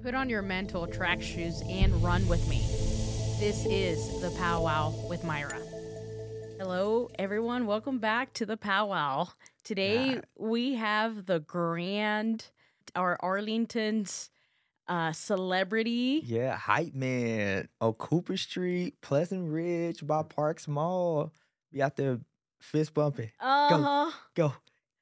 Put 0.00 0.14
on 0.14 0.28
your 0.28 0.42
mental 0.42 0.88
track 0.88 1.22
shoes 1.22 1.62
and 1.68 2.02
run 2.02 2.26
with 2.26 2.48
me. 2.48 2.58
This 3.38 3.64
is 3.66 4.20
the 4.20 4.30
Powwow 4.36 4.92
with 5.08 5.22
Mayra. 5.22 5.62
Hello, 6.58 7.08
everyone. 7.20 7.66
Welcome 7.66 7.98
back 7.98 8.32
to 8.32 8.46
the 8.46 8.56
Powwow. 8.56 9.28
Today 9.62 10.14
Hi. 10.14 10.22
we 10.36 10.74
have 10.74 11.26
the 11.26 11.38
grand, 11.38 12.50
our 12.96 13.16
Arlington's 13.20 14.30
uh, 14.88 15.12
celebrity. 15.12 16.22
Yeah, 16.24 16.56
hype 16.56 16.94
man 16.94 17.68
on 17.80 17.92
Cooper 17.92 18.36
Street, 18.36 19.00
Pleasant 19.02 19.52
Ridge 19.52 20.04
by 20.04 20.24
Parks 20.24 20.66
Mall. 20.66 21.32
Be 21.70 21.80
out 21.80 21.94
there 21.94 22.18
fist 22.60 22.92
bumping. 22.92 23.30
Uh 23.38 23.78
huh. 24.08 24.10
Go, 24.34 24.52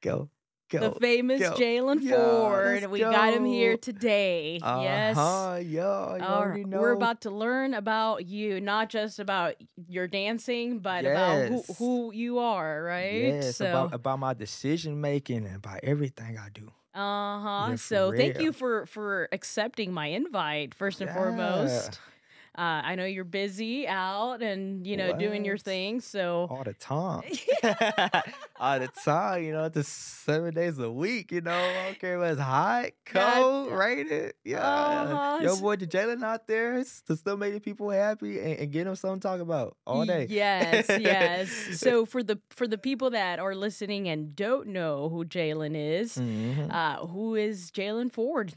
go, 0.02 0.29
go. 0.71 0.80
The 0.80 1.00
famous. 1.00 1.43
Jaylan 1.43 2.00
Ford. 2.09 2.86
We 2.91 3.00
got 3.00 3.32
him 3.34 3.45
here 3.45 3.77
today. 3.77 4.59
Yes. 4.62 5.16
Uh-huh, 5.16 5.57
yeah, 5.62 6.16
you 6.16 6.23
already 6.23 6.64
know. 6.64 6.81
We're 6.81 6.93
about 6.93 7.21
to 7.22 7.31
learn 7.31 7.75
about 7.75 8.27
you, 8.27 8.61
not 8.61 8.89
just 8.89 9.18
about 9.18 9.57
your 9.89 10.07
dancing, 10.08 10.79
but 10.79 11.04
about 11.04 11.49
who, 11.49 11.63
who 11.79 12.13
you 12.13 12.39
are, 12.39 12.82
right? 12.82 13.13
Yes, 13.13 13.57
so, 13.57 13.67
about, 13.67 13.94
about 13.94 14.18
my 14.18 14.32
decision 14.35 15.00
making 15.00 15.44
and 15.46 15.57
about 15.57 15.80
everything 15.82 16.39
I 16.39 16.49
do. 16.49 16.68
uh 16.94 17.41
huh. 17.41 17.66
Yeah, 17.71 17.77
so, 17.77 18.13
thank 18.13 18.39
you 18.41 18.52
for 18.52 18.86
for 18.86 19.29
accepting 19.32 19.93
my 19.93 20.07
invite 20.07 20.75
first 20.75 21.00
and 21.00 21.08
Yeah. 21.08 21.14
foremost. 21.14 22.00
Uh, 22.59 22.82
I 22.85 22.95
know 22.96 23.04
you're 23.04 23.25
busy 23.25 23.86
out 23.86 24.43
and 24.43 24.85
you 24.86 24.96
know 24.96 25.17
doing 25.17 25.45
your 25.45 25.54
What? 25.54 25.63
thing, 25.63 26.00
so 26.00 26.49
All 26.50 26.64
the 26.64 26.75
time. 26.75 27.22
All 28.61 28.79
the 28.79 28.89
time, 29.04 29.45
you 29.45 29.53
know, 29.53 29.68
just 29.68 30.25
seven 30.25 30.53
days 30.53 30.79
a 30.79 30.91
week, 30.91 31.31
you 31.32 31.41
know. 31.41 31.53
I 31.53 31.85
don't 31.86 31.99
care 31.99 32.22
if 32.22 32.33
it's 32.33 32.41
hot, 32.41 32.91
cold, 33.06 33.70
da- 33.70 33.75
rated. 33.77 34.34
Yeah. 34.44 34.61
Uh-huh. 34.61 35.39
Your 35.42 35.56
boy 35.56 35.77
Jaylan 35.77 36.22
out 36.25 36.47
there 36.47 36.83
to 37.06 37.17
still 37.17 37.36
make 37.36 37.55
the 37.55 37.61
people 37.61 37.89
happy 37.91 38.39
and, 38.41 38.58
and 38.61 38.72
get 38.72 38.84
them 38.84 38.96
something 38.96 39.20
to 39.20 39.28
talk 39.28 39.41
about 39.41 39.77
all 39.86 40.05
day. 40.05 40.27
Yes, 40.28 40.86
yes. 40.89 41.50
So 41.78 42.05
for 42.05 42.22
the 42.22 42.39
for 42.50 42.67
the 42.69 42.78
people 42.78 43.11
that 43.11 43.39
are 43.39 43.55
listening 43.55 44.08
and 44.08 44.34
don't 44.36 44.69
know 44.69 45.08
who 45.08 45.24
Jaylan 45.24 45.74
is, 45.77 46.17
Mhm. 46.19 46.70
uh, 46.70 47.06
who 47.06 47.36
is 47.36 47.70
Jaylan 47.70 48.12
Ford? 48.12 48.52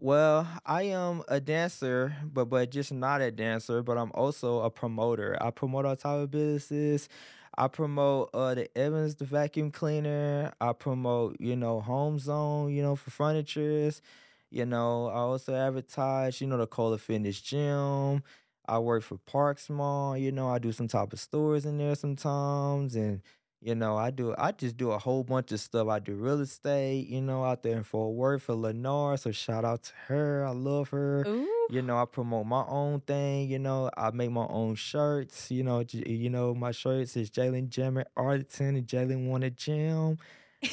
Well, 0.00 0.46
I 0.64 0.82
am 0.84 1.22
a 1.28 1.40
dancer, 1.40 2.16
but 2.24 2.44
but 2.46 2.70
just 2.70 2.92
not 2.92 3.20
a 3.20 3.30
dancer, 3.32 3.82
but 3.82 3.98
I'm 3.98 4.12
also 4.14 4.60
a 4.60 4.70
promoter. 4.70 5.36
I 5.40 5.50
promote 5.50 5.86
all 5.86 5.96
type 5.96 6.20
of 6.22 6.30
businesses. 6.30 7.08
I 7.56 7.66
promote 7.68 8.30
uh 8.32 8.54
the 8.54 8.78
Evans 8.78 9.16
the 9.16 9.24
vacuum 9.24 9.72
cleaner. 9.72 10.52
I 10.60 10.72
promote, 10.72 11.36
you 11.40 11.56
know, 11.56 11.80
Home 11.80 12.18
Zone, 12.20 12.70
you 12.72 12.82
know, 12.82 12.94
for 12.96 13.10
furnitures. 13.10 14.00
You 14.50 14.64
know, 14.66 15.08
I 15.08 15.14
also 15.16 15.54
advertise, 15.54 16.40
you 16.40 16.46
know, 16.46 16.58
the 16.58 16.66
Cola 16.66 16.98
Fitness 16.98 17.40
Gym. 17.40 18.22
I 18.68 18.78
work 18.78 19.02
for 19.02 19.16
Parks 19.26 19.68
Mall, 19.70 20.16
you 20.16 20.30
know, 20.30 20.48
I 20.50 20.58
do 20.58 20.72
some 20.72 20.88
type 20.88 21.12
of 21.14 21.18
stores 21.20 21.64
in 21.64 21.78
there 21.78 21.94
sometimes 21.94 22.94
and 22.96 23.22
you 23.60 23.74
know, 23.74 23.96
I 23.96 24.10
do 24.10 24.34
I 24.38 24.52
just 24.52 24.76
do 24.76 24.92
a 24.92 24.98
whole 24.98 25.24
bunch 25.24 25.50
of 25.52 25.60
stuff. 25.60 25.88
I 25.88 25.98
do 25.98 26.14
real 26.14 26.40
estate, 26.40 27.08
you 27.08 27.20
know, 27.20 27.44
out 27.44 27.62
there 27.62 27.76
in 27.76 27.82
Fort 27.82 28.14
Worth 28.14 28.42
for 28.44 28.54
Lenore. 28.54 29.16
So 29.16 29.32
shout 29.32 29.64
out 29.64 29.82
to 29.84 29.92
her. 30.06 30.44
I 30.46 30.52
love 30.52 30.90
her. 30.90 31.24
Ooh. 31.26 31.48
You 31.70 31.82
know, 31.82 31.98
I 32.00 32.04
promote 32.06 32.46
my 32.46 32.64
own 32.66 33.00
thing. 33.00 33.48
You 33.50 33.58
know, 33.58 33.90
I 33.96 34.10
make 34.12 34.30
my 34.30 34.46
own 34.48 34.74
shirts. 34.74 35.50
You 35.50 35.64
know, 35.64 35.82
j- 35.84 36.08
you 36.08 36.30
know, 36.30 36.54
my 36.54 36.70
shirts 36.70 37.16
is 37.16 37.30
Jaylan 37.30 37.68
Jammer 37.68 38.06
Arlington 38.16 38.76
and 38.76 38.86
Jaylan 38.86 39.26
Wanna 39.28 39.50
Jam. 39.50 40.18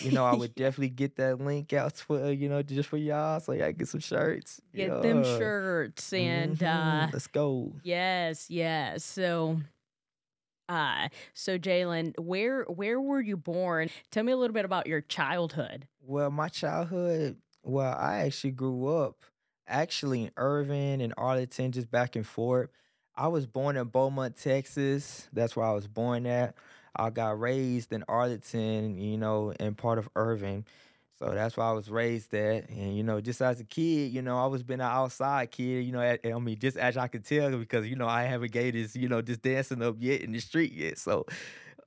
You 0.02 0.12
know, 0.12 0.24
I 0.26 0.36
would 0.38 0.56
definitely 0.56 0.90
get 0.90 1.16
that 1.18 1.40
link 1.42 1.74
out 1.74 1.98
for 1.98 2.24
uh, 2.24 2.30
you 2.30 2.48
know 2.50 2.62
just 2.62 2.88
for 2.90 2.98
y'all, 2.98 3.40
so 3.40 3.52
y'all 3.52 3.72
get 3.72 3.88
some 3.88 4.00
shirts. 4.00 4.62
get 4.74 4.90
them 5.02 5.24
shirts 5.24 6.14
and 6.14 6.62
uh 6.64 7.08
Mhm. 7.08 7.14
let's 7.14 7.28
go. 7.28 7.74
yes 7.84 8.50
yes 8.50 9.04
so 9.04 9.60
uh 10.70 11.08
so 11.34 11.58
jaylan 11.58 12.18
where 12.20 12.64
where 12.64 13.00
were 13.00 13.22
you 13.22 13.38
born 13.38 13.90
tell 14.12 14.24
me 14.24 14.32
a 14.32 14.38
little 14.38 14.54
bit 14.54 14.66
about 14.66 14.88
your 14.88 15.02
childhood 15.02 15.88
Well, 16.02 16.30
my 16.30 16.50
childhood, 16.50 17.38
well, 17.64 17.94
I 17.98 18.20
actually 18.20 18.52
grew 18.52 18.88
up 18.88 19.24
actually 19.68 20.24
in 20.24 20.32
Irving 20.38 21.02
and 21.02 21.14
Arlington, 21.18 21.72
just 21.72 21.90
back 21.90 22.16
and 22.16 22.26
forth. 22.26 22.70
I 23.16 23.28
was 23.28 23.46
born 23.48 23.78
in 23.78 23.88
Beaumont, 23.88 24.36
Texas. 24.38 25.28
That's 25.34 25.56
where 25.56 25.66
I 25.66 25.72
was 25.72 25.88
born 25.88 26.26
at. 26.28 26.56
I 26.96 27.10
got 27.10 27.40
raised 27.40 27.92
in 27.92 28.04
Arlington, 28.08 28.98
you 28.98 29.18
know, 29.18 29.54
and 29.60 29.78
part 29.78 29.98
of 29.98 30.10
Irving. 30.16 30.66
So 31.18 31.30
that's 31.34 31.56
where 31.56 31.66
I 31.66 31.72
was 31.72 31.90
raised 31.90 32.34
at. 32.34 32.70
And, 32.70 32.96
you 32.98 33.02
know, 33.04 33.22
just 33.22 33.42
as 33.42 33.60
a 33.62 33.64
kid, 33.64 34.12
you 34.12 34.22
know, 34.22 34.38
I 34.38 34.48
was 34.48 34.64
been 34.64 34.82
an 34.82 34.88
outside 34.92 35.50
kid, 35.50 35.86
you 35.86 35.94
know, 35.94 36.02
at, 36.02 36.20
I 36.26 36.38
mean, 36.40 36.60
just 36.60 36.76
as 36.76 36.98
I 36.98 37.08
could 37.08 37.24
tell 37.24 37.58
because, 37.58 37.88
you 37.88 37.96
know, 37.96 38.08
I 38.08 38.24
haven't 38.24 38.52
gained 38.52 38.76
this, 38.76 38.96
you 38.98 39.08
know, 39.08 39.22
just 39.22 39.42
dancing 39.42 39.82
up 39.82 39.96
yet 40.00 40.22
in 40.22 40.34
the 40.34 40.40
street 40.40 40.74
yet. 40.74 40.98
So, 40.98 41.26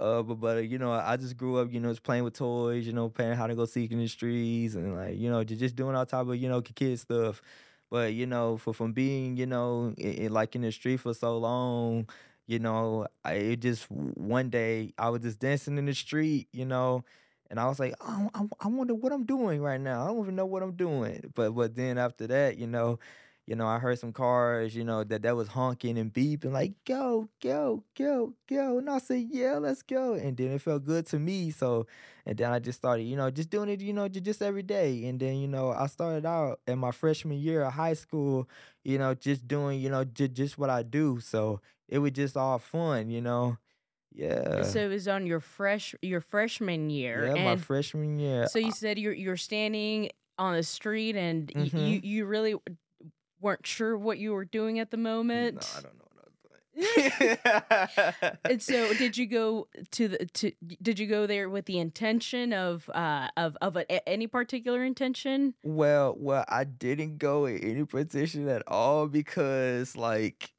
uh, 0.01 0.23
but 0.23 0.35
but 0.37 0.57
uh, 0.59 0.61
you 0.61 0.79
know, 0.79 0.93
I 0.93 1.17
just 1.17 1.37
grew 1.37 1.59
up, 1.59 1.73
you 1.73 1.81
know, 1.81 1.91
just 1.91 2.03
playing 2.03 2.25
with 2.25 2.35
toys, 2.35 2.87
you 2.87 2.93
know, 2.93 3.09
playing 3.09 3.35
how 3.35 3.47
to 3.47 3.55
go 3.55 3.65
seek 3.67 3.91
in 3.91 3.99
the 3.99 4.07
streets, 4.09 4.75
and 4.75 4.97
like 4.97 5.17
you 5.19 5.31
know, 5.31 5.43
ju- 5.45 5.57
just 5.57 5.77
doing 5.77 5.97
all 5.97 6.07
type 6.07 6.27
of 6.29 6.37
you 6.37 6.49
know 6.49 6.63
kid 6.63 6.99
stuff. 7.01 7.43
But 7.91 8.13
you 8.15 8.27
know, 8.27 8.57
for 8.59 8.73
from 8.75 8.93
being 8.93 9.37
you 9.37 9.47
know 9.47 9.95
i 10.03 10.25
i- 10.25 10.27
like 10.29 10.55
in 10.55 10.63
the 10.63 10.73
street 10.73 10.99
for 10.99 11.15
so 11.15 11.37
long, 11.39 12.09
you 12.47 12.59
know, 12.61 13.07
I 13.25 13.35
it 13.35 13.61
just 13.61 13.91
one 13.91 14.51
day 14.51 14.93
I 14.99 15.09
was 15.11 15.23
just 15.23 15.41
dancing 15.41 15.79
in 15.79 15.87
the 15.87 15.95
street, 15.95 16.49
you 16.53 16.65
know. 16.65 17.05
And 17.51 17.59
I 17.59 17.67
was 17.67 17.79
like, 17.81 17.95
oh, 18.01 18.31
I, 18.35 18.43
I 18.61 18.69
wonder 18.69 18.95
what 18.95 19.13
I'm 19.13 19.25
doing 19.25 19.63
right 19.63 19.81
now. 19.81 20.05
I 20.05 20.09
don't 20.09 20.23
even 20.23 20.37
know 20.37 20.47
what 20.47 20.63
I'm 20.63 20.73
doing. 20.77 21.33
But 21.35 21.53
but 21.53 21.75
then 21.75 21.97
after 21.99 22.27
that, 22.27 22.59
you 22.59 22.67
know, 22.67 22.99
you 23.47 23.57
know, 23.57 23.67
I 23.67 23.79
heard 23.79 23.99
some 23.99 24.13
cars, 24.13 24.77
you 24.77 24.85
know, 24.85 25.03
that 25.05 25.23
that 25.23 25.35
was 25.35 25.49
honking 25.49 25.97
and 25.99 26.13
beeping, 26.13 26.53
like, 26.53 26.73
go, 26.85 27.31
go, 27.43 27.83
go, 27.97 28.35
go. 28.47 28.79
And 28.79 28.91
I 28.91 28.99
said, 28.99 29.27
yeah, 29.31 29.55
let's 29.57 29.83
go. 29.83 30.13
And 30.15 30.37
then 30.37 30.53
it 30.53 30.61
felt 30.61 30.85
good 30.85 31.07
to 31.07 31.19
me. 31.19 31.51
So, 31.51 31.87
and 32.27 32.37
then 32.37 32.51
I 32.53 32.59
just 32.59 32.79
started, 32.79 33.05
you 33.05 33.17
know, 33.17 33.31
just 33.31 33.49
doing 33.49 33.71
it, 33.71 33.81
you 33.81 33.95
know, 33.95 34.07
just 34.09 34.43
every 34.43 34.63
day. 34.63 35.07
And 35.07 35.19
then, 35.19 35.37
you 35.37 35.49
know, 35.49 35.71
I 35.73 35.87
started 35.87 36.27
out 36.27 36.61
in 36.67 36.79
my 36.79 36.91
freshman 36.91 37.39
year 37.39 37.63
of 37.63 37.73
high 37.73 37.95
school, 37.95 38.47
you 38.85 38.99
know, 38.99 39.15
just 39.15 39.49
doing, 39.49 39.81
you 39.81 39.89
know, 39.89 40.05
ju- 40.05 40.29
just 40.29 40.59
what 40.59 40.69
I 40.69 40.83
do. 40.83 41.19
So 41.21 41.61
it 41.89 42.01
was 42.01 42.13
just 42.13 42.37
all 42.37 42.59
fun, 42.59 43.09
you 43.09 43.23
know. 43.23 43.57
Yeah. 44.15 44.63
so 44.63 44.81
it 44.81 44.89
was 44.89 45.07
on 45.09 45.27
your 45.27 45.41
fresh 45.41 45.95
your 46.03 46.21
freshman 46.21 46.91
year 46.91 47.33
yeah, 47.37 47.45
my 47.45 47.57
freshman 47.57 48.19
year. 48.19 48.47
so 48.49 48.59
you 48.59 48.73
said 48.73 48.99
you're 48.99 49.13
you're 49.13 49.37
standing 49.37 50.11
on 50.39 50.55
the 50.57 50.63
street 50.63 51.15
and 51.17 51.51
y- 51.55 51.63
Mhm. 51.73 51.89
you 51.91 52.01
you 52.03 52.27
really 52.27 52.55
weren't 53.41 53.67
sure 53.67 53.97
what 53.97 54.19
you 54.19 54.33
were 54.33 54.45
doing 54.45 54.79
at 54.81 54.91
the 54.91 54.97
moment 54.97 55.57
No, 55.57 55.79
I 55.79 55.83
don't 55.83 55.99
know 55.99 56.05
and 58.45 58.63
so 58.63 58.93
did 58.99 59.17
you 59.17 59.27
go 59.27 59.67
to 59.91 60.09
the 60.09 60.27
to 60.27 60.53
did 60.81 60.99
you 60.99 61.07
go 61.09 61.27
there 61.27 61.49
with 61.49 61.67
the 61.67 61.79
intention 61.79 62.53
of 62.53 62.89
uh 62.95 63.29
of 63.37 63.57
of 63.61 63.77
a- 63.77 64.09
any 64.09 64.27
particular 64.29 64.85
intention 64.85 65.55
Well, 65.65 66.15
well, 66.19 66.45
I 66.49 66.63
didn't 66.65 67.19
go 67.19 67.47
in 67.47 67.59
any 67.59 67.85
position 67.85 68.49
at 68.49 68.63
all 68.69 69.09
because, 69.09 69.97
like, 69.97 70.53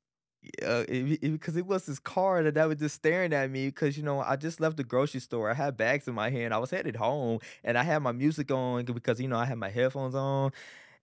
uh, 0.64 0.86
it, 0.88 1.20
it- 1.24 1.32
because 1.32 1.56
it 1.58 1.66
was 1.66 1.86
this 1.86 2.00
car 2.00 2.44
that, 2.44 2.54
that 2.56 2.68
was 2.68 2.78
just 2.80 2.96
staring 2.96 3.34
at 3.34 3.50
me. 3.52 3.68
Because 3.68 3.98
you 3.98 4.04
know, 4.04 4.22
I 4.22 4.36
just 4.36 4.60
left 4.60 4.78
the 4.78 4.84
grocery 4.84 5.20
store. 5.20 5.50
I 5.52 5.54
had 5.54 5.78
bags 5.78 6.08
in 6.08 6.14
my 6.16 6.30
hand. 6.30 6.54
I 6.54 6.58
was 6.58 6.72
headed 6.72 6.96
home, 6.96 7.40
and 7.64 7.78
I 7.78 7.84
had 7.84 8.00
my 8.02 8.12
music 8.12 8.52
on 8.52 8.86
because 8.86 9.20
you 9.22 9.28
know 9.28 9.38
I 9.38 9.46
had 9.46 9.58
my 9.58 9.70
headphones 9.70 10.16
on. 10.16 10.52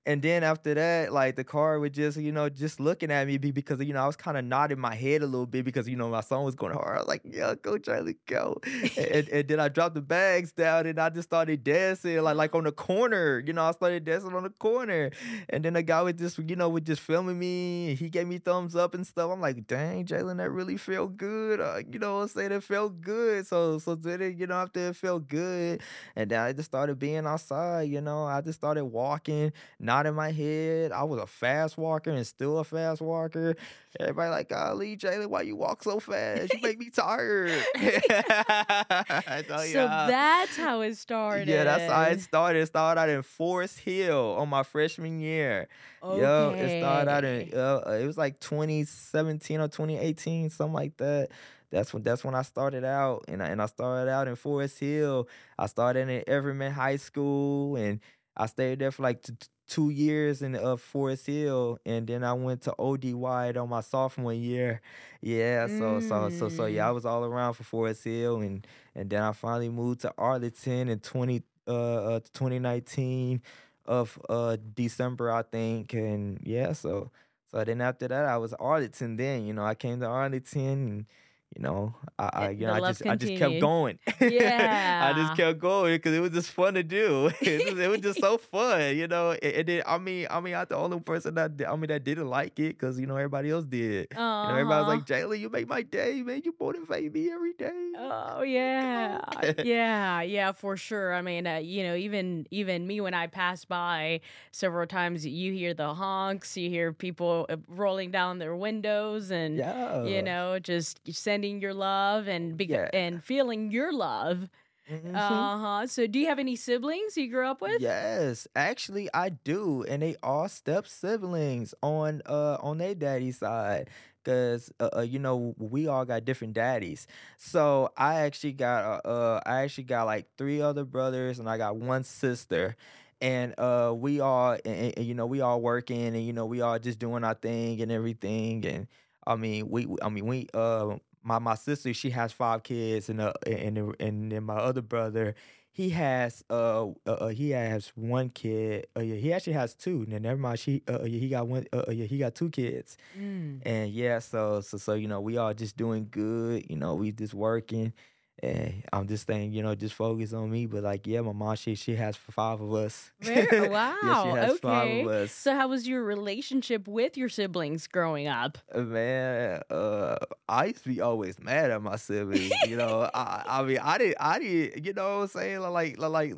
And 0.06 0.22
then 0.22 0.44
after 0.44 0.72
that, 0.74 1.12
like 1.12 1.36
the 1.36 1.44
car 1.44 1.78
was 1.80 1.90
just, 1.90 2.16
you 2.18 2.32
know, 2.32 2.48
just 2.48 2.80
looking 2.80 3.10
at 3.10 3.26
me 3.26 3.38
be- 3.38 3.50
because, 3.50 3.80
you 3.82 3.92
know, 3.92 4.02
I 4.02 4.06
was 4.06 4.16
kind 4.16 4.38
of 4.38 4.44
nodding 4.44 4.78
my 4.78 4.94
head 4.94 5.22
a 5.22 5.26
little 5.26 5.46
bit 5.46 5.64
because, 5.64 5.88
you 5.88 5.96
know, 5.96 6.08
my 6.08 6.22
song 6.22 6.44
was 6.44 6.54
going 6.54 6.72
hard. 6.74 6.96
I 6.96 7.00
was 7.00 7.08
like, 7.08 7.22
yeah, 7.24 7.54
go 7.60 7.76
Charlie, 7.76 8.16
go. 8.26 8.60
and, 8.96 9.28
and 9.32 9.48
then 9.48 9.60
I 9.60 9.68
dropped 9.68 9.96
the 9.96 10.00
bags 10.02 10.52
down 10.52 10.86
and 10.86 10.98
I 11.00 11.10
just 11.10 11.28
started 11.28 11.64
dancing 11.64 12.22
like 12.22 12.36
like 12.36 12.54
on 12.54 12.64
the 12.64 12.72
corner. 12.72 13.42
You 13.44 13.52
know, 13.52 13.64
I 13.64 13.72
started 13.72 14.04
dancing 14.04 14.32
on 14.34 14.44
the 14.44 14.50
corner. 14.50 15.10
And 15.48 15.64
then 15.64 15.74
the 15.74 15.82
guy 15.82 16.02
was 16.02 16.14
just, 16.14 16.38
you 16.38 16.56
know, 16.56 16.68
was 16.68 16.82
just 16.82 17.02
filming 17.02 17.38
me. 17.38 17.90
And 17.90 17.98
he 17.98 18.08
gave 18.08 18.26
me 18.28 18.38
thumbs 18.38 18.76
up 18.76 18.94
and 18.94 19.06
stuff. 19.06 19.30
I'm 19.30 19.40
like, 19.40 19.66
dang, 19.66 20.06
Jaylan, 20.06 20.38
that 20.38 20.50
really 20.50 20.76
felt 20.76 21.16
good. 21.16 21.60
Uh, 21.60 21.80
you 21.90 21.98
know 21.98 22.16
what 22.16 22.22
I'm 22.22 22.28
saying? 22.28 22.52
It 22.52 22.62
felt 22.62 23.00
good. 23.00 23.46
So 23.46 23.78
so 23.78 23.94
then 23.94 24.22
it, 24.22 24.36
you 24.36 24.46
know, 24.46 24.54
after 24.54 24.88
it 24.88 24.96
felt 24.96 25.28
good. 25.28 25.82
And 26.14 26.30
then 26.30 26.40
I 26.40 26.52
just 26.52 26.66
started 26.70 26.98
being 26.98 27.26
outside, 27.26 27.82
you 27.90 28.00
know. 28.00 28.24
I 28.24 28.40
just 28.40 28.58
started 28.58 28.84
walking, 28.84 29.52
nodding 29.96 30.14
my 30.14 30.30
head. 30.30 30.92
I 30.92 31.04
was 31.04 31.20
a 31.20 31.26
fast 31.26 31.78
walker 31.78 32.10
and 32.10 32.26
still 32.26 32.58
a 32.58 32.64
fast 32.64 33.00
walker. 33.00 33.56
Everybody 33.98 34.30
like, 34.30 34.48
golly, 34.50 34.96
Jaylan, 34.96 35.28
why 35.28 35.42
you 35.42 35.56
walk 35.56 35.82
so 35.82 35.98
fast? 36.00 36.52
You 36.52 36.60
make 36.60 36.78
me 36.78 36.90
tired. 36.90 37.50
so, 37.78 39.56
so 39.72 39.88
that's 40.08 40.56
how 40.56 40.80
it 40.82 40.96
started 40.96 41.48
yeah, 41.48 41.64
that's 41.64 41.90
how 41.92 42.02
it 42.02 42.20
started. 42.20 42.60
It 42.62 42.66
started 42.66 43.00
out 43.00 43.08
in 43.08 43.22
Forest 43.22 43.78
Hill 43.80 44.36
on 44.38 44.48
my 44.48 44.62
freshman 44.62 45.18
year. 45.20 45.68
Yo, 46.02 46.54
it 46.56 46.78
started 46.80 47.10
out 47.10 47.24
in 47.24 47.36
Okay. 47.48 47.52
uh, 47.56 47.90
it 47.92 48.06
was 48.06 48.18
like 48.18 48.38
2017 48.40 49.60
or 49.60 49.68
2018, 49.68 50.50
something 50.50 50.74
like 50.74 50.96
that. 50.98 51.28
That's 51.70 51.92
when 51.92 52.02
that's 52.02 52.22
when 52.24 52.34
I 52.34 52.42
started 52.42 52.84
out, 52.84 53.24
and 53.28 53.42
I, 53.42 53.48
and 53.48 53.60
I 53.60 53.66
started 53.66 54.10
out 54.10 54.28
in 54.28 54.36
Forest 54.36 54.78
Hill. 54.78 55.28
I 55.58 55.66
started 55.66 56.08
in 56.08 56.22
Everman 56.28 56.70
High 56.72 56.96
School, 56.96 57.76
and 57.76 58.00
I 58.36 58.46
stayed 58.46 58.78
there 58.78 58.92
for 58.92 59.02
like 59.02 59.22
t- 59.22 59.34
two 59.66 59.90
years 59.90 60.42
in 60.42 60.54
uh, 60.56 60.76
Forest 60.76 61.26
Hill, 61.26 61.78
and 61.86 62.06
then 62.06 62.24
I 62.24 62.32
went 62.34 62.62
to 62.62 62.74
OD 62.78 63.14
Wyatt 63.14 63.56
on 63.56 63.68
my 63.68 63.80
sophomore 63.80 64.32
year. 64.32 64.80
Yeah, 65.20 65.66
so 65.66 66.00
so 66.00 66.28
so 66.30 66.48
so 66.48 66.66
yeah, 66.66 66.88
I 66.88 66.92
Mm. 66.92 66.94
was 66.94 67.04
all 67.06 67.24
around 67.24 67.54
for 67.54 67.64
Forest 67.64 68.04
Hill, 68.04 68.40
and 68.40 68.66
and 68.94 69.10
then 69.10 69.22
I 69.22 69.32
finally 69.32 69.68
moved 69.68 70.00
to 70.02 70.12
Arlington 70.18 70.88
in 70.88 71.00
twenty 71.00 71.42
uh, 71.66 72.16
uh 72.16 72.20
2019 72.32 73.42
of 73.86 74.18
uh 74.28 74.56
December, 74.74 75.30
I 75.30 75.42
think, 75.42 75.92
and 75.94 76.40
yeah, 76.44 76.72
so 76.72 77.10
so 77.50 77.64
then 77.64 77.80
after 77.80 78.08
that, 78.08 78.24
I 78.24 78.36
was 78.38 78.52
Arlington. 78.54 79.16
Then 79.16 79.46
you 79.46 79.52
know, 79.54 79.64
I 79.64 79.74
came 79.74 80.00
to 80.00 80.06
Arlington, 80.06 80.62
and 80.62 81.06
you 81.56 81.62
know, 81.62 81.94
I, 82.18 82.30
I 82.34 82.48
you 82.50 82.64
the 82.64 82.66
know, 82.66 82.74
I 82.74 82.80
just 82.80 83.02
I 83.08 83.16
just 83.16 83.34
kept 83.34 83.58
continued. 83.58 83.60
going. 83.60 83.98
I 84.20 85.12
just 85.14 85.34
kept 85.34 85.58
going 85.58 85.94
because 85.94 86.14
it 86.14 86.20
was 86.20 86.30
just 86.30 86.50
fun 86.50 86.74
to 86.74 86.82
do. 86.82 87.30
it, 87.40 87.64
was, 87.64 87.78
it 87.78 87.88
was 87.90 88.00
just 88.00 88.20
so 88.20 88.36
fun, 88.52 88.96
you 88.96 89.06
know. 89.08 89.32
And, 89.32 89.66
then 89.66 89.82
I 89.86 89.98
mean, 89.98 90.26
I 90.30 90.40
mean, 90.40 90.54
I'm 90.54 90.66
the 90.68 90.76
only 90.76 91.00
person 91.00 91.34
that 91.34 91.52
I 91.68 91.76
mean 91.76 91.88
that 91.88 92.04
didn't 92.04 92.28
like 92.28 92.58
it 92.58 92.78
because 92.78 92.98
you 92.98 93.06
know 93.06 93.16
everybody 93.16 93.50
else 93.50 93.64
did. 93.64 94.08
You 94.42 94.48
know, 94.48 94.54
everybody 94.54 94.80
was 94.80 94.88
Uh-huh. 94.88 94.88
like, 94.88 95.04
Jayla, 95.04 95.38
you 95.38 95.48
make 95.48 95.68
my 95.68 95.82
day, 95.82 96.22
man. 96.22 96.42
You 96.44 96.54
motivate 96.58 97.12
me 97.12 97.30
every 97.30 97.52
day. 97.54 97.92
Oh 97.96 98.42
yeah, 98.42 99.20
yeah, 99.62 100.20
yeah, 100.22 100.52
for 100.52 100.76
sure. 100.76 101.14
I 101.14 101.20
mean, 101.20 101.46
uh, 101.46 101.56
you 101.56 101.82
know, 101.82 101.94
even 101.94 102.46
even 102.50 102.86
me 102.86 103.00
when 103.00 103.14
I 103.14 103.26
pass 103.26 103.64
by 103.64 104.20
several 104.50 104.86
times, 104.86 105.24
you 105.26 105.52
hear 105.52 105.72
the 105.74 105.92
honks, 105.94 106.56
you 106.56 106.68
hear 106.68 106.92
people 106.92 107.46
uh, 107.48 107.56
rolling 107.68 108.10
down 108.10 108.38
their 108.38 108.54
windows, 108.54 109.30
and 109.30 109.64
you 110.00 110.22
know, 110.22 110.58
just 110.58 111.00
sending 111.10 111.45
your 111.54 111.72
love 111.72 112.28
and 112.28 112.58
beca- 112.58 112.80
Yeah. 112.82 112.90
and 112.92 113.22
feeling 113.22 113.70
your 113.70 113.92
love. 113.92 114.48
hmm 114.88 115.14
Uh 115.14 115.58
huh. 115.58 115.86
So, 115.86 116.06
do 116.06 116.18
you 116.18 116.26
have 116.26 116.38
any 116.38 116.56
siblings 116.56 117.16
you 117.16 117.28
grew 117.28 117.46
up 117.46 117.60
with? 117.60 117.80
Yes, 117.80 118.46
actually 118.54 119.08
I 119.12 119.30
do, 119.30 119.84
and 119.88 120.02
they 120.02 120.16
all 120.22 120.48
step 120.48 120.86
siblings 120.86 121.74
on 121.82 122.22
uh 122.26 122.56
on 122.60 122.78
their 122.78 122.94
daddy's 122.94 123.38
side, 123.38 123.90
cause 124.24 124.70
uh, 124.80 124.88
uh 124.96 125.00
you 125.00 125.18
know 125.18 125.54
we 125.58 125.86
all 125.88 126.04
got 126.04 126.24
different 126.24 126.54
daddies. 126.54 127.06
So 127.36 127.90
I 127.96 128.20
actually 128.20 128.52
got 128.52 129.04
uh, 129.04 129.08
uh 129.08 129.40
I 129.46 129.62
actually 129.62 129.84
got 129.84 130.04
like 130.06 130.26
three 130.38 130.60
other 130.60 130.84
brothers, 130.84 131.38
and 131.38 131.48
I 131.48 131.56
got 131.58 131.76
one 131.76 132.04
sister. 132.04 132.76
And 133.20 133.54
uh, 133.58 133.94
we 133.96 134.20
all, 134.20 134.52
and, 134.64 134.94
and- 134.96 135.06
you 135.06 135.14
know, 135.14 135.26
we 135.26 135.40
all 135.40 135.60
working, 135.60 136.06
and 136.14 136.24
you 136.24 136.32
know, 136.32 136.46
we 136.46 136.60
all 136.60 136.78
just 136.78 136.98
doing 136.98 137.24
our 137.24 137.34
thing 137.34 137.80
and 137.80 137.90
everything. 137.90 138.64
And 138.66 138.86
I 139.26 139.36
mean, 139.36 139.68
we- 139.70 139.86
I 140.02 140.08
mean, 140.10 140.26
we, 140.26 140.48
uh, 140.54 140.96
my 141.26 141.40
my 141.40 141.56
sister, 141.56 141.92
she 141.92 142.10
has 142.10 142.32
five 142.32 142.62
kids, 142.62 143.08
and 143.08 143.20
uh, 143.20 143.32
and 143.46 143.76
and 143.76 143.96
and 143.98 144.32
then 144.32 144.44
my 144.44 144.56
other 144.56 144.80
brother, 144.80 145.34
he 145.72 145.90
has 145.90 146.44
uh, 146.48 146.86
uh 146.86 146.92
uh, 147.06 147.28
he 147.28 147.50
has 147.50 147.88
one 147.96 148.30
kid. 148.30 148.86
Uh, 148.96 149.00
yeah, 149.00 149.16
he 149.16 149.32
actually 149.32 149.54
has 149.54 149.74
two. 149.74 150.06
No, 150.08 150.18
never 150.18 150.40
mind. 150.40 150.60
She 150.60 150.82
uh 150.88 151.00
uh, 151.00 151.04
yeah, 151.04 151.18
he 151.18 151.28
got 151.28 151.48
one. 151.48 151.66
Uh 151.72 151.82
uh, 151.88 151.90
yeah, 151.90 152.06
he 152.06 152.18
got 152.18 152.36
two 152.36 152.48
kids. 152.48 152.96
Mm. 153.18 153.60
And 153.66 153.90
yeah, 153.90 154.20
so 154.20 154.60
so 154.60 154.78
so 154.78 154.94
you 154.94 155.08
know, 155.08 155.20
we 155.20 155.36
all 155.36 155.52
just 155.52 155.76
doing 155.76 156.06
good. 156.08 156.70
You 156.70 156.76
know, 156.76 156.94
we 156.94 157.10
just 157.10 157.34
working. 157.34 157.92
And 158.42 158.84
I'm 158.92 159.06
just 159.08 159.26
saying, 159.26 159.52
you 159.54 159.62
know, 159.62 159.74
just 159.74 159.94
focus 159.94 160.32
on 160.34 160.50
me. 160.50 160.66
But 160.66 160.82
like, 160.82 161.06
yeah, 161.06 161.22
my 161.22 161.32
mom, 161.32 161.56
she 161.56 161.74
she 161.74 161.94
has 161.96 162.16
five 162.16 162.60
of 162.60 162.72
us. 162.74 163.10
Yeah, 163.26 163.62
wow. 163.62 164.46
five 164.60 164.88
Okay. 164.88 165.00
of 165.02 165.08
us. 165.08 165.32
So, 165.32 165.54
how 165.54 165.68
was 165.68 165.88
your 165.88 166.02
relationship 166.04 166.86
with 166.86 167.16
your 167.16 167.28
siblings 167.30 167.86
growing 167.86 168.28
up? 168.28 168.58
Uh, 168.74 168.80
Man, 168.80 169.62
uh, 169.70 170.16
I 170.48 170.66
used 170.66 170.82
to 170.82 170.88
be 170.90 171.00
always 171.00 171.38
mad 171.40 171.70
at 171.70 171.80
my 171.82 171.96
siblings. 171.96 172.52
You 172.66 172.76
know, 172.76 173.08
I, 173.14 173.42
I 173.46 173.62
mean, 173.62 173.78
I 173.82 173.96
didn't, 173.98 174.16
I 174.20 174.38
didn't, 174.38 174.84
you 174.84 174.92
know, 174.92 175.16
what 175.16 175.22
I'm 175.22 175.28
saying 175.28 175.60
like, 175.60 175.98
like, 175.98 176.10
like, 176.10 176.34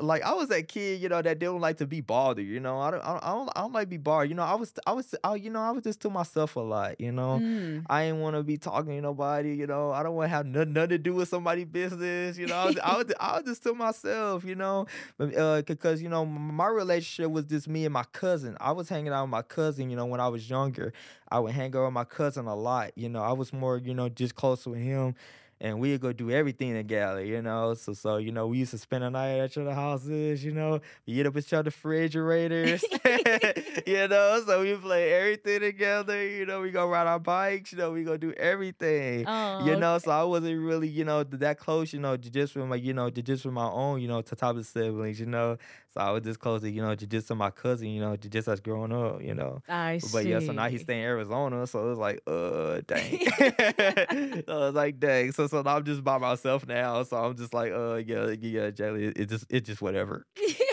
like, 0.00 0.22
I 0.22 0.32
was 0.34 0.48
that 0.48 0.68
kid, 0.68 1.00
you 1.02 1.08
know, 1.08 1.20
that 1.20 1.38
didn't 1.38 1.60
like 1.60 1.76
to 1.78 1.86
be 1.86 2.00
bothered. 2.00 2.46
You 2.46 2.60
know, 2.60 2.78
I 2.80 2.90
don't, 2.92 3.02
I 3.04 3.12
don't, 3.12 3.24
I 3.24 3.32
don't, 3.32 3.48
I 3.56 3.60
don't 3.60 3.72
like 3.72 3.88
be 3.90 3.98
bothered. 3.98 4.30
You 4.30 4.36
know, 4.36 4.42
I 4.44 4.54
was, 4.54 4.72
I 4.86 4.92
was, 4.92 5.14
I, 5.22 5.34
you 5.34 5.50
know, 5.50 5.60
I 5.60 5.70
was 5.70 5.84
just 5.84 6.00
to 6.00 6.10
myself 6.10 6.56
a 6.56 6.60
lot. 6.60 6.98
You 7.00 7.12
know, 7.12 7.40
Mm. 7.42 7.84
I 7.88 8.04
ain't 8.04 8.18
want 8.18 8.36
to 8.36 8.42
be 8.42 8.56
talking 8.56 8.94
to 8.96 9.00
nobody. 9.00 9.54
You 9.54 9.66
know, 9.66 9.90
I 9.90 10.02
don't 10.02 10.14
want 10.14 10.26
to 10.30 10.36
have 10.36 10.46
nothing, 10.46 10.72
nothing 10.74 10.90
to 10.90 10.98
do 10.98 11.14
with 11.14 11.28
somebody's 11.52 11.66
business. 11.66 12.38
You 12.38 12.46
know, 12.46 12.56
I 12.56 12.66
was, 12.66 12.78
I 12.78 12.96
was, 12.96 13.12
I 13.20 13.36
was 13.36 13.44
just 13.44 13.62
to 13.64 13.74
myself. 13.74 14.44
You 14.44 14.54
know, 14.54 14.86
uh, 15.20 15.62
because 15.62 16.02
you 16.02 16.08
know, 16.08 16.24
my 16.24 16.68
relationship 16.68 17.30
was 17.30 17.44
just 17.46 17.68
me 17.68 17.84
and 17.84 17.92
my 17.92 18.04
cousin. 18.12 18.56
I 18.60 18.72
was 18.72 18.88
hanging 18.88 19.12
out 19.12 19.24
with 19.24 19.30
my 19.30 19.42
cousin. 19.42 19.90
You 19.90 19.96
know, 19.96 20.06
when 20.06 20.20
I 20.20 20.28
was 20.28 20.48
younger, 20.48 20.92
I 21.30 21.38
would 21.38 21.52
hang 21.52 21.74
out 21.76 21.84
with 21.84 21.92
my 21.92 22.04
cousin 22.04 22.46
a 22.46 22.54
lot. 22.54 22.92
You 22.96 23.08
know, 23.08 23.22
I 23.22 23.32
was 23.32 23.52
more, 23.52 23.78
you 23.78 23.94
know, 23.94 24.08
just 24.08 24.34
closer 24.34 24.70
with 24.70 24.80
him. 24.80 25.14
And 25.62 25.78
we'd 25.78 26.00
go 26.00 26.12
do 26.12 26.28
everything 26.28 26.74
together, 26.74 27.24
you 27.24 27.40
know. 27.40 27.74
So, 27.74 27.92
so 27.92 28.16
you 28.16 28.32
know, 28.32 28.48
we 28.48 28.58
used 28.58 28.72
to 28.72 28.78
spend 28.78 29.04
a 29.04 29.10
night 29.10 29.38
at 29.38 29.50
each 29.52 29.58
other's 29.58 29.74
houses, 29.74 30.44
you 30.44 30.50
know. 30.50 30.80
We 31.06 31.14
eat 31.14 31.26
up 31.26 31.36
each 31.36 31.52
other's 31.52 31.72
refrigerators, 31.72 32.84
you 33.86 34.08
know. 34.08 34.42
So 34.44 34.60
we 34.62 34.74
play 34.74 35.12
everything 35.12 35.60
together, 35.60 36.26
you 36.26 36.46
know. 36.46 36.60
We 36.62 36.72
go 36.72 36.88
ride 36.88 37.06
our 37.06 37.20
bikes, 37.20 37.70
you 37.70 37.78
know. 37.78 37.92
We 37.92 38.02
go 38.02 38.16
do 38.16 38.32
everything, 38.32 39.24
Oh, 39.28 39.64
you 39.64 39.76
know. 39.76 39.98
So 39.98 40.10
I 40.10 40.24
wasn't 40.24 40.60
really, 40.60 40.88
you 40.88 41.04
know, 41.04 41.22
that 41.22 41.58
close, 41.60 41.92
you 41.92 42.00
know, 42.00 42.16
to 42.16 42.30
just 42.30 42.56
with 42.56 42.66
my, 42.66 42.74
you 42.76 42.92
know, 42.92 43.08
to 43.08 43.22
just 43.22 43.44
with 43.44 43.54
my 43.54 43.70
own, 43.70 44.00
you 44.00 44.08
know, 44.08 44.20
to 44.20 44.34
top 44.34 44.56
of 44.56 44.66
siblings, 44.66 45.20
you 45.20 45.26
know. 45.26 45.58
So 45.92 46.00
I 46.00 46.10
was 46.10 46.22
just 46.22 46.40
close 46.40 46.62
to, 46.62 46.70
you 46.70 46.80
know, 46.80 46.94
just 46.94 47.32
my 47.34 47.50
cousin, 47.50 47.88
you 47.88 48.00
know, 48.00 48.16
just 48.16 48.48
us 48.48 48.60
growing 48.60 48.92
up, 48.92 49.22
you 49.22 49.34
know. 49.34 49.62
I 49.68 49.98
see. 49.98 50.08
But 50.12 50.26
yeah, 50.26 50.38
so 50.38 50.52
now 50.52 50.68
he's 50.68 50.82
staying 50.82 51.00
in 51.02 51.06
Arizona, 51.06 51.66
so 51.66 51.86
it 51.86 51.88
was 51.90 51.98
like, 51.98 52.22
uh, 52.26 52.80
dang. 52.86 53.26
so 54.46 54.52
I 54.52 54.58
was 54.58 54.74
like, 54.74 54.98
dang. 54.98 55.32
So 55.32 55.46
so 55.46 55.60
now 55.60 55.76
I'm 55.76 55.84
just 55.84 56.02
by 56.02 56.16
myself 56.16 56.66
now, 56.66 57.02
so 57.02 57.18
I'm 57.18 57.36
just 57.36 57.52
like, 57.52 57.72
uh, 57.72 57.96
yeah, 57.96 58.30
yeah, 58.30 58.70
it, 58.70 59.18
it 59.18 59.28
just 59.28 59.44
it 59.50 59.66
just 59.66 59.82
whatever. 59.82 60.26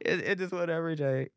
it, 0.00 0.20
it 0.20 0.38
just 0.38 0.52
went 0.52 0.70
every 0.70 0.96
day. 0.96 1.28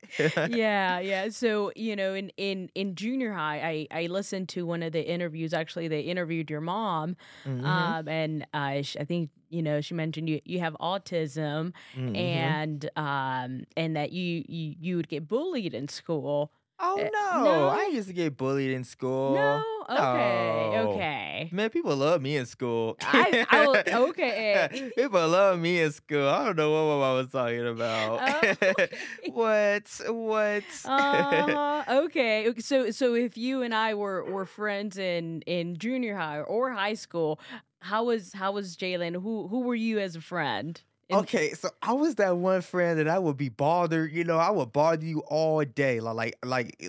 yeah 0.48 1.00
yeah 1.00 1.30
so 1.30 1.72
you 1.76 1.96
know 1.96 2.14
in 2.14 2.30
in 2.38 2.70
in 2.76 2.96
junior 2.96 3.34
high 3.34 3.88
i 3.92 4.04
i 4.04 4.08
listened 4.08 4.50
to 4.50 4.66
one 4.66 4.84
of 4.84 4.92
the 4.92 5.08
interviews 5.08 5.54
actually 5.54 5.88
they 5.88 6.02
interviewed 6.02 6.50
your 6.50 6.62
mom 6.62 7.16
Mhm, 7.46 7.64
um 7.66 8.08
and 8.08 8.44
uh 8.54 8.58
i 8.82 8.84
think 9.08 9.30
you 9.50 9.62
know 9.62 9.82
she 9.82 9.94
mentioned 9.94 10.30
you 10.30 10.42
you 10.46 10.60
have 10.60 10.76
autism 10.80 11.74
mhm. 11.96 12.16
and 12.16 12.90
um 12.96 13.64
and 13.78 13.96
that 13.96 14.12
you 14.12 14.44
you 14.48 14.76
you 14.80 14.96
would 14.96 15.08
get 15.10 15.28
bullied 15.28 15.74
in 15.74 15.88
school 15.88 16.52
oh 16.82 17.10
no, 17.14 17.44
no? 17.44 17.68
I 17.70 17.90
used 17.94 18.08
to 18.08 18.14
get 18.14 18.36
bullied 18.38 18.72
in 18.72 18.84
school. 18.84 19.36
no 19.36 19.64
okay 19.90 20.70
no. 20.74 20.92
okay 20.94 21.50
Man, 21.52 21.70
people 21.70 21.96
love 21.96 22.22
me 22.22 22.38
in 22.38 22.46
school. 22.46 22.96
I- 23.02 23.46
I 23.50 23.68
will- 23.68 24.10
okay. 24.10 24.92
people 24.96 25.28
love 25.28 25.60
me 25.60 25.82
in 25.82 25.92
school. 25.92 26.28
I 26.30 26.46
don't 26.46 26.56
know 26.56 26.72
what 26.72 27.04
I 27.06 27.14
was 27.14 27.28
talking 27.28 27.68
about. 27.68 28.22
Oh, 28.22 28.50
okay. 28.72 28.88
what? 29.32 30.02
What? 30.08 30.64
uh, 30.86 31.84
okay. 32.06 32.48
okay. 32.50 32.62
So 32.62 32.92
so 32.92 33.16
if 33.16 33.38
you 33.38 33.62
and 33.64 33.74
I 33.74 33.94
were 33.96 34.24
were 34.24 34.46
friends 34.46 34.98
in 34.98 35.42
in 35.42 35.78
junior 35.78 36.16
high 36.16 36.40
or 36.42 36.72
high 36.72 36.94
school, 36.94 37.40
how 37.80 38.06
was 38.06 38.34
how 38.34 38.52
was 38.54 38.78
Jaylan? 38.78 39.14
Who 39.22 39.48
who 39.48 39.62
were 39.62 39.76
you 39.76 40.00
as 40.00 40.16
a 40.16 40.22
friend? 40.22 40.82
Okay, 41.14 41.52
so 41.52 41.70
I 41.82 41.92
was 41.92 42.16
that 42.16 42.38
one 42.38 42.62
friend 42.62 42.98
that 42.98 43.10
I 43.10 43.20
would 43.20 43.36
be 43.36 43.50
bothered. 43.50 44.14
You 44.14 44.24
know, 44.24 44.38
I 44.38 44.50
would 44.50 44.72
bother 44.72 45.06
you 45.06 45.20
all 45.28 45.62
day. 45.66 46.00
Like, 46.00 46.16
like, 46.16 46.38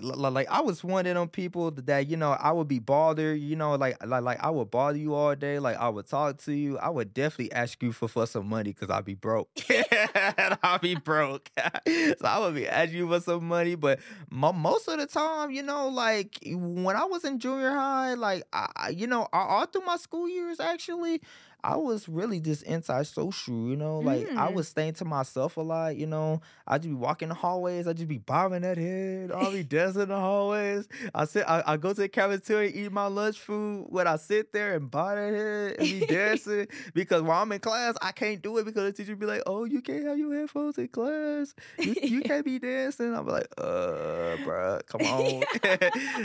like, 0.01 0.31
like 0.31 0.47
I 0.49 0.61
was 0.61 0.81
one 0.81 1.05
of 1.05 1.15
them 1.15 1.27
people 1.27 1.71
that 1.71 2.07
you 2.07 2.15
know 2.15 2.31
I 2.31 2.53
would 2.53 2.69
be 2.69 2.79
bothered. 2.79 3.37
You 3.41 3.57
know, 3.57 3.75
like, 3.75 3.97
like, 4.05 4.23
like 4.23 4.41
I 4.41 4.49
would 4.49 4.71
bother 4.71 4.97
you 4.97 5.13
all 5.13 5.35
day. 5.35 5.59
Like, 5.59 5.75
I 5.75 5.89
would 5.89 6.07
talk 6.07 6.37
to 6.43 6.53
you. 6.53 6.77
I 6.77 6.89
would 6.89 7.13
definitely 7.13 7.51
ask 7.51 7.83
you 7.83 7.91
for 7.91 8.07
for 8.07 8.25
some 8.25 8.47
money 8.47 8.71
because 8.71 8.89
I'd 8.89 9.03
be 9.03 9.13
broke. 9.13 9.49
I'd 9.69 10.79
be 10.81 10.95
broke. 10.95 11.51
so 11.85 12.15
I 12.23 12.39
would 12.39 12.55
be 12.55 12.65
asking 12.65 12.99
you 12.99 13.07
for 13.09 13.19
some 13.19 13.45
money. 13.45 13.75
But 13.75 13.99
mo- 14.29 14.53
most 14.53 14.87
of 14.87 14.99
the 14.99 15.05
time, 15.05 15.51
you 15.51 15.63
know, 15.63 15.89
like 15.89 16.37
when 16.45 16.95
I 16.95 17.03
was 17.03 17.25
in 17.25 17.39
junior 17.39 17.71
high, 17.71 18.13
like, 18.13 18.43
I, 18.53 18.93
you 18.95 19.07
know, 19.07 19.27
all 19.33 19.65
through 19.65 19.83
my 19.85 19.97
school 19.97 20.29
years, 20.29 20.61
actually. 20.61 21.19
I 21.63 21.77
was 21.77 22.09
really 22.09 22.39
just 22.41 22.67
antisocial, 22.67 23.69
you 23.69 23.75
know. 23.77 23.99
Like 23.99 24.27
I 24.35 24.49
Mm. 24.49 24.53
was 24.53 24.67
staying 24.67 24.93
to 24.95 25.05
myself 25.05 25.55
a 25.57 25.61
lot, 25.61 25.95
you 25.95 26.05
know. 26.07 26.41
I 26.67 26.77
just 26.77 26.89
be 26.89 26.93
walking 26.95 27.29
the 27.29 27.35
hallways. 27.35 27.87
I 27.87 27.93
just 27.93 28.07
be 28.09 28.17
bobbing 28.17 28.61
that 28.63 28.77
head. 28.77 29.31
I'll 29.31 29.51
be 29.51 29.63
dancing 29.63 30.01
in 30.03 30.09
the 30.09 30.19
hallways. 30.19 30.87
I 31.15 31.25
sit. 31.25 31.45
I, 31.47 31.63
I 31.65 31.77
go 31.77 31.89
to 31.93 32.01
the 32.01 32.09
cafeteria, 32.09 32.69
eat 32.73 32.91
my 32.91 33.07
lunch 33.07 33.39
food. 33.39 33.85
When 33.89 34.07
I 34.07 34.17
sit 34.17 34.51
there 34.51 34.75
and 34.75 34.91
bob 34.91 35.15
that 35.15 35.33
head 35.33 35.75
and 35.79 35.89
be 35.89 36.01
dancing, 36.05 36.67
because 36.93 37.21
while 37.21 37.41
I'm 37.41 37.51
in 37.51 37.59
class, 37.59 37.95
I 38.01 38.11
can't 38.11 38.41
do 38.41 38.57
it 38.57 38.65
because 38.65 38.83
the 38.83 38.91
teacher 38.91 39.15
be 39.15 39.25
like, 39.25 39.43
"Oh, 39.45 39.63
you 39.65 39.81
can't 39.81 40.05
have 40.05 40.17
your 40.17 40.33
headphones 40.35 40.77
in 40.77 40.87
class. 40.89 41.53
You, 41.81 41.95
you 42.05 42.21
can't 42.23 42.43
be 42.43 42.59
dancing." 42.59 43.13
I'm 43.15 43.27
like, 43.27 43.47
"Uh, 43.57 44.37
bruh, 44.37 44.85
come 44.87 45.05
on." 45.05 45.45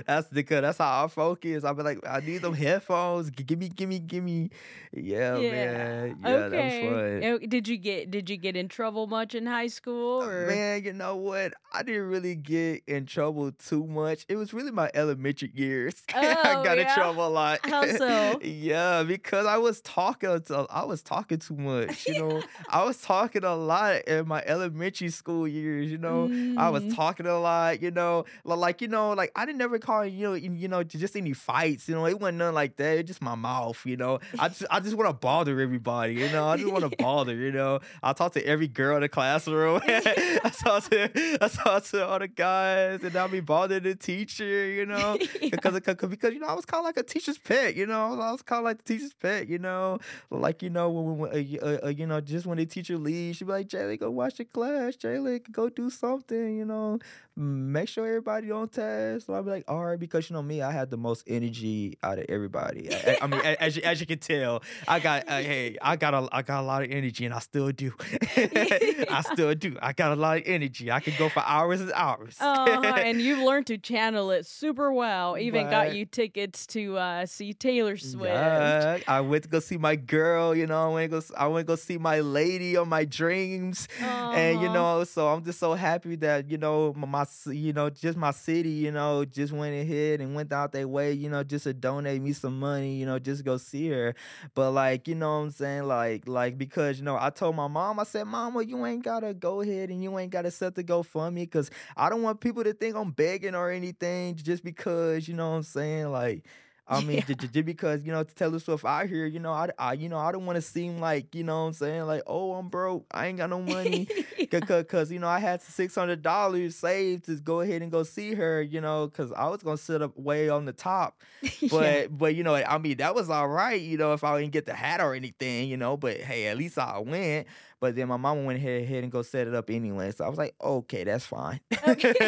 that's 0.07 0.29
because 0.29 0.63
that's 0.63 0.79
how 0.79 1.05
I 1.05 1.09
focus. 1.09 1.63
I 1.65 1.73
be 1.73 1.83
like, 1.83 1.99
"I 2.07 2.21
need 2.21 2.43
them 2.43 2.55
headphones. 2.55 3.31
Give 3.31 3.59
me, 3.59 3.69
give 3.69 3.89
me, 3.89 3.99
give 4.01 4.25
me." 4.25 4.51
Yeah. 4.93 5.28
Yeah, 5.37 5.51
man. 5.51 6.19
Yeah, 6.23 6.49
that 6.49 6.65
was 6.65 6.75
Okay. 6.75 7.21
fun. 7.23 7.25
Oh, 7.25 7.39
Did 7.47 7.69
you 7.69 7.77
get 7.77 8.11
did 8.11 8.31
you 8.31 8.37
get 8.37 8.57
in 8.57 8.69
trouble 8.69 9.07
much 9.07 9.35
in 9.35 9.47
high 9.47 9.67
school 9.69 10.23
Uh, 10.23 10.27
or 10.27 10.47
Man, 10.47 10.85
you 10.85 10.93
know 10.93 11.17
what? 11.17 11.53
I 11.73 11.83
didn't 11.83 12.09
really 12.09 12.35
get 12.35 12.83
in 12.87 13.05
trouble 13.07 13.53
too 13.53 13.87
much. 13.87 14.25
It 14.29 14.37
was 14.37 14.53
really 14.55 14.71
my 14.73 14.91
elementary 14.95 15.51
years. 15.55 16.03
I 16.15 16.35
Oh, 16.45 16.63
got 16.65 16.79
in 16.79 16.87
trouble 16.89 17.27
a 17.27 17.29
lot. 17.29 17.61
How 17.65 17.87
so? 17.87 18.41
yeah, 18.43 19.03
because 19.03 19.47
I 19.47 19.59
was 19.59 19.81
talking. 19.83 20.41
To, 20.41 20.67
I 20.71 20.85
was 20.85 21.03
talking 21.03 21.39
too 21.39 21.57
much. 21.57 22.09
You 22.09 22.15
know, 22.15 22.43
I 22.69 22.85
was 22.85 23.01
talking 23.01 23.45
a 23.45 23.55
lot 23.55 24.03
in 24.09 24.27
my 24.27 24.43
elementary 24.47 25.11
school 25.11 25.47
years. 25.47 25.91
You 25.91 25.99
know, 25.99 26.31
I 26.57 26.71
was 26.71 26.85
Mm. 26.85 26.95
talking 26.95 27.27
a 27.27 27.39
lot. 27.39 27.83
You 27.83 27.91
know, 27.91 28.25
like 28.45 28.81
you 28.81 28.89
know, 28.89 29.13
like 29.13 29.31
I 29.37 29.45
didn't 29.47 29.61
ever 29.61 29.79
call 29.79 30.05
you 30.07 30.27
know, 30.29 30.35
you 30.35 30.53
you 30.53 30.69
know, 30.69 30.83
just 30.83 31.17
any 31.17 31.33
fights. 31.35 31.89
You 31.89 31.95
know, 31.95 32.07
it 32.07 32.19
wasn't 32.19 32.39
nothing 32.39 32.55
like 32.55 32.77
that. 32.77 32.99
It's 32.99 33.09
just 33.09 33.23
my 33.23 33.35
mouth. 33.35 33.81
You 33.85 33.97
know, 33.97 34.19
I 34.39 34.49
just 34.49 34.65
I 34.71 34.81
just 34.81 34.97
want 34.97 35.09
to 35.11 35.15
bother 35.21 35.61
everybody. 35.61 36.15
You 36.15 36.29
know, 36.31 36.47
I 36.47 36.57
just 36.57 36.71
want 36.73 36.91
to 36.91 36.97
bother. 37.03 37.35
You 37.35 37.53
know, 37.53 37.81
I 38.03 38.13
talk 38.13 38.33
to 38.35 38.45
every 38.47 38.69
girl 38.69 38.97
in 38.97 39.03
the 39.03 39.09
classroom. 39.09 39.81
I 39.87 40.53
talk 40.63 40.85
to 40.91 41.39
I 41.43 41.49
talk 41.49 41.85
to 41.85 42.07
all 42.07 42.19
the 42.19 42.29
guys, 42.29 43.03
and 43.03 43.15
I'll 43.17 43.29
be 43.29 43.41
bothering 43.41 43.83
the 43.85 43.95
teacher. 43.95 44.45
You 44.69 44.87
know, 44.93 45.19
because 45.41 45.75
because 45.81 46.09
because 46.11 46.33
you 46.35 46.41
know 46.41 46.47
I 46.49 46.55
was 46.55 46.65
kind 46.65 46.81
of 46.81 46.85
like 46.85 46.97
a 46.97 47.03
teacher's 47.03 47.39
pet. 47.39 47.75
You 47.77 47.87
know, 47.87 48.21
I 48.21 48.33
was 48.33 48.43
kind 48.43 48.59
of 48.61 48.65
like 48.65 48.79
the 48.79 48.85
teacher's 48.95 49.15
pet. 49.15 49.49
You 49.49 49.59
know, 49.59 49.99
like 50.31 50.63
you 50.63 50.71
know 50.71 50.91
when, 50.91 51.19
when 51.19 51.31
uh, 51.31 51.65
uh, 51.67 51.79
uh, 51.87 51.89
you 51.89 52.07
know 52.07 52.21
just 52.21 52.47
when 52.47 52.59
the 52.59 52.67
teacher 52.67 52.97
leaves, 52.99 53.39
she'd 53.39 53.45
be 53.47 53.53
like, 53.53 53.69
Jaylee, 53.69 53.99
go 53.99 54.11
watch 54.11 54.37
the 54.37 54.45
class. 54.45 54.97
Jaylee, 54.97 55.51
go 55.51 55.69
do 55.69 55.91
something. 55.91 56.57
You 56.57 56.65
know, 56.65 56.99
make 57.37 57.89
sure 57.89 58.07
everybody 58.07 58.51
on 58.51 58.69
task. 58.69 59.27
So 59.27 59.35
I'd 59.35 59.45
be 59.45 59.51
like, 59.51 59.65
all 59.69 59.85
right, 59.85 59.99
because 59.99 60.29
you 60.29 60.35
know 60.35 60.43
me, 60.43 60.63
I 60.63 60.73
had 60.73 60.91
the 60.91 60.97
most 60.97 61.25
energy 61.27 61.97
out 62.03 62.19
of 62.19 62.27
everybody. 62.29 62.93
I, 62.93 63.19
I- 63.23 63.27
mean, 63.27 63.41
as 63.41 63.77
you, 63.77 63.83
as 63.83 64.01
you 64.01 64.07
can 64.07 64.19
tell, 64.19 64.63
I 64.87 65.01
got 65.01 65.08
uh, 65.17 65.39
hey, 65.43 65.77
I 65.83 65.97
got 65.97 66.15
a 66.15 66.29
I 66.33 66.43
got 66.43 66.61
a 66.63 66.67
lot 66.67 66.83
of 66.85 66.91
energy, 66.91 67.25
and 67.25 67.35
I 67.35 67.39
still 67.41 67.71
do. 67.73 67.93
I 68.37 69.23
still 69.23 69.55
do. 69.55 69.77
I 69.81 69.93
got 69.93 70.13
a 70.13 70.17
lot 70.17 70.39
of 70.39 70.43
energy. 70.47 70.91
I 70.91 71.01
can 71.01 71.15
go 71.15 71.29
for 71.29 71.43
hours 71.45 71.81
and 71.81 71.93
hours. 71.93 72.37
Uh-huh, 72.41 72.81
and 73.05 73.21
you've 73.21 73.39
learned 73.39 73.67
to 73.69 73.79
channel 73.79 74.31
it 74.31 74.47
super 74.47 74.93
well. 74.93 75.37
Even 75.39 75.69
got 75.71 75.95
you 75.95 76.05
tickets 76.05 76.67
to 76.69 76.97
uh, 76.97 77.27
see 77.27 77.53
Taylor 77.53 77.97
Swift. 77.97 78.33
Yeah, 78.33 78.99
I 79.07 79.21
went 79.21 79.45
to 79.45 79.49
go 79.49 79.61
see 79.61 79.77
my 79.77 79.97
girl. 79.97 80.55
You 80.55 80.67
know, 80.67 80.91
I 80.91 80.93
went 80.93 81.13
to 81.13 81.21
go. 81.21 81.25
I 81.37 81.47
went 81.49 81.67
to 81.67 81.73
go 81.73 81.77
see 81.77 81.99
my 81.99 82.21
lady 82.21 82.77
on 82.77 82.89
my 82.89 83.05
dreams, 83.05 83.89
and 84.33 84.61
you 84.61 84.67
Uh-huh. 84.69 84.73
know, 84.99 85.05
so 85.05 85.29
I'm 85.29 85.45
just 85.45 85.59
so 85.59 85.75
happy 85.75 86.17
that 86.17 86.51
you 86.51 86.59
know 86.59 86.93
my, 86.97 87.07
my 87.07 87.27
you 87.53 87.73
know 87.73 87.91
just 87.91 88.17
my 88.17 88.31
city, 88.31 88.71
you 88.71 88.91
know, 88.93 89.25
just 89.25 89.53
went 89.53 89.75
ahead 89.75 90.21
and 90.21 90.35
went 90.35 90.53
out 90.53 90.73
their 90.73 90.87
way, 90.89 91.13
you 91.13 91.29
know, 91.29 91.43
just 91.43 91.65
to 91.65 91.73
donate 91.75 92.21
me 92.23 92.33
some 92.33 92.59
money, 92.59 92.95
you 92.95 93.07
know, 93.07 93.19
just 93.19 93.45
go 93.45 93.57
see 93.57 93.89
her. 93.91 94.15
But 94.55 94.71
like, 94.73 94.88
you 95.07 95.15
know 95.15 95.39
what 95.39 95.45
I'm 95.45 95.51
saying, 95.51 95.83
like, 95.85 96.27
like 96.27 96.57
because 96.57 96.99
you 96.99 97.05
know, 97.05 97.19
I 97.21 97.31
told 97.31 97.57
my 97.57 97.69
mom, 97.69 97.99
I 98.01 98.05
said, 98.05 98.25
Mama, 98.25 98.63
you 98.63 98.87
ain't 98.87 99.05
gotta 99.05 99.35
go 99.35 99.61
ahead 99.61 99.91
and 99.91 100.03
you 100.03 100.19
ain't 100.19 100.31
gotta 100.31 100.51
set 100.51 100.75
the 100.75 100.85
GoFundMe 100.85 101.35
because 101.35 101.71
I 101.97 102.09
don't 102.09 102.23
want 102.23 102.41
people 102.41 102.65
to 102.65 102.73
think 102.73 102.97
I'm 102.97 103.11
begging 103.11 103.55
or 103.55 103.71
anything 103.71 104.37
just 104.37 104.65
because, 104.65 105.29
you 105.29 105.35
know 105.35 105.51
what 105.51 105.57
I'm 105.57 105.63
saying? 105.65 106.11
Like, 106.11 106.45
I 106.89 107.01
mean, 107.03 107.19
Yeah. 107.19 107.25
j- 107.29 107.35
j- 107.35 107.49
just 107.49 107.65
because, 107.67 108.03
you 108.05 108.13
know, 108.13 108.25
to 108.25 108.35
Taylor 108.35 108.59
Swift 108.59 108.85
out 108.85 109.07
here, 109.09 109.27
you 109.27 109.39
know, 109.41 109.53
I, 109.53 109.69
I 109.79 109.93
you 109.93 110.09
know, 110.09 110.17
I 110.19 110.33
don't 110.33 110.47
want 110.47 110.57
to 110.57 110.63
seem 110.63 111.01
like, 111.01 111.35
you 111.35 111.45
know 111.45 111.61
what 111.63 111.67
I'm 111.69 111.73
saying? 111.75 112.03
Like, 112.07 112.23
oh, 112.27 112.55
I'm 112.55 112.69
broke. 112.69 113.05
I 113.11 113.27
ain't 113.27 113.39
got 113.39 113.51
no 113.51 113.61
money. 113.61 114.09
Cause, 114.51 114.85
cause, 114.89 115.13
you 115.13 115.19
know, 115.19 115.29
I 115.29 115.41
had 115.41 115.61
six 115.61 115.95
hundred 115.95 116.23
dollars 116.23 116.75
saved 116.77 117.27
to 117.27 117.35
go 117.37 117.61
ahead 117.61 117.83
and 117.83 117.93
go 117.93 118.03
see 118.03 118.33
her, 118.35 118.63
you 118.63 118.81
know, 118.81 119.09
cause 119.09 119.31
I 119.33 119.47
was 119.49 119.63
gonna 119.63 119.77
sit 119.77 120.01
up 120.01 120.17
way 120.17 120.49
on 120.49 120.65
the 120.65 120.73
top. 120.73 121.21
Yeah. 121.61 121.69
But 121.71 122.19
but 122.19 122.35
you 122.35 122.45
know, 122.45 122.55
I 122.55 122.79
mean 122.79 122.97
that 122.99 123.15
was 123.15 123.29
all 123.29 123.49
right, 123.49 123.81
you 123.81 123.99
know, 123.99 124.13
if 124.15 124.25
I 124.25 124.41
didn't 124.41 124.53
get 124.53 124.65
the 124.67 124.75
hat 124.75 125.01
or 125.01 125.15
anything, 125.15 125.69
you 125.69 125.77
know. 125.77 125.97
But 125.97 126.17
hey, 126.19 126.47
at 126.47 126.57
least 126.57 126.79
I 126.79 126.99
went. 127.01 127.47
But 127.81 127.95
then 127.95 128.09
my 128.09 128.17
mama 128.17 128.43
went 128.43 128.59
ahead, 128.59 129.05
and 129.05 129.13
go 129.13 129.23
set 129.23 129.47
it 129.47 129.55
up 129.55 129.71
anyway. 129.71 130.11
So 130.13 130.25
I 130.25 130.29
was 130.29 130.39
like, 130.39 130.55
okay, 130.61 131.05
that's 131.05 131.27
fine. 131.27 131.61
Okay. 131.87 132.15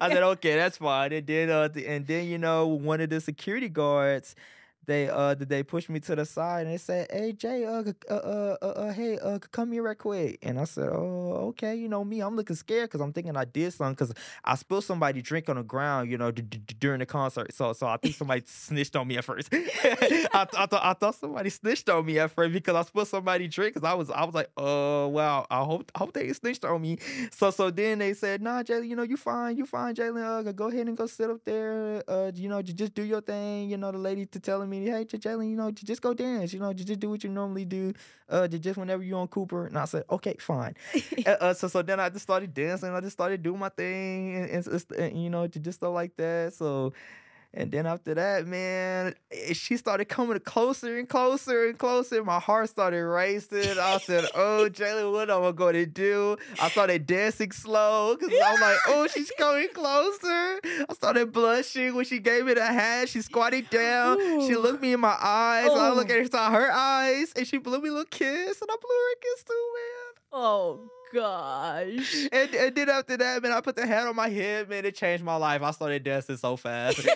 I 0.00 0.10
said, 0.12 0.22
okay, 0.22 0.56
that's 0.56 0.76
fine. 0.78 1.12
And 1.12 1.26
then 1.26 1.50
uh 1.50 1.68
and 1.86 2.06
then 2.06 2.26
you 2.28 2.38
know, 2.38 2.66
one 2.66 3.00
of 3.00 3.10
the 3.10 3.20
security 3.20 3.68
guards 3.68 4.34
they 4.86 5.08
uh 5.08 5.34
they 5.34 5.62
pushed 5.62 5.88
me 5.90 6.00
to 6.00 6.16
the 6.16 6.24
side 6.24 6.62
and 6.66 6.72
they 6.72 6.78
said, 6.78 7.06
"Hey 7.10 7.32
Jay, 7.32 7.64
uh, 7.64 7.82
uh, 8.10 8.14
uh, 8.14 8.56
uh, 8.62 8.64
uh 8.64 8.92
hey, 8.92 9.18
uh, 9.18 9.38
come 9.52 9.72
here 9.72 9.82
right 9.82 9.96
quick." 9.98 10.38
And 10.42 10.58
I 10.58 10.64
said, 10.64 10.88
"Oh, 10.90 11.48
okay." 11.50 11.74
You 11.76 11.88
know 11.88 12.04
me, 12.04 12.20
I'm 12.20 12.36
looking 12.36 12.56
scared 12.56 12.88
because 12.90 13.00
I'm 13.00 13.12
thinking 13.12 13.36
I 13.36 13.44
did 13.44 13.72
something 13.72 13.94
because 13.94 14.14
I 14.44 14.54
spilled 14.56 14.84
somebody 14.84 15.22
drink 15.22 15.48
on 15.48 15.56
the 15.56 15.62
ground, 15.62 16.10
you 16.10 16.18
know, 16.18 16.30
d- 16.30 16.42
d- 16.42 16.74
during 16.78 16.98
the 17.00 17.06
concert. 17.06 17.52
So 17.54 17.72
so 17.72 17.86
I 17.86 17.96
think 17.98 18.14
somebody 18.14 18.42
snitched 18.46 18.96
on 18.96 19.06
me 19.06 19.18
at 19.18 19.24
first. 19.24 19.48
I, 19.54 20.46
I 20.56 20.66
thought 20.66 20.80
I 20.84 20.92
thought 20.94 21.14
somebody 21.14 21.50
snitched 21.50 21.88
on 21.88 22.04
me 22.06 22.18
at 22.18 22.30
first 22.30 22.52
because 22.52 22.74
I 22.74 22.82
spilled 22.82 23.08
somebody 23.08 23.48
drink 23.48 23.74
because 23.74 23.88
I 23.88 23.94
was 23.94 24.10
I 24.10 24.24
was 24.24 24.34
like, 24.34 24.50
"Oh 24.56 25.08
wow, 25.08 25.46
I 25.50 25.62
hope 25.62 25.90
I 25.94 25.98
hope 25.98 26.12
they 26.12 26.32
snitched 26.32 26.64
on 26.64 26.80
me." 26.82 26.98
So 27.32 27.50
so 27.50 27.70
then 27.70 27.98
they 27.98 28.14
said, 28.14 28.42
"Nah, 28.42 28.62
Jaylan, 28.62 28.88
you 28.88 28.96
know 28.96 29.02
you 29.02 29.16
fine, 29.16 29.56
you 29.56 29.66
fine, 29.66 29.94
Jaylan. 29.94 30.46
Uh, 30.46 30.52
go 30.52 30.68
ahead 30.68 30.86
and 30.88 30.96
go 30.96 31.06
sit 31.06 31.30
up 31.30 31.44
there. 31.44 32.02
Uh, 32.08 32.30
you 32.34 32.48
know, 32.48 32.62
just 32.62 32.94
do 32.94 33.02
your 33.02 33.20
thing. 33.20 33.68
You 33.70 33.76
know, 33.76 33.92
the 33.92 33.98
lady 33.98 34.26
to 34.26 34.40
telling 34.40 34.68
me, 34.70 34.79
hey, 34.86 35.04
J- 35.04 35.18
Jaylan, 35.18 35.50
you 35.50 35.56
know, 35.56 35.70
just 35.70 36.02
go 36.02 36.14
dance. 36.14 36.52
You 36.52 36.60
know, 36.60 36.72
just 36.72 37.00
do 37.00 37.10
what 37.10 37.22
you 37.24 37.30
normally 37.30 37.64
do. 37.64 37.92
Uh, 38.28 38.46
just 38.48 38.78
whenever 38.78 39.02
you 39.02 39.16
on 39.16 39.28
Cooper." 39.28 39.66
And 39.66 39.76
I 39.78 39.84
said, 39.84 40.04
"Okay, 40.10 40.36
fine." 40.38 40.74
uh, 41.26 41.30
uh, 41.30 41.54
so 41.54 41.68
so 41.68 41.82
then 41.82 42.00
I 42.00 42.08
just 42.08 42.22
started 42.22 42.52
dancing. 42.54 42.90
I 42.90 43.00
just 43.00 43.14
started 43.14 43.42
doing 43.42 43.58
my 43.58 43.68
thing, 43.68 44.36
and, 44.36 44.66
and, 44.66 44.84
and, 44.98 45.22
you 45.22 45.30
know, 45.30 45.46
just 45.46 45.78
stuff 45.80 45.92
like 45.94 46.16
that. 46.16 46.54
So. 46.54 46.92
And 47.52 47.72
then 47.72 47.84
after 47.84 48.14
that, 48.14 48.46
man, 48.46 49.14
she 49.54 49.76
started 49.76 50.04
coming 50.04 50.38
closer 50.38 50.96
and 50.98 51.08
closer 51.08 51.66
and 51.68 51.76
closer. 51.76 52.22
My 52.22 52.38
heart 52.38 52.68
started 52.68 53.04
racing. 53.04 53.76
I 53.76 53.98
said, 53.98 54.26
"Oh, 54.36 54.68
Jaylan, 54.70 55.10
what 55.10 55.30
am 55.30 55.42
I 55.42 55.50
going 55.50 55.74
to 55.74 55.84
do?" 55.84 56.36
I 56.62 56.68
started 56.70 57.06
dancing 57.06 57.50
slow 57.50 58.14
because 58.16 58.32
I'm 58.44 58.60
like, 58.60 58.76
"Oh, 58.86 59.08
she's 59.12 59.32
coming 59.36 59.68
closer." 59.74 60.60
I 60.88 60.94
started 60.94 61.32
blushing 61.32 61.96
when 61.96 62.04
she 62.04 62.20
gave 62.20 62.44
me 62.46 62.54
the 62.54 62.64
hat. 62.64 63.08
She 63.08 63.20
squatted 63.20 63.68
down. 63.68 64.18
She 64.46 64.54
looked 64.54 64.80
me 64.80 64.92
in 64.92 65.00
my 65.00 65.16
eyes. 65.20 65.70
I 65.70 65.90
look 65.90 66.08
Oh. 66.08 66.12
at 66.14 66.18
her, 66.20 66.26
saw 66.26 66.50
her 66.52 66.70
eyes, 66.70 67.32
and 67.34 67.44
she 67.48 67.58
blew 67.58 67.80
me 67.80 67.88
a 67.88 67.92
little 67.92 68.04
kiss, 68.06 68.62
and 68.62 68.70
I 68.70 68.76
blew 68.80 68.96
her 68.96 69.12
a 69.12 69.20
kiss 69.22 69.42
too, 69.42 69.72
man. 69.74 70.22
oh 70.32 70.90
gosh. 71.12 72.28
And, 72.32 72.54
and 72.54 72.74
then 72.74 72.88
after 72.88 73.16
that, 73.16 73.42
man, 73.42 73.52
I 73.52 73.60
put 73.60 73.76
the 73.76 73.86
hat 73.86 74.06
on 74.06 74.16
my 74.16 74.28
head, 74.28 74.68
man. 74.68 74.84
It 74.84 74.94
changed 74.94 75.24
my 75.24 75.36
life. 75.36 75.62
I 75.62 75.70
started 75.72 76.04
dancing 76.04 76.36
so 76.36 76.56
fast. 76.56 77.00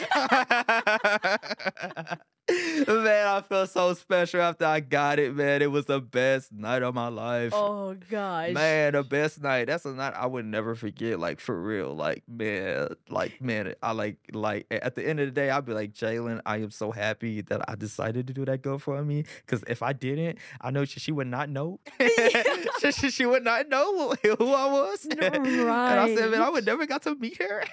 man, 2.48 3.26
I 3.26 3.42
felt 3.48 3.70
so 3.70 3.94
special 3.94 4.42
after 4.42 4.66
I 4.66 4.80
got 4.80 5.18
it, 5.18 5.34
man. 5.34 5.62
It 5.62 5.70
was 5.70 5.86
the 5.86 6.00
best 6.00 6.52
night 6.52 6.82
of 6.82 6.94
my 6.94 7.08
life. 7.08 7.52
Oh 7.54 7.96
gosh. 8.10 8.52
Man, 8.52 8.92
the 8.92 9.02
best 9.02 9.42
night. 9.42 9.66
That's 9.66 9.84
a 9.86 9.92
night 9.92 10.12
I 10.14 10.26
would 10.26 10.44
never 10.44 10.74
forget. 10.74 11.18
Like 11.18 11.40
for 11.40 11.58
real. 11.58 11.94
Like 11.94 12.22
man, 12.28 12.88
like 13.08 13.40
man, 13.40 13.74
I 13.82 13.92
like 13.92 14.18
like 14.32 14.66
at 14.70 14.94
the 14.94 15.06
end 15.06 15.20
of 15.20 15.26
the 15.26 15.32
day, 15.32 15.48
I'd 15.48 15.64
be 15.64 15.72
like 15.72 15.92
Jaylan. 15.94 16.40
I 16.44 16.58
am 16.58 16.70
so 16.70 16.90
happy 16.90 17.40
that 17.42 17.62
I 17.68 17.76
decided 17.76 18.26
to 18.26 18.34
do 18.34 18.44
that 18.44 18.60
girl 18.60 18.78
for 18.78 19.02
me. 19.02 19.24
Because 19.46 19.64
if 19.66 19.82
I 19.82 19.94
didn't, 19.94 20.38
I 20.60 20.70
know 20.70 20.84
she, 20.84 21.00
she 21.00 21.12
would 21.12 21.28
not 21.28 21.48
know. 21.48 21.80
she, 22.80 22.92
she, 22.92 23.10
she 23.10 23.26
would 23.26 23.44
not 23.44 23.70
know 23.70 24.16
who, 24.22 24.36
who 24.36 24.52
I 24.52 24.70
was. 24.70 25.06
No, 25.06 25.26
and 25.26 25.70
I 25.70 26.14
said, 26.14 26.30
man, 26.30 26.42
I 26.42 26.50
would 26.50 26.66
never 26.66 26.86
got 26.86 27.02
to 27.02 27.14
meet 27.14 27.40
her. 27.40 27.64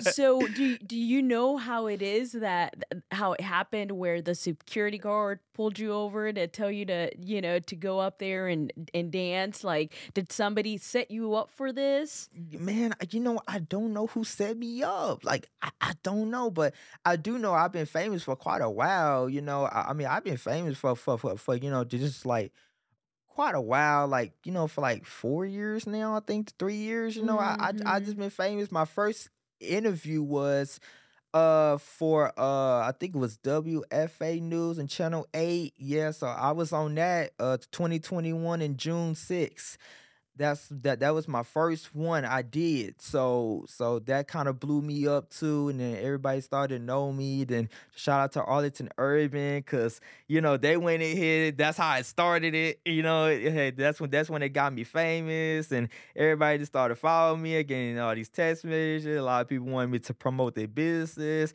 so 0.00 0.44
do 0.48 0.76
do 0.78 0.96
you 0.96 1.22
know 1.22 1.56
how 1.56 1.86
it 1.86 2.02
is 2.02 2.32
that 2.32 2.84
how 3.12 3.32
it 3.34 3.40
happened 3.40 3.75
where 3.84 4.20
the 4.22 4.34
security 4.34 4.98
guard 4.98 5.40
pulled 5.54 5.78
you 5.78 5.92
over 5.92 6.32
to 6.32 6.46
tell 6.46 6.70
you 6.70 6.84
to 6.86 7.10
you 7.18 7.40
know 7.40 7.58
to 7.58 7.76
go 7.76 7.98
up 7.98 8.18
there 8.18 8.48
and 8.48 8.72
and 8.94 9.10
dance 9.12 9.62
like 9.64 9.92
did 10.14 10.30
somebody 10.32 10.76
set 10.76 11.10
you 11.10 11.34
up 11.34 11.50
for 11.50 11.72
this 11.72 12.28
man, 12.58 12.94
you 13.10 13.20
know, 13.20 13.40
I 13.48 13.60
don't 13.60 13.92
know 13.92 14.06
who 14.08 14.24
set 14.24 14.56
me 14.56 14.82
up. 14.82 15.24
Like, 15.24 15.48
I, 15.62 15.70
I 15.80 15.92
don't 16.02 16.30
know, 16.30 16.50
but 16.50 16.74
I 17.04 17.16
do 17.16 17.38
know 17.38 17.54
I've 17.54 17.72
been 17.72 17.86
famous 17.86 18.22
for 18.24 18.36
quite 18.36 18.60
a 18.60 18.70
while. 18.70 19.28
You 19.28 19.40
know, 19.40 19.64
I, 19.64 19.86
I 19.90 19.92
mean, 19.92 20.06
I've 20.06 20.24
been 20.24 20.36
famous 20.36 20.76
for, 20.76 20.94
for, 20.96 21.18
for, 21.18 21.36
for, 21.36 21.56
you 21.56 21.70
know, 21.70 21.84
just 21.84 22.26
like 22.26 22.52
quite 23.28 23.54
a 23.54 23.60
while, 23.60 24.08
like, 24.08 24.32
you 24.44 24.52
know, 24.52 24.66
for 24.66 24.80
like 24.80 25.06
four 25.06 25.44
years 25.46 25.86
now, 25.86 26.16
I 26.16 26.20
think 26.20 26.52
three 26.58 26.76
years, 26.76 27.16
you 27.16 27.22
know, 27.22 27.38
I, 27.38 27.56
I, 27.58 27.72
I 27.86 28.00
Mhm. 28.00 28.04
just 28.04 28.16
been 28.18 28.30
famous. 28.30 28.72
My 28.72 28.84
first 28.84 29.30
interview 29.60 30.22
was 30.22 30.80
uh 31.36 31.76
for 31.76 32.32
uh 32.38 32.78
I 32.80 32.92
think 32.98 33.14
it 33.14 33.18
was 33.18 33.36
WFAA 33.38 34.40
News 34.40 34.78
and 34.78 34.88
Channel 34.88 35.26
8. 35.34 35.74
Yeah, 35.76 36.10
so 36.12 36.26
I 36.26 36.52
was 36.52 36.72
on 36.72 36.94
that 36.94 37.32
uh 37.38 37.58
2021 37.70 38.62
in 38.62 38.76
June 38.76 39.14
6th. 39.14 39.76
That's 40.36 40.68
that 40.82 41.00
that 41.00 41.14
was 41.14 41.26
my 41.28 41.42
first 41.42 41.94
one 41.94 42.24
I 42.24 42.42
did. 42.42 43.00
So 43.00 43.64
so 43.68 44.00
that 44.00 44.28
kind 44.28 44.48
of 44.48 44.60
blew 44.60 44.82
me 44.82 45.06
up 45.06 45.30
too. 45.30 45.68
And 45.70 45.80
then 45.80 45.96
everybody 45.96 46.40
started 46.42 46.78
to 46.78 46.84
know 46.84 47.12
me. 47.12 47.44
Then 47.44 47.70
shout 47.94 48.20
out 48.20 48.32
to 48.32 48.42
Arlington 48.44 48.90
Urban 48.98 49.58
because 49.58 50.00
you 50.28 50.40
know 50.40 50.56
they 50.56 50.76
went 50.76 51.02
ahead. 51.02 51.56
That's 51.56 51.78
how 51.78 51.88
I 51.88 52.02
started 52.02 52.54
it. 52.54 52.80
You 52.84 53.02
know, 53.02 53.28
hey, 53.28 53.70
that's 53.70 54.00
when 54.00 54.10
that's 54.10 54.28
when 54.28 54.42
it 54.42 54.50
got 54.50 54.74
me 54.74 54.84
famous, 54.84 55.72
and 55.72 55.88
everybody 56.14 56.58
just 56.58 56.72
started 56.72 56.96
following 56.96 57.42
me, 57.42 57.56
again. 57.56 57.98
all 57.98 58.14
these 58.14 58.28
text 58.28 58.64
messages. 58.64 59.16
A 59.16 59.22
lot 59.22 59.40
of 59.42 59.48
people 59.48 59.66
wanted 59.66 59.90
me 59.90 59.98
to 60.00 60.14
promote 60.14 60.54
their 60.54 60.68
business. 60.68 61.54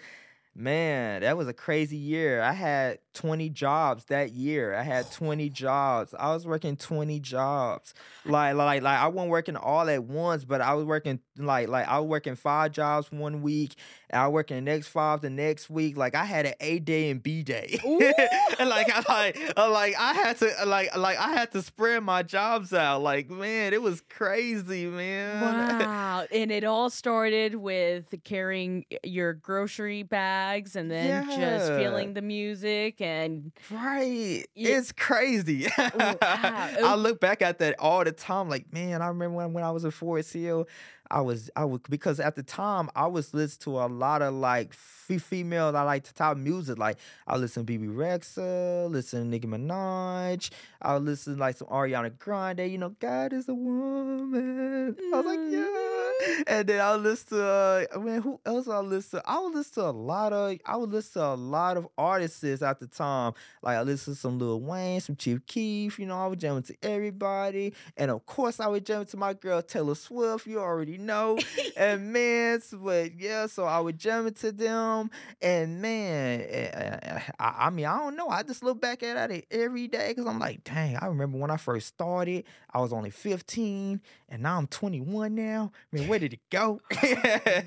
Man, 0.54 1.22
that 1.22 1.38
was 1.38 1.48
a 1.48 1.54
crazy 1.54 1.96
year. 1.96 2.42
I 2.42 2.52
had 2.52 3.00
20 3.14 3.50
jobs 3.50 4.06
that 4.06 4.34
year. 4.34 4.74
I 4.74 4.84
had 4.84 5.10
20 5.10 5.50
jobs. 5.50 6.14
I 6.18 6.34
was 6.34 6.46
working 6.46 6.76
20 6.76 7.22
jobs. 7.22 7.94
Like 8.26 8.56
like 8.56 8.82
like 8.82 9.00
I 9.00 9.08
wasn't 9.08 9.32
working 9.32 9.56
all 9.56 9.90
at 9.90 10.04
once, 10.04 10.44
but 10.44 10.60
I 10.60 10.74
was 10.74 10.86
working 10.86 11.20
like 11.38 11.70
like 11.70 11.88
I 11.88 12.00
was 12.00 12.10
working 12.10 12.36
five 12.36 12.72
jobs 12.74 13.12
one 13.12 13.42
week, 13.42 13.76
and 14.10 14.22
I 14.22 14.28
was 14.28 14.34
working 14.34 14.58
the 14.58 14.62
next 14.62 14.88
five 14.88 15.22
the 15.22 15.30
next 15.30 15.70
week. 15.70 15.96
Like 15.98 16.16
I 16.16 16.26
had 16.26 16.46
an 16.46 16.54
A 16.60 16.80
day 16.80 17.10
and 17.10 17.24
B 17.24 17.44
day. 17.44 17.80
and 18.60 18.70
like 18.70 18.88
I 18.94 19.04
like 19.08 19.58
like 19.58 19.96
I 19.98 20.14
had 20.14 20.38
to 20.38 20.52
like 20.66 20.96
like 20.98 21.18
I 21.18 21.30
had 21.32 21.52
to 21.54 21.62
spread 21.62 22.04
my 22.04 22.24
jobs 22.24 22.74
out. 22.74 23.02
Like 23.02 23.30
man, 23.30 23.74
it 23.74 23.82
was 23.82 24.02
crazy, 24.10 24.86
man. 24.86 25.42
Wow. 25.42 26.28
and 26.32 26.52
it 26.52 26.64
all 26.64 26.90
started 26.90 27.56
with 27.56 28.14
carrying 28.24 28.86
your 29.04 29.34
grocery 29.34 30.04
bags 30.42 30.76
and 30.76 30.90
then 30.90 31.30
just 31.30 31.68
feeling 31.74 32.14
the 32.14 32.22
music 32.22 33.00
and 33.02 33.52
Right. 33.70 34.46
Yeah. 34.56 34.78
It's 34.78 34.92
crazy. 34.92 35.68
Oh, 35.78 36.18
I 36.22 36.78
oh. 36.82 36.96
look 36.96 37.20
back 37.20 37.42
at 37.42 37.60
that 37.60 37.76
all 37.80 38.04
the 38.04 38.12
time. 38.12 38.50
Like, 38.50 38.72
man, 38.74 39.02
I 39.02 39.08
remember 39.08 39.38
when, 39.38 39.54
when 39.54 39.64
I 39.64 39.72
was 39.72 39.86
in 39.86 39.92
Forest 39.92 40.34
Hill, 40.34 40.68
I 41.12 41.22
was 41.22 41.50
I 41.56 41.66
was 41.66 41.82
because 41.90 42.20
at 42.20 42.36
the 42.36 42.44
time 42.44 42.90
I 42.96 43.08
was 43.08 43.34
listening 43.34 43.76
to 43.76 43.82
a 43.82 43.88
lot 43.88 44.22
of 44.22 44.34
like 44.34 44.74
fe- 44.74 45.18
female 45.18 45.76
I 45.76 45.84
like 45.84 46.06
to 46.06 46.14
type 46.14 46.38
music. 46.38 46.78
Like 46.78 46.98
I 47.28 47.36
listen 47.36 47.64
to 47.64 47.66
Bebe 47.66 47.88
Rexha, 47.88 48.90
listen 48.90 49.24
to 49.24 49.28
Nicki 49.28 49.48
Minaj, 49.48 50.50
I 50.82 50.94
would 50.94 51.04
listen 51.04 51.36
to 51.36 51.40
like 51.40 51.58
some 51.58 51.68
Ariana 51.68 52.18
Grande, 52.18 52.72
you 52.72 52.78
know, 52.78 52.96
God 53.00 53.34
is 53.34 53.50
a 53.50 53.54
woman. 53.54 54.96
I 55.14 55.18
was 55.18 55.26
like, 55.26 55.40
mm-hmm. 55.40 55.54
yeah. 55.54 56.01
And 56.48 56.68
then 56.68 56.82
I 56.82 56.94
would 56.94 57.04
listen 57.04 57.38
to 57.38 57.88
uh, 57.96 58.00
man, 58.00 58.22
who 58.22 58.40
else 58.46 58.68
I 58.68 58.80
listen 58.80 59.20
to? 59.20 59.30
I 59.30 59.40
would 59.40 59.54
listen 59.54 59.84
to 59.84 59.90
a 59.90 59.92
lot 59.92 60.34
of 60.34 60.58
I 60.66 60.76
would 60.78 60.92
listen 60.92 61.22
to 61.22 61.28
a 61.28 61.36
lot 61.36 61.78
of 61.78 61.88
artists 61.98 62.44
at 62.44 62.80
the 62.80 62.88
time. 62.88 63.34
Like 63.62 63.78
I 63.78 63.82
listened 63.82 64.16
to 64.16 64.22
some 64.22 64.40
Lil 64.40 64.62
Wayne, 64.62 65.00
some 65.02 65.16
Chief 65.16 65.46
Keef, 65.46 66.00
you 66.00 66.06
know, 66.06 66.18
I 66.18 66.28
would 66.28 66.40
jam 66.40 66.62
to 66.62 66.76
everybody. 66.84 67.74
And 67.98 68.12
of 68.12 68.26
course 68.26 68.60
I 68.60 68.68
would 68.68 68.86
jam 68.86 69.06
to 69.06 69.18
my 69.18 69.34
girl 69.34 69.62
Taylor 69.62 69.96
Swift, 69.96 70.48
you 70.48 70.60
already 70.60 70.98
know. 70.98 71.38
and 71.78 72.12
man, 72.12 72.62
but 72.74 73.20
yeah, 73.20 73.48
so 73.48 73.66
I 73.66 73.80
would 73.80 73.98
jam 73.98 74.28
it 74.28 74.36
to 74.38 74.52
them. 74.52 75.10
And 75.42 75.82
man, 75.82 76.42
eh, 76.42 76.70
eh, 76.74 77.20
I, 77.40 77.68
I 77.68 77.70
mean, 77.70 77.86
I 77.86 77.98
don't 78.00 78.16
know. 78.16 78.28
I 78.28 78.44
just 78.44 78.64
look 78.64 78.82
back 78.82 79.04
at 79.04 79.32
it 79.32 79.46
every 79.52 79.88
day 79.88 80.10
because 80.10 80.26
I'm 80.26 80.40
like, 80.40 80.64
dang, 80.64 80.98
I 80.98 81.08
remember 81.08 81.38
when 81.38 81.52
I 81.52 81.58
first 81.58 81.88
started, 81.88 82.46
I 82.74 82.80
was 82.80 82.94
only 82.94 83.10
15, 83.10 84.02
and 84.30 84.42
now 84.42 84.58
I'm 84.58 84.68
21 84.68 85.36
now. 85.36 85.72
I 85.94 85.96
mean, 86.02 86.10
where 86.10 86.20
did 86.20 86.34
it 86.34 86.42
go? 86.52 86.82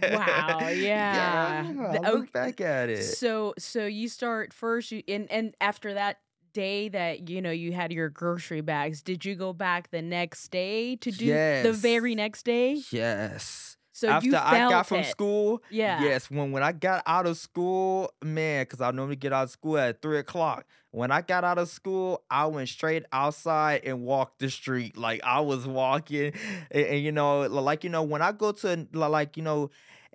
Wow, 0.02 0.68
yeah. 0.68 1.64
I 1.66 1.92
The- 1.98 2.12
look 2.12 2.32
back 2.32 2.60
at 2.60 2.88
it. 2.90 3.02
so 3.02 3.54
so 3.58 3.86
you 3.86 4.08
start 4.08 4.52
first 4.52 4.92
you 4.92 5.02
and 5.08 5.30
and 5.30 5.54
after 5.60 5.94
that 5.94 6.18
day 6.52 6.88
that 6.88 7.28
you 7.28 7.42
know 7.42 7.50
you 7.50 7.72
had 7.72 7.92
your 7.92 8.08
grocery 8.08 8.60
bags 8.60 9.02
did 9.02 9.24
you 9.24 9.34
go 9.34 9.52
back 9.52 9.90
the 9.90 10.00
next 10.00 10.48
day 10.52 10.94
to 10.96 11.10
do 11.10 11.26
the 11.64 11.72
very 11.72 12.14
next 12.14 12.44
day 12.44 12.80
Yes. 12.92 13.76
so 13.92 14.08
After 14.08 14.26
you 14.26 14.32
felt 14.32 14.44
I 14.46 14.58
got 14.70 14.86
from 14.86 14.98
it. 15.00 15.06
school, 15.06 15.62
yeah 15.70 16.02
Yes, 16.02 16.30
when 16.30 16.52
when 16.52 16.62
I 16.62 16.72
got 16.72 17.02
out 17.06 17.26
of 17.26 17.36
school, 17.38 18.10
man, 18.22 18.62
because 18.62 18.80
I 18.80 18.90
normally 18.92 19.16
get 19.16 19.32
out 19.32 19.44
of 19.44 19.50
school 19.50 19.78
at 19.78 20.00
three 20.02 20.18
o'clock. 20.18 20.64
When 20.94 21.10
I 21.10 21.22
got 21.22 21.42
out 21.42 21.58
of 21.58 21.68
school, 21.68 22.22
I 22.30 22.46
went 22.46 22.68
straight 22.68 23.04
outside 23.12 23.82
and 23.84 24.02
walked 24.02 24.38
the 24.38 24.48
street. 24.48 24.96
Like 24.96 25.22
I 25.24 25.40
was 25.40 25.66
walking, 25.66 26.32
and, 26.70 26.86
and, 26.86 27.02
you 27.02 27.10
know, 27.10 27.40
like 27.42 27.82
you 27.82 27.90
know, 27.90 28.04
when 28.04 28.22
I 28.22 28.32
go 28.32 28.52
to 28.52 28.86
like 28.92 29.36
you 29.36 29.42
know. 29.42 29.70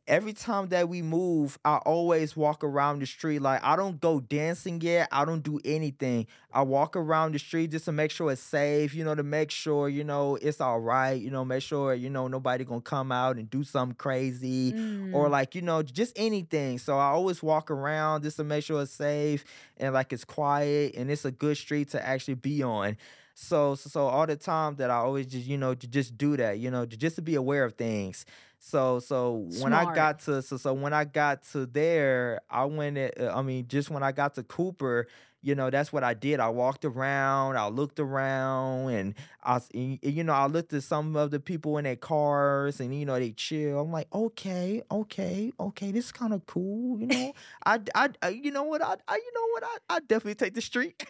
Every 0.10 0.34
time 0.34 0.70
that 0.70 0.89
we 0.89 1.04
move, 1.04 1.60
I 1.63 1.78
always 1.78 2.36
walk 2.36 2.63
around 2.63 3.00
the 3.00 3.06
street. 3.06 3.42
Like 3.44 3.63
I 3.63 3.75
don't 3.75 4.01
go 4.01 4.20
dancing 4.20 4.82
yet. 4.82 5.08
I 5.12 5.24
don't 5.24 5.44
do 5.44 5.60
anything. 5.63 6.25
I 6.51 6.63
walk 6.63 6.96
around 6.96 7.34
the 7.36 7.39
street 7.39 7.70
just 7.72 7.86
to 7.86 7.92
make 7.92 8.10
sure 8.12 8.32
it's 8.32 8.42
safe, 8.42 8.96
you 8.96 9.04
know, 9.06 9.13
to 9.13 9.22
make 9.24 9.51
sure, 9.51 9.88
you 9.88 10.04
know, 10.04 10.36
it's 10.42 10.60
all 10.60 10.80
right, 10.80 11.12
you 11.22 11.30
know, 11.30 11.46
make 11.46 11.62
sure, 11.62 11.94
you 11.94 12.10
know, 12.10 12.28
nobody 12.28 12.66
gonna 12.66 12.82
come 12.82 13.12
out 13.12 13.38
and 13.38 13.50
do 13.51 13.63
something 13.63 13.96
crazy 13.96 14.74
or 15.12 15.28
Mm. 15.28 15.32
like 15.32 15.56
you 15.56 15.62
know 15.62 15.82
just 15.84 16.13
anything 16.18 16.78
so 16.80 16.98
i 16.98 17.06
always 17.06 17.42
walk 17.42 17.72
around 17.72 18.24
just 18.24 18.38
to 18.38 18.44
make 18.44 18.63
sure 18.63 18.82
it's 18.82 18.92
safe 18.92 19.44
and 19.78 19.94
like 19.94 20.13
it's 20.13 20.24
quiet 20.25 20.94
and 20.96 21.10
it's 21.12 21.25
a 21.25 21.32
good 21.32 21.58
street 21.58 21.89
to 21.89 22.06
actually 22.06 22.36
be 22.36 22.62
on 22.63 22.98
so 23.34 23.75
so, 23.75 23.89
so 23.89 24.08
all 24.08 24.28
the 24.28 24.36
time 24.36 24.75
that 24.75 24.89
i 24.92 24.96
always 24.96 25.25
just 25.28 25.48
you 25.48 25.58
know 25.58 25.74
to 25.74 25.88
just 25.88 26.18
do 26.18 26.38
that 26.38 26.60
you 26.60 26.70
know 26.70 26.86
just 26.86 27.16
to 27.16 27.22
be 27.22 27.36
aware 27.36 27.63
of 27.63 27.74
things 27.74 28.25
so 28.60 29.00
so 29.00 29.48
when 29.62 29.74
i 29.74 29.94
got 29.96 30.20
to 30.20 30.42
so 30.42 30.58
so 30.58 30.74
when 30.74 30.94
i 30.94 31.06
got 31.06 31.44
to 31.44 31.66
there 31.66 32.42
i 32.50 32.66
went 32.66 32.98
at, 32.98 33.20
i 33.34 33.42
mean 33.42 33.66
just 33.68 33.89
when 33.89 34.04
i 34.04 34.12
got 34.12 34.36
to 34.36 34.44
cooper 34.44 35.07
you 35.42 35.56
know 35.56 35.70
that's 35.70 35.92
what 35.94 36.04
i 36.04 36.14
did 36.14 36.40
i 36.40 36.50
walked 36.50 36.84
around 36.86 37.56
i 37.58 37.68
looked 37.68 38.00
around 38.00 38.90
and 38.90 39.16
I, 39.42 39.56
s- 39.56 39.70
y- 39.74 39.98
y- 40.04 40.10
you 40.10 40.24
know, 40.25 40.34
I 40.34 40.48
looked 40.48 40.74
at 40.74 40.84
some 40.84 41.16
of 41.16 41.32
the 41.32 41.40
people 41.40 41.78
in 41.78 41.86
their 41.86 41.96
cars, 41.96 42.82
and 42.82 42.94
you 42.94 43.06
know, 43.06 43.18
they 43.18 43.32
chill. 43.32 43.80
I'm 43.80 43.90
like, 43.90 44.08
okay, 44.14 44.84
okay, 44.92 45.54
okay, 45.58 45.92
this 45.94 46.06
is 46.08 46.12
kind 46.12 46.34
of 46.34 46.46
cool. 46.46 47.00
You 47.00 47.08
know, 47.08 47.34
I, 47.66 47.80
I, 47.96 48.10
I- 48.22 48.28
uh, 48.28 48.30
you 48.32 48.52
know 48.52 48.64
what, 48.64 48.84
I, 48.84 48.96
I 49.08 49.16
you 49.16 49.32
know 49.34 49.48
what, 49.54 49.64
I, 49.64 49.96
I 49.96 50.00
definitely 50.02 50.36
take 50.36 50.56
the 50.56 50.62
street. 50.62 51.02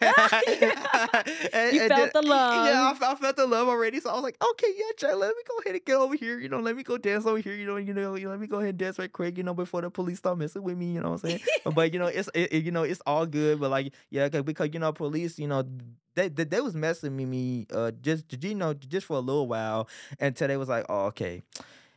And- 1.52 1.74
You 1.74 1.80
and 1.82 1.88
felt 1.88 2.12
the 2.12 2.20
then- 2.22 2.26
Yeah, 2.66 2.92
I, 3.00 3.12
I 3.12 3.14
felt 3.16 3.36
the 3.36 3.46
love 3.46 3.66
already. 3.68 4.00
So 4.00 4.10
I 4.10 4.14
was 4.14 4.22
like, 4.22 4.36
okay, 4.52 4.68
yeah, 4.76 4.92
Jay, 4.96 5.12
let 5.14 5.28
me 5.34 5.42
go 5.48 5.58
ahead 5.58 5.74
and 5.74 5.84
get 5.84 5.96
over 5.96 6.14
here. 6.14 6.38
You 6.38 6.48
know, 6.48 6.60
let 6.60 6.76
me 6.76 6.82
go 6.82 6.98
dance 6.98 7.26
over 7.26 7.38
here. 7.38 7.54
You 7.54 7.66
know, 7.66 7.76
you 7.76 7.92
know, 7.94 8.12
let 8.12 8.38
me 8.40 8.46
go 8.46 8.58
ahead 8.58 8.70
and 8.70 8.78
dance 8.78 8.98
right 8.98 9.12
quick. 9.12 9.36
You 9.38 9.42
know, 9.44 9.54
before 9.54 9.82
the 9.82 9.90
police 9.90 10.18
start 10.18 10.38
messing 10.38 10.62
with 10.62 10.76
me. 10.78 10.92
You 10.92 11.00
know 11.00 11.10
what 11.10 11.24
I'm 11.24 11.30
saying? 11.30 11.40
but 11.74 11.92
you 11.92 11.98
know, 11.98 12.06
it's 12.06 12.28
it, 12.34 12.52
it- 12.52 12.64
you 12.64 12.70
know, 12.70 12.84
it's 12.84 13.00
all 13.06 13.26
good. 13.26 13.60
But 13.60 13.70
like, 13.70 13.92
yeah, 14.10 14.19
'cause- 14.28 14.42
because 14.42 14.70
you 14.72 14.80
know, 14.80 14.92
police, 14.92 15.38
you 15.38 15.46
know, 15.48 15.64
they 16.14 16.28
they, 16.28 16.44
they 16.44 16.60
was 16.60 16.74
messing 16.74 17.16
with 17.16 17.28
me, 17.28 17.66
uh, 17.72 17.90
just 18.02 18.24
you 18.42 18.54
know, 18.54 18.74
just 18.74 19.06
for 19.06 19.16
a 19.16 19.20
little 19.20 19.46
while 19.48 19.88
until 20.18 20.48
they 20.48 20.56
was 20.56 20.68
like, 20.68 20.84
oh, 20.88 21.06
okay. 21.06 21.42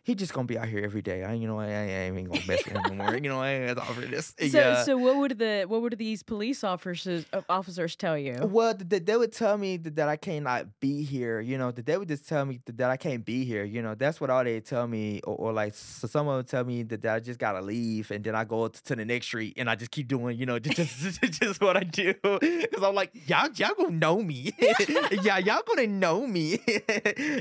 He 0.06 0.16
just 0.16 0.34
gonna 0.34 0.48
be 0.48 0.58
out 0.58 0.68
here 0.68 0.84
every 0.84 1.02
day. 1.02 1.24
I, 1.24 1.34
you 1.34 1.48
know, 1.48 1.60
I, 1.60 1.68
I 1.68 1.70
ain't 1.70 2.18
even 2.18 2.26
gonna 2.30 2.46
mess 2.46 2.66
with 2.66 2.74
him 2.74 2.98
no 2.98 3.06
more. 3.06 3.16
You 3.16 3.30
know, 3.30 3.40
I 3.40 3.52
ain't 3.52 3.78
offer 3.78 4.02
this. 4.02 4.34
so 4.38 4.46
yeah. 4.46 4.84
so 4.84 4.98
what 4.98 5.16
would 5.16 5.40
the 5.40 5.64
what 5.66 5.82
would 5.82 5.98
these 5.98 6.24
police 6.24 6.62
officers 6.64 7.26
uh, 7.32 7.42
officers 7.48 7.96
tell 7.96 8.18
you 8.18 8.36
Well, 8.42 8.76
th- 8.76 8.90
th- 8.90 9.06
they 9.06 9.16
would 9.16 9.32
tell 9.32 9.58
me 9.58 9.78
that, 9.78 9.96
that 9.96 10.10
I 10.10 10.18
cannot 10.18 10.80
be 10.82 11.04
here. 11.04 11.40
You 11.40 11.58
know, 11.58 11.72
that 11.72 11.86
they 11.86 11.98
would 11.98 12.10
just 12.10 12.28
tell 12.28 12.44
me 12.46 12.60
that, 12.66 12.78
that 12.78 12.90
I 12.90 12.98
can't 12.98 13.24
be 13.24 13.46
here. 13.46 13.64
You 13.64 13.82
know, 13.82 13.96
that's 13.96 14.20
what 14.20 14.30
all 14.30 14.44
they 14.44 14.60
tell 14.60 14.88
me. 14.88 15.22
Or, 15.24 15.36
or 15.36 15.54
like, 15.54 15.74
so 15.74 16.08
some 16.08 16.28
of 16.28 16.36
them 16.36 16.46
tell 16.46 16.66
me 16.66 16.84
that, 16.84 17.02
that 17.02 17.16
I 17.16 17.20
just 17.22 17.40
gotta 17.40 17.62
leave, 17.62 18.12
and 18.12 18.24
then 18.24 18.36
I 18.36 18.44
go 18.44 18.68
to, 18.68 18.84
to 18.84 18.96
the 18.98 19.06
next 19.06 19.28
street, 19.28 19.54
and 19.58 19.70
I 19.70 19.76
just 19.76 19.92
keep 19.92 20.10
doing, 20.10 20.38
you 20.38 20.46
know, 20.46 20.60
just 20.60 21.22
just, 21.22 21.42
just, 21.42 21.62
what 21.62 21.78
I 21.78 21.84
do. 21.84 22.14
Because 22.24 22.84
I'm 22.84 22.96
like, 22.96 23.12
y'all 23.28 23.50
y'all 23.56 23.74
gonna 23.78 23.92
know 23.92 24.22
me. 24.22 24.52
yeah, 25.22 25.38
y'all 25.38 25.62
gonna 25.66 25.88
know 25.88 26.26
me. 26.26 26.60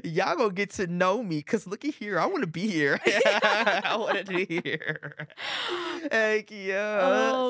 y'all 0.05 0.37
gonna 0.37 0.53
get 0.53 0.71
to 0.73 0.87
know 0.87 1.23
me. 1.23 1.43
Cause 1.43 1.67
look 1.67 1.85
at 1.85 1.95
here, 1.95 2.21
I 2.21 2.27
want 2.27 2.43
to 2.43 2.52
be 2.53 2.69
here. 2.69 3.01
I 3.07 3.97
wanted 3.99 4.27
to 4.27 4.47
be 4.47 4.61
here. 4.63 5.27
Heck 6.13 6.51
yeah. 6.51 7.01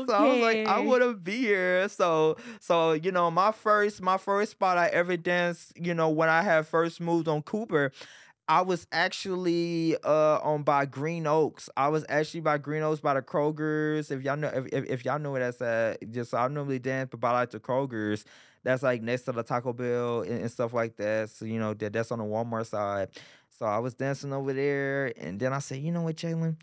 So 0.06 0.12
I 0.12 0.26
was 0.26 0.40
like, 0.40 0.66
I 0.66 0.80
want 0.80 1.02
to 1.02 1.14
be 1.14 1.38
here. 1.38 1.88
So 1.88 2.36
so 2.60 2.92
you 2.92 3.12
know, 3.12 3.30
my 3.30 3.52
first 3.52 4.00
my 4.00 4.18
first 4.18 4.52
spot 4.52 4.78
I 4.78 4.88
ever 4.88 5.16
danced, 5.16 5.72
you 5.76 5.94
know, 5.94 6.08
when 6.10 6.28
I 6.28 6.42
had 6.42 6.66
first 6.66 7.00
moved 7.00 7.28
on 7.28 7.42
Cooper. 7.42 7.92
I 8.48 8.60
was 8.62 8.86
actually 8.92 9.96
uh 10.04 10.38
on 10.42 10.62
by 10.64 10.84
Green 10.84 11.26
Oaks. 11.26 11.70
I 11.76 11.88
was 11.88 12.04
actually 12.08 12.40
by 12.40 12.58
Green 12.58 12.82
Oaks 12.82 13.00
by 13.00 13.14
the 13.14 13.22
Kroger's. 13.22 14.10
If 14.10 14.22
y'all 14.22 14.36
know 14.36 14.48
if, 14.48 14.66
if, 14.72 14.84
if 14.90 15.04
y'all 15.04 15.18
know 15.18 15.30
where 15.30 15.40
that's 15.40 15.62
at, 15.62 16.10
just 16.10 16.34
I 16.34 16.48
normally 16.48 16.80
dance 16.80 17.08
but 17.10 17.20
by 17.20 17.30
like 17.32 17.50
the 17.50 17.60
Kroger's. 17.60 18.24
That's 18.64 18.82
like 18.82 19.02
next 19.02 19.22
to 19.22 19.32
the 19.32 19.42
Taco 19.42 19.72
Bell 19.72 20.22
and, 20.22 20.42
and 20.42 20.50
stuff 20.50 20.72
like 20.72 20.96
that. 20.96 21.30
So 21.30 21.44
you 21.44 21.58
know 21.58 21.74
that 21.74 21.92
that's 21.92 22.12
on 22.12 22.18
the 22.18 22.24
Walmart 22.24 22.66
side. 22.66 23.08
So 23.58 23.66
I 23.66 23.78
was 23.78 23.94
dancing 23.94 24.32
over 24.32 24.52
there, 24.52 25.12
and 25.16 25.38
then 25.38 25.52
I 25.52 25.58
said, 25.58 25.78
you 25.78 25.92
know 25.92 26.02
what, 26.02 26.16
Jaylan, 26.16 26.56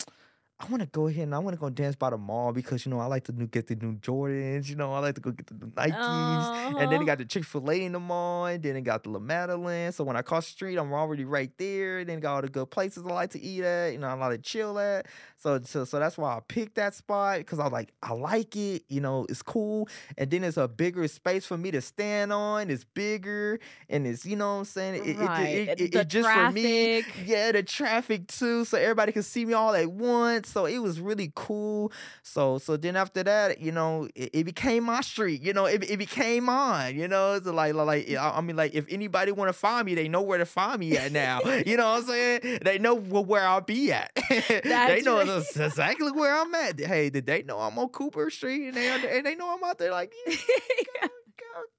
I 0.60 0.66
want 0.68 0.82
to 0.82 0.88
go 0.88 1.08
ahead 1.08 1.24
and 1.24 1.36
I 1.36 1.40
want 1.40 1.56
to 1.56 1.60
go 1.60 1.70
dance 1.70 1.96
by 1.96 2.10
the 2.10 2.18
mall 2.18 2.52
because 2.52 2.86
you 2.86 2.90
know 2.92 3.00
I 3.00 3.06
like 3.06 3.24
to 3.26 3.32
new, 3.32 3.48
get 3.48 3.68
the 3.68 3.76
new 3.76 3.96
Jordans. 3.96 4.68
You 4.70 4.76
know 4.76 4.94
I 4.94 5.00
like 5.00 5.16
to 5.16 5.22
go 5.22 5.32
get 5.32 5.48
the 5.48 5.54
new 5.54 5.72
Nikes, 5.72 6.52
and 6.78 6.92
then 6.92 7.02
Uh-huh. 7.02 7.02
it 7.02 7.06
got 7.06 7.18
the 7.20 7.26
Chick 7.26 7.46
Fil 7.46 7.70
A 7.72 7.86
in 7.86 7.94
the 7.94 8.00
mall, 8.00 8.46
and 8.48 8.62
then 8.62 8.76
it 8.76 8.82
got 8.82 9.04
the 9.04 9.10
La 9.10 9.20
Madeleine. 9.20 9.92
So 9.94 10.04
when 10.04 10.18
I 10.18 10.22
cross 10.22 10.48
the 10.48 10.52
street, 10.52 10.78
I'm 10.78 10.92
already 10.94 11.26
right 11.26 11.52
there. 11.58 12.00
And 12.00 12.10
Then 12.10 12.20
got 12.20 12.36
all 12.36 12.42
the 12.42 12.50
good 12.50 12.70
places 12.72 13.06
I 13.06 13.10
like 13.14 13.32
to 13.32 13.40
eat 13.42 13.64
at. 13.64 13.94
You 13.94 14.00
know 14.00 14.08
I 14.08 14.14
like 14.14 14.32
to 14.32 14.38
chill 14.40 14.78
at. 14.80 15.06
So 15.40 15.62
so 15.64 15.86
so 15.86 16.00
that's 16.00 16.18
why 16.18 16.36
I 16.36 16.42
picked 16.46 16.76
that 16.76 16.94
spot 16.94 17.38
because 17.38 17.60
I 17.60 17.64
was 17.64 17.72
like 17.72 17.94
I 18.04 18.12
like 18.14 18.58
it. 18.58 18.84
You 18.90 19.00
know 19.00 19.26
it's 19.30 19.42
cool, 19.42 19.88
and 20.18 20.30
then 20.30 20.44
it's 20.44 20.58
a 20.58 20.68
bigger 20.68 21.08
space 21.08 21.46
for 21.46 21.58
me 21.58 21.72
to 21.72 21.82
stand 21.82 22.34
on. 22.34 22.70
It's 22.70 22.84
bigger, 22.84 23.60
and 23.90 24.06
it's 24.06 24.26
you 24.26 24.36
know 24.36 24.56
what 24.56 24.60
I'm 24.60 24.66
saying. 24.66 24.96
It, 25.06 25.18
right 25.18 25.48
it, 25.48 25.70
it, 25.70 25.82
it, 25.82 25.96
it 25.96 26.08
just 26.10 26.30
for 26.30 26.52
me. 26.52 27.06
Yeah, 27.26 27.54
the 27.54 27.64
traffic 27.64 28.28
too, 28.28 28.66
so 28.66 28.78
everybody 28.78 29.14
can 29.14 29.24
see 29.24 29.46
me 29.46 29.54
all 29.54 29.74
at 29.76 29.90
once. 29.90 30.50
So 30.50 30.66
it 30.66 30.80
was 30.80 31.00
really 31.00 31.32
cool. 31.36 31.94
So 32.22 32.58
so 32.58 32.76
then 32.76 32.98
after 32.98 33.24
that, 33.24 33.62
you 33.62 33.72
know, 33.72 34.10
it, 34.16 34.44
became 34.44 34.84
my 34.84 35.00
street. 35.02 35.42
You 35.42 35.54
know, 35.54 35.68
it, 35.68 35.90
it 35.90 35.98
became 35.98 36.46
mine. 36.46 36.98
You 36.98 37.08
know, 37.08 37.36
it's 37.36 37.46
like 37.46 37.74
like 37.76 38.14
I 38.20 38.42
mean, 38.42 38.58
like 38.58 38.74
if 38.74 38.86
anybody 38.90 39.32
want 39.32 39.48
to 39.48 39.54
find 39.54 39.86
me, 39.86 39.96
they 39.96 40.10
know 40.10 40.22
where 40.22 40.38
to 40.38 40.46
find 40.46 40.82
me 40.82 40.98
at 40.98 41.14
now. 41.14 41.40
you 41.66 41.78
know 41.78 41.92
what 41.94 42.02
I'm 42.02 42.08
saying? 42.08 42.60
They 42.64 42.78
know 42.78 42.96
where 42.96 43.48
I'll 43.48 43.62
be 43.62 43.94
at. 43.94 44.12
they 44.30 45.02
know 45.02 45.18
right. 45.18 45.29
Exactly 45.38 46.12
where 46.12 46.36
I'm 46.36 46.54
at. 46.56 46.80
Hey, 46.80 47.10
did 47.10 47.26
they 47.26 47.44
know 47.44 47.60
I'm 47.60 47.78
on 47.78 47.90
Cooper 47.90 48.30
Street? 48.30 48.68
And 48.68 48.78
they 48.78 49.18
and 49.18 49.26
they 49.26 49.36
know 49.36 49.56
I'm 49.56 49.64
out 49.64 49.78
there 49.78 49.92
like. 49.92 50.14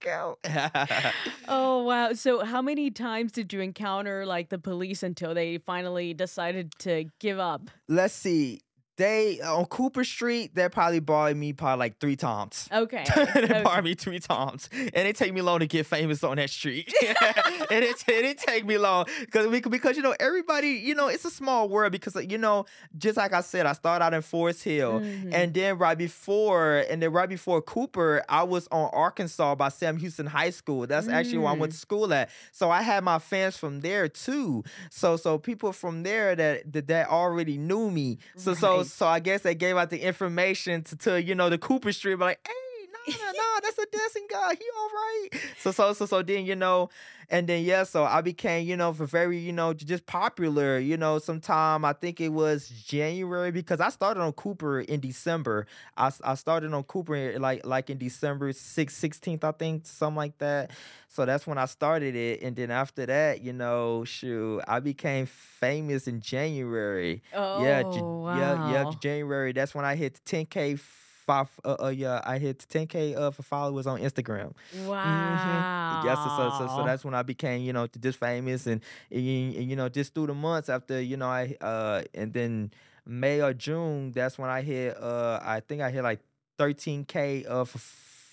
go, 0.02 0.38
go. 0.38 0.38
oh 1.48 1.84
wow! 1.84 2.12
So 2.12 2.44
how 2.44 2.62
many 2.62 2.90
times 2.90 3.32
did 3.32 3.52
you 3.52 3.60
encounter 3.60 4.26
like 4.26 4.48
the 4.48 4.58
police 4.58 5.02
until 5.02 5.34
they 5.34 5.58
finally 5.58 6.14
decided 6.14 6.72
to 6.80 7.06
give 7.18 7.38
up? 7.38 7.70
Let's 7.88 8.14
see 8.14 8.60
they 9.00 9.40
on 9.40 9.64
Cooper 9.64 10.04
Street, 10.04 10.54
they 10.54 10.68
probably 10.68 11.00
borrowed 11.00 11.36
me 11.36 11.54
probably 11.54 11.78
like 11.78 11.98
three 11.98 12.16
times. 12.16 12.68
Okay. 12.70 13.02
they 13.16 13.44
okay. 13.44 13.62
borrowed 13.62 13.84
me 13.84 13.94
three 13.94 14.18
times. 14.18 14.68
And 14.72 15.08
it 15.08 15.16
take 15.16 15.32
me 15.32 15.40
long 15.40 15.60
to 15.60 15.66
get 15.66 15.86
famous 15.86 16.22
on 16.22 16.36
that 16.36 16.50
street. 16.50 16.92
and 17.02 17.82
it, 17.82 17.96
it 17.96 18.06
didn't 18.06 18.38
take 18.38 18.66
me 18.66 18.76
long. 18.76 19.06
Because 19.20 19.46
we 19.46 19.60
because 19.62 19.96
you 19.96 20.02
know, 20.02 20.14
everybody, 20.20 20.68
you 20.68 20.94
know, 20.94 21.08
it's 21.08 21.24
a 21.24 21.30
small 21.30 21.70
world 21.70 21.92
because 21.92 22.14
you 22.28 22.36
know, 22.36 22.66
just 22.98 23.16
like 23.16 23.32
I 23.32 23.40
said, 23.40 23.64
I 23.64 23.72
started 23.72 24.04
out 24.04 24.12
in 24.12 24.20
Forest 24.20 24.64
Hill. 24.64 25.00
Mm-hmm. 25.00 25.32
And 25.32 25.54
then 25.54 25.78
right 25.78 25.96
before, 25.96 26.84
and 26.90 27.02
then 27.02 27.10
right 27.10 27.28
before 27.28 27.62
Cooper, 27.62 28.22
I 28.28 28.42
was 28.42 28.68
on 28.70 28.90
Arkansas 28.92 29.54
by 29.54 29.70
Sam 29.70 29.96
Houston 29.96 30.26
High 30.26 30.50
School. 30.50 30.86
That's 30.86 31.06
mm. 31.06 31.14
actually 31.14 31.38
where 31.38 31.48
I 31.48 31.54
went 31.54 31.72
to 31.72 31.78
mm. 31.78 31.80
school 31.80 32.12
at. 32.12 32.28
So 32.52 32.70
I 32.70 32.82
had 32.82 33.02
my 33.02 33.18
fans 33.18 33.56
from 33.56 33.80
there 33.80 34.08
too. 34.08 34.62
So 34.90 35.16
so 35.16 35.38
people 35.38 35.72
from 35.72 36.02
there 36.02 36.36
that 36.36 36.70
that, 36.70 36.88
that 36.88 37.08
already 37.08 37.56
knew 37.56 37.90
me. 37.90 38.18
So 38.36 38.50
right. 38.50 38.60
so 38.60 38.82
so 38.92 39.06
I 39.06 39.20
guess 39.20 39.42
they 39.42 39.54
gave 39.54 39.76
out 39.76 39.90
the 39.90 40.00
information 40.00 40.82
to, 40.84 40.96
to 40.96 41.22
you 41.22 41.34
know 41.34 41.48
the 41.48 41.58
Cooper 41.58 41.92
Street, 41.92 42.16
but 42.16 42.24
like, 42.24 42.40
hey, 42.46 42.69
no, 43.08 43.14
no, 43.14 43.60
that's 43.62 43.78
a 43.78 43.86
dancing 43.86 44.26
guy. 44.30 44.54
He 44.54 44.64
all 44.76 44.88
right. 44.88 45.28
So 45.58 45.70
so 45.72 45.92
so 45.92 46.06
so 46.06 46.22
then 46.22 46.44
you 46.44 46.56
know, 46.56 46.90
and 47.28 47.46
then 47.46 47.64
yeah, 47.64 47.84
so 47.84 48.04
I 48.04 48.20
became 48.20 48.66
you 48.66 48.76
know 48.76 48.92
for 48.92 49.06
very 49.06 49.38
you 49.38 49.52
know 49.52 49.72
just 49.72 50.06
popular. 50.06 50.78
You 50.78 50.96
know, 50.96 51.18
sometime 51.18 51.84
I 51.84 51.92
think 51.92 52.20
it 52.20 52.30
was 52.30 52.68
January 52.68 53.50
because 53.50 53.80
I 53.80 53.88
started 53.90 54.20
on 54.20 54.32
Cooper 54.32 54.80
in 54.80 55.00
December. 55.00 55.66
I, 55.96 56.10
I 56.24 56.34
started 56.34 56.72
on 56.72 56.82
Cooper 56.84 57.14
eh, 57.14 57.36
like 57.38 57.64
like 57.66 57.90
in 57.90 57.98
December 57.98 58.52
6th, 58.52 58.90
16th, 58.90 59.44
I 59.44 59.52
think, 59.52 59.86
something 59.86 60.16
like 60.16 60.38
that. 60.38 60.70
So 61.08 61.26
that's 61.26 61.46
when 61.46 61.58
I 61.58 61.66
started 61.66 62.14
it. 62.14 62.42
And 62.42 62.54
then 62.54 62.70
after 62.70 63.04
that, 63.06 63.42
you 63.42 63.52
know, 63.52 64.04
shoot, 64.04 64.62
I 64.68 64.78
became 64.80 65.26
famous 65.26 66.06
in 66.06 66.20
January. 66.20 67.22
Oh, 67.34 67.60
yeah, 67.60 67.82
wow. 67.82 68.36
yeah, 68.38 68.70
yeah, 68.72 68.90
January. 69.00 69.52
That's 69.52 69.74
when 69.74 69.84
I 69.84 69.96
hit 69.96 70.20
10K 70.24 70.78
five, 71.30 71.48
uh, 71.64 71.76
uh, 71.84 71.88
yeah, 71.88 72.20
I 72.24 72.38
hit 72.38 72.58
10k 72.58 73.16
uh, 73.16 73.30
for 73.30 73.44
followers 73.44 73.86
on 73.86 74.00
Instagram. 74.00 74.52
Wow. 74.84 76.02
Mm-hmm. 76.02 76.06
Yes, 76.08 76.18
so, 76.18 76.50
so, 76.58 76.76
so 76.76 76.84
that's 76.84 77.04
when 77.04 77.14
I 77.14 77.22
became, 77.22 77.62
you 77.62 77.72
know, 77.72 77.86
just 77.86 78.18
famous, 78.18 78.66
and, 78.66 78.80
and, 79.12 79.54
and 79.54 79.70
you 79.70 79.76
know, 79.76 79.88
just 79.88 80.12
through 80.12 80.26
the 80.26 80.34
months 80.34 80.68
after, 80.68 81.00
you 81.00 81.16
know, 81.16 81.28
I 81.28 81.54
uh, 81.60 82.02
and 82.14 82.32
then 82.32 82.72
May 83.06 83.40
or 83.42 83.52
June, 83.52 84.10
that's 84.10 84.38
when 84.38 84.50
I 84.50 84.62
hit, 84.62 85.00
uh, 85.00 85.38
I 85.40 85.60
think 85.60 85.82
I 85.82 85.90
hit 85.92 86.02
like 86.02 86.18
13k 86.58 87.44
of 87.44 87.70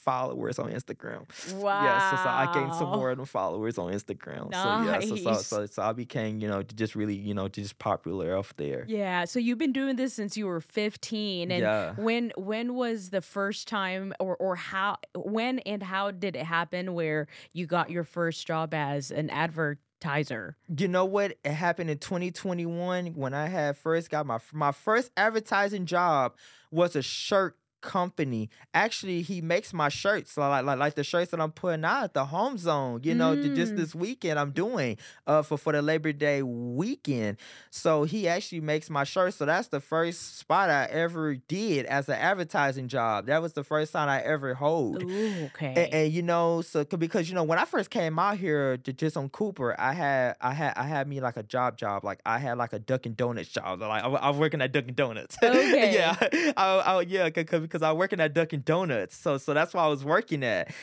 followers 0.07 0.57
on 0.57 0.71
Instagram. 0.71 1.25
Wow. 1.55 1.83
Yeah, 1.83 2.11
so, 2.11 2.15
so 2.23 2.29
I 2.29 2.49
gained 2.53 2.73
some 2.75 2.91
more 2.91 3.11
of 3.11 3.17
them 3.17 3.25
followers 3.25 3.77
on 3.77 3.91
Instagram. 3.91 4.51
Nice. 4.51 5.05
So 5.05 5.15
yeah, 5.15 5.33
so, 5.33 5.33
so, 5.33 5.41
so, 5.41 5.65
so 5.65 5.81
I 5.81 5.91
became, 5.91 6.39
you 6.39 6.47
know, 6.47 6.63
just 6.63 6.95
really, 6.95 7.13
you 7.13 7.33
know, 7.33 7.49
just 7.49 7.77
popular 7.77 8.37
off 8.37 8.55
there. 8.55 8.85
Yeah. 8.87 9.25
So 9.25 9.37
you've 9.37 9.57
been 9.57 9.73
doing 9.73 9.97
this 9.97 10.13
since 10.13 10.37
you 10.37 10.47
were 10.47 10.61
15. 10.61 11.51
And 11.51 11.61
yeah. 11.61 11.93
when 11.97 12.31
when 12.37 12.75
was 12.75 13.09
the 13.09 13.19
first 13.19 13.67
time 13.67 14.13
or 14.21 14.37
or 14.37 14.55
how 14.55 14.95
when 15.13 15.59
and 15.59 15.83
how 15.83 16.11
did 16.11 16.37
it 16.37 16.45
happen 16.45 16.93
where 16.93 17.27
you 17.51 17.65
got 17.65 17.89
your 17.89 18.05
first 18.05 18.47
job 18.47 18.73
as 18.73 19.11
an 19.11 19.29
advertiser? 19.29 20.55
You 20.73 20.87
know 20.87 21.03
what? 21.03 21.37
It 21.43 21.51
happened 21.51 21.89
in 21.89 21.97
2021 21.97 23.07
when 23.07 23.33
I 23.33 23.47
had 23.49 23.75
first 23.75 24.09
got 24.09 24.25
my 24.25 24.39
my 24.53 24.71
first 24.71 25.11
advertising 25.17 25.85
job 25.85 26.37
was 26.71 26.95
a 26.95 27.01
shirt 27.01 27.57
company. 27.81 28.49
Actually, 28.73 29.21
he 29.21 29.41
makes 29.41 29.73
my 29.73 29.89
shirts 29.89 30.37
like 30.37 30.65
like 30.65 30.77
like 30.77 30.95
the 30.95 31.03
shirts 31.03 31.31
that 31.31 31.41
I'm 31.41 31.51
putting 31.51 31.85
out 31.85 32.03
at 32.03 32.13
the 32.13 32.25
home 32.25 32.57
zone. 32.57 33.01
You 33.03 33.15
know, 33.15 33.35
mm. 33.35 33.55
just 33.55 33.75
this 33.75 33.93
weekend 33.95 34.39
I'm 34.39 34.51
doing 34.51 34.97
uh 35.25 35.41
for 35.41 35.57
for 35.57 35.73
the 35.73 35.81
Labor 35.81 36.13
Day 36.13 36.41
weekend. 36.41 37.37
So 37.69 38.03
he 38.03 38.27
actually 38.27 38.61
makes 38.61 38.89
my 38.89 39.03
shirts. 39.03 39.37
So 39.37 39.45
that's 39.45 39.67
the 39.67 39.79
first 39.79 40.39
spot 40.39 40.69
I 40.69 40.85
ever 40.85 41.35
did 41.35 41.85
as 41.85 42.09
an 42.09 42.15
advertising 42.15 42.87
job. 42.87 43.27
That 43.27 43.41
was 43.41 43.53
the 43.53 43.63
first 43.63 43.93
time 43.93 44.09
I 44.09 44.21
ever 44.21 44.53
hold. 44.53 45.03
Okay. 45.03 45.73
And, 45.75 45.93
and, 45.93 46.13
you 46.13 46.21
know, 46.21 46.61
so 46.61 46.83
because 46.83 47.29
you 47.29 47.35
know 47.35 47.43
when 47.43 47.59
I 47.59 47.65
first 47.65 47.89
came 47.89 48.17
out 48.19 48.37
here 48.37 48.77
to, 48.77 48.93
just 48.93 49.17
on 49.17 49.29
Cooper, 49.29 49.79
I 49.79 49.93
had 49.93 50.35
I 50.41 50.53
had 50.53 50.73
I 50.75 50.83
had 50.83 51.07
me 51.07 51.21
like 51.21 51.37
a 51.37 51.43
job 51.43 51.77
job. 51.77 52.03
Like 52.03 52.19
I 52.25 52.39
had 52.39 52.57
like 52.57 52.73
a 52.73 52.79
Dunkin' 52.79 53.15
Donuts 53.15 53.49
job. 53.49 53.81
Like 53.81 54.03
I, 54.03 54.07
I 54.07 54.29
was 54.29 54.39
working 54.39 54.61
at 54.61 54.71
Dunkin' 54.71 54.95
Donuts. 54.95 55.37
Okay. 55.47 55.93
yeah. 55.93 56.53
I, 56.55 56.77
I 56.77 57.01
yeah 57.01 57.29
because 57.29 57.61
because 57.67 57.81
I 57.81 57.91
was 57.91 57.99
working 57.99 58.19
at 58.19 58.33
Dunkin' 58.33 58.63
Donuts. 58.65 59.15
So 59.15 59.37
so 59.37 59.53
that's 59.53 59.73
why 59.73 59.83
I 59.83 59.87
was 59.87 60.03
working 60.03 60.43
at. 60.43 60.73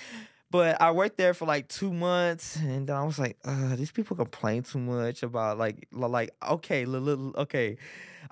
But 0.51 0.81
I 0.81 0.93
worked 0.93 1.17
there 1.17 1.35
for 1.35 1.47
like 1.47 1.67
two 1.67 1.93
months, 1.93 2.57
and 2.57 2.89
I 2.89 3.03
was 3.03 3.19
like, 3.19 3.37
these 3.77 3.91
people 3.91 4.17
complain 4.17 4.63
too 4.63 4.79
much 4.79 5.23
about 5.23 5.59
like 5.59 5.89
like 5.91 6.31
okay, 6.49 6.85
little 6.85 7.35
okay 7.37 7.77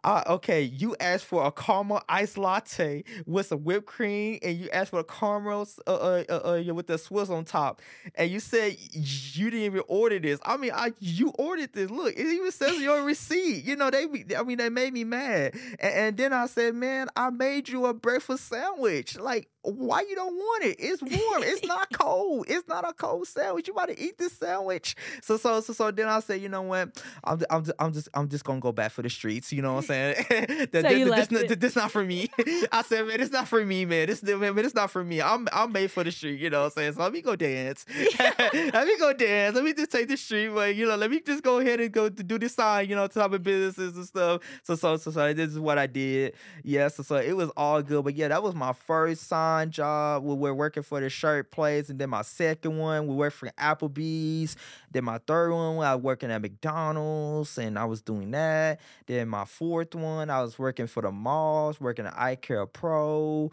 uh, 0.05 0.22
okay, 0.26 0.62
you 0.62 0.96
asked 1.00 1.24
for 1.24 1.46
a 1.46 1.52
caramel 1.52 2.02
iced 2.09 2.38
latte 2.38 3.05
with 3.26 3.46
some 3.46 3.61
whipped 3.61 3.87
cream, 3.87 4.38
and 4.42 4.59
you 4.59 4.68
asked 4.70 4.90
for 4.90 5.00
a 5.00 5.05
caramel 5.05 5.68
uh, 5.87 5.90
uh, 5.92 6.24
uh, 6.28 6.33
uh 6.33 6.74
with 6.74 6.87
the 6.87 6.98
Swiss 6.98 7.31
on 7.31 7.44
top, 7.44 7.81
and 8.14 8.31
you 8.31 8.40
said 8.40 8.76
you 8.92 9.50
didn't 9.50 9.66
even 9.66 9.83
order 9.88 10.18
this. 10.18 10.38
I 10.44 10.57
mean, 10.57 10.72
I 10.74 10.92
you 10.98 11.31
ordered 11.38 11.72
this. 11.72 11.90
Look, 11.90 12.14
it 12.16 12.26
even 12.26 12.52
says 12.52 12.81
your 12.81 13.02
receipt. 13.05 13.64
You 13.64 13.76
know, 13.76 13.90
they, 13.90 14.07
I 14.37 14.42
mean, 14.42 14.59
they 14.59 14.68
made 14.68 14.92
me 14.92 15.05
mad, 15.05 15.55
and, 15.78 15.94
and 15.94 16.16
then 16.16 16.33
I 16.33 16.46
said, 16.46 16.74
man, 16.74 17.09
I 17.16 17.31
made 17.31 17.68
you 17.68 17.87
a 17.87 17.94
breakfast 17.94 18.48
sandwich. 18.48 19.18
Like, 19.18 19.48
why 19.62 20.00
you 20.00 20.16
don't 20.16 20.35
want 20.35 20.64
it? 20.64 20.76
It's 20.78 21.02
warm. 21.02 21.42
it's 21.44 21.64
not 21.66 21.92
cold. 21.92 22.46
It's 22.48 22.66
not 22.66 22.88
a 22.88 22.92
cold 22.92 23.28
sandwich. 23.28 23.68
You 23.68 23.74
about 23.74 23.88
to 23.88 24.00
eat 24.00 24.18
this 24.18 24.33
sandwich. 24.33 24.96
So 25.22 25.37
so 25.37 25.61
so 25.61 25.72
so 25.72 25.90
then 25.90 26.09
I 26.09 26.20
said, 26.20 26.40
you 26.40 26.48
know 26.48 26.62
what? 26.62 27.02
I'm 27.22 27.40
I'm 27.48 27.64
I'm 27.78 27.92
just 27.92 28.09
I'm 28.14 28.28
just 28.28 28.44
gonna 28.44 28.61
go 28.61 28.72
back 28.72 28.90
for 28.92 29.02
the 29.02 29.11
streets. 29.11 29.52
You 29.52 29.62
know 29.62 29.81
I'm 29.83 30.14
saying? 30.16 30.27
that, 30.73 30.83
so 30.83 30.83
this, 30.83 31.29
this, 31.29 31.57
this, 31.57 31.77
not 31.77 31.90
for 31.90 32.05
me. 32.05 32.31
I 32.73 32.83
said, 32.83 33.07
man, 33.07 33.21
it's 33.21 33.33
not 33.33 33.49
for 33.49 33.64
me, 33.64 33.85
man. 33.85 34.09
This 34.09 34.23
man, 34.23 34.59
it's 34.59 34.75
not 34.75 34.90
for 34.90 35.05
me. 35.05 35.21
I'm 35.21 35.47
I'm 35.53 35.73
made 35.73 35.90
for 35.90 36.05
the 36.05 36.11
street. 36.11 36.40
You 36.40 36.51
know 36.51 36.61
what 36.61 36.66
I'm 36.66 36.71
saying? 36.73 36.92
So 36.95 37.03
let 37.03 37.12
me 37.12 37.21
go 37.21 37.37
dance. 37.37 37.85
let 38.18 38.87
me 38.87 38.99
go 38.99 39.12
dance. 39.12 39.55
Let 39.55 39.64
me 39.64 39.73
just 39.75 39.92
take 39.92 40.09
the 40.09 40.16
street, 40.16 40.49
but 40.49 40.75
you 40.75 40.87
know, 40.87 40.97
let 40.97 41.11
me 41.11 41.21
just 41.21 41.42
go 41.42 41.59
ahead 41.59 41.81
and 41.81 41.92
go 41.92 42.09
to 42.09 42.23
do 42.23 42.38
this 42.38 42.55
sign. 42.55 42.88
You 42.88 42.97
know, 42.97 43.07
type 43.07 43.33
of 43.33 43.42
businesses 43.42 43.97
and 43.97 44.07
stuff. 44.07 44.42
So 44.62 44.75
so 44.75 44.97
so 44.97 45.11
so 45.11 45.33
this 45.33 45.51
is 45.51 45.59
what 45.59 45.79
I 45.79 45.87
did. 45.87 46.35
Yeah. 46.62 46.88
So 46.88 47.03
so 47.03 47.16
it 47.16 47.37
was 47.37 47.51
all 47.57 47.83
good. 47.83 48.05
But 48.05 48.16
yeah, 48.16 48.29
that 48.29 48.42
was 48.42 48.55
my 48.55 48.73
first 48.73 49.29
sign 49.29 49.71
job 49.71 49.83
job. 49.83 50.25
We 50.25 50.35
were 50.35 50.55
working 50.55 50.83
for 50.83 51.01
the 51.01 51.11
shirt 51.11 51.51
place, 51.51 51.88
and 51.88 51.99
then 51.99 52.11
my 52.11 52.23
second 52.23 52.79
one, 52.79 53.07
we 53.07 53.14
worked 53.14 53.37
for 53.37 53.49
Applebee's. 53.59 54.57
Then 54.90 55.05
my 55.05 55.18
third 55.18 55.53
one, 55.53 55.85
I 55.85 55.95
was 55.95 56.05
working 56.05 56.31
at 56.31 56.40
McDonald's, 56.40 57.59
and 57.59 57.79
I 57.79 57.85
was 57.85 58.03
doing 58.03 58.31
that. 58.33 58.81
Then 59.07 59.29
my 59.29 59.45
fourth 59.45 59.71
one, 59.94 60.30
I 60.30 60.42
was 60.42 60.58
working 60.58 60.87
for 60.87 61.02
the 61.02 61.11
malls, 61.11 61.80
working 61.80 62.06
at 62.06 62.14
iCare 62.14 62.72
Pro 62.72 63.50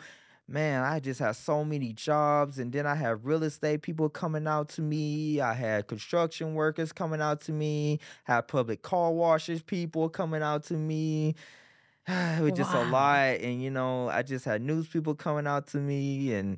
man, 0.49 0.83
I 0.83 0.99
just 0.99 1.19
had 1.19 1.35
so 1.35 1.63
many 1.63 1.93
jobs. 1.93 2.59
And 2.59 2.71
then 2.71 2.85
I 2.85 2.95
had 2.95 3.23
real 3.23 3.43
estate 3.43 3.81
people 3.81 4.09
coming 4.09 4.47
out 4.47 4.69
to 4.69 4.81
me. 4.81 5.39
I 5.39 5.53
had 5.53 5.87
construction 5.87 6.55
workers 6.55 6.91
coming 6.91 7.21
out 7.21 7.41
to 7.41 7.51
me. 7.51 7.99
Had 8.23 8.47
public 8.47 8.81
car 8.81 9.11
washers 9.11 9.61
people 9.61 10.09
coming 10.09 10.41
out 10.41 10.63
to 10.65 10.73
me. 10.73 11.35
it 12.07 12.41
was 12.41 12.53
just 12.53 12.73
a 12.73 12.83
lot 12.85 13.39
and 13.39 13.61
you 13.61 13.69
know 13.69 14.09
i 14.09 14.23
just 14.23 14.43
had 14.43 14.63
news 14.63 14.87
people 14.87 15.13
coming 15.13 15.45
out 15.45 15.67
to 15.67 15.77
me 15.77 16.33
and 16.33 16.57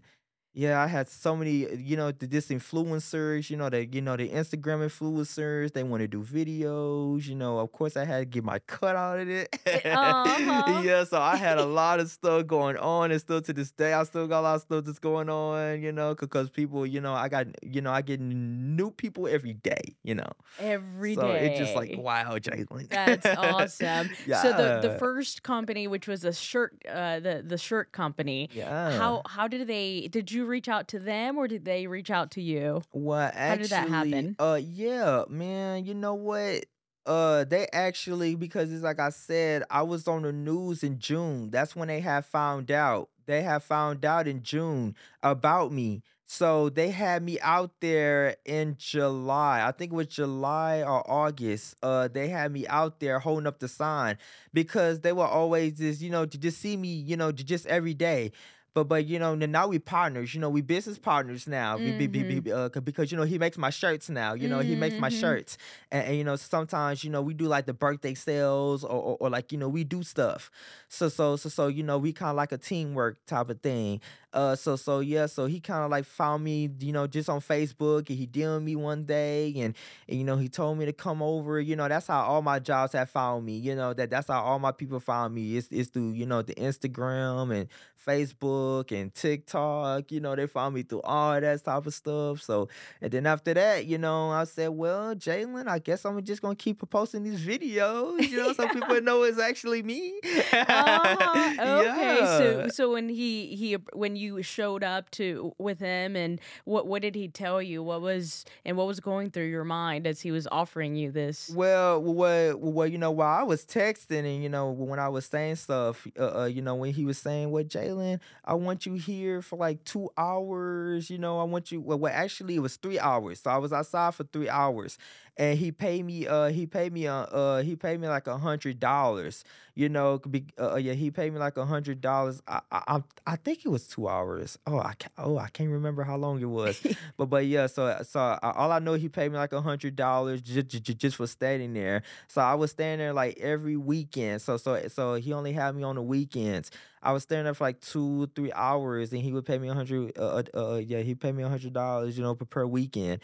yeah, 0.54 0.82
I 0.82 0.88
had 0.88 1.08
so 1.08 1.34
many, 1.34 1.66
you 1.78 1.96
know, 1.96 2.12
the 2.12 2.28
this 2.28 2.50
influencers, 2.50 3.50
you 3.50 3.56
know, 3.56 3.70
the 3.70 3.86
you 3.86 4.02
know 4.02 4.18
the 4.18 4.28
Instagram 4.28 4.86
influencers. 4.86 5.72
They 5.72 5.84
want 5.84 6.02
to 6.02 6.10
do 6.10 6.22
videos, 6.22 7.26
you 7.26 7.36
know. 7.36 7.60
Of 7.60 7.72
course, 7.72 7.96
I 7.96 8.04
had 8.04 8.20
to 8.20 8.26
get 8.26 8.44
my 8.44 8.60
cut 8.60 8.98
out 8.98 9.20
of 9.20 9.30
it. 9.30 9.48
uh-huh. 9.66 10.82
yeah, 10.84 11.06
so 11.06 11.22
I 11.22 11.38
had 11.38 11.58
a 11.58 11.66
lot 11.66 12.02
of 12.02 12.10
stuff 12.10 12.48
going 12.48 12.76
on, 12.76 13.12
and 13.12 13.22
still 13.22 13.42
to 13.42 13.54
this 13.54 13.72
day, 13.72 13.94
I 13.94 14.04
still 14.04 14.28
got 14.28 14.42
a 14.42 14.42
lot 14.42 14.56
of 14.56 14.62
stuff 14.64 14.84
that's 14.84 15.00
going 15.00 15.30
on, 15.30 15.82
you 15.82 15.94
know, 15.94 16.16
because 16.16 16.50
people, 16.50 16.86
you 16.86 17.00
know, 17.00 17.14
I 17.14 17.30
got, 17.30 17.48
you 17.64 17.80
know, 17.80 17.92
I 17.92 18.02
get 18.02 18.20
new 18.20 18.92
people 18.92 19.30
every 19.30 19.54
day, 19.54 19.96
you 20.04 20.16
know. 20.16 20.32
Every 20.60 21.16
so 21.16 21.30
day. 21.30 21.52
it's 21.52 21.60
just 21.60 21.76
like 21.76 21.96
wow, 21.98 22.38
Jaylan. 22.38 22.90
That's 22.90 23.26
awesome. 23.38 24.10
yeah. 24.28 24.42
So 24.42 24.52
the 24.52 24.90
the 24.90 25.00
first 25.00 25.44
company, 25.44 25.88
which 25.88 26.10
was 26.10 26.26
a 26.26 26.34
shirt, 26.34 26.76
uh, 26.90 27.22
the 27.22 27.42
the 27.46 27.58
shirt 27.58 27.94
company. 27.94 28.50
Yeah. 28.52 28.98
How 28.98 29.22
how 29.26 29.48
did 29.48 29.68
they? 29.68 30.10
Did 30.12 30.30
you 30.30 30.41
you 30.42 30.48
reach 30.48 30.68
out 30.68 30.88
to 30.90 31.00
them 31.00 31.38
or 31.38 31.48
did 31.48 31.66
they 31.66 31.88
reach 31.88 32.10
out 32.10 32.32
to 32.32 32.42
you? 32.42 32.82
Well, 32.92 33.32
actually, 33.34 33.48
How 33.48 33.56
did 33.56 33.70
that 33.70 33.90
happen? 33.90 34.36
Uh, 34.40 34.60
yeah, 34.62 35.24
man. 35.30 35.86
You 35.86 35.94
know 35.94 36.16
what? 36.16 36.66
Uh, 37.06 37.44
they 37.46 37.68
actually 37.74 38.36
because 38.36 38.72
it's 38.72 38.84
like 38.84 39.00
I 39.00 39.10
said, 39.10 39.64
I 39.72 39.82
was 39.84 40.08
on 40.08 40.24
the 40.24 40.32
news 40.32 40.84
in 40.84 41.00
June. 41.00 41.50
That's 41.50 41.76
when 41.76 41.88
they 41.88 42.00
had 42.00 42.26
found 42.26 42.70
out. 42.72 43.10
They 43.26 43.42
had 43.44 43.64
found 43.64 44.04
out 44.04 44.28
in 44.28 44.44
June 44.44 44.96
about 45.24 45.72
me. 45.72 46.02
So 46.26 46.70
they 46.70 46.92
had 46.92 47.24
me 47.24 47.40
out 47.42 47.72
there 47.82 48.38
in 48.46 48.76
July. 48.78 49.68
I 49.68 49.72
think 49.74 49.92
it 49.92 49.96
was 49.96 50.08
July 50.08 50.82
or 50.82 51.04
August. 51.10 51.76
Uh, 51.84 52.08
they 52.08 52.30
had 52.30 52.54
me 52.54 52.66
out 52.68 53.02
there 53.02 53.20
holding 53.20 53.48
up 53.48 53.60
the 53.60 53.68
sign 53.68 54.18
because 54.54 55.02
they 55.02 55.12
were 55.12 55.26
always 55.28 55.74
just, 55.78 56.02
you 56.02 56.10
know, 56.10 56.26
to 56.26 56.38
just 56.38 56.60
see 56.62 56.78
me, 56.78 56.88
you 56.88 57.18
know, 57.18 57.34
just 57.34 57.66
every 57.68 57.94
day. 57.94 58.32
But 58.74 58.86
but 58.86 59.06
you 59.06 59.20
know 59.20 59.36
now 59.36 59.68
we 59.68 59.80
partners. 59.80 60.34
You 60.34 60.40
know 60.42 60.50
we 60.50 60.62
business 60.62 60.98
partners 60.98 61.48
now. 61.48 61.78
Mm-hmm. 61.78 62.52
uh, 62.54 62.70
because 62.82 63.12
you 63.12 63.18
know 63.18 63.24
he 63.24 63.38
makes 63.38 63.58
my 63.58 63.70
shirts 63.70 64.10
now. 64.10 64.34
You 64.34 64.48
know 64.48 64.60
he 64.60 64.76
makes 64.76 64.98
my 64.98 65.10
Mm-hmm. 65.10 65.20
shirts, 65.20 65.58
and, 65.92 66.08
and 66.08 66.18
you 66.18 66.24
know 66.24 66.36
sometimes 66.36 67.04
you 67.04 67.10
know 67.10 67.22
we 67.22 67.34
do 67.34 67.46
like 67.48 67.66
the 67.66 67.74
birthday 67.74 68.14
sales 68.14 68.84
or, 68.84 68.90
or, 68.92 69.18
or 69.20 69.30
like 69.30 69.52
you 69.52 69.58
know 69.58 69.68
we 69.70 69.84
do 69.84 70.04
stuff. 70.04 70.50
So 70.88 71.10
so 71.10 71.36
so 71.36 71.50
so 71.50 71.68
you 71.68 71.84
know 71.84 71.98
we 71.98 72.14
kind 72.14 72.30
of 72.30 72.36
like 72.36 72.52
a 72.52 72.58
teamwork 72.58 73.18
type 73.26 73.50
of 73.50 73.62
thing. 73.62 74.00
Uh 74.34 74.56
so 74.56 74.76
so 74.76 75.00
yeah 75.00 75.26
so 75.26 75.46
he 75.46 75.60
kind 75.60 75.84
of 75.84 75.92
like 75.92 76.06
found 76.06 76.44
me 76.44 76.70
you 76.80 76.94
know 76.94 77.06
just 77.08 77.28
on 77.30 77.42
Facebook 77.42 78.10
and 78.10 78.18
he 78.18 78.26
DM'd 78.28 78.64
me 78.64 78.76
one 78.76 79.04
day 79.04 79.54
and, 79.58 79.76
and 80.08 80.18
you 80.18 80.24
know 80.24 80.38
he 80.38 80.48
told 80.48 80.78
me 80.78 80.86
to 80.86 80.94
come 80.94 81.22
over. 81.22 81.60
You 81.60 81.76
know 81.76 81.88
that's 81.88 82.08
how 82.08 82.22
all 82.22 82.42
my 82.42 82.60
jobs 82.60 82.94
have 82.94 83.10
found 83.10 83.46
me. 83.46 83.58
You 83.58 83.76
know 83.76 83.94
that 83.94 84.10
that's 84.10 84.28
how 84.28 84.42
all 84.42 84.60
my 84.60 84.72
people 84.72 85.00
found 85.00 85.34
me. 85.36 85.58
It's 85.58 85.68
it's 85.72 85.90
through 85.90 86.12
you 86.12 86.26
know 86.26 86.42
the 86.42 86.56
Instagram 86.56 87.54
and 87.56 87.68
Facebook 88.06 88.92
and 88.92 89.14
TikTok. 89.14 90.12
You 90.12 90.20
know, 90.20 90.36
they 90.36 90.48
found 90.48 90.76
me 90.76 90.84
through 90.84 91.02
all 91.02 91.40
that 91.40 91.64
type 91.64 91.86
of 91.86 91.94
stuff. 91.94 92.42
So, 92.42 92.68
and 93.02 93.12
then 93.12 93.26
after 93.26 93.54
that, 93.54 93.86
you 93.86 93.98
know, 93.98 94.30
I 94.32 94.46
said, 94.46 94.70
well, 94.70 95.16
Jaylan, 95.16 95.68
I 95.68 95.80
guess 95.80 96.06
I'm 96.06 96.22
just 96.24 96.42
gonna 96.42 96.56
keep 96.56 96.88
posting 96.90 97.24
these 97.24 97.46
videos. 97.46 98.28
You 98.28 98.38
know, 98.38 98.54
so 98.54 98.68
people 98.68 99.02
know 99.02 99.24
it's 99.24 99.40
actually 99.40 99.84
me. 99.84 100.20
Uh-huh. 100.54 101.18
Okay, 101.82 102.18
so 102.38 102.68
so 102.70 102.92
when 102.94 103.10
he 103.10 103.56
he 103.56 103.74
when 103.94 104.16
you 104.16 104.21
showed 104.42 104.84
up 104.84 105.10
to 105.12 105.54
with 105.58 105.80
him 105.80 106.16
and 106.16 106.40
what 106.66 106.88
what 106.88 107.02
did 107.02 107.16
he 107.16 107.28
tell 107.28 107.62
you? 107.62 107.84
What 107.84 108.02
was 108.02 108.46
and 108.66 108.78
what 108.78 108.88
was 108.88 109.00
going 109.00 109.32
through 109.32 109.48
your 109.48 109.64
mind 109.64 110.08
as 110.08 110.22
he 110.22 110.32
was 110.32 110.48
offering 110.52 110.96
you 110.96 111.12
this? 111.12 111.52
Well, 111.54 112.02
well, 112.02 112.58
well, 112.58 112.88
you 112.88 112.98
know, 112.98 113.12
while 113.12 113.40
I 113.40 113.44
was 113.44 113.66
texting 113.66 114.26
and 114.26 114.44
you 114.44 114.50
know 114.50 114.72
when 114.72 115.00
I 115.00 115.10
was 115.10 115.26
saying 115.26 115.56
stuff, 115.56 116.08
uh, 116.20 116.42
uh 116.42 116.46
you 116.46 116.62
know, 116.62 116.76
when 116.76 116.94
he 116.94 117.06
was 117.06 117.18
saying, 117.18 117.52
"Well, 117.52 117.64
Jaylan, 117.64 118.20
I 118.46 118.54
want 118.54 118.86
you 118.86 118.94
here 118.94 119.42
for 119.42 119.58
like 119.58 119.84
two 119.84 120.10
hours," 120.18 121.10
you 121.10 121.18
know, 121.18 121.40
I 121.40 121.44
want 121.44 121.72
you. 121.72 121.82
Well, 121.82 122.00
well, 122.00 122.14
actually, 122.14 122.56
it 122.56 122.60
was 122.60 122.76
three 122.76 123.00
hours. 123.00 123.42
So 123.42 123.52
I 123.52 123.58
was 123.58 123.74
outside 123.74 124.16
for 124.16 124.24
three 124.24 124.50
hours, 124.50 124.98
and 125.38 125.58
he 125.58 125.72
paid 125.72 126.06
me. 126.06 126.28
Uh, 126.28 126.50
he 126.50 126.66
paid 126.66 126.94
me. 126.94 127.08
Uh, 127.08 127.24
uh 127.24 127.62
he 127.64 127.76
paid 127.76 128.00
me 128.00 128.08
like 128.08 128.28
a 128.28 128.38
hundred 128.38 128.80
dollars. 128.80 129.44
You 129.76 129.88
know, 129.90 130.20
could 130.20 130.32
be. 130.32 130.46
Uh, 130.60 130.76
yeah, 130.76 130.94
he 130.94 131.12
paid 131.12 131.34
me 131.34 131.40
like 131.40 131.58
a 131.58 131.66
hundred 131.66 132.02
dollars. 132.02 132.42
I, 132.48 132.60
I, 132.72 133.02
I 133.26 133.36
think 133.38 133.66
it 133.66 133.70
was 133.70 133.88
two 133.88 134.08
hours. 134.08 134.60
Oh, 134.68 134.80
I 134.80 134.94
can't. 134.94 135.14
Oh, 135.18 135.38
I 135.38 135.48
can't 135.48 135.70
remember 135.70 136.04
how 136.04 136.18
long 136.18 136.42
it 136.42 136.46
was. 136.46 136.82
But 137.18 137.26
but 137.30 137.46
yeah, 137.46 137.68
so 137.68 138.02
so 138.04 138.20
I, 138.20 138.52
all 138.52 138.72
I 138.72 138.80
know 138.80 138.94
he 138.94 139.10
paid 139.10 139.32
me 139.32 139.38
like 139.38 139.54
a 139.54 139.62
hundred 139.62 139.96
dollars 139.96 140.42
just, 140.42 140.68
just 140.68 140.98
just 140.98 141.16
for 141.16 141.28
standing 141.28 141.74
there. 141.74 142.04
So 142.28 142.42
I 142.42 142.56
was 142.56 142.72
staying 142.72 143.00
there 143.00 143.14
like 143.14 143.38
every 143.40 143.78
weekend. 143.78 144.42
So 144.42 144.58
so 144.58 144.88
so 144.88 145.16
he 145.16 145.34
only 145.34 145.54
had 145.54 145.76
me 145.76 145.84
on 145.84 145.96
the 145.96 146.02
weekends. 146.02 146.72
I 147.02 147.14
was 147.14 147.24
staying 147.24 147.46
there 147.46 147.54
for 147.54 147.64
like 147.64 147.80
two 147.82 148.30
three 148.36 148.52
hours, 148.54 149.12
and 149.12 149.22
he 149.22 149.32
would 149.34 149.46
pay 149.46 149.58
me 149.58 149.70
a 149.70 149.74
hundred. 149.74 150.18
Uh, 150.18 150.44
uh, 150.54 150.58
uh, 150.58 150.76
yeah, 150.76 151.00
he 151.00 151.16
paid 151.16 151.36
me 151.36 151.44
a 151.44 151.50
hundred 151.50 151.74
dollars, 151.74 152.18
you 152.18 152.24
know, 152.24 152.36
per, 152.36 152.46
per 152.46 152.66
weekend. 152.66 153.22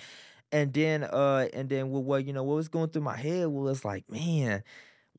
And 0.52 0.74
then 0.74 1.04
uh 1.04 1.48
and 1.54 1.70
then 1.70 1.90
what 1.90 2.04
what 2.04 2.26
you 2.26 2.34
know 2.34 2.44
what 2.44 2.56
was 2.56 2.70
going 2.70 2.90
through 2.90 3.04
my 3.04 3.18
head 3.18 3.48
was 3.48 3.84
like, 3.84 4.10
man. 4.10 4.64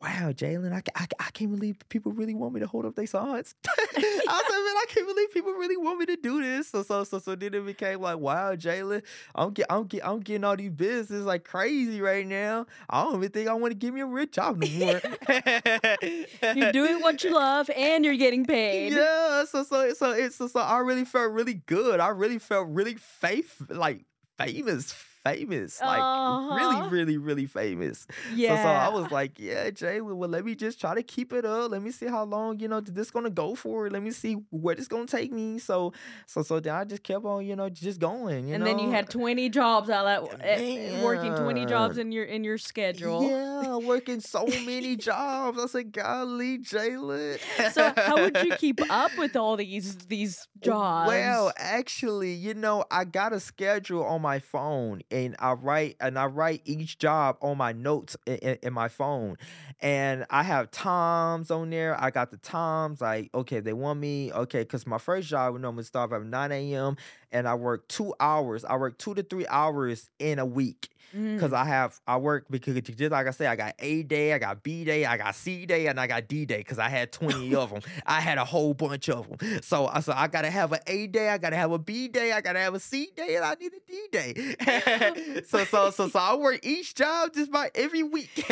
Wow, 0.00 0.30
Jaylan, 0.30 0.72
I, 0.72 0.80
I, 0.94 1.06
I 1.18 1.30
can't 1.32 1.50
believe 1.50 1.76
people 1.88 2.12
really 2.12 2.32
want 2.32 2.54
me 2.54 2.60
to 2.60 2.68
hold 2.68 2.86
up 2.86 2.94
their 2.94 3.04
signs. 3.08 3.56
I 3.66 3.72
said, 3.96 4.00
man, 4.04 4.76
I 4.76 4.84
can't 4.86 5.08
believe 5.08 5.32
people 5.34 5.52
really 5.54 5.76
want 5.76 5.98
me 5.98 6.06
to 6.06 6.16
do 6.16 6.40
this. 6.40 6.68
So, 6.68 6.84
so, 6.84 7.02
so, 7.02 7.18
so 7.18 7.34
then 7.34 7.52
it 7.52 7.66
became 7.66 8.00
like, 8.00 8.18
wow, 8.18 8.54
Jaylan, 8.54 9.02
I'm 9.34 9.52
get, 9.52 9.66
I'm 9.68 9.88
get, 9.88 10.06
I'm 10.06 10.20
getting 10.20 10.44
all 10.44 10.56
these 10.56 10.70
business 10.70 11.24
like 11.24 11.42
crazy 11.42 12.00
right 12.00 12.24
now. 12.24 12.66
I 12.88 13.02
don't 13.02 13.16
even 13.16 13.30
think 13.30 13.48
I 13.48 13.54
want 13.54 13.72
to 13.72 13.76
give 13.76 13.92
me 13.92 14.02
a 14.02 14.06
rich 14.06 14.30
job 14.30 14.62
no 14.62 14.68
more. 14.78 15.00
You're 16.54 16.70
doing 16.70 17.00
what 17.00 17.24
you 17.24 17.34
love 17.34 17.68
and 17.76 18.04
you're 18.04 18.16
getting 18.16 18.44
paid. 18.44 18.92
Yeah, 18.92 19.46
so 19.46 19.64
so 19.64 19.92
so 19.94 20.12
it's 20.12 20.36
so, 20.36 20.46
so 20.46 20.60
I 20.60 20.78
really 20.78 21.06
felt 21.06 21.32
really 21.32 21.54
good. 21.54 21.98
I 21.98 22.10
really 22.10 22.38
felt 22.38 22.68
really 22.68 22.94
faith 22.94 23.60
like 23.68 24.04
famous, 24.38 24.92
famous, 25.36 25.80
like 25.80 26.00
Uh-huh. 26.00 26.54
really, 26.54 26.80
really, 26.90 27.16
really 27.18 27.46
famous. 27.46 28.06
Yeah. 28.34 28.56
So, 28.56 28.62
so 28.62 28.68
I 28.68 28.88
was 28.88 29.10
like, 29.10 29.38
yeah, 29.38 29.70
Jay, 29.70 30.00
well, 30.00 30.28
let 30.28 30.44
me 30.44 30.54
just 30.54 30.80
try 30.80 30.94
to 30.94 31.02
keep 31.02 31.32
it 31.32 31.44
up. 31.44 31.70
Let 31.70 31.82
me 31.82 31.90
see 31.90 32.06
how 32.06 32.24
long, 32.24 32.58
you 32.60 32.68
know, 32.68 32.80
this 32.80 33.10
gonna 33.10 33.30
go 33.30 33.54
for. 33.54 33.90
Let 33.90 34.02
me 34.02 34.10
see 34.10 34.34
where 34.50 34.74
this 34.74 34.88
gonna 34.88 35.06
take 35.06 35.32
me. 35.32 35.58
So, 35.58 35.92
so, 36.26 36.42
so 36.42 36.60
then 36.60 36.74
I 36.74 36.84
just 36.84 37.02
kept 37.02 37.24
on, 37.24 37.44
you 37.46 37.56
know, 37.56 37.68
just 37.68 38.00
going. 38.00 38.48
You 38.48 38.54
and 38.54 38.60
know? 38.60 38.64
then 38.64 38.78
you 38.78 38.90
had 38.90 39.08
20 39.10 39.48
jobs 39.48 39.88
out 39.90 40.04
that 40.04 40.22
eh, 40.42 41.02
working 41.02 41.34
20 41.34 41.66
jobs 41.66 41.98
in 41.98 42.12
your 42.12 42.24
in 42.24 42.44
your 42.44 42.58
schedule. 42.58 43.22
Yeah, 43.22 43.76
working 43.76 44.20
so 44.20 44.46
many 44.46 44.96
jobs. 45.08 45.58
I 45.60 45.66
said, 45.66 45.92
golly, 45.92 46.58
Jaylan. 46.58 47.38
So 47.72 47.92
how 47.96 48.18
would 48.20 48.40
you 48.42 48.52
keep 48.58 48.80
up 48.90 49.16
with 49.16 49.36
all 49.36 49.56
these 49.56 49.96
these 50.06 50.46
jobs? 50.60 51.08
Well, 51.08 51.52
actually, 51.56 52.32
you 52.32 52.54
know, 52.54 52.84
I 52.90 53.04
got 53.04 53.32
a 53.32 53.40
schedule 53.40 54.04
on 54.04 54.22
my 54.22 54.38
phone, 54.38 55.02
and 55.26 55.36
I 55.38 55.52
write 55.52 55.96
and 56.00 56.18
I 56.18 56.26
write 56.26 56.62
each 56.64 56.98
job 56.98 57.36
on 57.40 57.58
my 57.58 57.72
notes 57.72 58.16
in, 58.26 58.58
in, 58.62 58.72
my 58.72 58.88
phone, 58.88 59.36
and 59.80 60.24
I 60.30 60.42
have 60.42 60.70
times 60.70 61.50
on 61.50 61.70
there. 61.70 62.00
I 62.00 62.10
got 62.10 62.30
the 62.30 62.36
times 62.36 63.00
like, 63.00 63.30
okay, 63.34 63.60
they 63.60 63.72
want 63.72 64.00
me, 64.00 64.32
okay, 64.32 64.60
because 64.60 64.86
my 64.86 64.98
first 64.98 65.28
job 65.28 65.52
would 65.52 65.62
normally 65.62 65.84
start 65.84 66.12
at 66.12 66.24
nine 66.24 66.52
a.m. 66.52 66.96
and 67.32 67.48
I 67.48 67.54
work 67.54 67.88
two 67.88 68.14
hours. 68.20 68.64
I 68.64 68.76
work 68.76 68.98
two 68.98 69.14
to 69.14 69.22
three 69.22 69.46
hours 69.48 70.10
in 70.18 70.38
a 70.38 70.46
week 70.46 70.90
Mm. 71.16 71.34
because 71.34 71.52
I 71.52 71.64
have 71.64 71.98
I 72.06 72.18
work 72.18 72.46
because 72.50 72.80
just 72.80 73.10
like 73.10 73.26
I 73.26 73.30
say 73.30 73.46
I 73.46 73.56
got 73.56 73.74
A 73.78 74.02
day, 74.02 74.32
I 74.34 74.38
got 74.38 74.62
B 74.62 74.84
day, 74.84 75.06
I 75.06 75.16
got 75.16 75.34
C 75.34 75.64
day, 75.64 75.86
and 75.86 75.98
I 75.98 76.06
got 76.06 76.28
D 76.28 76.44
day 76.44 76.58
because 76.58 76.78
I 76.78 76.88
had 76.88 77.12
twenty 77.12 77.54
of 77.54 77.70
them. 77.70 77.80
I 78.06 78.20
had 78.20 78.38
a 78.38 78.44
whole 78.44 78.74
bunch 78.74 79.08
of 79.08 79.28
them. 79.28 79.60
So 79.62 79.86
I 79.86 80.00
so 80.00 80.12
I 80.14 80.28
gotta 80.28 80.50
have 80.50 80.72
an 80.72 80.80
A 80.86 81.06
day, 81.06 81.30
I 81.30 81.38
gotta 81.38 81.56
have 81.56 81.72
a 81.72 81.78
B 81.78 82.08
day, 82.08 82.32
I 82.32 82.40
gotta 82.40 82.58
have 82.58 82.74
a 82.74 82.80
C 82.80 83.10
day, 83.16 83.36
and 83.36 83.44
I 83.44 83.54
need 83.54 83.72
a 83.72 83.90
D 83.90 84.08
day. 84.12 85.42
so 85.48 85.64
so 85.64 85.90
so 85.90 86.08
so 86.08 86.18
I 86.18 86.34
work 86.34 86.60
each 86.62 86.94
job 86.94 87.32
just 87.34 87.50
by 87.50 87.70
every 87.74 88.02
week. 88.02 88.44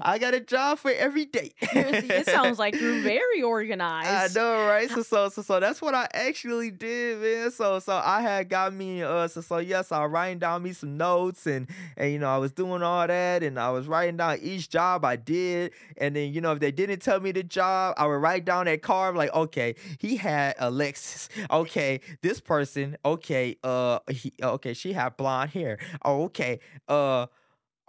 I 0.00 0.18
got 0.18 0.34
a 0.34 0.40
job 0.40 0.78
for 0.78 0.90
every 0.90 1.26
day. 1.26 1.52
it 1.60 2.26
sounds 2.26 2.58
like 2.58 2.80
you're 2.80 3.00
very 3.00 3.42
organized. 3.42 4.36
I 4.36 4.40
know, 4.40 4.66
right? 4.66 4.88
So, 4.90 5.02
so, 5.02 5.28
so, 5.28 5.42
so 5.42 5.60
that's 5.60 5.80
what 5.82 5.94
I 5.94 6.08
actually 6.12 6.70
did, 6.70 7.20
man. 7.20 7.50
So, 7.50 7.78
so 7.78 8.00
I 8.02 8.20
had 8.22 8.48
got 8.48 8.72
me, 8.72 9.02
uh, 9.02 9.28
so, 9.28 9.40
so 9.40 9.58
yes, 9.58 9.92
I 9.92 10.04
writing 10.04 10.38
down 10.38 10.62
me 10.62 10.72
some 10.72 10.96
notes, 10.96 11.46
and, 11.46 11.68
and 11.96 12.12
you 12.12 12.18
know, 12.18 12.28
I 12.28 12.38
was 12.38 12.52
doing 12.52 12.82
all 12.82 13.06
that, 13.06 13.42
and 13.42 13.58
I 13.58 13.70
was 13.70 13.86
writing 13.86 14.16
down 14.16 14.38
each 14.42 14.68
job 14.68 15.04
I 15.04 15.16
did, 15.16 15.72
and 15.96 16.14
then 16.16 16.32
you 16.32 16.40
know, 16.40 16.52
if 16.52 16.60
they 16.60 16.72
didn't 16.72 17.00
tell 17.00 17.20
me 17.20 17.32
the 17.32 17.42
job, 17.42 17.94
I 17.96 18.06
would 18.06 18.14
write 18.14 18.44
down 18.44 18.66
that 18.66 18.82
card, 18.82 19.16
like, 19.16 19.32
okay, 19.34 19.74
he 19.98 20.16
had 20.16 20.54
a 20.58 20.70
Lexus, 20.70 21.28
okay, 21.50 22.00
this 22.22 22.40
person, 22.40 22.96
okay, 23.04 23.56
uh, 23.64 24.00
he, 24.10 24.32
okay, 24.42 24.74
she 24.74 24.92
had 24.92 25.16
blonde 25.16 25.50
hair, 25.50 25.78
oh, 26.04 26.24
okay, 26.24 26.60
uh 26.88 27.26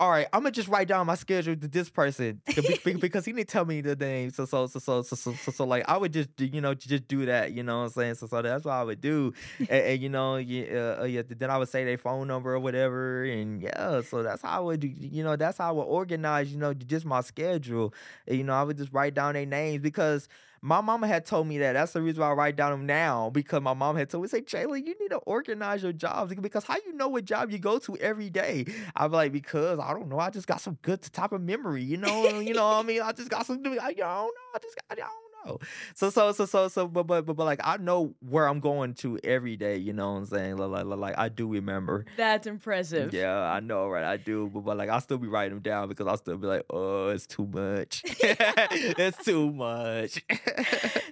all 0.01 0.09
right, 0.09 0.25
I'm 0.33 0.41
gonna 0.41 0.49
just 0.49 0.67
write 0.67 0.87
down 0.87 1.05
my 1.05 1.13
schedule 1.13 1.55
to 1.55 1.67
this 1.67 1.87
person 1.87 2.41
to 2.55 2.63
be- 2.63 2.79
be- 2.83 2.93
because 2.95 3.23
he 3.23 3.33
didn't 3.33 3.49
tell 3.49 3.65
me 3.65 3.81
the 3.81 3.95
name. 3.95 4.31
So 4.31 4.45
so 4.45 4.65
so 4.65 4.79
so 4.79 5.03
so 5.03 5.15
so 5.15 5.31
so, 5.33 5.51
so 5.51 5.63
like 5.63 5.87
I 5.87 5.95
would 5.95 6.11
just 6.11 6.29
you 6.39 6.59
know 6.59 6.73
just 6.73 7.07
do 7.07 7.27
that. 7.27 7.51
You 7.51 7.61
know 7.61 7.77
what 7.77 7.83
I'm 7.83 7.89
saying? 7.91 8.15
So 8.15 8.25
so 8.25 8.41
that's 8.41 8.65
what 8.65 8.71
I 8.71 8.83
would 8.83 8.99
do, 8.99 9.31
and, 9.59 9.69
and 9.69 10.01
you 10.01 10.09
know 10.09 10.37
yeah, 10.37 10.95
uh, 11.01 11.03
yeah 11.03 11.21
then 11.27 11.51
I 11.51 11.59
would 11.59 11.69
say 11.69 11.85
their 11.85 11.99
phone 11.99 12.27
number 12.27 12.51
or 12.51 12.59
whatever, 12.59 13.23
and 13.25 13.61
yeah. 13.61 14.01
So 14.01 14.23
that's 14.23 14.41
how 14.41 14.57
I 14.57 14.59
would. 14.59 14.83
You 14.83 15.23
know 15.23 15.35
that's 15.35 15.59
how 15.59 15.69
I 15.69 15.71
would 15.71 15.83
organize. 15.83 16.51
You 16.51 16.57
know 16.57 16.73
just 16.73 17.05
my 17.05 17.21
schedule. 17.21 17.93
And, 18.25 18.39
you 18.39 18.43
know 18.43 18.53
I 18.53 18.63
would 18.63 18.77
just 18.77 18.91
write 18.91 19.13
down 19.13 19.35
their 19.35 19.45
names 19.45 19.83
because 19.83 20.27
my 20.61 20.79
mama 20.79 21.07
had 21.07 21.25
told 21.25 21.47
me 21.47 21.57
that. 21.59 21.73
That's 21.73 21.93
the 21.93 22.01
reason 22.01 22.21
why 22.21 22.29
I 22.29 22.33
write 22.33 22.55
down 22.55 22.71
them 22.71 22.85
now 22.85 23.31
because 23.31 23.61
my 23.61 23.73
mom 23.73 23.95
had 23.95 24.09
told 24.09 24.23
me, 24.23 24.29
say, 24.29 24.41
Jayla, 24.41 24.77
you 24.77 24.95
need 24.99 25.09
to 25.09 25.17
organize 25.25 25.81
your 25.81 25.93
jobs 25.93 26.33
because 26.35 26.63
how 26.63 26.75
you 26.85 26.93
know 26.93 27.07
what 27.07 27.25
job 27.25 27.51
you 27.51 27.57
go 27.57 27.79
to 27.79 27.97
every 27.97 28.29
day? 28.29 28.65
I'm 28.95 29.11
like, 29.11 29.31
because 29.31 29.79
I 29.79 29.91
don't 29.93 30.07
know. 30.07 30.19
I 30.19 30.29
just 30.29 30.47
got 30.47 30.61
some 30.61 30.77
good 30.83 31.01
type 31.01 31.31
of 31.31 31.41
memory, 31.41 31.83
you 31.83 31.97
know. 31.97 32.27
you 32.39 32.53
know 32.53 32.67
what 32.67 32.77
I 32.77 32.83
mean? 32.83 33.01
I 33.01 33.11
just 33.11 33.29
got 33.29 33.45
some. 33.45 33.57
I 33.65 33.93
don't 33.93 33.97
know. 33.97 34.29
I 34.53 34.59
just 34.61 34.75
got. 34.75 34.85
I 34.91 34.95
don't 34.95 35.07
know. 35.07 35.30
So 35.95 36.09
so 36.09 36.31
so 36.31 36.45
so 36.45 36.67
so 36.67 36.87
but 36.87 37.03
but 37.03 37.25
but, 37.25 37.35
but 37.35 37.45
like 37.45 37.59
I 37.63 37.77
know 37.77 38.13
where 38.27 38.47
I'm 38.47 38.59
going 38.59 38.93
to 38.95 39.19
every 39.23 39.55
day. 39.57 39.77
You 39.77 39.93
know 39.93 40.11
what 40.13 40.19
I'm 40.19 40.25
saying? 40.25 40.57
Like 40.57 40.85
like, 40.85 40.97
like 40.97 41.17
I 41.17 41.29
do 41.29 41.47
remember. 41.47 42.05
That's 42.17 42.47
impressive. 42.47 43.13
Yeah, 43.13 43.39
I 43.39 43.59
know, 43.59 43.87
right? 43.87 44.03
I 44.03 44.17
do, 44.17 44.49
but, 44.53 44.61
but 44.61 44.77
like 44.77 44.89
I 44.89 44.99
still 44.99 45.17
be 45.17 45.27
writing 45.27 45.55
them 45.55 45.61
down 45.61 45.87
because 45.87 46.07
I'll 46.07 46.17
still 46.17 46.37
be 46.37 46.47
like, 46.47 46.65
oh, 46.69 47.09
it's 47.09 47.27
too 47.27 47.47
much. 47.47 48.01
it's 48.05 49.23
too 49.23 49.51
much. 49.51 50.23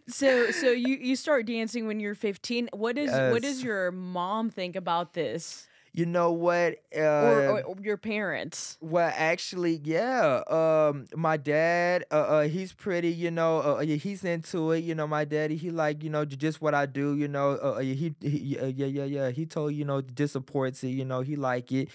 So 0.09 0.49
so 0.49 0.71
you 0.71 0.95
you 0.95 1.15
start 1.15 1.45
dancing 1.45 1.85
when 1.85 1.99
you're 1.99 2.15
15. 2.15 2.69
What 2.73 2.97
is 2.97 3.11
what 3.11 3.43
does 3.43 3.63
your 3.63 3.91
mom 3.91 4.49
think 4.49 4.75
about 4.75 5.13
this? 5.13 5.68
You 5.99 6.05
know 6.05 6.31
what? 6.31 6.77
Uh, 6.95 7.01
or, 7.01 7.49
or, 7.49 7.61
or 7.63 7.75
your 7.81 7.97
parents? 7.97 8.77
Well, 8.79 9.11
actually, 9.13 9.81
yeah. 9.83 10.43
Um, 10.47 11.07
my 11.13 11.35
dad, 11.35 12.05
uh, 12.09 12.15
uh 12.15 12.41
he's 12.47 12.71
pretty. 12.71 13.09
You 13.09 13.31
know, 13.31 13.59
uh, 13.59 13.81
he's 13.81 14.23
into 14.23 14.71
it. 14.71 14.85
You 14.85 14.95
know, 14.95 15.07
my 15.07 15.25
daddy, 15.25 15.57
he 15.57 15.71
like, 15.71 16.01
you 16.01 16.09
know, 16.09 16.23
just 16.23 16.61
what 16.61 16.73
I 16.73 16.85
do. 16.85 17.17
You 17.17 17.27
know, 17.27 17.51
uh, 17.51 17.79
he, 17.79 18.15
he 18.21 18.57
yeah, 18.57 18.85
yeah, 18.85 19.03
yeah. 19.03 19.29
He 19.31 19.45
told 19.45 19.73
you 19.73 19.83
know, 19.83 19.99
just 19.99 20.31
supports 20.31 20.85
it. 20.85 20.91
You 20.91 21.03
know, 21.03 21.19
he 21.19 21.35
like 21.35 21.69
it 21.73 21.89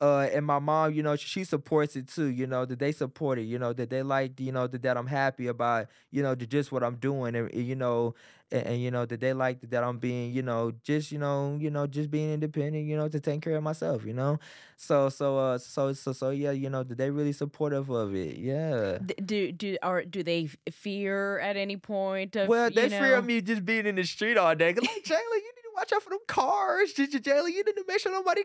uh, 0.00 0.28
and 0.32 0.46
my 0.46 0.58
mom, 0.58 0.94
you 0.94 1.02
know, 1.02 1.14
she 1.16 1.44
supports 1.44 1.94
it 1.94 2.08
too. 2.08 2.26
You 2.26 2.46
know 2.46 2.64
that 2.64 2.78
they 2.78 2.92
support 2.92 3.38
it. 3.38 3.42
You 3.42 3.58
know 3.58 3.72
that 3.72 3.90
they 3.90 4.02
like, 4.02 4.40
you 4.40 4.52
know, 4.52 4.66
that, 4.66 4.82
that 4.82 4.96
I'm 4.96 5.06
happy 5.06 5.46
about, 5.46 5.88
you 6.10 6.22
know, 6.22 6.34
just 6.34 6.72
what 6.72 6.82
I'm 6.82 6.96
doing, 6.96 7.36
and, 7.36 7.52
you 7.52 7.76
know, 7.76 8.14
and, 8.50 8.66
and, 8.66 8.82
you 8.82 8.90
know 8.90 9.04
that 9.06 9.20
they 9.20 9.32
like 9.32 9.60
that 9.70 9.84
I'm 9.84 9.98
being, 9.98 10.32
you 10.32 10.42
know, 10.42 10.72
just 10.82 11.12
you 11.12 11.18
know, 11.18 11.58
you 11.60 11.70
know, 11.70 11.86
just 11.86 12.10
being 12.10 12.32
independent, 12.32 12.86
you 12.86 12.96
know, 12.96 13.08
to 13.08 13.20
take 13.20 13.42
care 13.42 13.56
of 13.56 13.62
myself, 13.62 14.04
you 14.04 14.14
know. 14.14 14.38
So 14.76 15.08
so 15.10 15.38
uh 15.38 15.58
so 15.58 15.92
so 15.92 16.12
so 16.12 16.30
yeah, 16.30 16.52
you 16.52 16.70
know, 16.70 16.82
that 16.82 16.96
they 16.96 17.10
really 17.10 17.32
supportive 17.32 17.90
of 17.90 18.14
it. 18.14 18.38
Yeah. 18.38 18.98
Do 19.24 19.52
do 19.52 19.76
or 19.82 20.02
do 20.04 20.22
they 20.22 20.48
fear 20.70 21.38
at 21.40 21.56
any 21.56 21.76
point? 21.76 22.36
Of, 22.36 22.48
well, 22.48 22.70
they 22.70 22.88
know... 22.88 22.98
fear 22.98 23.22
me 23.22 23.40
just 23.42 23.64
being 23.64 23.86
in 23.86 23.96
the 23.96 24.04
street 24.04 24.38
all 24.38 24.54
day. 24.54 24.72
Like 24.72 25.04
Jayla, 25.04 25.14
you 25.14 25.52
watch 25.80 25.92
out 25.94 26.02
for 26.02 26.10
them 26.10 26.18
cars. 26.26 26.92
Jayla, 26.94 27.48
you 27.48 27.64
need 27.64 27.72
to 27.72 27.84
make 27.88 28.00
sure 28.00 28.12
nobody 28.12 28.42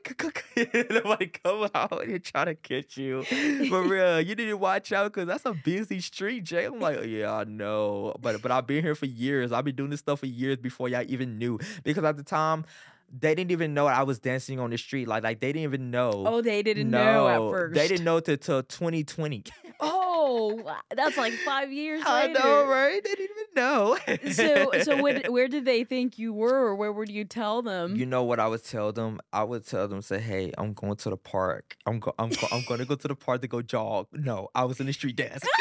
nobody 0.89 1.28
come 1.28 1.69
out 1.76 2.04
and 2.04 2.24
try 2.24 2.45
to 2.45 2.56
catch 2.56 2.98
you. 2.98 3.24
For 3.24 3.82
real, 3.88 4.21
you 4.21 4.36
need 4.36 4.45
to 4.45 4.54
watch 4.54 4.91
out 4.91 5.12
because 5.13 5.28
that's 5.28 5.45
a 5.45 5.54
busy 5.54 6.00
street, 6.00 6.45
Jay. 6.45 6.65
I'm 6.65 6.80
like, 6.80 7.04
yeah, 7.06 7.34
I 7.34 7.43
know, 7.43 8.15
but 8.21 8.41
but 8.41 8.52
I've 8.52 8.65
been 8.65 8.84
here 8.84 8.95
for 8.95 9.06
years. 9.06 9.52
I've 9.52 9.65
been 9.65 9.76
doing 9.76 9.89
this 9.89 10.00
stuff 10.00 10.21
for 10.21 10.28
years 10.28 10.58
before 10.58 10.88
y'all 10.88 11.06
even 11.08 11.38
knew. 11.38 11.60
Because 11.84 12.04
at 12.06 12.17
the 12.17 12.24
time, 12.24 12.65
they 13.12 13.36
didn't 13.36 13.52
even 13.52 13.74
know 13.74 13.88
I 13.88 14.04
was 14.04 14.20
dancing 14.20 14.60
on 14.60 14.70
the 14.70 14.78
street. 14.78 15.08
Like, 15.08 15.24
like 15.24 15.39
they 15.39 15.54
didn't 15.54 15.63
even 15.63 15.91
know. 15.91 16.12
Oh, 16.26 16.41
they 16.41 16.63
didn't 16.63 16.89
no, 16.89 17.04
know 17.04 17.28
at 17.28 17.52
first. 17.52 17.76
They 17.76 17.88
didn't 17.88 18.06
know 18.06 18.20
till, 18.20 18.38
till 18.38 18.63
2020. 18.63 19.44
oh, 19.80 20.62
that's 20.96 21.18
like 21.18 21.34
five 21.34 21.72
years 21.72 22.02
I 22.06 22.28
later. 22.28 22.39
know, 22.39 22.68
right? 22.68 23.04
They 23.04 23.15
didn't 23.15 23.30
even 23.32 23.46
know. 23.56 23.98
so, 24.32 24.72
so 24.84 25.02
where, 25.02 25.22
where 25.28 25.48
did 25.48 25.65
they 25.65 25.84
think 25.84 26.18
you 26.18 26.34
were, 26.34 26.68
or 26.68 26.76
where 26.76 26.91
would 26.91 27.10
you 27.10 27.26
tell 27.26 27.62
them? 27.62 27.96
You 27.96 28.06
know 28.06 28.24
what 28.24 28.39
I 28.39 28.48
would 28.48 28.63
tell 28.63 28.91
them? 28.91 29.20
I 29.34 29.44
would 29.44 29.65
tell 29.65 29.88
them, 29.88 30.02
say, 30.02 30.20
"Hey, 30.20 30.52
I'm 30.58 30.74
going 30.74 30.96
to 30.98 31.10
the 31.10 31.18
park. 31.18 31.76
I'm 31.86 32.00
go- 32.00 32.15
I'm 32.18 32.30
go- 32.30 32.48
I'm 32.52 32.63
going 32.68 32.80
to 32.80 32.86
go 32.86 32.96
to 32.96 33.08
the 33.08 33.15
park 33.15 33.41
to 33.41 33.48
go 33.48 33.62
jog." 33.62 34.08
No, 34.13 34.50
I 34.56 34.65
was 34.65 34.80
in 34.80 34.88
the 34.88 34.94
street 34.94 35.15
dancing. 35.15 35.50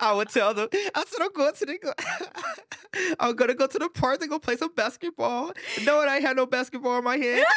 I 0.00 0.12
would 0.14 0.28
tell 0.28 0.54
them. 0.54 0.68
I 0.72 1.04
said, 1.06 1.22
"I'm 1.22 1.32
going 1.32 1.54
to 1.54 1.66
the. 1.66 1.78
Go- 1.78 1.92
I'm 3.20 3.36
going 3.36 3.48
to 3.48 3.54
go 3.54 3.66
to 3.66 3.78
the 3.78 3.88
park 3.88 4.20
to 4.20 4.26
go 4.26 4.38
play 4.38 4.56
some 4.56 4.72
basketball." 4.74 5.52
No, 5.84 6.00
I 6.00 6.20
had 6.20 6.36
no 6.36 6.46
basketball 6.46 6.98
in 6.98 7.04
my 7.04 7.16
hand. 7.16 7.44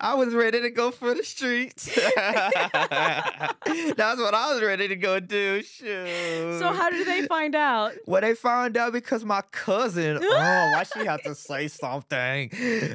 I 0.00 0.14
was 0.14 0.34
ready 0.34 0.60
to 0.60 0.70
go 0.70 0.90
for 0.90 1.14
the 1.14 1.24
streets. 1.24 1.86
That's 2.16 3.56
what 3.66 4.34
I 4.34 4.52
was 4.52 4.62
ready 4.62 4.88
to 4.88 4.96
go 4.96 5.20
do. 5.20 5.62
Shoot. 5.62 6.58
So 6.58 6.72
how 6.72 6.90
did 6.90 7.06
they 7.06 7.26
find 7.26 7.54
out? 7.54 7.92
Well, 8.06 8.20
they 8.20 8.34
found 8.34 8.76
out 8.76 8.92
because 8.92 9.24
my 9.24 9.42
cousin. 9.52 10.18
oh, 10.22 10.70
why 10.74 10.84
she 10.84 11.04
had 11.04 11.22
to 11.24 11.34
say 11.34 11.68
something? 11.74 12.50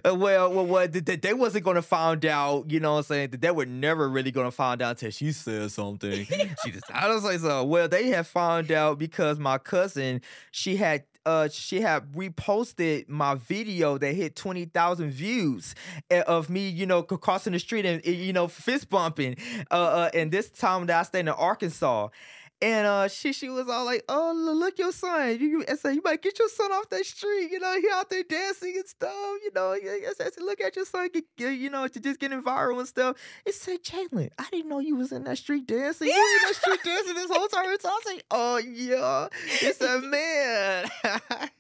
Uh, 0.05 0.15
well, 0.15 0.53
well, 0.53 0.65
well, 0.65 0.87
they, 0.87 1.15
they 1.15 1.33
wasn't 1.33 1.65
gonna 1.65 1.81
find 1.81 2.25
out. 2.25 2.71
You 2.71 2.79
know 2.79 2.93
what 2.93 2.97
I'm 2.99 3.03
saying? 3.03 3.29
That 3.31 3.41
they 3.41 3.51
were 3.51 3.65
never 3.65 4.09
really 4.09 4.31
gonna 4.31 4.51
find 4.51 4.81
out 4.81 4.91
until 4.91 5.11
she 5.11 5.31
said 5.31 5.71
something. 5.71 6.25
she 6.63 6.71
just 6.71 6.85
I 6.93 7.07
don't 7.07 7.21
say 7.21 7.37
so. 7.37 7.63
Well, 7.65 7.87
they 7.87 8.09
had 8.09 8.27
found 8.27 8.71
out 8.71 8.99
because 8.99 9.39
my 9.39 9.57
cousin 9.57 10.21
she 10.51 10.77
had 10.77 11.03
uh 11.25 11.47
she 11.49 11.81
had 11.81 12.11
reposted 12.13 13.07
my 13.09 13.35
video 13.35 13.97
that 13.97 14.13
hit 14.13 14.35
20,000 14.35 15.09
views 15.11 15.75
eh, 16.09 16.21
of 16.21 16.49
me, 16.49 16.67
you 16.67 16.85
know, 16.85 17.03
crossing 17.03 17.53
the 17.53 17.59
street 17.59 17.85
and 17.85 18.01
eh, 18.05 18.11
you 18.11 18.33
know 18.33 18.47
fist 18.47 18.89
bumping. 18.89 19.35
Uh, 19.71 19.73
uh 19.73 20.09
and 20.13 20.31
this 20.31 20.49
time 20.49 20.85
that 20.87 20.99
I 20.99 21.03
stayed 21.03 21.21
in 21.21 21.29
Arkansas. 21.29 22.09
And 22.61 22.85
uh, 22.85 23.07
she 23.07 23.31
she 23.31 23.47
was 23.47 23.69
all 23.69 23.85
like, 23.85 24.03
"Oh, 24.09 24.33
look 24.35 24.77
your 24.77 24.91
son! 24.91 25.37
You, 25.39 25.63
you, 25.67 25.77
say 25.77 25.93
you 25.93 26.01
might 26.03 26.21
get 26.21 26.37
your 26.39 26.49
son 26.49 26.71
off 26.73 26.89
that 26.89 27.05
street. 27.05 27.51
You 27.51 27.59
know, 27.59 27.79
he 27.79 27.87
out 27.93 28.09
there 28.09 28.23
dancing 28.23 28.73
and 28.75 28.85
stuff. 28.87 29.13
You 29.43 29.51
know, 29.55 29.71
I 29.73 30.11
said, 30.17 30.33
look 30.39 30.59
at 30.59 30.75
your 30.75 30.83
son, 30.83 31.09
get, 31.13 31.23
get, 31.37 31.51
you 31.51 31.69
know, 31.69 31.87
just 31.87 32.19
getting 32.19 32.41
viral 32.41 32.79
and 32.79 32.87
stuff." 32.87 33.15
It 33.45 33.55
said, 33.55 33.83
"Jaylan, 33.83 34.31
I 34.37 34.45
didn't 34.51 34.69
know 34.69 34.79
you 34.79 34.97
was 34.97 35.13
in 35.13 35.23
that 35.23 35.37
street 35.37 35.67
dancing. 35.67 36.07
You 36.07 36.13
were 36.13 36.47
in 36.47 36.49
that 36.49 36.55
street 36.55 36.83
dancing 36.83 37.15
this 37.15 37.31
whole 37.31 37.47
time." 37.47 37.77
So 37.79 37.89
I 37.89 37.91
was 37.91 38.05
like, 38.05 38.25
"Oh 38.29 38.57
yeah, 38.57 39.27
it's 39.61 39.79
a 39.79 40.01
man." 40.01 41.49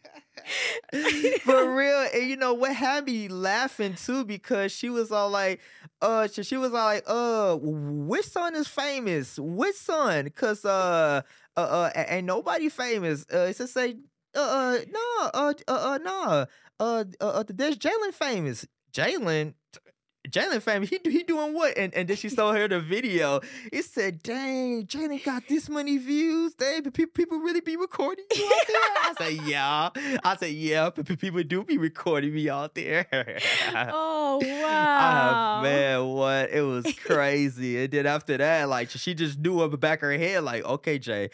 For 1.41 1.73
real. 1.75 2.07
And 2.13 2.29
you 2.29 2.37
know 2.37 2.53
what 2.53 2.75
had 2.75 3.05
me 3.05 3.27
laughing 3.27 3.95
too 3.95 4.25
because 4.25 4.71
she 4.71 4.89
was 4.89 5.11
all 5.11 5.29
like, 5.29 5.61
uh 6.01 6.27
she, 6.27 6.43
she 6.43 6.57
was 6.57 6.73
all 6.73 6.85
like, 6.85 7.03
uh, 7.07 7.57
which 7.61 8.25
son 8.27 8.55
is 8.55 8.67
famous? 8.67 9.37
Which 9.39 9.75
son? 9.75 10.29
Cause 10.31 10.65
uh 10.65 11.21
uh, 11.55 11.59
uh 11.59 11.91
ain't 11.95 12.25
nobody 12.25 12.69
famous. 12.69 13.25
Uh 13.33 13.47
it's 13.49 13.59
just 13.59 13.73
say 13.73 13.97
uh 14.35 14.39
uh 14.39 14.77
no 14.89 15.29
uh 15.33 15.53
uh 15.67 15.71
uh 15.93 15.97
no 16.03 16.23
uh 16.23 16.45
uh, 16.79 17.03
uh 17.21 17.43
there's 17.47 17.77
Jaylan 17.77 18.13
famous. 18.13 18.65
Jaylan 18.93 19.53
Jaylan 20.29 20.61
family, 20.61 20.87
he 20.87 20.99
he 21.03 21.23
doing 21.23 21.53
what? 21.53 21.77
And 21.77 21.93
and 21.93 22.07
then 22.07 22.17
she 22.17 22.29
saw 22.29 22.53
her 22.53 22.67
the 22.67 22.79
video. 22.79 23.41
It 23.71 23.85
said, 23.85 24.21
"Dang, 24.23 24.85
Jaylan 24.85 25.23
got 25.23 25.47
this 25.47 25.69
many 25.69 25.97
views. 25.97 26.53
Dang, 26.53 26.83
people 26.83 27.11
people 27.13 27.39
really 27.39 27.61
be 27.61 27.75
recording 27.75 28.25
you 28.35 28.45
out 28.45 28.67
there." 28.67 28.77
I 28.77 29.13
said, 29.17 29.47
"Yeah." 29.47 29.89
I 30.23 30.35
said, 30.37 30.51
"Yeah, 30.51 30.89
people 30.89 31.43
do 31.43 31.63
be 31.63 31.77
recording 31.77 32.33
me 32.33 32.49
out 32.49 32.75
there." 32.75 33.05
oh 33.91 34.39
wow, 34.43 35.59
uh, 35.59 35.63
man, 35.63 36.05
what? 36.07 36.49
It 36.51 36.61
was 36.61 36.85
crazy. 37.05 37.83
and 37.83 37.91
then 37.91 38.05
after 38.05 38.37
that, 38.37 38.69
like 38.69 38.89
she 38.89 39.13
just 39.13 39.39
knew 39.39 39.61
up 39.61 39.71
the 39.71 39.77
back 39.77 39.99
of 39.99 40.09
her 40.09 40.17
head, 40.17 40.43
like, 40.43 40.63
"Okay, 40.63 40.99
Jay." 40.99 41.29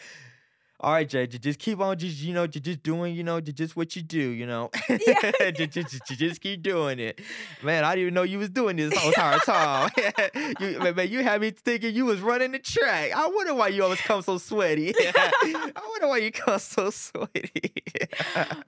All 0.78 0.92
right, 0.92 1.08
Jay, 1.08 1.26
just 1.26 1.58
keep 1.58 1.80
on, 1.80 1.96
just 1.96 2.20
you 2.20 2.34
know, 2.34 2.46
just 2.46 2.82
doing, 2.82 3.14
you 3.14 3.24
know, 3.24 3.40
just 3.40 3.76
what 3.76 3.96
you 3.96 4.02
do, 4.02 4.18
you 4.18 4.46
know, 4.46 4.70
yeah. 4.90 5.50
just, 5.50 5.72
just, 5.72 6.04
just 6.06 6.40
keep 6.42 6.62
doing 6.62 6.98
it, 6.98 7.18
man. 7.62 7.82
I 7.82 7.94
didn't 7.94 8.02
even 8.02 8.14
know 8.14 8.24
you 8.24 8.38
was 8.38 8.50
doing 8.50 8.76
this 8.76 8.94
whole 8.94 9.08
entire 9.08 9.38
time. 9.38 9.90
you, 10.60 10.78
man, 10.94 11.08
you 11.08 11.22
had 11.22 11.40
me 11.40 11.50
thinking 11.50 11.94
you 11.94 12.04
was 12.04 12.20
running 12.20 12.52
the 12.52 12.58
track. 12.58 13.12
I 13.16 13.26
wonder 13.26 13.54
why 13.54 13.68
you 13.68 13.84
always 13.84 14.02
come 14.02 14.20
so 14.20 14.36
sweaty. 14.36 14.92
I 14.98 15.70
wonder 15.88 16.08
why 16.08 16.18
you 16.18 16.30
come 16.30 16.58
so 16.58 16.90
sweaty. 16.90 17.72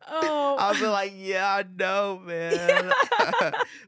oh, 0.09 0.57
I'll 0.59 0.75
be 0.75 0.87
like, 0.87 1.13
yeah, 1.15 1.57
I 1.57 1.65
know, 1.79 2.23
man. 2.25 2.91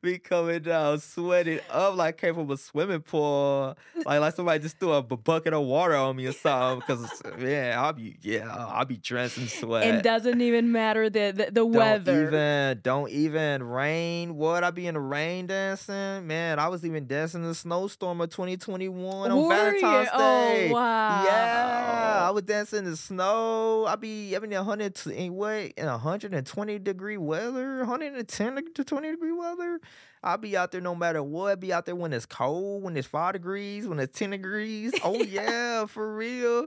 be 0.03 0.19
coming 0.19 0.61
down, 0.61 0.99
sweating 1.01 1.61
up 1.71 1.97
like 1.97 2.19
came 2.19 2.35
from 2.35 2.51
a 2.51 2.59
swimming 2.59 3.01
pool, 3.01 3.79
like 4.05 4.21
like 4.21 4.35
somebody 4.35 4.63
just 4.63 4.79
threw 4.79 4.93
a 4.93 5.03
bucket 5.03 5.55
of 5.55 5.63
water 5.63 5.95
on 5.95 6.17
me 6.17 6.27
or 6.27 6.33
something. 6.33 6.81
Because 6.81 7.23
man, 7.39 7.79
I'll 7.79 7.95
be 7.95 8.10
yeah, 8.23 8.49
I'll 8.49 8.85
be 8.85 8.97
drenched 8.97 9.39
in 9.39 9.49
sweat. 9.49 9.87
It 9.87 10.03
doesn't 10.03 10.41
even 10.41 10.73
matter 10.73 11.09
the 11.11 11.33
the, 11.33 11.45
the 11.45 11.51
don't 11.53 11.73
weather. 11.73 12.27
Even 12.27 12.81
don't 12.83 13.11
even 13.11 13.63
rain. 13.63 14.37
What 14.37 14.65
I 14.65 14.71
be 14.71 14.87
in 14.87 14.95
the 14.95 15.01
rain 15.01 15.47
dancing? 15.47 16.27
Man, 16.27 16.59
I 16.59 16.69
was 16.69 16.85
even 16.85 17.07
dancing 17.07 17.43
in 17.43 17.49
the 17.49 17.55
snowstorm 17.55 18.21
of 18.21 18.31
2021 18.31 19.31
on 19.31 19.49
Valentine's 19.49 20.09
you? 20.13 20.19
Day. 20.19 20.69
Oh 20.71 20.75
wow! 20.75 21.25
Yeah, 21.25 22.27
I 22.29 22.31
was 22.31 22.43
dancing 22.43 22.81
in 22.81 22.85
the 22.87 22.97
snow. 22.97 23.87
I 23.87 23.97
be 23.97 24.33
having 24.33 24.51
100 24.51 24.99
what 25.31 25.73
in 25.77 25.87
120 25.87 26.79
degree 26.79 27.17
weather, 27.17 27.79
110 27.79 28.73
to 28.75 28.85
20 28.85 29.11
degree 29.11 29.33
weather. 29.33 29.81
I'll 30.23 30.37
be 30.37 30.55
out 30.55 30.71
there 30.71 30.83
no 30.83 30.95
matter 30.95 31.23
what. 31.23 31.61
Be 31.61 31.73
out 31.73 31.87
there 31.87 31.97
when 31.97 32.13
it's 32.13 32.27
cold, 32.27 32.83
when 32.83 32.95
it's 32.97 33.09
five 33.09 33.33
degrees, 33.33 33.87
when 33.89 33.99
it's 33.99 34.19
10 34.19 34.31
degrees. 34.31 34.93
Oh, 35.03 35.15
yeah, 35.23 35.87
for 35.87 36.15
real. 36.15 36.67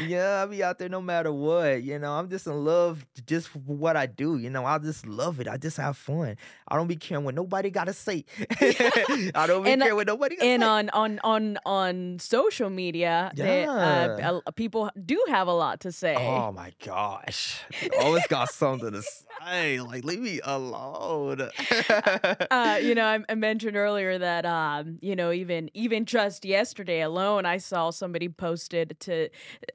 Yeah, 0.00 0.40
I'll 0.40 0.46
be 0.46 0.62
out 0.62 0.78
there 0.78 0.88
no 0.88 1.02
matter 1.02 1.30
what. 1.30 1.82
You 1.82 1.98
know, 1.98 2.12
I'm 2.12 2.30
just 2.30 2.46
in 2.46 2.64
love 2.64 3.04
just 3.26 3.48
for 3.48 3.58
what 3.58 3.96
I 3.96 4.06
do. 4.06 4.38
You 4.38 4.48
know, 4.48 4.64
I 4.64 4.78
just 4.78 5.06
love 5.06 5.38
it. 5.38 5.48
I 5.48 5.58
just 5.58 5.76
have 5.76 5.98
fun. 5.98 6.36
I 6.66 6.76
don't 6.76 6.86
be 6.86 6.96
caring 6.96 7.24
what 7.24 7.34
nobody 7.34 7.68
got 7.68 7.88
to 7.88 7.92
say. 7.92 8.24
I 8.60 9.44
don't 9.46 9.64
be 9.64 9.70
and, 9.72 9.82
caring 9.82 9.96
what 9.96 10.06
nobody 10.06 10.36
And 10.40 10.62
say. 10.62 10.66
on, 10.66 10.88
on, 10.90 11.20
on, 11.22 11.58
on 11.66 12.18
social 12.20 12.70
media, 12.70 13.32
yeah. 13.34 13.44
They, 13.44 14.22
uh, 14.22 14.40
people 14.56 14.90
do 15.04 15.22
have 15.28 15.46
a 15.46 15.52
lot 15.52 15.80
to 15.80 15.92
say. 15.92 16.16
Oh, 16.16 16.52
my 16.52 16.72
gosh. 16.82 17.60
Always 18.00 18.26
got 18.28 18.48
something 18.50 18.92
to 18.92 19.02
say. 19.02 19.80
Like, 19.80 20.04
leave 20.04 20.20
me 20.20 20.40
alone. 20.42 21.50
uh, 22.50 22.78
you 22.82 22.93
know, 22.94 23.04
I, 23.04 23.18
I, 23.28 23.34
mentioned 23.34 23.76
earlier 23.76 24.18
that 24.18 24.44
um, 24.46 24.98
you 25.00 25.16
know, 25.16 25.32
even 25.32 25.70
even 25.74 26.04
just 26.04 26.44
yesterday 26.44 27.00
alone, 27.00 27.46
I 27.46 27.58
saw 27.58 27.90
somebody 27.90 28.28
posted 28.28 28.96
to 29.00 29.28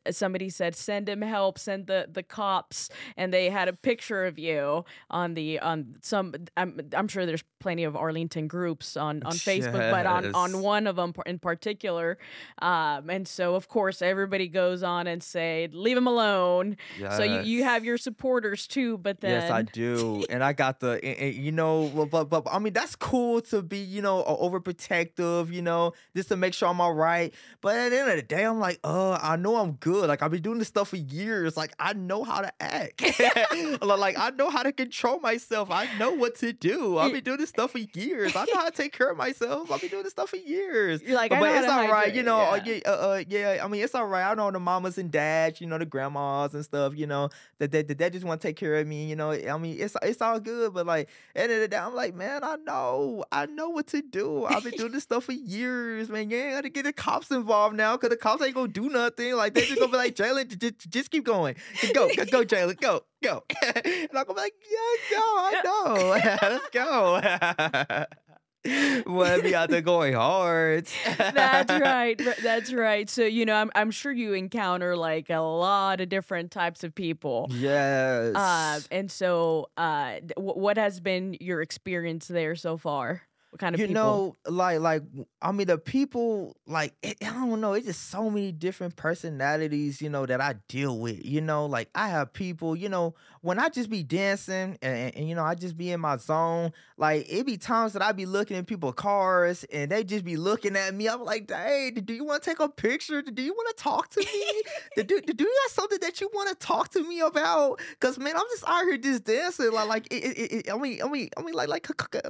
uh, 0.05 0.11
somebody 0.11 0.49
said, 0.49 0.75
"Send 0.75 1.09
him 1.09 1.21
help, 1.21 1.57
send 1.57 1.87
the 1.87 2.07
the 2.11 2.23
cops," 2.23 2.89
and 3.17 3.33
they 3.33 3.49
had 3.49 3.67
a 3.67 3.73
picture 3.73 4.25
of 4.25 4.39
you 4.39 4.85
on 5.09 5.33
the 5.33 5.59
on 5.59 5.95
some. 6.01 6.33
I'm 6.57 6.79
I'm 6.93 7.07
sure 7.07 7.25
there's 7.25 7.43
plenty 7.59 7.83
of 7.83 7.95
Arlington 7.95 8.47
groups 8.47 8.95
on 8.95 9.23
on 9.23 9.33
Facebook, 9.33 9.91
but 9.91 10.05
on 10.05 10.33
on 10.35 10.61
one 10.61 10.87
of 10.87 10.95
them 10.95 11.13
in 11.25 11.39
particular, 11.39 12.17
um, 12.61 13.09
and 13.09 13.27
so 13.27 13.55
of 13.55 13.67
course 13.67 14.01
everybody 14.01 14.47
goes 14.47 14.83
on 14.83 15.07
and 15.07 15.21
say, 15.23 15.69
"Leave 15.71 15.97
him 15.97 16.07
alone." 16.07 16.77
Yes. 16.99 17.17
So 17.17 17.23
you, 17.23 17.41
you 17.41 17.63
have 17.63 17.83
your 17.83 17.97
supporters 17.97 18.67
too, 18.67 18.97
but 18.97 19.21
then 19.21 19.41
yes, 19.41 19.51
I 19.51 19.63
do, 19.63 20.25
and 20.29 20.43
I 20.43 20.53
got 20.53 20.79
the, 20.79 20.99
and, 21.03 21.17
and, 21.17 21.35
you 21.35 21.51
know, 21.51 22.07
but, 22.11 22.29
but 22.29 22.43
but 22.43 22.53
I 22.53 22.59
mean 22.59 22.73
that's 22.73 22.95
cool 22.95 23.08
to 23.09 23.61
be, 23.61 23.79
you 23.79 24.01
know, 24.01 24.23
overprotective, 24.23 25.51
you 25.51 25.61
know, 25.61 25.93
just 26.15 26.29
to 26.29 26.35
make 26.35 26.53
sure 26.53 26.69
I'm 26.69 26.81
all 26.81 26.93
right. 26.93 27.33
But 27.61 27.75
at 27.75 27.89
the 27.89 27.99
end 27.99 28.09
of 28.09 28.15
the 28.15 28.21
day, 28.21 28.45
I'm 28.45 28.59
like, 28.59 28.79
uh, 28.83 29.19
I 29.21 29.35
know 29.35 29.57
I'm 29.57 29.73
good. 29.73 30.07
Like 30.07 30.21
I've 30.21 30.31
been 30.31 30.41
doing 30.41 30.59
this 30.59 30.67
stuff 30.67 30.89
for 30.89 30.97
years. 30.97 31.57
Like 31.57 31.73
I 31.79 31.93
know 31.93 32.23
how 32.23 32.41
to 32.41 32.51
act. 32.61 33.01
like 33.81 34.17
I 34.17 34.31
know 34.31 34.49
how 34.49 34.63
to 34.63 34.71
control 34.71 35.19
myself. 35.19 35.71
I 35.71 35.87
know 35.97 36.11
what 36.11 36.35
to 36.37 36.53
do. 36.53 36.97
I've 36.97 37.11
been 37.11 37.23
doing 37.23 37.37
this 37.37 37.49
stuff 37.49 37.71
for 37.71 37.79
years. 37.79 38.35
I 38.35 38.45
know 38.45 38.55
how 38.55 38.65
to 38.65 38.71
take 38.71 38.93
care 38.93 39.09
of 39.09 39.17
myself. 39.17 39.71
I've 39.71 39.81
been 39.81 39.89
doing 39.89 40.03
this 40.03 40.11
stuff 40.13 40.29
for 40.29 40.37
years. 40.37 41.01
You're 41.01 41.15
like, 41.15 41.31
but, 41.31 41.39
but 41.39 41.55
it's 41.55 41.67
all 41.67 41.87
right, 41.89 42.13
you 42.13 42.23
know. 42.23 42.39
Yeah. 42.39 42.49
Uh, 42.49 42.61
yeah, 42.65 42.79
uh, 42.85 42.89
uh, 42.89 43.23
yeah, 43.27 43.61
I 43.63 43.67
mean, 43.67 43.83
it's 43.83 43.95
all 43.95 44.07
right. 44.07 44.29
I 44.29 44.33
know 44.35 44.51
the 44.51 44.59
mamas 44.59 44.97
and 44.97 45.11
dads, 45.11 45.61
you 45.61 45.67
know, 45.67 45.77
the 45.77 45.85
grandmas 45.85 46.53
and 46.53 46.63
stuff, 46.63 46.93
you 46.95 47.07
know, 47.07 47.29
that 47.57 47.71
that, 47.71 47.87
that, 47.87 47.97
that 47.97 48.13
just 48.13 48.25
want 48.25 48.41
to 48.41 48.47
take 48.47 48.55
care 48.55 48.75
of 48.75 48.87
me, 48.87 49.05
you 49.05 49.15
know. 49.15 49.31
I 49.31 49.57
mean, 49.57 49.77
it's 49.79 49.95
it's 50.01 50.21
all 50.21 50.39
good, 50.39 50.73
but 50.73 50.85
like 50.85 51.09
at 51.35 51.47
the 51.47 51.53
end 51.53 51.53
of 51.53 51.59
the 51.61 51.67
day, 51.67 51.77
I'm 51.77 51.95
like, 51.95 52.15
man, 52.15 52.43
I 52.43 52.55
know, 52.57 52.98
I 53.31 53.45
know 53.45 53.69
what 53.69 53.87
to 53.87 54.01
do. 54.01 54.45
I've 54.45 54.63
been 54.63 54.73
doing 54.73 54.91
this 54.91 55.03
stuff 55.03 55.25
for 55.25 55.31
years, 55.31 56.09
man. 56.09 56.29
You 56.29 56.37
ain't 56.37 56.55
got 56.55 56.61
to 56.61 56.69
get 56.69 56.83
the 56.83 56.93
cops 56.93 57.31
involved 57.31 57.75
now, 57.75 57.95
cause 57.97 58.09
the 58.09 58.17
cops 58.17 58.43
ain't 58.43 58.55
gonna 58.55 58.67
do 58.67 58.89
nothing. 58.89 59.35
Like 59.35 59.53
they 59.53 59.61
just 59.61 59.79
gonna 59.79 59.91
be 59.91 59.97
like, 59.97 60.15
Jaylan, 60.15 60.57
just, 60.57 60.89
just 60.89 61.11
keep 61.11 61.23
going, 61.23 61.55
go, 61.93 62.09
go, 62.15 62.25
go, 62.25 62.43
Jaylan, 62.43 62.79
go, 62.79 63.01
go. 63.23 63.43
and 63.63 64.09
I'm 64.13 64.25
gonna 64.25 64.33
be 64.33 64.41
like, 64.41 64.53
yeah, 64.71 65.17
no, 65.17 65.23
I 65.23 65.61
know, 65.63 66.19
let's 66.49 66.69
go. 66.69 68.05
well, 69.05 69.41
be 69.41 69.55
out 69.55 69.69
there 69.69 69.81
going 69.81 70.13
hard. 70.13 70.87
That's 71.17 71.71
right. 71.81 72.19
That's 72.43 72.73
right. 72.73 73.09
So 73.09 73.23
you 73.23 73.45
know, 73.45 73.55
I'm 73.55 73.71
I'm 73.73 73.91
sure 73.91 74.11
you 74.11 74.33
encounter 74.33 74.97
like 74.97 75.29
a 75.29 75.39
lot 75.39 76.01
of 76.01 76.09
different 76.09 76.51
types 76.51 76.83
of 76.83 76.93
people. 76.93 77.47
Yes. 77.51 78.35
Uh, 78.35 78.81
and 78.91 79.09
so, 79.09 79.69
uh, 79.77 80.19
w- 80.35 80.59
what 80.59 80.77
has 80.77 80.99
been 80.99 81.37
your 81.39 81.61
experience 81.61 82.27
there 82.27 82.55
so 82.55 82.75
far? 82.75 83.21
What 83.51 83.59
kind 83.59 83.73
of 83.73 83.81
you 83.81 83.87
people? 83.87 84.03
know, 84.45 84.51
like 84.51 84.79
like 84.79 85.03
I 85.41 85.51
mean, 85.51 85.67
the 85.67 85.77
people 85.77 86.55
like 86.67 86.93
it, 87.01 87.17
I 87.23 87.31
don't 87.31 87.61
know. 87.61 87.73
It's 87.73 87.87
just 87.87 88.09
so 88.09 88.29
many 88.29 88.51
different 88.51 88.95
personalities, 88.95 90.01
you 90.01 90.09
know, 90.09 90.25
that 90.25 90.39
I 90.41 90.55
deal 90.67 90.99
with. 90.99 91.25
You 91.25 91.41
know, 91.41 91.65
like 91.65 91.89
I 91.95 92.09
have 92.09 92.33
people, 92.33 92.75
you 92.75 92.89
know, 92.89 93.15
when 93.41 93.59
I 93.59 93.69
just 93.69 93.89
be 93.89 94.03
dancing 94.03 94.77
and, 94.81 94.95
and, 94.95 95.15
and 95.15 95.29
you 95.29 95.35
know 95.35 95.43
I 95.43 95.55
just 95.55 95.77
be 95.77 95.91
in 95.91 95.99
my 95.99 96.17
zone. 96.17 96.71
Like 96.97 97.25
it 97.29 97.45
be 97.45 97.57
times 97.57 97.93
that 97.93 98.01
I 98.01 98.11
be 98.11 98.25
looking 98.25 98.57
at 98.57 98.67
people's 98.67 98.95
cars 98.95 99.65
and 99.71 99.91
they 99.91 100.03
just 100.03 100.25
be 100.25 100.37
looking 100.37 100.75
at 100.75 100.93
me. 100.93 101.07
I'm 101.07 101.23
like, 101.23 101.49
hey, 101.49 101.91
do 101.91 102.13
you 102.13 102.25
want 102.25 102.43
to 102.43 102.49
take 102.49 102.59
a 102.59 102.69
picture? 102.69 103.21
Do 103.21 103.41
you 103.41 103.53
want 103.53 103.77
to 103.77 103.83
talk 103.83 104.09
to 104.09 104.19
me? 104.19 104.61
do, 104.97 105.03
do, 105.03 105.21
do 105.21 105.43
you 105.43 105.59
have 105.63 105.71
something 105.71 105.99
that 106.01 106.19
you 106.21 106.29
want 106.33 106.49
to 106.49 106.55
talk 106.55 106.89
to 106.89 107.03
me 107.03 107.21
about? 107.21 107.79
Cause 107.99 108.17
man, 108.17 108.35
I'm 108.35 108.45
just 108.51 108.63
out 108.67 108.83
here 108.83 108.97
just 108.97 109.23
dancing. 109.23 109.71
Like 109.71 109.87
like 109.87 110.07
it, 110.13 110.37
it, 110.37 110.51
it, 110.51 110.71
I 110.71 110.77
mean 110.77 111.01
I 111.03 111.07
mean 111.07 111.29
I 111.37 111.41
mean 111.41 111.53
like 111.53 111.69
like 111.69 111.87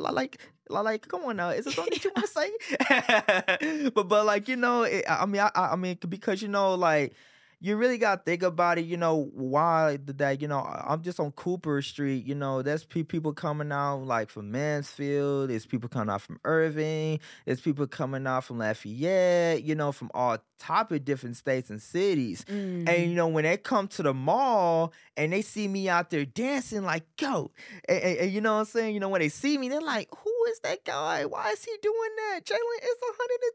like 0.09 0.39
like 0.69 1.07
come 1.07 1.23
on 1.25 1.37
now, 1.37 1.49
is 1.49 1.67
it 1.67 1.73
something 1.73 1.93
that 1.93 2.03
you 2.03 2.11
want 2.15 2.27
to 2.27 3.79
say? 3.79 3.89
but 3.95 4.07
but 4.07 4.25
like 4.25 4.47
you 4.47 4.55
know, 4.55 4.83
it, 4.83 5.05
I 5.09 5.25
mean 5.25 5.41
I 5.41 5.51
I 5.55 5.75
mean 5.75 5.97
because 6.07 6.41
you 6.41 6.47
know 6.47 6.75
like 6.75 7.13
you 7.61 7.75
really 7.75 7.97
got 7.97 8.15
to 8.17 8.21
think 8.23 8.41
about 8.41 8.77
it. 8.77 8.85
You 8.85 8.97
know 8.97 9.29
why 9.33 9.97
that? 10.05 10.41
You 10.41 10.47
know 10.47 10.59
I'm 10.59 11.01
just 11.01 11.19
on 11.19 11.31
Cooper 11.31 11.81
Street. 11.81 12.25
You 12.25 12.35
know 12.35 12.61
there's 12.61 12.85
pe- 12.85 13.03
people 13.03 13.33
coming 13.33 13.71
out 13.71 14.05
like 14.05 14.29
from 14.29 14.51
Mansfield. 14.51 15.49
There's 15.49 15.65
people 15.65 15.89
coming 15.89 16.09
out 16.09 16.21
from 16.21 16.39
Irving. 16.45 17.19
There's 17.45 17.59
people 17.59 17.85
coming 17.87 18.25
out 18.25 18.45
from 18.45 18.59
Lafayette. 18.59 19.63
You 19.63 19.75
know 19.75 19.91
from 19.91 20.09
all 20.13 20.37
type 20.57 20.91
of 20.91 21.03
different 21.03 21.35
states 21.37 21.69
and 21.69 21.81
cities. 21.81 22.45
Mm. 22.45 22.87
And 22.87 23.09
you 23.09 23.15
know 23.15 23.27
when 23.27 23.43
they 23.43 23.57
come 23.57 23.87
to 23.89 24.03
the 24.03 24.13
mall 24.13 24.93
and 25.17 25.33
they 25.33 25.41
see 25.41 25.67
me 25.67 25.89
out 25.89 26.09
there 26.09 26.25
dancing, 26.25 26.83
like 26.83 27.03
go, 27.17 27.51
and, 27.87 28.01
and, 28.01 28.17
and 28.19 28.31
you 28.31 28.41
know 28.41 28.53
what 28.53 28.59
I'm 28.59 28.65
saying. 28.65 28.93
You 28.93 28.99
know 28.99 29.09
when 29.09 29.21
they 29.21 29.29
see 29.29 29.57
me, 29.57 29.69
they're 29.69 29.81
like, 29.81 30.07
who 30.15 30.38
is 30.49 30.59
that 30.61 30.83
guy? 30.83 31.25
Why 31.25 31.51
is 31.51 31.63
he 31.63 31.71
doing 31.81 32.09
that? 32.17 32.41
Jaylan, 32.45 32.79
it's 32.81 33.01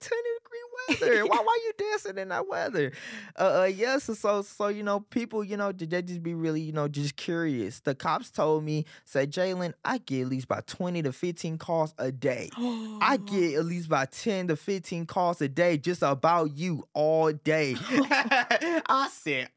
110 0.00 0.18
degree 0.38 1.10
weather. 1.10 1.26
why 1.26 1.38
why 1.38 1.58
you 1.64 1.72
dancing 1.78 2.18
in 2.18 2.28
that 2.28 2.48
weather? 2.48 2.92
Uh, 3.38 3.62
uh 3.62 3.64
yeah, 3.64 3.98
so, 3.98 4.14
so 4.14 4.42
so 4.42 4.68
you 4.68 4.82
know, 4.82 5.00
people, 5.00 5.44
you 5.44 5.56
know, 5.56 5.72
did 5.72 5.90
they 5.90 6.02
just 6.02 6.22
be 6.22 6.34
really, 6.34 6.60
you 6.60 6.72
know, 6.72 6.88
just 6.88 7.16
curious. 7.16 7.80
The 7.80 7.94
cops 7.94 8.30
told 8.30 8.64
me, 8.64 8.84
said, 9.04 9.32
Jaylan, 9.32 9.74
I 9.84 9.98
get 9.98 10.22
at 10.22 10.28
least 10.28 10.48
by 10.48 10.60
20 10.66 11.02
to 11.02 11.12
15 11.12 11.58
calls 11.58 11.94
a 11.98 12.12
day. 12.12 12.50
I 12.56 13.18
get 13.24 13.54
at 13.58 13.64
least 13.64 13.88
by 13.88 14.06
10 14.06 14.48
to 14.48 14.56
15 14.56 15.06
calls 15.06 15.40
a 15.40 15.48
day 15.48 15.76
just 15.76 16.02
about 16.02 16.56
you 16.56 16.86
all 16.94 17.32
day. 17.32 17.76
I 17.90 19.08
said, 19.12 19.48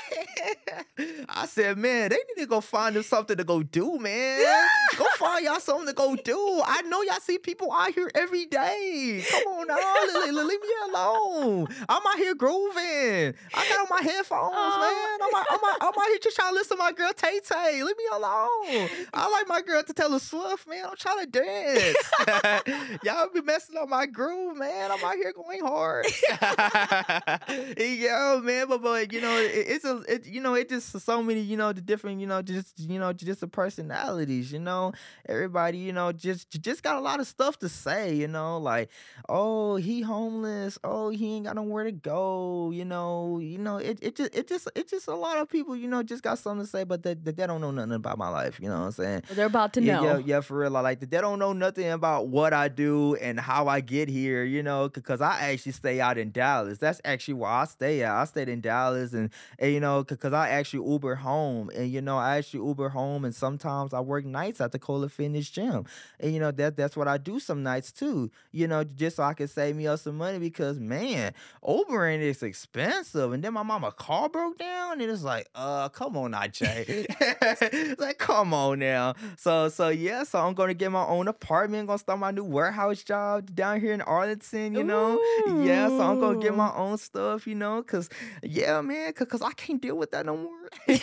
I 1.28 1.46
said, 1.46 1.78
man, 1.78 2.10
they 2.10 2.16
need 2.16 2.42
to 2.42 2.46
go 2.46 2.60
find 2.60 2.96
them 2.96 3.02
something 3.04 3.36
to 3.36 3.44
go 3.44 3.62
do, 3.62 3.98
man. 3.98 4.66
Go 4.96 5.06
find 5.16 5.44
y'all 5.44 5.60
something 5.60 5.86
to 5.86 5.92
go 5.92 6.16
do. 6.16 6.62
I 6.64 6.82
know 6.82 7.02
y'all 7.02 7.20
see 7.20 7.38
people 7.38 7.72
out 7.72 7.92
here 7.92 8.10
every 8.14 8.46
day. 8.46 9.24
Come 9.30 9.42
on 9.52 9.66
now, 9.68 10.24
leave, 10.24 10.34
leave 10.34 10.60
me 10.60 10.68
alone. 10.90 11.68
I'm 11.88 12.02
out 12.06 12.16
here 12.16 12.34
grooving. 12.34 13.34
I 13.54 13.68
got 13.68 13.80
on 13.80 13.86
my 13.88 14.02
headphones, 14.02 14.54
man. 14.54 15.18
I'm 15.22 15.34
out, 15.34 15.46
I'm, 15.50 15.58
out, 15.58 15.78
I'm 15.80 15.88
out 15.88 16.06
here 16.08 16.18
just 16.22 16.36
trying 16.36 16.50
to 16.50 16.54
listen 16.54 16.76
to 16.76 16.82
my 16.82 16.92
girl 16.92 17.12
Tay 17.14 17.40
Tay. 17.40 17.82
Leave 17.82 17.96
me 17.96 18.04
alone. 18.12 18.88
I 19.14 19.28
like 19.30 19.48
my 19.48 19.62
girl 19.62 19.82
to 19.82 19.92
tell 19.92 20.08
Taylor 20.08 20.20
Swift, 20.20 20.68
man. 20.68 20.86
I'm 20.86 20.96
trying 20.96 21.20
to 21.20 21.26
dance. 21.26 23.00
y'all 23.04 23.28
be 23.32 23.42
messing 23.42 23.76
up 23.76 23.88
my 23.88 24.06
groove, 24.06 24.56
man. 24.56 24.90
I'm 24.90 25.04
out 25.04 25.14
here 25.16 25.32
going 25.32 25.60
hard. 25.60 26.06
yeah, 27.78 28.40
man, 28.42 28.68
but, 28.68 28.82
but 28.82 29.12
you 29.12 29.20
know, 29.20 29.36
it, 29.36 29.50
it's 29.52 29.84
a, 29.84 29.87
it, 30.08 30.26
you 30.26 30.40
know, 30.40 30.54
it 30.54 30.68
just 30.68 30.98
so 31.00 31.22
many, 31.22 31.40
you 31.40 31.56
know, 31.56 31.72
the 31.72 31.80
different, 31.80 32.20
you 32.20 32.26
know, 32.26 32.42
just, 32.42 32.78
you 32.78 32.98
know, 32.98 33.12
just 33.12 33.40
the 33.40 33.48
personalities, 33.48 34.52
you 34.52 34.58
know, 34.58 34.92
everybody, 35.28 35.78
you 35.78 35.92
know, 35.92 36.12
just, 36.12 36.50
just 36.62 36.82
got 36.82 36.96
a 36.96 37.00
lot 37.00 37.20
of 37.20 37.26
stuff 37.26 37.58
to 37.58 37.68
say, 37.68 38.14
you 38.14 38.28
know, 38.28 38.58
like, 38.58 38.90
oh, 39.28 39.76
he 39.76 40.00
homeless, 40.00 40.78
oh, 40.84 41.10
he 41.10 41.36
ain't 41.36 41.46
got 41.46 41.56
nowhere 41.56 41.84
to 41.84 41.92
go, 41.92 42.70
you 42.72 42.84
know, 42.84 43.38
you 43.38 43.58
know, 43.58 43.78
it, 43.78 43.98
it 44.02 44.16
just, 44.16 44.34
it 44.34 44.48
just, 44.48 44.68
it 44.74 44.88
just 44.88 45.08
a 45.08 45.14
lot 45.14 45.38
of 45.38 45.48
people, 45.48 45.74
you 45.76 45.88
know, 45.88 46.02
just 46.02 46.22
got 46.22 46.38
something 46.38 46.64
to 46.64 46.70
say, 46.70 46.84
but 46.84 47.02
they, 47.02 47.14
they 47.14 47.46
don't 47.46 47.60
know 47.60 47.70
nothing 47.70 47.92
about 47.92 48.18
my 48.18 48.28
life, 48.28 48.58
you 48.60 48.68
know 48.68 48.78
what 48.78 48.86
I'm 48.86 48.92
saying? 48.92 49.22
They're 49.30 49.46
about 49.46 49.72
to 49.74 49.80
know. 49.80 50.02
Yeah, 50.02 50.18
yeah, 50.18 50.40
for 50.40 50.58
real. 50.58 50.70
Like 50.70 51.00
they 51.00 51.20
don't 51.20 51.38
know 51.38 51.52
nothing 51.52 51.90
about 51.90 52.28
what 52.28 52.52
I 52.52 52.68
do 52.68 53.16
and 53.16 53.38
how 53.38 53.68
I 53.68 53.80
get 53.80 54.08
here, 54.08 54.44
you 54.44 54.62
know, 54.62 54.88
because 54.88 55.20
I 55.20 55.50
actually 55.50 55.72
stay 55.72 56.00
out 56.00 56.18
in 56.18 56.30
Dallas. 56.30 56.78
That's 56.78 57.00
actually 57.04 57.34
where 57.34 57.50
I 57.50 57.64
stay 57.64 58.02
at. 58.02 58.12
I 58.12 58.24
stayed 58.24 58.48
in 58.48 58.60
Dallas 58.60 59.12
and, 59.12 59.30
and 59.68 59.74
you 59.74 59.80
know, 59.80 60.02
because 60.02 60.32
I 60.32 60.48
actually 60.48 60.88
Uber 60.90 61.16
home 61.16 61.70
and 61.74 61.90
you 61.90 62.00
know, 62.00 62.16
I 62.16 62.38
actually 62.38 62.66
Uber 62.66 62.88
home 62.88 63.24
and 63.24 63.34
sometimes 63.34 63.92
I 63.92 64.00
work 64.00 64.24
nights 64.24 64.60
at 64.60 64.72
the 64.72 64.78
Cola 64.78 65.08
Fitness 65.08 65.50
Gym. 65.50 65.84
And 66.18 66.32
you 66.32 66.40
know, 66.40 66.50
that 66.52 66.76
that's 66.76 66.96
what 66.96 67.06
I 67.06 67.18
do 67.18 67.38
some 67.38 67.62
nights 67.62 67.92
too, 67.92 68.30
you 68.50 68.66
know, 68.66 68.82
just 68.84 69.16
so 69.16 69.22
I 69.22 69.34
can 69.34 69.46
save 69.46 69.76
me 69.76 69.86
up 69.86 70.00
some 70.00 70.16
money 70.16 70.38
because 70.38 70.80
man, 70.80 71.34
Ubering 71.62 72.20
is 72.20 72.42
expensive. 72.42 73.32
And 73.32 73.44
then 73.44 73.52
my 73.52 73.62
mama 73.62 73.92
car 73.92 74.28
broke 74.28 74.58
down 74.58 75.00
and 75.00 75.10
it's 75.10 75.22
like, 75.22 75.48
uh, 75.54 75.88
come 75.90 76.16
on 76.16 76.30
now, 76.30 76.46
Jay. 76.46 77.06
like, 77.98 78.18
come 78.18 78.54
on 78.54 78.78
now. 78.78 79.14
So 79.36 79.68
so 79.68 79.88
yeah, 79.88 80.22
so 80.24 80.38
I'm 80.40 80.54
gonna 80.54 80.74
get 80.74 80.90
my 80.90 81.04
own 81.04 81.28
apartment, 81.28 81.88
gonna 81.88 81.98
start 81.98 82.18
my 82.18 82.30
new 82.30 82.44
warehouse 82.44 83.02
job 83.02 83.54
down 83.54 83.80
here 83.80 83.92
in 83.92 84.00
Arlington, 84.00 84.74
you 84.74 84.84
know. 84.84 85.20
Yeah, 85.46 85.88
so 85.88 86.00
I'm 86.00 86.20
gonna 86.20 86.38
get 86.38 86.54
my 86.56 86.72
own 86.74 86.96
stuff, 86.98 87.46
you 87.46 87.54
know, 87.54 87.82
cause 87.82 88.08
yeah, 88.42 88.80
man, 88.80 89.12
cause, 89.12 89.28
cause 89.28 89.42
I 89.42 89.52
can't 89.58 89.82
deal 89.82 89.96
with 89.96 90.12
that 90.12 90.24
no 90.24 90.36
more. 90.36 90.68
I 90.88 90.96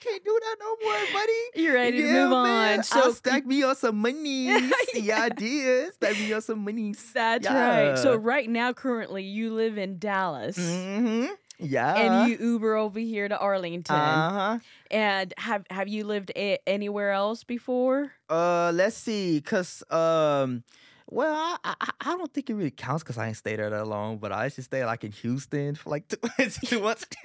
can't 0.00 0.24
do 0.24 0.38
that 0.42 0.56
no 0.58 0.76
more, 0.82 0.98
buddy. 1.12 1.62
You're 1.62 1.74
ready 1.74 1.98
to 1.98 2.12
move 2.12 2.30
man. 2.30 2.78
on. 2.78 2.82
So 2.84 3.00
So 3.02 3.12
stack 3.12 3.46
me 3.46 3.62
on 3.62 3.76
some 3.76 3.98
money. 3.98 4.46
yeah, 4.94 5.22
I 5.22 5.28
did. 5.28 5.94
Stack 5.94 6.18
me 6.18 6.32
up 6.32 6.42
some 6.42 6.64
money. 6.64 6.94
that's 7.12 7.46
right. 7.48 7.96
So 7.98 8.16
right 8.16 8.48
now, 8.48 8.72
currently, 8.72 9.22
you 9.22 9.54
live 9.54 9.76
in 9.78 9.98
Dallas. 9.98 10.56
Mm-hmm. 10.58 11.34
Yeah. 11.58 11.94
And 11.94 12.30
you 12.30 12.38
Uber 12.38 12.76
over 12.76 12.98
here 12.98 13.28
to 13.28 13.38
Arlington. 13.38 13.94
Uh-huh. 13.96 14.58
And 14.90 15.34
have 15.38 15.64
have 15.70 15.88
you 15.88 16.04
lived 16.04 16.32
a- 16.36 16.58
anywhere 16.66 17.12
else 17.12 17.44
before? 17.44 18.12
Uh, 18.28 18.72
let's 18.74 18.96
see, 18.96 19.40
cause 19.40 19.82
um, 19.90 20.64
well, 21.08 21.34
I 21.64 21.74
I, 21.80 21.90
I 22.00 22.16
don't 22.16 22.32
think 22.32 22.50
it 22.50 22.54
really 22.54 22.70
counts 22.70 23.02
because 23.02 23.18
I 23.18 23.28
ain't 23.28 23.36
stayed 23.36 23.58
there 23.58 23.70
that 23.70 23.86
long, 23.86 24.18
but 24.18 24.32
I 24.32 24.44
used 24.44 24.56
to 24.56 24.62
stay 24.62 24.84
like 24.84 25.04
in 25.04 25.12
Houston 25.12 25.74
for 25.74 25.90
like 25.90 26.08
two, 26.08 26.16
two 26.66 26.80
months. 26.80 27.06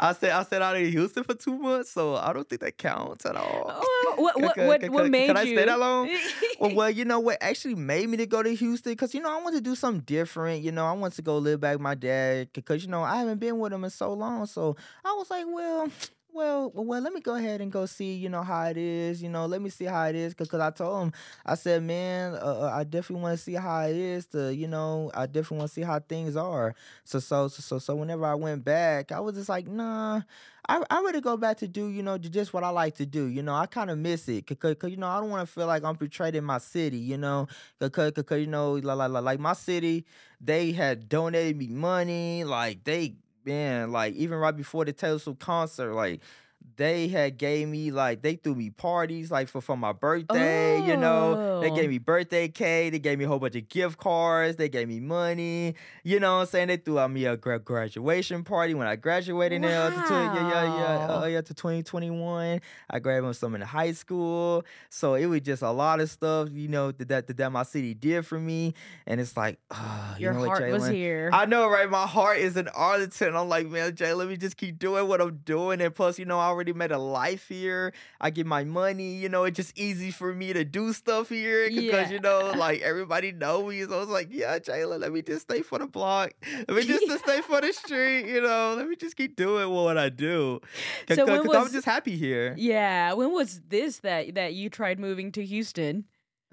I 0.00 0.14
stayed 0.14 0.30
I 0.30 0.42
stayed 0.44 0.62
out 0.62 0.76
in 0.78 0.90
Houston 0.90 1.24
for 1.24 1.34
two 1.34 1.56
months, 1.58 1.90
so 1.90 2.16
I 2.16 2.32
don't 2.32 2.48
think 2.48 2.62
that 2.62 2.78
counts 2.78 3.26
at 3.26 3.36
all. 3.36 3.64
Oh, 3.68 4.14
what 4.16 4.34
Can- 4.34 4.42
what 4.44 4.54
can- 4.54 4.66
what, 4.66 4.80
can- 4.80 4.92
what 4.92 5.02
can- 5.02 5.10
made 5.10 5.26
can 5.26 5.36
I 5.36 5.44
stay 5.44 5.64
that 5.66 5.78
long? 5.78 6.08
well, 6.60 6.74
well, 6.74 6.90
you 6.90 7.04
know 7.04 7.20
what 7.20 7.36
actually 7.42 7.74
made 7.74 8.08
me 8.08 8.16
to 8.16 8.26
go 8.26 8.42
to 8.42 8.54
Houston? 8.54 8.92
Because, 8.92 9.14
you 9.14 9.20
know, 9.20 9.30
I 9.30 9.42
want 9.42 9.54
to 9.56 9.60
do 9.60 9.74
something 9.74 10.00
different. 10.06 10.62
You 10.62 10.72
know, 10.72 10.86
I 10.86 10.92
want 10.92 11.12
to 11.14 11.22
go 11.22 11.36
live 11.36 11.60
back 11.60 11.74
with 11.74 11.82
my 11.82 11.94
dad 11.94 12.48
because, 12.54 12.82
you 12.82 12.90
know, 12.90 13.02
I 13.02 13.16
haven't 13.16 13.38
been 13.40 13.58
with 13.58 13.72
him 13.74 13.84
in 13.84 13.90
so 13.90 14.12
long. 14.14 14.46
So 14.46 14.74
I 15.04 15.12
was 15.12 15.30
like, 15.30 15.44
well, 15.46 15.88
well, 16.32 16.70
well, 16.74 17.00
let 17.00 17.12
me 17.12 17.20
go 17.20 17.34
ahead 17.34 17.60
and 17.60 17.72
go 17.72 17.86
see, 17.86 18.14
you 18.14 18.28
know, 18.28 18.42
how 18.42 18.64
it 18.66 18.76
is, 18.76 19.22
you 19.22 19.28
know, 19.28 19.46
let 19.46 19.60
me 19.60 19.70
see 19.70 19.86
how 19.86 20.04
it 20.06 20.14
is. 20.14 20.34
Cause, 20.34 20.48
cause 20.48 20.60
I 20.60 20.70
told 20.70 21.02
him, 21.02 21.12
I 21.44 21.54
said, 21.54 21.82
man, 21.82 22.34
uh, 22.34 22.36
uh 22.36 22.72
I 22.74 22.84
definitely 22.84 23.22
want 23.22 23.38
to 23.38 23.42
see 23.42 23.54
how 23.54 23.80
it 23.82 23.96
is 23.96 24.26
to, 24.26 24.54
you 24.54 24.68
know, 24.68 25.10
I 25.14 25.26
definitely 25.26 25.58
want 25.58 25.70
to 25.70 25.74
see 25.74 25.82
how 25.82 25.98
things 26.00 26.36
are. 26.36 26.74
So, 27.04 27.18
so, 27.18 27.48
so, 27.48 27.60
so, 27.62 27.78
so 27.78 27.94
whenever 27.96 28.24
I 28.24 28.34
went 28.34 28.64
back, 28.64 29.10
I 29.10 29.20
was 29.20 29.34
just 29.34 29.48
like, 29.48 29.66
nah, 29.66 30.22
I, 30.68 30.82
I 30.90 30.98
really 31.00 31.20
go 31.20 31.36
back 31.36 31.56
to 31.58 31.68
do, 31.68 31.88
you 31.88 32.02
know, 32.02 32.18
just 32.18 32.52
what 32.52 32.62
I 32.62 32.68
like 32.68 32.94
to 32.96 33.06
do. 33.06 33.26
You 33.26 33.42
know, 33.42 33.54
I 33.54 33.66
kind 33.66 33.90
of 33.90 33.98
miss 33.98 34.28
it. 34.28 34.46
Cause, 34.46 34.76
cause, 34.78 34.90
you 34.90 34.96
know, 34.96 35.08
I 35.08 35.20
don't 35.20 35.30
want 35.30 35.46
to 35.46 35.52
feel 35.52 35.66
like 35.66 35.82
I'm 35.82 35.96
portrayed 35.96 36.34
in 36.34 36.44
my 36.44 36.58
city, 36.58 36.98
you 36.98 37.16
know, 37.16 37.48
cause, 37.80 37.90
cause, 37.90 38.12
cause 38.12 38.40
you 38.40 38.46
know, 38.46 38.74
like, 38.74 39.10
like, 39.10 39.22
like 39.24 39.40
my 39.40 39.54
city, 39.54 40.04
they 40.40 40.72
had 40.72 41.08
donated 41.08 41.56
me 41.56 41.68
money. 41.68 42.44
Like 42.44 42.84
they, 42.84 43.14
man, 43.44 43.92
like 43.92 44.14
even 44.14 44.38
right 44.38 44.56
before 44.56 44.84
the 44.84 44.92
Taylor 44.92 45.18
Swift 45.18 45.40
concert, 45.40 45.94
like 45.94 46.20
they 46.76 47.08
had 47.08 47.38
gave 47.38 47.68
me 47.68 47.90
like 47.90 48.22
they 48.22 48.36
threw 48.36 48.54
me 48.54 48.70
parties 48.70 49.30
like 49.30 49.48
for 49.48 49.60
for 49.60 49.76
my 49.76 49.92
birthday, 49.92 50.84
you 50.86 50.96
know. 50.96 51.60
They 51.60 51.70
gave 51.70 51.86
Oh. 51.86 51.88
me 51.88 51.98
birthday 51.98 52.48
cake, 52.48 52.92
they 52.92 52.98
gave 52.98 53.18
me 53.18 53.24
a 53.24 53.28
whole 53.28 53.38
bunch 53.38 53.56
of 53.56 53.68
gift 53.68 53.98
cards, 53.98 54.56
they 54.56 54.68
gave 54.68 54.88
me 54.88 55.00
money, 55.00 55.74
you 56.04 56.20
know 56.20 56.36
what 56.36 56.40
I'm 56.42 56.46
saying? 56.46 56.68
They 56.68 56.76
threw 56.76 56.98
out 56.98 57.10
me 57.10 57.24
a 57.24 57.36
gra- 57.36 57.58
graduation 57.58 58.44
party 58.44 58.74
when 58.74 58.86
I 58.86 58.96
graduated 58.96 59.60
now 59.62 59.88
to 59.90 59.94
tw- 59.96 60.10
yeah, 60.10 60.34
yeah, 60.34 60.64
yeah, 61.08 61.14
uh, 61.20 61.24
yeah, 61.26 61.40
to 61.40 61.54
2021. 61.54 62.60
I 62.90 62.98
graduated 62.98 63.36
some 63.36 63.54
in 63.54 63.60
high 63.60 63.92
school. 63.92 64.64
So 64.90 65.14
it 65.14 65.26
was 65.26 65.40
just 65.40 65.62
a 65.62 65.70
lot 65.70 66.00
of 66.00 66.10
stuff, 66.10 66.48
you 66.52 66.68
know, 66.68 66.92
that 66.92 67.08
that, 67.26 67.36
that 67.36 67.52
my 67.52 67.62
city 67.62 67.94
did 67.94 68.26
for 68.26 68.38
me. 68.38 68.74
And 69.06 69.20
it's 69.20 69.36
like, 69.36 69.58
you 70.16 70.24
Your 70.24 70.34
know 70.34 70.40
what, 70.40 70.48
heart 70.60 70.72
was 70.72 70.86
here. 70.86 71.30
I 71.32 71.46
know, 71.46 71.68
right? 71.68 71.88
My 71.88 72.06
heart 72.06 72.38
is 72.38 72.56
in 72.56 72.68
Arlington. 72.68 73.34
I'm 73.36 73.48
like, 73.48 73.66
man, 73.68 73.94
Jay, 73.94 74.12
let 74.12 74.28
me 74.28 74.36
just 74.36 74.56
keep 74.56 74.78
doing 74.78 75.08
what 75.08 75.20
I'm 75.20 75.38
doing. 75.44 75.80
And 75.80 75.94
plus, 75.94 76.18
you 76.18 76.24
know, 76.24 76.38
I 76.38 76.50
already 76.58 76.72
made 76.72 76.90
a 76.90 76.98
life 76.98 77.48
here. 77.48 77.92
I 78.20 78.30
get 78.30 78.46
my 78.46 78.64
money. 78.64 79.14
You 79.14 79.28
know, 79.28 79.44
it's 79.44 79.56
just 79.56 79.78
easy 79.78 80.10
for 80.10 80.34
me 80.34 80.52
to 80.52 80.64
do 80.64 80.92
stuff 80.92 81.28
here 81.28 81.70
because, 81.70 82.10
you 82.10 82.18
know, 82.18 82.52
like 82.56 82.80
everybody 82.80 83.30
know 83.30 83.66
me. 83.66 83.84
So 83.84 83.94
I 83.96 84.00
was 84.00 84.08
like, 84.08 84.28
yeah, 84.30 84.58
Jayla, 84.58 84.98
let 84.98 85.12
me 85.12 85.22
just 85.22 85.42
stay 85.42 85.62
for 85.62 85.78
the 85.78 85.86
block. 85.86 86.32
Let 86.52 86.68
me 86.70 86.82
just 86.82 87.06
to 87.06 87.18
stay 87.18 87.40
for 87.42 87.60
the 87.60 87.72
street. 87.72 88.26
You 88.26 88.40
know, 88.42 88.74
let 88.76 88.88
me 88.88 88.96
just 88.96 89.16
keep 89.16 89.36
doing 89.36 89.70
what 89.70 89.96
I 89.96 90.08
do. 90.08 90.60
So 91.08 91.24
Because 91.24 91.46
when 91.46 91.56
I'm 91.56 91.70
just 91.70 91.86
happy 91.86 92.16
here. 92.16 92.54
yeah, 92.58 93.12
when 93.12 93.32
was 93.32 93.60
this 93.68 93.98
that 94.00 94.34
that 94.34 94.54
you 94.54 94.68
tried 94.68 94.98
moving 94.98 95.30
to 95.32 95.44
Houston? 95.44 96.04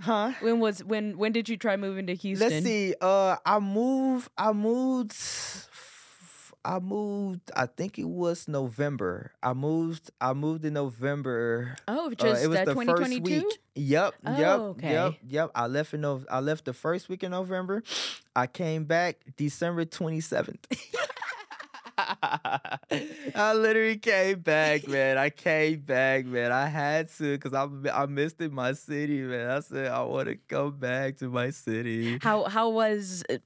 Huh? 0.02 0.34
When 0.42 0.60
was 0.60 0.84
when 0.84 1.18
when 1.18 1.32
did 1.32 1.48
you 1.48 1.56
try 1.58 1.78
moving 1.78 2.06
to 2.08 2.16
Houston? 2.16 2.50
Let's 2.50 2.66
see. 2.66 2.94
Uh, 3.00 3.38
I 3.46 3.60
moved. 3.60 4.30
I 4.38 4.52
moved. 4.52 5.14
I 6.66 6.80
moved. 6.80 7.52
I 7.56 7.68
think 7.68 8.00
it 8.00 8.08
was 8.10 8.48
November. 8.48 9.32
I 9.44 9.54
moved. 9.54 10.10
I 10.20 10.34
moved 10.34 10.66
in 10.66 10.74
November. 10.74 11.76
Oh, 11.88 12.08
Uh, 12.08 12.16
just 12.16 12.44
it 12.44 12.48
was 12.48 12.58
uh, 12.58 12.66
the 12.66 12.76
first 12.76 13.20
week. 13.22 13.60
Yep. 13.76 14.14
Oh, 14.26 14.32
yep. 14.32 14.40
Yep. 14.40 14.60
okay. 14.60 15.20
Yep. 15.28 15.52
I 15.54 15.68
left 15.68 15.94
in. 15.94 16.02
Nov- 16.02 16.26
I 16.30 16.40
left 16.40 16.66
the 16.66 16.74
first 16.74 17.08
week 17.08 17.24
in 17.24 17.32
November. 17.32 17.84
I 18.36 18.48
came 18.48 18.86
back 18.86 19.18
December 19.38 19.86
twenty 19.86 20.22
seventh. 20.22 20.66
I 21.98 23.54
literally 23.54 23.98
came 23.98 24.40
back, 24.40 24.88
man. 24.88 25.18
I 25.18 25.30
came 25.30 25.80
back, 25.80 26.26
man. 26.26 26.52
I 26.52 26.68
had 26.68 27.10
to 27.18 27.38
because 27.38 27.54
I 27.54 27.68
I 27.94 28.06
missed 28.06 28.42
in 28.42 28.54
my 28.54 28.74
city, 28.74 29.22
man. 29.22 29.50
I 29.50 29.60
said 29.62 29.88
I 29.92 30.02
want 30.04 30.28
to 30.28 30.36
come 30.36 30.78
back 30.78 31.18
to 31.18 31.30
my 31.30 31.52
city. 31.52 32.18
How 32.22 32.46
how 32.46 32.70
was 32.70 33.24
uh, 33.30 33.38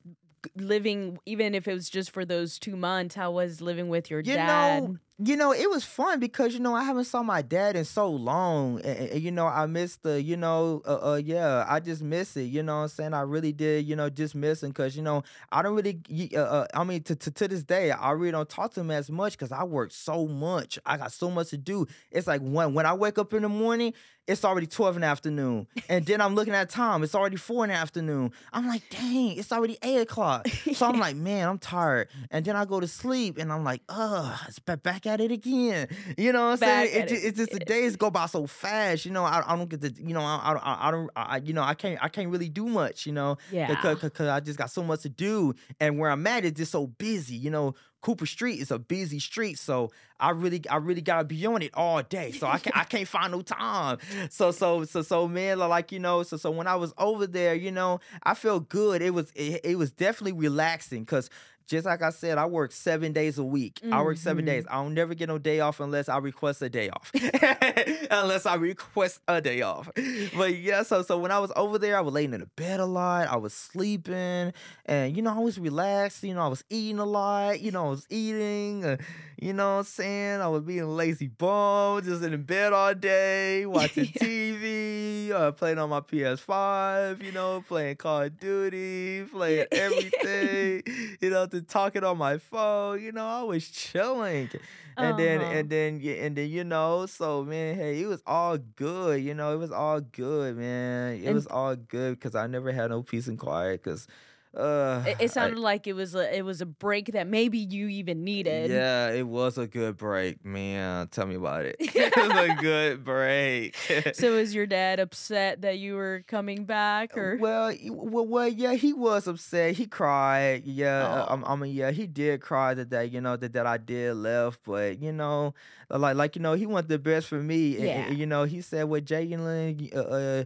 living 0.56 1.20
even 1.26 1.56
if 1.56 1.68
it 1.68 1.74
was 1.74 1.90
just 1.90 2.12
for 2.12 2.26
those 2.26 2.60
2 2.60 2.76
months? 2.76 3.16
How 3.16 3.32
was 3.32 3.62
living 3.62 3.90
with 3.90 4.10
your 4.10 4.22
You 4.22 4.34
dad? 4.36 4.84
know, 4.84 4.98
you 5.22 5.36
know, 5.36 5.52
it 5.52 5.70
was 5.70 5.84
fun 5.84 6.20
because 6.20 6.54
you 6.54 6.62
know 6.62 6.74
I 6.74 6.84
haven't 6.84 7.04
saw 7.04 7.22
my 7.22 7.42
dad 7.42 7.76
in 7.76 7.84
so 7.84 8.10
long, 8.10 8.80
and, 8.82 9.10
and, 9.10 9.22
you 9.22 9.32
know 9.32 9.48
I 9.48 9.66
missed 9.66 10.04
the, 10.04 10.22
you 10.22 10.38
know, 10.38 10.82
uh, 10.86 11.12
uh, 11.12 11.16
yeah, 11.16 11.66
I 11.68 11.82
just 11.82 12.02
miss 12.02 12.38
it. 12.38 12.44
You 12.44 12.64
know 12.64 12.78
what 12.78 12.84
I'm 12.84 12.88
saying? 12.88 13.14
I 13.14 13.22
really 13.22 13.52
did, 13.52 13.86
you 13.86 13.98
know, 13.98 14.10
just 14.10 14.34
miss 14.34 14.64
him 14.64 14.70
because 14.70 14.96
you 14.96 15.02
know 15.02 15.24
I 15.52 15.62
don't 15.62 15.76
really, 15.76 16.00
uh, 16.36 16.40
uh, 16.40 16.68
I 16.74 16.86
mean, 16.86 17.04
to, 17.04 17.16
to 17.18 17.32
to 17.32 17.48
this 17.50 17.64
day 17.64 17.92
I 17.92 18.12
really 18.12 18.32
don't 18.32 18.48
talk 18.48 18.74
to 18.76 18.80
him 18.80 18.92
as 18.92 19.12
much 19.12 19.34
because 19.34 19.52
I 19.52 19.66
work 19.66 19.92
so 19.92 20.26
much. 20.26 20.80
I 20.86 20.96
got 20.96 21.12
so 21.12 21.30
much 21.30 21.50
to 21.50 21.58
do. 21.58 21.86
It's 22.12 22.28
like 22.28 22.40
when 22.42 22.74
when 22.74 22.86
I 22.86 22.94
wake 22.94 23.18
up 23.18 23.34
in 23.34 23.42
the 23.42 23.50
morning, 23.50 23.94
it's 24.30 24.46
already 24.46 24.68
12 24.68 24.98
in 24.98 25.02
the 25.02 25.08
afternoon, 25.08 25.66
and 25.90 26.06
then 26.06 26.22
I'm 26.22 26.36
looking 26.36 26.54
at 26.54 26.70
time, 26.70 27.02
it's 27.04 27.16
already 27.16 27.36
four 27.36 27.64
in 27.64 27.72
the 27.72 27.76
afternoon. 27.76 28.32
I'm 28.54 28.68
like, 28.68 28.84
dang, 28.92 29.36
it's 29.38 29.52
already 29.52 29.78
eight 29.82 30.02
o'clock. 30.02 30.48
So 30.80 30.86
I'm 30.86 31.00
like, 31.00 31.16
man, 31.16 31.48
I'm 31.48 31.58
tired. 31.58 32.10
And 32.30 32.46
then 32.46 32.56
I 32.56 32.64
go 32.64 32.80
to 32.80 32.88
sleep 32.88 33.38
and 33.38 33.52
I'm 33.52 33.64
like, 33.64 33.82
ugh, 33.90 34.40
it's 34.48 34.60
ba- 34.60 34.78
back 34.78 35.08
at 35.10 35.20
it 35.20 35.32
again. 35.32 35.88
You 36.18 36.32
know 36.32 36.46
what 36.46 36.54
I'm 36.54 36.60
Back 36.60 36.88
saying? 36.88 37.04
It, 37.04 37.12
it 37.12 37.16
it's 37.16 37.38
just 37.38 37.52
the 37.52 37.60
days 37.60 37.96
go 37.96 38.10
by 38.10 38.28
so 38.28 38.48
fast. 38.48 39.06
You 39.06 39.12
know, 39.12 39.26
I, 39.26 39.44
I 39.46 39.58
don't 39.58 39.70
get 39.70 39.82
to, 39.82 39.94
you 40.02 40.14
know, 40.14 40.22
I, 40.22 40.54
I, 40.54 40.88
I 40.88 40.92
don't, 40.92 41.10
I, 41.16 41.38
you 41.38 41.54
know, 41.54 41.64
I 41.64 41.74
can't, 41.74 42.02
I 42.02 42.08
can't 42.08 42.30
really 42.30 42.50
do 42.50 42.68
much, 42.68 43.06
you 43.06 43.12
know, 43.12 43.38
yeah. 43.52 43.68
because 43.68 44.28
I 44.28 44.40
just 44.40 44.58
got 44.58 44.72
so 44.72 44.84
much 44.84 45.02
to 45.02 45.10
do. 45.10 45.54
And 45.80 46.00
where 46.00 46.12
I'm 46.12 46.26
at 46.28 46.46
is 46.46 46.54
just 46.54 46.72
so 46.72 46.88
busy, 46.88 47.36
you 47.36 47.50
know. 47.50 47.76
Cooper 48.02 48.26
Street 48.26 48.62
is 48.62 48.72
a 48.72 48.80
busy 48.80 49.20
street, 49.20 49.60
so 49.60 49.92
I 50.22 50.30
really, 50.30 50.62
I 50.70 50.78
really 50.78 51.02
gotta 51.02 51.26
be 51.26 51.46
on 51.46 51.62
it 51.62 51.72
all 51.74 52.02
day. 52.02 52.32
So 52.32 52.48
I 52.48 52.58
can't, 52.58 52.78
I 52.78 52.86
can't 52.86 53.08
find 53.08 53.32
no 53.34 53.42
time. 53.42 53.98
So, 54.30 54.52
so, 54.52 54.86
so, 54.86 55.02
so, 55.02 55.28
man, 55.28 55.60
like 55.60 55.92
you 55.92 56.00
know, 56.00 56.24
so, 56.24 56.38
so 56.38 56.50
when 56.50 56.66
I 56.66 56.78
was 56.78 56.94
over 56.98 57.28
there, 57.28 57.56
you 57.56 57.72
know, 57.72 58.00
I 58.24 58.36
felt 58.36 58.70
good. 58.70 59.02
It 59.02 59.14
was, 59.14 59.32
it, 59.36 59.62
it 59.66 59.78
was 59.78 59.92
definitely 59.92 60.32
relaxing 60.32 61.04
because 61.04 61.30
just 61.70 61.86
like 61.86 62.02
I 62.02 62.10
said, 62.10 62.40
I 62.40 62.48
work 62.48 62.72
seven 62.72 63.14
days 63.14 63.38
a 63.38 63.44
week. 63.44 63.80
I 63.92 64.02
work 64.02 64.18
seven 64.18 64.44
days. 64.44 64.66
I 64.70 64.82
don't 64.82 64.96
never 64.96 65.14
get 65.14 65.30
no 65.30 65.38
day 65.38 65.60
off 65.60 65.80
unless 65.80 66.10
I 66.10 66.18
request 66.18 66.64
a 66.64 66.70
day 66.70 66.90
off. 66.90 67.12
unless 68.12 68.48
I 68.48 68.56
request 68.56 69.22
a 69.28 69.40
day 69.40 69.62
off. 69.62 69.88
But 70.36 70.58
yeah, 70.58 70.82
so 70.82 71.04
so 71.04 71.20
when 71.20 71.32
I 71.32 71.38
was 71.38 71.52
over 71.56 71.78
there, 71.78 71.96
I 71.96 72.02
was 72.02 72.14
laying 72.14 72.34
in 72.34 72.42
the 72.42 72.48
bed 72.48 72.80
a 72.80 72.86
lot. 72.86 73.28
I 73.28 73.38
was 73.38 73.54
sleeping, 73.54 74.52
and 74.88 75.16
you 75.16 75.22
know, 75.22 75.32
I 75.34 75.40
was 75.40 75.60
relaxed. 75.60 76.24
You 76.24 76.34
know, 76.34 76.42
I 76.42 76.48
was 76.48 76.64
eating 76.72 76.98
a 76.98 77.06
lot. 77.06 77.62
You 77.62 77.72
know, 77.72 77.86
I 77.86 77.90
was 77.92 78.08
eating. 78.10 78.84
uh, 78.84 78.98
you 79.42 79.54
know 79.54 79.76
what 79.76 79.80
I'm 79.80 79.84
saying? 79.86 80.42
I 80.42 80.50
was 80.50 80.64
being 80.64 80.82
a 80.82 80.88
lazy 80.88 81.28
bum, 81.28 82.04
just 82.04 82.22
in 82.24 82.32
the 82.32 82.38
bed 82.38 82.74
all 82.74 82.94
day, 82.94 83.66
watching 83.66 84.08
TV, 84.08 85.32
uh, 85.32 85.54
playing 85.54 85.80
on 85.80 85.90
my 85.90 86.02
PS5, 86.02 87.24
you 87.24 87.32
know, 87.32 87.64
playing 87.66 87.96
Call 87.96 88.24
of 88.24 88.38
Duty, 88.38 89.24
playing 89.32 89.68
everything, 89.72 90.84
you 91.22 91.30
know, 91.30 91.46
to 91.60 91.66
talking 91.66 92.04
on 92.04 92.18
my 92.18 92.38
phone. 92.38 93.02
You 93.02 93.12
know, 93.12 93.26
I 93.26 93.44
was 93.44 93.68
chilling. 93.70 94.50
And 94.98 95.18
then 95.18 95.40
Uh-huh. 95.40 95.52
and 95.52 95.70
then 95.70 96.02
and 96.04 96.36
then 96.36 96.50
you 96.50 96.64
know, 96.66 97.06
so 97.06 97.44
man, 97.46 97.76
hey, 97.76 98.02
it 98.02 98.08
was 98.08 98.22
all 98.28 98.58
good, 98.58 99.24
you 99.24 99.34
know, 99.34 99.54
it 99.54 99.58
was 99.58 99.72
all 99.72 100.02
good, 100.02 100.58
man. 100.58 101.14
It 101.16 101.26
And- 101.28 101.36
was 101.36 101.48
all 101.48 101.76
good 101.76 102.16
because 102.16 102.36
I 102.36 102.48
never 102.48 102.72
had 102.74 102.90
no 102.90 103.02
peace 103.04 103.28
and 103.28 103.40
quiet 103.40 103.82
because 103.84 104.08
uh 104.56 105.04
It, 105.06 105.18
it 105.20 105.24
I- 105.24 105.28
sounded 105.28 105.60
like 105.60 105.86
it 105.86 105.94
was 105.94 106.16
a 106.16 106.36
it 106.36 106.44
was 106.44 106.60
a 106.62 106.66
break 106.66 107.12
that 107.14 107.28
maybe 107.28 107.60
you 107.60 107.88
even 107.88 108.24
needed. 108.24 108.72
yeah, 108.72 109.10
it 109.12 109.28
was 109.28 109.58
a 109.60 109.68
good 109.68 109.96
break, 109.98 110.44
man. 110.44 111.08
Tell 111.10 111.28
me 111.28 111.36
about 111.36 111.66
it. 111.66 111.76
it 111.80 112.14
was 112.18 112.32
a 112.50 112.56
good 112.62 113.04
break. 113.04 113.76
So 114.16 114.34
is 114.38 114.54
your 114.56 114.66
dad 114.66 115.00
upset 115.00 115.62
that 115.62 115.78
you 115.78 115.96
were 115.96 116.24
coming 116.28 116.66
back 116.66 117.16
or 117.16 117.38
Well, 117.40 117.72
well, 117.92 118.26
well, 118.26 118.48
yeah, 118.48 118.74
he 118.74 118.92
was 118.94 119.28
upset. 119.28 119.76
He 119.76 119.86
cried. 119.86 120.66
Yeah, 120.66 121.04
uh, 121.08 121.26
Oh. 121.30 121.34
um, 121.34 121.44
I 121.46 121.56
mean, 121.56 121.74
yeah, 121.76 121.92
he 121.92 122.08
did 122.08 122.42
cry 122.42 122.74
that 122.74 122.90
that 122.90 123.12
you 123.12 123.22
know 123.22 123.38
that, 123.38 123.54
that 123.54 123.68
I 123.68 123.78
did 123.78 124.16
left, 124.16 124.62
but 124.66 125.00
you 125.02 125.12
know, 125.14 125.54
like 125.90 126.16
like 126.16 126.36
you 126.36 126.42
know, 126.42 126.54
he 126.54 126.66
wanted 126.66 126.90
the 126.90 126.98
best 127.00 127.28
for 127.28 127.42
me. 127.42 127.76
and- 127.78 127.86
and, 127.86 128.12
Yeah. 128.14 128.18
you 128.20 128.26
know, 128.26 128.44
he 128.46 128.62
said, 128.62 128.86
"Well, 128.90 129.02
Jaylan, 129.02 129.94
uh, 129.96 130.00
uh, 130.00 130.44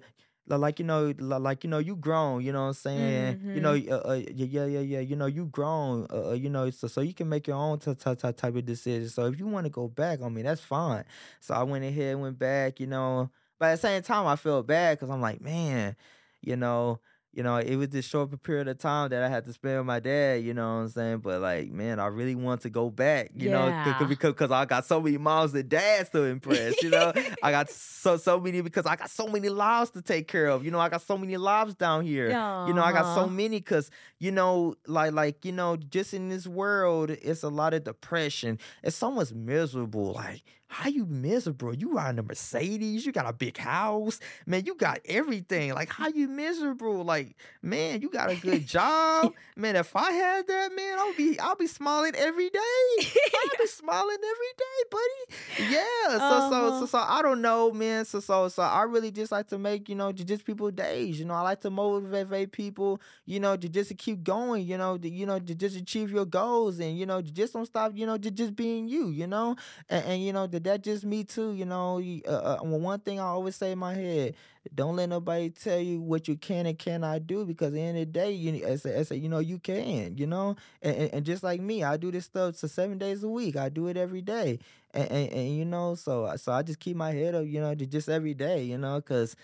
like 0.47 0.79
you 0.79 0.85
know, 0.85 1.13
like 1.17 1.63
you 1.63 1.69
know, 1.69 1.77
you 1.79 1.95
grown. 1.95 2.43
You 2.43 2.51
know 2.51 2.61
what 2.63 2.67
I'm 2.67 2.73
saying? 2.73 3.39
You 3.55 3.61
know, 3.61 3.73
uh, 3.73 4.09
uh, 4.09 4.21
yeah, 4.33 4.65
yeah, 4.65 4.79
yeah. 4.79 4.99
You 4.99 5.15
know, 5.15 5.25
you 5.25 5.45
grown. 5.45 6.07
Uh, 6.11 6.29
uh, 6.29 6.33
you 6.33 6.49
know, 6.49 6.69
so 6.69 6.87
so 6.87 7.01
you 7.01 7.13
can 7.13 7.29
make 7.29 7.47
your 7.47 7.55
own 7.57 7.79
t- 7.79 7.93
t- 7.95 8.15
t- 8.15 8.31
type 8.33 8.55
of 8.55 8.65
decision. 8.65 9.09
So 9.09 9.25
if 9.27 9.39
you 9.39 9.47
want 9.47 9.65
to 9.65 9.69
go 9.69 9.87
back, 9.87 10.21
I 10.21 10.29
mean, 10.29 10.45
that's 10.45 10.61
fine. 10.61 11.05
So 11.39 11.53
I 11.53 11.63
went 11.63 11.85
ahead 11.85 12.13
and 12.13 12.21
went 12.21 12.37
back. 12.37 12.79
You 12.79 12.87
know, 12.87 13.29
but 13.59 13.67
at 13.67 13.71
the 13.75 13.87
same 13.87 14.01
time, 14.03 14.27
I 14.27 14.35
felt 14.35 14.67
bad 14.67 14.97
because 14.99 15.09
I'm 15.09 15.21
like, 15.21 15.39
man, 15.41 15.95
you 16.41 16.55
know, 16.57 16.99
you 17.33 17.41
know, 17.41 17.57
it 17.57 17.75
was 17.75 17.89
this 17.89 18.05
short 18.05 18.43
period 18.43 18.67
of 18.67 18.77
time 18.77 19.09
that 19.09 19.23
I 19.23 19.27
had 19.27 19.45
to 19.45 19.53
spend 19.53 19.77
with 19.77 19.87
my 19.87 19.99
dad, 19.99 20.43
you 20.43 20.53
know 20.53 20.75
what 20.75 20.81
I'm 20.81 20.89
saying? 20.89 21.17
But 21.17 21.41
like, 21.41 21.71
man, 21.71 21.99
I 21.99 22.05
really 22.05 22.35
want 22.35 22.61
to 22.61 22.69
go 22.69 22.91
back, 22.91 23.31
you 23.35 23.49
know, 23.49 23.83
because 24.07 24.31
because 24.31 24.51
I 24.51 24.65
got 24.65 24.85
so 24.85 25.01
many 25.01 25.17
moms 25.17 25.53
and 25.55 25.67
dads 25.67 26.09
to 26.11 26.23
impress, 26.25 26.81
you 26.83 26.91
know. 26.91 27.11
I 27.43 27.49
got 27.51 27.71
so 27.71 28.17
so 28.17 28.39
many 28.39 28.61
because 28.61 28.85
I 28.85 28.95
got 28.95 29.09
so 29.09 29.27
many 29.27 29.49
lives 29.49 29.89
to 29.91 30.01
take 30.03 30.27
care 30.27 30.47
of. 30.47 30.63
You 30.63 30.69
know, 30.69 30.79
I 30.79 30.89
got 30.89 31.01
so 31.01 31.17
many 31.17 31.35
lives 31.37 31.73
down 31.73 32.05
here. 32.05 32.29
You 32.67 32.73
know, 32.75 32.83
I 32.83 32.91
got 32.91 33.15
so 33.15 33.27
many 33.27 33.57
because 33.57 33.89
you 34.19 34.31
know, 34.31 34.75
like 34.85 35.13
like 35.13 35.43
you 35.43 35.53
know, 35.53 35.75
just 35.75 36.13
in 36.13 36.29
this 36.29 36.45
world, 36.45 37.09
it's 37.09 37.41
a 37.41 37.49
lot 37.49 37.73
of 37.73 37.83
depression. 37.83 38.59
It's 38.83 38.95
so 38.95 39.09
much 39.09 39.31
miserable. 39.33 40.13
Like, 40.13 40.43
how 40.73 40.89
you 40.89 41.05
miserable? 41.05 41.73
You 41.73 41.93
riding 41.93 42.19
a 42.19 42.23
Mercedes, 42.23 43.05
you 43.05 43.11
got 43.11 43.29
a 43.29 43.33
big 43.33 43.57
house, 43.57 44.19
man. 44.47 44.65
You 44.65 44.75
got 44.75 44.99
everything. 45.05 45.73
Like, 45.73 45.91
how 45.91 46.07
you 46.07 46.27
miserable? 46.27 47.03
Like, 47.03 47.35
man, 47.61 48.01
you 48.01 48.09
got 48.09 48.31
a 48.31 48.35
good 48.35 48.65
job, 48.75 49.33
man. 49.55 49.75
If 49.75 49.95
I 49.95 50.11
had 50.11 50.47
that, 50.47 50.75
man, 50.75 50.97
I'll 50.97 51.13
be 51.13 51.39
I'll 51.39 51.55
be 51.55 51.67
smiling 51.67 52.13
every 52.15 52.49
day. 52.49 52.59
I'll 52.99 53.57
be 53.59 53.67
smiling 53.67 54.17
every 54.17 54.53
day, 54.57 54.89
buddy. 54.89 55.73
Yeah. 55.73 55.83
So 56.09 56.17
uh-huh. 56.17 56.49
so 56.49 56.79
so 56.79 56.85
so 56.87 56.97
I 56.97 57.21
don't 57.21 57.41
know, 57.41 57.71
man. 57.71 58.05
So 58.05 58.19
so 58.19 58.47
so 58.47 58.63
I 58.63 58.83
really 58.83 59.11
just 59.11 59.31
like 59.31 59.47
to 59.49 59.59
make 59.59 59.87
you 59.89 59.95
know 59.95 60.11
just 60.11 60.43
people 60.43 60.71
days. 60.71 61.19
You 61.19 61.25
know, 61.25 61.35
I 61.35 61.41
like 61.41 61.61
to 61.61 61.69
motivate 61.69 62.51
people. 62.51 62.99
You 63.25 63.39
know, 63.39 63.55
to 63.55 63.69
just 63.69 63.89
to 63.89 63.95
keep 63.95 64.23
going. 64.23 64.65
You 64.65 64.79
know, 64.79 64.97
to, 64.97 65.07
you 65.07 65.27
know 65.27 65.37
to 65.37 65.53
just 65.53 65.75
achieve 65.75 66.09
your 66.11 66.25
goals 66.25 66.79
and 66.79 66.97
you 66.97 67.05
know 67.05 67.21
just 67.21 67.53
don't 67.53 67.65
stop. 67.65 67.91
You 67.95 68.07
know, 68.07 68.17
to 68.17 68.31
just 68.31 68.55
being 68.55 68.87
you. 68.87 69.09
You 69.09 69.27
know, 69.27 69.55
and, 69.87 70.05
and 70.05 70.23
you 70.23 70.33
know 70.33 70.47
that 70.63 70.73
that 70.73 70.83
just 70.83 71.05
me 71.05 71.23
too. 71.23 71.53
You 71.53 71.65
know, 71.65 72.01
uh, 72.27 72.31
uh, 72.31 72.57
one 72.63 72.99
thing 72.99 73.19
I 73.19 73.23
always 73.23 73.55
say 73.55 73.71
in 73.71 73.79
my 73.79 73.93
head 73.93 74.35
don't 74.73 74.95
let 74.95 75.09
nobody 75.09 75.49
tell 75.49 75.79
you 75.79 75.99
what 75.99 76.27
you 76.27 76.37
can 76.37 76.65
and 76.65 76.79
cannot 76.79 77.27
do 77.27 77.45
because 77.45 77.67
at 77.67 77.73
the 77.73 77.81
end 77.81 77.97
of 77.97 78.05
the 78.07 78.19
day, 78.19 78.31
you 78.31 78.63
as 78.65 78.85
a, 78.85 78.95
as 78.95 79.11
a, 79.11 79.17
you 79.17 79.29
know 79.29 79.39
you 79.39 79.59
can, 79.59 80.17
you 80.17 80.25
know, 80.25 80.55
and, 80.81 80.95
and, 80.95 81.13
and, 81.15 81.25
just 81.25 81.43
like 81.43 81.59
me, 81.59 81.83
I 81.83 81.97
do 81.97 82.11
this 82.11 82.25
stuff 82.25 82.55
so 82.55 82.67
seven 82.67 82.97
days 82.97 83.23
a 83.23 83.27
week. 83.27 83.55
I 83.57 83.69
do 83.69 83.87
it 83.87 83.97
every 83.97 84.21
day, 84.21 84.59
and, 84.93 85.09
and, 85.11 85.31
and 85.31 85.57
you 85.57 85.65
know, 85.65 85.95
so 85.95 86.33
so 86.37 86.51
I 86.51 86.63
just 86.63 86.79
keep 86.79 86.95
my 86.95 87.11
head 87.11 87.35
up, 87.35 87.45
you 87.45 87.59
know, 87.59 87.75
just 87.75 88.09
every 88.09 88.33
day, 88.33 88.63
you 88.63 88.77
know, 88.77 88.95
because 88.95 89.35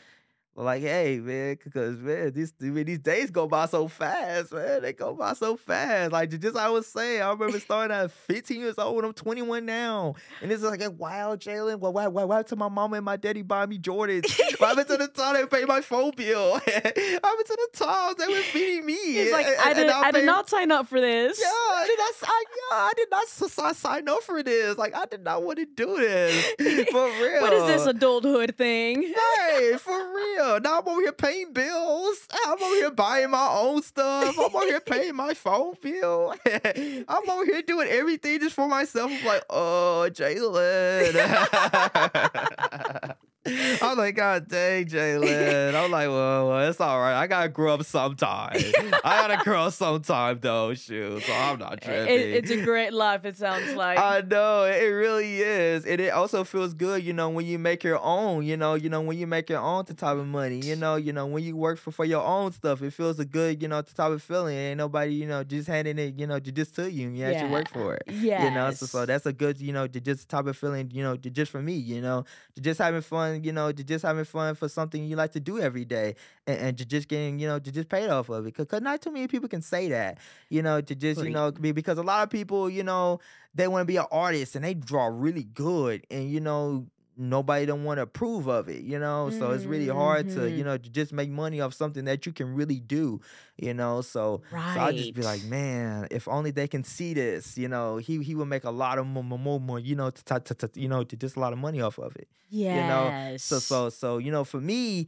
like, 0.65 0.81
hey, 0.81 1.19
man, 1.19 1.57
because 1.63 1.97
man, 1.99 2.33
these 2.33 2.53
these 2.59 2.99
days 2.99 3.31
go 3.31 3.47
by 3.47 3.65
so 3.65 3.87
fast, 3.87 4.51
man. 4.51 4.81
They 4.81 4.93
go 4.93 5.13
by 5.13 5.33
so 5.33 5.55
fast. 5.55 6.11
Like 6.11 6.29
just 6.37 6.57
I 6.57 6.69
was 6.69 6.85
saying, 6.87 7.21
I 7.21 7.29
remember 7.29 7.59
starting 7.61 7.95
at 7.95 8.11
15 8.11 8.59
years 8.59 8.75
old. 8.77 8.97
and 8.97 9.07
I'm 9.07 9.13
21 9.13 9.65
now, 9.65 10.15
and 10.41 10.51
it's 10.51 10.63
like, 10.63 10.81
wow, 10.97 11.35
Jaylan, 11.35 11.79
why, 11.79 11.89
why, 11.89 12.07
why, 12.07 12.23
why 12.25 12.43
to 12.43 12.55
my 12.55 12.67
mama 12.67 12.97
and 12.97 13.05
my 13.05 13.15
daddy 13.15 13.41
buy 13.41 13.65
me 13.65 13.77
Jordans? 13.79 14.25
What 14.59 14.77
happened 14.77 14.87
to 14.89 14.97
the 14.97 15.07
time 15.07 15.35
they 15.35 15.45
paid 15.45 15.67
my 15.69 15.79
phone 15.79 16.11
bill? 16.17 16.51
what 16.51 16.67
happened 16.67 17.45
to 17.45 17.57
the 17.57 17.69
times 17.73 18.15
they 18.17 18.27
were 18.27 18.41
feeding 18.41 18.85
me? 18.85 18.97
He's 19.13 19.31
like, 19.31 19.47
I 19.47 19.73
did, 19.73 19.89
I, 19.89 20.01
I 20.01 20.11
did 20.11 20.25
not 20.25 20.49
sign 20.49 20.69
up 20.69 20.85
for 20.87 20.99
this. 20.99 21.39
Yeah, 21.39 21.47
I 21.47 21.85
did 21.87 21.97
not. 21.97 22.13
I, 22.29 22.43
yeah, 22.49 22.75
I 22.75 22.91
did 22.97 23.07
not 23.09 23.27
sign 23.77 24.09
up 24.09 24.21
for 24.23 24.43
this. 24.43 24.77
Like, 24.77 24.93
I 24.93 25.05
did 25.05 25.23
not 25.23 25.43
want 25.43 25.59
to 25.59 25.65
do 25.65 25.95
this 25.95 26.45
for 26.91 27.05
real. 27.05 27.41
what 27.41 27.53
is 27.53 27.67
this 27.67 27.85
adulthood 27.85 28.57
thing? 28.57 29.03
Hey, 29.03 29.77
for 29.79 29.97
real. 29.97 30.59
Now 30.59 30.79
I'm 30.81 30.87
over 30.89 30.99
here 31.01 31.13
paying 31.13 31.53
bills. 31.53 32.27
I'm 32.45 32.61
over 32.61 32.75
here 32.75 32.91
buying 32.91 33.29
my 33.29 33.47
own 33.47 33.81
stuff. 33.81 34.37
I'm 34.37 34.53
over 34.53 34.65
here 34.65 34.81
paying 34.81 35.15
my 35.15 35.33
phone 35.35 35.75
bill. 35.81 36.35
I'm 37.07 37.29
over 37.29 37.45
here 37.45 37.61
doing 37.61 37.87
everything 37.87 38.41
just 38.41 38.55
for 38.55 38.67
myself. 38.67 39.09
I'm 39.09 39.25
like, 39.25 39.43
oh, 39.49 40.09
Jaylan. 40.11 41.15
I'm 43.45 43.97
like, 43.97 44.15
God 44.15 44.49
dang, 44.49 44.85
Jaylan. 44.85 45.73
I'm 45.73 45.91
like, 45.91 46.09
well, 46.09 46.49
well, 46.49 46.69
it's 46.69 46.81
all 46.81 46.99
right. 46.99 47.17
I 47.17 47.25
gotta 47.25 47.47
grow 47.47 47.73
up 47.73 47.83
sometime. 47.83 48.51
I 48.53 49.27
gotta 49.27 49.41
grow 49.43 49.63
up 49.63 49.73
sometime, 49.73 50.39
though. 50.41 50.73
Shoot, 50.73 51.23
so 51.23 51.33
I'm 51.33 51.57
not 51.57 51.81
tripping. 51.81 52.13
It, 52.13 52.19
it's 52.19 52.51
a 52.51 52.61
great 52.61 52.91
life. 52.91 53.23
It 53.23 53.37
sounds 53.37 53.73
like. 53.75 53.97
I 53.97 54.21
know 54.21 54.65
it 54.65 54.83
really 54.83 55.39
is, 55.39 55.85
and 55.85 56.01
it 56.01 56.11
also 56.11 56.43
feels 56.43 56.73
good, 56.73 57.01
you 57.01 57.13
know, 57.13 57.29
when 57.29 57.45
you 57.45 57.57
make 57.57 57.81
your 57.81 57.99
own. 57.99 58.45
You 58.45 58.57
know, 58.57 58.73
you 58.73 58.89
know 58.89 59.01
when 59.01 59.17
you 59.17 59.25
make 59.25 59.49
your 59.49 59.61
own 59.61 59.85
type 59.85 60.17
of 60.17 60.27
money. 60.27 60.59
You 60.59 60.75
know, 60.75 60.97
you 60.97 61.13
know 61.13 61.25
when 61.25 61.41
you 61.43 61.55
work 61.55 61.79
for 61.79 61.91
for 61.91 62.03
your 62.03 62.23
own 62.23 62.51
stuff, 62.51 62.81
it 62.81 62.91
feels 62.91 63.19
a 63.19 63.25
good, 63.25 63.61
you 63.61 63.69
know, 63.69 63.81
the 63.81 63.93
type 63.93 64.11
of 64.11 64.21
feeling. 64.21 64.57
Ain't 64.57 64.77
nobody, 64.77 65.13
you 65.13 65.27
know, 65.27 65.45
just 65.45 65.69
handing 65.69 65.97
it, 65.97 66.19
you 66.19 66.27
know, 66.27 66.41
just 66.41 66.75
to 66.75 66.91
you. 66.91 67.07
You 67.07 67.21
yeah. 67.21 67.29
actually 67.29 67.51
work 67.51 67.69
for 67.69 67.95
it. 67.95 68.03
Yeah. 68.09 68.43
You 68.43 68.51
know, 68.51 68.71
so, 68.71 68.85
so 68.85 69.05
that's 69.05 69.25
a 69.25 69.31
good, 69.31 69.61
you 69.61 69.71
know, 69.71 69.87
just 69.87 70.27
type 70.27 70.45
of 70.45 70.57
feeling. 70.57 70.91
You 70.91 71.03
know, 71.03 71.15
just 71.15 71.51
for 71.51 71.61
me. 71.61 71.75
You 71.75 72.01
know, 72.01 72.25
just 72.59 72.79
having 72.79 73.01
fun 73.01 73.28
you 73.35 73.51
know, 73.51 73.71
to 73.71 73.83
just 73.83 74.03
having 74.03 74.25
fun 74.25 74.55
for 74.55 74.67
something 74.67 75.03
you 75.03 75.15
like 75.15 75.31
to 75.33 75.39
do 75.39 75.59
every 75.59 75.85
day 75.85 76.15
and, 76.47 76.59
and 76.59 76.77
to 76.77 76.85
just 76.85 77.07
getting, 77.07 77.39
you 77.39 77.47
know, 77.47 77.59
to 77.59 77.71
just 77.71 77.89
paid 77.89 78.09
off 78.09 78.29
of 78.29 78.45
it. 78.45 78.55
Because 78.55 78.81
not 78.81 79.01
too 79.01 79.11
many 79.11 79.27
people 79.27 79.49
can 79.49 79.61
say 79.61 79.89
that, 79.89 80.17
you 80.49 80.61
know, 80.61 80.81
to 80.81 80.95
just, 80.95 81.23
you 81.23 81.29
know, 81.29 81.51
because 81.51 81.97
a 81.97 82.03
lot 82.03 82.23
of 82.23 82.29
people, 82.29 82.69
you 82.69 82.83
know, 82.83 83.19
they 83.55 83.67
want 83.67 83.81
to 83.81 83.85
be 83.85 83.97
an 83.97 84.05
artist 84.11 84.55
and 84.55 84.63
they 84.63 84.73
draw 84.73 85.07
really 85.07 85.43
good 85.43 86.05
and, 86.11 86.29
you 86.29 86.39
know, 86.39 86.85
nobody 87.19 87.65
don't 87.65 87.83
want 87.83 87.97
to 87.97 88.03
approve 88.03 88.47
of 88.47 88.69
it, 88.69 88.81
you 88.81 88.97
know. 88.97 89.29
So 89.29 89.51
it's 89.51 89.65
really 89.65 89.87
hard 89.87 90.27
mm-hmm. 90.27 90.39
to, 90.39 90.49
you 90.49 90.63
know, 90.63 90.77
to 90.77 90.89
just 90.89 91.11
make 91.11 91.29
money 91.29 91.61
off 91.61 91.73
something 91.73 92.05
that 92.05 92.25
you 92.25 92.31
can 92.31 92.55
really 92.55 92.79
do, 92.79 93.21
you 93.57 93.73
know. 93.73 94.01
So, 94.01 94.41
right. 94.51 94.73
so 94.73 94.79
I 94.79 94.91
just 94.91 95.13
be 95.13 95.21
like, 95.21 95.43
man, 95.43 96.07
if 96.09 96.27
only 96.27 96.51
they 96.51 96.67
can 96.67 96.83
see 96.83 97.13
this, 97.13 97.57
you 97.57 97.67
know, 97.67 97.97
he 97.97 98.23
he 98.23 98.35
would 98.35 98.47
make 98.47 98.63
a 98.63 98.71
lot 98.71 98.97
of 98.97 99.05
more, 99.05 99.23
more, 99.23 99.59
more 99.59 99.79
you 99.79 99.95
know, 99.95 100.09
to, 100.09 100.39
to, 100.39 100.53
to, 100.55 100.69
you 100.75 100.87
know, 100.87 101.03
to 101.03 101.15
just 101.15 101.35
a 101.35 101.39
lot 101.39 101.53
of 101.53 101.59
money 101.59 101.81
off 101.81 101.99
of 101.99 102.15
it. 102.15 102.27
Yeah. 102.49 102.75
You 102.75 103.31
know. 103.31 103.37
So 103.37 103.59
so 103.59 103.89
so 103.89 104.17
you 104.17 104.31
know, 104.31 104.43
for 104.43 104.61
me, 104.61 105.07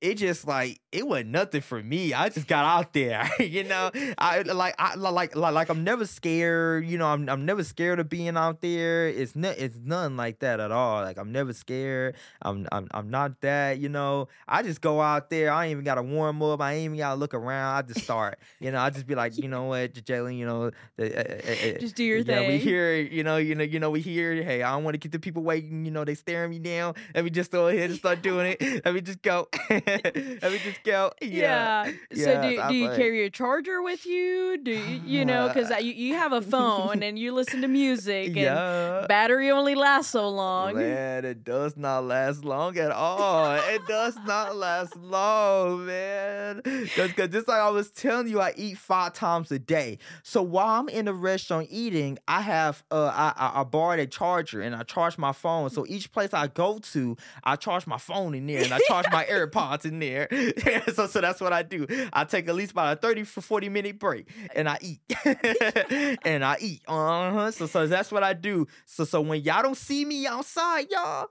it 0.00 0.14
just 0.14 0.46
like 0.46 0.80
it 0.92 1.06
was 1.06 1.24
nothing 1.24 1.60
for 1.60 1.82
me. 1.82 2.14
I 2.14 2.28
just 2.28 2.46
got 2.46 2.64
out 2.64 2.92
there, 2.92 3.28
you 3.40 3.64
know. 3.64 3.90
I 4.16 4.42
like 4.42 4.74
I 4.78 4.94
like 4.94 5.34
like 5.34 5.52
like 5.52 5.68
I'm 5.68 5.82
never 5.84 6.06
scared. 6.06 6.86
You 6.86 6.98
know, 6.98 7.06
I'm 7.06 7.28
I'm 7.28 7.44
never 7.44 7.64
scared 7.64 7.98
of 7.98 8.08
being 8.08 8.36
out 8.36 8.60
there. 8.60 9.08
It's 9.08 9.34
not 9.34 9.58
it's 9.58 9.76
nothing 9.82 10.16
like 10.16 10.38
that 10.38 10.60
at 10.60 10.70
all. 10.70 11.02
Like 11.02 11.18
I'm 11.18 11.32
never 11.32 11.52
scared. 11.52 12.16
I'm 12.42 12.68
I'm 12.70 12.86
I'm 12.92 13.10
not 13.10 13.40
that. 13.40 13.78
You 13.78 13.88
know, 13.88 14.28
I 14.46 14.62
just 14.62 14.80
go 14.80 15.00
out 15.00 15.30
there. 15.30 15.50
I 15.50 15.66
ain't 15.66 15.72
even 15.72 15.84
gotta 15.84 16.02
warm 16.02 16.42
up. 16.42 16.60
I 16.60 16.74
ain't 16.74 16.84
even 16.86 16.98
gotta 16.98 17.18
look 17.18 17.34
around. 17.34 17.76
I 17.76 17.82
just 17.82 18.02
start. 18.02 18.38
you 18.60 18.70
know, 18.70 18.78
I 18.80 18.90
just 18.90 19.06
be 19.06 19.14
like, 19.16 19.36
you 19.36 19.48
know 19.48 19.64
what, 19.64 19.94
Jaylan. 19.94 20.38
You 20.38 20.46
know, 20.46 20.70
uh, 20.98 21.02
uh, 21.02 21.78
just 21.80 21.96
do 21.96 22.04
your 22.04 22.22
thing. 22.22 22.42
Yeah, 22.42 22.48
we 22.48 22.58
hear. 22.58 22.94
You 22.94 23.24
know, 23.24 23.36
you 23.36 23.54
know, 23.56 23.64
you 23.64 23.80
know, 23.80 23.90
we 23.90 24.00
hear. 24.00 24.42
Hey, 24.42 24.62
I 24.62 24.70
don't 24.72 24.84
want 24.84 24.94
to 24.94 24.98
get 24.98 25.12
the 25.12 25.18
people 25.18 25.42
waiting. 25.42 25.84
You 25.84 25.90
know, 25.90 26.04
they 26.04 26.14
staring 26.14 26.50
me 26.50 26.60
down. 26.60 26.94
Let 27.14 27.24
me 27.24 27.30
just 27.30 27.50
go 27.50 27.66
ahead 27.68 27.90
and 27.90 27.98
start 27.98 28.22
doing 28.22 28.56
it. 28.58 28.84
Let 28.84 28.94
me 28.94 29.00
just 29.00 29.22
go. 29.22 29.48
Let 30.42 30.52
me 30.52 30.58
just 30.58 30.82
go. 30.84 31.12
Yeah. 31.22 31.90
yeah. 32.10 32.24
So 32.24 32.42
do, 32.42 32.68
do 32.68 32.74
you 32.74 32.88
carry 32.90 33.24
a 33.24 33.30
charger 33.30 33.82
with 33.82 34.04
you? 34.04 34.58
Do 34.62 34.72
you, 34.72 35.00
you 35.04 35.24
know, 35.24 35.48
because 35.52 35.70
you, 35.82 35.92
you 35.92 36.14
have 36.14 36.32
a 36.32 36.42
phone 36.42 37.02
and 37.02 37.18
you 37.18 37.32
listen 37.32 37.62
to 37.62 37.68
music 37.68 38.28
and 38.28 38.36
yeah. 38.36 39.06
battery 39.08 39.50
only 39.50 39.74
lasts 39.74 40.12
so 40.12 40.28
long. 40.28 40.76
Man, 40.76 41.24
it 41.24 41.44
does 41.44 41.76
not 41.76 42.04
last 42.04 42.44
long 42.44 42.76
at 42.76 42.90
all. 42.90 43.54
it 43.54 43.86
does 43.86 44.16
not 44.26 44.56
last 44.56 44.96
long, 44.96 45.86
man. 45.86 46.60
Because 46.64 47.30
just 47.30 47.48
like 47.48 47.60
I 47.60 47.70
was 47.70 47.90
telling 47.90 48.28
you, 48.28 48.40
I 48.40 48.52
eat 48.56 48.78
five 48.78 49.14
times 49.14 49.50
a 49.52 49.58
day. 49.58 49.98
So 50.22 50.42
while 50.42 50.80
I'm 50.80 50.88
in 50.88 51.06
the 51.06 51.14
restaurant 51.14 51.68
eating, 51.70 52.18
I 52.28 52.42
have 52.42 52.84
uh 52.90 53.12
I, 53.14 53.32
I, 53.36 53.60
I 53.60 53.64
borrowed 53.64 54.00
a 54.00 54.06
charger 54.06 54.60
and 54.60 54.74
I 54.74 54.82
charge 54.82 55.18
my 55.18 55.32
phone. 55.32 55.70
So 55.70 55.86
each 55.88 56.12
place 56.12 56.34
I 56.34 56.48
go 56.48 56.78
to, 56.78 57.16
I 57.44 57.56
charge 57.56 57.86
my 57.86 57.98
phone 57.98 58.34
in 58.34 58.46
there 58.46 58.62
and 58.62 58.72
I 58.72 58.80
charge 58.86 59.06
my 59.10 59.24
AirPods 59.30 59.77
in 59.84 59.98
there 59.98 60.28
so, 60.94 61.06
so 61.06 61.20
that's 61.20 61.40
what 61.40 61.52
I 61.52 61.62
do. 61.62 61.86
I 62.12 62.24
take 62.24 62.48
at 62.48 62.54
least 62.54 62.72
about 62.72 62.96
a 62.96 63.00
30 63.00 63.24
for 63.24 63.40
40 63.40 63.68
minute 63.68 63.98
break 63.98 64.28
and 64.54 64.68
I 64.68 64.78
eat. 64.80 65.00
and 66.24 66.44
I 66.44 66.56
eat. 66.60 66.82
Uh-huh. 66.86 67.50
So, 67.50 67.66
so 67.66 67.86
that's 67.86 68.10
what 68.10 68.22
I 68.22 68.34
do. 68.34 68.66
So, 68.86 69.04
so 69.04 69.20
when 69.20 69.42
y'all 69.42 69.62
don't 69.62 69.76
see 69.76 70.04
me 70.04 70.26
outside, 70.26 70.86
y'all, 70.90 71.28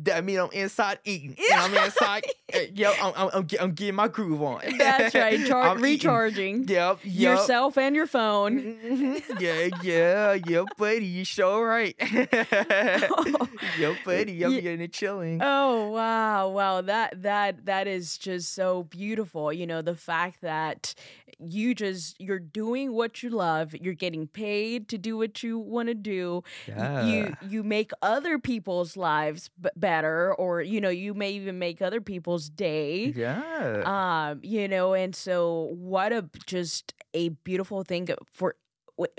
that 0.00 0.24
mean 0.24 0.38
I'm 0.38 0.50
inside 0.52 0.98
eating. 1.04 1.36
And 1.50 1.60
I'm 1.60 1.84
inside, 1.84 2.24
yo, 2.74 2.92
I'm, 3.00 3.12
I'm, 3.16 3.30
I'm, 3.34 3.46
I'm, 3.60 3.72
getting 3.72 3.94
my 3.94 4.08
groove 4.08 4.42
on. 4.42 4.62
That's 4.78 5.14
right. 5.14 5.44
Char- 5.46 5.76
recharging. 5.78 6.68
Yep, 6.68 7.00
yep. 7.04 7.38
Yourself 7.38 7.78
and 7.78 7.94
your 7.94 8.06
phone. 8.06 8.60
Mm-hmm. 8.60 9.38
Yeah, 9.38 9.68
yeah, 9.82 10.38
yeah, 10.46 10.64
buddy. 10.76 11.06
You 11.06 11.24
sure 11.24 11.66
right. 11.66 11.94
yo, 13.78 13.96
buddy. 14.04 14.44
I'm 14.44 14.52
yeah. 14.52 14.60
getting 14.60 14.80
it 14.80 14.92
chilling. 14.92 15.40
Oh, 15.42 15.90
wow. 15.90 16.48
Wow. 16.48 16.80
That, 16.82 17.22
that, 17.22 17.66
that 17.66 17.87
is 17.88 18.18
just 18.18 18.54
so 18.54 18.84
beautiful. 18.84 19.52
You 19.52 19.66
know, 19.66 19.82
the 19.82 19.94
fact 19.94 20.40
that 20.42 20.94
you 21.38 21.74
just 21.74 22.20
you're 22.20 22.38
doing 22.38 22.92
what 22.92 23.22
you 23.22 23.30
love, 23.30 23.74
you're 23.74 23.94
getting 23.94 24.26
paid 24.26 24.88
to 24.88 24.98
do 24.98 25.16
what 25.16 25.42
you 25.42 25.58
want 25.58 25.88
to 25.88 25.94
do. 25.94 26.42
Yeah. 26.66 27.04
You 27.04 27.36
you 27.48 27.62
make 27.62 27.92
other 28.02 28.38
people's 28.38 28.96
lives 28.96 29.50
b- 29.60 29.70
better 29.76 30.34
or 30.34 30.62
you 30.62 30.80
know, 30.80 30.88
you 30.88 31.14
may 31.14 31.30
even 31.32 31.58
make 31.58 31.80
other 31.80 32.00
people's 32.00 32.48
day. 32.48 33.12
Yeah. 33.14 33.82
Um, 33.84 34.40
you 34.42 34.68
know, 34.68 34.94
and 34.94 35.14
so 35.14 35.70
what 35.72 36.12
a 36.12 36.28
just 36.46 36.94
a 37.14 37.30
beautiful 37.30 37.84
thing 37.84 38.08
for 38.32 38.56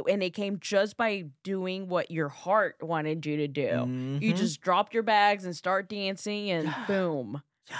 and 0.10 0.22
it 0.22 0.32
came 0.32 0.60
just 0.60 0.98
by 0.98 1.24
doing 1.44 1.88
what 1.88 2.12
your 2.12 2.28
heart 2.28 2.76
wanted 2.82 3.26
you 3.26 3.38
to 3.38 3.48
do. 3.48 3.68
Mm-hmm. 3.68 4.18
You 4.20 4.34
just 4.34 4.60
dropped 4.60 4.94
your 4.94 5.04
bags 5.04 5.46
and 5.46 5.56
start 5.56 5.88
dancing 5.88 6.50
and 6.52 6.76
boom. 6.86 7.42
Yeah 7.70 7.78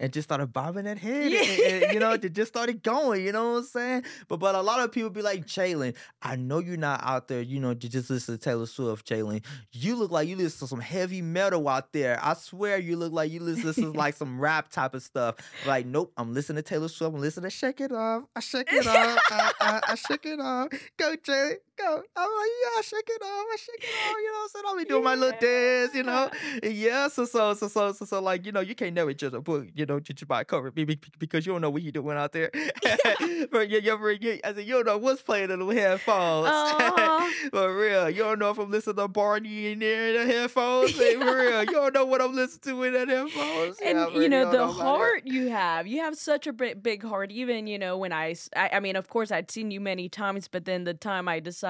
and 0.00 0.12
just 0.12 0.28
started 0.28 0.52
bobbing 0.52 0.84
that 0.84 0.98
head. 0.98 1.32
Yeah. 1.32 1.42
And, 1.42 1.82
and, 1.84 1.94
you 1.94 2.00
know, 2.00 2.16
they 2.16 2.28
just 2.28 2.52
started 2.52 2.82
going, 2.82 3.24
you 3.24 3.32
know 3.32 3.52
what 3.52 3.58
I'm 3.58 3.64
saying? 3.64 4.04
But 4.28 4.38
but 4.38 4.54
a 4.54 4.60
lot 4.62 4.80
of 4.80 4.92
people 4.92 5.10
be 5.10 5.22
like, 5.22 5.46
Jaylan, 5.46 5.94
I 6.22 6.36
know 6.36 6.58
you're 6.58 6.76
not 6.76 7.00
out 7.02 7.28
there, 7.28 7.40
you 7.40 7.60
know, 7.60 7.74
to 7.74 7.88
just 7.88 8.10
listen 8.10 8.36
to 8.36 8.42
Taylor 8.42 8.66
Swift, 8.66 9.06
Jaylan. 9.06 9.44
You 9.72 9.96
look 9.96 10.10
like 10.10 10.28
you 10.28 10.36
listen 10.36 10.60
to 10.60 10.68
some 10.68 10.80
heavy 10.80 11.22
metal 11.22 11.68
out 11.68 11.92
there. 11.92 12.18
I 12.22 12.34
swear 12.34 12.78
you 12.78 12.96
look 12.96 13.12
like 13.12 13.30
you 13.30 13.40
listen 13.40 13.74
to 13.74 13.90
like 13.98 14.14
some 14.14 14.40
rap 14.40 14.70
type 14.70 14.94
of 14.94 15.02
stuff. 15.02 15.36
Like, 15.66 15.86
nope, 15.86 16.12
I'm 16.16 16.34
listening 16.34 16.62
to 16.62 16.68
Taylor 16.68 16.88
Swift. 16.88 17.14
I'm 17.14 17.20
listening 17.20 17.44
to 17.44 17.50
Shake 17.50 17.80
It 17.80 17.92
Off. 17.92 18.24
I 18.34 18.40
shake 18.40 18.72
it 18.72 18.86
off. 18.86 19.18
I, 19.30 19.52
I, 19.60 19.80
I 19.88 19.94
shake 19.94 20.26
it 20.26 20.40
off. 20.40 20.68
Go, 20.98 21.14
Jaylan. 21.16 21.56
Go. 21.76 22.02
I'm 22.16 22.28
like, 22.28 22.50
yeah, 22.64 22.82
shake 22.82 23.08
it 23.08 23.22
off, 23.22 23.46
I 23.52 23.56
shake 23.56 23.84
it 23.84 24.08
off. 24.08 24.16
You 24.16 24.32
know 24.32 24.38
what 24.38 24.42
I'm 24.42 24.48
saying? 24.48 24.64
I'll 24.68 24.76
be 24.78 24.84
doing 24.84 25.04
my 25.04 25.14
little 25.14 25.38
dance, 25.38 25.94
you 25.94 26.02
know. 26.02 26.30
Yeah, 26.62 27.08
so 27.08 27.24
so 27.24 27.54
so 27.54 27.68
so 27.68 27.92
so 27.92 28.04
so 28.04 28.20
like 28.20 28.46
you 28.46 28.52
know 28.52 28.60
you 28.60 28.74
can't 28.74 28.94
never 28.94 29.12
just 29.12 29.42
put 29.44 29.70
you 29.74 29.86
know 29.86 30.00
just 30.00 30.26
by 30.26 30.44
cover 30.44 30.70
because 30.70 31.46
you 31.46 31.52
don't 31.52 31.60
know 31.60 31.70
what 31.70 31.82
you 31.82 31.92
doing 31.92 32.16
out 32.16 32.32
there. 32.32 32.50
but 33.50 33.68
you, 33.68 33.80
you, 33.80 34.08
you, 34.20 34.40
I 34.44 34.54
said 34.54 34.64
you 34.66 34.74
don't 34.74 34.86
know 34.86 34.98
what's 34.98 35.22
playing 35.22 35.50
in 35.50 35.58
the 35.58 35.74
headphones. 35.74 36.48
Aw. 36.50 37.32
For 37.50 37.76
real, 37.76 38.10
you 38.10 38.22
don't 38.22 38.38
know 38.38 38.50
if 38.50 38.58
I'm 38.58 38.70
listening 38.70 38.96
to 38.96 39.08
Barney 39.08 39.72
in 39.72 39.78
there 39.80 40.08
in 40.08 40.26
the 40.28 40.32
headphones. 40.34 40.96
Hey, 40.96 41.14
for 41.16 41.24
real, 41.24 41.60
you 41.64 41.72
don't 41.72 41.94
know 41.94 42.04
what 42.04 42.20
I'm 42.20 42.34
listening 42.34 42.76
to 42.76 42.82
in 42.84 42.92
that 42.94 43.08
headphones. 43.08 43.78
and 43.84 43.98
Yeah, 43.98 44.20
you 44.20 44.28
know 44.28 44.50
the 44.50 44.66
heart 44.66 45.22
you 45.24 45.48
have 45.48 45.86
you 45.86 46.00
have 46.00 46.16
such 46.16 46.46
a 46.46 46.52
big, 46.52 46.82
big 46.82 47.02
heart 47.02 47.30
even 47.30 47.66
you 47.66 47.78
know 47.78 47.96
when 47.98 48.12
I, 48.12 48.34
I 48.56 48.80
mean 48.80 48.96
of 48.96 49.08
course 49.08 49.30
i'd 49.30 49.50
seen 49.50 49.70
you 49.70 49.80
many 49.80 50.08
times 50.08 50.48
but 50.48 50.64
then 50.64 50.84
the 50.84 50.94
time 50.94 51.28
i 51.28 51.40
decided 51.40 51.63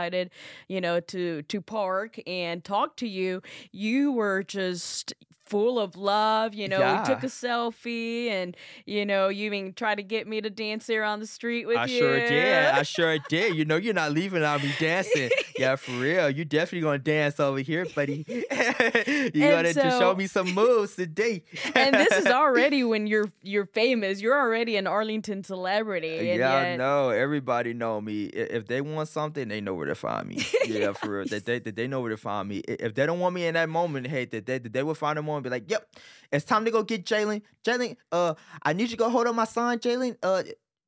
you 0.68 0.80
know 0.80 1.01
to 1.01 1.42
to 1.42 1.61
park 1.61 2.20
and 2.26 2.64
talk 2.64 2.97
to 2.97 3.09
you 3.09 3.42
you 3.72 4.12
were 4.12 4.42
just 4.42 5.14
full 5.47 5.78
of 5.78 5.95
love 5.97 6.55
you 6.55 6.66
know 6.66 6.78
we 6.78 7.05
took 7.07 7.22
a 7.22 7.26
selfie 7.26 8.28
and 8.28 8.57
you 8.86 9.05
know 9.05 9.28
you 9.28 9.45
even 9.47 9.72
tried 9.74 9.97
to 9.97 10.03
get 10.03 10.26
me 10.26 10.40
to 10.40 10.49
dance 10.49 10.86
there 10.86 11.05
on 11.05 11.20
the 11.20 11.26
street 11.26 11.66
with 11.66 11.76
I 11.76 11.84
you 11.84 11.97
I 11.97 12.01
sure 12.01 12.20
did. 12.28 12.64
I 12.64 12.82
sure 12.82 13.18
did. 13.28 13.55
You 13.55 13.64
know, 13.64 13.76
you're 13.76 13.95
not 13.95 14.12
leaving 14.12 14.42
I'll 14.45 14.59
be 14.59 14.72
dancing. 14.80 15.30
yeah, 15.59 15.76
for 15.84 15.92
real. 15.92 16.30
You 16.30 16.45
definitely 16.45 16.80
gonna 16.80 16.99
dance 16.99 17.38
over 17.38 17.59
here, 17.61 17.86
buddy. 17.95 18.24
you 18.28 18.45
gotta 18.49 19.74
just 19.74 19.99
show 19.99 20.14
me 20.14 20.26
some 20.26 20.53
moves 20.55 20.97
today. 20.97 21.42
and 21.74 21.95
this 21.95 22.12
is 22.12 22.26
already 22.40 22.84
when 22.84 23.07
you're 23.07 23.30
you're 23.42 23.66
famous 23.66 24.20
you're 24.20 24.38
already 24.38 24.76
an 24.76 24.86
arlington 24.86 25.42
celebrity 25.45 26.16
uh, 26.18 26.22
and 26.32 26.38
yeah, 26.38 26.55
I 26.55 26.62
yet- 26.62 26.76
know. 26.78 27.11
Everybody 27.11 27.74
know 27.74 28.01
me. 28.01 28.24
If 28.24 28.66
they 28.66 28.80
want 28.80 29.09
something, 29.09 29.49
they 29.49 29.61
know 29.61 29.74
where 29.74 29.86
to 29.86 29.95
find 29.95 30.28
me. 30.28 30.45
Yeah, 30.66 30.92
for 30.92 31.18
real. 31.18 31.26
That 31.26 31.45
they, 31.45 31.59
that 31.59 31.76
they 31.76 31.86
know 31.86 32.01
where 32.01 32.11
to 32.11 32.16
find 32.16 32.49
me. 32.49 32.59
If 32.66 32.95
they 32.95 33.07
don't 33.07 33.20
want 33.20 33.34
me 33.34 33.47
in 33.47 33.55
that 33.55 33.68
moment, 33.68 34.07
hey, 34.07 34.24
that 34.26 34.47
they, 34.47 34.59
that 34.59 34.72
they 34.72 34.82
will 34.82 34.95
find 34.95 35.18
a 35.18 35.22
moment 35.22 35.43
be 35.45 35.51
like, 35.51 35.70
yep, 35.70 35.88
it's 36.32 36.45
time 36.45 36.64
to 36.64 36.70
go 36.70 36.82
get 36.82 37.05
Jaylan. 37.07 37.42
Jaylan, 37.64 37.97
uh, 38.12 38.34
I 38.62 38.72
need 38.72 38.84
you 38.84 38.88
to 38.88 38.97
go 38.97 39.11
hold 39.11 39.26
up 39.26 39.34
my 39.34 39.45
son, 39.45 39.78
Jaylan. 39.78 40.16
Uh, 40.22 40.42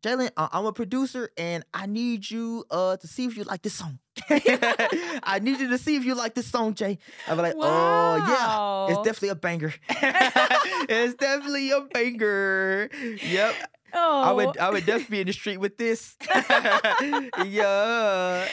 Jaylan, 0.04 0.30
I- 0.36 0.48
I'm 0.52 0.66
a 0.66 0.72
producer 0.72 1.30
and 1.36 1.64
I 1.74 1.86
need 1.86 2.30
you 2.30 2.64
uh 2.70 2.96
to 2.98 3.06
see 3.08 3.24
if 3.24 3.36
you 3.36 3.44
like 3.44 3.62
this 3.62 3.74
song. 3.74 3.98
I 4.30 5.40
need 5.42 5.58
you 5.58 5.68
to 5.70 5.78
see 5.78 5.96
if 5.96 6.04
you 6.04 6.14
like 6.14 6.34
this 6.34 6.46
song, 6.46 6.74
Jay. 6.74 6.98
I'll 7.26 7.36
be 7.36 7.42
like, 7.42 7.54
oh 7.56 8.16
yeah, 8.16 8.94
it's 8.94 9.02
definitely 9.06 9.30
a 9.30 9.34
banger. 9.34 9.74
it's 9.88 11.14
definitely 11.14 11.70
a 11.70 11.80
banger. 11.80 12.88
Yep. 13.22 13.54
oh 13.94 14.22
I 14.22 14.32
would 14.32 14.58
I 14.58 14.70
would 14.70 14.84
definitely 14.86 15.16
be 15.16 15.20
in 15.22 15.26
the 15.28 15.32
street 15.32 15.58
with 15.58 15.76
this. 15.78 16.16
yeah. 17.44 18.46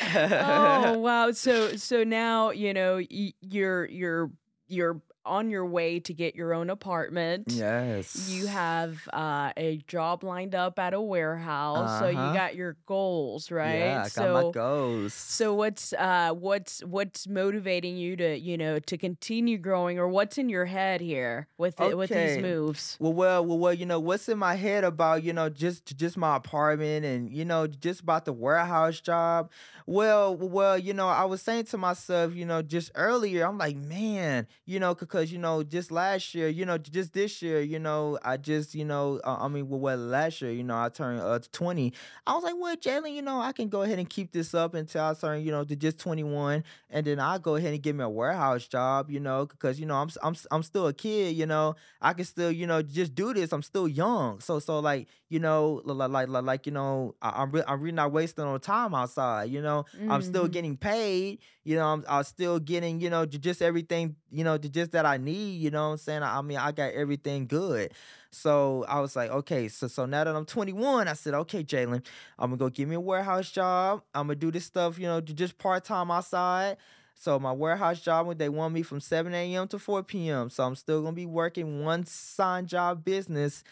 oh 0.96 0.98
wow 1.00 1.32
so 1.32 1.76
so 1.76 2.04
now 2.04 2.50
you 2.52 2.74
know 2.74 2.98
you're 3.42 3.86
you're 3.86 4.32
you're 4.68 5.02
on 5.26 5.50
your 5.50 5.66
way 5.66 6.00
to 6.00 6.14
get 6.14 6.36
your 6.36 6.54
own 6.54 6.70
apartment 6.70 7.54
Yes. 7.54 8.16
you 8.16 8.46
have 8.48 9.08
uh, 9.14 9.52
a 9.58 9.78
job 9.88 10.24
lined 10.24 10.54
up 10.56 10.78
at 10.80 10.94
a 10.94 11.02
warehouse 11.02 12.00
so 12.00 12.08
you 12.10 12.18
Uh-huh. 12.18 12.34
got 12.34 12.56
your 12.56 12.78
goals 12.86 13.52
right 13.52 13.78
Yeah, 13.80 14.00
I 14.00 14.04
got 14.04 14.12
so 14.12 14.34
my 14.34 14.52
goals. 14.52 15.14
so 15.14 15.54
what's 15.54 15.94
uh 15.94 16.32
what's 16.34 16.82
what's 16.84 17.28
motivating 17.28 17.98
you 17.98 18.16
to 18.18 18.38
you 18.38 18.58
know 18.58 18.80
to 18.80 18.98
continue 18.98 19.58
growing 19.58 19.98
or 20.00 20.08
what's 20.08 20.38
in 20.38 20.50
your 20.50 20.66
head 20.66 21.02
here 21.02 21.48
with 21.58 21.80
it, 21.82 21.98
with 21.98 22.10
these 22.10 22.38
moves 22.38 22.98
Well, 23.00 23.14
well, 23.14 23.46
well, 23.46 23.58
well, 23.60 23.74
you 23.74 23.86
know, 23.86 24.00
what's 24.00 24.30
in 24.30 24.38
my 24.38 24.56
head 24.56 24.84
about, 24.84 25.24
you 25.24 25.34
know, 25.34 25.50
just 25.50 25.96
just 25.98 26.18
my 26.18 26.36
apartment 26.36 27.06
and, 27.06 27.32
you 27.32 27.46
know, 27.46 27.68
just 27.68 28.02
about 28.02 28.26
the 28.26 28.34
warehouse 28.34 29.00
job. 29.00 29.50
Well, 29.86 30.36
well, 30.36 30.78
you 30.78 30.94
know, 30.94 31.08
I 31.08 31.26
was 31.26 31.42
saying 31.42 31.66
to 31.66 31.78
myself, 31.78 32.34
you 32.36 32.46
know, 32.46 32.62
just 32.62 32.92
earlier, 32.96 33.46
I'm 33.46 33.58
like, 33.58 33.76
man, 33.76 34.48
you 34.66 34.80
know, 34.80 34.96
because, 34.96 35.32
you 35.32 35.38
know, 35.40 35.64
just 35.64 35.92
last 35.92 36.34
year, 36.34 36.48
you 36.48 36.66
know, 36.66 36.78
just 36.78 37.14
this 37.14 37.42
year, 37.42 37.60
you 37.62 37.80
know, 37.80 38.18
I 38.24 38.38
just, 38.38 38.76
you 38.76 38.86
know, 38.86 39.20
uh, 39.26 39.38
I 39.42 39.48
mean, 39.50 39.68
well, 39.68 39.80
well, 39.80 39.98
last 39.98 40.42
year, 40.42 40.52
you 40.52 40.64
know, 40.64 40.78
I 40.78 40.90
turned 40.90 41.20
uh, 41.20 41.40
20. 41.52 41.94
I 42.26 42.34
was 42.34 42.44
like, 42.44 42.56
well, 42.58 42.76
Jaylan, 42.78 43.14
you 43.14 43.22
know, 43.22 43.40
I 43.42 43.52
can 43.52 43.68
go 43.68 43.82
ahead 43.82 44.00
and 44.00 44.10
keep 44.10 44.32
this 44.32 44.54
up 44.54 44.74
until 44.74 45.04
I 45.04 45.14
turn, 45.16 45.42
you 45.44 45.52
know, 45.52 45.64
to 45.66 45.76
just 45.76 46.00
21. 46.00 46.64
And 46.90 47.06
then 47.06 47.20
I'll 47.20 47.40
go 47.40 47.56
ahead 47.56 47.74
and 47.74 47.84
get 47.84 47.96
me 47.96 48.04
a 48.04 48.10
warehouse 48.10 48.68
job, 48.68 49.10
you 49.12 49.20
know, 49.20 49.46
because, 49.46 49.80
you 49.80 49.86
know, 49.86 49.96
I'm, 49.96 50.10
I'm, 50.24 50.36
I'm 50.52 50.64
still 50.64 50.88
a 50.88 50.94
kid, 50.94 51.36
you 51.36 51.46
know, 51.46 51.76
I 52.02 52.14
can 52.14 52.26
still, 52.26 52.52
you 52.52 52.68
know, 52.68 52.82
just 52.82 53.16
do 53.16 53.34
this. 53.34 53.52
I'm 53.52 53.64
still 53.64 53.88
young. 53.88 54.40
So, 54.40 54.60
so 54.60 54.80
like, 54.80 55.08
you 55.34 55.40
know, 55.40 55.82
li- 55.86 55.94
li- 55.94 56.08
like, 56.08 56.30
like, 56.30 56.44
like 56.44 56.66
you 56.68 56.72
know, 56.72 57.16
I, 57.22 57.42
I'm, 57.42 57.52
re- 57.52 57.64
I'm 57.68 57.82
really 57.82 57.96
not 57.96 58.12
wasting 58.12 58.46
on 58.46 58.60
time 58.60 58.94
outside, 58.94 59.50
you 59.50 59.62
know, 59.62 59.86
I'm 60.08 60.22
still 60.22 60.48
Mhm. 60.48 60.52
getting 60.52 60.78
paid, 60.78 61.40
you 61.64 61.76
know, 61.76 61.86
I'm, 61.88 62.06
I'm 62.08 62.24
still 62.24 62.60
getting, 62.60 63.02
you 63.02 63.10
know, 63.10 63.26
just 63.26 63.62
everything, 63.62 64.16
you 64.32 64.44
know, 64.44 64.58
just 64.58 64.92
that 64.92 65.06
I 65.06 65.18
need, 65.18 65.62
you 65.62 65.72
know 65.72 65.86
what 65.88 65.92
I'm 65.94 65.98
saying? 65.98 66.24
I, 66.24 66.38
I 66.40 66.42
mean, 66.42 66.58
I 66.58 66.72
got 66.72 66.94
everything 66.94 67.48
good. 67.48 67.92
So 68.32 68.86
I 68.88 69.00
was 69.00 69.16
like, 69.16 69.32
okay, 69.32 69.68
so 69.68 69.88
so 69.88 70.06
now 70.06 70.24
that 70.24 70.36
I'm 70.36 70.46
21, 70.46 71.08
I 71.08 71.14
said, 71.14 71.34
okay, 71.34 71.64
Jaylan, 71.64 72.06
I'm 72.40 72.52
gonna 72.52 72.58
go 72.58 72.70
get 72.70 72.88
me 72.88 72.96
a 72.96 73.00
warehouse 73.00 73.52
job. 73.52 74.04
I'm 74.14 74.28
gonna 74.28 74.36
do 74.36 74.52
this 74.52 74.66
stuff, 74.66 74.98
you 75.00 75.08
know, 75.08 75.22
just 75.22 75.58
part 75.58 75.84
time 75.84 76.12
outside. 76.12 76.78
So 77.16 77.40
my 77.40 77.52
warehouse 77.52 78.02
job, 78.02 78.38
they 78.38 78.50
want 78.50 78.74
me 78.74 78.82
from 78.84 79.00
7 79.00 79.56
a.m. 79.56 79.68
to 79.70 79.80
4 79.80 80.04
p.m. 80.30 80.50
So 80.50 80.64
I'm 80.64 80.76
still 80.76 81.02
gonna 81.02 81.14
be 81.16 81.26
working 81.26 81.84
one 81.84 82.06
sign 82.06 82.66
job 82.66 83.04
business, 83.04 83.64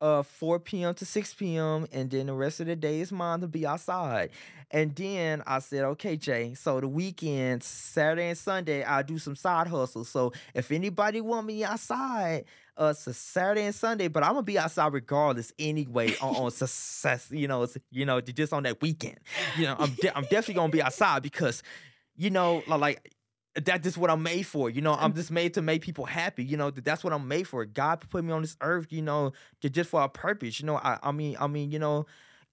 uh, 0.00 0.22
4 0.22 0.60
p.m. 0.60 0.94
to 0.94 1.04
6 1.06 1.34
p.m. 1.34 1.86
And 1.92 2.10
then 2.10 2.26
the 2.26 2.34
rest 2.34 2.60
of 2.60 2.66
the 2.66 2.76
day 2.76 3.00
is 3.00 3.12
mine 3.12 3.40
to 3.40 3.48
be 3.48 3.66
outside. 3.66 4.30
And 4.70 4.94
then 4.96 5.42
I 5.46 5.60
said, 5.60 5.84
okay, 5.84 6.16
Jay. 6.16 6.54
So 6.54 6.80
the 6.80 6.88
weekend, 6.88 7.62
Saturday 7.62 8.28
and 8.28 8.38
Sunday, 8.38 8.82
I'll 8.82 9.02
do 9.04 9.18
some 9.18 9.36
side 9.36 9.68
hustles. 9.68 10.08
So 10.08 10.32
if 10.54 10.72
anybody 10.72 11.20
want 11.20 11.46
me 11.46 11.62
outside, 11.64 12.44
uh, 12.76 12.92
so 12.92 13.12
Saturday 13.12 13.62
and 13.64 13.74
Sunday, 13.74 14.08
but 14.08 14.22
I'm 14.22 14.30
gonna 14.32 14.42
be 14.42 14.58
outside 14.58 14.92
regardless 14.92 15.52
anyway 15.58 16.14
on, 16.20 16.36
on 16.36 16.50
success, 16.50 17.28
you 17.30 17.48
know, 17.48 17.62
it's- 17.62 17.78
you 17.90 18.04
know, 18.04 18.20
just 18.20 18.52
on 18.52 18.64
that 18.64 18.82
weekend. 18.82 19.18
You 19.56 19.64
know, 19.66 19.76
I'm 19.78 19.92
de- 19.94 20.14
I'm 20.16 20.22
definitely 20.30 20.54
gonna 20.54 20.72
be 20.72 20.82
outside 20.82 21.22
because, 21.22 21.62
you 22.16 22.30
know, 22.30 22.62
like 22.66 23.12
that 23.64 23.82
just 23.82 23.96
what 23.96 24.10
I'm 24.10 24.22
made 24.22 24.46
for. 24.46 24.68
You 24.70 24.82
know, 24.82 24.94
I'm 24.94 25.14
just 25.14 25.30
made 25.30 25.54
to 25.54 25.62
make 25.62 25.82
people 25.82 26.04
happy. 26.04 26.44
You 26.44 26.56
know, 26.56 26.70
that 26.70 26.84
that's 26.84 27.02
what 27.02 27.12
I'm 27.12 27.26
made 27.26 27.48
for. 27.48 27.64
God 27.64 28.04
put 28.10 28.24
me 28.24 28.32
on 28.32 28.42
this 28.42 28.56
earth, 28.60 28.92
you 28.92 29.02
know, 29.02 29.32
just 29.60 29.90
for 29.90 30.02
a 30.02 30.08
purpose. 30.08 30.60
You 30.60 30.66
know, 30.66 30.76
I 30.76 30.98
I 31.02 31.12
mean, 31.12 31.36
I 31.40 31.46
mean, 31.46 31.70
you 31.70 31.78
know, 31.78 32.06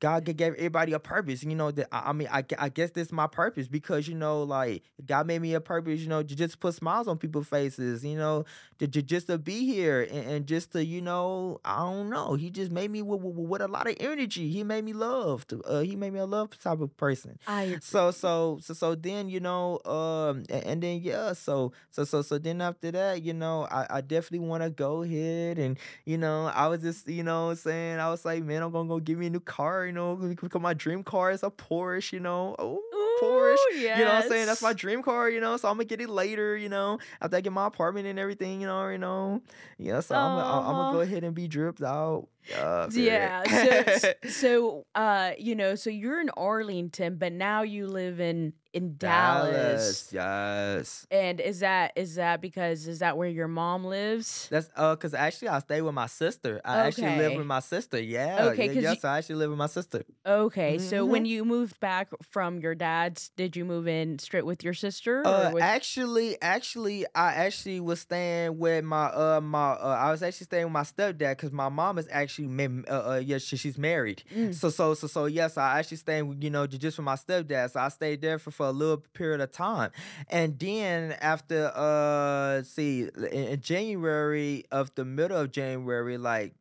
God 0.03 0.25
gave 0.25 0.53
everybody 0.55 0.91
a 0.91 0.99
purpose. 0.99 1.43
You 1.43 1.55
know, 1.55 1.71
that 1.71 1.87
I, 1.89 2.09
I 2.09 2.11
mean, 2.11 2.27
I, 2.29 2.43
I 2.59 2.67
guess 2.67 2.91
this 2.91 3.07
is 3.07 3.13
my 3.13 3.25
purpose 3.25 3.69
because 3.69 4.05
you 4.05 4.15
know, 4.15 4.43
like 4.43 4.83
God 5.05 5.27
made 5.27 5.41
me 5.41 5.53
a 5.53 5.61
purpose. 5.61 6.01
You 6.01 6.09
know, 6.09 6.21
to 6.21 6.35
just 6.35 6.59
put 6.59 6.73
smiles 6.75 7.07
on 7.07 7.17
people's 7.17 7.47
faces. 7.47 8.03
You 8.03 8.17
know, 8.17 8.43
to, 8.79 8.87
to 8.89 9.01
just 9.01 9.27
to 9.27 9.37
be 9.37 9.65
here 9.65 10.01
and, 10.01 10.25
and 10.27 10.45
just 10.45 10.73
to 10.73 10.83
you 10.83 11.01
know, 11.01 11.61
I 11.63 11.79
don't 11.79 12.09
know. 12.09 12.33
He 12.33 12.49
just 12.49 12.69
made 12.69 12.91
me 12.91 13.01
with, 13.01 13.21
with, 13.21 13.35
with 13.47 13.61
a 13.61 13.69
lot 13.69 13.87
of 13.87 13.95
energy. 14.01 14.49
He 14.49 14.63
made 14.65 14.83
me 14.83 14.91
love. 14.91 15.47
To, 15.47 15.61
uh, 15.63 15.79
he 15.79 15.95
made 15.95 16.11
me 16.11 16.19
a 16.19 16.25
love 16.25 16.59
type 16.59 16.81
of 16.81 16.97
person 16.97 17.39
I 17.47 17.77
so 17.81 18.11
so 18.11 18.59
so 18.61 18.73
so 18.73 18.95
then 18.95 19.29
you 19.29 19.39
know 19.39 19.79
um 19.85 20.43
a- 20.49 20.67
and, 20.67 20.83
then 20.83 20.99
yeah 21.01 21.31
so 21.31 21.71
so 21.91 22.03
so 22.03 22.21
so 22.21 22.37
then 22.37 22.59
after 22.59 22.91
that 22.91 23.23
you 23.23 23.33
know 23.33 23.67
i, 23.71 23.87
I 23.89 24.01
definitely 24.01 24.47
want 24.47 24.63
to 24.63 24.69
go 24.69 25.03
ahead 25.03 25.57
and 25.59 25.77
you 26.05 26.17
know 26.17 26.47
i 26.53 26.67
was 26.67 26.81
just 26.81 27.07
you 27.07 27.23
know 27.23 27.53
saying 27.53 27.99
i 27.99 28.09
was 28.09 28.25
like 28.25 28.43
man 28.43 28.61
i'm 28.63 28.71
gonna 28.71 28.89
go 28.89 28.99
get 28.99 29.17
me 29.17 29.27
a 29.27 29.29
new 29.29 29.39
car 29.39 29.85
you 29.93 29.99
know 29.99 30.15
because 30.15 30.61
my 30.61 30.73
dream 30.73 31.03
car 31.03 31.31
is 31.31 31.43
a 31.43 31.49
porsche 31.51 32.13
you 32.13 32.19
know 32.19 32.55
oh 32.59 32.79
Porsche. 33.21 33.55
Ooh, 33.73 33.77
You 33.99 34.05
know 34.05 34.13
what 34.15 34.23
I'm 34.23 34.29
saying? 34.29 34.45
That's 34.47 34.61
my 34.61 34.73
dream 34.73 35.03
car, 35.03 35.29
you 35.29 35.39
know. 35.39 35.55
So 35.57 35.69
I'm 35.69 35.75
gonna 35.75 35.85
get 35.85 36.01
it 36.01 36.09
later, 36.09 36.57
you 36.57 36.67
know, 36.67 36.97
after 37.21 37.37
I 37.37 37.41
get 37.41 37.53
my 37.53 37.67
apartment 37.67 38.07
and 38.07 38.17
everything, 38.17 38.59
you 38.59 38.65
know, 38.67 38.87
you 38.89 38.97
know. 38.97 39.41
Yeah, 39.77 39.99
so 39.99 40.15
I'm, 40.15 40.35
gonna- 40.35 40.67
I'm 40.67 40.75
gonna 40.75 40.93
go 40.93 41.01
ahead 41.01 41.23
and 41.23 41.33
be 41.35 41.47
dripped 41.47 41.83
out. 41.83 42.27
Uh, 42.57 42.89
Yeah. 42.91 43.43
So, 43.99 44.13
so, 44.29 44.85
uh, 44.95 45.31
you 45.37 45.55
know, 45.55 45.75
so 45.75 45.89
you're 45.91 46.19
in 46.21 46.31
Arlington, 46.35 47.15
but 47.17 47.31
now 47.33 47.61
you 47.61 47.85
live 47.87 48.19
in 48.19 48.53
in 48.73 48.97
Dallas. 48.97 50.09
Yes. 50.11 51.05
And 51.11 51.39
is 51.39 51.59
that 51.59 51.93
is 51.95 52.15
that 52.15 52.41
because 52.41 52.87
is 52.87 52.99
that 52.99 53.17
where 53.17 53.29
your 53.29 53.47
mom 53.47 53.85
lives? 53.85 54.47
That's 54.49 54.69
uh, 54.75 54.95
cause 54.95 55.13
actually 55.13 55.49
I 55.49 55.59
stay 55.59 55.81
with 55.81 55.93
my 55.93 56.07
sister. 56.07 56.59
I 56.65 56.77
actually 56.87 57.17
live 57.17 57.37
with 57.37 57.45
my 57.45 57.59
sister. 57.59 57.99
Yeah. 57.99 58.45
Okay, 58.51 58.65
yeah, 58.73 58.81
yes, 58.81 59.03
you- 59.03 59.09
I 59.09 59.17
actually 59.19 59.35
live 59.35 59.49
with 59.51 59.59
my 59.59 59.67
sister. 59.67 60.03
Okay, 60.25 60.77
so 60.79 61.05
Mhm. 61.05 61.09
when 61.09 61.25
you 61.25 61.45
moved 61.45 61.79
back 61.79 62.09
from 62.31 62.59
your 62.59 62.75
dad's, 62.75 63.29
did 63.35 63.55
you 63.55 63.65
move 63.65 63.87
in 63.87 64.19
straight 64.19 64.45
with 64.45 64.63
your 64.63 64.73
sister? 64.73 65.25
Uh, 65.25 65.51
with- 65.53 65.63
actually, 65.63 66.37
actually, 66.41 67.05
I 67.13 67.33
actually 67.33 67.79
was 67.79 67.99
staying 68.01 68.57
with 68.57 68.83
my 68.83 69.05
uh 69.05 69.41
my 69.41 69.71
uh, 69.73 69.97
I 69.99 70.11
was 70.11 70.23
actually 70.23 70.45
staying 70.45 70.65
with 70.65 70.73
my 70.73 70.83
stepdad 70.83 71.37
because 71.37 71.51
my 71.51 71.69
mom 71.69 71.97
is 71.97 72.07
actually 72.11 72.49
uh, 72.87 72.93
uh 72.93 73.21
yeah 73.23 73.37
she, 73.37 73.57
she's 73.57 73.77
married. 73.77 74.23
Mm. 74.33 74.53
So 74.53 74.69
so 74.69 74.93
so 74.93 75.07
so 75.07 75.25
yes, 75.25 75.57
I 75.57 75.79
actually 75.79 75.97
stayed 75.97 76.23
with, 76.23 76.43
you 76.43 76.49
know 76.49 76.65
just 76.67 76.97
with 76.97 77.05
my 77.05 77.15
stepdad. 77.15 77.71
So 77.71 77.79
I 77.79 77.89
stayed 77.89 78.21
there 78.21 78.39
for, 78.39 78.51
for 78.63 78.69
a 78.69 78.71
little 78.71 79.03
period 79.13 79.41
of 79.41 79.51
time, 79.51 79.91
and 80.29 80.57
then 80.57 81.11
after 81.19 81.71
uh 81.75 82.63
see 82.63 83.09
in, 83.31 83.59
January 83.59 84.63
of 84.71 84.93
the 84.95 85.03
middle 85.03 85.37
of 85.37 85.51
January 85.51 86.17
like 86.17 86.53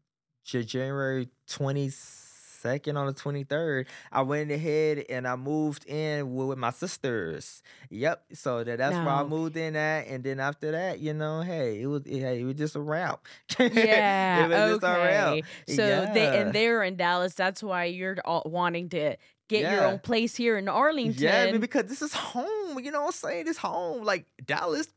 January 0.45 1.29
22nd 1.49 2.97
on 2.97 3.07
the 3.07 3.13
23rd. 3.13 3.87
I 4.11 4.23
went 4.23 4.51
ahead 4.51 5.05
and 5.09 5.27
I 5.27 5.37
moved 5.37 5.87
in 5.87 6.35
with, 6.35 6.49
with 6.49 6.59
my 6.59 6.71
sisters. 6.71 7.63
Yep. 7.91 8.25
So 8.35 8.65
that, 8.65 8.79
that's 8.79 8.97
where 8.97 9.09
I 9.09 9.23
moved 9.25 9.57
in 9.57 9.77
at. 9.77 10.09
And 10.09 10.25
then 10.25 10.41
after 10.41 10.73
that, 10.73 10.99
you 10.99 11.15
know, 11.15 11.43
hey, 11.43 11.81
it 11.83 11.87
was, 11.87 12.03
hey, 12.05 12.41
it 12.41 12.45
was 12.45 12.57
just 12.57 12.75
a 12.77 12.81
wrap. 12.81 13.27
Yeah, 13.59 14.47
it 14.47 14.49
was 14.49 14.81
just 14.81 14.83
a 14.83 14.99
wrap. 14.99 15.29
okay. 15.29 15.43
So 15.69 16.11
they 16.13 16.41
and 16.41 16.53
they're 16.53 16.83
in 16.83 16.97
Dallas. 16.97 17.35
That's 17.35 17.63
why 17.63 17.85
you're 17.85 18.17
all 18.25 18.43
wanting 18.45 18.89
to 18.91 19.17
get 19.53 19.73
your 19.73 19.85
own 19.85 19.99
place 19.99 20.35
here 20.37 20.59
in 20.59 20.69
Arlington. 20.69 21.23
Yeah, 21.23 21.43
I 21.43 21.53
mean, 21.53 21.61
because 21.61 21.85
this 21.87 22.03
is 22.03 22.13
home. 22.13 22.79
You 22.81 22.91
know 22.91 23.03
what 23.03 23.07
I'm 23.09 23.13
saying? 23.13 23.45
It's 23.49 23.59
home. 23.59 24.05
Like 24.05 24.27
Dallas, 24.45 24.89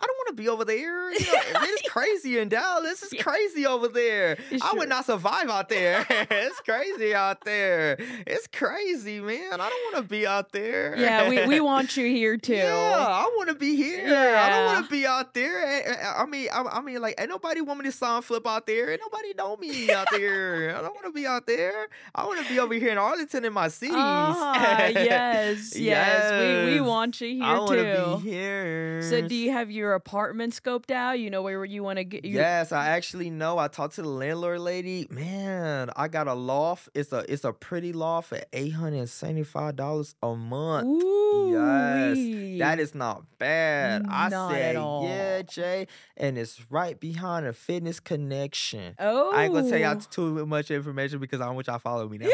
I 0.00 0.06
don't 0.06 0.16
want 0.16 0.28
to 0.28 0.34
be 0.34 0.48
over 0.48 0.64
there. 0.64 1.10
You 1.12 1.18
know, 1.20 1.40
it's 1.62 1.88
crazy 1.90 2.38
in 2.38 2.48
Dallas. 2.48 3.02
It's 3.02 3.12
Yeah. 3.12 3.22
crazy 3.22 3.66
over 3.66 3.88
there. 3.88 4.36
It's 4.50 4.62
I 4.64 4.72
would 4.74 4.88
not 4.88 5.04
survive 5.06 5.48
out 5.48 5.68
there. 5.68 6.06
it's 6.10 6.60
crazy 6.60 7.14
out 7.14 7.44
there. 7.44 7.96
It's 8.26 8.46
crazy, 8.46 9.20
man. 9.20 9.54
I 9.54 9.68
don't 9.68 9.92
want 9.92 9.96
to 9.96 10.02
be 10.02 10.26
out 10.26 10.52
there. 10.52 10.94
yeah, 10.96 11.28
we, 11.28 11.44
we 11.46 11.60
want 11.72 11.96
you 11.96 12.06
here 12.06 12.36
too. 12.36 12.54
Yeah, 12.54 12.94
I 12.96 13.24
want 13.36 13.48
to 13.48 13.54
be 13.54 13.74
here. 13.76 14.36
I 14.36 14.48
don't 14.50 14.66
want 14.66 14.84
to 14.84 14.90
be 14.90 15.06
out 15.06 15.34
there. 15.34 15.66
Eh, 15.66 15.96
I 16.16 16.24
mean, 16.26 16.48
I, 16.52 16.62
I 16.62 16.80
mean, 16.80 17.00
like, 17.00 17.16
ain't 17.18 17.30
nobody 17.30 17.60
want 17.60 17.80
me 17.80 17.86
to 17.86 17.92
sign 17.92 18.22
flip 18.22 18.46
out 18.46 18.66
there. 18.66 18.90
Ain't 18.92 19.00
nobody 19.00 19.34
know 19.34 19.56
me 19.56 19.90
out 19.90 20.06
there. 20.12 20.76
I 20.76 20.80
don't 20.80 20.94
want 20.94 21.06
to 21.06 21.12
be 21.12 21.26
out 21.26 21.46
there. 21.46 21.88
I 22.14 22.24
want 22.26 22.40
to 22.46 22.48
be 22.52 22.60
over 22.60 22.74
here 22.74 22.90
in 22.92 22.98
Arlington 22.98 23.44
in 23.44 23.52
my 23.52 23.68
cities. 23.68 23.96
Ah, 23.98 24.86
yes, 24.88 25.76
yes. 25.76 26.66
We 26.68 26.74
we 26.74 26.80
want 26.80 27.20
you 27.20 27.28
here 27.34 27.44
I 27.44 27.58
want 27.58 27.70
too. 27.70 27.76
to 27.84 28.18
be 28.22 28.30
here. 28.30 29.02
So 29.02 29.20
do 29.26 29.34
you 29.34 29.50
have 29.52 29.70
your 29.70 29.87
apartment 29.94 30.52
scoped 30.54 30.90
out? 30.90 31.18
You 31.18 31.30
know 31.30 31.42
where 31.42 31.64
you 31.64 31.82
want 31.82 31.98
to 31.98 32.04
get 32.04 32.24
your 32.24 32.40
Yes, 32.42 32.72
I 32.72 32.88
actually 32.88 33.30
know. 33.30 33.58
I 33.58 33.68
talked 33.68 33.94
to 33.96 34.02
the 34.02 34.08
landlord 34.08 34.60
lady. 34.60 35.06
Man, 35.10 35.90
I 35.96 36.08
got 36.08 36.28
a 36.28 36.34
loft. 36.34 36.88
It's 36.94 37.12
a 37.12 37.24
it's 37.32 37.44
a 37.44 37.52
pretty 37.52 37.92
loft 37.92 38.32
at 38.32 38.48
eight 38.52 38.70
hundred 38.74 38.98
and 38.98 39.08
seventy 39.10 39.44
five 39.44 39.76
dollars 39.76 40.14
a 40.22 40.34
month. 40.34 40.86
Ooh, 40.86 41.52
Yes, 41.52 42.58
that 42.60 42.80
is 42.80 42.94
not 42.94 43.22
bad. 43.38 44.06
I 44.08 44.28
Not 44.28 44.50
said, 44.52 44.76
all. 44.76 45.04
yeah, 45.06 45.42
Jay, 45.42 45.86
and 46.16 46.38
it's 46.38 46.60
right 46.70 46.98
behind 46.98 47.46
a 47.46 47.52
fitness 47.52 48.00
connection. 48.00 48.94
Oh, 48.98 49.32
I 49.34 49.44
ain't 49.44 49.54
gonna 49.54 49.68
tell 49.68 49.78
y'all 49.78 49.96
oh. 49.96 50.02
too 50.10 50.46
much 50.46 50.70
information 50.70 51.18
because 51.18 51.40
I 51.40 51.46
don't 51.46 51.54
want 51.54 51.66
y'all 51.66 51.76
to 51.76 51.80
follow 51.80 52.08
me 52.08 52.18
now. 52.18 52.28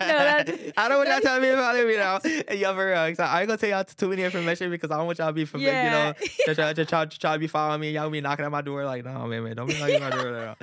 that- 0.00 0.72
I 0.76 0.88
don't 0.88 0.98
want 0.98 1.08
y'all 1.08 1.20
telling 1.20 1.42
me 1.42 1.52
follow 1.54 1.86
me 1.86 1.96
now. 1.96 2.20
And 2.48 2.58
y'all 2.58 2.74
for 2.74 2.86
real. 2.86 2.96
I 2.98 3.08
ain't 3.08 3.16
gonna 3.18 3.56
tell 3.56 3.68
y'all 3.70 3.84
too 3.84 4.08
many 4.08 4.22
information 4.22 4.70
because 4.70 4.90
I 4.90 4.96
don't 4.96 5.06
want 5.06 5.18
y'all 5.18 5.28
to 5.28 5.32
be 5.32 5.44
familiar, 5.44 5.72
Yeah. 5.72 5.84
you 5.84 5.90
know, 6.12 6.14
to 6.46 6.54
try, 6.54 6.72
to, 6.72 6.84
try, 6.84 7.04
to 7.04 7.18
try 7.18 7.32
to 7.34 7.38
be 7.38 7.46
following 7.46 7.80
me. 7.80 7.92
Y'all 7.92 8.10
be 8.10 8.20
knocking 8.20 8.44
at 8.44 8.50
my 8.50 8.60
door 8.60 8.84
like, 8.84 9.04
no, 9.04 9.26
man, 9.26 9.44
man, 9.44 9.56
don't 9.56 9.66
be 9.66 9.78
knocking 9.78 9.96
at 9.96 10.02
my 10.02 10.10
door. 10.10 10.56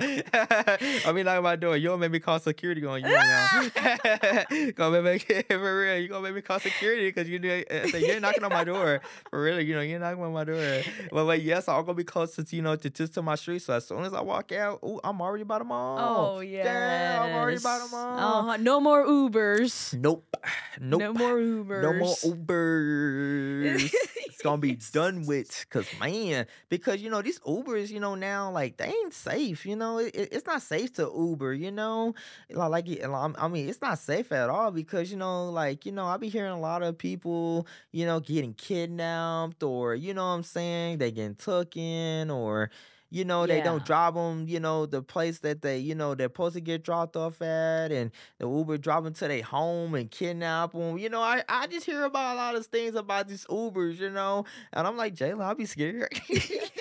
I'll 1.06 1.12
be 1.14 1.22
knocking 1.22 1.38
at 1.38 1.42
my 1.42 1.56
door. 1.56 1.76
You 1.76 1.88
gonna 1.88 1.98
make 1.98 2.12
me 2.12 2.20
call 2.20 2.38
security 2.38 2.84
on 2.84 3.00
you 3.00 3.08
now. 3.08 3.62
gonna 4.76 5.02
make 5.02 5.28
me, 5.28 5.42
for 5.48 5.80
real. 5.80 5.98
You 5.98 6.08
gonna 6.08 6.22
make 6.22 6.34
me 6.34 6.40
call 6.42 6.60
security 6.60 7.08
because 7.08 7.28
you 7.28 7.38
do, 7.38 7.64
uh, 7.70 7.88
so 7.88 7.96
you're 7.96 8.20
knocking 8.20 8.44
on 8.44 8.50
my 8.50 8.64
door. 8.64 9.00
For 9.30 9.42
real, 9.42 9.60
you 9.60 9.74
know, 9.74 9.80
you're 9.80 9.98
knocking 9.98 10.22
on 10.22 10.32
my 10.32 10.44
door. 10.44 10.82
But, 11.10 11.24
but 11.24 11.42
yes, 11.42 11.68
I'm 11.68 11.84
gonna 11.84 11.94
be 11.94 12.04
close 12.04 12.36
to, 12.36 12.44
you 12.54 12.62
know, 12.62 12.76
to, 12.76 12.90
just 12.90 13.14
to 13.14 13.22
my 13.22 13.34
street. 13.34 13.62
So 13.62 13.74
as 13.74 13.86
soon 13.86 14.04
as 14.04 14.12
I 14.14 14.20
walk 14.20 14.52
out, 14.52 14.80
ooh, 14.84 15.00
I'm 15.02 15.20
already 15.20 15.44
by 15.44 15.58
the 15.58 15.64
mall. 15.64 16.36
Oh 16.36 16.40
yeah, 16.40 16.64
Yeah, 16.64 17.22
I'm 17.22 17.34
already 17.34 17.60
by 17.62 17.78
the 17.78 17.88
mall. 17.90 18.18
Uh-huh. 18.18 18.56
No 18.58 18.80
more 18.80 19.04
Ubers. 19.06 19.94
Nope. 19.98 20.36
Nope. 20.80 21.00
No 21.00 21.12
more 21.12 21.36
Ubers. 21.36 21.82
No 21.82 21.92
more 21.94 22.14
Ubers. 22.16 23.92
it's 24.26 24.42
gonna 24.42 24.58
be 24.58 24.78
done 24.92 25.26
with, 25.26 25.51
cause 25.70 25.86
man, 26.00 26.46
because 26.68 27.00
you 27.02 27.10
know 27.10 27.22
these 27.22 27.38
Ubers, 27.40 27.90
you 27.90 28.00
know 28.00 28.14
now 28.14 28.50
like 28.50 28.76
they 28.76 28.86
ain't 28.86 29.12
safe. 29.14 29.64
You 29.66 29.76
know, 29.76 29.98
it, 29.98 30.14
it- 30.14 30.28
it's 30.32 30.46
not 30.46 30.62
safe 30.62 30.92
to 30.94 31.02
Uber. 31.14 31.52
You 31.54 31.70
know, 31.70 32.14
like, 32.50 32.86
I 33.04 33.48
mean, 33.48 33.68
it's 33.68 33.80
not 33.80 33.98
safe 33.98 34.32
at 34.32 34.48
all 34.50 34.70
because 34.70 35.10
you 35.10 35.16
know, 35.18 35.50
like 35.50 35.86
you 35.86 35.92
know, 35.92 36.06
I 36.06 36.16
be 36.16 36.28
hearing 36.28 36.52
a 36.52 36.60
lot 36.60 36.82
of 36.82 36.98
people, 36.98 37.66
you 37.92 38.06
know, 38.06 38.20
getting 38.20 38.54
kidnapped 38.54 39.62
or 39.62 39.94
you 39.94 40.14
know 40.14 40.22
what 40.24 40.32
I'm 40.32 40.42
saying, 40.42 40.98
they 40.98 41.10
getting 41.10 41.34
taken 41.36 42.30
or. 42.30 42.70
You 43.12 43.26
know, 43.26 43.46
they 43.46 43.60
don't 43.60 43.84
drop 43.84 44.14
them, 44.14 44.46
you 44.48 44.58
know, 44.58 44.86
the 44.86 45.02
place 45.02 45.40
that 45.40 45.60
they, 45.60 45.78
you 45.78 45.94
know, 45.94 46.14
they're 46.14 46.26
supposed 46.26 46.54
to 46.54 46.60
get 46.62 46.82
dropped 46.82 47.14
off 47.14 47.42
at, 47.42 47.92
and 47.92 48.10
the 48.38 48.48
Uber 48.48 48.78
drop 48.78 49.04
them 49.04 49.12
to 49.14 49.28
their 49.28 49.42
home 49.42 49.94
and 49.94 50.10
kidnap 50.10 50.72
them. 50.72 50.96
You 50.96 51.10
know, 51.10 51.20
I, 51.20 51.42
I 51.48 51.66
just 51.66 51.84
hear 51.84 52.04
about 52.04 52.34
a 52.34 52.36
lot 52.36 52.54
of 52.54 52.64
things 52.66 52.94
about 52.94 53.28
these 53.28 53.44
Ubers, 53.50 53.98
you 54.00 54.08
know, 54.10 54.46
and 54.72 54.86
I'm 54.86 54.96
like, 54.96 55.14
Jayla, 55.14 55.42
I'll 55.42 55.54
be 55.54 55.66
scared. 55.66 56.08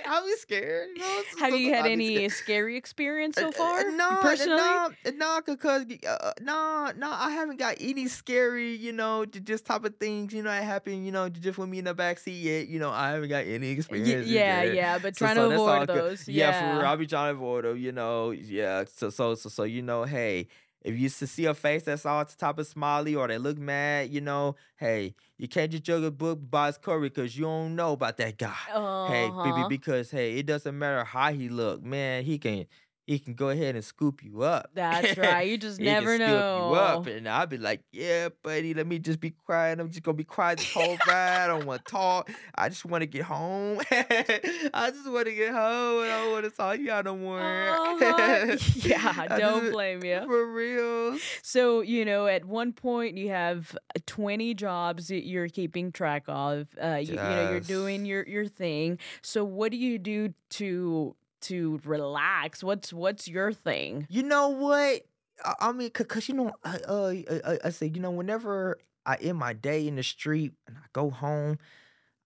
I'll 0.08 0.26
be 0.26 0.34
scared. 0.38 0.90
You 0.96 1.02
know? 1.02 1.22
Have 1.40 1.54
you 1.56 1.74
had 1.74 1.86
I'll 1.86 1.92
any 1.92 2.30
scary 2.30 2.78
experience 2.78 3.38
Uh, 3.38 3.42
so 3.42 3.48
uh, 3.50 3.52
far? 3.52 3.92
No, 3.92 4.18
personally. 4.22 4.58
no, 4.58 4.90
no, 5.16 5.42
because 5.46 5.86
uh, 6.08 6.32
no, 6.42 6.92
no, 6.98 7.12
I 7.12 7.32
haven't 7.32 7.60
got 7.60 7.76
any 7.80 8.08
scary, 8.08 8.76
you 8.76 8.94
know, 8.94 9.26
just 9.26 9.66
type 9.66 9.84
of 9.84 9.96
things, 9.98 10.34
you 10.34 10.44
know, 10.44 10.50
that 10.50 10.64
happen, 10.64 11.04
you 11.04 11.12
know, 11.12 11.28
just 11.30 11.58
with 11.58 11.68
me 11.70 11.80
in 11.80 11.86
the 11.86 11.96
backseat 11.96 12.42
yet. 12.42 12.68
You 12.68 12.80
know, 12.80 12.90
I 12.90 13.10
haven't 13.10 13.30
got 13.30 13.46
any 13.46 13.68
Y- 13.68 13.74
experience. 13.74 14.28
yeah, 14.28 14.64
yeah, 14.64 14.98
but 14.98 15.16
So- 15.18 15.26
trying 15.26 15.36
so 15.36 15.50
to 15.50 15.56
avoid 15.56 15.88
good. 15.88 16.20
Those. 16.26 16.36
Yeah, 16.36 16.74
for 16.74 16.80
real. 16.80 16.88
I'll 16.88 16.98
be 16.98 17.08
trying 17.08 17.36
to 17.38 17.74
you 17.76 17.92
know. 17.92 18.32
Yeah. 18.32 18.84
So 18.94 19.10
so 19.10 19.36
so 19.36 19.50
so 19.50 19.64
you 19.64 19.82
know, 19.82 20.04
hey, 20.04 20.48
if 20.82 20.98
you 20.98 21.10
see 21.10 21.46
a 21.46 21.54
face 21.54 21.84
that's 21.84 22.06
all 22.06 22.22
at 22.22 22.30
the 22.30 22.36
top 22.38 22.58
of 22.60 22.68
smiley 22.68 23.16
or 23.16 23.28
they 23.28 23.38
look 23.38 23.58
mad, 23.58 24.10
you 24.10 24.22
know, 24.22 24.56
hey, 24.78 25.14
you 25.38 25.48
can't 25.48 25.72
just 25.72 25.84
judge 25.84 26.04
a 26.04 26.12
book 26.12 26.40
by 26.50 26.70
its 26.70 26.78
cover 26.78 27.02
because 27.02 27.38
you 27.38 27.46
don't 27.46 27.76
know 27.76 27.94
about 27.94 28.18
that 28.18 28.38
guy. 28.38 28.56
Hey, 29.08 29.30
baby, 29.44 29.62
Uh-huh. 29.62 29.68
because 29.68 30.12
hey, 30.12 30.38
it 30.38 30.46
doesn't 30.46 30.78
matter 30.78 31.04
how 31.04 31.32
he 31.34 31.50
look, 31.50 31.84
man. 31.84 32.24
He 32.24 32.38
can 32.40 32.66
he 33.12 33.20
can 33.20 33.34
go 33.34 33.50
ahead 33.50 33.76
and 33.76 33.84
scoop 33.84 34.24
you 34.24 34.44
up. 34.44 34.70
That's 34.74 35.18
right. 35.18 35.48
You 35.48 35.58
just 35.58 35.80
never 35.82 36.16
scoop 36.16 36.28
you 36.30 36.34
up, 36.34 37.06
know. 37.06 37.12
and 37.12 37.28
I'll 37.28 37.46
be 37.46 37.58
like, 37.58 37.82
"Yeah, 37.92 38.30
buddy, 38.42 38.74
let 38.74 38.88
me 38.88 39.00
just 39.00 39.20
be 39.20 39.32
quiet. 39.32 39.80
I'm 39.82 39.90
just 39.90 40.02
gonna 40.04 40.16
be 40.18 40.24
quiet 40.24 40.60
this 40.60 40.72
whole 40.74 40.98
ride. 41.08 41.44
I 41.44 41.48
don't 41.48 41.66
want 41.66 41.86
to 41.86 41.92
talk. 41.92 42.32
I 42.56 42.70
just 42.70 42.86
want 42.86 43.02
to 43.02 43.06
get 43.08 43.24
home. 43.24 43.82
I 43.92 44.92
just 44.94 45.12
want 45.12 45.26
to 45.28 45.34
get 45.34 45.54
home. 45.54 46.04
and 46.04 46.12
I 46.12 46.24
don't 46.24 46.32
want 46.32 46.46
to 46.46 46.52
talk 46.52 46.76
to 46.78 46.82
y'all 46.82 47.04
no 47.04 47.18
more. 47.18 47.40
Uh-huh. 47.42 48.58
Yeah, 48.76 49.14
I 49.18 49.28
don't 49.40 49.62
just- 49.62 49.72
blame 49.74 50.04
you. 50.04 50.22
For 50.26 50.46
real. 50.52 51.18
So, 51.42 51.82
you 51.82 52.06
know, 52.06 52.28
at 52.28 52.46
one 52.46 52.72
point 52.72 53.18
you 53.18 53.30
have 53.30 53.76
uh, 53.96 54.00
20 54.06 54.54
jobs 54.54 55.10
that 55.10 55.26
you're 55.26 55.50
keeping 55.50 55.92
track 55.92 56.24
of. 56.28 56.68
Uh, 56.82 56.96
you, 57.02 57.10
you 57.12 57.16
know, 57.16 57.52
you're 57.52 57.60
doing 57.60 58.06
your, 58.06 58.24
your 58.28 58.46
thing. 58.48 59.00
So 59.22 59.44
what 59.44 59.72
do 59.72 59.78
you 59.78 60.00
do 60.00 60.34
to 60.52 61.16
to 61.42 61.80
relax? 61.84 62.64
What's 62.64 62.94
what's 62.94 63.28
your 63.28 63.52
thing? 63.54 64.08
You 64.10 64.24
know 64.24 64.50
what? 64.50 65.02
I, 65.44 65.54
I 65.60 65.72
mean, 65.72 65.92
because 65.94 66.28
you 66.30 66.36
know, 66.36 66.52
I, 66.64 66.78
uh, 66.88 67.14
I, 67.46 67.60
I 67.66 67.70
say, 67.70 67.88
you 67.88 68.00
know, 68.00 68.12
whenever 68.12 68.80
I 69.06 69.16
end 69.16 69.38
my 69.38 69.54
day 69.54 69.88
in 69.88 69.96
the 69.96 70.04
street 70.04 70.54
and 70.68 70.78
I 70.78 70.86
go 70.94 71.10
home, 71.10 71.58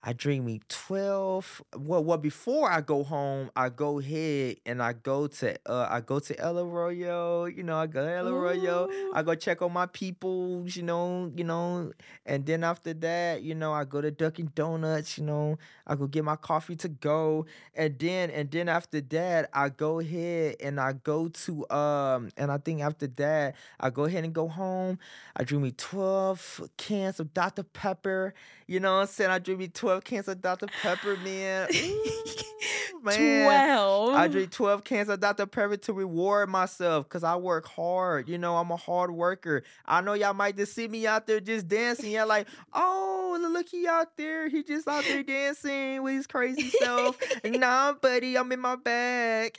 I 0.08 0.14
drink 0.14 0.46
me 0.46 0.62
twelve. 0.70 1.64
Well, 1.76 2.04
well, 2.04 2.20
before 2.20 2.70
I 2.70 2.82
go 2.82 3.04
home, 3.04 3.50
I 3.56 3.70
go 3.70 3.98
ahead 3.98 4.58
and 4.64 4.84
I 4.84 4.94
go 4.94 5.26
to, 5.26 5.58
uh, 5.66 5.88
I 5.90 6.02
go 6.02 6.20
to 6.20 6.40
El 6.40 6.60
Arroyo. 6.60 7.46
You 7.46 7.64
know, 7.64 7.76
I 7.76 7.88
go 7.88 8.06
to 8.06 8.14
El 8.14 8.28
Arroyo. 8.28 8.88
Ooh. 8.88 9.12
I 9.16 9.24
go 9.24 9.34
check 9.34 9.64
on 9.64 9.74
my 9.74 9.88
peoples. 9.88 10.76
You 10.76 10.84
know, 10.84 11.32
you 11.36 11.44
know, 11.44 11.92
and 12.24 12.46
then 12.46 12.64
after 12.64 12.94
that, 12.94 13.42
you 13.42 13.56
know, 13.56 13.74
I 13.74 13.84
go 13.84 14.00
to 14.00 14.12
Dunkin' 14.12 14.52
Donuts. 14.54 15.18
You 15.18 15.24
know, 15.24 15.58
I 15.88 15.96
go 15.96 16.06
get 16.06 16.24
my 16.24 16.36
coffee 16.36 16.76
to 16.76 16.88
go, 16.88 17.48
and 17.74 17.98
then 17.98 18.30
and 18.30 18.52
then 18.52 18.70
after 18.70 19.02
that, 19.02 19.50
I 19.54 19.70
go 19.70 20.00
ahead 20.00 20.58
and 20.60 20.80
I 20.80 20.94
go 20.94 21.30
to 21.30 21.68
um, 21.72 22.30
and 22.38 22.52
I 22.52 22.60
think 22.60 22.82
after 22.82 23.08
that, 23.08 23.56
I 23.80 23.90
go 23.90 24.04
ahead 24.04 24.24
and 24.24 24.36
go 24.36 24.48
home. 24.50 25.00
I 25.36 25.44
drink 25.46 25.64
me 25.64 25.72
twelve 25.72 26.70
cans 26.78 27.20
of 27.20 27.34
Dr 27.34 27.64
Pepper. 27.64 28.36
You 28.68 28.80
know 28.80 28.96
what 28.96 29.02
I'm 29.02 29.08
saying? 29.08 29.32
I 29.32 29.40
drink 29.40 29.60
me 29.60 29.68
twelve 29.96 30.04
cans 30.04 30.28
of 30.28 30.42
Dr 30.42 30.68
Pepper, 30.82 31.16
man. 31.18 31.70
Ooh, 31.76 33.02
man. 33.06 33.46
12. 33.46 34.16
I 34.16 34.28
drink 34.28 34.52
12 34.52 34.84
cans 34.84 35.10
of 35.10 35.20
Dr. 35.20 35.46
Pepper 35.46 35.78
to 35.78 35.94
reward 35.94 36.50
myself 36.50 37.08
because 37.08 37.24
I 37.24 37.36
work 37.36 37.68
hard. 37.68 38.28
You 38.28 38.38
know, 38.38 38.58
I'm 38.58 38.72
a 38.72 38.76
hard 38.76 39.12
worker. 39.12 39.64
I 39.86 40.02
know 40.02 40.14
y'all 40.14 40.34
might 40.34 40.58
just 40.58 40.74
see 40.74 40.88
me 40.88 41.08
out 41.08 41.28
there 41.28 41.40
just 41.40 41.68
dancing. 41.68 42.12
Y'all 42.12 42.28
like, 42.28 42.48
oh, 42.74 43.38
look, 43.52 43.70
he 43.70 43.88
out 43.88 44.18
there. 44.18 44.50
He 44.50 44.64
just 44.64 44.88
out 44.88 45.04
there 45.06 45.24
dancing 45.24 46.04
with 46.04 46.14
his 46.14 46.28
crazy 46.28 46.70
self. 46.70 47.18
nah, 47.46 47.94
buddy, 47.94 48.38
I'm 48.38 48.52
in 48.52 48.60
my 48.60 48.76
bag. 48.76 49.56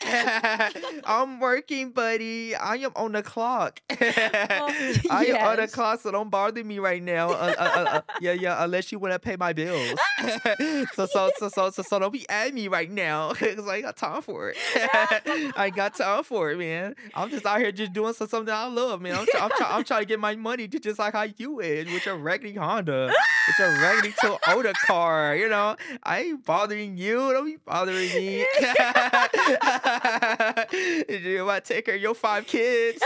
I'm 1.04 1.40
working, 1.40 1.90
buddy. 1.90 2.54
I 2.54 2.76
am 2.76 2.92
on 2.96 3.12
the 3.12 3.22
clock. 3.22 3.80
I 3.90 5.26
am 5.28 5.48
on 5.48 5.56
the 5.56 5.68
clock, 5.72 6.00
so 6.00 6.10
don't 6.10 6.30
bother 6.30 6.62
me 6.64 6.78
right 6.78 7.02
now. 7.02 7.30
Uh, 7.30 7.54
uh, 7.58 7.62
uh, 7.62 7.84
uh, 7.90 8.00
yeah, 8.20 8.32
yeah, 8.32 8.64
unless 8.64 8.92
you 8.92 8.98
want 8.98 9.12
to 9.12 9.18
pay 9.18 9.36
my 9.36 9.52
bills. 9.52 9.98
so, 10.94 11.06
so, 11.06 11.30
so, 11.38 11.48
so, 11.48 11.70
so, 11.70 11.82
so 11.82 11.98
don't 11.98 12.12
be 12.12 12.28
at 12.28 12.52
me 12.54 12.68
right 12.68 12.90
now. 12.90 13.32
Cause 13.34 13.66
I 13.68 13.80
got 13.80 13.96
time 13.96 14.22
for 14.22 14.50
it. 14.50 14.56
I 15.56 15.70
got 15.74 15.94
time 15.96 16.24
for 16.24 16.50
it, 16.50 16.58
man. 16.58 16.94
I'm 17.14 17.30
just 17.30 17.46
out 17.46 17.60
here 17.60 17.72
just 17.72 17.92
doing 17.92 18.12
some- 18.14 18.28
something 18.28 18.52
I 18.54 18.66
love, 18.66 19.00
man. 19.00 19.14
I'm, 19.16 19.26
try- 19.26 19.40
I'm, 19.40 19.50
try- 19.56 19.70
I'm 19.76 19.84
trying 19.84 20.00
to 20.02 20.06
get 20.06 20.20
my 20.20 20.34
money 20.36 20.68
to 20.68 20.78
just 20.78 20.98
like 20.98 21.14
how 21.14 21.26
you 21.36 21.60
is 21.60 21.86
with 21.92 22.04
your 22.06 22.16
raggedy 22.16 22.54
Honda, 22.54 23.06
with 23.46 23.58
your 23.58 23.70
raggedy 23.80 24.12
Toyota 24.22 24.72
car. 24.86 25.36
You 25.36 25.48
know, 25.48 25.76
I 26.02 26.20
ain't 26.22 26.44
bothering 26.44 26.96
you. 26.96 27.16
Don't 27.32 27.44
be 27.46 27.56
bothering 27.64 27.96
me. 28.14 28.46
you 31.08 31.48
I 31.48 31.60
take 31.64 31.86
care 31.86 31.94
of 31.96 32.00
your 32.00 32.14
five 32.14 32.46
kids. 32.46 33.00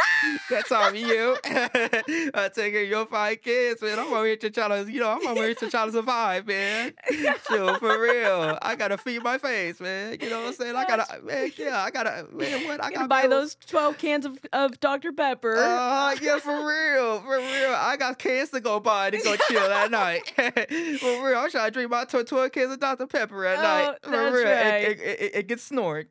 That's 0.49 0.73
on 0.73 0.95
you. 0.97 1.37
I 1.45 2.51
take 2.55 2.73
care 2.73 2.83
of 2.83 2.89
your 2.89 3.07
five 3.07 3.43
kids, 3.43 3.83
man. 3.83 3.99
I'm 3.99 4.13
over 4.13 4.27
here 4.27 4.37
to 4.37 4.51
try 4.51 4.69
to, 4.69 4.91
you 4.91 5.01
know, 5.01 5.11
I'm 5.11 5.27
over 5.27 5.43
here 5.45 5.55
to 5.55 5.71
try 5.71 5.87
to 5.87 5.93
survive, 5.93 6.47
man. 6.47 6.93
Sure, 7.49 7.79
for 7.79 8.01
real. 8.01 8.59
I 8.63 8.77
gotta 8.77 8.97
feed 8.97 9.23
my 9.25 9.39
face, 9.39 9.81
man. 9.81 10.17
You 10.21 10.31
know 10.31 10.41
what 10.41 10.47
I'm 10.49 10.53
saying? 10.55 10.77
I 10.77 10.85
gotta, 10.87 11.23
man, 11.23 11.51
yeah, 11.57 11.83
I 11.83 11.91
gotta, 11.91 12.27
man, 12.33 12.67
what? 12.69 12.83
I 12.85 12.91
gotta 12.93 13.09
buy 13.09 13.23
bills. 13.27 13.57
those 13.57 13.67
12 13.71 13.99
cans 13.99 14.27
of, 14.27 14.39
of 14.53 14.79
Dr. 14.81 15.13
Pepper. 15.13 15.57
Uh, 15.57 16.15
yeah, 16.23 16.39
for 16.39 16.51
real, 16.67 17.21
for 17.21 17.37
real. 17.39 17.75
I 17.77 17.97
got 17.99 18.19
cans 18.19 18.51
to 18.51 18.61
go 18.61 18.79
buy 18.81 19.11
to 19.11 19.19
go 19.19 19.35
chill 19.49 19.69
that 19.69 19.91
night. 19.91 20.33
for 20.37 21.27
real, 21.27 21.39
I'm 21.39 21.51
trying 21.51 21.67
to 21.67 21.71
drink 21.73 21.91
my 21.91 22.05
12 22.05 22.53
cans 22.53 22.73
of 22.73 22.81
Dr. 22.81 23.07
Pepper 23.07 23.45
at 23.47 23.59
Oh, 23.59 23.63
night. 23.63 23.97
For 24.03 24.11
real, 24.11 24.45
right. 24.45 24.83
it, 24.85 25.01
it, 25.01 25.21
it, 25.21 25.31
it 25.35 25.47
gets 25.49 25.65
snoring. 25.65 26.07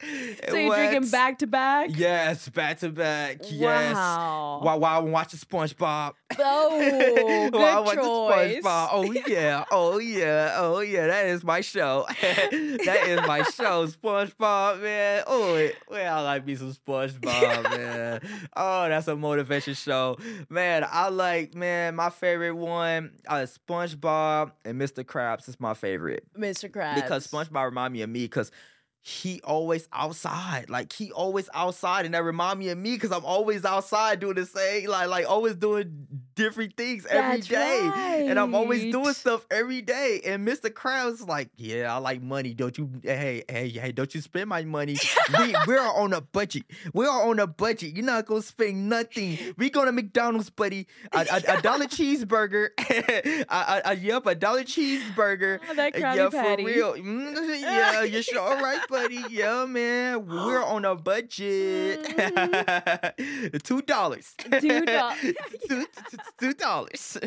So 0.00 0.56
you're 0.56 0.74
drinking 0.74 1.10
back 1.10 1.38
to 1.38 1.46
back? 1.46 1.90
Yes, 1.92 2.48
back 2.48 2.78
to 2.78 2.90
back. 2.90 3.38
Yes. 3.50 3.94
Wow. 3.94 4.60
While, 4.62 4.80
while 4.80 5.00
I'm 5.00 5.10
watching 5.10 5.40
SpongeBob. 5.40 6.12
Oh, 6.38 7.48
good 7.50 7.54
While 7.54 7.84
choice. 7.84 8.62
SpongeBob. 8.62 8.88
Oh 8.92 9.12
yeah, 9.26 9.64
oh 9.70 9.98
yeah, 9.98 10.54
oh 10.56 10.80
yeah. 10.80 11.06
That 11.08 11.26
is 11.26 11.42
my 11.42 11.60
show. 11.60 12.06
that 12.20 13.04
is 13.06 13.20
my 13.26 13.42
show, 13.42 13.86
SpongeBob, 13.88 14.82
man. 14.82 15.24
Oh, 15.26 15.68
well, 15.90 16.18
I 16.18 16.20
like 16.22 16.46
me 16.46 16.54
some 16.54 16.72
SpongeBob, 16.72 17.76
man. 17.76 18.20
Oh, 18.56 18.88
that's 18.88 19.08
a 19.08 19.16
motivation 19.16 19.74
show, 19.74 20.16
man. 20.48 20.86
I 20.88 21.08
like, 21.08 21.54
man. 21.54 21.96
My 21.96 22.10
favorite 22.10 22.54
one, 22.54 23.12
uh, 23.26 23.46
SpongeBob 23.46 24.52
and 24.64 24.80
Mr. 24.80 25.04
Krabs 25.04 25.48
is 25.48 25.58
my 25.58 25.74
favorite 25.74 26.24
Mr. 26.38 26.70
Krabs. 26.70 26.96
because 26.96 27.26
SpongeBob 27.26 27.64
remind 27.64 27.92
me 27.92 28.02
of 28.02 28.10
me 28.10 28.20
because 28.24 28.52
he 29.08 29.40
always 29.42 29.88
outside. 29.92 30.68
Like 30.68 30.92
he 30.92 31.10
always 31.12 31.48
outside, 31.54 32.04
and 32.04 32.12
that 32.14 32.22
remind 32.24 32.58
me 32.58 32.68
of 32.68 32.76
me 32.76 32.92
because 32.92 33.10
I'm 33.10 33.24
always 33.24 33.64
outside 33.64 34.20
doing 34.20 34.34
the 34.34 34.44
same, 34.44 34.90
like 34.90 35.08
like 35.08 35.26
always 35.28 35.54
doing 35.54 36.06
different 36.34 36.76
things 36.76 37.06
every 37.06 37.36
That's 37.40 37.48
day, 37.48 38.26
and 38.28 38.38
I'm 38.38 38.54
always 38.54 38.92
doing 38.92 39.14
stuff 39.14 39.46
every 39.50 39.80
day. 39.80 40.20
And 40.26 40.46
Mr. 40.46 40.68
Krabs 40.70 41.14
is 41.14 41.22
like, 41.22 41.48
yeah, 41.56 41.94
I 41.94 41.98
like 41.98 42.20
money. 42.22 42.52
Don't 42.52 42.76
you? 42.76 42.90
Hey, 43.02 43.44
hey, 43.48 43.70
hey, 43.70 43.92
don't 43.92 44.14
you 44.14 44.20
spend 44.20 44.48
my 44.50 44.62
money? 44.64 44.96
we 45.38 45.54
we're 45.66 45.80
on 45.80 46.12
a 46.12 46.20
budget. 46.20 46.64
We're 46.92 47.08
on 47.10 47.38
a 47.38 47.46
budget. 47.46 47.96
You're 47.96 48.04
not 48.04 48.26
gonna 48.26 48.42
spend 48.42 48.90
nothing. 48.90 49.38
We 49.56 49.70
going 49.70 49.86
to 49.86 49.92
McDonald's, 49.92 50.50
buddy. 50.50 50.86
A, 51.12 51.26
a, 51.32 51.58
a 51.58 51.62
dollar 51.62 51.86
cheeseburger. 51.96 52.68
a, 53.48 53.54
a, 53.54 53.82
a- 53.86 53.94
yep, 53.96 54.26
a 54.26 54.34
dollar 54.34 54.64
cheeseburger. 54.64 55.60
Oh, 55.70 55.74
that 55.74 55.94
Uh, 55.96 55.98
Krabby 55.98 56.16
yeah, 56.16 56.28
Patty. 56.42 56.62
for 56.64 56.68
real. 56.68 56.92
Mm, 56.94 57.60
yeah, 57.60 58.02
you're 58.02 58.22
sure 58.22 58.40
all 58.40 58.60
right, 58.62 58.80
buddy. 58.88 58.97
Yeah, 59.30 59.64
man. 59.66 60.26
We're 60.26 60.62
on 60.64 60.84
a 60.84 60.94
budget. 60.94 62.04
Two 63.64 63.82
dollars. 63.82 64.34
Two 64.60 64.84
doll- 64.84 65.14
Two- 66.40 66.54
dollars. 66.54 67.18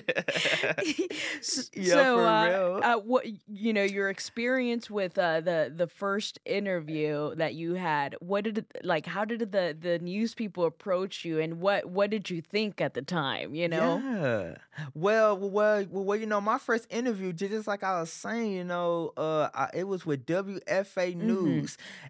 Yeah, 1.73 1.93
so, 1.93 2.17
for 2.17 2.27
uh, 2.27 2.47
real. 2.49 2.79
uh, 2.83 2.97
what 2.99 3.25
you 3.47 3.73
know, 3.73 3.83
your 3.83 4.09
experience 4.09 4.89
with 4.89 5.17
uh, 5.17 5.41
the 5.41 5.71
the 5.75 5.87
first 5.87 6.39
interview 6.45 7.33
that 7.35 7.53
you 7.55 7.75
had. 7.75 8.15
What 8.19 8.43
did 8.43 8.57
it, 8.59 8.65
like? 8.83 9.05
How 9.05 9.25
did 9.25 9.39
the 9.51 9.75
the 9.79 9.99
news 9.99 10.33
people 10.33 10.65
approach 10.65 11.23
you, 11.25 11.39
and 11.39 11.59
what 11.61 11.85
what 11.85 12.09
did 12.09 12.29
you 12.29 12.41
think 12.41 12.81
at 12.81 12.93
the 12.93 13.01
time? 13.01 13.55
You 13.55 13.67
know, 13.67 14.01
Yeah. 14.03 14.55
Well, 14.93 15.37
well, 15.37 15.49
well, 15.49 15.85
well, 15.89 16.17
you 16.17 16.25
know, 16.25 16.41
my 16.41 16.57
first 16.57 16.87
interview, 16.89 17.33
just 17.33 17.67
like 17.67 17.83
I 17.83 17.99
was 17.99 18.11
saying, 18.11 18.53
you 18.53 18.63
know, 18.63 19.13
uh, 19.17 19.49
I, 19.53 19.69
it 19.73 19.87
was 19.87 20.05
with 20.05 20.25
WFAA 20.25 21.15
News, 21.15 21.50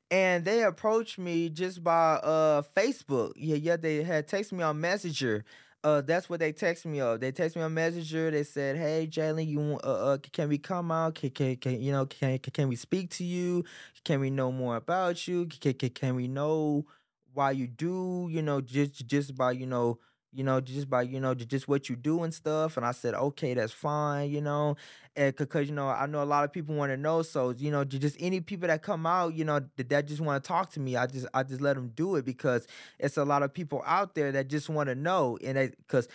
and 0.10 0.46
they 0.46 0.64
approached 0.64 1.18
me 1.18 1.50
just 1.50 1.84
by 1.84 2.16
uh 2.16 2.62
Facebook. 2.76 3.34
Yeah, 3.36 3.56
yeah, 3.56 3.78
they 3.78 4.04
had 4.04 4.28
texted 4.28 4.54
me 4.54 4.64
on 4.64 4.80
Messenger. 4.80 5.44
Uh, 5.84 6.02
that's 6.02 6.30
what 6.30 6.40
they 6.40 6.54
texted 6.54 6.86
me 6.86 7.02
of. 7.02 7.20
They 7.20 7.32
texted 7.32 7.56
me 7.56 7.64
on 7.64 7.74
Messenger. 7.74 8.32
They 8.32 8.44
said, 8.44 8.78
"Hey, 8.78 9.08
Jaylan, 9.10 9.48
you 9.48 9.80
uh, 9.84 10.14
uh 10.14 10.18
can 10.32 10.50
we 10.50 10.58
come 10.58 10.92
out? 10.92 11.16
Can, 11.16 11.32
can, 11.32 11.56
can 11.58 11.82
you 11.82 11.92
know 11.92 12.06
can, 12.06 12.38
can 12.40 12.52
can 12.52 12.68
we 12.70 12.76
speak 12.76 13.10
to 13.12 13.24
you? 13.24 13.64
Can 14.04 14.20
we 14.20 14.30
know 14.30 14.52
more 14.52 14.76
about 14.76 15.28
you? 15.28 15.48
Can, 15.48 15.74
can, 15.74 15.90
can 15.90 16.16
we 16.16 16.28
know 16.28 16.86
why 17.34 17.52
you 17.52 17.68
do? 17.68 18.28
You 18.32 18.42
know, 18.42 18.62
just 18.62 19.06
just 19.08 19.36
by 19.36 19.52
you 19.54 19.66
know." 19.66 20.00
You 20.34 20.44
know, 20.44 20.62
just 20.62 20.90
by 20.90 21.02
you 21.04 21.20
know, 21.20 21.34
just 21.34 21.68
what 21.68 21.90
you 21.90 21.96
do 21.96 22.24
and 22.24 22.34
stuff. 22.34 22.78
And 22.78 22.86
I 22.86 22.92
said, 22.92 23.14
okay, 23.14 23.54
that's 23.54 23.72
fine, 23.74 24.30
you 24.32 24.42
know, 24.42 24.76
and 25.16 25.36
because 25.36 25.68
you 25.70 25.76
know, 25.76 25.90
I 25.90 26.06
know 26.06 26.24
a 26.24 26.26
lot 26.26 26.44
of 26.44 26.52
people 26.54 26.76
want 26.76 26.92
to 26.92 26.98
know. 26.98 27.22
So 27.22 27.50
you 27.52 27.72
know, 27.72 27.84
just 27.84 28.16
any 28.20 28.42
people 28.42 28.68
that 28.68 28.82
come 28.82 29.06
out, 29.06 29.34
you 29.34 29.46
know, 29.46 29.60
that, 29.78 29.90
that 29.90 30.08
just 30.08 30.22
want 30.22 30.44
to 30.44 30.48
talk 30.48 30.72
to 30.72 30.80
me, 30.80 30.96
I 30.98 31.08
just 31.08 31.28
I 31.34 31.44
just 31.44 31.62
let 31.62 31.76
them 31.76 31.92
do 31.96 32.16
it 32.16 32.26
because 32.26 32.68
it's 33.00 33.18
a 33.18 33.26
lot 33.26 33.44
of 33.44 33.54
people 33.54 33.84
out 33.86 34.16
there 34.16 34.32
that 34.32 34.48
just 34.48 34.70
want 34.70 34.88
to 34.90 34.96
know, 34.96 35.38
and 35.44 35.74
because 35.78 36.08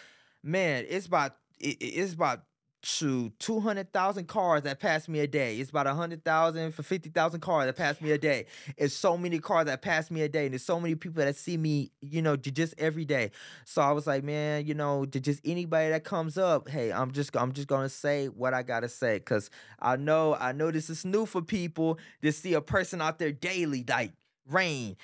man, 0.42 0.84
it's 0.88 1.06
about 1.06 1.36
it, 1.58 1.76
it- 1.80 1.84
it's 1.84 2.14
about 2.14 2.42
to 2.86 3.30
200,000 3.40 4.28
cars 4.28 4.62
that 4.62 4.78
pass 4.78 5.08
me 5.08 5.18
a 5.18 5.26
day. 5.26 5.58
It's 5.58 5.70
about 5.70 5.86
100,000 5.86 6.72
for 6.72 6.82
50,000 6.84 7.40
cars 7.40 7.66
that 7.66 7.76
pass 7.76 8.00
me 8.00 8.12
a 8.12 8.18
day. 8.18 8.46
It's 8.76 8.94
so 8.94 9.16
many 9.16 9.40
cars 9.40 9.66
that 9.66 9.82
pass 9.82 10.08
me 10.08 10.22
a 10.22 10.28
day. 10.28 10.44
And 10.44 10.52
there's 10.52 10.64
so 10.64 10.78
many 10.78 10.94
people 10.94 11.24
that 11.24 11.34
see 11.34 11.56
me, 11.56 11.90
you 12.00 12.22
know, 12.22 12.36
ju- 12.36 12.52
just 12.52 12.74
every 12.78 13.04
day. 13.04 13.32
So 13.64 13.82
I 13.82 13.90
was 13.90 14.06
like, 14.06 14.22
man, 14.22 14.66
you 14.66 14.74
know, 14.74 15.04
to 15.04 15.18
just 15.18 15.40
anybody 15.44 15.90
that 15.90 16.04
comes 16.04 16.38
up, 16.38 16.68
hey, 16.68 16.92
I'm 16.92 17.10
just 17.10 17.36
I'm 17.36 17.52
just 17.52 17.66
gonna 17.66 17.88
say 17.88 18.26
what 18.26 18.54
I 18.54 18.62
gotta 18.62 18.88
say. 18.88 19.18
Cause 19.18 19.50
I 19.80 19.96
know, 19.96 20.36
I 20.36 20.52
know 20.52 20.70
this 20.70 20.88
is 20.88 21.04
new 21.04 21.26
for 21.26 21.42
people 21.42 21.98
to 22.22 22.30
see 22.30 22.54
a 22.54 22.60
person 22.60 23.02
out 23.02 23.18
there 23.18 23.32
daily, 23.32 23.84
like 23.88 24.12
rain, 24.48 24.96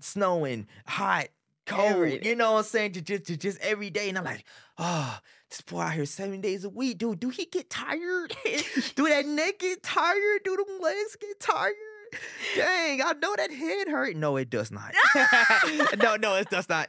snowing, 0.00 0.66
hot, 0.86 1.26
cold. 1.66 1.90
You 2.24 2.34
know 2.34 2.52
what 2.52 2.58
I'm 2.58 2.64
saying? 2.64 2.92
To 2.92 3.02
just 3.02 3.24
to 3.24 3.36
just 3.36 3.60
every 3.60 3.90
day. 3.90 4.08
And 4.08 4.16
I'm 4.16 4.24
like, 4.24 4.44
oh, 4.78 5.18
this 5.50 5.60
boy 5.60 5.80
out 5.80 5.92
here 5.92 6.06
seven 6.06 6.40
days 6.40 6.64
a 6.64 6.68
week. 6.68 6.98
Dude, 6.98 7.20
do 7.20 7.28
he 7.28 7.46
get 7.46 7.70
tired? 7.70 8.36
do 8.94 9.08
that 9.08 9.26
neck 9.26 9.58
get 9.58 9.82
tired? 9.82 10.40
Do 10.44 10.56
them 10.56 10.80
legs 10.80 11.16
get 11.20 11.40
tired? 11.40 11.74
Dang, 12.56 13.02
I 13.02 13.12
know 13.20 13.34
that 13.36 13.50
head 13.50 13.88
hurt. 13.88 14.16
No, 14.16 14.36
it 14.36 14.48
does 14.48 14.70
not. 14.70 14.94
no, 15.98 16.16
no, 16.16 16.36
it 16.36 16.48
does 16.50 16.68
not. 16.68 16.88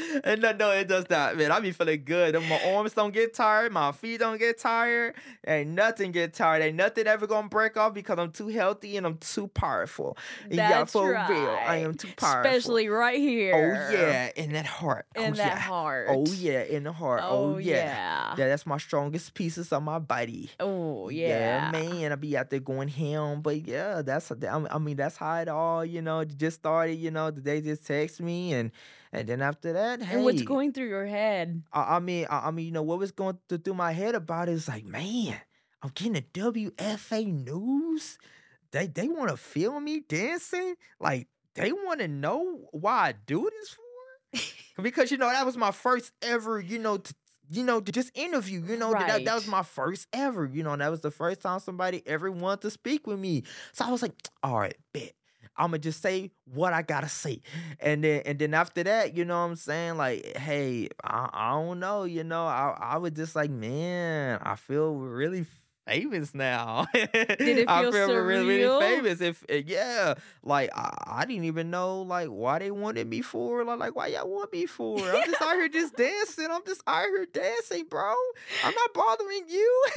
And 0.24 0.40
no, 0.42 0.52
no, 0.52 0.70
it 0.70 0.88
does 0.88 1.08
not, 1.10 1.36
man. 1.36 1.50
I 1.50 1.60
be 1.60 1.72
feeling 1.72 2.02
good. 2.04 2.34
And 2.34 2.48
My 2.48 2.60
arms 2.72 2.92
don't 2.92 3.12
get 3.12 3.34
tired. 3.34 3.72
My 3.72 3.92
feet 3.92 4.20
don't 4.20 4.38
get 4.38 4.58
tired. 4.58 5.14
Ain't 5.46 5.70
nothing 5.70 6.12
get 6.12 6.34
tired. 6.34 6.62
Ain't 6.62 6.76
nothing 6.76 7.06
ever 7.06 7.26
gonna 7.26 7.48
break 7.48 7.76
off 7.76 7.94
because 7.94 8.18
I'm 8.18 8.30
too 8.30 8.48
healthy 8.48 8.96
and 8.96 9.06
I'm 9.06 9.18
too 9.18 9.48
powerful. 9.48 10.16
yeah, 10.48 10.68
That's 10.68 10.92
for 10.92 11.10
real. 11.10 11.18
I 11.20 11.78
am 11.78 11.94
too 11.94 12.08
powerful. 12.16 12.50
especially 12.50 12.88
right 12.88 13.18
oh, 13.18 13.22
here. 13.22 13.90
Oh 13.90 13.96
yeah, 13.96 14.30
in 14.36 14.52
that 14.52 14.66
heart. 14.66 15.06
Oh, 15.16 15.22
in 15.22 15.32
oh, 15.32 15.36
that 15.36 15.46
yeah. 15.46 15.58
heart. 15.58 16.06
Oh 16.10 16.26
yeah, 16.32 16.62
in 16.62 16.84
the 16.84 16.92
heart. 16.92 17.22
Oh, 17.24 17.42
Oh 17.42 17.58
yeah. 17.58 17.74
yeah. 17.74 18.34
Yeah, 18.38 18.48
that's 18.48 18.66
my 18.66 18.78
strongest 18.78 19.34
pieces 19.34 19.72
of 19.72 19.82
my 19.82 19.98
body. 19.98 20.50
Oh 20.60 21.08
yeah. 21.08 21.70
man. 21.70 22.12
I 22.12 22.14
be 22.14 22.36
out 22.36 22.50
there 22.50 22.60
going 22.60 22.88
ham, 22.88 23.42
but 23.42 23.66
yeah, 23.66 24.02
that's 24.02 24.30
I 24.30 24.78
mean 24.78 24.96
that's 24.96 25.16
how 25.16 25.36
it 25.36 25.48
all 25.48 25.84
you 25.84 26.02
know 26.02 26.24
just 26.24 26.60
started. 26.60 26.94
You 26.94 27.10
know, 27.10 27.30
they 27.30 27.60
just 27.60 27.86
text 27.86 28.20
me 28.20 28.52
and 28.52 28.70
and 29.12 29.28
then 29.28 29.42
after 29.42 29.74
that, 29.74 30.02
hey, 30.02 30.16
And 30.16 30.24
what's 30.24 30.42
going 30.42 30.72
through 30.72 30.88
your 30.88 31.06
head? 31.06 31.62
I, 31.72 31.96
I 31.96 31.98
mean, 31.98 32.26
I, 32.30 32.48
I 32.48 32.50
mean, 32.50 32.66
you 32.66 32.72
know, 32.72 32.82
what 32.82 32.98
was 32.98 33.12
going 33.12 33.38
through 33.48 33.74
my 33.74 33.92
head 33.92 34.14
about 34.14 34.48
it 34.48 34.52
is 34.52 34.68
like, 34.68 34.84
man, 34.84 35.38
I'm 35.82 35.90
getting 35.94 36.16
a 36.16 36.22
WFAA 36.22 37.26
news. 37.44 38.18
They 38.70 38.86
they 38.86 39.08
want 39.08 39.30
to 39.30 39.36
film 39.36 39.84
me 39.84 40.00
dancing. 40.08 40.76
Like 40.98 41.28
they 41.54 41.72
want 41.72 42.00
to 42.00 42.08
know 42.08 42.68
why 42.70 43.08
I 43.08 43.14
do 43.26 43.50
this 43.50 43.68
for. 43.70 44.82
because 44.82 45.10
you 45.10 45.18
know 45.18 45.28
that 45.28 45.44
was 45.44 45.58
my 45.58 45.72
first 45.72 46.12
ever, 46.22 46.58
you 46.58 46.78
know, 46.78 46.96
t- 46.96 47.12
you 47.50 47.64
know, 47.64 47.80
to 47.80 47.92
just 47.92 48.16
interview. 48.16 48.62
You 48.66 48.78
know, 48.78 48.92
that, 48.92 49.24
that 49.26 49.34
was 49.34 49.46
my 49.46 49.62
first 49.62 50.06
ever. 50.14 50.46
You 50.50 50.62
know, 50.62 50.72
and 50.72 50.80
that 50.80 50.90
was 50.90 51.02
the 51.02 51.10
first 51.10 51.42
time 51.42 51.60
somebody 51.60 52.02
ever 52.06 52.30
wanted 52.30 52.62
to 52.62 52.70
speak 52.70 53.06
with 53.06 53.18
me. 53.18 53.42
So 53.74 53.84
I 53.84 53.90
was 53.90 54.00
like, 54.00 54.14
all 54.42 54.58
right, 54.58 54.76
bet. 54.94 55.12
I'ma 55.56 55.78
just 55.78 56.02
say 56.02 56.30
what 56.44 56.72
I 56.72 56.82
gotta 56.82 57.08
say. 57.08 57.42
And 57.80 58.04
then 58.04 58.22
and 58.26 58.38
then 58.38 58.54
after 58.54 58.82
that, 58.84 59.16
you 59.16 59.24
know 59.24 59.38
what 59.38 59.50
I'm 59.50 59.56
saying? 59.56 59.96
Like, 59.96 60.36
hey, 60.36 60.88
I, 61.04 61.28
I 61.32 61.50
don't 61.52 61.80
know, 61.80 62.04
you 62.04 62.24
know, 62.24 62.44
I 62.46 62.76
I 62.80 62.96
was 62.98 63.12
just 63.12 63.36
like, 63.36 63.50
man, 63.50 64.40
I 64.42 64.56
feel 64.56 64.94
really 64.94 65.44
famous 65.86 66.34
now. 66.34 66.86
Did 66.94 67.40
it 67.40 67.68
I 67.68 67.82
feel 67.82 67.92
feel 67.92 68.16
really, 68.16 68.46
really 68.46 68.80
famous. 68.80 69.20
If 69.20 69.44
eh, 69.48 69.62
yeah, 69.66 70.14
like 70.42 70.70
I, 70.74 70.90
I 71.06 71.24
didn't 71.24 71.44
even 71.44 71.70
know 71.70 72.02
like 72.02 72.28
why 72.28 72.58
they 72.58 72.70
wanted 72.70 73.08
me 73.08 73.22
for. 73.22 73.64
Like, 73.64 73.78
like 73.78 73.96
why 73.96 74.08
y'all 74.08 74.28
want 74.28 74.52
me 74.52 74.66
for? 74.66 74.98
I'm 74.98 75.24
just 75.24 75.42
out 75.42 75.54
here 75.54 75.68
just 75.72 75.96
dancing. 75.96 76.48
I'm 76.50 76.64
just 76.66 76.82
out 76.86 77.06
here 77.06 77.26
dancing, 77.32 77.84
bro. 77.88 78.14
I'm 78.64 78.74
not 78.74 78.94
bothering 78.94 79.44
you. 79.48 79.84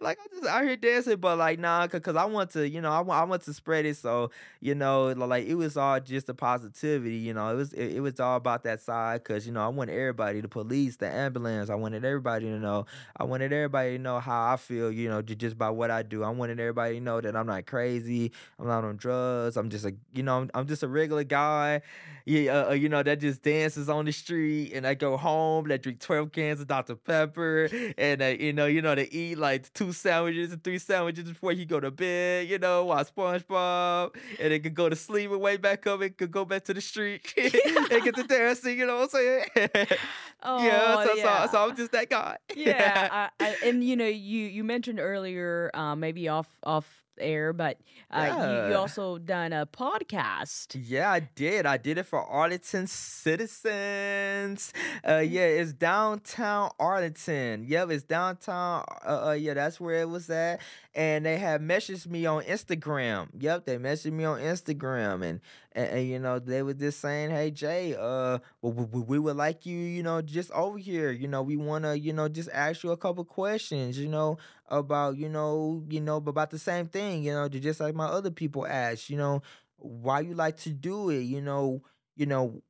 like 0.00 0.18
I'm 0.20 0.30
just 0.32 0.46
out 0.46 0.64
here 0.64 0.76
dancing, 0.76 1.16
but 1.16 1.38
like 1.38 1.58
nah, 1.58 1.86
cause 1.86 2.16
I 2.16 2.24
want 2.24 2.50
to, 2.50 2.68
you 2.68 2.80
know, 2.80 2.90
I 2.90 3.00
want 3.00 3.20
I 3.20 3.24
want 3.24 3.42
to 3.42 3.52
spread 3.52 3.86
it. 3.86 3.96
So 3.96 4.30
you 4.60 4.74
know, 4.74 5.08
like 5.08 5.46
it 5.46 5.54
was 5.54 5.76
all 5.76 6.00
just 6.00 6.26
the 6.26 6.34
positivity. 6.34 7.16
You 7.16 7.34
know, 7.34 7.48
it 7.50 7.56
was 7.56 7.72
it, 7.72 7.96
it 7.96 8.00
was 8.00 8.18
all 8.20 8.36
about 8.36 8.64
that 8.64 8.80
side. 8.80 9.24
Cause 9.24 9.46
you 9.46 9.52
know, 9.52 9.64
I 9.64 9.68
wanted 9.68 9.92
everybody, 9.94 10.40
the 10.40 10.48
police, 10.48 10.96
the 10.96 11.08
ambulance. 11.08 11.70
I 11.70 11.74
wanted 11.74 12.04
everybody 12.04 12.46
to 12.46 12.58
know. 12.58 12.86
I 13.16 13.24
wanted 13.24 13.52
everybody 13.52 13.96
to 13.96 14.02
know 14.02 14.20
how 14.20 14.39
I 14.40 14.56
feel. 14.56 14.90
You 14.90 15.08
know, 15.08 15.22
just 15.22 15.58
by 15.58 15.70
what 15.70 15.90
I 15.90 16.02
do. 16.02 16.22
I 16.22 16.30
wanted 16.30 16.60
everybody 16.60 16.96
to 16.96 17.00
know 17.00 17.20
that 17.20 17.36
I'm 17.36 17.46
not 17.46 17.66
crazy. 17.66 18.32
I'm 18.58 18.66
not 18.66 18.84
on 18.84 18.96
drugs. 18.96 19.56
I'm 19.56 19.70
just 19.70 19.84
a, 19.84 19.94
you 20.12 20.22
know, 20.22 20.38
I'm, 20.38 20.50
I'm 20.54 20.66
just 20.66 20.82
a 20.82 20.88
regular 20.88 21.24
guy. 21.24 21.82
Yeah, 22.24 22.52
uh, 22.52 22.70
uh, 22.70 22.72
you 22.74 22.88
know, 22.88 23.02
that 23.02 23.20
just 23.20 23.42
dances 23.42 23.88
on 23.88 24.04
the 24.04 24.12
street, 24.12 24.72
and 24.74 24.86
I 24.86 24.94
go 24.94 25.16
home, 25.16 25.68
that 25.68 25.82
drink 25.82 26.00
twelve 26.00 26.32
cans 26.32 26.60
of 26.60 26.68
Dr 26.68 26.94
Pepper, 26.94 27.68
and 27.98 28.22
uh, 28.22 28.26
you 28.26 28.52
know, 28.52 28.66
you 28.66 28.82
know, 28.82 28.94
to 28.94 29.12
eat 29.12 29.38
like 29.38 29.72
two 29.72 29.92
sandwiches 29.92 30.52
and 30.52 30.62
three 30.62 30.78
sandwiches 30.78 31.24
before 31.24 31.52
you 31.52 31.64
go 31.64 31.80
to 31.80 31.90
bed. 31.90 32.48
You 32.48 32.58
know, 32.58 32.84
watch 32.84 33.14
SpongeBob, 33.14 34.14
and 34.38 34.52
it 34.52 34.60
could 34.60 34.74
go 34.74 34.88
to 34.88 34.96
sleep 34.96 35.30
and 35.30 35.40
wake 35.40 35.62
back 35.62 35.86
up 35.86 36.00
and 36.02 36.16
could 36.16 36.30
go 36.30 36.44
back 36.44 36.64
to 36.64 36.74
the 36.74 36.80
street 36.80 37.32
and 37.36 38.02
get 38.04 38.14
to 38.14 38.22
dancing. 38.22 38.78
You 38.78 38.86
know 38.86 38.98
what 38.98 39.14
I'm 39.14 39.44
saying? 39.54 39.86
Oh, 40.42 40.64
yeah, 40.64 41.04
so, 41.04 41.14
yeah. 41.16 41.46
so 41.46 41.52
so 41.52 41.68
I'm 41.68 41.76
just 41.76 41.92
that 41.92 42.08
guy. 42.08 42.38
yeah, 42.56 43.28
I, 43.38 43.44
I, 43.44 43.56
and 43.62 43.84
you 43.84 43.94
know, 43.94 44.06
you 44.06 44.29
you 44.30 44.46
you 44.46 44.64
mentioned 44.64 45.00
earlier, 45.00 45.70
uh, 45.74 45.94
maybe 45.94 46.28
off 46.28 46.48
off 46.64 46.86
air, 47.20 47.52
but 47.52 47.78
uh, 48.10 48.64
you, 48.66 48.70
you 48.70 48.76
also 48.76 49.18
done 49.18 49.52
a 49.52 49.66
podcast. 49.66 50.76
Yeah, 50.82 51.12
I 51.12 51.20
did. 51.20 51.66
I 51.66 51.76
did 51.76 51.98
it 51.98 52.04
for 52.04 52.24
Arlington 52.24 52.86
citizens. 52.86 54.72
Uh, 55.06 55.18
yeah, 55.18 55.42
it's 55.42 55.72
downtown 55.72 56.70
Arlington. 56.78 57.64
Yep, 57.66 57.90
it's 57.90 58.04
downtown. 58.04 58.84
Uh, 59.06 59.28
uh, 59.28 59.32
yeah, 59.32 59.54
that's 59.54 59.80
where 59.80 60.00
it 60.00 60.08
was 60.08 60.28
at. 60.30 60.60
And 60.94 61.24
they 61.24 61.38
had 61.38 61.60
messaged 61.60 62.08
me 62.08 62.26
on 62.26 62.42
Instagram. 62.44 63.28
Yep, 63.38 63.64
they 63.66 63.76
messaged 63.76 64.12
me 64.12 64.24
on 64.24 64.40
Instagram, 64.40 65.24
and 65.24 65.40
and, 65.72 65.88
and, 65.88 66.08
you 66.08 66.18
know 66.18 66.40
they 66.40 66.62
were 66.62 66.74
just 66.74 67.00
saying, 67.00 67.30
"Hey 67.30 67.52
Jay, 67.52 67.94
uh, 67.96 68.38
we, 68.60 68.70
we, 68.70 69.00
we 69.02 69.18
would 69.18 69.36
like 69.36 69.66
you, 69.66 69.76
you 69.76 70.02
know, 70.02 70.20
just 70.20 70.50
over 70.50 70.78
here. 70.78 71.12
You 71.12 71.28
know, 71.28 71.42
we 71.42 71.56
want 71.56 71.84
to, 71.84 71.96
you 71.96 72.12
know, 72.12 72.28
just 72.28 72.48
ask 72.52 72.82
you 72.82 72.90
a 72.90 72.96
couple 72.96 73.24
questions. 73.24 73.98
You 73.98 74.08
know, 74.08 74.38
about 74.70 75.16
you 75.16 75.28
know, 75.28 75.84
you 75.88 76.00
know, 76.00 76.16
about 76.16 76.50
the 76.50 76.58
same 76.58 76.86
thing. 76.86 77.22
You 77.24 77.32
know, 77.32 77.48
just 77.48 77.80
like 77.80 77.94
my 77.94 78.06
other 78.06 78.30
people 78.30 78.66
ask. 78.66 79.10
You 79.10 79.16
know, 79.18 79.42
why 79.76 80.20
you 80.20 80.34
like 80.34 80.56
to 80.58 80.70
do 80.70 81.08
it 81.08 81.20
you 81.22 81.40
know 81.40 81.82
you 82.14 82.26
know 82.26 82.60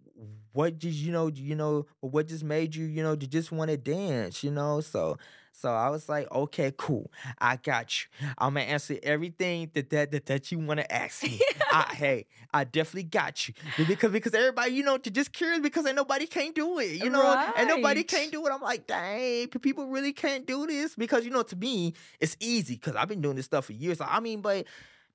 what 0.53 0.79
did 0.79 0.93
you 0.95 1.13
know 1.13 1.29
you 1.29 1.55
know 1.57 1.87
what 2.01 2.27
just 2.29 2.45
made 2.45 2.75
you 2.75 2.87
you 2.87 3.03
know 3.03 3.17
to 3.17 3.27
just 3.27 3.53
want 3.53 3.71
to 3.71 3.77
dance 3.77 4.43
you 4.45 4.51
know 4.51 4.81
so 4.81 5.17
so 5.61 5.71
i 5.71 5.89
was 5.89 6.09
like 6.09 6.31
okay 6.33 6.73
cool. 6.77 7.11
I 7.39 7.57
got 7.57 8.03
you. 8.03 8.27
I'm 8.39 8.55
gonna 8.55 8.67
answer 8.67 8.97
everything 9.03 9.71
that 9.75 9.91
that 9.91 10.11
that, 10.13 10.27
that 10.27 10.53
you 10.53 10.59
want 10.59 10.81
to 10.81 10.93
ask 10.93 11.23
me. 11.23 11.41
I, 11.71 11.93
hey 11.95 12.27
i 12.53 12.65
definitely 12.65 13.05
got 13.05 13.49
you. 13.49 13.55
Because 13.87 14.13
because 14.13 14.35
everybody 14.35 14.73
you 14.73 14.83
know 14.83 14.99
to 14.99 15.11
just 15.11 15.33
curious 15.33 15.61
because 15.61 15.87
ain't 15.87 15.97
nobody 15.97 16.27
can't 16.27 16.55
do 16.55 16.79
it 16.79 17.03
you 17.03 17.11
know? 17.11 17.53
And 17.57 17.69
nobody 17.69 18.03
can't 18.03 18.33
do 18.33 18.47
it. 18.47 18.53
I'm 18.53 18.61
like 18.61 18.87
dang 18.87 19.49
people 19.49 19.87
really 19.87 20.13
can't 20.13 20.47
do 20.47 20.67
this? 20.67 20.95
Because 20.95 21.25
you 21.25 21.31
know 21.31 21.43
to 21.43 21.57
me 21.57 21.95
it's 22.19 22.37
easy 22.41 22.75
because 22.75 22.97
i've 22.97 23.09
been 23.09 23.21
doing 23.21 23.37
this 23.37 23.47
stuff 23.47 23.67
for 23.67 23.73
years 23.73 24.01
i 24.01 24.21
mean 24.21 24.41
but 24.41 24.67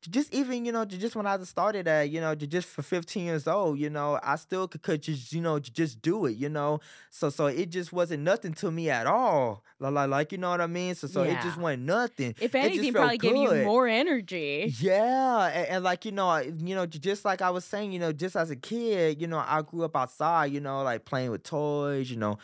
just 0.08 0.34
even 0.34 0.66
you 0.66 0.72
know 0.72 0.86
to 0.86 0.98
just 0.98 1.16
when 1.16 1.26
I 1.26 1.38
started 1.44 1.88
at 1.88 2.10
you 2.10 2.22
know 2.22 2.36
to 2.36 2.48
just 2.48 2.68
for 2.68 2.82
15 2.82 3.26
years 3.26 3.48
old 3.48 3.80
you 3.80 3.90
know 3.90 4.20
I 4.24 4.36
still 4.36 4.68
could, 4.68 4.82
could 4.82 5.02
just 5.04 5.34
you 5.34 5.42
know 5.42 5.60
just 5.60 6.02
do 6.02 6.26
it 6.26 6.38
you 6.38 6.50
know 6.50 6.80
so 7.10 7.30
so 7.30 7.48
it 7.48 7.70
just 7.70 7.92
wasn't 7.94 8.24
nothing 8.24 8.54
to 8.56 8.72
me 8.72 8.90
at 8.90 9.08
all 9.08 9.64
like 9.80 9.94
like, 9.94 10.10
like 10.10 10.32
you 10.32 10.38
know 10.38 10.50
what 10.50 10.62
I 10.62 10.68
mean 10.68 10.96
so 10.96 11.08
so 11.08 11.24
it 11.24 11.42
just 11.42 11.58
wasn't 11.58 11.84
nothing 11.84 12.36
If 12.40 12.56
anything, 12.56 12.94
probably 12.94 13.18
gave 13.18 13.36
you 13.36 13.64
more 13.66 13.88
energy. 13.88 14.74
yeah, 14.80 15.48
and, 15.48 15.68
and 15.68 15.84
like 15.84 16.06
you 16.06 16.12
know, 16.12 16.38
you 16.38 16.76
know, 16.76 16.86
just 16.86 17.26
like 17.26 17.42
I 17.42 17.50
was 17.50 17.66
saying, 17.66 17.92
you 17.92 18.00
know, 18.00 18.12
just 18.12 18.36
as 18.36 18.50
a 18.52 18.56
kid, 18.56 19.22
you 19.22 19.28
know, 19.28 19.38
I 19.46 19.62
grew 19.62 19.84
up 19.84 19.96
outside, 19.96 20.52
you 20.52 20.60
know, 20.62 20.82
like 20.84 21.06
playing 21.06 21.32
with 21.32 21.44
toys, 21.44 22.10
you 22.10 22.18
know, 22.18 22.38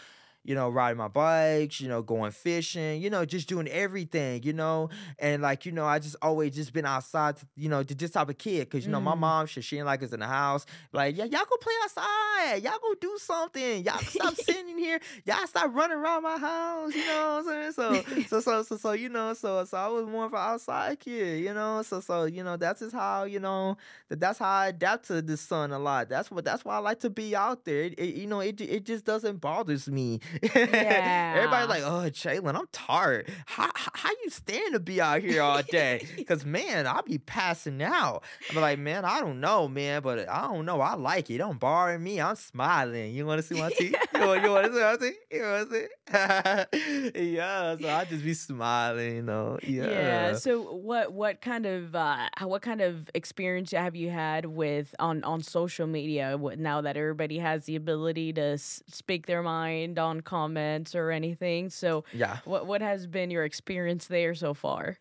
you 0.44 0.56
know, 0.56 0.70
riding 0.70 0.98
my 0.98 1.08
bikes, 1.08 1.80
you 1.82 1.88
know, 1.88 2.02
going 2.02 2.32
fishing, 2.32 3.02
you 3.02 3.10
know, 3.10 3.26
just 3.26 3.48
doing 3.48 3.68
everything, 3.68 4.42
you 4.44 4.54
know, 4.54 4.90
and 5.20 5.42
like 5.42 5.66
you 5.66 5.72
know, 5.72 5.86
I 5.86 6.00
just 6.00 6.16
always 6.22 6.56
just 6.56 6.74
been 6.74 6.86
outside, 6.86 7.38
to, 7.38 7.46
you 7.56 7.70
know, 7.70 7.84
to 7.84 7.94
this 7.96 8.12
type 8.12 8.30
of 8.30 8.38
kid, 8.38 8.70
cause 8.70 8.86
you 8.86 8.92
know, 8.92 9.00
my 9.02 9.14
Mm. 9.16 9.20
mom, 9.20 9.46
she, 9.48 9.62
she 9.62 9.78
ain't 9.78 9.86
like 9.86 10.02
us 10.04 10.14
in 10.14 10.20
the 10.20 10.28
house, 10.28 10.66
like 10.94 11.16
yeah, 11.18 11.26
y'all 11.26 11.46
go 11.50 11.58
play 11.58 11.74
outside, 11.84 12.64
y'all 12.64 12.80
go 12.82 12.94
do 13.00 13.18
something, 13.20 13.84
y'all 13.84 14.02
stop 14.08 14.36
sitting 14.36 14.78
here, 14.78 15.00
y'all 15.26 15.46
stop 15.48 15.74
running 15.74 15.98
around 15.98 16.24
my 16.24 16.38
house, 16.38 16.96
you 16.96 17.06
know 17.06 17.42
what 17.44 17.54
I'm 17.54 17.62
saying? 17.62 17.72
So 17.74 18.04
so 18.28 18.40
so 18.42 18.64
so 18.64 18.78
so 18.78 18.92
you 18.94 19.10
know 19.10 19.34
so 19.34 19.64
so 19.66 19.78
I 19.78 19.88
was 19.88 20.06
more 20.08 20.26
of 20.26 20.34
an 20.34 20.40
outside 20.40 21.00
kid, 21.00 21.44
you 21.44 21.54
know. 21.54 21.82
So 21.84 22.00
so 22.00 22.26
you 22.26 22.44
know 22.44 22.58
that's 22.58 22.80
just 22.80 22.94
how 22.96 23.24
you 23.26 23.40
know 23.40 23.78
that 24.10 24.20
that's 24.20 24.40
how 24.40 24.50
I 24.50 24.68
adapt 24.70 25.08
to 25.08 25.22
the 25.22 25.38
sun 25.38 25.72
a 25.72 25.80
lot. 25.80 26.10
That's 26.10 26.32
what 26.32 26.44
that's 26.46 26.66
why 26.66 26.76
I 26.76 26.80
like 26.80 27.00
to 27.02 27.10
be 27.10 27.36
out 27.36 27.66
there. 27.66 27.84
It, 27.84 28.00
it- 28.00 28.16
you 28.16 28.28
know 28.28 28.40
it 28.40 28.60
it 28.62 28.86
just 28.86 29.06
doesn't 29.06 29.40
bothers 29.42 29.88
me. 29.90 30.20
Yeah. 30.42 31.34
Everybody 31.38 31.68
like 31.68 31.84
oh 31.84 32.10
Jaylan, 32.10 32.56
I'm 32.56 32.68
tired. 32.72 33.30
How, 33.46 33.70
how 33.76 34.10
you 34.24 34.30
stand 34.30 34.74
to 34.74 34.80
be 34.80 35.02
out 35.02 35.22
here 35.22 35.42
all 35.42 35.62
day? 35.64 36.06
Cause 36.28 36.46
man, 36.46 36.88
I'll 36.88 37.04
be 37.04 37.18
passing 37.18 37.82
out. 37.82 38.24
I'm 38.50 38.58
like 38.58 38.80
man, 38.80 39.06
I 39.06 39.20
don't 39.20 39.40
know 39.40 39.68
man, 39.68 40.02
but 40.02 40.28
I 40.30 40.42
don't 40.44 40.66
know. 40.66 40.82
I 40.82 40.96
like 40.96 41.30
it. 41.30 41.38
Don't 41.40 41.60
bother 41.60 41.98
me. 42.00 42.22
I'm 42.22 42.36
smiling. 42.36 43.14
You 43.14 43.26
want 43.32 43.42
to 43.42 43.48
see 43.48 43.60
my 43.60 43.70
teeth? 43.70 43.96
You 44.14 44.28
want, 44.28 44.44
to 44.44 44.74
see 44.74 44.82
my 44.82 44.96
teeth? 44.98 45.16
You 45.32 45.42
want 45.44 45.70
to 45.70 45.76
see? 45.76 47.34
yeah. 47.34 47.78
So 47.78 47.90
I 47.90 48.06
just 48.06 48.24
be 48.24 48.34
smiling. 48.34 49.16
You 49.16 49.22
know. 49.24 49.60
Yeah. 49.64 49.90
yeah. 49.90 50.34
So 50.36 50.62
what 50.62 51.14
what 51.14 51.42
kind 51.42 51.66
of 51.66 51.96
uh 51.96 52.28
what 52.44 52.62
kind 52.62 52.82
of 52.82 53.10
experience 53.14 53.72
have 53.72 53.96
you 53.96 54.10
had 54.10 54.46
with 54.46 54.94
on 55.00 55.24
on 55.24 55.42
social 55.42 55.88
media 55.88 56.38
now 56.58 56.82
that 56.82 56.98
everybody 56.98 57.40
has 57.40 57.66
the 57.66 57.76
ability 57.76 58.34
to 58.34 58.58
speak 58.58 59.28
their 59.28 59.44
mind 59.44 60.00
on 60.00 60.21
comments 60.22 60.96
or 60.96 61.12
anything? 61.12 61.70
So 61.70 62.04
Yeah. 62.12 62.40
what 62.46 62.66
what 62.68 62.82
has 62.82 63.08
been 63.08 63.32
your 63.32 63.44
experience 63.46 64.08
there 64.08 64.36
so 64.36 64.54
far? 64.54 64.98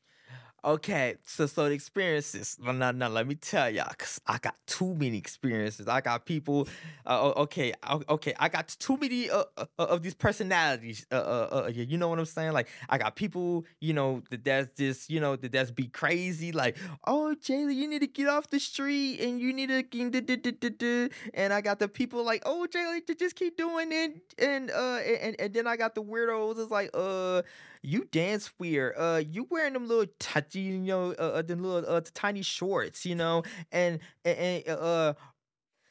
Okay, 0.62 1.16
so 1.24 1.46
so 1.46 1.64
the 1.68 1.74
experiences. 1.74 2.58
No, 2.62 2.72
no, 2.72 2.90
no. 2.90 3.08
Let 3.08 3.26
me 3.26 3.34
tell 3.34 3.70
y'all, 3.70 3.90
cause 3.96 4.20
I 4.26 4.36
got 4.36 4.54
too 4.66 4.94
many 4.94 5.16
experiences. 5.16 5.88
I 5.88 6.02
got 6.02 6.26
people. 6.26 6.68
Uh, 7.06 7.32
okay, 7.36 7.72
okay. 8.10 8.34
I 8.38 8.50
got 8.50 8.68
too 8.78 8.98
many 8.98 9.30
uh, 9.30 9.44
uh, 9.56 9.64
of 9.78 10.02
these 10.02 10.12
personalities. 10.14 11.06
Uh, 11.10 11.14
uh, 11.14 11.62
uh, 11.66 11.70
you 11.74 11.96
know 11.96 12.08
what 12.08 12.18
I'm 12.18 12.26
saying? 12.26 12.52
Like 12.52 12.68
I 12.90 12.98
got 12.98 13.16
people, 13.16 13.64
you 13.80 13.94
know, 13.94 14.22
that 14.28 14.44
that's 14.44 14.70
just, 14.76 15.08
you 15.08 15.18
know, 15.18 15.34
that 15.36 15.50
that's 15.50 15.70
be 15.70 15.86
crazy. 15.86 16.52
Like, 16.52 16.76
oh, 17.06 17.34
Jaylee, 17.42 17.74
you 17.74 17.88
need 17.88 18.00
to 18.00 18.06
get 18.06 18.28
off 18.28 18.50
the 18.50 18.60
street, 18.60 19.20
and 19.20 19.40
you 19.40 19.54
need 19.54 19.68
to. 19.68 21.10
And 21.32 21.52
I 21.54 21.60
got 21.62 21.78
the 21.78 21.88
people 21.88 22.22
like, 22.22 22.42
oh, 22.44 22.66
Jaylee, 22.70 23.06
ju- 23.06 23.14
just 23.14 23.34
keep 23.34 23.56
doing 23.56 23.92
it, 23.92 24.34
and 24.38 24.70
uh, 24.70 24.98
and 24.98 25.36
and 25.40 25.54
then 25.54 25.66
I 25.66 25.78
got 25.78 25.94
the 25.94 26.02
weirdos. 26.02 26.58
It's 26.58 26.70
like, 26.70 26.90
uh 26.92 27.42
you 27.82 28.06
dance 28.12 28.50
weird. 28.58 28.94
Uh, 28.96 29.22
you 29.28 29.46
wearing 29.50 29.72
them 29.72 29.88
little 29.88 30.06
touchy, 30.18 30.60
you 30.60 30.78
know, 30.78 31.12
uh, 31.18 31.32
uh, 31.36 31.42
them 31.42 31.62
little 31.62 31.88
uh, 31.90 32.00
tiny 32.14 32.42
shorts, 32.42 33.04
you 33.06 33.14
know, 33.14 33.42
and, 33.72 34.00
and 34.24 34.68
uh. 34.68 35.14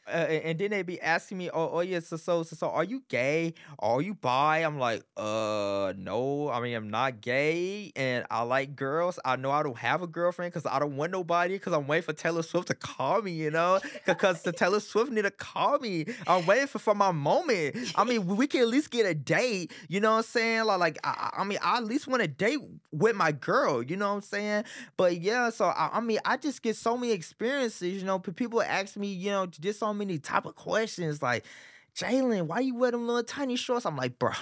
Uh, 0.09 0.27
and 0.43 0.59
then 0.59 0.71
they 0.71 0.81
be 0.81 0.99
asking 1.01 1.37
me, 1.37 1.49
oh, 1.51 1.69
oh 1.73 1.79
yeah, 1.81 1.99
so, 1.99 2.17
so, 2.17 2.43
so, 2.43 2.55
so, 2.55 2.69
are 2.69 2.83
you 2.83 3.03
gay? 3.07 3.53
Are 3.79 4.01
you 4.01 4.15
bi? 4.15 4.59
I'm 4.59 4.79
like, 4.79 5.03
uh, 5.15 5.93
no. 5.97 6.49
I 6.49 6.59
mean, 6.59 6.75
I'm 6.75 6.89
not 6.89 7.21
gay, 7.21 7.91
and 7.95 8.25
I 8.29 8.41
like 8.41 8.75
girls. 8.75 9.19
I 9.23 9.35
know 9.35 9.51
I 9.51 9.63
don't 9.63 9.77
have 9.77 10.01
a 10.01 10.07
girlfriend 10.07 10.53
because 10.53 10.65
I 10.65 10.79
don't 10.79 10.97
want 10.97 11.11
nobody. 11.11 11.55
Because 11.55 11.73
I'm 11.73 11.87
waiting 11.87 12.03
for 12.03 12.13
Taylor 12.13 12.43
Swift 12.43 12.67
to 12.67 12.75
call 12.75 13.21
me, 13.21 13.31
you 13.31 13.51
know, 13.51 13.79
because 14.05 14.41
the 14.41 14.51
Taylor 14.51 14.79
Swift 14.79 15.11
need 15.11 15.23
to 15.23 15.31
call 15.31 15.79
me. 15.79 16.05
I'm 16.27 16.45
waiting 16.45 16.67
for, 16.67 16.79
for 16.79 16.95
my 16.95 17.11
moment. 17.11 17.75
I 17.95 18.03
mean, 18.03 18.25
we 18.25 18.47
can 18.47 18.61
at 18.61 18.67
least 18.67 18.91
get 18.91 19.05
a 19.05 19.13
date. 19.13 19.71
You 19.87 19.99
know 19.99 20.11
what 20.11 20.17
I'm 20.17 20.23
saying? 20.23 20.65
Like, 20.65 20.79
like 20.79 20.99
I, 21.03 21.29
I 21.37 21.43
mean, 21.43 21.59
I 21.63 21.77
at 21.77 21.83
least 21.83 22.07
want 22.07 22.21
a 22.21 22.27
date 22.27 22.59
with 22.91 23.15
my 23.15 23.31
girl. 23.31 23.83
You 23.83 23.97
know 23.97 24.09
what 24.09 24.15
I'm 24.15 24.21
saying? 24.21 24.63
But 24.97 25.21
yeah, 25.21 25.49
so 25.49 25.65
I, 25.65 25.89
I 25.93 25.99
mean, 25.99 26.19
I 26.25 26.37
just 26.37 26.61
get 26.61 26.75
so 26.75 26.97
many 26.97 27.13
experiences. 27.13 27.99
You 27.99 28.05
know, 28.05 28.19
people 28.19 28.61
ask 28.61 28.97
me, 28.97 29.07
you 29.07 29.31
know, 29.31 29.45
just 29.45 29.79
so 29.79 29.93
many 29.99 30.17
type 30.17 30.45
of 30.45 30.55
questions 30.55 31.21
like, 31.21 31.45
Jaylan, 31.95 32.47
why 32.47 32.61
you 32.61 32.75
wear 32.75 32.91
them 32.91 33.05
little 33.05 33.23
tiny 33.23 33.55
shorts? 33.55 33.85
I'm 33.85 33.97
like, 33.97 34.17
bruh, 34.17 34.37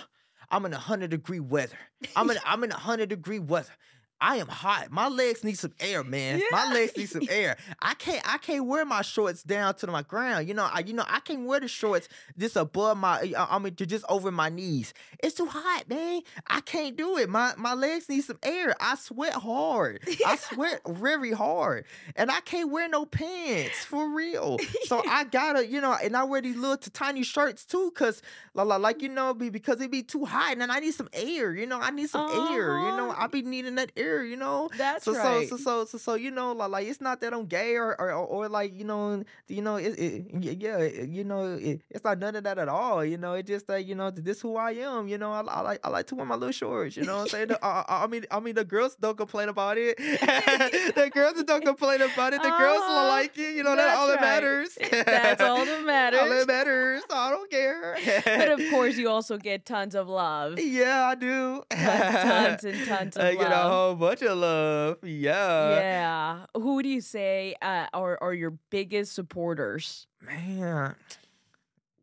I'm 0.50 0.66
in 0.66 0.74
a 0.74 0.78
hundred 0.78 1.10
degree 1.10 1.40
weather. 1.40 1.78
I'm 2.16 2.30
in 2.30 2.38
I'm 2.46 2.64
in 2.64 2.72
a 2.72 2.78
hundred 2.78 3.10
degree 3.10 3.40
weather. 3.40 3.74
I 4.20 4.38
am 4.38 4.48
hot. 4.48 4.92
My 4.92 5.08
legs 5.08 5.44
need 5.44 5.58
some 5.58 5.74
air, 5.80 6.04
man. 6.04 6.42
My 6.52 6.72
legs 6.74 6.98
need 6.98 7.10
some 7.10 7.28
air. 7.30 7.58
I 7.82 7.94
can't 7.94 8.22
I 8.28 8.38
can't 8.38 8.66
wear 8.66 8.86
my 8.86 9.02
shorts 9.02 9.44
down 9.44 9.76
to 9.76 9.88
my 9.88 10.02
ground. 10.02 10.48
You 10.48 10.54
know, 10.54 10.68
I 10.72 10.80
you 10.80 10.94
know 10.94 11.06
I 11.08 11.20
can't 11.20 11.46
wear 11.46 11.60
the 11.60 11.68
shorts 11.68 12.10
just 12.38 12.56
above 12.56 12.98
my 12.98 13.34
I 13.38 13.60
mean 13.60 13.76
to 13.76 13.86
just 13.86 14.06
over 14.10 14.32
my 14.32 14.50
knees. 14.50 14.94
It's 15.20 15.36
too 15.36 15.46
hot, 15.46 15.90
man. 15.90 16.22
I 16.48 16.62
can't 16.62 16.96
do 16.96 17.18
it. 17.18 17.30
My 17.30 17.54
my 17.58 17.74
legs 17.74 18.10
need 18.10 18.22
some 18.22 18.40
air. 18.44 18.76
I 18.80 18.96
sweat 18.96 19.34
hard. 19.34 20.00
I 20.26 20.36
sweat 20.54 20.82
very 20.88 21.32
hard. 21.32 21.86
And 22.16 22.32
I 22.32 22.40
can't 22.42 22.72
wear 22.72 22.90
no 22.90 23.06
pants 23.06 23.84
for 23.84 24.10
real. 24.10 24.58
So 24.86 25.02
I 25.08 25.26
gotta, 25.26 25.68
you 25.68 25.82
know, 25.82 25.96
and 26.02 26.16
I 26.16 26.24
wear 26.24 26.42
these 26.42 26.58
little 26.58 26.78
tiny 26.78 27.24
shirts 27.24 27.66
too, 27.66 27.92
cause 27.92 28.22
la 28.54 28.64
la 28.64 28.78
like 28.78 29.02
you 29.02 29.10
know, 29.10 29.34
be 29.34 29.50
because 29.50 29.82
it 29.82 29.92
be 29.92 30.04
too 30.04 30.26
hot 30.26 30.58
and 30.58 30.72
I 30.72 30.80
need 30.80 30.94
some 30.94 31.10
air, 31.14 31.54
you 31.54 31.66
know. 31.66 31.80
I 31.80 31.92
need 31.92 32.10
some 32.10 32.30
air, 32.30 32.80
you 32.80 32.96
know. 32.98 33.12
Uh-huh. 33.12 33.24
I 33.24 33.28
be 33.28 33.42
needing 33.42 33.76
that 33.76 33.92
air, 33.98 34.07
you 34.24 34.36
know. 34.38 34.70
That's 34.78 35.06
so, 35.06 35.14
right. 35.14 35.48
so 35.48 35.58
so 35.58 35.64
so 35.64 35.86
so 35.86 35.98
so 35.98 36.14
you 36.16 36.32
know 36.32 36.52
like, 36.54 36.70
like 36.70 36.88
it's 36.88 37.02
not 37.02 37.22
that 37.22 37.34
I'm 37.34 37.46
gay 37.46 37.76
or 37.76 38.00
or, 38.00 38.12
or, 38.12 38.50
like 38.50 38.74
you 38.78 38.84
know 38.86 39.24
you 39.48 39.62
know 39.62 39.76
it, 39.78 39.98
it 40.00 40.26
yeah 40.60 40.78
it- 40.80 41.10
you 41.10 41.24
know 41.24 41.56
it, 41.56 41.82
it's 41.90 42.04
not 42.04 42.18
none 42.20 42.36
of 42.36 42.44
that 42.44 42.58
at 42.58 42.68
all 42.70 43.04
you 43.04 43.18
know 43.18 43.34
it's 43.34 43.48
just 43.48 43.68
that 43.68 43.86
you 43.86 43.96
know 43.96 44.10
this 44.12 44.42
who 44.42 44.56
I 44.58 44.72
am 44.72 45.08
you 45.08 45.18
know 45.18 45.32
I, 45.32 45.42
I 45.42 45.62
like 45.62 45.80
I 45.84 45.90
like 45.90 46.08
to 46.08 46.16
wear 46.16 46.26
my 46.26 46.36
little 46.36 46.52
shorts 46.52 46.96
you 46.98 47.04
know 47.04 47.16
what 47.18 47.22
I'm 47.24 47.28
saying 47.30 47.52
I, 47.62 47.84
I 48.04 48.08
mean 48.08 48.26
I 48.32 48.40
mean 48.40 48.56
the 48.56 48.66
girls 48.66 48.96
don't 48.96 49.18
complain 49.18 49.50
about 49.50 49.78
it 49.78 49.98
the 50.96 51.10
girls 51.14 51.42
don't 51.44 51.64
complain 51.66 52.02
about 52.02 52.34
it 52.34 52.42
the 52.42 52.50
girls 52.50 52.82
Uh-huh. 52.82 52.94
will 53.02 53.08
like 53.10 53.38
it 53.38 53.56
you 53.56 53.64
know 53.64 53.76
that's 53.76 53.88
That's 53.88 54.00
all 54.00 54.08
that 54.08 54.22
matters 54.22 54.78
That's 54.92 55.42
all 55.42 55.66
that 55.66 55.84
matters. 55.86 56.20
all 56.22 56.30
that 56.30 56.48
matters 56.48 57.02
I 57.12 57.30
don't 57.32 57.50
care 57.50 57.98
but 58.26 58.50
of 58.50 58.62
course, 58.70 58.98
you 58.98 59.10
also 59.10 59.38
get 59.38 59.66
tons 59.66 59.96
of 59.96 60.08
love. 60.08 60.60
yeah 60.60 61.06
I 61.08 61.16
do 61.16 61.64
tons 61.70 62.64
and 62.64 62.86
tons 62.86 63.18
of 63.18 63.24
I 63.24 63.36
get 63.36 63.48
a 63.48 63.50
love. 63.50 63.72
whole 63.72 63.96
bunch 63.98 64.22
of 64.22 64.38
love 64.38 64.98
yeah 65.04 65.70
yeah. 65.80 66.46
Who 66.56 66.82
do 66.84 66.90
you 66.90 67.02
say 67.02 67.56
uh, 67.62 67.88
are 67.94 68.18
are 68.22 68.34
your 68.34 68.52
biggest 68.70 69.14
supporters? 69.14 70.08
Man, 70.22 70.96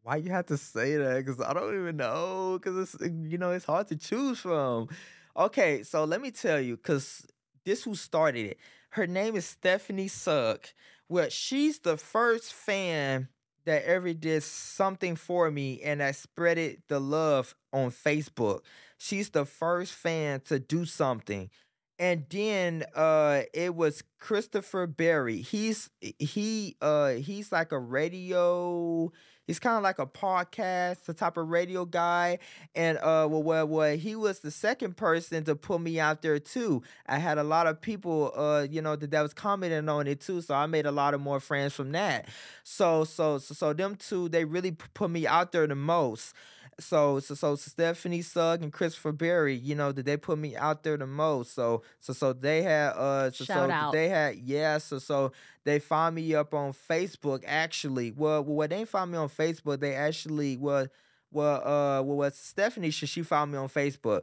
why 0.02 0.16
you 0.16 0.30
have 0.30 0.46
to 0.46 0.56
say 0.56 0.96
that? 0.96 1.24
Because 1.24 1.40
I 1.40 1.52
don't 1.52 1.74
even 1.74 1.96
know. 1.96 2.58
Because 2.60 2.94
it's 2.94 3.12
you 3.30 3.38
know 3.38 3.50
it's 3.52 3.64
hard 3.64 3.88
to 3.88 3.96
choose 3.96 4.40
from. 4.40 4.88
Okay, 5.36 5.82
so 5.82 6.04
let 6.04 6.20
me 6.20 6.30
tell 6.30 6.60
you. 6.60 6.76
Because 6.76 7.26
this 7.64 7.84
who 7.84 7.94
started 7.94 8.52
it. 8.52 8.58
Her 8.90 9.06
name 9.06 9.34
is 9.34 9.46
Stephanie 9.46 10.08
Sugg. 10.08 10.66
Well, 11.08 11.28
she's 11.28 11.78
the 11.80 11.96
first 11.96 12.52
fan 12.52 13.28
that 13.64 13.84
ever 13.84 14.12
did 14.12 14.42
something 14.42 15.16
for 15.16 15.50
me 15.50 15.80
and 15.82 16.00
that 16.00 16.14
spreaded 16.14 16.78
the 16.88 17.00
love 17.00 17.54
on 17.72 17.90
Facebook. 17.90 18.60
She's 18.98 19.30
the 19.30 19.44
first 19.44 19.92
fan 19.92 20.40
to 20.46 20.58
do 20.58 20.84
something. 20.84 21.50
And 21.98 22.24
then 22.28 22.84
uh 22.94 23.42
it 23.52 23.74
was 23.74 24.02
Christopher 24.18 24.86
Berry. 24.86 25.40
He's 25.40 25.90
he 26.00 26.76
uh 26.80 27.10
he's 27.10 27.52
like 27.52 27.70
a 27.70 27.78
radio 27.78 29.12
he's 29.46 29.58
kind 29.60 29.76
of 29.76 29.82
like 29.82 29.98
a 29.98 30.06
podcast, 30.06 31.04
the 31.04 31.14
type 31.14 31.36
of 31.36 31.48
radio 31.50 31.84
guy. 31.84 32.38
And 32.74 32.98
uh 32.98 33.28
well, 33.30 33.42
well, 33.44 33.68
well 33.68 33.96
he 33.96 34.16
was 34.16 34.40
the 34.40 34.50
second 34.50 34.96
person 34.96 35.44
to 35.44 35.54
put 35.54 35.80
me 35.80 36.00
out 36.00 36.22
there 36.22 36.40
too. 36.40 36.82
I 37.06 37.18
had 37.18 37.38
a 37.38 37.44
lot 37.44 37.68
of 37.68 37.80
people 37.80 38.32
uh 38.34 38.66
you 38.68 38.82
know 38.82 38.96
that, 38.96 39.12
that 39.12 39.22
was 39.22 39.32
commenting 39.34 39.88
on 39.88 40.08
it 40.08 40.20
too. 40.20 40.40
So 40.40 40.54
I 40.54 40.66
made 40.66 40.86
a 40.86 40.92
lot 40.92 41.14
of 41.14 41.20
more 41.20 41.38
friends 41.38 41.74
from 41.74 41.92
that. 41.92 42.26
So 42.64 43.04
so 43.04 43.38
so, 43.38 43.54
so 43.54 43.72
them 43.72 43.94
two 43.94 44.28
they 44.28 44.44
really 44.44 44.72
put 44.72 45.10
me 45.10 45.28
out 45.28 45.52
there 45.52 45.66
the 45.68 45.76
most. 45.76 46.34
So 46.80 47.20
so 47.20 47.34
so 47.34 47.56
Stephanie 47.56 48.22
Sugg 48.22 48.62
and 48.62 48.72
Christopher 48.72 49.12
Berry, 49.12 49.54
you 49.54 49.74
know, 49.74 49.92
did 49.92 50.04
they 50.06 50.16
put 50.16 50.38
me 50.38 50.56
out 50.56 50.82
there 50.82 50.96
the 50.96 51.06
most. 51.06 51.54
So 51.54 51.82
so 52.00 52.12
so 52.12 52.32
they 52.32 52.62
had 52.62 52.90
uh 52.90 53.30
so, 53.30 53.44
Shout 53.44 53.68
so 53.68 53.74
out. 53.74 53.92
they 53.92 54.08
had 54.08 54.36
yeah, 54.36 54.78
so 54.78 54.98
so 54.98 55.32
they 55.64 55.78
found 55.78 56.16
me 56.16 56.34
up 56.34 56.54
on 56.54 56.72
Facebook 56.72 57.42
actually. 57.46 58.12
Well 58.12 58.44
well 58.44 58.68
they 58.68 58.84
found 58.84 59.12
me 59.12 59.18
on 59.18 59.28
Facebook, 59.28 59.80
they 59.80 59.94
actually 59.94 60.56
well 60.56 60.86
well 61.30 61.66
uh 61.66 62.02
well 62.02 62.30
Stephanie 62.30 62.90
she, 62.90 63.06
she 63.06 63.22
found 63.22 63.52
me 63.52 63.58
on 63.58 63.68
Facebook. 63.68 64.22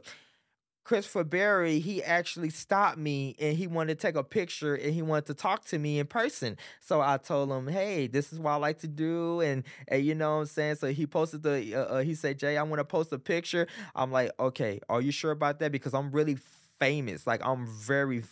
Christopher 0.84 1.24
Berry, 1.24 1.78
he 1.78 2.02
actually 2.02 2.50
stopped 2.50 2.98
me 2.98 3.36
and 3.38 3.56
he 3.56 3.66
wanted 3.66 3.98
to 3.98 4.06
take 4.06 4.16
a 4.16 4.24
picture 4.24 4.74
and 4.74 4.92
he 4.92 5.02
wanted 5.02 5.26
to 5.26 5.34
talk 5.34 5.64
to 5.66 5.78
me 5.78 5.98
in 5.98 6.06
person. 6.06 6.56
So 6.80 7.00
I 7.00 7.18
told 7.18 7.50
him, 7.50 7.68
hey, 7.68 8.08
this 8.08 8.32
is 8.32 8.40
what 8.40 8.50
I 8.50 8.56
like 8.56 8.78
to 8.80 8.88
do. 8.88 9.40
And, 9.40 9.64
and 9.88 10.04
you 10.04 10.14
know 10.14 10.36
what 10.36 10.40
I'm 10.40 10.46
saying? 10.46 10.76
So 10.76 10.88
he 10.88 11.06
posted 11.06 11.42
the, 11.42 11.74
uh, 11.74 11.84
uh, 11.84 12.02
he 12.02 12.14
said, 12.14 12.38
Jay, 12.38 12.56
I 12.56 12.62
want 12.64 12.80
to 12.80 12.84
post 12.84 13.12
a 13.12 13.18
picture. 13.18 13.68
I'm 13.94 14.10
like, 14.10 14.32
okay, 14.40 14.80
are 14.88 15.00
you 15.00 15.12
sure 15.12 15.30
about 15.30 15.60
that? 15.60 15.70
Because 15.70 15.94
I'm 15.94 16.10
really 16.10 16.36
famous. 16.80 17.26
Like 17.26 17.44
I'm 17.44 17.66
very 17.66 18.22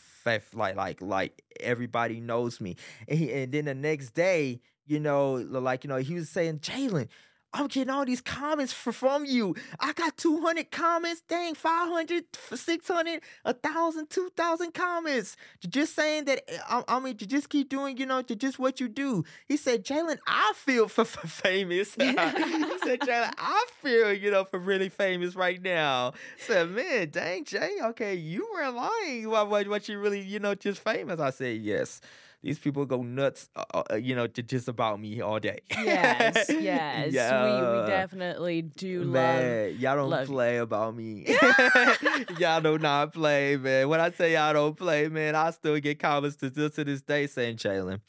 like, 0.55 0.77
like, 0.77 1.01
like 1.01 1.43
everybody 1.60 2.20
knows 2.20 2.60
me. 2.60 2.77
And, 3.09 3.18
he, 3.18 3.32
and 3.32 3.52
then 3.52 3.64
the 3.66 3.74
next 3.74 4.10
day, 4.10 4.60
you 4.86 5.01
know, 5.01 5.35
like, 5.35 5.85
you 5.85 5.89
know, 5.89 5.97
he 5.97 6.14
was 6.14 6.28
saying, 6.28 6.59
Jaylan, 6.59 7.09
I'm 7.52 7.66
getting 7.66 7.90
all 7.90 8.05
these 8.05 8.20
comments 8.20 8.72
for, 8.72 8.93
from 8.93 9.24
you. 9.24 9.56
I 9.81 9.93
got 9.93 10.16
200 10.16 10.70
comments. 10.70 11.22
Dang, 11.28 11.55
500, 11.55 12.24
600, 12.55 13.20
1,000, 13.43 14.10
2,000 14.10 14.74
comments. 14.74 15.36
Just 15.68 15.97
saying 15.97 16.27
that, 16.27 16.43
eh, 16.48 16.59
I, 16.68 16.85
I 16.86 17.01
mean, 17.01 17.16
to 17.16 17.27
just 17.27 17.48
keep 17.48 17.68
doing, 17.68 17.97
you 17.97 18.06
know, 18.06 18.22
just 18.22 18.59
what 18.59 18.81
you 18.81 18.89
do. 18.89 19.24
He 19.48 19.56
said, 19.56 19.85
Jaylan, 19.85 20.18
I 20.27 20.52
feel 20.55 20.89
for, 20.89 21.05
for 21.05 21.27
famous. 21.27 21.94
he 21.97 22.12
said, 22.12 23.01
Jaylan, 23.01 23.32
I 23.36 23.66
feel, 23.82 24.12
you 24.12 24.31
know, 24.31 24.44
for 24.44 24.59
really 24.59 24.89
famous 24.89 25.35
right 25.35 25.60
now. 25.60 26.12
said, 26.39 26.70
man, 26.70 27.10
dang, 27.10 27.44
Jay, 27.44 27.77
okay, 27.82 28.14
you 28.14 28.48
were 28.52 28.70
lying. 28.70 29.28
What, 29.28 29.51
what, 29.51 29.68
what 29.68 29.89
you 29.89 29.98
really, 29.98 30.20
you 30.20 30.39
know, 30.39 30.55
just 30.55 30.81
famous? 30.82 31.18
I 31.18 31.31
said, 31.31 31.60
yes. 31.60 32.01
These 32.42 32.58
people 32.58 32.86
go 32.86 33.02
nuts, 33.02 33.50
uh, 33.54 33.82
uh, 33.90 33.96
you 33.96 34.14
know, 34.16 34.26
to 34.26 34.42
just 34.42 34.66
about 34.66 34.98
me 34.98 35.20
all 35.20 35.38
day. 35.38 35.58
Yes, 35.70 36.46
yes. 36.48 37.08
We, 37.10 37.14
Yeah. 37.14 37.82
we 37.82 37.86
definitely 37.88 38.62
do 38.62 39.02
love. 39.04 39.12
Man, 39.12 39.76
y'all 39.78 39.96
don't 39.96 40.08
love- 40.10 40.26
play 40.26 40.56
about 40.56 40.96
me. 40.96 41.26
y'all 42.38 42.60
do 42.62 42.78
not 42.78 43.12
play, 43.12 43.56
man. 43.56 43.88
When 43.90 44.00
I 44.00 44.10
say 44.10 44.32
y'all 44.32 44.54
don't 44.54 44.76
play, 44.76 45.08
man, 45.08 45.34
I 45.34 45.50
still 45.50 45.78
get 45.80 45.98
comments 45.98 46.36
to, 46.36 46.50
to, 46.50 46.70
to 46.70 46.84
this 46.84 47.02
day 47.02 47.26
saying, 47.26 47.56
Jaylan, 47.56 48.00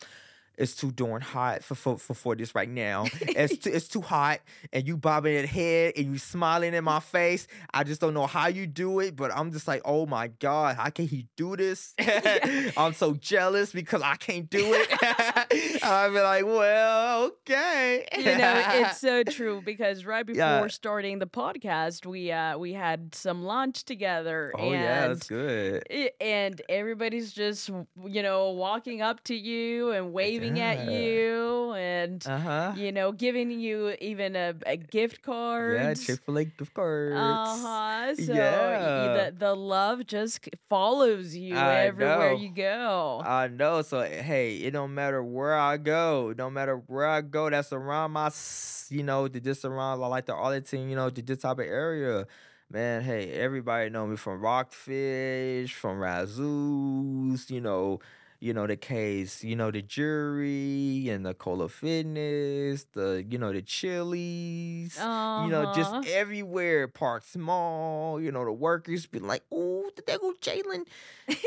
it's 0.61 0.75
too 0.75 0.91
darn 0.91 1.21
hot 1.21 1.63
for, 1.63 1.75
for, 1.75 1.97
for, 1.97 2.13
for 2.13 2.35
this 2.35 2.53
right 2.55 2.69
now. 2.69 3.05
It's 3.21 3.57
too, 3.63 3.71
it's 3.73 3.87
too 3.87 4.01
hot, 4.01 4.39
and 4.71 4.87
you 4.87 4.95
bobbing 4.97 5.33
your 5.33 5.47
head 5.47 5.93
and 5.97 6.05
you 6.13 6.17
smiling 6.17 6.73
in 6.73 6.83
my 6.83 6.99
face. 6.99 7.47
I 7.73 7.83
just 7.83 7.99
don't 8.01 8.13
know 8.13 8.27
how 8.27 8.47
you 8.47 8.67
do 8.67 8.99
it, 8.99 9.15
but 9.15 9.31
I'm 9.35 9.51
just 9.51 9.67
like, 9.67 9.81
oh 9.85 10.05
my 10.05 10.27
god, 10.27 10.75
how 10.77 10.89
can 10.89 11.07
he 11.07 11.27
do 11.35 11.55
this? 11.55 11.93
I'm 12.77 12.93
so 12.93 13.13
jealous 13.15 13.71
because 13.71 14.01
I 14.01 14.15
can't 14.15 14.49
do 14.49 14.73
it. 14.73 15.83
I'll 15.83 16.11
be 16.11 16.19
like, 16.21 16.45
well, 16.45 17.23
okay. 17.25 18.05
you 18.17 18.23
know 18.23 18.63
it's 18.73 18.99
so 18.99 19.23
true 19.23 19.61
because 19.65 20.05
right 20.05 20.25
before 20.25 20.37
Yeah. 20.41 20.67
starting 20.67 21.19
the 21.19 21.27
podcast 21.27 22.05
we 22.05 22.31
uh 22.31 22.57
we 22.57 22.73
had 22.73 23.13
some 23.15 23.43
lunch 23.43 23.83
together 23.83 24.51
oh 24.57 24.71
yeah, 24.71 25.07
that's 25.07 25.27
good. 25.27 25.83
i- 25.91 26.11
and 26.21 26.61
everybody's 26.69 27.33
just 27.33 27.69
you 28.05 28.21
know 28.23 28.51
walking 28.51 29.01
up 29.01 29.23
to 29.25 29.35
you 29.35 29.91
and 29.91 30.13
waving 30.13 30.50
at 30.57 30.85
Yeah. 30.85 30.89
you 30.89 31.73
and 31.73 32.25
Uh 32.27 32.37
huh. 32.37 32.73
you 32.75 32.91
know 32.91 33.11
giving 33.11 33.51
you 33.51 33.95
even 34.01 34.35
a, 34.35 34.53
a 34.65 34.77
gift 34.77 35.21
card 35.21 35.75
Yeah, 35.75 35.93
Chick 35.93 36.19
Fil 36.25 36.37
A 36.37 36.45
gift 36.45 36.73
cards. 36.73 37.15
uh-huh 37.15 38.15
so 38.15 38.33
Yeah. 38.33 39.29
the, 39.31 39.35
the 39.37 39.55
love 39.55 40.05
just 40.07 40.47
follows 40.69 41.35
you 41.35 41.55
I 41.55 41.85
everywhere 41.85 42.31
know. 42.33 42.37
you 42.39 42.49
go 42.49 43.21
I 43.25 43.47
know. 43.47 43.81
So 43.83 44.01
hey, 44.01 44.57
it 44.57 44.71
don't 44.71 44.93
matter 44.93 45.23
where 45.23 45.53
I 45.55 45.77
go. 45.77 46.33
No 46.37 46.49
matter 46.49 46.77
where 46.87 47.05
I 47.07 47.21
go, 47.21 47.49
that's 47.49 47.71
around 47.71 48.11
my, 48.11 48.27
s- 48.27 48.87
you 48.89 49.03
know, 49.03 49.27
to 49.27 49.39
just 49.39 49.63
around 49.65 49.99
like 49.99 50.25
the 50.25 50.33
Arlington, 50.33 50.89
you 50.89 50.95
know, 50.95 51.09
to 51.09 51.21
this 51.21 51.39
type 51.39 51.59
of 51.59 51.65
area. 51.65 52.25
Man, 52.69 53.01
hey, 53.03 53.31
everybody 53.33 53.89
know 53.89 54.07
me 54.07 54.15
from 54.15 54.39
Rockfish, 54.41 55.73
from 55.75 55.99
Razoo's, 55.99 57.49
you 57.51 57.61
know, 57.61 57.99
you 58.41 58.53
know 58.53 58.65
the 58.65 58.75
case, 58.75 59.43
you 59.43 59.55
know 59.55 59.69
the 59.69 59.83
jury 59.83 61.07
and 61.09 61.23
the 61.23 61.35
Cola 61.35 61.69
Fitness, 61.69 62.85
the 62.93 63.23
you 63.29 63.37
know 63.37 63.53
the 63.53 63.61
Chili's, 63.61 64.97
uh-huh. 64.97 65.45
you 65.45 65.51
know, 65.51 65.71
just 65.75 66.07
everywhere. 66.07 66.87
Parks 66.87 67.37
Mall, 67.37 68.19
you 68.19 68.31
know, 68.31 68.43
the 68.43 68.51
workers 68.51 69.05
be 69.05 69.19
like, 69.19 69.43
"Oh, 69.51 69.91
did 69.95 70.07
they 70.07 70.17
go 70.17 70.33
Jalen?" 70.41 70.87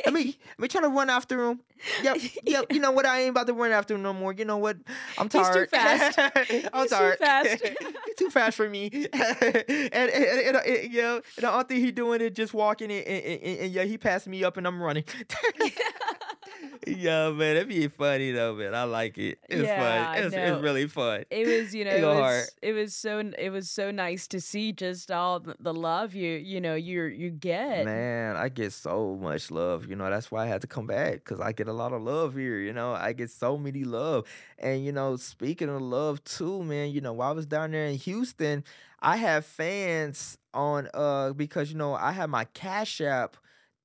I 0.06 0.10
mean, 0.10 0.34
I 0.58 0.62
mean, 0.62 0.68
trying 0.68 0.84
to 0.84 0.88
run 0.88 1.10
after 1.10 1.50
him. 1.50 1.60
Yep, 2.02 2.18
yep. 2.44 2.66
You 2.70 2.80
know 2.80 2.92
what? 2.92 3.06
I 3.06 3.22
ain't 3.22 3.30
about 3.30 3.48
to 3.48 3.52
run 3.52 3.72
after 3.72 3.94
him 3.94 4.02
no 4.02 4.12
more. 4.12 4.32
You 4.32 4.44
know 4.44 4.56
what? 4.56 4.76
I'm 5.18 5.24
He's 5.24 5.32
too 5.32 5.66
tired. 5.66 5.70
fast. 5.70 6.18
I'm 6.18 6.44
He's 6.46 6.62
too 6.62 6.88
tired. 6.88 7.18
fast. 7.18 7.66
Too 8.16 8.30
fast 8.30 8.56
for 8.56 8.70
me. 8.70 8.90
and, 8.92 9.12
and, 9.12 9.92
and, 9.92 10.56
and, 10.56 10.92
you 10.92 11.02
know, 11.02 11.20
and 11.36 11.46
I 11.46 11.50
don't 11.50 11.68
think 11.68 11.80
he 11.80 11.90
doing 11.90 12.20
it 12.20 12.32
just 12.32 12.54
walking 12.54 12.92
and, 12.92 13.04
and, 13.04 13.24
and, 13.24 13.58
and 13.58 13.72
yeah, 13.72 13.82
he 13.82 13.98
passed 13.98 14.28
me 14.28 14.44
up 14.44 14.56
and 14.56 14.68
I'm 14.68 14.80
running. 14.80 15.02
Yeah, 16.86 17.30
man, 17.30 17.56
it'd 17.56 17.68
be 17.68 17.88
funny 17.88 18.32
though, 18.32 18.54
man. 18.54 18.74
I 18.74 18.84
like 18.84 19.16
it. 19.18 19.38
It's 19.48 19.62
Yeah, 19.62 20.06
fun. 20.06 20.24
It's, 20.24 20.34
it's 20.34 20.62
really 20.62 20.86
fun. 20.86 21.24
It 21.30 21.46
was, 21.46 21.74
you 21.74 21.84
know, 21.84 21.90
It 21.90 22.00
it 22.00 22.04
was, 22.04 22.14
hard. 22.16 22.44
it 22.62 22.72
was 22.72 22.94
so 22.94 23.18
it 23.38 23.50
was 23.50 23.70
so 23.70 23.90
nice 23.90 24.26
to 24.28 24.40
see 24.40 24.72
just 24.72 25.10
all 25.10 25.40
the, 25.40 25.54
the 25.60 25.72
love 25.72 26.14
you 26.14 26.32
you 26.32 26.60
know 26.60 26.74
you 26.74 27.04
you 27.04 27.30
get. 27.30 27.84
Man, 27.84 28.36
I 28.36 28.48
get 28.48 28.72
so 28.72 29.16
much 29.20 29.50
love. 29.50 29.86
You 29.86 29.96
know, 29.96 30.08
that's 30.10 30.30
why 30.30 30.44
I 30.44 30.46
had 30.46 30.60
to 30.62 30.66
come 30.66 30.86
back 30.86 31.14
because 31.24 31.40
I 31.40 31.52
get 31.52 31.68
a 31.68 31.72
lot 31.72 31.92
of 31.92 32.02
love 32.02 32.34
here. 32.34 32.58
You 32.58 32.72
know, 32.72 32.92
I 32.92 33.12
get 33.12 33.30
so 33.30 33.56
many 33.56 33.84
love. 33.84 34.26
And, 34.58 34.84
you 34.84 34.92
know, 34.92 35.16
speaking 35.16 35.68
of 35.68 35.80
love 35.82 36.22
too, 36.24 36.62
man, 36.62 36.90
you 36.90 37.00
know, 37.00 37.12
while 37.12 37.30
I 37.30 37.32
was 37.32 37.46
down 37.46 37.72
there 37.72 37.86
in 37.86 37.96
Houston, 37.96 38.64
I 39.00 39.16
have 39.16 39.44
fans 39.44 40.38
on, 40.54 40.88
uh, 40.94 41.32
because, 41.32 41.70
you 41.70 41.76
know, 41.76 41.94
I 41.94 42.12
have 42.12 42.30
my 42.30 42.44
Cash 42.44 43.00
App 43.00 43.36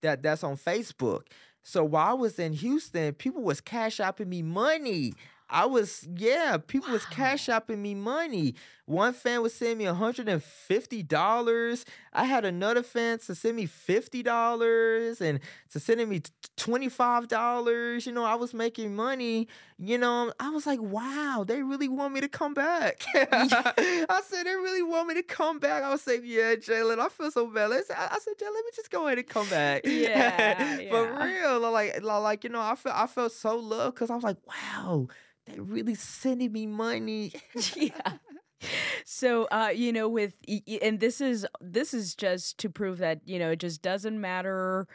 that 0.02 0.24
that's 0.24 0.44
on 0.44 0.56
Facebook. 0.56 1.24
So 1.64 1.84
while 1.84 2.12
I 2.12 2.14
was 2.14 2.40
in 2.40 2.54
Houston, 2.54 3.14
people 3.14 3.42
was 3.44 3.62
cash 3.62 3.96
shopping 3.96 4.30
me 4.30 4.42
money. 4.42 5.14
I 5.50 5.66
was, 5.66 6.08
yeah, 6.16 6.58
people 6.58 6.92
was 6.92 7.06
cash 7.06 7.44
shopping 7.44 7.82
me 7.82 7.96
money. 7.96 8.56
One 8.90 9.14
fan 9.14 9.44
was 9.44 9.54
sending 9.54 9.78
me 9.78 9.86
$150. 9.86 11.86
I 12.12 12.24
had 12.26 12.44
another 12.44 12.82
fan 12.82 13.20
to 13.20 13.36
send 13.36 13.56
me 13.56 13.68
$50 13.68 15.22
and 15.22 15.40
to 15.72 15.80
sending 15.80 16.10
me 16.10 16.22
$25. 16.58 18.08
You 18.08 18.14
know, 18.14 18.24
I 18.24 18.34
was 18.34 18.52
making 18.52 18.96
money. 18.96 19.48
You 19.78 20.00
know, 20.00 20.34
I 20.40 20.50
was 20.50 20.66
like, 20.66 20.82
wow, 20.82 21.46
they 21.48 21.62
really 21.62 21.88
want 21.88 22.16
me 22.16 22.22
to 22.22 22.28
come 22.28 22.56
back. 22.56 23.04
I 23.16 24.22
said, 24.26 24.48
they 24.48 24.56
really 24.56 24.82
want 24.82 25.08
me 25.08 25.14
to 25.14 25.24
come 25.24 25.60
back. 25.60 25.84
I 25.84 25.92
was 25.92 26.02
saying, 26.02 26.24
yeah, 26.26 26.56
Jaylan, 26.56 26.98
I 27.00 27.10
feel 27.10 27.30
so 27.30 27.46
bad. 27.46 27.70
Let's, 27.70 27.92
I 27.92 28.08
I 28.12 28.18
said, 28.20 28.34
Jaylan, 28.40 28.54
let 28.56 28.66
me 28.66 28.72
just 28.76 28.90
go 28.90 29.06
ahead 29.06 29.20
and 29.20 29.28
come 29.28 29.50
back. 29.50 29.84
Yeah, 29.86 30.78
For 30.90 31.06
yeah. 31.06 31.24
real. 31.24 31.72
Like, 31.72 32.02
like, 32.04 32.44
you 32.44 32.50
know, 32.50 32.62
I 32.62 32.74
felt, 32.76 32.96
I 32.96 33.06
felt 33.06 33.34
so 33.34 33.56
loved 33.58 33.96
because 33.96 34.10
I 34.10 34.16
was 34.16 34.24
like, 34.24 34.38
wow, 34.48 35.08
they 35.46 35.60
really 35.60 35.96
sending 35.96 36.52
me 36.52 36.66
money. 36.66 37.34
yeah. 37.76 38.14
So 39.06 39.46
uh 39.52 39.72
you 39.74 39.92
know 39.92 40.08
with 40.08 40.34
and 40.82 41.00
this 41.00 41.20
is 41.22 41.46
this 41.62 41.94
is 41.94 42.16
just 42.16 42.58
to 42.60 42.70
prove 42.70 42.98
that 43.00 43.22
you 43.26 43.40
know 43.40 43.52
it 43.52 43.60
just 43.60 43.82
doesn't 43.82 44.20
matter 44.20 44.88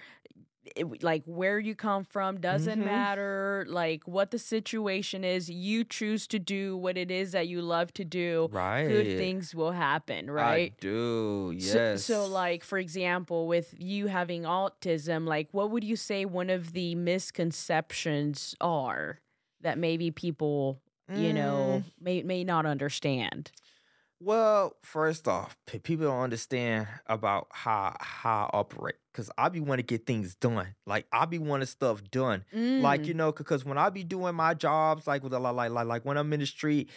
it- 0.77 1.03
like 1.03 1.23
where 1.27 1.59
you 1.59 1.75
come 1.75 2.05
from 2.05 2.41
doesn't 2.41 2.81
Mhm. 2.81 2.87
matter 2.87 3.67
like 3.69 4.07
what 4.09 4.31
the 4.31 4.39
situation 4.39 5.23
is 5.23 5.51
you 5.51 5.85
choose 5.85 6.27
to 6.29 6.39
do 6.39 6.75
what 6.77 6.97
it 6.97 7.11
is 7.11 7.33
that 7.33 7.49
you 7.49 7.61
love 7.61 7.93
to 7.95 8.05
do 8.05 8.49
Right. 8.51 8.89
good 8.89 9.19
things 9.19 9.55
will 9.55 9.73
happen 9.73 10.31
right 10.31 10.73
I 10.73 10.81
do. 10.81 11.55
So- 11.59 11.75
Yes. 11.77 12.05
So, 12.05 12.25
like, 12.27 12.65
for 12.65 12.79
example, 12.79 13.47
with 13.47 13.75
you 13.79 14.07
having 14.07 14.43
autism, 14.45 15.27
like, 15.27 15.49
what 15.53 15.71
would 15.71 15.85
you 15.85 15.97
say 15.97 16.25
one 16.25 16.49
of 16.51 16.73
the 16.73 16.95
misconceptions 16.95 18.55
are 18.61 19.21
that 19.61 19.79
maybe 19.79 20.11
people, 20.11 20.81
you 21.13 21.33
know, 21.33 21.83
Mm. 21.85 21.91
may 22.01 22.23
may 22.23 22.45
not 22.45 22.67
understand? 22.67 23.51
Well, 24.21 24.77
first 24.83 25.29
off, 25.29 25.57
p- 25.67 25.79
people 25.81 26.07
don't 26.07 26.21
understand 26.23 26.87
about 27.07 27.49
how 27.51 27.97
how 28.01 28.49
I 28.53 28.57
operate 28.57 28.95
because 29.13 29.31
I 29.37 29.49
be 29.51 29.61
want 29.61 29.81
to 29.81 29.83
get 29.83 30.07
things 30.07 30.35
done. 30.35 30.75
Like 30.87 31.07
I 31.13 31.27
be 31.27 31.39
wanting 31.39 31.67
stuff 31.67 32.03
done. 32.11 32.45
Like 32.53 33.03
Mm. 33.03 33.07
you 33.07 33.15
know, 33.15 33.33
because 33.33 33.65
when 33.65 33.77
I 33.77 33.91
be 33.91 34.05
doing 34.05 34.35
my 34.35 34.55
jobs, 34.55 35.07
like 35.07 35.23
with 35.23 35.35
a 35.35 35.39
lot, 35.39 35.55
like 35.57 35.73
like 35.73 35.87
like 35.87 36.05
when 36.05 36.17
I'm 36.17 36.33
in 36.33 36.41
the 36.41 36.47
street, 36.47 36.89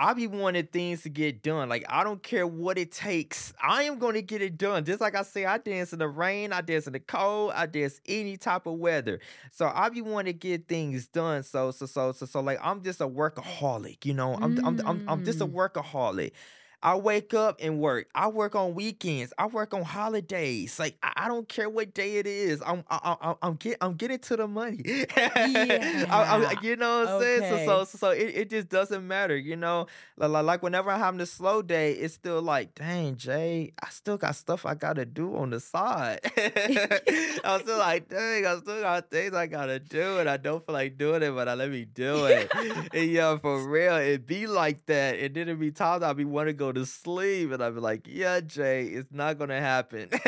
I 0.00 0.14
be 0.14 0.28
wanting 0.28 0.66
things 0.66 1.02
to 1.02 1.08
get 1.08 1.42
done. 1.42 1.68
Like 1.68 1.84
I 1.88 2.04
don't 2.04 2.22
care 2.22 2.46
what 2.46 2.78
it 2.78 2.92
takes. 2.92 3.52
I 3.60 3.82
am 3.82 3.98
going 3.98 4.14
to 4.14 4.22
get 4.22 4.40
it 4.42 4.56
done. 4.56 4.84
Just 4.84 5.00
like 5.00 5.16
I 5.16 5.22
say, 5.22 5.44
I 5.44 5.58
dance 5.58 5.92
in 5.92 5.98
the 5.98 6.06
rain, 6.06 6.52
I 6.52 6.60
dance 6.60 6.86
in 6.86 6.92
the 6.92 7.00
cold, 7.00 7.52
I 7.54 7.66
dance 7.66 8.00
any 8.06 8.36
type 8.36 8.66
of 8.66 8.74
weather. 8.74 9.18
So 9.50 9.70
I 9.74 9.88
be 9.88 10.00
wanting 10.00 10.34
to 10.34 10.38
get 10.38 10.68
things 10.68 11.08
done. 11.08 11.42
So 11.42 11.72
so 11.72 11.86
so 11.86 12.12
so 12.12 12.26
so 12.26 12.40
like 12.40 12.60
I'm 12.62 12.82
just 12.82 13.00
a 13.00 13.08
workaholic. 13.08 14.04
You 14.06 14.14
know, 14.14 14.38
I'm 14.40 14.54
I'm 14.62 14.78
I'm, 14.84 15.02
I'm 15.08 15.22
just 15.22 15.40
a 15.40 15.46
Mm. 15.46 15.52
workaholic. 15.52 16.32
I 16.82 16.94
wake 16.96 17.34
up 17.34 17.58
and 17.60 17.80
work. 17.80 18.08
I 18.14 18.28
work 18.28 18.54
on 18.54 18.74
weekends. 18.74 19.32
I 19.36 19.46
work 19.46 19.74
on 19.74 19.82
holidays. 19.82 20.78
Like 20.78 20.96
I, 21.02 21.12
I 21.16 21.28
don't 21.28 21.48
care 21.48 21.68
what 21.68 21.92
day 21.94 22.16
it 22.16 22.26
is. 22.26 22.62
I'm 22.64 22.84
I, 22.88 23.16
I, 23.20 23.34
I'm 23.42 23.54
get 23.54 23.78
I'm 23.80 23.94
getting 23.94 24.18
to 24.20 24.36
the 24.36 24.46
money. 24.46 24.82
I, 25.16 26.08
I, 26.10 26.38
Yeah. 26.40 26.60
you 26.62 26.76
know 26.76 27.00
what 27.00 27.08
I'm 27.08 27.22
saying? 27.22 27.66
So 27.66 27.84
so 27.84 27.98
so, 27.98 28.10
it, 28.10 28.32
it 28.34 28.50
just 28.50 28.68
doesn't 28.68 29.06
matter. 29.06 29.36
You 29.36 29.56
know, 29.56 29.86
like, 30.16 30.30
like 30.30 30.44
like 30.44 30.62
whenever 30.62 30.90
I'm 30.90 31.00
having 31.00 31.20
a 31.20 31.26
slow 31.26 31.62
day, 31.62 31.92
it's 31.92 32.14
still 32.14 32.40
like, 32.42 32.74
dang, 32.74 33.16
Jay, 33.16 33.72
I 33.82 33.88
still 33.90 34.16
got 34.16 34.36
stuff 34.36 34.64
I 34.64 34.74
gotta 34.74 35.04
do 35.04 35.36
on 35.36 35.50
the 35.50 35.60
side. 35.60 36.20
I'm 37.44 37.60
still 37.60 37.78
like, 37.78 38.08
dang, 38.08 38.46
I 38.46 38.56
still 38.58 38.80
got 38.80 39.10
things 39.10 39.34
I 39.34 39.46
gotta 39.46 39.78
do, 39.80 40.18
and 40.18 40.28
I 40.28 40.36
don't 40.36 40.64
feel 40.64 40.72
like 40.74 40.96
doing 40.96 41.22
it, 41.22 41.32
but 41.34 41.48
I 41.48 41.54
let 41.54 41.70
me 41.70 41.84
do 41.84 42.26
it. 42.26 42.50
and 42.94 43.10
yeah, 43.10 43.36
for 43.38 43.68
real, 43.68 43.96
it 43.96 44.26
be 44.26 44.46
like 44.46 44.84
that. 44.86 45.18
And 45.18 45.34
then 45.34 45.48
it 45.48 45.58
be 45.58 45.70
times 45.70 46.02
I 46.02 46.12
be 46.12 46.24
want 46.24 46.48
to 46.48 46.52
go 46.52 46.67
to 46.72 46.86
sleep, 46.86 47.52
and 47.52 47.62
I 47.62 47.70
be 47.70 47.80
like, 47.80 48.06
yeah, 48.06 48.40
Jay, 48.40 48.84
it's 48.84 49.12
not 49.12 49.38
gonna 49.38 49.60
happen. 49.60 50.08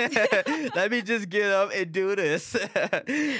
let 0.74 0.90
me 0.90 1.02
just 1.02 1.28
get 1.28 1.50
up 1.50 1.70
and 1.74 1.92
do 1.92 2.14
this. 2.16 2.56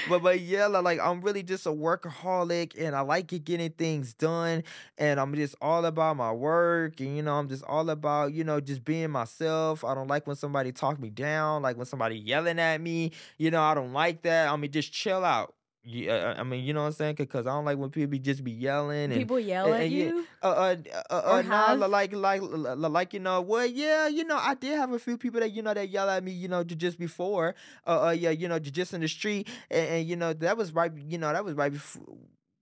but 0.09 0.19
but 0.23 0.39
yeah, 0.41 0.67
like 0.67 0.99
I'm 0.99 1.21
really 1.21 1.43
just 1.43 1.65
a 1.65 1.69
workaholic, 1.71 2.73
and 2.79 2.95
I 2.95 3.01
like 3.01 3.31
it 3.33 3.43
getting 3.45 3.71
things 3.71 4.13
done, 4.13 4.63
and 4.97 5.19
I'm 5.19 5.33
just 5.35 5.55
all 5.61 5.85
about 5.85 6.17
my 6.17 6.31
work, 6.31 6.99
and 6.99 7.15
you 7.15 7.23
know, 7.23 7.33
I'm 7.33 7.49
just 7.49 7.63
all 7.65 7.89
about 7.89 8.33
you 8.33 8.43
know 8.43 8.59
just 8.59 8.83
being 8.85 9.11
myself. 9.11 9.83
I 9.83 9.93
don't 9.95 10.07
like 10.07 10.27
when 10.27 10.35
somebody 10.35 10.71
talk 10.71 10.99
me 10.99 11.09
down, 11.09 11.61
like 11.61 11.77
when 11.77 11.85
somebody 11.85 12.17
yelling 12.17 12.59
at 12.59 12.81
me. 12.81 13.11
You 13.37 13.51
know, 13.51 13.61
I 13.61 13.73
don't 13.73 13.93
like 13.93 14.23
that. 14.23 14.49
I 14.49 14.55
mean, 14.55 14.71
just 14.71 14.91
chill 14.93 15.23
out. 15.25 15.53
Yeah, 15.83 16.35
I 16.37 16.43
mean, 16.43 16.63
you 16.63 16.73
know 16.73 16.81
what 16.81 16.87
I'm 16.87 16.93
saying? 16.93 17.15
Because 17.15 17.47
I 17.47 17.51
don't 17.51 17.65
like 17.65 17.77
when 17.77 17.89
people 17.89 18.11
be 18.11 18.19
just 18.19 18.43
be 18.43 18.51
yelling 18.51 19.05
and 19.05 19.13
People 19.15 19.39
yell 19.39 19.65
and- 19.65 19.75
at 19.75 19.81
and 19.81 19.91
yeah, 19.91 20.05
you. 20.05 20.27
uh, 20.43 20.45
uh, 20.45 20.75
uh, 21.09 21.21
Or 21.25 21.39
uh 21.39 21.41
nah, 21.41 21.73
like, 21.73 22.13
like, 22.13 22.41
li- 22.43 22.47
li- 22.49 22.75
like, 22.89 23.13
you 23.15 23.19
know, 23.19 23.41
well, 23.41 23.65
yeah, 23.65 24.07
you 24.07 24.23
know, 24.23 24.37
I 24.37 24.53
did 24.53 24.77
have 24.77 24.91
a 24.93 24.99
few 24.99 25.17
people 25.17 25.39
that, 25.39 25.51
you 25.51 25.63
know, 25.63 25.73
that 25.73 25.89
yell 25.89 26.07
at 26.07 26.23
me, 26.23 26.33
you 26.33 26.47
know, 26.47 26.63
ju- 26.63 26.75
just 26.75 26.99
before, 26.99 27.55
uh, 27.87 28.07
uh 28.07 28.11
yeah, 28.11 28.29
you 28.29 28.47
know, 28.47 28.59
just 28.59 28.93
in 28.93 29.01
the 29.01 29.07
street, 29.07 29.47
and, 29.71 29.87
and 29.89 30.07
you 30.07 30.15
know, 30.15 30.33
that 30.33 30.55
was 30.55 30.71
right, 30.71 30.91
you 30.95 31.17
know, 31.17 31.33
that 31.33 31.43
was 31.43 31.55
right 31.55 31.71
before. 31.71 32.15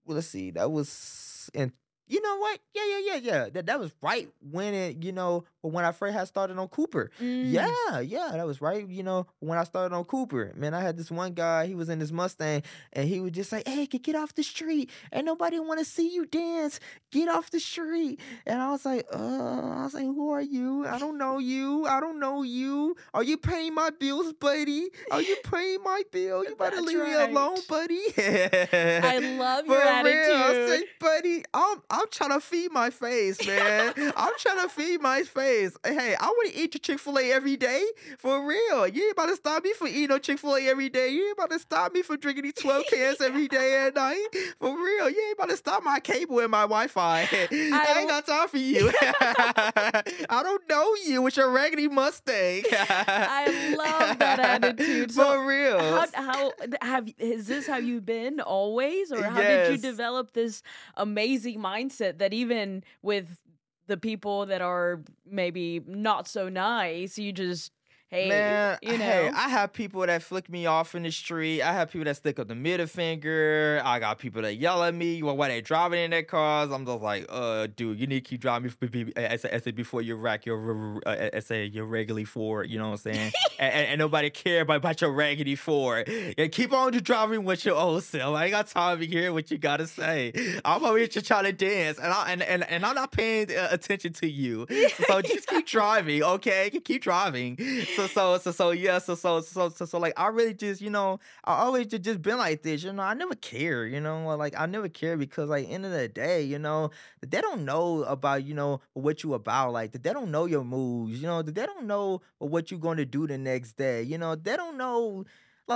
Well, 0.06 0.14
let's 0.14 0.28
see, 0.28 0.50
that 0.52 0.70
was 0.72 1.50
in. 1.52 1.72
You 2.10 2.20
know 2.20 2.38
what? 2.38 2.58
Yeah, 2.74 2.82
yeah, 2.90 2.98
yeah, 3.06 3.16
yeah. 3.22 3.48
That 3.50 3.66
that 3.66 3.78
was 3.80 3.92
right 4.02 4.28
when 4.50 4.74
it, 4.74 5.02
you 5.02 5.12
know, 5.12 5.44
when 5.62 5.84
I 5.84 5.92
first 5.92 6.12
had 6.14 6.26
started 6.26 6.58
on 6.58 6.66
Cooper. 6.68 7.10
Mm. 7.20 7.52
Yeah, 7.52 8.00
yeah, 8.00 8.30
that 8.32 8.44
was 8.46 8.60
right. 8.60 8.86
You 8.88 9.02
know, 9.04 9.26
when 9.38 9.56
I 9.58 9.64
started 9.64 9.94
on 9.94 10.04
Cooper, 10.04 10.52
man, 10.56 10.74
I 10.74 10.80
had 10.80 10.96
this 10.96 11.10
one 11.10 11.34
guy. 11.34 11.66
He 11.66 11.74
was 11.76 11.88
in 11.88 12.00
his 12.00 12.12
Mustang, 12.12 12.62
and 12.92 13.08
he 13.08 13.20
would 13.20 13.32
just 13.32 13.48
say, 13.48 13.62
"Hey, 13.64 13.86
get 13.86 14.02
get 14.02 14.16
off 14.16 14.34
the 14.34 14.42
street. 14.42 14.90
and 15.12 15.24
nobody 15.24 15.60
want 15.60 15.78
to 15.78 15.84
see 15.84 16.12
you 16.12 16.26
dance. 16.26 16.80
Get 17.12 17.28
off 17.28 17.50
the 17.50 17.60
street." 17.60 18.18
And 18.44 18.60
I 18.60 18.70
was 18.70 18.84
like, 18.84 19.06
"Uh," 19.12 19.16
I 19.16 19.84
was 19.84 19.94
like, 19.94 20.04
"Who 20.04 20.30
are 20.32 20.42
you? 20.42 20.86
I 20.86 20.98
don't 20.98 21.16
know 21.16 21.38
you. 21.38 21.86
I 21.86 22.00
don't 22.00 22.18
know 22.18 22.42
you. 22.42 22.96
Are 23.14 23.22
you 23.22 23.36
paying 23.36 23.74
my 23.74 23.90
bills, 23.90 24.32
buddy? 24.32 24.88
Are 25.12 25.22
you 25.22 25.36
paying 25.44 25.82
my 25.84 26.02
bill? 26.10 26.42
You 26.44 26.56
better 26.56 26.80
leave 26.80 26.98
me 26.98 27.12
alone, 27.14 27.54
right. 27.54 27.68
buddy." 27.68 28.00
I 28.18 29.18
love 29.38 29.66
For 29.66 29.72
your 29.74 29.80
real, 30.04 30.36
I 30.36 30.50
attitude. 30.50 30.88
buddy, 30.98 31.44
I'm 31.54 31.82
I'm 31.90 31.99
trying 32.08 32.30
to 32.30 32.40
feed 32.40 32.72
my 32.72 32.90
face, 32.90 33.44
man. 33.46 33.92
I'm 34.16 34.32
trying 34.38 34.62
to 34.62 34.68
feed 34.68 35.00
my 35.00 35.22
face. 35.22 35.76
Hey, 35.84 36.14
I 36.18 36.26
want 36.26 36.52
to 36.52 36.58
eat 36.58 36.74
your 36.74 36.80
Chick 36.80 36.98
Fil 36.98 37.18
A 37.18 37.32
every 37.32 37.56
day. 37.56 37.84
For 38.18 38.46
real, 38.46 38.86
you 38.86 39.04
ain't 39.04 39.12
about 39.12 39.26
to 39.26 39.36
stop 39.36 39.64
me 39.64 39.72
for 39.72 39.86
eating 39.86 40.08
no 40.08 40.18
Chick 40.18 40.38
Fil 40.38 40.56
A 40.56 40.62
every 40.68 40.88
day. 40.88 41.08
You 41.08 41.28
ain't 41.28 41.38
about 41.38 41.50
to 41.50 41.58
stop 41.58 41.92
me 41.92 42.02
for 42.02 42.16
drinking 42.16 42.44
these 42.44 42.54
twelve 42.54 42.84
cans 42.90 43.20
every 43.20 43.48
day 43.48 43.86
and 43.86 43.94
night. 43.94 44.26
For 44.58 44.76
real, 44.76 45.10
you 45.10 45.20
ain't 45.28 45.38
about 45.38 45.50
to 45.50 45.56
stop 45.56 45.82
my 45.82 46.00
cable 46.00 46.38
and 46.40 46.50
my 46.50 46.62
Wi-Fi. 46.62 47.28
I, 47.32 47.94
ain't 47.98 48.08
got 48.08 48.26
time 48.26 48.48
for 48.48 48.58
you. 48.58 48.90
I 49.02 50.40
don't 50.42 50.68
know 50.68 50.94
you 51.06 51.22
with 51.22 51.36
your 51.36 51.50
raggedy 51.50 51.88
Mustang. 51.88 52.62
I 52.72 53.74
love 53.76 54.18
that 54.18 54.38
attitude. 54.38 55.12
So 55.12 55.24
For 55.24 55.46
real. 55.46 55.78
how 55.78 56.06
how 56.14 56.52
have 56.80 57.08
is 57.18 57.46
this 57.46 57.66
how 57.66 57.76
you've 57.76 58.06
been 58.06 58.40
always 58.40 59.12
or 59.12 59.22
how 59.22 59.40
did 59.40 59.72
you 59.72 59.78
develop 59.78 60.32
this 60.32 60.62
amazing 60.96 61.60
mindset 61.60 61.89
that 61.98 62.32
even 62.32 62.84
with 63.02 63.38
the 63.86 63.96
people 63.96 64.46
that 64.46 64.62
are 64.62 65.00
maybe 65.28 65.80
not 65.86 66.28
so 66.28 66.48
nice 66.48 67.18
you 67.18 67.32
just 67.32 67.72
hey 68.10 68.28
Man, 68.28 68.78
you 68.82 68.98
know 68.98 69.04
hey, 69.04 69.28
I 69.28 69.48
have 69.48 69.72
people 69.72 70.04
that 70.04 70.22
flick 70.22 70.50
me 70.50 70.66
off 70.66 70.94
in 70.96 71.04
the 71.04 71.12
street. 71.12 71.62
I 71.62 71.72
have 71.72 71.90
people 71.90 72.04
that 72.06 72.16
stick 72.16 72.38
up 72.40 72.48
the 72.48 72.56
middle 72.56 72.86
finger. 72.86 73.80
I 73.84 74.00
got 74.00 74.18
people 74.18 74.42
that 74.42 74.56
yell 74.56 74.82
at 74.82 74.94
me 74.94 75.22
while 75.22 75.36
they 75.36 75.60
driving 75.60 76.00
in 76.00 76.10
their 76.10 76.24
cars. 76.24 76.70
I'm 76.72 76.84
just 76.84 77.02
like, 77.02 77.26
uh, 77.28 77.68
dude, 77.74 78.00
you 78.00 78.08
need 78.08 78.24
to 78.24 78.28
keep 78.28 78.40
driving 78.40 78.70
bef- 78.70 78.90
be- 78.90 79.04
be- 79.04 79.16
as 79.16 79.44
I 79.44 79.58
said 79.60 79.76
before 79.76 80.02
you 80.02 80.16
rack 80.16 80.44
your 80.44 81.00
uh, 81.06 81.40
say 81.40 81.66
your 81.66 81.86
regularly 81.86 82.24
Ford. 82.24 82.68
You 82.68 82.78
know 82.78 82.86
what 82.90 83.06
I'm 83.06 83.14
saying? 83.14 83.32
and, 83.60 83.72
and, 83.74 83.86
and 83.90 83.98
nobody 84.00 84.30
care 84.30 84.62
about, 84.62 84.78
about 84.78 85.00
your 85.00 85.12
raggedy 85.12 85.54
Ford. 85.54 86.08
Yeah, 86.36 86.48
keep 86.48 86.72
on 86.72 86.92
driving 86.92 87.44
with 87.44 87.64
your 87.64 87.76
old 87.76 88.02
self. 88.02 88.34
I 88.34 88.44
ain't 88.44 88.52
got 88.52 88.66
time 88.66 88.98
to 88.98 89.06
hear 89.06 89.32
what 89.32 89.50
you 89.52 89.58
gotta 89.58 89.86
say. 89.86 90.32
I'm 90.64 90.84
over 90.84 90.98
here 90.98 91.06
just 91.06 91.26
trying 91.26 91.44
to 91.44 91.52
dance, 91.52 91.98
and 91.98 92.12
I 92.12 92.32
and 92.32 92.42
and, 92.42 92.68
and 92.68 92.84
I'm 92.84 92.96
not 92.96 93.12
paying 93.12 93.56
uh, 93.56 93.68
attention 93.70 94.12
to 94.14 94.28
you. 94.28 94.66
So 95.06 95.22
just 95.22 95.46
keep 95.46 95.66
driving, 95.66 96.22
okay? 96.24 96.70
Keep 96.70 97.02
driving. 97.02 97.56
So 97.96 97.99
so 98.06 98.38
so 98.38 98.38
so 98.38 98.50
so 98.52 98.70
yeah, 98.70 98.98
so 98.98 99.14
so 99.14 99.40
so 99.40 99.68
so 99.68 99.84
so 99.84 99.98
like 99.98 100.12
I 100.16 100.28
really 100.28 100.54
just 100.54 100.80
you 100.80 100.90
know 100.90 101.20
I 101.44 101.54
always 101.62 101.86
just 101.86 102.02
just 102.02 102.22
been 102.22 102.38
like 102.38 102.62
this. 102.62 102.82
You 102.82 102.92
know, 102.92 103.02
I 103.02 103.14
never 103.14 103.34
care. 103.34 103.86
You 103.86 104.00
know, 104.00 104.34
like 104.36 104.54
I 104.58 104.66
never 104.66 104.88
care 104.88 105.16
because 105.16 105.48
like 105.48 105.68
end 105.68 105.84
of 105.86 105.92
the 105.92 106.08
day, 106.08 106.42
you 106.42 106.58
know, 106.58 106.90
they 107.26 107.40
don't 107.40 107.64
know 107.64 108.02
about 108.04 108.44
you 108.44 108.54
know 108.54 108.80
what 108.94 109.22
you 109.22 109.34
about. 109.34 109.72
Like 109.72 109.92
they 109.92 110.12
don't 110.12 110.30
know 110.30 110.46
your 110.46 110.64
moves. 110.64 111.20
You 111.20 111.26
know, 111.28 111.42
they 111.42 111.66
don't 111.66 111.86
know 111.86 112.22
what 112.38 112.70
you're 112.70 112.80
going 112.80 112.98
to 112.98 113.06
do 113.06 113.26
the 113.26 113.38
next 113.38 113.72
day. 113.76 114.02
You 114.02 114.18
know, 114.18 114.34
they 114.36 114.56
don't 114.56 114.76
know 114.76 115.24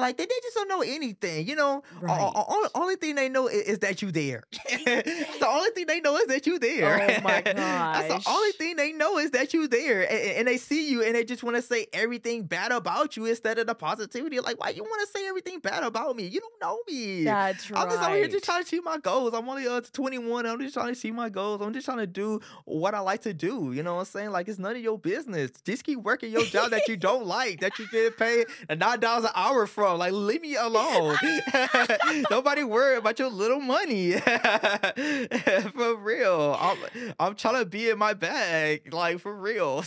like 0.01 0.17
they, 0.17 0.25
they 0.25 0.35
just 0.43 0.55
don't 0.55 0.69
know 0.69 0.83
anything, 0.83 1.47
you 1.47 1.57
know. 1.57 1.83
Right. 2.01 2.33
Only, 2.49 2.69
only 2.75 2.97
thing 2.97 3.15
they 3.15 3.29
know 3.29 3.49
is, 3.49 3.63
is 3.63 3.79
that 3.81 4.03
you 4.03 4.11
there. 4.11 4.45
the 4.69 5.47
only 5.49 5.71
thing 5.71 5.87
they 5.87 6.01
know 6.01 6.17
is 6.17 6.27
that 6.27 6.47
you 6.47 6.59
there. 6.59 7.01
Oh 7.03 7.23
my 7.23 7.41
That's 7.45 8.25
the 8.25 8.31
only 8.31 8.53
thing 8.53 8.77
they 8.77 8.93
know 8.93 9.19
is 9.19 9.31
that 9.33 9.55
you 9.55 9.69
there, 9.69 10.03
and, 10.03 10.39
and 10.39 10.49
they 10.49 10.57
see 10.57 10.89
you, 10.91 11.03
and 11.03 11.15
they 11.15 11.25
just 11.25 11.43
want 11.43 11.57
to 11.57 11.63
say 11.63 11.87
everything 11.93 12.45
bad 12.45 12.73
about 12.73 13.17
you 13.17 13.27
instead 13.27 13.59
of 13.59 13.67
the 13.67 13.75
positivity. 13.75 14.41
Like, 14.41 14.61
why 14.61 14.71
you 14.71 14.83
want 14.83 15.07
to 15.07 15.19
say 15.19 15.27
everything 15.27 15.61
bad 15.61 15.83
about 15.83 16.17
me? 16.17 16.27
You 16.27 16.41
don't 16.41 16.61
know 16.61 16.79
me. 16.89 17.25
That's 17.25 17.71
right. 17.71 17.83
I'm 17.83 17.91
just 17.91 18.03
over 18.03 18.17
here 18.17 18.29
just 18.29 18.45
trying 18.45 18.63
to 18.63 18.67
achieve 18.67 18.85
my 18.85 18.99
goals. 18.99 19.35
I'm 19.35 19.49
only 19.49 19.67
uh, 19.67 19.81
21. 19.93 20.47
I'm 20.47 20.61
just 20.61 20.75
trying 20.75 20.87
to 20.87 20.93
achieve 20.93 21.15
my 21.15 21.29
goals. 21.29 21.61
I'm 21.61 21.73
just 21.73 21.85
trying 21.85 21.99
to 21.99 22.07
do 22.07 22.41
what 22.65 22.95
I 22.95 23.01
like 23.01 23.23
to 23.23 23.35
do. 23.35 23.73
You 23.73 23.83
know 23.83 23.95
what 23.95 24.01
I'm 24.01 24.07
saying? 24.07 24.31
Like 24.31 24.49
it's 24.49 24.59
none 24.59 24.77
of 24.77 24.83
your 24.83 24.99
business. 24.99 25.51
Just 25.65 25.85
keep 25.85 26.01
working 26.01 26.33
your 26.33 26.45
job 26.45 26.71
that 26.71 26.89
you 26.89 26.97
don't 26.97 27.27
like, 27.27 27.61
that 27.61 27.79
you 27.79 27.87
get 27.89 28.17
paid 28.17 28.47
nine 28.69 29.01
dollars 29.01 29.25
an 29.25 29.31
hour 29.35 29.67
from. 29.85 29.99
Like 29.99 30.13
leave 30.13 30.41
me 30.41 30.57
alone. 30.57 31.17
Nobody 32.31 32.65
worry 32.65 32.97
about 32.97 33.19
your 33.19 33.29
little 33.29 33.61
money. 33.61 34.13
for 35.75 35.97
real. 35.97 36.57
I'm 36.61 36.79
I'm 37.19 37.35
trying 37.35 37.59
to 37.59 37.67
be 37.67 37.91
in 37.91 37.99
my 37.99 38.15
bag. 38.15 38.93
Like 38.93 39.21
for 39.21 39.35
real. 39.35 39.85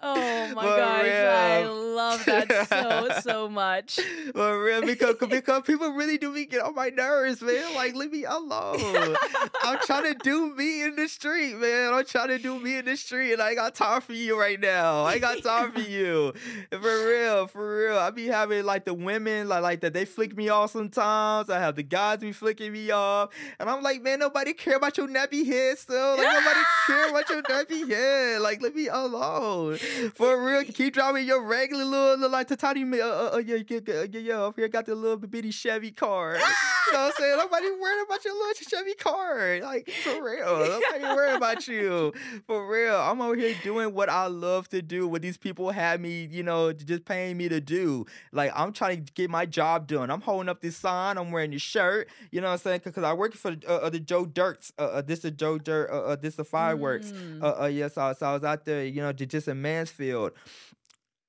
Oh 0.00 0.52
my 0.54 0.62
For 0.62 0.76
gosh, 0.76 1.06
I 1.06 1.66
love 1.66 2.24
that 2.26 2.68
so 2.68 3.20
so 3.20 3.48
much. 3.48 3.98
For 4.34 4.62
real, 4.62 4.82
because 4.82 5.16
because 5.28 5.62
people 5.62 5.90
really 5.92 6.18
do 6.18 6.30
me 6.30 6.46
get 6.46 6.62
on 6.62 6.74
my 6.74 6.90
nerves, 6.90 7.42
man. 7.42 7.74
Like, 7.74 7.94
leave 7.94 8.12
me 8.12 8.24
alone. 8.24 9.16
I'm 9.62 9.78
trying 9.84 10.04
to 10.04 10.14
do 10.14 10.54
me 10.54 10.84
in 10.84 10.96
the 10.96 11.08
street, 11.08 11.56
man. 11.56 11.92
I'm 11.92 12.04
trying 12.04 12.28
to 12.28 12.38
do 12.38 12.58
me 12.58 12.76
in 12.76 12.84
the 12.84 12.96
street, 12.96 13.32
and 13.32 13.42
I 13.42 13.54
got 13.54 13.74
time 13.74 14.00
for 14.00 14.12
you 14.12 14.38
right 14.38 14.60
now. 14.60 15.04
I 15.04 15.18
got 15.18 15.42
time 15.42 15.72
for 15.72 15.80
you. 15.80 16.32
For 16.80 17.06
real, 17.08 17.46
for 17.46 17.78
real. 17.78 17.98
I 17.98 18.10
be 18.10 18.26
having 18.26 18.64
like 18.64 18.84
the 18.84 18.94
women 18.94 19.48
like 19.48 19.62
like 19.62 19.80
that. 19.80 19.94
They 19.94 20.04
flick 20.04 20.36
me 20.36 20.48
off 20.48 20.72
sometimes. 20.72 21.50
I 21.50 21.58
have 21.58 21.76
the 21.76 21.82
guys 21.82 22.18
be 22.18 22.32
flicking 22.32 22.72
me 22.72 22.90
off, 22.90 23.30
and 23.58 23.68
I'm 23.68 23.82
like, 23.82 24.02
man, 24.02 24.18
nobody 24.18 24.52
care 24.52 24.76
about 24.76 24.96
your 24.96 25.08
nappy 25.08 25.46
head 25.46 25.78
still. 25.78 26.16
Like 26.16 26.26
nobody 26.32 26.60
care 26.86 27.10
about 27.10 27.28
your 27.28 27.42
nappy 27.42 27.88
head. 27.92 28.40
Like, 28.40 28.60
leave 28.62 28.74
me 28.74 28.88
alone. 28.88 29.76
For 30.14 30.42
real, 30.44 30.64
keep 30.64 30.94
driving 30.94 31.26
your 31.26 31.42
regular 31.42 31.84
little, 31.84 32.16
little 32.16 32.30
like 32.30 32.48
the 32.48 32.56
tiny, 32.56 32.84
uh, 33.00 33.06
uh, 33.06 33.30
uh, 33.34 33.38
yeah, 33.38 33.58
yeah, 33.68 33.80
yeah, 33.86 34.20
yeah, 34.20 34.42
up 34.42 34.56
here 34.56 34.68
got 34.68 34.86
the 34.86 34.94
little 34.94 35.16
bitty 35.16 35.50
Chevy 35.50 35.90
car. 35.90 36.34
you 36.34 36.92
know 36.92 36.98
what 37.00 37.06
I'm 37.06 37.12
saying? 37.18 37.36
Nobody 37.36 37.66
worried 37.70 38.04
about 38.06 38.24
your 38.24 38.34
little 38.34 38.54
Chevy 38.68 38.94
car. 38.94 39.58
Like, 39.62 39.90
for 39.90 40.22
real. 40.22 40.80
Nobody 40.80 41.04
worried 41.14 41.36
about 41.36 41.66
you. 41.68 42.12
For 42.46 42.68
real. 42.68 42.96
I'm 42.96 43.20
over 43.20 43.36
here 43.36 43.54
doing 43.62 43.94
what 43.94 44.08
I 44.08 44.26
love 44.26 44.68
to 44.70 44.82
do, 44.82 45.08
what 45.08 45.22
these 45.22 45.36
people 45.36 45.70
have 45.70 46.00
me, 46.00 46.28
you 46.30 46.42
know, 46.42 46.65
just 46.72 47.04
paying 47.04 47.36
me 47.36 47.48
to 47.48 47.60
do. 47.60 48.06
Like, 48.32 48.52
I'm 48.54 48.72
trying 48.72 49.04
to 49.04 49.12
get 49.12 49.30
my 49.30 49.46
job 49.46 49.86
done. 49.86 50.10
I'm 50.10 50.20
holding 50.20 50.48
up 50.48 50.60
this 50.60 50.76
sign. 50.76 51.18
I'm 51.18 51.30
wearing 51.32 51.50
this 51.50 51.62
shirt. 51.62 52.08
You 52.30 52.40
know 52.40 52.48
what 52.48 52.54
I'm 52.54 52.58
saying? 52.58 52.80
Because 52.84 53.04
I 53.04 53.12
work 53.12 53.34
for 53.34 53.56
uh, 53.68 53.72
uh, 53.72 53.90
the 53.90 54.00
Joe 54.00 54.26
Dirks. 54.26 54.72
Uh, 54.78 54.82
uh, 54.82 55.02
this 55.02 55.24
is 55.24 55.32
Joe 55.32 55.58
Dirt. 55.58 55.90
Uh, 55.90 56.00
uh, 56.02 56.16
this 56.16 56.38
is 56.38 56.48
fireworks. 56.48 57.12
Mm. 57.12 57.42
Uh, 57.42 57.62
uh, 57.62 57.66
yes, 57.66 57.94
so, 57.94 58.12
so 58.18 58.26
I 58.26 58.32
was 58.34 58.44
out 58.44 58.64
there, 58.64 58.84
you 58.84 59.00
know, 59.02 59.12
ju- 59.12 59.26
just 59.26 59.48
in 59.48 59.60
Mansfield. 59.62 60.32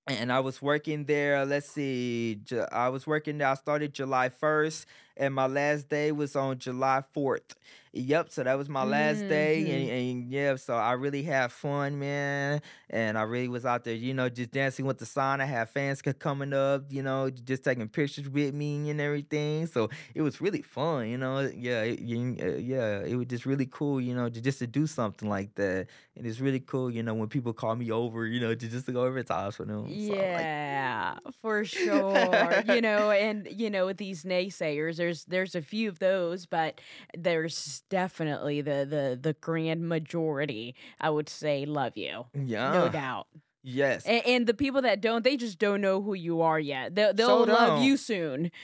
And 0.07 0.31
I 0.31 0.39
was 0.39 0.61
working 0.61 1.03
there. 1.03 1.45
Let's 1.45 1.69
see. 1.69 2.39
I 2.71 2.87
was 2.89 3.05
working 3.05 3.39
there. 3.39 3.49
I 3.49 3.55
started 3.55 3.93
July 3.93 4.29
1st, 4.29 4.85
and 5.17 5.33
my 5.33 5.47
last 5.47 5.89
day 5.89 6.11
was 6.11 6.35
on 6.35 6.57
July 6.57 7.03
4th. 7.15 7.55
Yep. 7.93 8.31
So 8.31 8.43
that 8.43 8.57
was 8.57 8.69
my 8.69 8.83
last 8.83 9.27
day. 9.27 9.61
And, 9.71 9.89
and 9.89 10.31
yeah, 10.31 10.55
so 10.55 10.75
I 10.75 10.91
really 10.93 11.23
had 11.23 11.51
fun, 11.51 11.97
man. 11.97 12.61
And 12.89 13.17
I 13.17 13.23
really 13.23 13.47
was 13.47 13.65
out 13.65 13.83
there, 13.85 13.95
you 13.95 14.13
know, 14.13 14.29
just 14.29 14.51
dancing 14.51 14.85
with 14.85 14.99
the 14.99 15.05
sign. 15.05 15.41
I 15.41 15.45
had 15.45 15.69
fans 15.69 16.01
coming 16.01 16.53
up, 16.53 16.83
you 16.89 17.01
know, 17.01 17.29
just 17.29 17.63
taking 17.63 17.87
pictures 17.87 18.29
with 18.29 18.53
me 18.53 18.89
and 18.89 19.01
everything. 19.01 19.65
So 19.65 19.89
it 20.13 20.21
was 20.21 20.39
really 20.41 20.61
fun, 20.61 21.07
you 21.09 21.17
know. 21.17 21.39
Yeah, 21.39 21.81
it, 21.83 21.99
uh, 21.99 22.57
yeah, 22.57 22.99
it 23.03 23.15
was 23.15 23.27
just 23.27 23.45
really 23.45 23.65
cool, 23.65 23.99
you 23.99 24.13
know, 24.13 24.29
to, 24.29 24.41
just 24.41 24.59
to 24.59 24.67
do 24.67 24.85
something 24.85 25.27
like 25.27 25.55
that. 25.55 25.87
And 26.15 26.25
it's 26.25 26.39
really 26.39 26.59
cool, 26.59 26.91
you 26.91 27.03
know, 27.03 27.13
when 27.13 27.29
people 27.29 27.53
call 27.53 27.75
me 27.75 27.91
over, 27.91 28.25
you 28.27 28.39
know, 28.39 28.53
to 28.53 28.67
just 28.67 28.85
to 28.87 28.91
go 28.91 29.05
over 29.05 29.21
times 29.23 29.55
for 29.55 29.65
them. 29.65 29.95
So, 29.99 30.13
like, 30.31 30.51
Yeah, 30.51 31.17
for 31.41 31.63
sure. 31.65 32.61
you 32.65 32.81
know, 32.81 33.11
and 33.11 33.47
you 33.51 33.69
know, 33.69 33.91
these 33.93 34.23
naysayers, 34.23 34.99
there's 35.07 35.25
there's 35.25 35.55
a 35.55 35.61
few 35.61 35.87
of 35.89 35.99
those, 35.99 36.45
but 36.45 36.81
there's 37.17 37.83
definitely 37.89 38.61
the 38.61 38.85
the 38.89 39.19
the 39.21 39.33
grand 39.33 39.87
majority. 39.87 40.75
I 40.99 41.09
would 41.09 41.29
say 41.29 41.65
love 41.65 41.95
you, 41.95 42.25
yeah. 42.33 42.71
no 42.71 42.89
doubt. 42.89 43.27
Yes. 43.69 44.05
And, 44.05 44.25
and 44.25 44.47
the 44.47 44.53
people 44.53 44.81
that 44.83 45.01
don't, 45.01 45.25
they 45.25 45.35
just 45.35 45.59
don't 45.59 45.81
know 45.81 46.01
who 46.01 46.13
you 46.13 46.41
are 46.41 46.57
yet. 46.57 46.95
They'll, 46.95 47.13
they'll 47.13 47.45
So 47.45 47.51
love 47.51 47.83
you 47.83 47.97
soon. 47.97 48.49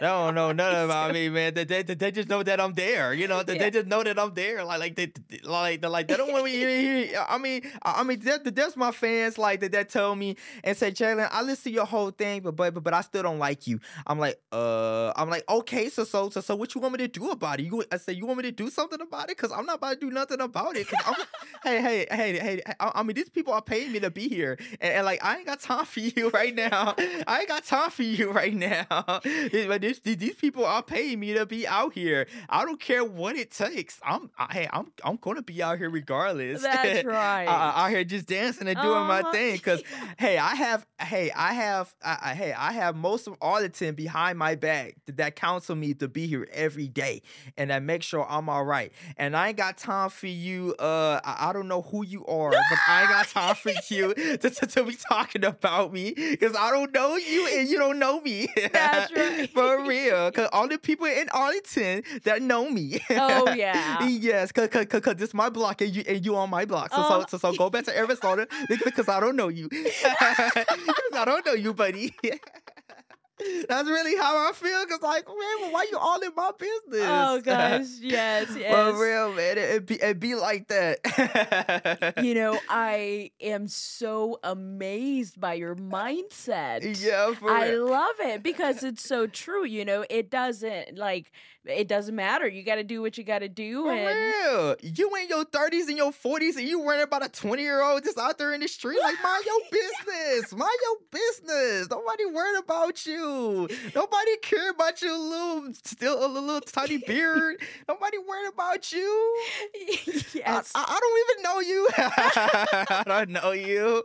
They 0.00 0.08
don't 0.08 0.34
know 0.34 0.50
nothing 0.50 0.84
about 0.86 1.12
me, 1.12 1.28
man. 1.28 1.54
They, 1.54 1.62
they, 1.62 1.82
they 1.84 2.10
just 2.10 2.28
know 2.28 2.42
that 2.42 2.60
I'm 2.60 2.72
there. 2.72 3.14
You 3.14 3.28
know, 3.28 3.44
they, 3.44 3.54
Yeah. 3.54 3.62
they 3.64 3.70
just 3.70 3.86
know 3.86 4.02
that 4.02 4.18
I'm 4.18 4.34
there. 4.34 4.64
Like, 4.64 4.80
like 4.80 4.96
they, 4.96 5.12
like, 5.44 5.80
they 5.80 5.86
like 5.86 6.08
they 6.08 6.16
don't 6.16 6.32
want 6.32 6.44
me 6.44 6.50
hear- 6.50 7.24
I 7.28 7.38
mean, 7.38 7.62
I 7.84 8.02
mean, 8.02 8.18
that, 8.20 8.52
that's 8.52 8.76
my 8.76 8.90
fans. 8.90 9.38
Like 9.38 9.60
that, 9.60 9.70
that 9.70 9.90
tell 9.90 10.16
me 10.16 10.34
and 10.64 10.76
say, 10.76 10.90
Jaylan, 10.90 11.28
I 11.30 11.42
listen 11.42 11.70
to 11.70 11.76
your 11.76 11.86
whole 11.86 12.10
thing, 12.10 12.40
but 12.40 12.56
but 12.56 12.82
but 12.82 12.92
I 12.92 13.02
still 13.02 13.22
don't 13.22 13.38
like 13.38 13.68
you. 13.68 13.78
I'm 14.04 14.18
like, 14.18 14.40
uh, 14.50 15.12
I'm 15.14 15.30
like, 15.30 15.48
okay, 15.48 15.88
so 15.88 16.02
so 16.02 16.30
so 16.30 16.40
so, 16.40 16.56
what 16.56 16.74
you 16.74 16.80
want 16.80 16.94
me 16.94 16.98
to 16.98 17.06
do 17.08 17.30
about 17.30 17.60
it? 17.60 17.66
You, 17.66 17.84
I 17.92 17.98
say, 17.98 18.12
you 18.12 18.26
want 18.26 18.38
me 18.38 18.42
to 18.44 18.50
do 18.52 18.70
something 18.70 19.00
about 19.00 19.30
it? 19.30 19.38
Cause 19.38 19.52
I'm 19.52 19.66
not 19.66 19.76
about 19.76 20.00
to 20.00 20.00
do 20.00 20.10
nothing 20.10 20.40
about 20.40 20.76
it. 20.76 20.88
Hey, 21.64 21.80
hey, 21.80 22.06
hey, 22.10 22.38
hey. 22.40 22.60
I, 22.80 22.90
I 22.96 23.02
mean, 23.04 23.14
these 23.14 23.28
people 23.30 23.52
are 23.52 23.62
paying 23.72 23.92
me 23.92 24.00
to 24.00 24.10
be 24.10 24.28
here, 24.28 24.58
and, 24.80 24.92
and 24.94 25.06
like, 25.06 25.24
I 25.24 25.36
ain't 25.38 25.46
got 25.46 25.60
time 25.60 25.84
for 25.86 26.00
you 26.00 26.28
right 26.34 26.54
now. 26.54 26.94
I 27.26 27.38
ain't 27.40 27.48
got 27.48 27.64
time 27.64 27.90
for 27.90 28.02
you 28.02 28.30
right 28.40 28.54
now. 28.54 29.20
These- 29.24 29.66
But 29.66 29.80
this, 29.80 29.98
these 30.00 30.34
people 30.34 30.64
are 30.64 30.82
paying 30.82 31.20
me 31.20 31.34
to 31.34 31.46
be 31.46 31.66
out 31.66 31.94
here. 31.94 32.26
I 32.48 32.64
don't 32.64 32.78
care 32.80 33.04
what 33.04 33.36
it 33.36 33.50
takes. 33.50 33.98
I'm, 34.04 34.30
I, 34.38 34.46
hey, 34.52 34.68
I'm, 34.72 34.92
I'm 35.04 35.16
gonna 35.16 35.42
be 35.42 35.62
out 35.62 35.78
here 35.78 35.88
regardless. 35.90 36.62
That's 36.82 37.04
right. 37.04 37.46
I- 37.48 37.84
out 37.86 37.90
here 37.90 38.04
just 38.04 38.26
dancing 38.26 38.68
and 38.68 38.76
doing 38.80 39.06
my 39.06 39.20
Uh-huh. 39.20 39.32
thing. 39.32 39.58
Cause 39.60 39.82
hey, 40.18 40.36
I 40.38 40.54
have, 40.54 40.86
hey, 41.00 41.30
I 41.34 41.52
have, 41.54 41.94
I, 42.04 42.18
I, 42.22 42.34
hey, 42.34 42.52
I 42.52 42.72
have 42.72 42.96
most 42.96 43.26
of 43.26 43.34
all 43.40 43.52
the 43.54 43.62
Arlington 43.62 43.94
behind 43.94 44.38
my 44.38 44.54
back 44.56 44.96
that, 45.06 45.16
that 45.18 45.36
counsel 45.36 45.76
me 45.76 45.94
to 45.94 46.08
be 46.08 46.26
here 46.26 46.48
every 46.52 46.88
day 46.88 47.22
and 47.56 47.70
that 47.70 47.82
make 47.82 48.02
sure 48.02 48.26
I'm 48.28 48.48
all 48.48 48.64
right. 48.64 48.92
And 49.16 49.36
I 49.36 49.48
ain't 49.48 49.56
got 49.56 49.76
time 49.78 50.10
for 50.10 50.26
you. 50.26 50.74
Uh, 50.78 51.20
I, 51.24 51.48
I 51.48 51.52
don't 51.52 51.68
know 51.68 51.82
who 51.82 52.04
you 52.04 52.26
are, 52.26 52.50
but 52.50 52.78
I 52.88 53.00
ain't 53.00 53.08
got 53.10 53.28
time 53.28 53.51
for 53.54 53.72
you 53.88 54.14
to, 54.14 54.38
to, 54.50 54.66
to 54.66 54.84
be 54.84 54.94
talking 54.96 55.44
about 55.44 55.92
me 55.92 56.12
because 56.14 56.54
I 56.56 56.70
don't 56.70 56.92
know 56.92 57.16
you 57.16 57.46
and 57.48 57.68
you 57.68 57.78
don't 57.78 57.98
know 57.98 58.20
me. 58.20 58.48
That's 58.72 59.12
right. 59.12 59.50
for 59.54 59.86
real. 59.86 60.30
Cause 60.32 60.48
all 60.52 60.68
the 60.68 60.78
people 60.78 61.06
in 61.06 61.28
Arlington 61.30 62.02
that 62.24 62.42
know 62.42 62.68
me. 62.70 63.00
Oh, 63.10 63.52
yeah. 63.54 64.06
yes, 64.08 64.52
cause, 64.52 64.68
cause, 64.68 64.86
cause, 64.86 65.00
'cause 65.00 65.16
this 65.16 65.34
my 65.34 65.48
block 65.50 65.80
and 65.80 65.94
you 65.94 66.02
and 66.08 66.24
you 66.24 66.36
on 66.36 66.50
my 66.50 66.64
block. 66.64 66.90
So 66.92 67.02
Uh. 67.02 67.26
so, 67.26 67.38
so 67.38 67.52
so 67.52 67.56
go 67.58 67.70
back 67.70 67.84
to 67.84 67.96
Arizona 67.96 68.46
because 68.68 69.08
I 69.08 69.20
don't 69.20 69.36
know 69.36 69.48
you. 69.48 69.68
I 69.74 71.24
don't 71.24 71.44
know 71.46 71.52
you, 71.54 71.74
buddy. 71.74 72.14
That's 73.68 73.88
really 73.88 74.16
how 74.16 74.48
I 74.48 74.52
feel. 74.52 74.84
Cause 74.86 75.02
like, 75.02 75.26
man, 75.26 75.72
why 75.72 75.86
you 75.90 75.98
all 75.98 76.20
in 76.20 76.30
my 76.36 76.50
business? 76.58 77.06
Oh 77.08 77.40
gosh, 77.40 77.86
yes, 78.00 78.48
yes. 78.56 78.94
For 78.94 79.02
real, 79.02 79.32
man. 79.34 79.58
It, 79.58 79.70
it 79.70 79.86
be 79.86 79.94
it 79.96 80.20
be 80.20 80.34
like 80.34 80.68
that. 80.68 82.14
you 82.22 82.34
know, 82.40 82.58
I 82.68 83.30
am 83.40 83.68
so 83.68 84.38
amazed 84.42 85.40
by 85.40 85.54
your 85.54 85.74
mindset. 85.74 87.00
yeah, 87.02 87.34
for 87.34 87.50
I 87.50 87.70
real. 87.70 87.88
love 87.90 88.16
it 88.20 88.42
because 88.42 88.82
it's 88.82 89.06
so 89.06 89.26
true. 89.26 89.64
You 89.64 89.84
know, 89.84 90.04
it 90.08 90.30
doesn't 90.30 90.96
like 90.96 91.30
it 91.64 91.88
doesn't 91.88 92.14
matter. 92.14 92.48
You 92.48 92.62
got 92.62 92.76
to 92.76 92.84
do 92.84 93.00
what 93.00 93.16
you 93.16 93.24
got 93.24 93.40
to 93.40 93.48
do, 93.48 93.84
For 93.84 93.92
and 93.92 94.06
real. 94.06 94.76
You 94.82 95.14
in 95.16 95.28
your 95.28 95.44
30s 95.44 95.88
and 95.88 95.96
your 95.96 96.12
40s 96.12 96.56
and 96.56 96.66
you 96.66 96.80
worrying 96.80 97.02
about 97.02 97.24
a 97.24 97.28
20 97.28 97.62
year 97.62 97.82
old 97.82 98.02
just 98.02 98.18
out 98.18 98.38
there 98.38 98.52
in 98.52 98.60
the 98.60 98.68
street. 98.68 98.98
Like, 99.00 99.16
mind 99.22 99.44
your 99.46 99.60
business. 99.70 100.52
Mind 100.52 100.78
your 100.82 100.96
business. 101.10 101.88
Nobody 101.90 102.26
worried 102.26 102.58
about 102.58 103.06
you. 103.06 103.12
you. 103.12 103.68
Nobody 103.94 104.36
care 104.42 104.70
about 104.70 105.02
your 105.02 105.16
little, 105.16 105.72
still 105.84 106.24
a 106.24 106.28
little 106.28 106.60
tiny 106.60 106.98
beard. 107.06 107.60
Nobody 107.88 108.18
worried 108.18 108.48
about 108.52 108.92
you. 108.92 109.40
yes. 110.34 110.72
I, 110.74 110.84
I, 110.88 111.00
don't 111.00 111.18
even 111.22 111.42
know 111.42 111.60
you. 111.60 111.88
I 111.96 113.02
don't 113.06 113.30
know 113.30 113.52
you. 113.52 114.04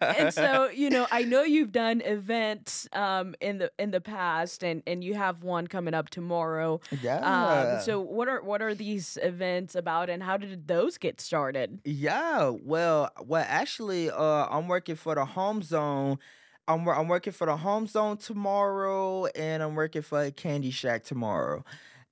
and 0.00 0.32
so, 0.32 0.70
you 0.70 0.90
know, 0.90 1.06
I 1.10 1.22
know 1.22 1.42
you've 1.42 1.72
done 1.72 2.00
events 2.02 2.88
um, 2.92 3.34
in 3.40 3.58
the 3.58 3.72
in 3.78 3.90
the 3.90 4.00
past, 4.00 4.62
and 4.62 4.82
and 4.86 5.02
you 5.02 5.14
have 5.14 5.42
one 5.42 5.66
coming 5.66 5.94
up 5.94 6.08
tomorrow. 6.10 6.21
Yeah. 7.00 7.18
Um, 7.76 7.80
so, 7.80 8.00
what 8.00 8.28
are 8.28 8.42
what 8.42 8.62
are 8.62 8.74
these 8.74 9.18
events 9.22 9.74
about, 9.74 10.10
and 10.10 10.22
how 10.22 10.36
did 10.36 10.66
those 10.68 10.98
get 10.98 11.20
started? 11.20 11.80
Yeah. 11.84 12.48
Well, 12.62 13.10
well, 13.24 13.44
actually, 13.48 14.10
uh, 14.10 14.46
I'm 14.50 14.68
working 14.68 14.96
for 14.96 15.14
the 15.14 15.24
Home 15.24 15.62
Zone. 15.62 16.18
I'm 16.68 16.88
I'm 16.88 17.08
working 17.08 17.32
for 17.32 17.46
the 17.46 17.56
Home 17.56 17.86
Zone 17.86 18.16
tomorrow, 18.16 19.26
and 19.26 19.62
I'm 19.62 19.74
working 19.74 20.02
for 20.02 20.30
Candy 20.30 20.70
Shack 20.70 21.04
tomorrow. 21.04 21.64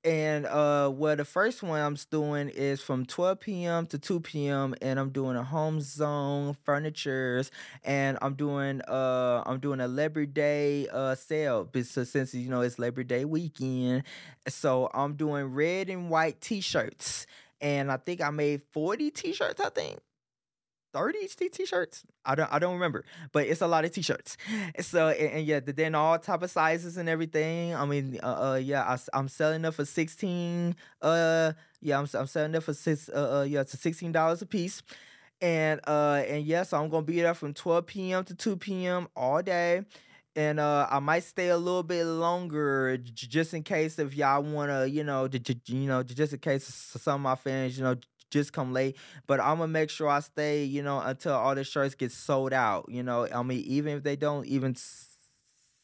And 0.03 0.47
uh 0.47 0.91
well 0.95 1.15
the 1.15 1.27
first 1.27 1.63
one 1.63 1.79
I'm 1.79 1.97
doing 2.11 2.49
is 2.49 2.81
from 2.81 3.05
12 3.05 3.39
p.m. 3.39 3.87
to 3.89 3.99
2 3.99 4.21
p.m. 4.21 4.75
and 4.81 4.99
I'm 4.99 5.11
doing 5.11 5.37
a 5.37 5.45
home 5.45 5.83
zone 5.83 6.57
furnitures 6.65 7.51
and 7.85 8.17
I'm 8.23 8.33
doing 8.35 8.81
uh 8.89 9.43
I'm 9.45 9.61
doing 9.61 9.79
a 9.81 9.89
Labor 9.89 10.25
Day 10.25 10.89
uh 10.91 11.15
sale 11.15 11.69
so 11.85 12.05
since 12.05 12.33
you 12.35 12.49
know 12.49 12.63
it's 12.63 12.79
Labor 12.79 13.05
Day 13.05 13.27
weekend. 13.27 14.05
So 14.49 14.89
I'm 14.95 15.17
doing 15.17 15.45
red 15.47 15.91
and 15.91 16.09
white 16.09 16.41
t-shirts. 16.41 17.27
And 17.61 17.93
I 17.93 17.99
think 17.99 18.23
I 18.23 18.31
made 18.31 18.63
40 18.73 19.11
t-shirts, 19.11 19.61
I 19.61 19.69
think. 19.69 19.99
30 20.93 21.27
t-shirts? 21.29 22.05
I 22.25 22.35
don't 22.35 22.53
i 22.53 22.59
don't 22.59 22.75
remember 22.75 23.05
but 23.33 23.47
it's 23.47 23.61
a 23.61 23.67
lot 23.67 23.85
of 23.85 23.93
t-shirts. 23.93 24.37
So 24.81 25.09
and, 25.09 25.33
and 25.33 25.47
yeah 25.47 25.61
then 25.61 25.95
all 25.95 26.19
type 26.19 26.43
of 26.43 26.51
sizes 26.51 26.97
and 26.97 27.09
everything. 27.09 27.75
I 27.75 27.85
mean 27.87 28.19
uh, 28.23 28.53
uh 28.53 28.61
yeah 28.62 28.97
I, 29.15 29.19
am 29.19 29.29
selling 29.29 29.62
them 29.62 29.73
for 29.73 29.85
16 29.85 30.75
uh 31.03 31.53
yeah 31.81 31.99
i'm, 31.99 32.07
I'm 32.15 32.27
selling 32.27 32.53
them 32.53 32.62
for 32.62 32.75
six 32.75 33.09
uh, 33.09 33.41
uh 33.41 33.43
yeah 33.45 33.61
it's 33.61 33.79
16 33.79 34.12
dollars 34.12 34.43
a 34.43 34.47
piece. 34.47 34.83
And 35.41 35.81
uh 35.87 36.23
and 36.29 36.45
yeah 36.45 36.65
so 36.65 36.79
i'm 36.79 36.89
gonna 36.91 37.03
be 37.07 37.21
there 37.21 37.35
from 37.35 37.55
12 37.55 37.87
p.m 37.87 38.25
to 38.25 38.35
2 38.35 38.57
p.m 38.57 39.09
all 39.17 39.43
day. 39.43 39.83
And 40.37 40.61
uh, 40.61 40.87
I 40.89 41.01
might 41.01 41.25
stay 41.25 41.49
a 41.49 41.57
little 41.57 41.83
bit 41.83 42.05
longer, 42.05 42.97
j- 42.99 43.27
just 43.27 43.53
in 43.53 43.65
case 43.65 43.99
if 43.99 44.15
y'all 44.15 44.43
wanna, 44.43 44.87
you 44.87 45.03
know, 45.03 45.27
j- 45.27 45.41
j- 45.41 45.61
you 45.67 45.89
know, 45.89 46.05
just 46.05 46.33
in 46.33 46.39
case 46.39 46.65
some 46.67 47.15
of 47.17 47.21
my 47.21 47.35
fans, 47.35 47.77
you 47.77 47.83
know, 47.83 47.97
just 48.31 48.52
come 48.52 48.73
late. 48.73 48.97
But 49.27 49.40
I'm 49.40 49.59
gonna 49.59 49.69
make 49.69 49.90
sure 49.90 50.09
I 50.09 50.20
stay, 50.20 50.65
you 50.65 50.82
know, 50.82 51.01
until 51.01 51.35
all 51.35 51.55
the 51.55 51.65
shirts 51.65 51.94
get 51.94 52.12
sold 52.12 52.52
out. 52.52 52.86
You 52.89 53.02
know, 53.02 53.27
I 53.35 53.43
mean, 53.43 53.61
even 53.66 53.97
if 53.97 54.02
they 54.02 54.16
don't 54.16 54.47
even 54.47 54.74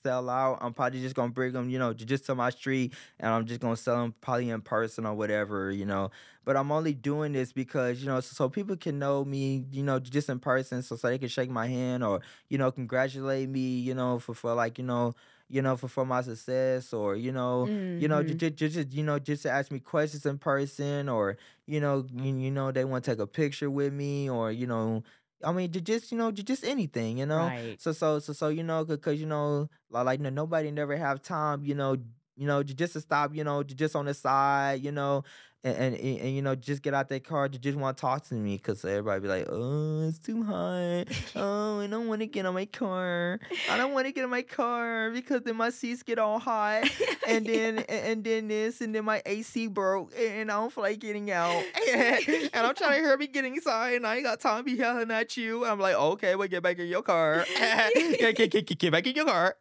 sell 0.02 0.30
out, 0.30 0.58
I'm 0.60 0.72
probably 0.72 1.00
just 1.00 1.14
gonna 1.16 1.32
bring 1.32 1.52
them, 1.52 1.68
you 1.68 1.78
know, 1.78 1.92
just 1.92 2.26
to 2.26 2.34
my 2.34 2.50
street, 2.50 2.94
and 3.18 3.30
I'm 3.32 3.44
just 3.46 3.60
gonna 3.60 3.76
sell 3.76 3.96
them 4.00 4.14
probably 4.20 4.50
in 4.50 4.60
person 4.60 5.06
or 5.06 5.14
whatever, 5.14 5.70
you 5.70 5.84
know. 5.84 6.10
But 6.44 6.56
I'm 6.56 6.70
only 6.70 6.94
doing 6.94 7.32
this 7.32 7.52
because, 7.52 8.00
you 8.00 8.06
know, 8.06 8.20
so, 8.20 8.32
so 8.34 8.48
people 8.48 8.76
can 8.76 8.98
know 9.00 9.24
me, 9.24 9.64
you 9.72 9.82
know, 9.82 9.98
just 9.98 10.28
in 10.28 10.38
person, 10.38 10.82
so 10.82 10.94
so 10.96 11.08
they 11.08 11.18
can 11.18 11.28
shake 11.28 11.50
my 11.50 11.66
hand 11.66 12.04
or, 12.04 12.20
you 12.48 12.58
know, 12.58 12.70
congratulate 12.70 13.48
me, 13.48 13.60
you 13.78 13.94
know, 13.94 14.18
for 14.20 14.34
for 14.34 14.54
like, 14.54 14.78
you 14.78 14.84
know 14.84 15.14
you 15.48 15.62
know, 15.62 15.76
for, 15.76 15.88
for 15.88 16.04
my 16.04 16.20
success 16.22 16.92
or, 16.92 17.16
you 17.16 17.32
know, 17.32 17.66
mm-hmm. 17.68 18.00
you 18.00 18.08
know, 18.08 18.22
just, 18.22 18.56
just, 18.56 18.74
just, 18.74 18.92
you 18.92 19.02
know, 19.02 19.18
just 19.18 19.42
to 19.42 19.50
ask 19.50 19.70
me 19.70 19.78
questions 19.78 20.26
in 20.26 20.38
person 20.38 21.08
or, 21.08 21.36
you 21.66 21.80
know, 21.80 22.04
you, 22.12 22.34
you 22.36 22.50
know, 22.50 22.72
they 22.72 22.84
want 22.84 23.04
to 23.04 23.10
take 23.12 23.20
a 23.20 23.26
picture 23.26 23.70
with 23.70 23.92
me 23.92 24.28
or, 24.28 24.50
you 24.50 24.66
know, 24.66 25.02
I 25.44 25.52
mean, 25.52 25.70
just 25.70 26.10
you 26.10 26.18
know, 26.18 26.30
just 26.32 26.64
anything, 26.64 27.18
you 27.18 27.26
know. 27.26 27.46
Right. 27.46 27.80
So 27.80 27.92
so 27.92 28.18
so 28.18 28.32
so 28.32 28.48
you 28.48 28.62
know, 28.62 28.84
because 28.84 29.20
you 29.20 29.26
know, 29.26 29.68
like, 29.90 30.06
like 30.06 30.20
nobody 30.20 30.70
never 30.70 30.96
have 30.96 31.22
time, 31.22 31.62
you 31.62 31.74
know, 31.74 31.96
you 32.36 32.46
know, 32.46 32.62
just 32.62 32.94
to 32.94 33.00
stop, 33.00 33.34
you 33.34 33.44
know, 33.44 33.62
just 33.62 33.94
on 33.94 34.06
the 34.06 34.14
side, 34.14 34.82
you 34.82 34.92
know, 34.92 35.24
and, 35.66 35.96
and, 35.96 36.20
and, 36.20 36.34
you 36.36 36.42
know 36.42 36.54
just 36.54 36.80
get 36.82 36.94
out 36.94 37.08
that 37.08 37.24
car 37.24 37.48
to 37.48 37.58
just 37.58 37.76
want 37.76 37.96
to 37.96 38.00
talk 38.00 38.24
to 38.28 38.34
me 38.34 38.56
because 38.56 38.84
everybody 38.84 39.20
be 39.20 39.28
like 39.28 39.46
oh 39.50 40.06
it's 40.08 40.18
too 40.18 40.42
hot. 40.44 41.06
Oh 41.34 41.80
i 41.80 41.86
don't 41.86 42.06
want 42.06 42.20
to 42.20 42.26
get 42.26 42.46
on 42.46 42.54
my 42.54 42.66
car. 42.66 43.40
I 43.68 43.76
don't 43.76 43.92
want 43.92 44.06
to 44.06 44.12
get 44.12 44.24
on 44.24 44.30
my 44.30 44.42
car 44.42 45.10
because 45.10 45.42
then 45.42 45.56
my 45.56 45.70
seats 45.70 46.02
get 46.02 46.18
all 46.18 46.38
hot. 46.38 46.88
And 47.26 47.44
then 47.44 47.80
and 47.88 48.22
then 48.22 48.46
this 48.46 48.80
and 48.80 48.94
then 48.94 49.04
my 49.04 49.20
ac 49.26 49.66
broke 49.66 50.12
and 50.16 50.48
i 50.48 50.54
don't 50.54 50.72
feel 50.72 50.84
like 50.84 51.00
getting 51.00 51.28
out. 51.32 51.64
And 51.92 52.50
i'm 52.54 52.74
trying 52.74 53.02
to 53.02 53.08
hurry 53.08 53.26
getting 53.26 53.56
inside 53.56 53.94
and 53.94 54.06
i 54.06 54.14
ain't 54.14 54.24
got 54.24 54.38
time 54.38 54.58
to 54.58 54.62
be 54.62 54.72
yelling 54.72 55.10
at 55.10 55.36
you. 55.36 55.64
I'm 55.64 55.80
like 55.80 55.96
okay 55.96 56.36
well 56.36 56.46
get 56.46 56.62
back 56.62 56.78
in 56.78 56.86
your 56.86 57.02
car. 57.02 57.44
Get, 57.56 58.36
get, 58.36 58.50
get, 58.52 58.78
get 58.78 58.92
back 58.92 59.06
in 59.08 59.16
your 59.16 59.24
car. 59.26 59.56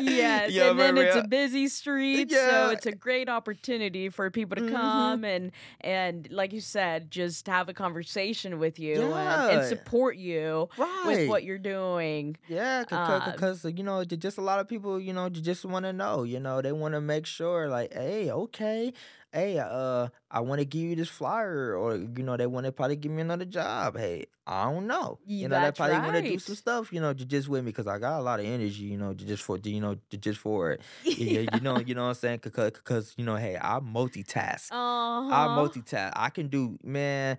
Yes 0.00 0.52
and 0.56 0.78
then 0.78 0.96
it's 0.98 1.16
a 1.16 1.26
busy 1.26 1.66
street 1.66 2.30
yeah. 2.30 2.50
so 2.50 2.70
it's 2.70 2.86
a 2.86 2.92
great 2.92 3.28
opportunity 3.28 4.08
for 4.08 4.30
people 4.30 4.56
to 4.56 4.70
come 4.70 5.22
mm-hmm. 5.22 5.24
and 5.24 5.39
and 5.40 5.52
and 5.80 6.30
like 6.30 6.52
you 6.52 6.60
said, 6.60 7.10
just 7.10 7.46
have 7.46 7.68
a 7.68 7.74
conversation 7.74 8.58
with 8.58 8.78
you 8.78 9.08
yeah. 9.08 9.48
and, 9.48 9.58
and, 9.60 9.68
support 9.68 10.16
you 10.16 10.68
right. 10.76 11.04
with 11.06 11.28
what 11.28 11.44
you're 11.44 11.58
doing. 11.58 12.36
Yeah, 12.48 12.84
because 12.84 13.64
um, 13.64 13.76
you 13.76 13.82
know, 13.82 14.04
just 14.04 14.38
a 14.38 14.42
lot 14.42 14.60
of 14.60 14.68
people, 14.68 15.00
you 15.00 15.12
know, 15.12 15.28
just 15.28 15.64
want 15.64 15.84
to 15.84 15.92
know. 15.92 16.22
You 16.22 16.40
know, 16.40 16.60
they 16.62 16.72
want 16.72 16.94
to 16.94 17.00
make 17.00 17.26
sure, 17.26 17.68
like, 17.68 17.92
hey, 17.92 18.30
okay, 18.30 18.92
hey, 19.32 19.58
uh, 19.58 20.08
I 20.30 20.40
want 20.40 20.60
to 20.60 20.64
give 20.64 20.82
you 20.82 20.96
this 20.96 21.08
flyer, 21.08 21.76
or 21.76 21.96
you 21.96 22.22
know, 22.22 22.36
they 22.36 22.46
want 22.46 22.66
to 22.66 22.72
probably 22.72 22.96
give 22.96 23.12
me 23.12 23.22
another 23.22 23.44
job. 23.44 23.96
Hey, 23.96 24.26
I 24.46 24.64
don't 24.64 24.86
know. 24.86 25.18
You 25.24 25.48
know, 25.48 25.60
they 25.60 25.72
probably 25.72 25.98
want 25.98 26.16
to 26.16 26.22
do 26.22 26.38
some 26.38 26.54
stuff. 26.54 26.92
You 26.92 27.00
know, 27.00 27.12
just 27.14 27.48
with 27.48 27.64
me 27.64 27.70
because 27.70 27.86
I 27.86 27.98
got 27.98 28.20
a 28.20 28.22
lot 28.22 28.40
of 28.40 28.46
energy. 28.46 28.84
You 28.84 28.98
know, 28.98 29.14
just 29.14 29.42
for 29.42 29.58
you 29.62 29.80
know, 29.80 29.96
just 30.10 30.40
for 30.40 30.72
it. 30.72 30.80
yeah, 31.04 31.40
you 31.52 31.60
know, 31.60 31.78
you 31.78 31.94
know 31.94 32.02
what 32.02 32.08
I'm 32.08 32.14
saying? 32.14 32.40
Because, 32.42 32.72
because 32.72 33.14
you 33.16 33.24
know, 33.24 33.36
hey, 33.36 33.56
I 33.60 33.80
multitask. 33.80 34.70
Uh-huh. 34.70 35.28
I 35.30 35.46
multitask. 35.58 36.12
I 36.14 36.30
can 36.30 36.48
do, 36.48 36.78
man. 36.82 37.38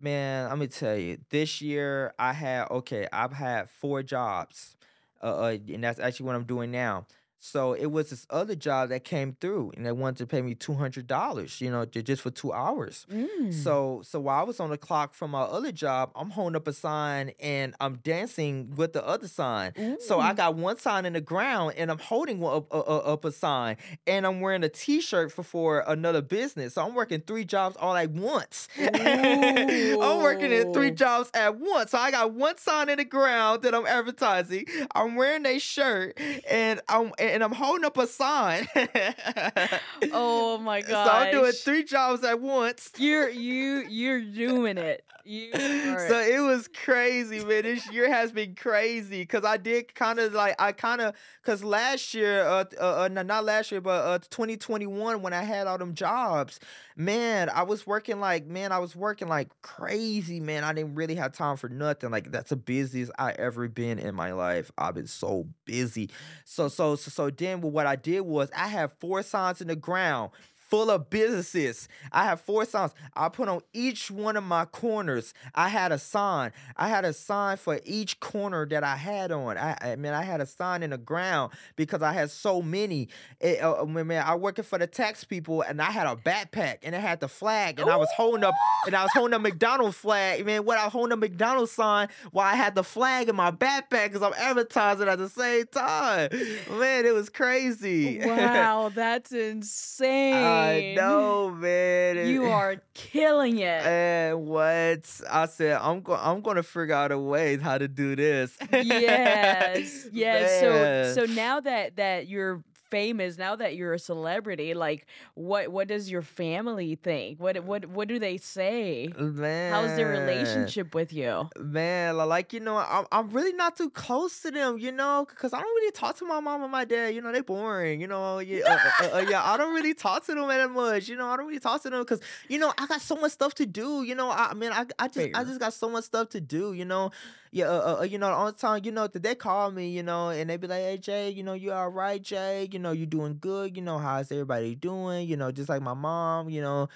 Man, 0.00 0.48
let 0.48 0.58
me 0.58 0.66
tell 0.66 0.96
you, 0.96 1.18
this 1.30 1.62
year 1.62 2.12
I 2.18 2.32
had 2.32 2.68
okay, 2.70 3.06
I've 3.12 3.32
had 3.32 3.70
four 3.70 4.02
jobs, 4.02 4.74
uh, 5.22 5.26
uh 5.26 5.58
and 5.68 5.84
that's 5.84 6.00
actually 6.00 6.26
what 6.26 6.34
I'm 6.34 6.44
doing 6.44 6.72
now. 6.72 7.06
So 7.44 7.72
it 7.72 7.86
was 7.86 8.10
this 8.10 8.24
other 8.30 8.54
job 8.54 8.90
that 8.90 9.02
came 9.02 9.36
through, 9.40 9.72
and 9.76 9.84
they 9.84 9.90
wanted 9.90 10.18
to 10.18 10.26
pay 10.28 10.42
me 10.42 10.54
two 10.54 10.74
hundred 10.74 11.08
dollars, 11.08 11.60
you 11.60 11.72
know, 11.72 11.84
just 11.84 12.22
for 12.22 12.30
two 12.30 12.52
hours. 12.52 13.04
Mm. 13.12 13.52
So, 13.52 14.00
so 14.04 14.20
while 14.20 14.38
I 14.38 14.44
was 14.44 14.60
on 14.60 14.70
the 14.70 14.78
clock 14.78 15.12
from 15.12 15.32
my 15.32 15.40
other 15.40 15.72
job, 15.72 16.12
I'm 16.14 16.30
holding 16.30 16.54
up 16.54 16.68
a 16.68 16.72
sign 16.72 17.32
and 17.40 17.74
I'm 17.80 17.96
dancing 17.96 18.76
with 18.76 18.92
the 18.92 19.04
other 19.04 19.26
sign. 19.26 19.72
Ooh. 19.76 19.98
So 20.00 20.20
I 20.20 20.34
got 20.34 20.54
one 20.54 20.78
sign 20.78 21.04
in 21.04 21.14
the 21.14 21.20
ground, 21.20 21.74
and 21.76 21.90
I'm 21.90 21.98
holding 21.98 22.44
up, 22.44 22.72
up, 22.72 22.86
up 22.88 23.24
a 23.24 23.32
sign, 23.32 23.76
and 24.06 24.24
I'm 24.24 24.40
wearing 24.40 24.62
a 24.62 24.68
T-shirt 24.68 25.32
for 25.32 25.42
for 25.42 25.82
another 25.88 26.22
business. 26.22 26.74
So 26.74 26.86
I'm 26.86 26.94
working 26.94 27.22
three 27.22 27.44
jobs 27.44 27.76
all 27.76 27.96
at 27.96 28.10
once. 28.10 28.68
I'm 28.78 30.22
working 30.22 30.52
in 30.52 30.72
three 30.72 30.92
jobs 30.92 31.28
at 31.34 31.58
once. 31.58 31.90
So 31.90 31.98
I 31.98 32.12
got 32.12 32.34
one 32.34 32.56
sign 32.58 32.88
in 32.88 32.98
the 32.98 33.04
ground 33.04 33.62
that 33.62 33.74
I'm 33.74 33.86
advertising. 33.86 34.66
I'm 34.94 35.16
wearing 35.16 35.44
a 35.44 35.58
shirt, 35.58 36.20
and 36.48 36.80
I'm 36.88 37.10
and 37.18 37.31
I'm 37.40 37.52
holding 37.52 37.84
up 37.84 37.96
a 37.98 38.06
sign. 38.06 38.66
oh 40.12 40.58
my 40.58 40.80
god! 40.80 41.06
So 41.06 41.12
I'm 41.12 41.32
doing 41.32 41.52
three 41.52 41.84
jobs 41.84 42.24
at 42.24 42.40
once. 42.40 42.90
You're 42.96 43.28
you 43.28 43.84
you're 43.88 44.20
doing 44.20 44.78
it. 44.78 45.04
You 45.24 45.52
so 45.54 46.20
it 46.20 46.40
was 46.40 46.68
crazy, 46.68 47.44
man. 47.44 47.62
This 47.62 47.90
year 47.92 48.12
has 48.12 48.32
been 48.32 48.54
crazy 48.56 49.20
because 49.20 49.44
I 49.44 49.56
did 49.56 49.94
kind 49.94 50.18
of 50.18 50.32
like 50.32 50.56
I 50.58 50.72
kind 50.72 51.00
of 51.00 51.14
because 51.40 51.62
last 51.62 52.12
year, 52.12 52.44
uh, 52.44 52.64
uh, 52.80 53.02
uh, 53.04 53.08
not 53.08 53.44
last 53.44 53.70
year, 53.70 53.80
but 53.80 54.04
uh, 54.04 54.18
2021 54.18 55.22
when 55.22 55.32
I 55.32 55.42
had 55.42 55.66
all 55.66 55.78
them 55.78 55.94
jobs, 55.94 56.58
man, 56.96 57.48
I 57.48 57.62
was 57.62 57.86
working 57.86 58.20
like 58.20 58.46
man, 58.46 58.72
I 58.72 58.78
was 58.78 58.94
working 58.96 59.28
like 59.28 59.48
crazy, 59.62 60.40
man. 60.40 60.64
I 60.64 60.72
didn't 60.72 60.94
really 60.94 61.14
have 61.16 61.32
time 61.32 61.56
for 61.56 61.68
nothing. 61.68 62.10
Like 62.10 62.30
that's 62.30 62.50
the 62.50 62.56
busiest 62.56 63.12
I 63.18 63.32
ever 63.32 63.68
been 63.68 63.98
in 63.98 64.14
my 64.14 64.32
life. 64.32 64.70
I've 64.76 64.94
been 64.94 65.06
so 65.06 65.46
busy. 65.64 66.10
So 66.44 66.68
so 66.68 66.96
so 66.96 67.10
so 67.10 67.30
then 67.30 67.60
what 67.60 67.86
I 67.86 67.96
did 67.96 68.20
was 68.22 68.50
I 68.56 68.68
had 68.68 68.92
four 69.00 69.22
signs 69.22 69.60
in 69.60 69.68
the 69.68 69.76
ground 69.76 70.30
full 70.72 70.90
of 70.90 71.10
businesses. 71.10 71.86
I 72.12 72.24
have 72.24 72.40
four 72.40 72.64
signs. 72.64 72.94
I 73.14 73.28
put 73.28 73.46
on 73.46 73.60
each 73.74 74.10
one 74.10 74.38
of 74.38 74.42
my 74.42 74.64
corners. 74.64 75.34
I 75.54 75.68
had 75.68 75.92
a 75.92 75.98
sign. 75.98 76.52
I 76.78 76.88
had 76.88 77.04
a 77.04 77.12
sign 77.12 77.58
for 77.58 77.78
each 77.84 78.20
corner 78.20 78.64
that 78.64 78.82
I 78.82 78.96
had 78.96 79.32
on. 79.32 79.58
I, 79.58 79.76
I 79.82 79.96
mean, 79.96 80.14
I 80.14 80.22
had 80.22 80.40
a 80.40 80.46
sign 80.46 80.82
in 80.82 80.88
the 80.88 80.96
ground 80.96 81.52
because 81.76 82.00
I 82.00 82.14
had 82.14 82.30
so 82.30 82.62
many. 82.62 83.10
It, 83.38 83.62
uh, 83.62 83.82
uh 83.82 83.84
man, 83.84 84.24
I 84.26 84.34
working 84.34 84.64
for 84.64 84.78
the 84.78 84.86
tax 84.86 85.24
people, 85.24 85.60
and 85.60 85.82
I 85.82 85.90
had 85.90 86.06
a 86.06 86.16
backpack, 86.16 86.78
and 86.84 86.94
it 86.94 87.02
had 87.02 87.20
the 87.20 87.28
flag, 87.28 87.78
and 87.78 87.90
I 87.90 87.96
was 87.96 88.08
holding 88.16 88.42
up, 88.42 88.54
and 88.86 88.96
I 88.96 89.02
was 89.02 89.12
holding 89.12 89.34
a 89.34 89.38
McDonald's 89.38 89.98
flag. 89.98 90.46
Man, 90.46 90.64
what 90.64 90.78
I 90.78 90.84
was 90.84 90.92
holding 90.94 91.12
a 91.12 91.16
McDonald's 91.16 91.72
sign 91.72 92.08
while 92.30 92.46
I 92.46 92.56
had 92.56 92.74
the 92.74 92.84
flag 92.84 93.28
in 93.28 93.36
my 93.36 93.50
backpack 93.50 94.10
because 94.10 94.22
I'm 94.22 94.32
advertising 94.38 95.06
at 95.06 95.18
the 95.18 95.28
same 95.28 95.66
time. 95.66 96.30
Man, 96.70 97.04
it 97.04 97.12
was 97.12 97.28
crazy. 97.28 98.22
Wow, 98.32 98.90
that's 98.94 99.32
insane. 99.32 100.61
I 100.62 100.94
know, 100.96 101.50
man. 101.50 102.16
and- 102.18 102.28
You 102.30 102.44
are 102.46 102.76
killing 102.94 103.58
it. 103.58 103.82
And 103.86 104.46
what 104.46 105.04
I 105.30 105.46
said, 105.46 105.78
I'm 105.80 106.00
going. 106.00 106.20
I'm 106.22 106.40
going 106.40 106.56
to 106.56 106.62
figure 106.62 106.94
out 106.94 107.12
a 107.12 107.18
way 107.18 107.56
how 107.58 107.78
to 107.78 107.88
do 107.88 108.16
this. 108.16 108.56
yes 108.72 110.06
yes 110.12 110.62
Man. 110.62 111.14
so 111.14 111.26
so 111.26 111.32
now 111.32 111.60
that 111.60 111.96
that 111.96 112.28
you're 112.28 112.62
famous 112.92 113.38
now 113.38 113.54
that 113.56 113.74
you're 113.76 113.94
a 113.94 113.98
celebrity 113.98 114.74
like 114.74 115.00
what 115.34 115.64
what 115.76 115.86
does 115.88 116.04
your 116.12 116.22
family 116.22 116.94
think 117.08 117.40
what 117.40 117.54
what 117.64 117.86
what 117.86 118.06
do 118.12 118.18
they 118.18 118.36
say 118.36 119.08
man, 119.18 119.72
how's 119.72 119.96
their 119.96 120.10
relationship 120.20 120.94
with 120.94 121.10
you 121.12 121.48
Man, 121.58 122.16
like 122.16 122.52
you 122.52 122.60
know, 122.60 122.76
I'm 122.76 123.06
I'm 123.10 123.26
really 123.30 123.52
not 123.52 123.76
too 123.76 123.90
close 123.90 124.40
to 124.42 124.50
them, 124.50 124.78
you 124.78 124.92
know, 124.92 125.26
because 125.28 125.52
I 125.52 125.60
don't 125.62 125.74
really 125.80 125.92
talk 125.92 126.16
to 126.18 126.24
my 126.26 126.40
mom 126.40 126.62
and 126.62 126.72
my 126.72 126.84
dad. 126.84 127.14
You 127.14 127.22
know, 127.22 127.32
they're 127.32 127.42
boring. 127.42 128.00
You 128.00 128.08
know, 128.08 128.38
yeah, 128.40 128.64
uh, 128.66 129.04
uh, 129.04 129.16
uh, 129.16 129.24
yeah. 129.28 129.42
I 129.42 129.56
don't 129.56 129.74
really 129.74 129.94
talk 129.94 130.24
to 130.26 130.34
them 130.34 130.48
that 130.48 130.70
much. 130.70 131.08
You 131.08 131.16
know, 131.16 131.28
I 131.28 131.36
don't 131.36 131.46
really 131.46 131.60
talk 131.60 131.82
to 131.82 131.90
them 131.90 132.02
because 132.02 132.20
you 132.48 132.58
know 132.58 132.72
I 132.78 132.86
got 132.86 133.00
so 133.00 133.16
much 133.16 133.32
stuff 133.32 133.54
to 133.56 133.66
do. 133.66 134.02
You 134.02 134.14
know, 134.14 134.28
I, 134.28 134.48
I 134.50 134.54
mean, 134.54 134.72
I 134.72 134.84
I 134.98 135.08
just 135.08 135.28
I 135.34 135.44
just 135.44 135.60
got 135.60 135.72
so 135.72 135.88
much 135.88 136.04
stuff 136.04 136.28
to 136.30 136.40
do. 136.40 136.72
You 136.72 136.84
know, 136.84 137.10
yeah. 137.52 137.66
Uh, 137.66 137.98
uh, 138.00 138.04
you 138.04 138.18
know, 138.18 138.46
the 138.46 138.52
time, 138.52 138.82
you 138.84 138.92
know, 138.92 139.06
that 139.06 139.22
they 139.22 139.34
call 139.34 139.70
me, 139.70 139.90
you 139.90 140.02
know, 140.02 140.30
and 140.30 140.50
they 140.50 140.56
be 140.56 140.66
like, 140.66 140.80
"Hey 140.82 140.98
Jay, 140.98 141.30
you 141.30 141.42
know, 141.44 141.52
you 141.54 141.72
all 141.72 141.88
right, 141.90 142.22
Jay? 142.22 142.68
You 142.72 142.78
know, 142.80 142.92
you 142.92 143.06
doing 143.06 143.38
good? 143.40 143.76
You 143.76 143.82
know, 143.82 143.98
how's 143.98 144.32
everybody 144.32 144.74
doing? 144.74 145.28
You 145.28 145.36
know, 145.36 145.52
just 145.52 145.68
like 145.68 145.82
my 145.82 145.94
mom, 145.94 146.50
you 146.50 146.62
know." 146.62 146.88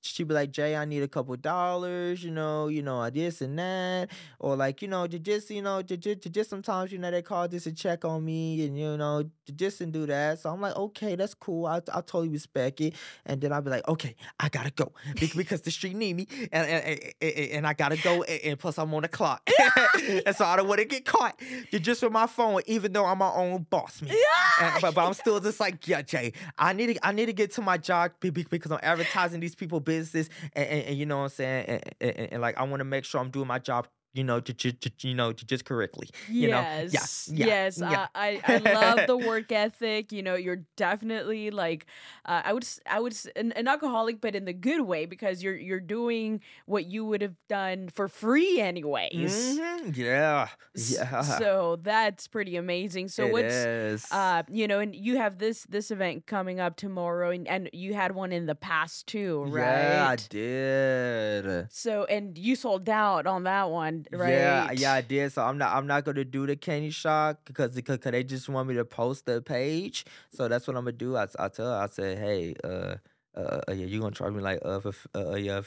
She 0.00 0.24
be 0.24 0.32
like, 0.32 0.50
Jay, 0.52 0.76
I 0.76 0.84
need 0.84 1.02
a 1.02 1.08
couple 1.08 1.36
dollars, 1.36 2.22
you 2.22 2.30
know, 2.30 2.68
you 2.68 2.82
know, 2.82 3.08
this 3.10 3.40
and 3.40 3.58
that 3.58 4.10
or 4.38 4.56
like 4.56 4.80
you 4.82 4.88
know 4.88 5.06
just 5.06 5.50
you 5.50 5.60
know 5.62 5.82
just, 5.82 6.02
just 6.30 6.50
sometimes 6.50 6.92
you 6.92 6.98
know 6.98 7.10
they 7.10 7.22
call 7.22 7.48
just 7.48 7.64
to 7.64 7.72
check 7.72 8.04
on 8.04 8.24
me 8.24 8.64
and 8.66 8.78
you 8.78 8.96
know 8.96 9.24
just 9.56 9.80
and 9.80 9.92
do 9.92 10.06
that. 10.06 10.38
So 10.38 10.50
i'm 10.50 10.60
like 10.60 10.76
okay 10.76 11.16
that's 11.16 11.34
cool 11.34 11.66
i, 11.66 11.76
I 11.76 12.00
totally 12.00 12.28
respect 12.28 12.80
it 12.80 12.94
and 13.26 13.40
then 13.40 13.52
i'll 13.52 13.60
be 13.62 13.70
like 13.70 13.86
okay 13.88 14.14
i 14.38 14.48
gotta 14.48 14.70
go 14.70 14.92
because 15.36 15.62
the 15.62 15.70
street 15.70 15.96
need 15.96 16.14
me 16.16 16.26
and 16.52 16.68
and, 16.68 17.00
and, 17.20 17.32
and- 17.52 17.66
i 17.66 17.72
gotta 17.72 17.96
go 17.96 18.22
and, 18.22 18.40
and 18.44 18.58
plus 18.58 18.78
i'm 18.78 18.92
on 18.94 19.02
the 19.02 19.08
clock 19.08 19.48
and 20.26 20.34
so 20.36 20.44
i 20.44 20.56
don't 20.56 20.68
want 20.68 20.78
to 20.80 20.84
get 20.86 21.04
caught 21.04 21.40
Ju- 21.70 21.78
just 21.78 22.02
with 22.02 22.12
my 22.12 22.26
phone 22.26 22.60
even 22.66 22.92
though 22.92 23.04
i'm 23.04 23.18
my 23.18 23.30
own 23.30 23.66
boss 23.70 24.00
man 24.02 24.14
and, 24.60 24.80
but, 24.80 24.94
but 24.94 25.04
i'm 25.06 25.14
still 25.14 25.40
just 25.40 25.58
like 25.60 25.86
yeah 25.88 26.02
jay 26.02 26.32
i 26.58 26.72
need 26.72 26.94
to 26.94 27.06
i 27.06 27.12
need 27.12 27.26
to 27.26 27.32
get 27.32 27.50
to 27.52 27.60
my 27.62 27.76
job 27.78 28.12
be- 28.20 28.30
be- 28.30 28.44
because 28.48 28.70
i'm 28.70 28.80
advertising 28.82 29.40
these 29.40 29.54
people 29.54 29.80
businesses 29.88 30.30
and, 30.54 30.66
and, 30.68 30.82
and 30.88 30.98
you 30.98 31.06
know 31.06 31.18
what 31.18 31.24
i'm 31.24 31.28
saying 31.30 31.80
and- 32.00 32.32
and, 32.32 32.42
like 32.42 32.58
i 32.58 32.62
want 32.64 32.80
to 32.80 32.84
make 32.84 33.04
sure 33.04 33.20
i'm 33.20 33.30
doing 33.30 33.48
my 33.48 33.58
job 33.58 33.88
you 34.12 34.24
know, 34.24 34.40
to, 34.40 34.52
to, 34.52 34.72
to 34.72 35.08
you 35.08 35.14
know, 35.14 35.32
to 35.32 35.44
just 35.46 35.64
correctly. 35.64 36.08
You 36.38 36.48
know, 36.48 36.66
yes 36.92 37.28
yeah, 37.32 37.46
yes 37.46 37.82
yeah. 37.86 38.06
I, 38.14 38.40
I 38.44 38.54
i 38.54 38.58
love 38.58 39.06
the 39.06 39.16
work 39.16 39.52
ethic 39.52 40.12
you 40.12 40.22
know 40.22 40.34
you're 40.34 40.64
definitely 40.76 41.50
like 41.50 41.86
uh, 42.24 42.42
i 42.44 42.52
would 42.52 42.66
i 42.86 43.00
would 43.00 43.16
an, 43.36 43.52
an 43.52 43.68
alcoholic 43.68 44.20
but 44.20 44.34
in 44.34 44.44
the 44.44 44.52
good 44.52 44.82
way 44.82 45.06
because 45.06 45.42
you're 45.42 45.56
you're 45.56 45.80
doing 45.80 46.40
what 46.66 46.86
you 46.86 47.04
would 47.04 47.22
have 47.22 47.36
done 47.48 47.88
for 47.88 48.08
free 48.08 48.60
anyways 48.60 49.60
Mhm, 49.60 49.96
Yeah, 49.96 50.48
yeah. 50.74 51.22
so 51.22 51.78
that's 51.82 52.26
pretty 52.28 52.56
amazing 52.56 53.08
so 53.08 53.26
It 53.26 53.32
what's 53.32 53.66
is. 53.66 54.04
uh 54.10 54.42
you 54.50 54.66
know 54.68 54.80
and 54.80 54.94
you 54.94 55.16
have 55.16 55.38
this 55.38 55.64
this 55.64 55.90
event 55.90 56.26
coming 56.26 56.60
up 56.60 56.76
tomorrow 56.76 57.30
and, 57.30 57.46
and 57.48 57.70
you 57.72 57.94
had 57.94 58.12
one 58.14 58.32
in 58.32 58.46
the 58.46 58.54
past 58.54 59.06
too 59.06 59.44
right 59.44 59.92
Yeah, 59.92 60.08
I 60.12 60.16
did. 60.16 61.68
so 61.70 62.04
and 62.04 62.36
you 62.38 62.56
sold 62.56 62.88
out 62.88 63.26
on 63.26 63.44
that 63.44 63.70
one 63.70 63.97
right 64.12 64.30
Yeah, 64.30 64.70
yeah, 64.72 64.92
I 64.94 65.00
did. 65.00 65.32
So 65.32 65.42
I'm 65.42 65.58
not, 65.58 65.74
I'm 65.76 65.86
not 65.86 66.04
gonna 66.04 66.24
do 66.24 66.46
the 66.46 66.56
candy 66.56 66.90
shop 66.90 67.40
because 67.44 67.74
because 67.74 67.98
they 67.98 68.24
just 68.24 68.48
want 68.48 68.68
me 68.68 68.74
to 68.74 68.84
post 68.84 69.26
the 69.26 69.40
page. 69.42 70.04
So 70.34 70.48
that's 70.48 70.66
what 70.66 70.76
I'm 70.76 70.84
gonna 70.84 70.92
do. 70.92 71.16
I, 71.16 71.26
I 71.38 71.48
tell 71.48 71.66
her, 71.66 71.82
I 71.82 71.86
said, 71.86 72.18
hey, 72.18 72.54
uh, 72.64 72.96
uh, 73.36 73.60
uh, 73.68 73.72
yeah, 73.72 73.86
you 73.86 74.00
gonna 74.00 74.14
charge 74.14 74.34
me 74.34 74.40
like 74.42 74.60
uh, 74.64 74.80
for, 74.80 74.92
uh, 75.14 75.32
uh, 75.32 75.36
yeah, 75.36 75.60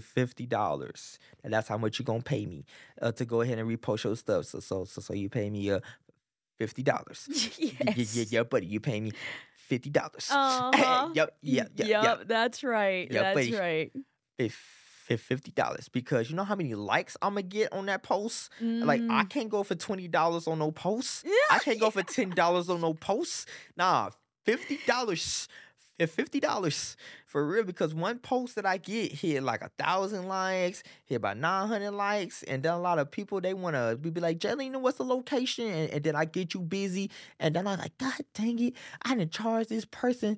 fifty 0.00 0.46
dollars, 0.46 1.18
and 1.44 1.52
that's 1.52 1.68
how 1.68 1.78
much 1.78 1.98
you're 1.98 2.04
gonna 2.04 2.22
pay 2.22 2.46
me 2.46 2.64
uh, 3.00 3.12
to 3.12 3.24
go 3.24 3.40
ahead 3.40 3.58
and 3.58 3.68
repost 3.68 4.04
your 4.04 4.16
stuff. 4.16 4.46
So 4.46 4.60
so 4.60 4.84
so 4.84 5.00
so 5.00 5.14
you 5.14 5.28
pay 5.28 5.48
me 5.50 5.70
uh 5.70 5.80
fifty 6.58 6.82
dollars. 6.82 7.28
Yeah, 7.58 7.72
yeah, 7.80 7.92
yes. 7.96 8.32
yeah, 8.32 8.42
buddy, 8.42 8.66
you 8.66 8.80
pay 8.80 9.00
me 9.00 9.12
fifty 9.68 9.90
dollars. 9.90 10.28
Uh-huh. 10.30 11.08
yep, 11.14 11.36
Y- 11.42 11.50
yeah, 11.52 11.64
yeah, 11.74 12.02
yep, 12.02 12.22
that's 12.26 12.64
right. 12.64 13.08
Yeah, 13.10 13.22
that's 13.22 13.34
buddy. 13.34 13.54
right. 13.54 13.92
Fifty 15.14 15.52
dollars 15.52 15.88
because 15.88 16.28
you 16.28 16.34
know 16.34 16.42
how 16.44 16.56
many 16.56 16.74
likes 16.74 17.16
I'm 17.22 17.34
gonna 17.34 17.42
get 17.42 17.72
on 17.72 17.86
that 17.86 18.02
post. 18.02 18.50
Like 18.60 19.02
I 19.08 19.22
Mm. 19.22 19.30
can't 19.30 19.48
go 19.48 19.62
for 19.62 19.76
twenty 19.76 20.08
dollars 20.08 20.48
on 20.48 20.58
no 20.58 20.72
post. 20.72 21.24
Yeah, 21.24 21.32
I 21.50 21.58
can't 21.60 21.78
go 21.78 21.90
for 21.90 22.02
ten 22.16 22.30
dollars 22.30 22.68
on 22.68 22.80
no 22.80 22.94
post. 22.94 23.48
Nah, 23.76 24.10
fifty 24.44 24.80
dollars. 24.86 25.46
Fifty 25.98 26.40
dollars 26.40 26.94
for 27.24 27.46
real 27.48 27.64
because 27.64 27.94
one 27.94 28.18
post 28.18 28.56
that 28.56 28.66
I 28.66 28.76
get 28.76 29.12
hit 29.12 29.42
like 29.42 29.62
a 29.62 29.70
thousand 29.78 30.28
likes, 30.28 30.82
hit 31.06 31.14
about 31.14 31.38
nine 31.38 31.68
hundred 31.68 31.92
likes, 31.92 32.42
and 32.42 32.62
then 32.62 32.74
a 32.74 32.78
lot 32.78 32.98
of 32.98 33.10
people 33.10 33.40
they 33.40 33.54
wanna 33.54 33.96
be 33.96 34.10
be 34.10 34.20
like, 34.20 34.38
Jaylene, 34.38 34.78
what's 34.82 34.98
the 34.98 35.04
location? 35.04 35.64
And, 35.70 35.90
and 35.90 36.04
then 36.04 36.14
I 36.14 36.26
get 36.26 36.52
you 36.52 36.60
busy, 36.60 37.10
and 37.40 37.56
then 37.56 37.66
I'm 37.66 37.78
like, 37.78 37.96
God 37.96 38.12
dang 38.34 38.58
it, 38.58 38.74
I 39.06 39.14
didn't 39.14 39.32
charge 39.32 39.68
this 39.68 39.86
person 39.86 40.36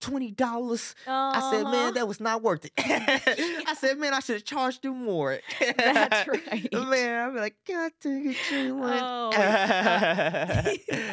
twenty 0.00 0.30
dollars. 0.30 0.94
I 1.06 1.50
said, 1.52 1.62
Uh-huh. 1.64 1.70
man, 1.72 1.94
that 1.94 2.08
was 2.08 2.20
not 2.20 2.42
worth 2.42 2.64
it. 2.64 2.72
I 2.78 3.74
said, 3.78 3.98
man, 3.98 4.14
I 4.14 4.20
should 4.20 4.36
have 4.36 4.44
charged 4.44 4.84
you 4.84 4.94
more. 4.94 5.38
That's 5.76 6.26
right. 6.28 6.68
Man, 6.90 7.28
I'm 7.28 7.36
like, 7.36 7.56
God 7.68 7.92
dang 8.02 8.30
it, 8.30 8.36
Jaylan. 8.50 9.00
Oh, 9.02 9.30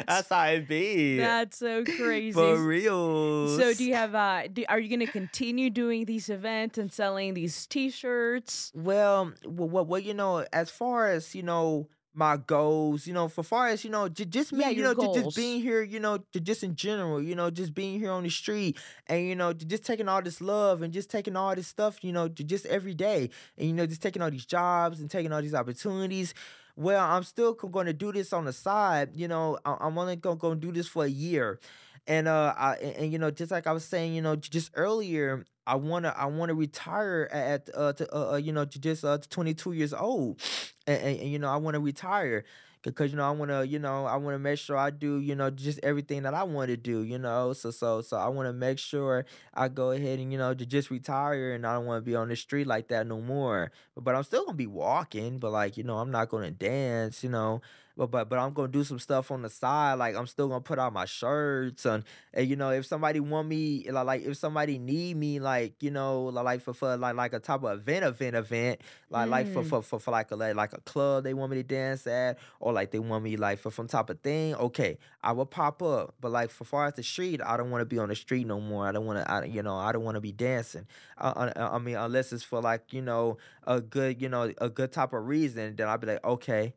That's 0.06 0.28
how 0.28 0.44
it 0.46 0.68
be. 0.68 1.18
That's 1.18 1.58
so 1.58 1.84
crazy. 1.84 2.32
For 2.32 2.58
real. 2.58 3.56
So 3.58 3.74
do 3.74 3.84
you 3.84 3.94
have 3.94 4.14
uh 4.14 4.48
do, 4.48 4.64
are 4.68 4.78
you 4.78 4.88
going 4.88 5.06
to 5.06 5.12
continue 5.12 5.70
doing 5.70 6.04
these 6.04 6.28
events 6.30 6.78
and 6.78 6.92
selling 6.92 7.34
these 7.34 7.66
t-shirts? 7.66 8.72
Well, 8.74 9.32
well, 9.44 9.68
well, 9.68 9.84
well, 9.84 10.00
you 10.00 10.14
know, 10.14 10.44
as 10.52 10.70
far 10.70 11.08
as 11.08 11.34
you 11.34 11.42
know, 11.42 11.88
my 12.18 12.36
goals, 12.36 13.06
you 13.06 13.14
know, 13.14 13.28
for 13.28 13.42
far 13.44 13.68
as 13.68 13.84
you 13.84 13.90
know, 13.90 14.08
j- 14.08 14.24
just 14.26 14.52
me, 14.52 14.64
Yeah, 14.64 14.70
you 14.70 14.82
know, 14.82 14.94
j- 14.94 15.06
just 15.08 15.36
being 15.36 15.62
here, 15.62 15.82
you 15.82 16.00
know, 16.00 16.18
j- 16.32 16.40
just 16.40 16.62
in 16.64 16.74
general, 16.74 17.22
you 17.22 17.34
know, 17.36 17.50
just 17.50 17.74
being 17.74 17.98
here 18.00 18.10
on 18.10 18.24
the 18.24 18.30
street, 18.30 18.76
and 19.06 19.26
you 19.26 19.36
know, 19.36 19.52
just 19.52 19.84
taking 19.86 20.08
all 20.08 20.22
this 20.22 20.40
love 20.40 20.82
and 20.82 20.92
just 20.92 21.10
taking 21.10 21.36
all 21.36 21.54
this 21.54 21.68
stuff, 21.68 22.02
you 22.02 22.12
know, 22.12 22.28
j- 22.28 22.44
just 22.44 22.66
every 22.66 22.94
day, 22.94 23.30
and 23.56 23.68
you 23.68 23.72
know, 23.74 23.86
just 23.86 24.02
taking 24.02 24.22
all 24.22 24.30
these 24.30 24.46
jobs 24.46 25.00
and 25.00 25.10
taking 25.10 25.32
all 25.32 25.42
these 25.42 25.54
opportunities. 25.54 26.34
Well, 26.76 27.04
I'm 27.04 27.24
still 27.24 27.54
going 27.54 27.86
to 27.86 27.92
do 27.92 28.12
this 28.12 28.32
on 28.32 28.44
the 28.44 28.52
side, 28.52 29.16
you 29.16 29.28
know. 29.28 29.58
I- 29.64 29.76
I'm 29.80 29.96
only 29.98 30.16
going 30.16 30.38
to 30.38 30.54
do 30.56 30.72
this 30.72 30.88
for 30.88 31.04
a 31.04 31.08
year, 31.08 31.58
and 32.06 32.28
uh, 32.28 32.54
I, 32.56 32.74
and, 32.76 32.96
and, 32.96 33.12
you 33.12 33.18
know, 33.18 33.30
just 33.30 33.50
like 33.52 33.66
I 33.66 33.72
was 33.72 33.84
saying, 33.84 34.14
you 34.14 34.22
know, 34.22 34.36
j- 34.36 34.48
just 34.50 34.70
earlier, 34.74 35.44
I 35.68 35.76
wanna 35.76 36.14
I 36.16 36.26
wanna 36.26 36.54
retire 36.54 37.28
at 37.32 37.68
uh, 37.74 37.92
to, 37.94 38.14
uh, 38.14 38.32
uh 38.32 38.36
you 38.36 38.52
know 38.52 38.64
to 38.64 38.78
just 38.78 39.04
uh 39.04 39.18
22 39.30 39.72
years 39.72 39.92
old, 39.92 40.40
and, 40.86 41.00
and, 41.02 41.20
and, 41.20 41.30
you 41.30 41.38
know 41.38 41.48
I 41.48 41.56
wanna 41.56 41.80
retire 41.80 42.44
because 42.82 43.10
you 43.10 43.16
know 43.16 43.26
I 43.28 43.32
wanna 43.32 43.64
you 43.64 43.78
know 43.78 44.06
I 44.06 44.16
wanna 44.16 44.38
make 44.38 44.58
sure 44.58 44.76
I 44.76 44.90
do 44.90 45.18
you 45.20 45.34
know 45.34 45.50
just 45.50 45.80
everything 45.82 46.22
that 46.22 46.34
I 46.34 46.44
want 46.44 46.68
to 46.68 46.76
do 46.76 47.02
you 47.02 47.18
know 47.18 47.52
so 47.52 47.70
so 47.70 48.00
so 48.00 48.16
I 48.16 48.28
wanna 48.28 48.52
make 48.52 48.78
sure 48.78 49.26
I 49.54 49.68
go 49.68 49.90
ahead 49.90 50.18
and 50.20 50.32
you 50.32 50.38
know 50.38 50.54
to 50.54 50.66
just 50.66 50.90
retire 50.90 51.52
and 51.54 51.66
I 51.66 51.74
don't 51.74 51.86
want 51.86 52.04
to 52.04 52.08
be 52.10 52.14
on 52.16 52.28
the 52.28 52.36
street 52.36 52.66
like 52.66 52.88
that 52.88 53.06
no 53.06 53.20
more. 53.20 53.72
But, 53.94 54.04
but 54.04 54.14
I'm 54.14 54.22
still 54.22 54.44
gonna 54.46 54.56
be 54.56 54.66
walking, 54.66 55.38
but 55.38 55.50
like 55.52 55.76
you 55.76 55.84
know 55.84 55.98
I'm 55.98 56.10
not 56.10 56.28
gonna 56.28 56.50
dance 56.50 57.22
you 57.22 57.30
know. 57.30 57.60
But, 57.98 58.12
but 58.12 58.28
but 58.28 58.38
I'm 58.38 58.52
gonna 58.54 58.68
do 58.68 58.84
some 58.84 59.00
stuff 59.00 59.32
on 59.32 59.42
the 59.42 59.50
side. 59.50 59.94
Like 59.94 60.14
I'm 60.16 60.28
still 60.28 60.46
gonna 60.48 60.60
put 60.60 60.78
out 60.78 60.92
my 60.92 61.04
shirts 61.04 61.84
and, 61.84 62.04
and 62.32 62.48
you 62.48 62.54
know 62.56 62.70
if 62.70 62.86
somebody 62.86 63.18
want 63.18 63.48
me 63.48 63.90
like 63.90 64.06
like 64.06 64.22
if 64.24 64.36
somebody 64.36 64.78
need 64.78 65.16
me 65.16 65.40
like 65.40 65.82
you 65.82 65.90
know 65.90 66.26
like 66.26 66.60
for, 66.62 66.72
for 66.72 66.96
like 66.96 67.16
like 67.16 67.32
a 67.32 67.40
type 67.40 67.64
of 67.64 67.76
event 67.80 68.04
event 68.04 68.36
event 68.36 68.80
like 69.10 69.28
like 69.28 69.52
for, 69.52 69.62
Mm. 69.62 69.68
for 69.68 69.82
for 69.82 69.98
for 69.98 70.10
like 70.12 70.30
a 70.30 70.36
like 70.36 70.54
like 70.54 70.72
a 70.74 70.80
club 70.82 71.24
they 71.24 71.34
want 71.34 71.50
me 71.50 71.56
to 71.56 71.62
dance 71.64 72.06
at 72.06 72.38
or 72.60 72.72
like 72.72 72.92
they 72.92 73.00
want 73.00 73.24
me 73.24 73.36
like 73.36 73.58
for 73.58 73.72
some 73.72 73.88
type 73.88 74.10
of 74.10 74.20
thing. 74.20 74.54
Okay, 74.54 74.96
I 75.22 75.32
will 75.32 75.46
pop 75.46 75.82
up. 75.82 76.14
But 76.20 76.30
like 76.30 76.50
for 76.50 76.64
far 76.64 76.86
as 76.86 76.94
the 76.94 77.02
street, 77.02 77.40
I 77.44 77.56
don't 77.56 77.70
want 77.72 77.80
to 77.82 77.86
be 77.86 77.98
on 77.98 78.10
the 78.10 78.14
street 78.14 78.46
no 78.46 78.60
more. 78.60 78.86
I 78.86 78.92
don't 78.92 79.06
want 79.06 79.26
to. 79.26 79.48
You 79.48 79.64
know 79.64 79.76
I 79.76 79.90
don't 79.90 80.04
want 80.04 80.14
to 80.14 80.20
be 80.20 80.30
dancing. 80.30 80.86
I, 81.18 81.50
I, 81.56 81.74
I 81.74 81.78
mean 81.78 81.96
unless 81.96 82.32
it's 82.32 82.44
for 82.44 82.60
like 82.60 82.92
you 82.92 83.02
know 83.02 83.38
a 83.66 83.80
good 83.80 84.22
you 84.22 84.28
know 84.28 84.52
a 84.58 84.68
good 84.68 84.92
type 84.92 85.12
of 85.12 85.26
reason, 85.26 85.74
then 85.74 85.88
I'll 85.88 85.98
be 85.98 86.06
like 86.06 86.24
okay. 86.24 86.74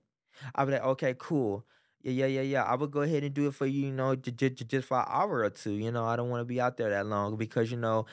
I'll 0.55 0.65
be 0.65 0.73
like, 0.73 0.83
okay, 0.83 1.15
cool. 1.17 1.65
Yeah, 2.03 2.11
yeah, 2.11 2.25
yeah, 2.27 2.41
yeah. 2.41 2.63
I 2.63 2.75
would 2.75 2.91
go 2.91 3.01
ahead 3.01 3.23
and 3.23 3.33
do 3.33 3.47
it 3.47 3.53
for 3.55 3.65
you, 3.65 3.87
you 3.87 3.91
know, 3.91 4.15
j- 4.15 4.31
j- 4.31 4.49
j- 4.49 4.65
just 4.65 4.87
for 4.87 4.97
an 4.99 5.05
hour 5.07 5.39
or 5.43 5.49
two. 5.49 5.73
You 5.73 5.91
know, 5.91 6.05
I 6.05 6.15
don't 6.15 6.29
want 6.29 6.41
to 6.41 6.45
be 6.45 6.59
out 6.59 6.77
there 6.77 6.89
that 6.89 7.05
long 7.05 7.35
because, 7.37 7.71
you 7.71 7.77
know, 7.77 8.05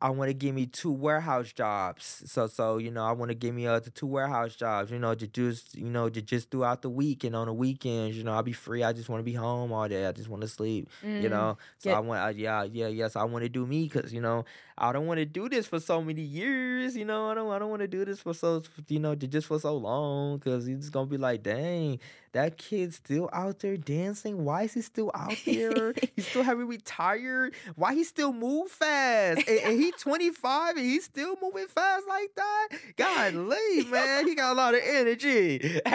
I 0.00 0.10
want 0.10 0.28
to 0.28 0.34
give 0.34 0.54
me 0.54 0.66
two 0.66 0.92
warehouse 0.92 1.52
jobs. 1.52 2.22
So, 2.26 2.46
so 2.48 2.76
you 2.78 2.90
know, 2.90 3.04
I 3.04 3.12
want 3.12 3.30
to 3.30 3.34
give 3.34 3.54
me 3.54 3.66
uh 3.66 3.80
the 3.80 3.90
two 3.90 4.06
warehouse 4.06 4.54
jobs. 4.54 4.90
You 4.90 4.98
know, 4.98 5.14
to 5.14 5.26
just 5.26 5.74
you 5.74 5.88
know 5.88 6.08
to 6.10 6.20
just 6.20 6.50
throughout 6.50 6.82
the 6.82 6.90
week 6.90 7.24
and 7.24 7.34
on 7.34 7.46
the 7.46 7.54
weekends. 7.54 8.16
You 8.16 8.24
know, 8.24 8.32
I'll 8.34 8.42
be 8.42 8.52
free. 8.52 8.82
I 8.82 8.92
just 8.92 9.08
want 9.08 9.20
to 9.20 9.24
be 9.24 9.32
home 9.32 9.72
all 9.72 9.88
day. 9.88 10.06
I 10.06 10.12
just 10.12 10.28
want 10.28 10.42
to 10.42 10.48
sleep. 10.48 10.88
You 11.16 11.28
Mm, 11.28 11.30
know, 11.30 11.58
so 11.78 11.90
get- 11.90 11.96
I 11.96 12.00
want, 12.00 12.20
I, 12.20 12.30
yeah, 12.30 12.64
yeah, 12.64 12.88
yes. 12.88 13.16
I 13.16 13.24
want 13.24 13.44
to 13.44 13.48
do 13.48 13.66
me 13.66 13.88
because 13.88 14.12
you 14.12 14.20
know 14.20 14.44
I 14.78 14.92
don't 14.92 15.06
want 15.06 15.18
to 15.18 15.24
do 15.24 15.48
this 15.48 15.66
for 15.66 15.80
so 15.80 16.02
many 16.02 16.20
years. 16.20 16.96
You 16.96 17.06
know, 17.06 17.30
I 17.30 17.34
don't, 17.34 17.50
I 17.50 17.58
don't 17.58 17.70
want 17.70 17.80
to 17.80 17.88
do 17.88 18.04
this 18.04 18.20
for 18.20 18.34
so, 18.34 18.62
you 18.88 18.98
know, 18.98 19.14
just 19.14 19.46
for 19.46 19.58
so 19.58 19.74
long 19.76 20.36
because 20.36 20.68
it's 20.68 20.90
gonna 20.90 21.06
be 21.06 21.16
like, 21.16 21.42
dang, 21.42 21.98
that 22.32 22.58
kid's 22.58 22.96
still 22.96 23.30
out 23.32 23.60
there 23.60 23.78
dancing. 23.78 24.44
Why 24.44 24.64
is 24.64 24.74
he 24.74 24.82
still 24.82 25.10
out 25.14 25.38
there? 25.46 25.94
he 26.14 26.20
still 26.20 26.42
haven't 26.44 26.68
retired. 26.68 27.54
Why 27.74 27.94
he 27.94 28.04
still 28.04 28.34
move 28.34 28.70
fast? 28.70 29.48
And, 29.48 29.60
and 29.60 29.80
he 29.80 29.92
25 29.92 30.76
and 30.76 30.84
he's 30.84 31.04
still 31.04 31.36
moving 31.40 31.68
fast 31.68 32.06
like 32.06 32.34
that? 32.36 32.68
God, 32.96 33.32
leave 33.32 33.90
man, 33.90 34.28
he 34.28 34.34
got 34.34 34.52
a 34.52 34.56
lot 34.56 34.74
of 34.74 34.80
energy. 34.84 35.80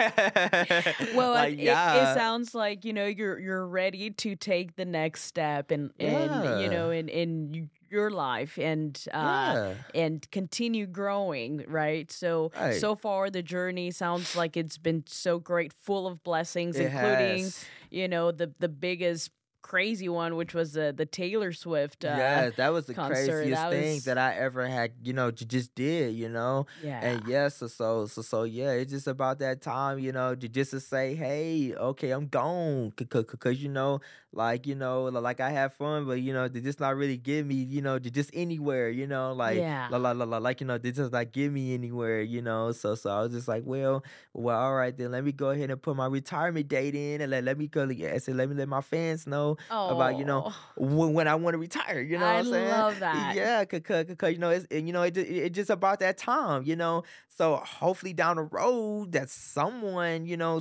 well, 1.14 1.34
like, 1.34 1.52
it, 1.52 1.60
yeah. 1.60 2.10
it, 2.10 2.14
sounds 2.14 2.52
like 2.52 2.84
you 2.84 2.92
know 2.92 3.06
you're 3.06 3.38
you're 3.38 3.66
ready 3.66 4.10
to 4.10 4.34
take 4.34 4.74
the 4.74 4.84
next 4.84 5.22
step 5.22 5.70
and 5.70 5.92
and 6.00 6.44
yeah. 6.44 6.58
you 6.58 6.68
know 6.68 6.90
and 6.90 7.08
in 7.08 7.70
your 7.92 8.10
life 8.10 8.58
and 8.58 9.04
uh 9.12 9.18
yeah. 9.18 9.74
and 9.94 10.30
continue 10.30 10.86
growing 10.86 11.64
right 11.68 12.10
so 12.10 12.50
right. 12.58 12.80
so 12.80 12.96
far 12.96 13.30
the 13.30 13.42
journey 13.42 13.90
sounds 13.90 14.34
like 14.34 14.56
it's 14.56 14.78
been 14.78 15.04
so 15.06 15.38
great 15.38 15.72
full 15.72 16.06
of 16.06 16.22
blessings 16.24 16.76
it 16.76 16.86
including 16.86 17.44
has. 17.44 17.64
you 17.90 18.08
know 18.08 18.32
the 18.32 18.50
the 18.58 18.68
biggest 18.68 19.30
crazy 19.62 20.08
one, 20.08 20.36
which 20.36 20.52
was 20.52 20.72
the 20.72 20.92
the 20.94 21.06
Taylor 21.06 21.52
Swift. 21.52 22.04
Uh, 22.04 22.14
yeah, 22.18 22.50
that 22.56 22.72
was 22.72 22.86
the 22.86 22.94
concert. 22.94 23.24
craziest 23.24 23.62
that 23.62 23.70
thing 23.70 23.94
was... 23.94 24.04
that 24.04 24.18
I 24.18 24.34
ever 24.34 24.66
had. 24.66 24.92
You 25.02 25.14
know, 25.14 25.30
just 25.30 25.74
did. 25.74 26.14
You 26.14 26.28
know. 26.28 26.66
Yeah. 26.82 27.00
And 27.00 27.22
yes, 27.26 27.56
so 27.56 27.68
so 27.68 28.06
so 28.06 28.20
so 28.20 28.42
yeah, 28.42 28.72
it's 28.72 28.92
just 28.92 29.06
about 29.06 29.38
that 29.38 29.62
time. 29.62 29.98
You 29.98 30.12
know, 30.12 30.34
to 30.34 30.48
just 30.48 30.72
to 30.72 30.80
say, 30.80 31.14
hey, 31.14 31.74
okay, 31.74 32.10
I'm 32.10 32.26
gone, 32.26 32.92
because 32.96 33.62
you 33.62 33.70
know, 33.70 34.00
like 34.34 34.66
you 34.66 34.74
know, 34.74 35.04
like 35.04 35.40
I 35.40 35.50
have 35.50 35.74
fun, 35.74 36.06
but 36.06 36.20
you 36.20 36.32
know, 36.32 36.48
they 36.48 36.60
just 36.60 36.80
not 36.80 36.96
really 36.96 37.18
give 37.18 37.46
me, 37.46 37.56
you 37.56 37.82
know, 37.82 37.98
just 37.98 38.30
anywhere. 38.32 38.88
You 38.88 39.06
know, 39.06 39.32
like 39.32 39.58
yeah. 39.58 39.88
la, 39.90 39.98
la, 39.98 40.12
la, 40.12 40.24
la, 40.24 40.38
like 40.38 40.60
you 40.60 40.66
know, 40.66 40.78
they 40.78 40.90
just 40.90 41.12
not 41.12 41.32
give 41.32 41.52
me 41.52 41.74
anywhere. 41.74 42.22
You 42.22 42.40
know, 42.40 42.72
so 42.72 42.94
so 42.94 43.10
I 43.10 43.22
was 43.22 43.32
just 43.32 43.46
like, 43.46 43.62
well, 43.66 44.02
well, 44.32 44.58
all 44.58 44.74
right, 44.74 44.96
then 44.96 45.12
let 45.12 45.22
me 45.22 45.32
go 45.32 45.50
ahead 45.50 45.70
and 45.70 45.80
put 45.80 45.96
my 45.96 46.06
retirement 46.06 46.68
date 46.68 46.94
in, 46.94 47.20
and 47.20 47.30
let 47.30 47.44
let 47.44 47.58
me 47.58 47.68
go. 47.68 47.86
I 47.88 48.18
said, 48.18 48.36
let 48.36 48.48
me 48.48 48.54
let 48.54 48.68
my 48.68 48.80
fans 48.80 49.26
know 49.26 49.58
oh. 49.70 49.94
about 49.94 50.18
you 50.18 50.24
know 50.24 50.52
when, 50.76 51.12
when 51.12 51.28
I 51.28 51.34
want 51.34 51.54
to 51.54 51.58
retire. 51.58 52.00
You 52.00 52.18
know, 52.18 52.24
I 52.24 52.36
what 52.36 52.46
I'm 52.46 52.52
saying? 52.52 52.70
love 52.70 53.00
that. 53.00 53.36
Yeah, 53.36 53.64
cause, 53.66 53.80
cause, 53.84 54.06
cause 54.16 54.32
you 54.32 54.38
know 54.38 54.50
it's 54.50 54.66
you 54.70 54.92
know 54.92 55.02
it, 55.02 55.16
it, 55.16 55.28
it 55.28 55.50
just 55.50 55.68
about 55.68 56.00
that 56.00 56.16
time. 56.16 56.62
You 56.64 56.76
know, 56.76 57.04
so 57.28 57.56
hopefully 57.56 58.14
down 58.14 58.36
the 58.36 58.42
road 58.42 59.12
that 59.12 59.28
someone 59.28 60.24
you 60.24 60.38
know 60.38 60.60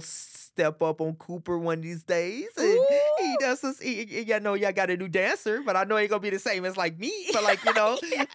step 0.53 0.81
up 0.81 1.01
on 1.01 1.15
Cooper 1.15 1.57
one 1.57 1.79
of 1.79 1.83
these 1.83 2.03
days 2.03 2.49
and 2.57 2.67
Ooh. 2.67 2.85
he 3.19 3.35
does 3.39 3.61
this. 3.61 3.79
He, 3.79 4.05
he, 4.05 4.39
know 4.39 4.53
y'all 4.53 4.71
got 4.71 4.89
a 4.89 4.97
new 4.97 5.07
dancer, 5.07 5.61
but 5.65 5.75
I 5.75 5.83
know 5.83 5.95
he 5.95 6.03
ain't 6.03 6.09
gonna 6.09 6.21
be 6.21 6.29
the 6.29 6.39
same 6.39 6.65
as 6.65 6.77
like 6.77 6.99
me. 6.99 7.11
But 7.33 7.43
like 7.43 7.63
you 7.63 7.73
know. 7.73 7.97
yeah. 8.11 8.25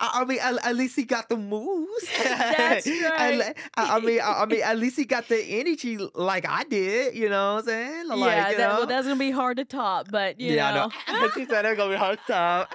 I, 0.00 0.22
I 0.22 0.24
mean, 0.24 0.38
at, 0.40 0.66
at, 0.66 0.74
least 0.76 0.96
he 0.96 1.04
got 1.04 1.28
the 1.28 1.36
moves. 1.36 2.08
That's 2.22 2.86
right. 2.88 3.54
I, 3.76 3.96
I, 3.96 4.00
mean, 4.00 4.20
I, 4.20 4.42
I, 4.42 4.46
mean, 4.46 4.62
at 4.62 4.78
least 4.78 4.96
he 4.96 5.04
got 5.04 5.28
the 5.28 5.40
energy 5.40 5.98
like 6.14 6.46
I 6.48 6.64
did. 6.64 7.14
You 7.14 7.28
know 7.28 7.54
what 7.54 7.60
I'm 7.60 7.66
saying? 7.66 8.08
Like, 8.08 8.18
yeah, 8.18 8.54
that, 8.54 8.68
well, 8.78 8.86
that's 8.86 9.06
gonna 9.06 9.18
be 9.18 9.30
hard 9.30 9.58
to 9.58 9.64
top, 9.64 10.08
but 10.10 10.40
you 10.40 10.54
yeah, 10.54 10.74
know. 10.74 10.90
I 11.06 11.20
know. 11.20 11.30
she 11.30 11.46
said 11.46 11.64
it's 11.64 11.76
gonna 11.76 11.92
be 11.92 11.98
hard 11.98 12.18
to 12.18 12.32
top. 12.32 12.74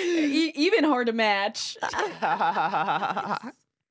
e- 0.00 0.52
even 0.54 0.84
hard 0.84 1.08
to 1.08 1.12
match 1.12 1.76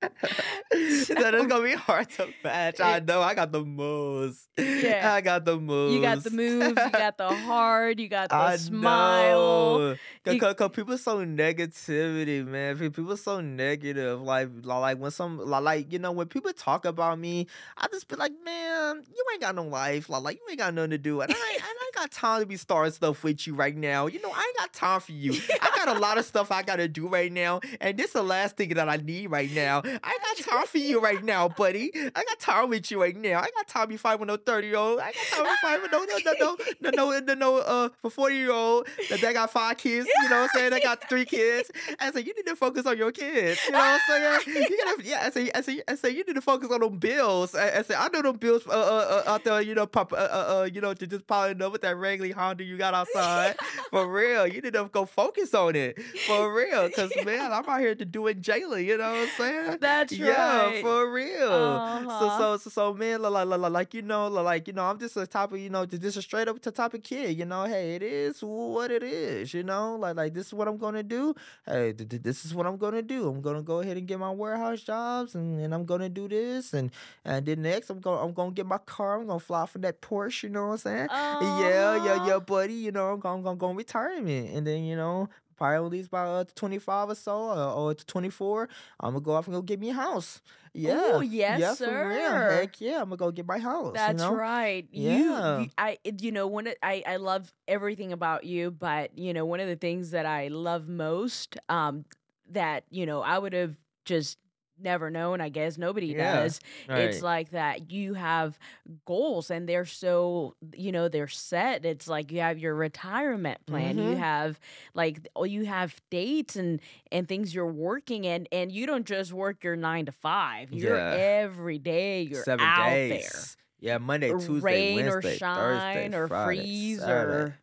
that 0.72 1.32
is 1.36 1.46
gonna 1.48 1.64
be 1.64 1.74
hard 1.74 2.10
to 2.12 2.28
match. 2.44 2.80
I 2.80 3.00
know. 3.00 3.22
I 3.22 3.36
got 3.36 3.52
the 3.52 3.64
moves. 3.64 4.48
Yeah, 4.58 5.14
I 5.14 5.22
got 5.22 5.46
the 5.46 5.60
moves. 5.60 5.96
You 5.96 6.02
got 6.02 6.24
the 6.24 6.32
moves. 6.32 6.70
You 6.70 6.92
got 6.92 7.18
the 7.18 7.34
heart. 7.34 8.00
You 8.00 8.08
got 8.08 8.30
the 8.30 8.36
I 8.36 8.56
smile. 8.58 9.96
Cause, 10.26 10.40
cause, 10.40 10.54
cause 10.56 10.72
people 10.72 10.98
so 10.98 11.18
negativity, 11.26 12.46
man. 12.46 12.78
People 12.78 13.16
so 13.18 13.42
negative. 13.42 14.22
Like, 14.22 14.50
like 14.64 14.98
when 14.98 15.12
some, 15.12 15.38
like 15.38 15.92
you 15.92 16.00
know, 16.00 16.12
when 16.12 16.28
people 16.28 16.52
talk 16.54 16.86
about 16.86 17.20
me, 17.20 17.48
I 17.78 17.88
just 17.92 18.08
be 18.08 18.16
like, 18.16 18.34
man, 18.44 19.04
you 19.08 19.26
ain't 19.34 19.42
got 19.42 19.56
no 19.56 19.64
life. 19.64 20.10
Like, 20.10 20.38
you 20.38 20.42
ain't 20.50 20.60
got 20.60 20.74
nothing 20.74 20.92
to 20.92 20.98
do. 20.98 21.22
And 21.22 21.32
I, 21.32 21.36
I 21.36 21.86
ain't 21.86 21.96
got 21.96 22.12
time 22.12 22.42
to 22.42 22.46
be 22.48 22.58
starting 22.58 22.94
stuff 22.94 23.24
with 23.24 23.46
you 23.46 23.54
right 23.54 23.76
now. 23.76 24.08
You 24.08 24.22
know, 24.22 24.32
I 24.32 24.42
ain't 24.42 24.58
got 24.58 24.74
time 24.74 25.00
for 25.00 25.12
you. 25.12 25.34
I 25.62 25.70
got 25.76 25.96
a 25.96 26.00
lot 26.00 26.18
of 26.18 26.26
stuff 26.26 26.52
I 26.52 26.64
gotta 26.64 26.88
do 26.88 27.08
right 27.08 27.32
now, 27.32 27.60
and 27.80 27.98
this 27.98 28.08
is 28.08 28.14
the 28.14 28.24
last 28.24 28.58
thing 28.58 28.70
that 28.70 28.90
I 28.90 28.98
need 28.98 29.28
right 29.28 29.52
now. 29.52 29.82
I 30.04 30.18
got 30.18 30.46
time 30.46 30.68
for 30.68 30.78
you 30.78 31.00
right 31.00 31.24
now, 31.24 31.48
buddy. 31.50 31.92
I 31.96 32.24
got 32.24 32.40
time 32.40 32.70
with 32.70 32.90
you 32.92 33.02
right 33.02 33.16
now. 33.16 33.40
I 33.40 33.50
got 33.56 33.68
time 33.68 33.90
with 33.90 34.02
five 34.02 34.20
with 34.20 34.28
no 34.28 34.38
thirty 34.38 34.68
year 34.68 34.78
old. 34.78 35.00
I 35.00 35.12
got 35.12 35.26
time 35.32 35.44
with 35.44 35.60
five 35.62 35.82
with 35.82 35.92
no 35.92 36.04
no 36.04 36.58
no 36.82 36.92
no 36.92 37.20
no 37.20 37.20
no 37.20 37.34
no 37.34 37.58
uh 37.60 37.90
for 38.02 38.10
forty 38.10 38.36
year 38.36 38.52
old 38.52 38.88
that 39.10 39.22
they 39.22 39.34
got 39.34 39.52
five 39.52 39.78
kids. 39.78 40.08
You 40.24 40.30
know 40.30 40.42
what 40.42 40.50
I'm 40.54 40.60
saying? 40.60 40.72
They 40.72 40.82
got 40.82 41.10
three 41.10 41.26
kids. 41.26 41.72
I 42.00 42.12
said 42.12 42.26
you 42.26 42.34
need 42.36 42.46
to 42.48 42.56
focus 42.56 42.86
on 42.86 42.98
your 42.98 43.12
kids. 43.12 43.60
You 43.66 43.72
know 43.72 43.80
what 43.80 44.02
I'm 44.10 44.44
saying? 44.44 44.68
You 44.70 44.78
gotta 44.84 45.04
yeah. 45.04 45.24
I 45.26 45.30
say 45.30 45.52
I 45.54 45.62
say 45.62 45.82
I 45.88 45.96
say 45.96 46.10
you 46.10 46.24
need 46.26 46.36
to 46.36 46.42
focus 46.42 46.70
on 46.72 46.82
them 46.82 46.98
bills. 46.98 47.56
I, 47.56 47.80
I 47.80 47.82
said 47.82 47.98
I 47.98 48.08
know 48.10 48.22
them 48.22 48.38
bills 48.38 48.66
uh, 48.68 48.72
uh, 48.72 49.24
uh, 49.26 49.32
out 49.32 49.44
there. 49.44 49.62
You 49.62 49.76
know 49.76 49.86
pop 49.86 50.14
uh, 50.14 50.16
uh, 50.16 50.62
uh 50.62 50.70
you 50.72 50.82
know 50.82 50.94
to 50.94 51.08
just 51.08 51.28
piling 51.28 51.62
up 51.62 51.72
with 51.72 51.82
that 51.82 51.96
wrangly 51.96 52.34
Honda 52.34 52.64
you 52.64 52.78
got 52.78 52.94
outside 52.94 53.56
for 53.90 54.12
real. 54.12 54.48
You 54.48 54.62
need 54.62 54.74
to 54.74 54.90
go 54.92 55.06
focus 55.06 55.54
on 55.54 55.76
it 55.76 56.02
for 56.28 56.54
real. 56.54 56.90
Cause 56.90 57.12
man, 57.26 57.52
I'm 57.52 57.68
out 57.68 57.80
here 57.80 57.96
to 57.96 58.06
do 58.06 58.28
it, 58.28 58.42
Jaylan. 58.42 58.86
You 58.86 58.98
know 58.98 59.12
what 59.12 59.22
I'm 59.22 59.30
saying? 59.38 59.78
That's 59.82 60.14
yeah, 60.14 60.66
right. 60.66 60.76
Yeah, 60.76 60.82
for 60.82 61.12
real. 61.12 61.52
Uh-huh. 61.52 62.20
So, 62.20 62.38
so, 62.38 62.58
so, 62.58 62.70
so, 62.70 62.94
man, 62.94 63.24
like, 63.24 63.48
like, 63.48 63.72
like, 63.72 63.94
you 63.96 64.04
know, 64.04 64.28
like, 64.28 64.68
you 64.68 64.74
know, 64.74 64.84
I'm 64.84 65.00
just 65.00 65.18
a 65.18 65.26
type 65.26 65.52
of, 65.52 65.58
you 65.58 65.72
know, 65.72 65.88
just 65.88 66.18
a 66.18 66.22
straight 66.22 66.48
up 66.48 66.62
to 66.62 66.72
type 66.72 66.94
of 66.94 67.02
kid. 67.02 67.36
You 67.36 67.46
know, 67.46 67.66
hey, 67.66 67.96
it 67.96 68.04
is 68.04 68.42
what 68.42 68.92
it 68.92 69.02
is. 69.02 69.56
You 69.56 69.64
know, 69.64 69.96
like, 69.96 70.16
like 70.16 70.34
this 70.36 70.48
is 70.48 70.54
what 70.54 70.68
I'm 70.68 70.78
gonna 70.78 71.02
do. 71.02 71.34
Hey, 71.66 71.94
th- 71.94 72.08
th- 72.08 72.22
this 72.22 72.46
is 72.46 72.54
what 72.54 72.68
I'm 72.68 72.78
gonna 72.78 73.02
do. 73.02 73.28
I'm 73.28 73.42
gonna 73.42 73.64
go 73.64 73.80
ahead 73.80 73.98
and 73.98 74.08
get 74.08 74.20
my 74.20 74.30
warehouse 74.30 74.82
jobs, 74.82 75.34
and, 75.34 75.60
and 75.60 75.74
I'm 75.74 75.86
gonna 75.86 76.10
do 76.10 76.28
this, 76.28 76.74
and 76.74 76.92
and 77.26 77.44
then 77.44 77.64
next 77.64 77.90
I'm 77.90 78.00
gonna 78.00 78.24
I'm 78.24 78.34
gonna 78.34 78.52
get 78.52 78.68
my 78.68 78.78
car. 78.78 79.20
I'm 79.20 79.26
gonna 79.26 79.40
fly 79.40 79.66
for 79.66 79.80
that 79.80 80.02
Porsche. 80.02 80.44
You 80.44 80.50
know 80.50 80.68
what 80.68 80.74
I'm 80.74 80.78
saying? 80.78 81.10
Uh-huh. 81.10 81.64
Yeah, 81.64 82.06
yeah, 82.06 82.28
yeah, 82.28 82.40
buddy. 82.40 82.74
You 82.74 82.92
know, 82.92 83.14
I'm 83.14 83.20
gonna, 83.20 83.38
I'm 83.38 83.44
gonna 83.44 83.58
go 83.58 83.74
retirement, 83.74 84.52
and 84.56 84.68
then 84.68 84.84
you 84.84 84.96
know, 84.96 85.28
probably 85.62 85.86
at 85.86 85.92
least 85.92 86.10
by 86.10 86.24
uh, 86.24 86.44
25 86.56 87.10
or 87.10 87.16
so 87.16 87.38
or, 87.38 87.92
or 87.92 87.94
24 87.94 88.68
i'm 89.00 89.14
gonna 89.14 89.22
go 89.22 89.34
off 89.34 89.46
and 89.48 89.54
go 89.56 89.62
get 89.62 89.80
me 89.80 89.92
a 89.92 89.94
house. 89.94 90.42
Yeah. 90.74 91.02
Oh 91.14 91.20
yes 91.20 91.60
yeah, 91.60 91.74
sir 91.76 92.04
for 92.04 92.08
real. 92.08 92.58
heck 92.60 92.82
yeah 92.82 93.02
i'm 93.02 93.10
gonna 93.10 93.18
go 93.18 93.30
get 93.30 93.46
my 93.46 93.60
house 93.60 93.94
that's 93.94 94.24
you 94.24 94.30
know? 94.30 94.36
right. 94.36 94.88
Yeah. 94.92 95.58
you, 95.58 95.64
you, 95.64 95.70
i 95.78 95.98
you 96.04 96.32
know 96.32 96.48
one 96.48 96.68
i 96.82 97.04
i 97.06 97.18
love 97.18 97.54
everything 97.68 98.12
about 98.12 98.44
you 98.44 98.72
but 98.72 99.16
you 99.18 99.34
know 99.34 99.46
one 99.46 99.60
of 99.60 99.68
the 99.68 99.76
things 99.76 100.12
that 100.12 100.26
i 100.26 100.48
love 100.48 100.88
most 100.88 101.58
um 101.70 102.06
that 102.50 102.86
you 102.90 103.06
know 103.06 103.22
i 103.22 103.38
would 103.38 103.54
have 103.54 103.76
just 104.06 104.38
never 104.84 105.10
known, 105.10 105.42
I 105.42 105.50
guess. 105.50 105.78
Nobody 105.78 106.08
yeah, 106.08 106.42
does. 106.42 106.60
right. 106.88 107.02
It's 107.02 107.22
like 107.22 107.52
that 107.52 107.92
you 107.92 108.14
have 108.14 108.58
goals 109.06 109.52
and 109.52 109.68
they're 109.68 109.86
so, 109.86 110.56
you 110.74 110.92
know, 110.92 111.08
they're 111.08 111.28
set. 111.28 111.86
It's 111.86 112.08
like 112.08 112.32
you 112.32 112.40
have 112.42 112.60
your 112.60 112.76
retirement 112.76 113.66
plan. 113.66 113.98
mm-hmm. 113.98 114.10
You 114.10 114.16
have 114.18 114.60
like 114.94 115.28
oh 115.36 115.44
you 115.44 115.66
have 115.66 116.00
dates 116.10 116.56
and 116.56 116.80
and 117.12 117.28
things 117.28 117.54
you're 117.54 117.66
working 117.66 118.26
in 118.26 118.48
and 118.52 118.72
you 118.72 118.86
don't 118.86 119.06
just 119.06 119.34
work 119.34 119.64
your 119.64 119.76
9 119.76 120.08
to 120.08 120.12
5. 120.12 120.74
You're 120.74 120.98
yeah. 120.98 121.16
every 121.16 121.78
day 121.78 122.22
you're 122.24 122.44
seven 122.44 122.66
out 122.66 122.90
days 122.90 123.58
yeah 123.80 123.98
monday 123.98 124.32
tuesday 124.32 124.62
rain 124.62 124.96
wednesday 124.96 125.36
or 125.36 125.38
shine 125.38 125.56
thursday 125.56 126.18
or 126.18 126.28
friday 126.28 126.62
freeze 126.62 127.00
Saturday. 127.00 127.34
or 127.34 127.56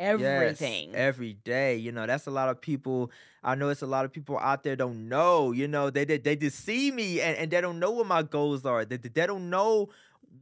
everything. 0.00 0.88
Yes, 0.90 0.96
every 0.96 1.34
day. 1.34 1.76
You 1.76 1.92
know, 1.92 2.06
that's 2.06 2.26
a 2.26 2.30
lot 2.30 2.48
of 2.48 2.60
people. 2.60 3.10
I 3.42 3.54
know 3.54 3.68
it's 3.68 3.82
a 3.82 3.86
lot 3.86 4.04
of 4.04 4.12
people 4.12 4.38
out 4.38 4.62
there 4.64 4.76
don't 4.76 5.08
know. 5.08 5.52
You 5.52 5.68
know, 5.68 5.90
they 5.90 6.04
they, 6.04 6.18
they 6.18 6.36
just 6.36 6.64
see 6.64 6.90
me 6.90 7.20
and, 7.20 7.36
and 7.36 7.50
they 7.50 7.60
don't 7.60 7.78
know 7.78 7.90
what 7.92 8.06
my 8.06 8.22
goals 8.22 8.64
are. 8.66 8.84
They, 8.84 8.96
they 8.96 9.26
don't 9.26 9.50
know 9.50 9.90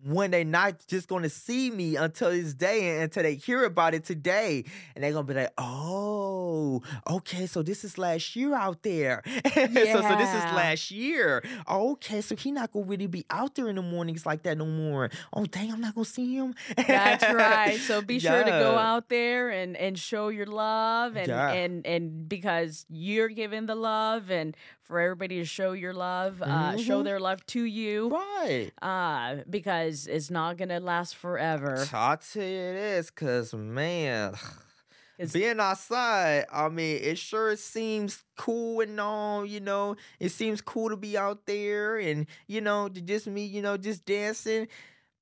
when 0.05 0.31
they're 0.31 0.45
not 0.45 0.87
just 0.87 1.09
gonna 1.09 1.29
see 1.29 1.71
me 1.71 1.97
until 1.97 2.31
this 2.31 2.55
day 2.55 2.91
and 2.95 3.03
until 3.05 3.23
they 3.25 3.35
hear 3.35 3.65
about 3.65 3.95
it 3.95 4.05
today. 4.05 4.65
And 4.95 5.03
they're 5.03 5.13
gonna 5.13 5.25
be 5.25 5.35
like, 5.35 5.53
oh, 5.59 6.83
okay, 7.09 7.47
so 7.47 7.63
this 7.63 7.85
is 7.85 7.99
last 7.99 8.37
year 8.37 8.55
out 8.55 8.83
there. 8.83 9.23
so, 9.27 9.41
so 9.53 10.17
this 10.17 10.35
is 10.35 10.45
last 10.55 10.91
year. 10.91 11.43
Okay, 11.69 12.21
so 12.21 12.37
he 12.37 12.53
not 12.53 12.73
gonna 12.73 12.87
really 12.87 13.07
be 13.07 13.25
out 13.31 13.55
there 13.55 13.69
in 13.69 13.77
the 13.77 13.83
mornings 13.83 14.25
like 14.25 14.43
that 14.45 14.57
no 14.59 14.67
more. 14.67 15.11
Oh 15.33 15.45
dang, 15.47 15.73
I'm 15.73 15.81
not 15.81 15.95
gonna 15.95 16.05
see 16.05 16.35
him. 16.35 16.55
That's 16.77 17.25
right. 17.33 17.79
So 17.79 18.01
be 18.03 18.19
sure 18.19 18.45
to 18.45 18.51
go 18.51 18.77
out 18.77 19.09
there 19.09 19.51
and 19.51 19.77
and 19.77 19.99
show 19.99 20.29
your 20.29 20.47
love 20.47 21.17
and 21.17 21.29
Yeah. 21.29 21.53
and 21.53 21.87
and 21.87 22.29
because 22.29 22.87
you're 22.89 23.29
giving 23.29 23.67
the 23.67 23.75
love 23.75 24.31
and 24.31 24.57
for 24.89 24.99
everybody 25.01 25.37
to 25.37 25.45
show 25.45 25.73
your 25.73 25.93
love, 25.95 26.41
uh, 26.43 26.77
show 26.79 27.03
Mhm. 27.03 27.05
their 27.05 27.21
love 27.21 27.45
to 27.47 27.63
you, 27.63 28.09
Right. 28.09 28.73
uh, 28.83 29.45
because 29.49 30.07
it's 30.07 30.31
not 30.31 30.57
gonna 30.57 30.81
last 30.81 31.15
forever. 31.17 31.87
I'll 31.93 32.17
tell 32.17 32.43
you 32.43 32.73
this, 32.73 33.11
cause 33.11 33.53
man, 33.55 34.33
'Cause- 35.19 35.33
being 35.33 35.61
outside, 35.61 36.47
I 36.53 36.69
mean, 36.71 37.01
it 37.03 37.19
sure 37.19 37.55
seems 37.57 38.25
cool 38.37 38.81
and 38.81 38.99
all, 39.01 39.45
you 39.45 39.61
know. 39.61 39.97
It 40.21 40.31
seems 40.31 40.61
cool 40.63 40.89
to 40.91 40.97
be 40.97 41.19
out 41.19 41.45
there 41.47 41.99
and, 41.99 42.27
you 42.47 42.61
know, 42.63 42.89
to 42.89 43.01
just 43.01 43.27
me, 43.27 43.45
you 43.45 43.61
know, 43.61 43.77
just 43.77 44.05
dancing. 44.07 44.69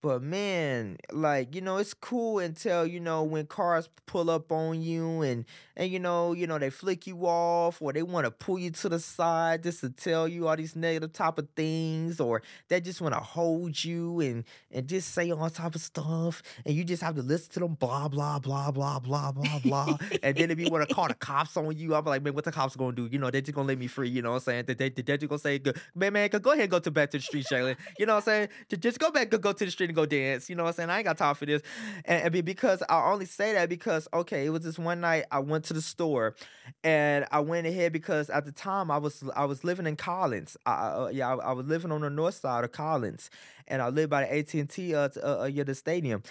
But 0.07 0.23
man, 0.23 0.99
like 1.11 1.53
you 1.53 1.61
know, 1.61 1.79
it's 1.79 1.93
cool 1.93 2.39
until 2.39 2.87
you 2.87 3.01
know 3.01 3.25
when 3.25 3.45
cars 3.47 3.89
pull 4.07 4.31
up 4.31 4.53
on 4.53 4.81
you 4.81 5.23
and 5.23 5.45
and 5.77 5.91
you 5.91 5.99
know 5.99 6.33
you 6.33 6.47
know 6.47 6.59
they 6.59 6.71
flick 6.71 7.09
you 7.09 7.19
off 7.23 7.83
or 7.83 7.93
they 7.93 8.05
want 8.05 8.25
to 8.25 8.31
pull 8.31 8.57
you 8.59 8.71
to 8.71 8.89
the 8.89 9.01
side 9.01 9.65
just 9.65 9.81
to 9.81 9.91
tell 9.91 10.29
you 10.29 10.47
all 10.47 10.57
these 10.57 10.77
negative 10.77 11.13
type 11.13 11.39
of 11.39 11.49
things 11.57 12.21
or 12.21 12.41
they 12.69 12.81
just 12.81 13.01
want 13.01 13.15
to 13.15 13.21
hold 13.21 13.83
you 13.85 14.21
and 14.21 14.45
and 14.71 14.87
just 14.87 15.13
say 15.13 15.31
all 15.33 15.51
type 15.51 15.75
of 15.75 15.81
stuff 15.81 16.41
and 16.65 16.75
you 16.75 16.85
just 16.85 17.03
have 17.03 17.17
to 17.17 17.23
listen 17.23 17.53
to 17.53 17.61
them 17.61 17.75
blah 17.75 18.07
blah 18.07 18.39
blah 18.39 18.71
blah 18.71 19.01
blah 19.01 19.33
blah 19.33 19.59
blah 19.65 19.99
and 20.23 20.37
then 20.37 20.51
if 20.53 20.61
you 20.61 20.71
want 20.71 20.89
to 20.89 20.95
call 20.95 21.09
the 21.09 21.15
cops 21.15 21.57
on 21.57 21.77
you, 21.77 21.97
I'm 21.97 22.05
like 22.05 22.23
man, 22.23 22.33
what 22.33 22.45
the 22.45 22.53
cops 22.53 22.77
gonna 22.77 22.93
do? 22.93 23.09
You 23.11 23.19
know, 23.19 23.31
they're 23.31 23.41
just 23.41 23.55
gonna 23.55 23.69
let 23.69 23.79
me 23.79 23.89
free. 23.89 24.09
You 24.09 24.23
know 24.23 24.31
what 24.31 24.37
I'm 24.37 24.65
saying? 24.65 24.65
They 24.67 24.75
they 24.75 24.89
they're 24.89 25.17
just 25.17 25.29
gonna 25.29 25.39
say, 25.41 25.61
man 25.95 26.13
man, 26.13 26.29
go 26.29 26.53
ahead 26.53 26.63
and 26.63 26.71
go 26.71 26.79
to 26.79 26.91
back 26.93 27.11
to 27.11 27.19
the 27.19 27.23
street, 27.23 27.47
Jaylan. 27.51 27.77
You 27.99 28.07
know 28.07 28.15
what 28.15 28.29
I'm 28.29 28.49
saying? 28.49 28.79
Just 28.79 28.99
go 29.01 29.11
back, 29.11 29.31
go 29.31 29.39
go 29.39 29.53
to 29.53 29.65
the 29.65 29.71
street 29.71 29.96
go 29.97 30.07
dance. 30.07 30.49
You 30.49 30.55
know 30.55 30.65
what 30.65 30.71
I'm 30.71 30.75
saying? 30.75 30.91
I 30.91 30.99
ain't 30.99 31.05
got 31.05 31.19
time 31.19 31.35
for 31.35 31.47
this. 31.47 31.63
And, 32.05 32.35
and 32.35 32.45
because 32.45 32.83
I 32.89 33.11
only 33.11 33.27
say 33.27 33.55
that 33.55 33.69
because 33.69 34.07
okay, 34.15 34.47
it 34.47 34.51
was 34.51 34.63
this 34.63 34.79
one 34.79 35.01
night 35.01 35.25
I 35.33 35.41
went 35.41 35.65
to 35.67 35.75
the 35.75 35.83
store, 35.83 36.37
and 36.85 37.27
I 37.33 37.41
went 37.41 37.67
ahead 37.67 37.93
because 37.93 38.31
at 38.31 38.45
the 38.45 38.53
time 38.53 38.91
I 38.91 38.99
was 38.99 39.25
I 39.35 39.45
was 39.45 39.65
living 39.65 39.87
in 39.87 39.97
Collins. 39.97 40.57
I, 40.67 40.73
uh, 40.73 41.11
yeah, 41.13 41.35
I, 41.35 41.37
I, 41.37 41.53
was 41.53 41.67
living 41.67 41.91
on 41.91 42.03
the 42.03 42.11
north 42.11 42.35
side 42.35 42.65
of 42.65 42.73
Collins, 42.73 43.31
and 43.67 43.83
I 43.83 43.89
lived 43.89 44.11
by 44.11 44.23
the 44.23 44.39
AT 44.39 44.55
and 44.55 44.71
T 44.71 44.95
uh, 44.95 45.09
uh, 45.23 45.41
uh, 45.43 45.45
yeah 45.53 45.65
the 45.65 45.75
stadium, 45.75 46.23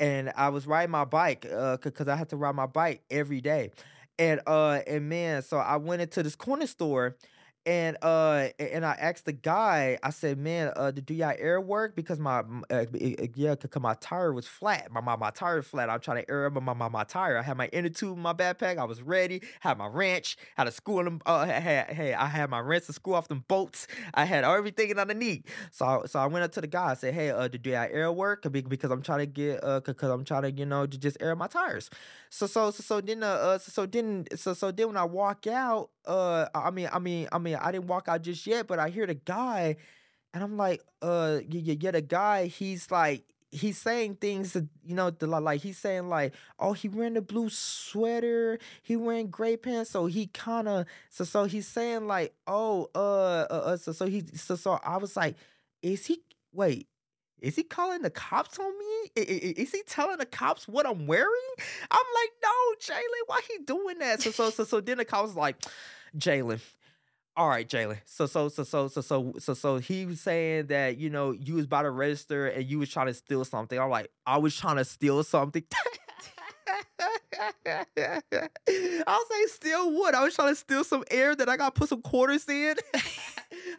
and 0.00 0.32
I 0.36 0.48
was 0.48 0.66
riding 0.66 0.90
my 0.90 1.04
bike 1.04 1.46
uh 1.52 1.76
because 1.76 2.08
I 2.08 2.16
had 2.16 2.28
to 2.30 2.36
ride 2.36 2.54
my 2.54 2.66
bike 2.66 3.02
every 3.10 3.40
day, 3.40 3.70
and 4.18 4.40
uh 4.46 4.80
and 4.86 5.08
man, 5.08 5.42
so 5.42 5.58
I 5.58 5.76
went 5.76 6.02
into 6.02 6.22
this 6.22 6.36
corner 6.36 6.66
store 6.66 7.16
and 7.66 7.96
uh 8.02 8.48
and 8.58 8.86
I 8.86 8.92
asked 8.92 9.26
the 9.26 9.32
guy, 9.32 9.98
I 10.02 10.10
said, 10.10 10.38
man, 10.38 10.72
uh 10.76 10.90
do 10.90 11.14
y'all 11.14 11.34
air 11.38 11.60
work? 11.60 11.94
Because 11.94 12.18
my 12.18 12.42
uh, 12.70 12.86
yeah, 13.34 13.54
cause 13.54 13.82
my 13.82 13.94
tire 13.94 14.32
was 14.32 14.46
flat. 14.46 14.90
My 14.90 15.00
my, 15.00 15.16
my 15.16 15.30
tire 15.30 15.62
flat. 15.62 15.90
I'm 15.90 16.00
trying 16.00 16.24
to 16.24 16.30
air 16.30 16.46
up 16.46 16.54
my, 16.62 16.72
my 16.72 16.88
my 16.88 17.04
tire. 17.04 17.36
I 17.36 17.42
had 17.42 17.56
my 17.56 17.68
inner 17.68 17.90
tube 17.90 18.16
in 18.16 18.22
my 18.22 18.32
backpack. 18.32 18.78
I 18.78 18.84
was 18.84 19.02
ready. 19.02 19.42
Had 19.60 19.78
my 19.78 19.86
wrench. 19.86 20.36
Had 20.56 20.68
a 20.68 20.72
school 20.72 21.04
them. 21.04 21.20
Uh, 21.26 21.46
hey, 21.46 22.14
I 22.18 22.26
had 22.26 22.50
my 22.50 22.60
wrench 22.60 22.86
to 22.86 22.92
screw 22.92 23.14
off 23.14 23.28
them 23.28 23.44
bolts. 23.46 23.86
I 24.14 24.24
had 24.24 24.44
everything 24.44 24.98
underneath. 24.98 25.44
So 25.70 26.04
so 26.06 26.18
I 26.18 26.26
went 26.26 26.44
up 26.44 26.52
to 26.52 26.60
the 26.60 26.66
guy. 26.66 26.90
I 26.90 26.94
said, 26.94 27.14
hey, 27.14 27.30
uh, 27.30 27.48
do 27.48 27.58
y'all 27.70 27.88
air 27.90 28.10
work? 28.10 28.46
Because 28.50 28.90
I'm 28.90 29.02
trying 29.02 29.20
to 29.20 29.26
get 29.26 29.62
uh, 29.62 29.80
cause 29.80 30.10
I'm 30.10 30.24
trying 30.24 30.42
to 30.42 30.52
you 30.52 30.66
know 30.66 30.86
just 30.86 31.18
air 31.20 31.36
my 31.36 31.46
tires. 31.46 31.90
So 32.30 32.46
so 32.46 32.70
so 32.70 32.82
so 32.82 33.00
then 33.00 33.22
uh, 33.22 33.26
uh 33.26 33.58
so, 33.58 33.70
so 33.70 33.86
then 33.86 34.26
so 34.34 34.54
so 34.54 34.70
then 34.70 34.88
when 34.88 34.96
I 34.96 35.04
walk 35.04 35.46
out 35.46 35.90
uh 36.06 36.46
I 36.54 36.70
mean 36.70 36.88
I 36.92 36.98
mean 36.98 37.28
I 37.32 37.38
mean 37.38 37.56
I 37.60 37.72
didn't 37.72 37.86
walk 37.86 38.08
out 38.08 38.22
just 38.22 38.46
yet, 38.46 38.66
but 38.66 38.78
I 38.78 38.88
hear 38.88 39.06
the 39.06 39.14
guy 39.14 39.76
and 40.32 40.42
I'm 40.42 40.56
like, 40.56 40.82
uh 41.02 41.40
yeah, 41.48 41.74
yeah, 41.80 41.90
the 41.92 42.02
guy, 42.02 42.46
he's 42.46 42.90
like 42.90 43.24
he's 43.52 43.78
saying 43.78 44.14
things 44.14 44.52
that 44.52 44.66
you 44.84 44.94
know 44.94 45.10
the, 45.10 45.26
like 45.26 45.60
he's 45.60 45.78
saying 45.78 46.08
like 46.08 46.32
oh 46.60 46.72
he 46.72 46.88
wearing 46.88 47.14
the 47.14 47.20
blue 47.20 47.50
sweater 47.50 48.60
he 48.82 48.94
wearing 48.94 49.28
gray 49.28 49.56
pants 49.56 49.90
so 49.90 50.06
he 50.06 50.28
kind 50.28 50.68
of 50.68 50.86
so 51.08 51.24
so 51.24 51.44
he's 51.44 51.66
saying 51.66 52.06
like 52.06 52.32
oh 52.46 52.88
uh, 52.94 53.46
uh, 53.50 53.62
uh 53.66 53.76
so 53.76 53.90
so 53.90 54.06
he 54.06 54.22
so 54.34 54.54
so 54.54 54.78
i 54.84 54.96
was 54.96 55.16
like 55.16 55.34
is 55.82 56.06
he 56.06 56.22
wait 56.52 56.86
is 57.40 57.56
he 57.56 57.62
calling 57.62 58.02
the 58.02 58.10
cops 58.10 58.58
on 58.58 58.78
me? 58.78 59.10
Is 59.16 59.72
he 59.72 59.82
telling 59.86 60.18
the 60.18 60.26
cops 60.26 60.68
what 60.68 60.86
I'm 60.86 61.06
wearing? 61.06 61.30
I'm 61.90 61.98
like, 62.14 62.30
no, 62.42 62.94
Jaylan, 62.94 63.26
why 63.26 63.40
he 63.48 63.64
doing 63.64 63.98
that? 63.98 64.20
So 64.22 64.30
so 64.30 64.50
so 64.50 64.64
so 64.64 64.80
then 64.80 64.98
the 64.98 65.04
cops 65.04 65.34
like, 65.34 65.56
Jaylan, 66.16 66.60
all 67.40 67.48
right, 67.48 67.66
Jaylan. 67.66 67.96
So 68.04 68.26
so 68.26 68.50
so 68.50 68.64
so 68.64 68.88
so 68.88 69.00
so 69.00 69.32
so 69.38 69.54
so 69.54 69.78
he 69.78 70.04
was 70.04 70.20
saying 70.20 70.66
that 70.66 70.98
you 70.98 71.08
know 71.08 71.30
you 71.30 71.54
was 71.54 71.64
about 71.64 71.82
to 71.82 71.90
register 71.90 72.48
and 72.48 72.66
you 72.66 72.78
was 72.78 72.90
trying 72.90 73.06
to 73.06 73.14
steal 73.14 73.46
something. 73.46 73.78
I'm 73.80 73.88
like, 73.88 74.10
I 74.26 74.36
was 74.36 74.54
trying 74.54 74.76
to 74.76 74.84
steal 74.84 75.22
something. 75.24 75.64
I'll 79.06 79.26
say 79.26 79.46
steal 79.46 79.92
what? 79.92 80.14
I 80.14 80.24
was 80.24 80.34
trying 80.34 80.52
to 80.52 80.56
steal 80.56 80.84
some 80.84 81.04
air 81.10 81.34
that 81.34 81.48
I 81.48 81.56
got 81.56 81.74
to 81.74 81.78
put 81.78 81.88
some 81.88 82.02
quarters 82.02 82.48
in. 82.48 82.76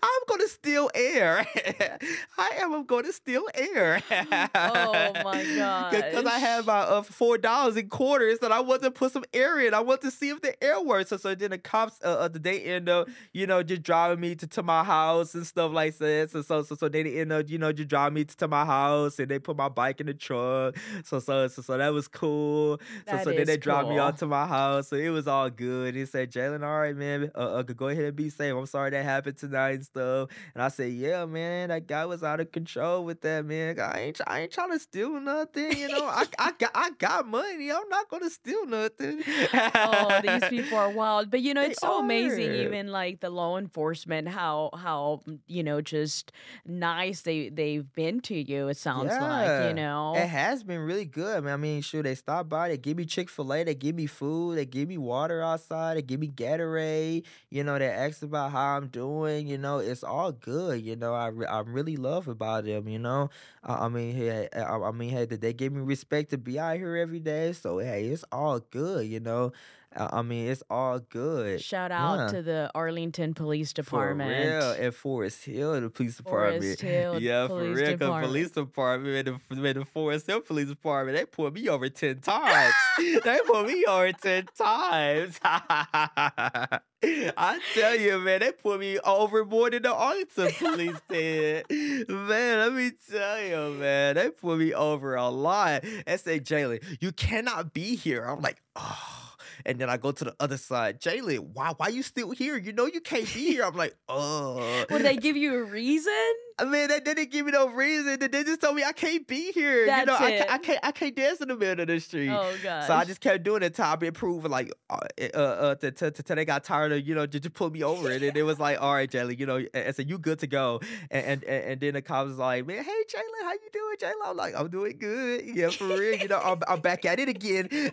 I'm 0.03 0.21
gonna 0.27 0.47
steal 0.47 0.89
air. 0.93 1.45
I 2.37 2.49
am 2.59 2.85
going 2.85 3.05
to 3.05 3.13
steal 3.13 3.45
air. 3.53 4.01
oh 4.11 5.11
my 5.23 5.45
god! 5.55 5.91
Because 5.91 6.25
I 6.25 6.39
have 6.39 6.65
my 6.65 6.79
uh, 6.79 7.01
four 7.03 7.37
dollars 7.37 7.77
in 7.77 7.87
quarters 7.87 8.39
that 8.39 8.51
I 8.51 8.59
want 8.59 8.81
to 8.81 8.91
put 8.91 9.13
some 9.13 9.23
air 9.33 9.59
in. 9.59 9.73
I 9.73 9.79
want 9.79 10.01
to 10.01 10.11
see 10.11 10.29
if 10.29 10.41
the 10.41 10.61
air 10.63 10.81
works. 10.81 11.09
So, 11.09 11.17
so 11.17 11.35
then 11.35 11.51
the 11.51 11.57
cops, 11.57 11.99
uh, 12.03 12.07
uh, 12.07 12.29
they 12.33 12.61
end 12.61 12.89
up, 12.89 13.09
you 13.31 13.47
know, 13.47 13.63
just 13.63 13.83
driving 13.83 14.19
me 14.19 14.35
to, 14.35 14.47
to 14.47 14.63
my 14.63 14.83
house 14.83 15.35
and 15.35 15.45
stuff 15.45 15.71
like 15.71 15.97
that. 15.99 16.31
So, 16.31 16.41
so, 16.41 16.63
so, 16.63 16.75
so 16.75 16.89
they 16.89 17.19
end 17.19 17.31
up, 17.31 17.49
you 17.49 17.57
know, 17.57 17.71
just 17.71 17.89
driving 17.89 18.15
me 18.15 18.25
to, 18.25 18.37
to 18.37 18.47
my 18.47 18.65
house 18.65 19.19
and 19.19 19.29
they 19.29 19.39
put 19.39 19.55
my 19.55 19.69
bike 19.69 20.01
in 20.01 20.07
the 20.07 20.13
truck. 20.13 20.75
So, 21.05 21.19
so, 21.19 21.47
so, 21.47 21.61
so 21.61 21.77
that 21.77 21.93
was 21.93 22.07
cool. 22.07 22.80
So, 23.07 23.15
that 23.15 23.23
so 23.23 23.31
then 23.31 23.45
they 23.45 23.57
cool. 23.57 23.61
dropped 23.61 23.89
me 23.89 23.97
off 23.97 24.17
to 24.19 24.27
my 24.27 24.45
house. 24.45 24.89
So 24.89 24.95
it 24.95 25.09
was 25.09 25.27
all 25.27 25.49
good. 25.49 25.95
He 25.95 26.05
said, 26.05 26.31
Jaylan, 26.31 26.63
all 26.63 26.79
right, 26.79 26.95
man, 26.95 27.31
uh, 27.35 27.55
uh, 27.55 27.61
go 27.63 27.87
ahead 27.87 28.03
and 28.05 28.15
be 28.15 28.29
safe. 28.29 28.53
I'm 28.53 28.65
sorry 28.65 28.91
that 28.91 29.03
happened 29.03 29.37
tonight 29.37 29.75
and 29.75 29.85
stuff. 29.85 30.29
And 30.53 30.63
I 30.63 30.67
said, 30.69 30.91
yeah, 30.93 31.25
man, 31.25 31.69
that 31.69 31.87
guy 31.87 32.05
was 32.05 32.23
out 32.23 32.39
of 32.39 32.51
control 32.51 33.03
with 33.03 33.21
that, 33.21 33.45
man. 33.45 33.79
I 33.79 33.99
ain't, 34.01 34.21
I 34.27 34.41
ain't 34.41 34.51
trying 34.51 34.71
to 34.71 34.79
steal 34.79 35.19
nothing. 35.19 35.77
You 35.77 35.89
know, 35.89 36.05
I, 36.05 36.25
I 36.37 36.51
got, 36.53 36.71
I 36.75 36.91
got 36.97 37.27
money. 37.27 37.71
I'm 37.71 37.89
not 37.89 38.09
gonna 38.09 38.29
steal 38.29 38.65
nothing. 38.65 39.23
oh, 39.53 40.19
these 40.23 40.43
people 40.49 40.77
are 40.77 40.89
wild. 40.89 41.31
But 41.31 41.41
you 41.41 41.53
know, 41.53 41.61
it's 41.61 41.79
they 41.81 41.87
so 41.87 41.95
are. 41.95 42.03
amazing. 42.03 42.53
Even 42.53 42.87
like 42.87 43.19
the 43.19 43.29
law 43.29 43.57
enforcement, 43.57 44.27
how, 44.27 44.69
how 44.73 45.23
you 45.47 45.63
know, 45.63 45.81
just 45.81 46.31
nice 46.65 47.21
they 47.21 47.49
they've 47.49 47.91
been 47.93 48.19
to 48.21 48.35
you. 48.35 48.67
It 48.67 48.77
sounds 48.77 49.11
yeah, 49.11 49.27
like 49.27 49.69
you 49.69 49.73
know, 49.73 50.13
it 50.15 50.27
has 50.27 50.63
been 50.63 50.79
really 50.79 51.05
good. 51.05 51.45
I 51.45 51.57
mean, 51.57 51.81
sure, 51.81 52.03
they 52.03 52.15
stop 52.15 52.49
by, 52.49 52.70
they 52.71 52.77
give 52.77 52.97
me 52.97 53.05
Chick 53.05 53.29
Fil 53.29 53.53
A, 53.53 53.63
they 53.63 53.75
give 53.75 53.95
me 53.95 54.07
food, 54.07 54.57
they 54.57 54.65
give 54.65 54.87
me 54.89 54.97
water 54.97 55.41
outside, 55.43 55.97
they 55.97 56.01
give 56.01 56.19
me 56.19 56.29
Gatorade. 56.29 57.23
You 57.49 57.63
know, 57.63 57.77
they 57.77 57.87
ask 57.87 58.23
about 58.23 58.51
how 58.51 58.77
I'm 58.77 58.87
doing. 58.87 59.47
You 59.47 59.57
know, 59.57 59.79
it's 59.79 60.03
all 60.03 60.31
good. 60.31 60.81
You 60.81 60.95
know, 60.95 61.13
I, 61.13 61.27
re- 61.27 61.45
I 61.47 61.59
really 61.59 61.97
love 61.97 62.27
about 62.27 62.65
them. 62.65 62.87
You 62.87 62.99
know, 62.99 63.29
I, 63.63 63.85
I 63.85 63.89
mean, 63.89 64.15
hey, 64.15 64.49
I, 64.55 64.77
I 64.77 64.91
mean, 64.91 65.09
hey, 65.09 65.25
they 65.25 65.53
give 65.53 65.73
me 65.73 65.81
respect 65.81 66.31
to 66.31 66.37
be 66.37 66.59
out 66.59 66.77
here 66.77 66.95
every 66.95 67.19
day. 67.19 67.53
So 67.53 67.79
hey, 67.79 68.05
it's 68.05 68.25
all 68.31 68.59
good. 68.59 69.07
You 69.07 69.19
know, 69.19 69.53
I 69.95 70.21
mean, 70.21 70.47
it's 70.47 70.63
all 70.69 70.99
good. 70.99 71.61
Shout 71.61 71.91
out 71.91 72.19
yeah. 72.19 72.27
to 72.27 72.41
the 72.41 72.71
Arlington 72.73 73.33
Police 73.33 73.73
Department. 73.73 74.31
For 74.31 74.57
real, 74.57 74.71
and 74.71 74.95
Forest 74.95 75.45
Hill, 75.45 75.81
the 75.81 75.89
police 75.89 76.17
department. 76.17 76.63
Forest 76.63 76.81
Hill, 76.81 77.21
yeah, 77.21 77.47
police 77.47 77.77
for 77.77 77.83
real, 77.83 77.97
department. 77.97 78.27
police 78.27 78.51
department 78.51 79.27
and 79.27 79.39
the, 79.49 79.69
and 79.69 79.81
the 79.81 79.85
Forest 79.85 80.27
Hill 80.27 80.41
Police 80.41 80.69
Department, 80.69 81.17
they 81.17 81.25
put 81.25 81.53
me 81.53 81.67
over 81.67 81.89
ten 81.89 82.19
times. 82.19 82.73
they 82.97 83.39
put 83.45 83.67
me 83.67 83.83
over 83.85 84.13
ten 84.13 84.45
times. 84.57 85.39
I 87.03 87.59
tell 87.73 87.95
you, 87.99 88.19
man, 88.19 88.41
they 88.41 88.51
put 88.51 88.79
me 88.79 88.99
over 88.99 89.43
more 89.43 89.69
than 89.69 89.81
the 89.81 89.93
Arlington 89.93 90.51
police 90.57 91.01
did. 91.09 91.65
man, 91.69 92.59
let 92.59 92.73
me 92.73 92.91
tell 93.09 93.41
you, 93.41 93.77
man, 93.77 94.15
they 94.15 94.29
put 94.29 94.57
me 94.57 94.73
over 94.73 95.15
a 95.15 95.27
lot. 95.27 95.83
And 96.05 96.19
say, 96.19 96.39
Jaylan, 96.39 96.83
you 97.01 97.11
cannot 97.11 97.73
be 97.73 97.95
here. 97.95 98.23
I'm 98.23 98.41
like, 98.41 98.61
oh 98.75 99.30
and 99.65 99.79
then 99.79 99.89
I 99.89 99.97
go 99.97 100.11
to 100.11 100.25
the 100.25 100.35
other 100.39 100.57
side. 100.57 101.01
Jaylan, 101.01 101.51
why 101.53 101.73
why 101.77 101.87
you 101.89 102.03
still 102.03 102.31
here? 102.31 102.57
You 102.57 102.73
know 102.73 102.85
you 102.85 103.01
can't 103.01 103.25
be 103.33 103.51
here. 103.53 103.63
I'm 103.63 103.75
like, 103.75 103.95
oh. 104.07 104.59
Uh. 104.59 104.85
Would 104.91 105.03
they 105.03 105.17
give 105.17 105.37
you 105.37 105.55
a 105.55 105.63
reason? 105.63 106.13
I 106.61 106.65
mean, 106.65 106.87
they 106.89 106.99
didn't 106.99 107.31
give 107.31 107.47
me 107.47 107.51
no 107.51 107.69
reason. 107.69 108.19
They 108.19 108.43
just 108.43 108.61
told 108.61 108.75
me 108.75 108.83
I 108.83 108.91
can't 108.91 109.25
be 109.25 109.51
here. 109.51 109.87
That's 109.87 110.01
you 110.01 110.05
know, 110.05 110.27
it. 110.27 110.47
I, 110.47 110.53
I 110.53 110.57
can't 110.59 110.79
I 110.83 110.91
can't 110.91 111.15
dance 111.15 111.41
in 111.41 111.47
the 111.47 111.55
middle 111.55 111.81
of 111.81 111.87
the 111.87 111.99
street. 111.99 112.29
Oh 112.29 112.53
god. 112.61 112.85
So 112.85 112.93
I 112.93 113.03
just 113.03 113.19
kept 113.19 113.43
doing 113.43 113.63
it 113.63 113.77
until 113.77 113.85
I 113.85 114.09
proven 114.11 114.51
like 114.51 114.71
uh 114.89 114.99
uh, 115.33 115.37
uh 115.37 115.75
till 115.91 116.11
they 116.35 116.45
got 116.45 116.63
tired 116.63 116.91
of, 116.91 117.07
you 117.07 117.15
know, 117.15 117.25
just, 117.25 117.43
just 117.43 117.55
pull 117.55 117.71
me 117.71 117.83
over. 117.83 118.11
and 118.11 118.23
it 118.23 118.43
was 118.43 118.59
like, 118.59 118.79
all 118.79 118.93
right, 118.93 119.09
Jaylan, 119.09 119.39
you 119.39 119.47
know, 119.47 119.65
and 119.73 119.95
so 119.95 120.03
you 120.03 120.19
good 120.19 120.37
to 120.39 120.47
go. 120.47 120.81
And 121.09 121.43
and, 121.43 121.43
and 121.43 121.81
then 121.81 121.93
the 121.95 122.01
cops 122.03 122.29
was 122.29 122.37
like, 122.37 122.67
man, 122.67 122.83
hey 122.83 123.03
Jaylan, 123.09 123.43
how 123.43 123.53
you 123.53 123.69
doing, 123.73 123.95
Jaylan? 123.99 124.29
I'm 124.29 124.37
like, 124.37 124.53
I'm 124.55 124.69
doing 124.69 124.97
good. 124.99 125.45
Yeah, 125.45 125.69
for 125.69 125.87
real. 125.87 126.19
You 126.19 126.27
know, 126.27 126.39
I'm, 126.39 126.61
I'm 126.67 126.79
back 126.79 127.05
at 127.05 127.19
it 127.19 127.27
again. 127.27 127.69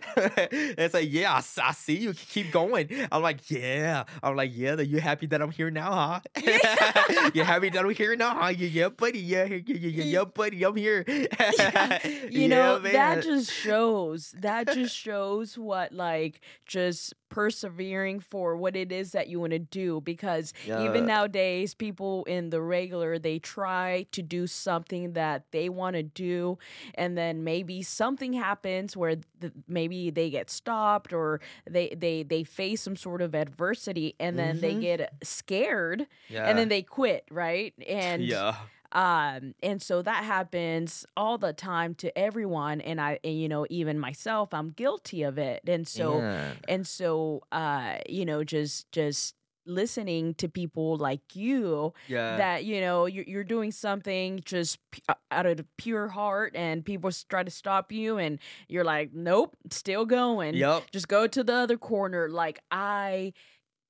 and 0.77 0.91
so 0.91 0.99
yeah, 0.99 1.33
I, 1.33 1.41
I 1.63 1.71
see 1.71 1.97
you. 1.97 2.13
Keep 2.13 2.51
going. 2.51 3.07
I'm 3.11 3.23
like, 3.23 3.49
yeah. 3.49 4.03
I'm 4.21 4.35
like, 4.35 4.55
yeah. 4.55 4.73
Are 4.73 4.81
you 4.83 4.99
happy 4.99 5.25
that 5.27 5.41
I'm 5.41 5.51
here 5.51 5.71
now, 5.71 5.91
huh? 5.91 6.19
you 7.33 7.43
happy 7.43 7.69
that 7.69 7.83
I'm 7.83 7.89
here 7.91 8.15
now, 8.15 8.35
huh? 8.35 8.53
Yeah, 8.59 8.67
yeah, 8.67 8.89
buddy. 8.89 9.19
Yeah, 9.19 9.45
yeah, 9.45 9.59
yeah, 9.65 9.75
yeah, 9.89 10.03
yeah 10.03 10.23
buddy. 10.25 10.63
I'm 10.63 10.75
here. 10.75 11.05
yeah. 11.07 11.99
You 12.29 12.41
yeah, 12.41 12.47
know, 12.47 12.79
man. 12.79 12.93
that 12.93 13.23
just 13.23 13.51
shows. 13.51 14.33
That 14.37 14.67
just 14.73 14.95
shows 14.95 15.57
what 15.57 15.93
like 15.93 16.41
just 16.65 17.13
persevering 17.29 18.19
for 18.19 18.55
what 18.55 18.75
it 18.75 18.91
is 18.91 19.11
that 19.11 19.27
you 19.27 19.39
want 19.39 19.51
to 19.51 19.59
do 19.59 20.01
because 20.01 20.53
yeah. 20.65 20.83
even 20.83 21.05
nowadays 21.05 21.73
people 21.73 22.23
in 22.25 22.49
the 22.49 22.61
regular 22.61 23.17
they 23.19 23.39
try 23.39 24.05
to 24.11 24.21
do 24.21 24.47
something 24.47 25.13
that 25.13 25.43
they 25.51 25.69
want 25.69 25.95
to 25.95 26.03
do 26.03 26.57
and 26.95 27.17
then 27.17 27.43
maybe 27.43 27.81
something 27.81 28.33
happens 28.33 28.97
where 28.97 29.15
the, 29.39 29.51
maybe 29.67 30.09
they 30.09 30.29
get 30.29 30.49
stopped 30.49 31.13
or 31.13 31.39
they 31.69 31.89
they 31.95 32.23
they 32.23 32.43
face 32.43 32.81
some 32.81 32.95
sort 32.95 33.21
of 33.21 33.33
adversity 33.35 34.15
and 34.19 34.37
then 34.37 34.55
mm-hmm. 34.55 34.61
they 34.61 34.75
get 34.75 35.13
scared 35.23 36.07
yeah. 36.27 36.49
and 36.49 36.57
then 36.57 36.69
they 36.69 36.81
quit 36.81 37.25
right 37.29 37.73
and 37.87 38.23
yeah 38.23 38.55
um 38.91 39.53
and 39.61 39.81
so 39.81 40.01
that 40.01 40.23
happens 40.23 41.05
all 41.15 41.37
the 41.37 41.53
time 41.53 41.93
to 41.93 42.15
everyone 42.17 42.81
and 42.81 42.99
i 42.99 43.19
and, 43.23 43.39
you 43.39 43.47
know 43.47 43.65
even 43.69 43.99
myself 43.99 44.53
i'm 44.53 44.69
guilty 44.71 45.21
of 45.23 45.37
it 45.37 45.61
and 45.67 45.87
so 45.87 46.19
Yeah. 46.21 46.53
and 46.67 46.87
so 46.87 47.43
uh 47.51 47.97
you 48.07 48.25
know 48.25 48.43
just 48.43 48.91
just 48.91 49.35
listening 49.65 50.33
to 50.35 50.49
people 50.49 50.97
like 50.97 51.35
you 51.35 51.93
Yeah. 52.07 52.37
that 52.37 52.65
you 52.65 52.81
know 52.81 53.05
you're, 53.05 53.25
you're 53.25 53.43
doing 53.43 53.71
something 53.71 54.41
just 54.43 54.79
pu- 54.89 55.01
uh, 55.07 55.13
out 55.29 55.45
of 55.45 55.57
the 55.57 55.65
pure 55.77 56.07
heart 56.07 56.55
and 56.55 56.83
people 56.83 57.11
try 57.29 57.43
to 57.43 57.51
stop 57.51 57.91
you 57.91 58.17
and 58.17 58.39
you're 58.67 58.83
like 58.85 59.13
nope 59.13 59.55
still 59.69 60.05
going 60.07 60.55
Yep. 60.55 60.89
just 60.91 61.07
go 61.07 61.27
to 61.27 61.43
the 61.43 61.53
other 61.53 61.77
corner 61.77 62.29
like 62.29 62.57
i 62.71 63.33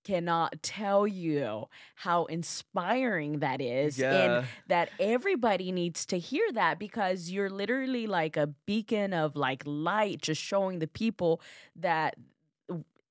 cannot 0.04 0.62
tell 0.64 1.08
you 1.08 1.68
how 1.96 2.26
inspiring 2.26 3.40
that 3.40 3.62
is 3.62 3.98
Yeah. 3.98 4.14
and 4.42 4.48
that 4.68 4.90
everybody 5.00 5.72
needs 5.72 6.06
to 6.08 6.18
hear 6.20 6.52
that 6.54 6.80
because 6.80 7.30
you're 7.30 7.50
literally 7.50 8.08
like 8.08 8.38
a 8.38 8.48
beacon 8.66 9.14
of 9.14 9.36
like 9.36 9.64
light 9.66 10.22
just 10.22 10.42
showing 10.42 10.80
the 10.80 10.88
people 10.88 11.42
that 11.76 12.16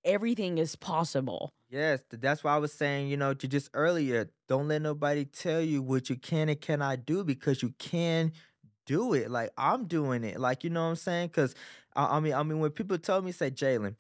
everything 0.04 0.58
is 0.58 0.76
possible 0.76 1.52
Yes, 1.70 2.02
that's 2.08 2.42
why 2.42 2.54
I 2.54 2.56
was 2.56 2.72
saying, 2.72 3.08
you 3.08 3.18
know, 3.18 3.34
to 3.34 3.46
just 3.46 3.68
earlier, 3.74 4.30
don't 4.48 4.68
let 4.68 4.80
nobody 4.80 5.26
tell 5.26 5.60
you 5.60 5.82
what 5.82 6.08
you 6.08 6.16
can 6.16 6.48
and 6.48 6.58
cannot 6.58 7.04
do 7.04 7.22
because 7.24 7.62
you 7.62 7.74
can 7.78 8.32
do 8.86 9.12
it. 9.12 9.30
Like 9.30 9.50
I'm 9.58 9.84
doing 9.84 10.24
it. 10.24 10.40
Like 10.40 10.64
you 10.64 10.70
know 10.70 10.84
what 10.84 10.88
I'm 10.88 10.96
saying? 10.96 11.28
Because 11.28 11.54
I, 11.94 12.16
I 12.16 12.20
mean, 12.20 12.32
I 12.32 12.42
mean, 12.42 12.58
when 12.60 12.70
people 12.70 12.96
tell 12.96 13.20
me, 13.20 13.32
say, 13.32 13.50
Jaylan, 13.50 13.96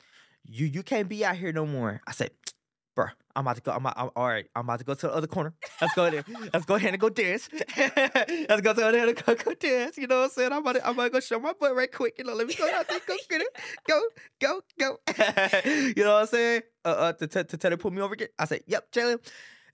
you 0.46 0.64
you 0.66 0.82
can't 0.82 1.10
be 1.10 1.26
out 1.26 1.36
here 1.36 1.52
no 1.52 1.66
more. 1.66 2.00
I 2.06 2.12
said, 2.12 2.30
bruh, 2.98 3.10
I'm 3.36 3.46
about 3.46 3.56
to 3.56 3.62
go. 3.62 3.72
I'm, 3.72 3.86
I'm 3.86 4.10
all 4.16 4.26
right. 4.26 4.46
I'm 4.56 4.64
about 4.64 4.80
to 4.80 4.84
go 4.84 4.94
to 4.94 5.06
the 5.06 5.14
other 5.14 5.28
corner. 5.28 5.54
Let's 5.80 5.94
go 5.94 6.10
there. 6.10 6.24
Let's 6.52 6.66
go 6.66 6.74
ahead 6.74 6.92
and 6.92 7.00
go 7.00 7.08
dance. 7.08 7.48
Let's 7.76 8.60
go 8.60 8.72
to 8.72 8.80
the 8.80 8.86
other 8.86 8.98
and 8.98 9.24
go, 9.24 9.34
go 9.36 9.54
dance. 9.54 9.96
You 9.96 10.08
know 10.08 10.18
what 10.18 10.24
I'm 10.24 10.30
saying? 10.30 10.52
I'm 10.52 10.62
about 10.62 10.74
to, 10.74 10.86
I'm 10.86 10.94
about 10.94 11.04
to 11.04 11.10
go 11.10 11.20
show 11.20 11.38
my 11.38 11.52
butt 11.58 11.76
right 11.76 11.90
quick. 11.90 12.14
You 12.18 12.24
know, 12.24 12.34
let 12.34 12.48
me 12.48 12.54
go 12.54 12.68
out 12.74 12.88
there, 12.88 12.98
go 13.06 13.16
get 13.30 13.40
it, 13.42 13.56
go, 13.86 14.00
go, 14.40 14.60
go. 14.78 14.98
you 15.96 16.02
know 16.02 16.14
what 16.14 16.22
I'm 16.22 16.26
saying? 16.26 16.62
Uh, 16.84 16.88
uh, 16.88 17.12
to, 17.12 17.26
to, 17.28 17.44
to 17.44 17.56
tell 17.56 17.76
pull 17.76 17.92
me 17.92 18.02
over 18.02 18.14
again. 18.14 18.28
I 18.38 18.46
said, 18.46 18.62
yep, 18.66 18.90
Jaylan. 18.90 19.20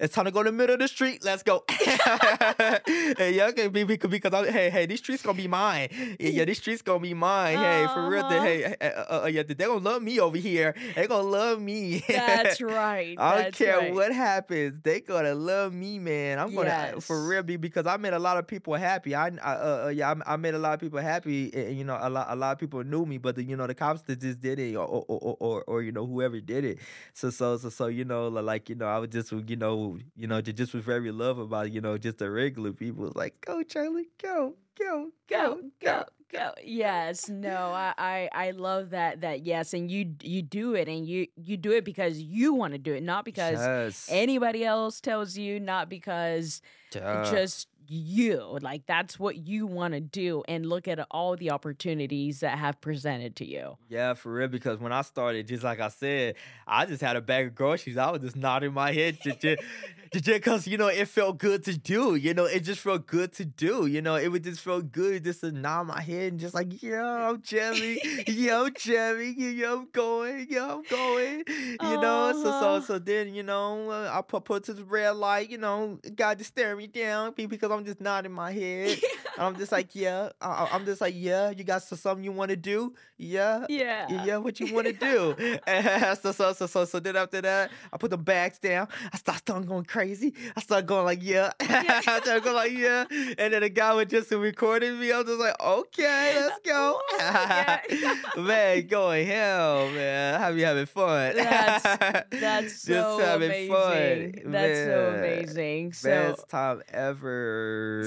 It's 0.00 0.12
time 0.12 0.24
to 0.24 0.32
go 0.32 0.42
to 0.42 0.50
the 0.50 0.56
middle 0.56 0.74
of 0.74 0.80
the 0.80 0.88
street. 0.88 1.24
Let's 1.24 1.44
go. 1.44 1.64
hey, 1.70 3.34
y'all 3.36 3.52
can 3.52 3.70
be 3.70 3.84
because 3.84 4.34
I'm, 4.34 4.52
hey 4.52 4.68
hey 4.68 4.86
these 4.86 4.98
streets 4.98 5.22
gonna 5.22 5.36
be 5.36 5.46
mine. 5.46 5.88
Yeah, 6.18 6.30
yeah 6.30 6.44
these 6.44 6.58
streets 6.58 6.82
gonna 6.82 6.98
be 6.98 7.14
mine. 7.14 7.58
Hey, 7.58 7.86
for 7.94 8.08
real. 8.08 8.24
Uh-huh. 8.24 8.42
Hey, 8.42 8.64
uh, 8.64 8.84
uh, 8.84 9.20
uh, 9.22 9.26
yeah, 9.26 9.44
they 9.44 9.54
gonna 9.54 9.78
love 9.78 10.02
me 10.02 10.18
over 10.18 10.36
here. 10.36 10.74
They 10.96 11.06
gonna 11.06 11.28
love 11.28 11.60
me. 11.60 12.02
that's 12.08 12.60
right 12.60 13.16
I 13.18 13.34
don't 13.34 13.44
that's 13.44 13.58
care 13.58 13.78
right. 13.78 13.94
what 13.94 14.12
happens. 14.12 14.80
They 14.82 15.00
gonna 15.00 15.34
love 15.34 15.72
me, 15.72 16.00
man. 16.00 16.40
I'm 16.40 16.52
gonna 16.52 16.94
uh, 16.96 17.00
for 17.00 17.28
real 17.28 17.44
be 17.44 17.56
because 17.56 17.86
I 17.86 17.96
made 17.96 18.14
a 18.14 18.18
lot 18.18 18.36
of 18.36 18.48
people 18.48 18.74
happy. 18.74 19.14
I, 19.14 19.28
I 19.28 19.54
uh, 19.54 19.84
uh, 19.84 19.88
yeah, 19.90 20.12
I, 20.26 20.34
I 20.34 20.36
made 20.36 20.54
a 20.54 20.58
lot 20.58 20.74
of 20.74 20.80
people 20.80 20.98
happy. 20.98 21.54
And, 21.54 21.78
you 21.78 21.84
know, 21.84 21.98
a 22.00 22.10
lot 22.10 22.26
a 22.30 22.34
lot 22.34 22.50
of 22.50 22.58
people 22.58 22.82
knew 22.82 23.06
me, 23.06 23.18
but 23.18 23.36
the, 23.36 23.44
you 23.44 23.56
know 23.56 23.68
the 23.68 23.74
cops 23.74 24.02
that 24.02 24.20
just 24.20 24.40
did 24.40 24.58
it, 24.58 24.74
or 24.74 24.86
or, 24.86 25.04
or 25.08 25.36
or 25.38 25.64
or 25.68 25.82
you 25.82 25.92
know 25.92 26.04
whoever 26.04 26.40
did 26.40 26.64
it. 26.64 26.78
So 27.12 27.30
so 27.30 27.58
so 27.58 27.68
so 27.68 27.86
you 27.86 28.04
know 28.04 28.26
like 28.26 28.68
you 28.68 28.74
know 28.74 28.86
I 28.86 28.98
was 28.98 29.10
just 29.10 29.30
you 29.30 29.56
know 29.56 29.83
you 30.16 30.26
know 30.26 30.40
ju- 30.40 30.52
just 30.52 30.74
was 30.74 30.84
very 30.84 31.12
love 31.12 31.38
about 31.38 31.72
you 31.72 31.80
know 31.80 31.98
just 31.98 32.18
the 32.18 32.30
regular 32.30 32.72
people. 32.72 33.06
It's 33.06 33.16
like 33.16 33.40
go 33.40 33.62
Charlie, 33.62 34.08
go 34.20 34.54
go 34.78 35.10
go 35.28 35.60
go 35.80 36.04
go 36.32 36.52
yes 36.64 37.28
no 37.28 37.56
I, 37.72 37.94
I 37.96 38.28
i 38.32 38.50
love 38.50 38.90
that 38.90 39.20
that 39.20 39.44
yes 39.44 39.72
and 39.72 39.90
you 39.90 40.14
you 40.22 40.42
do 40.42 40.74
it 40.74 40.88
and 40.88 41.06
you 41.06 41.28
you 41.36 41.56
do 41.56 41.70
it 41.72 41.84
because 41.84 42.20
you 42.20 42.54
want 42.54 42.72
to 42.72 42.78
do 42.78 42.92
it 42.92 43.02
not 43.02 43.24
because 43.24 43.58
yes. 43.58 44.08
anybody 44.10 44.64
else 44.64 45.00
tells 45.00 45.36
you 45.36 45.60
not 45.60 45.88
because 45.88 46.60
Duh. 46.90 47.30
just 47.30 47.68
you 47.88 48.58
like 48.62 48.86
that's 48.86 49.18
what 49.18 49.36
you 49.36 49.66
want 49.66 49.94
to 49.94 50.00
do 50.00 50.42
and 50.48 50.66
look 50.66 50.88
at 50.88 50.98
all 51.10 51.36
the 51.36 51.50
opportunities 51.50 52.40
that 52.40 52.58
have 52.58 52.80
presented 52.80 53.36
to 53.36 53.44
you 53.46 53.76
Yeah, 53.88 54.14
for 54.14 54.32
real. 54.32 54.48
Because 54.48 54.78
when 54.78 54.92
I 54.92 55.02
started, 55.02 55.46
just 55.48 55.62
like 55.62 55.80
I 55.80 55.88
said, 55.88 56.34
I 56.66 56.86
just 56.86 57.00
had 57.02 57.16
a 57.16 57.20
bag 57.20 57.46
of 57.48 57.54
groceries. 57.54 57.96
I 57.96 58.10
was 58.10 58.20
just 58.22 58.36
nodding 58.36 58.72
my 58.72 58.92
head, 58.92 59.18
just 59.20 59.40
because 60.12 60.66
you 60.66 60.78
know 60.78 60.88
it 60.88 61.08
felt 61.08 61.38
good 61.38 61.64
to 61.64 61.76
do. 61.76 62.14
You 62.14 62.34
know, 62.34 62.44
it 62.44 62.60
just 62.60 62.80
felt 62.80 63.06
good 63.06 63.32
to 63.34 63.44
do. 63.44 63.86
You 63.86 64.00
know, 64.02 64.16
it 64.16 64.28
would 64.28 64.44
just 64.44 64.60
feel 64.60 64.80
good 64.82 65.24
just 65.24 65.40
to 65.40 65.52
nod 65.52 65.84
my 65.84 66.00
head 66.00 66.32
and 66.32 66.40
just 66.40 66.54
like, 66.54 66.82
yo, 66.82 67.02
I'm 67.02 67.42
Jerry, 67.42 67.98
yo, 68.26 68.68
Jerry, 68.70 69.30
yo, 69.36 69.78
I'm 69.80 69.88
going, 69.92 70.46
yo, 70.50 70.78
I'm 70.78 70.84
going. 70.84 71.44
You 71.80 71.98
know, 71.98 72.32
so 72.32 72.50
so 72.52 72.66
Uh-huh. 72.66 72.80
so 72.80 72.98
then 72.98 73.34
you 73.34 73.42
know 73.42 73.90
uh, 73.90 74.10
I 74.12 74.22
put 74.22 74.44
put 74.44 74.64
to 74.64 74.72
the 74.74 74.84
red 74.84 75.10
light. 75.16 75.50
You 75.50 75.58
know, 75.58 75.98
God 76.14 76.38
just 76.38 76.50
staring 76.50 76.78
me 76.78 76.86
down 76.86 77.32
because 77.36 77.70
I'm 77.74 77.84
just 77.84 78.00
nodding 78.00 78.32
my 78.32 78.52
head. 78.52 78.98
I'm 79.38 79.56
just 79.56 79.72
like, 79.72 79.94
yeah. 79.94 80.30
I, 80.40 80.68
I'm 80.72 80.84
just 80.84 81.00
like, 81.00 81.14
yeah. 81.16 81.50
You 81.50 81.64
got 81.64 81.82
so- 81.82 81.96
something 81.96 82.24
you 82.24 82.32
want 82.32 82.50
to 82.50 82.56
do? 82.56 82.94
Yeah. 83.16 83.66
yeah 83.68 84.06
Yeah, 84.08 84.24
yeah, 84.24 84.36
what 84.36 84.60
you 84.60 84.72
want 84.74 84.86
to 84.86 84.92
do? 84.92 85.58
And 85.66 86.18
so, 86.22 86.32
so, 86.32 86.52
so, 86.52 86.66
so, 86.66 86.84
so 86.84 87.00
then 87.00 87.16
after 87.16 87.40
that, 87.40 87.70
I 87.92 87.96
put 87.96 88.10
the 88.10 88.18
bags 88.18 88.58
down. 88.58 88.88
I 89.12 89.16
start 89.18 89.38
started 89.38 89.68
going 89.68 89.84
crazy. 89.84 90.34
I 90.56 90.60
start 90.60 90.86
going 90.86 91.04
like, 91.04 91.22
yeah. 91.22 91.52
I 91.60 92.00
started 92.00 92.44
going 92.44 92.56
like, 92.56 92.72
yeah. 92.72 93.04
And 93.10 93.52
then 93.52 93.62
the 93.62 93.68
guy 93.68 93.92
was 93.94 94.06
just 94.06 94.30
recording 94.30 94.98
me. 94.98 95.12
I 95.12 95.18
was 95.18 95.26
just 95.26 95.40
like, 95.40 95.60
okay, 95.60 96.34
let's 96.36 96.60
go. 96.64 97.00
Oh, 97.00 97.78
yeah. 97.90 98.14
man, 98.36 98.86
going 98.86 99.26
hell, 99.26 99.90
man. 99.90 100.40
Have 100.40 100.56
you 100.56 100.64
having 100.64 100.86
fun? 100.86 101.36
that's 101.36 101.82
that's 102.30 102.82
so 102.82 102.92
just 102.92 103.20
having 103.20 103.50
amazing 103.50 104.32
fun. 104.42 104.52
that's 104.52 104.78
so 104.78 105.14
amazing 105.18 105.92
so 105.92 106.08
Best 106.08 106.48
time 106.48 106.82
ever. 106.88 107.63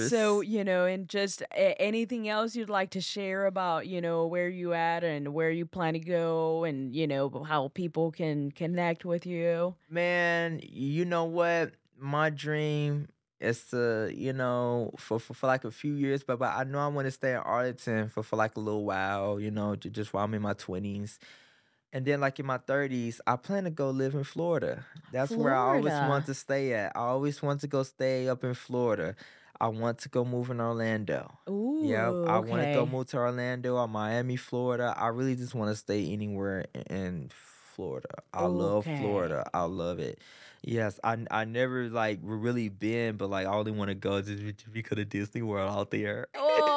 So, 0.10 0.42
you 0.42 0.64
know, 0.64 0.86
and 0.86 1.08
just 1.10 1.42
a- 1.54 1.82
anything 1.82 2.28
else 2.30 2.56
you'd 2.56 2.70
like 2.70 2.92
to 2.92 3.02
share 3.02 3.46
about, 3.48 3.88
you 3.88 4.00
know, 4.02 4.28
where 4.28 4.48
you 4.50 4.74
at 4.74 5.04
and 5.04 5.34
where 5.34 5.50
you 5.50 5.66
plan 5.66 5.94
to 5.94 6.00
go 6.00 6.64
and, 6.66 6.96
you 6.96 7.08
know, 7.08 7.30
how 7.48 7.70
people 7.74 8.12
can 8.12 8.52
connect 8.52 9.06
with 9.06 9.26
you. 9.26 9.76
man, 9.90 10.60
you 10.64 11.06
know 11.06 11.24
what? 11.26 11.72
My 12.00 12.30
dream 12.30 13.08
is 13.40 13.64
to, 13.72 14.12
you 14.14 14.34
know, 14.34 14.92
for, 14.98 15.20
for, 15.20 15.34
for 15.34 15.48
like 15.48 15.64
a 15.66 15.72
few 15.72 15.94
years, 15.94 16.24
but, 16.24 16.38
but 16.40 16.56
I 16.56 16.64
know 16.64 16.80
I 16.80 16.88
want 16.88 17.06
to 17.08 17.12
stay 17.12 17.32
in 17.32 17.38
Arlington 17.38 18.10
for, 18.10 18.22
for 18.24 18.36
like 18.36 18.56
a 18.56 18.60
little 18.60 18.86
while, 18.86 19.40
you 19.40 19.50
know, 19.52 19.76
ju- 19.76 19.90
just 19.90 20.14
while 20.14 20.26
I'm 20.26 20.34
in 20.34 20.42
my 20.42 20.54
20s. 20.54 21.18
And 21.94 22.06
then, 22.06 22.20
like 22.20 22.38
in 22.40 22.46
my 22.46 22.58
30s, 22.58 23.20
I 23.26 23.38
plan 23.38 23.64
to 23.64 23.70
go 23.72 23.90
live 23.90 24.14
in 24.14 24.26
Florida. 24.26 24.86
That's 25.12 25.32
where 25.32 25.54
I 25.54 25.58
always 25.78 25.94
want 26.10 26.26
to 26.26 26.34
stay 26.34 26.74
at. 26.74 26.92
I 26.96 27.00
always 27.00 27.42
want 27.42 27.62
to 27.62 27.68
go 27.68 27.82
stay 27.84 28.28
up 28.28 28.44
in 28.44 28.54
Florida. 28.54 29.16
I 29.60 29.68
want 29.68 30.00
to 30.00 30.10
go 30.10 30.24
move 30.26 30.50
in 30.50 30.60
Orlando. 30.62 31.38
Ooh, 31.50 31.80
Yeah, 31.84 32.14
I 32.28 32.40
want 32.40 32.62
to 32.64 32.74
go 32.74 32.86
move 32.86 33.08
to 33.08 33.18
Orlando 33.18 33.76
or 33.78 33.88
Miami, 33.88 34.36
Florida. 34.36 34.94
I 34.98 35.08
really 35.08 35.36
just 35.36 35.56
want 35.56 35.72
to 35.72 35.76
stay 35.76 36.12
anywhere 36.12 36.66
in 36.90 37.30
Florida. 37.76 38.10
I 38.34 38.46
love 38.46 38.86
Okay. 38.88 38.98
Florida. 38.98 39.50
I 39.54 39.64
love 39.64 40.00
it. 40.00 40.20
Yes, 40.64 41.00
I 41.04 41.18
I 41.32 41.46
never 41.46 41.88
like 41.90 42.20
really 42.24 42.68
been, 42.70 43.16
but 43.16 43.30
like 43.30 43.46
I 43.48 43.52
only 43.52 43.72
want 43.72 43.90
to 43.90 43.96
go 43.96 44.22
just 44.22 44.42
just 44.44 44.72
because 44.74 44.98
of 44.98 45.08
Disney 45.10 45.42
World 45.44 45.70
out 45.72 45.92
there. 45.92 46.28
Oh, 46.36 46.77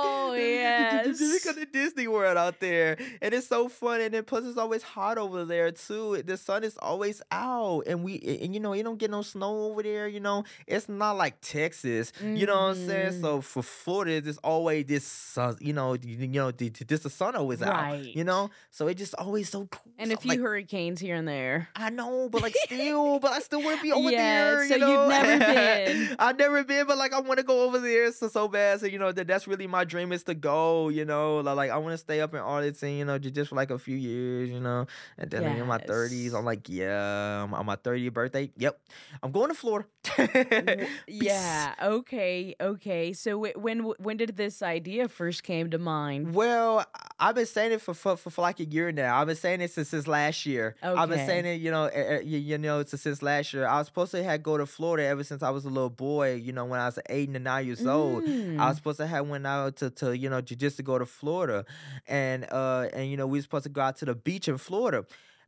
Just- 1.05 1.45
because 1.45 1.57
of 1.63 1.73
Disney 1.73 2.09
World 2.09 2.37
out 2.37 2.61
there, 2.61 2.97
and 3.23 3.35
it's 3.35 3.47
so 3.47 3.69
fun. 3.69 4.01
And 4.01 4.15
then 4.15 4.25
plus 4.25 4.45
it's 4.45 4.59
always 4.59 4.83
hot 4.83 5.19
over 5.19 5.45
there 5.45 5.71
too. 5.73 6.23
The 6.23 6.37
sun 6.37 6.65
is 6.65 6.77
always 6.79 7.23
out, 7.31 7.83
and 7.87 8.03
we 8.05 8.19
and 8.43 8.55
you 8.55 8.61
know 8.61 8.73
you 8.73 8.83
don't 8.83 8.99
get 8.99 9.11
no 9.11 9.23
snow 9.23 9.65
over 9.71 9.83
there. 9.83 10.09
You 10.09 10.21
know 10.21 10.45
it's 10.67 10.89
not 10.89 11.17
like 11.17 11.41
Texas. 11.41 12.13
You 12.23 12.47
know 12.47 12.55
what 12.55 12.77
I'm 12.77 12.87
saying? 12.87 13.13
Mhm. 13.15 13.21
So 13.21 13.41
for 13.41 13.63
Florida, 13.63 14.21
there's 14.21 14.39
always 14.39 14.87
this 14.87 15.05
sun. 15.05 15.57
You 15.61 15.73
know, 15.73 15.95
you, 15.95 16.17
you 16.19 16.29
know, 16.29 16.51
the, 16.51 16.69
this 16.71 17.01
the 17.01 17.11
sun 17.11 17.37
always 17.37 17.63
out. 17.63 17.99
You 18.05 18.25
know, 18.25 18.51
so 18.71 18.89
it 18.89 18.95
just 18.95 19.15
always 19.15 19.49
so 19.49 19.67
cool. 19.71 19.93
And 19.99 20.11
So 20.11 20.15
a 20.17 20.21
few 20.21 20.29
like, 20.31 20.41
hurricanes 20.41 21.01
here 21.01 21.17
and 21.17 21.27
there. 21.29 21.69
I 21.77 21.91
know, 21.91 22.29
but 22.31 22.43
like 22.43 22.55
still, 22.65 23.19
but 23.21 23.33
I 23.33 23.41
still 23.41 23.63
want 23.63 23.77
to 23.79 23.83
be 23.83 23.93
over 23.93 24.11
Yeah, 24.11 24.19
there. 24.57 24.69
so 24.69 24.77
you 24.77 24.87
you've 24.89 25.09
never 25.09 25.39
been. 25.55 26.17
I've 26.19 26.39
never 26.39 26.65
been, 26.65 26.87
but 26.87 26.99
like 26.99 27.13
I 27.13 27.21
want 27.21 27.39
to 27.39 27.45
go 27.45 27.65
over 27.65 27.79
there 27.79 28.11
so 28.13 28.29
so 28.29 28.49
bad. 28.49 28.81
So 28.81 28.87
you 28.87 28.99
know 28.99 29.13
that 29.13 29.27
that's 29.27 29.47
really 29.47 29.67
my 29.67 29.85
dream 29.85 30.13
is 30.13 30.20
to 30.25 30.35
go. 30.35 30.89
You 30.89 31.05
know, 31.05 31.41
li- 31.41 31.53
like 31.53 31.71
I 31.71 31.79
want 31.79 31.93
to 31.95 31.99
stay 31.99 32.21
up 32.21 32.35
in 32.35 32.41
Arlington. 32.41 32.91
You 32.91 33.05
know, 33.05 33.19
just 33.19 33.51
for 33.51 33.57
like 33.57 33.71
a 33.71 33.79
few 33.79 33.97
years. 33.97 34.51
You 34.51 34.61
know, 34.61 34.87
and 35.19 35.31
then 35.31 35.45
in 35.45 35.67
my 35.67 35.79
thirties, 35.79 36.33
I'm 36.35 36.45
like, 36.45 36.69
yeah, 36.69 37.41
I'm- 37.41 37.55
on 37.55 37.67
my 37.67 37.77
30th 37.77 38.13
birthday. 38.13 38.51
Yep, 38.57 38.81
I'm 39.23 39.33
going 39.33 39.49
to 39.49 39.55
Florida. 39.55 39.87
Yeah. 41.07 41.75
Okay. 41.83 42.55
Okay. 42.61 43.13
So 43.13 43.45
wh- 43.45 43.57
when 43.63 43.81
when 43.99 44.17
did 44.17 44.37
this 44.37 44.63
idea 44.63 45.09
first 45.09 45.43
came 45.43 45.71
to 45.71 45.79
mind? 45.79 46.35
Well, 46.35 46.81
I- 46.95 47.07
I've 47.23 47.35
been 47.35 47.45
saying 47.47 47.73
it 47.73 47.83
for, 47.83 47.93
for, 47.93 48.17
for, 48.17 48.41
like 48.41 48.61
a 48.61 48.65
year 48.65 48.91
now. 48.93 49.21
I've 49.21 49.27
been 49.27 49.37
saying 49.37 49.61
it 49.61 49.71
since, 49.71 49.91
since 49.91 50.07
last 50.07 50.47
year. 50.47 50.75
I've 50.83 51.11
been 51.11 51.27
saying 51.27 51.45
it, 51.45 51.61
you 51.61 51.71
know, 51.71 51.91
you, 52.25 52.39
you 52.39 52.57
know, 52.57 52.83
since, 52.85 53.03
since 53.03 53.23
last 53.23 53.53
year. 53.53 53.67
I 53.67 53.77
was 53.77 53.89
supposed 53.89 54.13
to 54.13 54.25
have 54.25 54.43
go 54.43 54.57
to 54.57 54.65
Florida 54.65 55.07
ever 55.07 55.23
since 55.23 55.43
I 55.43 55.51
was 55.51 55.67
a 55.67 55.69
little 55.69 55.91
boy. 55.91 56.37
You 56.37 56.53
know, 56.55 56.65
when 56.65 56.81
I 56.81 56.87
was 56.87 56.99
eight 57.11 57.29
and 57.29 57.45
nine 57.45 57.67
years 57.67 57.87
old. 57.87 58.25
I 58.25 58.27
Mm. 58.27 58.57
was 58.57 58.77
supposed 58.77 58.99
to 59.01 59.07
have 59.07 59.29
went 59.29 59.47
out 59.47 59.77
to, 59.77 59.91
to 59.91 60.10
you 60.13 60.29
know 60.31 60.41
ju- 60.41 60.57
just 60.57 60.77
to 60.79 60.83
go 60.83 60.99
to 60.99 61.07
Florida, 61.07 61.65
and 62.07 62.47
uh 62.53 62.89
and 62.93 63.11
you 63.11 63.17
know 63.17 63.27
we 63.27 63.39
were 63.39 63.43
supposed 63.43 63.65
to 63.65 63.71
go 63.71 63.81
out 63.83 63.97
to 63.99 64.05
the 64.05 64.15
beach 64.15 64.49
in 64.49 64.59
Florida, 64.59 65.05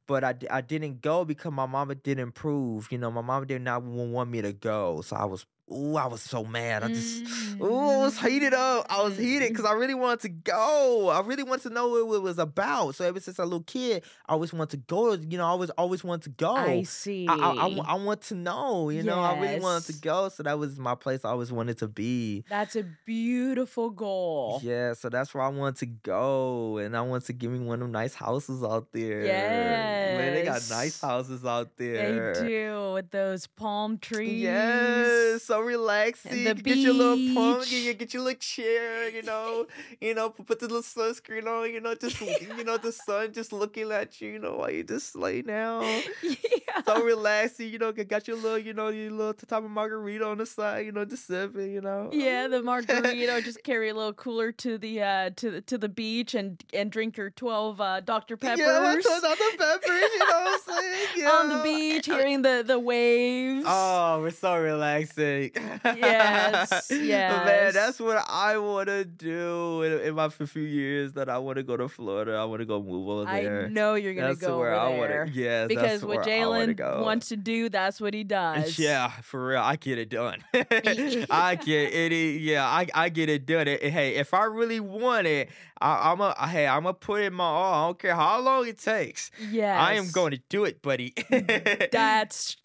but 0.07 0.25
I, 0.25 0.35
I 0.51 0.61
didn't 0.61 1.01
go 1.01 1.25
because 1.25 1.53
my 1.53 1.67
mama 1.67 1.95
didn't 1.95 2.29
approve. 2.29 2.89
You 2.91 2.99
know 2.99 3.11
my 3.11 3.23
mama 3.23 3.47
did 3.47 3.63
not 3.63 3.83
want 3.83 4.31
me 4.31 4.43
to 4.43 4.53
go, 4.53 5.01
so 5.03 5.17
I 5.17 5.25
was 5.25 5.47
ooh, 5.73 5.97
I 5.97 6.07
was 6.07 6.23
so 6.23 6.45
mad. 6.45 6.85
I 6.85 6.89
just, 6.89 7.25
ooh, 7.61 7.65
I 7.65 7.97
was 7.99 8.19
mm. 8.19 8.29
heated 8.29 8.55
up. 8.55 8.87
I 8.91 9.03
was 9.03 9.17
heated 9.17 9.49
mm. 9.49 9.53
because 9.53 9.65
I 9.65 9.73
really 9.73 9.95
wanted 9.95 10.21
to 10.21 10.29
go. 10.29 11.09
I 11.09 11.21
really 11.21 11.43
wanted 11.43 11.63
to 11.69 11.71
know 11.71 11.89
what 11.89 12.17
it 12.17 12.23
was 12.23 12.39
about. 12.39 12.95
So 12.95 13.05
ever 13.05 13.21
since 13.21 13.39
I 13.39 13.43
was 13.43 13.49
a 13.49 13.51
little 13.51 13.65
kid, 13.65 14.05
I 14.27 14.33
always 14.33 14.53
wanted 14.53 14.71
to 14.71 14.77
go. 14.87 15.13
You 15.15 15.39
know, 15.39 15.45
I 15.45 15.49
always 15.49 15.71
always 15.71 16.05
wanted 16.05 16.25
to 16.25 16.31
go. 16.31 16.55
I 16.55 16.83
see. 16.83 17.27
I, 17.29 17.35
I, 17.35 17.67
I 17.67 17.93
I 17.93 17.95
want 17.95 18.23
to 18.23 18.35
know, 18.35 18.91
you 18.91 19.03
know, 19.03 19.21
I 19.21 19.39
really 19.41 19.61
wanted 19.61 19.87
to 19.93 20.01
go. 20.01 20.29
So 20.29 20.43
that 20.43 20.59
was 20.59 20.79
my 20.79 20.95
place 20.95 21.25
I 21.25 21.31
always 21.31 21.53
wanted 21.53 21.79
to 21.79 21.89
be. 21.89 22.45
That's 22.49 22.77
a 22.77 22.85
beautiful 23.05 23.91
goal. 23.91 24.61
Yeah, 24.63 24.95
so 24.95 25.09
that's 25.09 25.35
where 25.35 25.43
I 25.43 25.49
want 25.49 25.77
to 25.79 25.87
go. 25.87 26.79
And 26.79 26.97
I 26.97 27.03
want 27.03 27.25
to 27.27 27.33
give 27.33 27.51
me 27.51 27.59
one 27.59 27.75
of 27.75 27.81
them 27.81 27.93
nice 27.93 28.15
houses 28.15 28.63
out 28.63 28.93
there. 28.93 29.23
Man, 29.23 30.35
they 30.35 30.45
got 30.45 30.63
nice 30.71 31.01
houses 31.01 31.45
out 31.45 31.77
there. 31.77 32.35
They 32.35 32.49
do 32.49 32.93
with 32.95 33.11
those 33.11 33.47
palm 33.47 33.99
trees. 33.99 34.43
Yes, 34.43 35.43
so 35.45 35.62
relaxing. 35.63 36.45
the 36.45 36.55
get 36.55 36.79
your 36.79 36.95
little 36.95 37.35
pump, 37.35 37.69
get, 37.69 37.99
get 37.99 38.15
your 38.15 38.23
little 38.23 38.39
chair, 38.39 39.09
you 39.09 39.23
know, 39.23 39.67
you 40.01 40.15
know, 40.15 40.31
put, 40.31 40.59
the 40.59 40.67
little 40.67 40.83
sunscreen 40.83 41.47
on, 41.47 41.71
you 41.73 41.81
know, 41.81 41.95
just 41.95 42.21
you 42.57 42.65
know, 42.65 42.77
the 42.77 42.93
sun 42.93 43.33
just 43.33 43.53
looking 43.53 43.91
at 43.91 44.21
you, 44.21 44.31
you 44.31 44.39
know, 44.39 44.57
while 44.57 44.71
you 44.71 44.83
just 44.85 45.17
lay 45.17 45.43
down. 45.43 45.83
yeah. 46.23 46.83
So 46.87 47.03
relaxing, 47.03 47.69
you 47.69 47.79
know, 47.79 47.93
got 47.93 48.27
your 48.27 48.37
little, 48.37 48.59
you 48.59 48.73
know, 48.73 48.89
your 48.89 49.11
little 49.11 49.35
top 49.35 49.65
of 49.65 49.71
margarita 49.71 50.25
on 50.27 50.39
the 50.39 50.47
side, 50.47 50.87
you 50.87 50.93
know, 50.93 51.05
just 51.05 51.27
sipping, 51.27 51.73
you 51.73 51.81
know. 51.81 52.11
Yeah, 52.13 52.49
the 52.49 52.63
margarita. 52.63 53.43
just 53.43 53.63
carry 53.65 53.89
a 53.89 53.95
little 53.95 54.13
cooler 54.13 54.53
to 54.53 54.79
the 54.79 55.03
uh 55.03 55.31
to 55.37 55.51
the 55.51 55.61
to 55.63 55.79
the 55.79 55.89
beach 55.89 56.35
and 56.35 56.63
and 56.73 56.91
drink 56.91 57.17
your 57.17 57.31
twelve 57.31 57.81
uh, 57.81 58.01
Dr 58.01 58.37
Peppers 58.43 58.59
Yeah, 58.59 59.01
Dr. 59.03 59.57
Peppers, 59.59 59.89
you 59.89 60.19
know 60.19 60.41
what 60.45 60.63
I'm 60.69 60.75
saying? 60.75 61.07
Yeah. 61.17 61.31
on 61.31 61.49
the 61.49 61.63
beach, 61.63 62.07
hearing 62.07 62.43
the 62.43 62.65
the 62.67 62.79
waves. 62.79 63.65
Oh, 63.67 64.21
we're 64.21 64.31
so 64.31 64.57
relaxing. 64.59 65.42
Yes, 65.43 66.89
But 66.89 67.01
man, 67.01 67.73
that's 67.73 67.99
what 68.01 68.25
I 68.29 68.59
want 68.59 68.89
to 68.89 69.05
do 69.05 69.83
in, 69.83 70.01
in 70.01 70.15
my 70.15 70.29
few 70.29 70.63
years. 70.63 71.13
That 71.15 71.29
I 71.29 71.39
want 71.39 71.57
to 71.57 71.63
go 71.63 71.77
to 71.77 71.89
Florida. 71.89 72.35
I 72.35 72.45
want 72.45 72.61
to 72.61 72.67
go 72.67 72.83
move 72.83 73.09
over 73.09 73.25
there. 73.25 73.67
I 73.67 73.69
know 73.69 73.95
you're 73.95 74.15
gonna 74.15 74.29
that's 74.29 74.41
go 74.41 74.59
where 74.59 74.75
I 74.75 74.89
want 74.97 75.11
to. 75.11 75.31
Yes, 75.33 75.69
because 75.69 76.03
what 76.05 76.27
where 76.27 76.43
I 76.43 76.47
wanna 76.47 76.75
Jaylan 76.75 77.05
wants 77.05 77.29
to 77.29 77.37
do, 77.37 77.69
that's 77.69 78.01
what 78.01 78.15
he 78.15 78.25
does. 78.25 78.79
Yeah, 78.83 79.11
for 79.23 79.49
real, 79.49 79.61
I 79.61 79.77
get 79.77 79.99
it 79.99 80.09
done. 80.09 80.43
I 80.55 81.55
get 81.55 81.93
it. 81.93 82.41
Yeah, 82.41 82.67
I, 82.67 82.89
I 82.95 83.09
get 83.11 83.29
it 83.29 83.47
done. 83.47 83.69
And 83.69 83.93
hey, 83.93 84.17
if 84.17 84.35
I 84.35 84.45
really 84.45 84.81
want 84.81 85.27
it, 85.27 85.51
I, 85.83 86.13
I'm 86.13 86.21
a 86.21 86.35
hey, 86.49 86.67
I'm 86.67 86.85
gonna 86.85 86.95
put 86.95 87.23
in 87.23 87.35
my 87.35 87.45
all. 87.45 87.75
I 87.75 87.87
don't 87.89 87.99
care 87.99 88.15
how 88.15 88.41
long 88.41 88.67
it 88.69 88.79
takes. 88.79 89.31
Yeah, 89.51 89.79
I 89.83 89.95
am 89.95 90.11
going 90.13 90.31
to 90.31 90.41
do 90.49 90.65
it, 90.65 90.81
buddy. 90.81 91.13
That's 91.93 92.57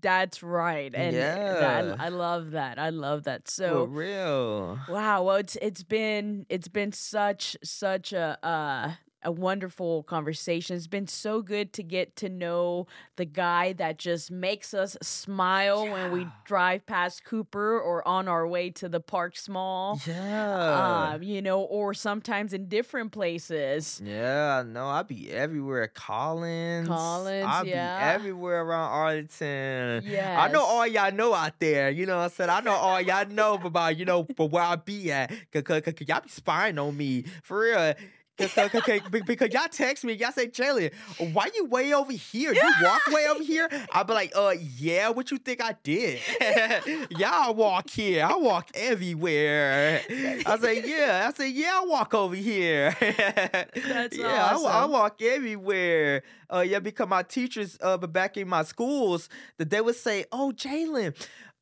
that's 0.00 0.42
right, 0.42 0.92
and 0.94 1.14
Yeah. 1.14 1.94
I 1.98 2.08
love 2.08 2.52
that. 2.52 2.78
I 2.78 2.88
love 2.90 3.24
that. 3.24 3.44
for 3.46 3.50
So 3.52 3.84
real. 3.84 4.78
wow, 4.88 5.22
well, 5.24 5.36
it's 5.36 5.56
it's 5.60 5.82
been 5.82 6.46
it's 6.48 6.68
been 6.68 6.92
such 6.92 7.56
such 7.62 8.12
a 8.14 8.38
uh, 8.42 8.92
a 9.24 9.32
wonderful 9.32 10.02
conversation. 10.04 10.76
It's 10.76 10.86
been 10.86 11.06
so 11.06 11.42
good 11.42 11.72
to 11.74 11.82
get 11.82 12.16
to 12.16 12.28
know 12.28 12.86
the 13.16 13.24
guy 13.24 13.72
that 13.74 13.98
just 13.98 14.30
makes 14.30 14.74
us 14.74 14.96
smile 15.02 15.84
when 15.84 16.12
we 16.12 16.26
drive 16.44 16.86
past 16.86 17.24
Cooper 17.24 17.80
or 17.80 18.06
on 18.06 18.28
our 18.28 18.46
way 18.46 18.70
to 18.70 18.88
the 18.88 19.00
Parks 19.00 19.48
Mall. 19.48 20.00
Yeah. 20.06 21.12
Um, 21.14 21.22
you 21.22 21.40
know, 21.40 21.60
or 21.62 21.94
sometimes 21.94 22.52
in 22.52 22.68
different 22.68 23.12
places. 23.12 24.00
Yeah, 24.04 24.62
no, 24.66 24.86
I 24.86 25.02
be 25.02 25.30
everywhere. 25.30 25.88
Collins. 25.88 26.88
Collins, 26.88 27.46
I 27.48 27.62
yeah. 27.62 27.98
be 27.98 28.14
everywhere 28.14 28.62
around 28.62 28.90
Arlington. 28.90 30.04
Yeah. 30.06 30.40
I 30.40 30.52
know 30.52 30.62
all 30.62 30.86
y'all 30.86 31.12
know 31.12 31.34
out 31.34 31.58
there. 31.58 31.90
You 31.90 32.06
know 32.06 32.18
what 32.18 32.24
I'm 32.24 32.30
saying? 32.30 32.50
I 32.50 32.60
know 32.60 32.72
all 32.72 33.00
y'all 33.00 33.26
know 33.26 33.54
about, 33.54 33.96
you 33.96 34.04
know, 34.04 34.24
but 34.24 34.46
where 34.46 34.62
I 34.62 34.76
be 34.76 35.10
at. 35.10 35.32
Cause, 35.52 35.62
cause, 35.62 35.82
cause 35.82 35.94
y'all 36.06 36.20
be 36.20 36.28
spying 36.28 36.78
on 36.78 36.96
me. 36.96 37.24
For 37.42 37.60
real. 37.60 37.94
Cause, 38.36 38.52
cause- 38.52 39.00
because 39.24 39.52
y'all 39.52 39.68
text 39.70 40.04
me, 40.04 40.14
y'all 40.14 40.32
say, 40.32 40.48
Jaylan, 40.48 40.92
why 41.32 41.48
you 41.54 41.66
way 41.66 41.92
over 41.94 42.10
here? 42.12 42.52
You 42.52 42.72
walk 42.82 43.06
way 43.08 43.26
over 43.28 43.42
here? 43.44 43.68
I 43.92 44.02
be 44.02 44.12
like, 44.12 44.32
uh, 44.34 44.54
yeah, 44.76 45.08
what 45.10 45.30
you 45.30 45.38
think 45.38 45.62
I 45.62 45.76
did? 45.84 46.18
y'all 47.10 47.54
walk 47.54 47.88
here. 47.90 48.24
I 48.24 48.34
walk 48.36 48.70
everywhere. 48.74 50.00
I 50.10 50.58
say, 50.60 50.82
yeah. 50.84 51.28
I 51.28 51.32
say, 51.36 51.48
yeah, 51.50 51.80
I 51.82 51.86
walk 51.86 52.12
over 52.14 52.34
here. 52.34 52.96
That's 53.00 54.16
yeah, 54.18 54.50
I 54.52 54.82
I, 54.82 54.84
walk 54.86 55.22
everywhere. 55.22 56.22
Uh, 56.52 56.60
yeah, 56.60 56.80
because 56.80 57.08
my 57.08 57.22
teachers, 57.22 57.78
uh, 57.80 57.96
back 57.98 58.36
in 58.36 58.48
my 58.48 58.64
schools, 58.64 59.28
that 59.58 59.70
they 59.70 59.80
would 59.80 59.96
say, 59.96 60.24
"Oh, 60.30 60.52
Jaylan." 60.54 61.14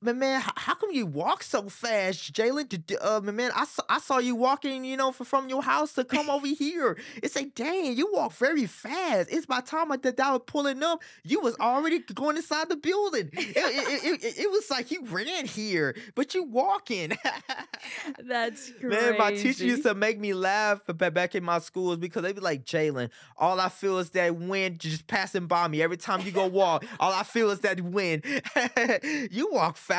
Man, 0.03 0.19
man, 0.19 0.41
how, 0.41 0.53
how 0.57 0.75
come 0.75 0.91
you 0.91 1.07
walk 1.07 1.45
so 1.45 1.69
fast, 1.69 2.33
Jaylan? 2.33 2.97
Uh, 3.01 3.21
man, 3.21 3.53
I 3.55 3.65
saw, 3.65 3.83
I 3.89 4.01
saw 4.01 4.19
you 4.19 4.35
walking, 4.35 4.85
you 4.85 4.97
know, 4.97 5.13
from, 5.13 5.27
from 5.27 5.49
your 5.49 5.63
house 5.63 5.93
to 5.93 6.05
come 6.05 6.29
over 6.29 6.49
here. 6.49 6.99
It's 7.23 7.37
like, 7.37 7.55
dang, 7.55 7.97
you 7.97 8.11
walk 8.13 8.33
very 8.33 8.67
fast. 8.67 9.29
It's 9.31 9.47
by 9.47 9.61
the 9.61 9.67
time 9.69 9.93
I, 9.93 9.99
that 9.99 10.19
I 10.19 10.33
was 10.33 10.43
pulling 10.45 10.83
up, 10.83 11.03
you 11.23 11.39
was 11.39 11.55
already 11.61 12.01
going 12.01 12.37
inside 12.37 12.69
the 12.69 12.77
building. 12.77 13.31
It, 13.33 13.57
it, 13.57 14.05
it, 14.05 14.25
it, 14.25 14.39
it 14.41 14.51
was 14.51 14.69
like 14.71 14.91
you 14.91 15.05
ran 15.05 15.47
here, 15.47 15.95
but 16.17 16.35
you 16.35 16.43
walking. 16.43 17.13
That's 18.19 18.71
crazy. 18.73 18.87
Man, 18.89 19.19
my 19.19 19.33
teacher 19.33 19.65
used 19.65 19.85
to 19.85 19.95
make 19.95 20.19
me 20.19 20.35
laugh 20.35 20.81
back 20.89 21.37
in 21.37 21.45
my 21.45 21.61
schools 21.61 21.99
because 21.99 22.23
they'd 22.23 22.35
be 22.35 22.41
like, 22.41 22.65
Jaylan, 22.65 23.11
all 23.37 23.61
I 23.61 23.69
feel 23.69 23.99
is 23.99 24.11
that 24.11 24.35
wind 24.35 24.81
just 24.81 25.07
passing 25.07 25.47
by 25.47 25.69
me. 25.69 25.81
Every 25.81 25.97
time 25.97 26.23
you 26.23 26.33
go 26.33 26.49
walk, 26.49 26.85
all 26.99 27.13
I 27.13 27.23
feel 27.23 27.51
is 27.51 27.61
that 27.61 27.81
wind. 27.81 28.25
you 29.31 29.49
walk 29.53 29.77
fast. 29.77 29.92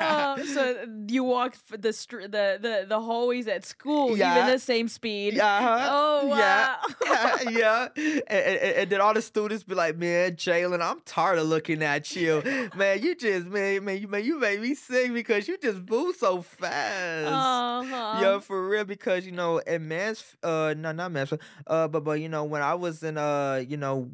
Oh, 0.00 0.42
so 0.54 0.84
you 1.08 1.24
walk 1.24 1.56
the 1.70 1.92
str- 1.92 2.22
the 2.22 2.58
the 2.60 2.84
the 2.88 3.00
hallways 3.00 3.48
at 3.48 3.64
school 3.64 4.16
Yeah. 4.16 4.36
even 4.38 4.50
the 4.52 4.58
same 4.58 4.88
speed. 4.88 5.38
Uh-huh. 5.38 5.88
Oh 5.90 6.26
wow. 6.26 6.76
Yeah. 7.04 7.36
yeah. 7.50 7.88
And, 7.96 8.22
and- 8.28 8.72
and 8.82 8.90
then 8.90 9.00
all 9.00 9.14
the 9.14 9.22
students 9.22 9.64
be 9.64 9.74
like, 9.74 9.96
man, 9.96 10.32
Jaylan, 10.36 10.80
I'm 10.82 11.00
tired 11.04 11.38
of 11.38 11.46
looking 11.46 11.82
at 11.82 12.14
you. 12.16 12.42
Man, 12.76 13.02
you 13.02 13.14
just, 13.14 13.46
man, 13.46 13.84
man, 13.84 14.00
you, 14.00 14.08
man, 14.08 14.24
you 14.24 14.38
made 14.38 14.60
me 14.60 14.74
sick 14.74 15.12
because 15.12 15.46
you 15.48 15.56
just 15.58 15.88
move 15.88 16.16
so 16.16 16.42
fast. 16.42 17.26
Uh-huh. 17.32 18.18
Yeah, 18.20 18.38
for 18.40 18.68
real. 18.68 18.84
Because 18.84 19.24
you 19.26 19.32
know, 19.32 19.58
in 19.58 19.88
Mans, 19.88 20.36
uh, 20.42 20.74
no, 20.76 20.92
not 20.92 21.12
Mansfield, 21.12 21.40
uh, 21.66 21.88
but 21.88 22.04
but 22.04 22.20
you 22.20 22.28
know, 22.28 22.44
when 22.44 22.62
I 22.62 22.74
was 22.74 23.02
in, 23.02 23.18
uh, 23.18 23.62
you 23.66 23.76
know, 23.76 24.10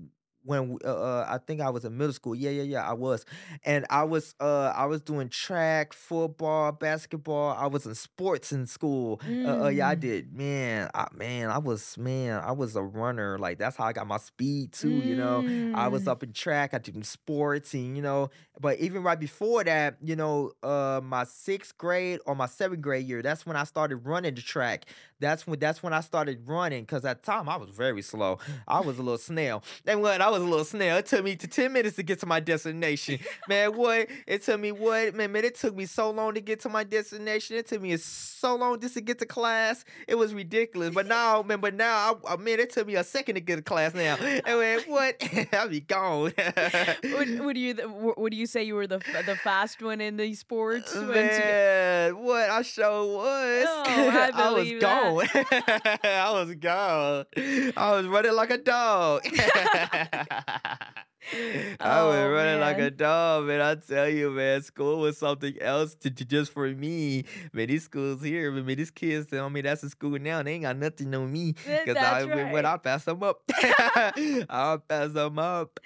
when 0.49 0.79
uh, 0.85 0.89
uh, 0.89 1.27
I 1.29 1.39
think 1.39 1.61
I 1.61 1.70
was 1.70 1.85
in 1.85 1.97
middle 1.97 2.12
school. 2.12 2.35
Yeah, 2.35 2.51
yeah, 2.51 2.62
yeah, 2.62 2.89
I 2.89 2.95
was, 2.95 3.25
and 3.65 3.85
I 3.91 4.05
was, 4.05 4.35
uh, 4.41 4.73
I 4.75 4.87
was 4.87 5.01
doing 5.03 5.29
track, 5.29 5.93
football, 5.93 6.73
basketball. 6.73 7.57
I 7.59 7.66
was 7.66 7.87
in 7.87 7.95
sports 7.95 8.53
in 8.53 8.66
school. 8.66 9.20
Uh, 9.45 9.65
uh, 9.65 9.69
yeah, 9.69 9.89
I 9.89 9.97
Mm. 9.97 10.01
did. 10.01 10.33
Man, 10.35 10.91
I, 10.95 11.07
man, 11.15 11.51
I 11.51 11.59
was, 11.59 11.97
man, 11.99 12.41
I 12.43 12.53
was 12.53 12.77
a 12.77 12.83
runner. 12.83 13.39
Like 13.39 13.59
that's 13.59 13.77
how 13.77 13.85
I 13.85 13.93
got 13.93 14.07
my 14.07 14.19
speed 14.19 14.73
too. 14.73 15.03
You 15.03 15.16
know, 15.16 15.45
I 15.75 15.89
was 15.89 16.05
Mm. 16.05 16.09
up 16.12 16.23
in 16.23 16.33
track. 16.33 16.75
I 16.75 16.79
did 16.79 17.05
sports, 17.05 17.75
and 17.75 17.97
you 17.97 18.03
know, 18.03 18.31
but 18.61 18.79
even 18.79 19.03
right 19.03 19.19
before 19.20 19.65
that, 19.65 19.97
you 20.03 20.16
know, 20.16 20.53
uh, 20.62 21.01
my 21.03 21.25
sixth 21.25 21.77
grade 21.79 22.20
or 22.27 22.35
my 22.35 22.47
seventh 22.47 22.81
grade 22.81 23.07
year, 23.07 23.23
that's 23.23 23.47
when 23.47 23.57
I 23.57 23.65
started 23.65 23.97
running 23.99 24.35
the 24.35 24.43
track. 24.43 24.87
That's 25.20 25.47
when 25.47 25.59
that's 25.59 25.82
when 25.82 25.93
I 25.93 26.01
started 26.01 26.47
running 26.47 26.82
because 26.82 27.05
at 27.05 27.23
the 27.23 27.27
time 27.31 27.49
I 27.49 27.57
was 27.57 27.70
very 27.70 28.03
slow. 28.03 28.39
I 28.66 28.81
was 28.81 28.99
a 28.99 29.03
little 29.03 29.19
snail. 29.19 29.62
And 29.86 30.01
what 30.03 30.20
I 30.20 30.31
was 30.31 30.43
a 30.43 30.45
little 30.45 30.65
snail. 30.65 30.97
It 30.99 31.07
took 31.07 31.24
me 31.24 31.36
to 31.36 31.47
ten 31.47 31.73
minutes 31.73 31.97
to 31.97 32.03
get 32.03 32.20
to 32.20 32.27
my 32.27 32.40
destination. 32.40 33.19
man, 33.49 33.77
what? 33.77 34.09
It 34.27 34.43
took 34.43 34.61
me 34.61 34.73
what? 34.73 35.15
Man, 35.15 35.32
man, 35.32 35.45
it 35.45 35.55
took 35.57 35.74
me 35.74 35.86
so 35.86 36.11
long 36.11 36.35
to 36.35 36.40
get 36.40 36.61
to 36.61 36.69
my 36.69 36.85
destination. 36.85 37.57
It 37.57 37.66
took 37.66 37.82
me 37.82 37.97
so 37.97 38.55
long 38.57 38.78
just 38.81 38.95
to 38.95 39.01
get 39.01 39.19
to 39.19 39.27
class. 39.27 39.85
It 40.07 40.15
was 40.16 40.32
ridiculous. 40.35 40.95
But 40.95 41.07
now, 41.07 41.43
man, 41.43 41.61
but 41.61 41.74
now, 41.74 42.19
I, 42.27 42.35
I 42.35 42.36
man, 42.36 42.61
it 42.61 42.70
took 42.70 42.86
me 42.86 42.95
a 42.95 43.05
second 43.05 43.35
to 43.35 43.40
get 43.40 43.57
to 43.57 43.62
class 43.62 43.95
now. 43.95 44.16
And 44.20 44.43
man, 44.47 44.81
what? 44.86 45.23
I'll 45.53 45.69
be 45.69 45.81
gone. 45.81 46.32
would, 47.03 47.40
would 47.40 47.57
you 47.59 48.15
would 48.16 48.35
you 48.35 48.47
say 48.47 48.62
you 48.62 48.74
were 48.74 48.86
the 48.86 48.99
the 49.27 49.36
fast 49.36 49.82
one 49.82 50.01
in 50.01 50.16
these 50.16 50.39
sports? 50.40 50.95
once 50.95 51.09
you- 51.09 52.16
what 52.19 52.51
I 52.51 52.62
sure 52.62 53.05
was. 53.16 53.66
Oh, 53.69 53.85
I 53.86 54.31
was 54.35 54.55
believe 54.55 54.81
I 56.05 56.30
was 56.32 56.55
gone. 56.56 57.24
I 57.76 57.90
was 57.93 58.06
running 58.06 58.32
like 58.35 58.51
a 58.51 58.59
dog. 58.59 59.22
I 61.30 62.02
was 62.05 62.16
Oh, 62.16 62.30
running 62.30 62.60
like 62.60 62.78
a 62.78 62.90
dog, 62.90 63.47
man. 63.47 63.60
I 63.60 63.74
tell 63.74 64.09
you, 64.09 64.30
man, 64.30 64.62
school 64.62 65.01
was 65.01 65.18
something 65.18 65.60
else 65.60 65.94
to, 65.97 66.10
to 66.10 66.24
just 66.24 66.52
for 66.52 66.66
me. 66.68 67.24
Man, 67.52 67.66
these 67.66 67.82
schools 67.85 68.22
here, 68.22 68.51
man, 68.51 68.64
these 68.64 68.90
kids 68.90 69.26
tell 69.26 69.51
me 69.51 69.60
that's 69.60 69.82
a 69.82 69.90
school 69.90 70.18
now. 70.18 70.43
They 70.43 70.52
ain't 70.55 70.62
got 70.62 70.76
nothing 70.78 71.14
on 71.14 71.30
me. 71.30 71.52
Cause 71.52 71.64
I, 71.89 72.24
that's 72.24 72.26
when- 72.26 72.64
I 72.64 72.76
pass 72.78 73.05
them 73.05 73.22
up, 73.22 73.43
I'll 74.48 74.78
pass 74.78 75.12
them 75.12 75.39
up. 75.39 75.80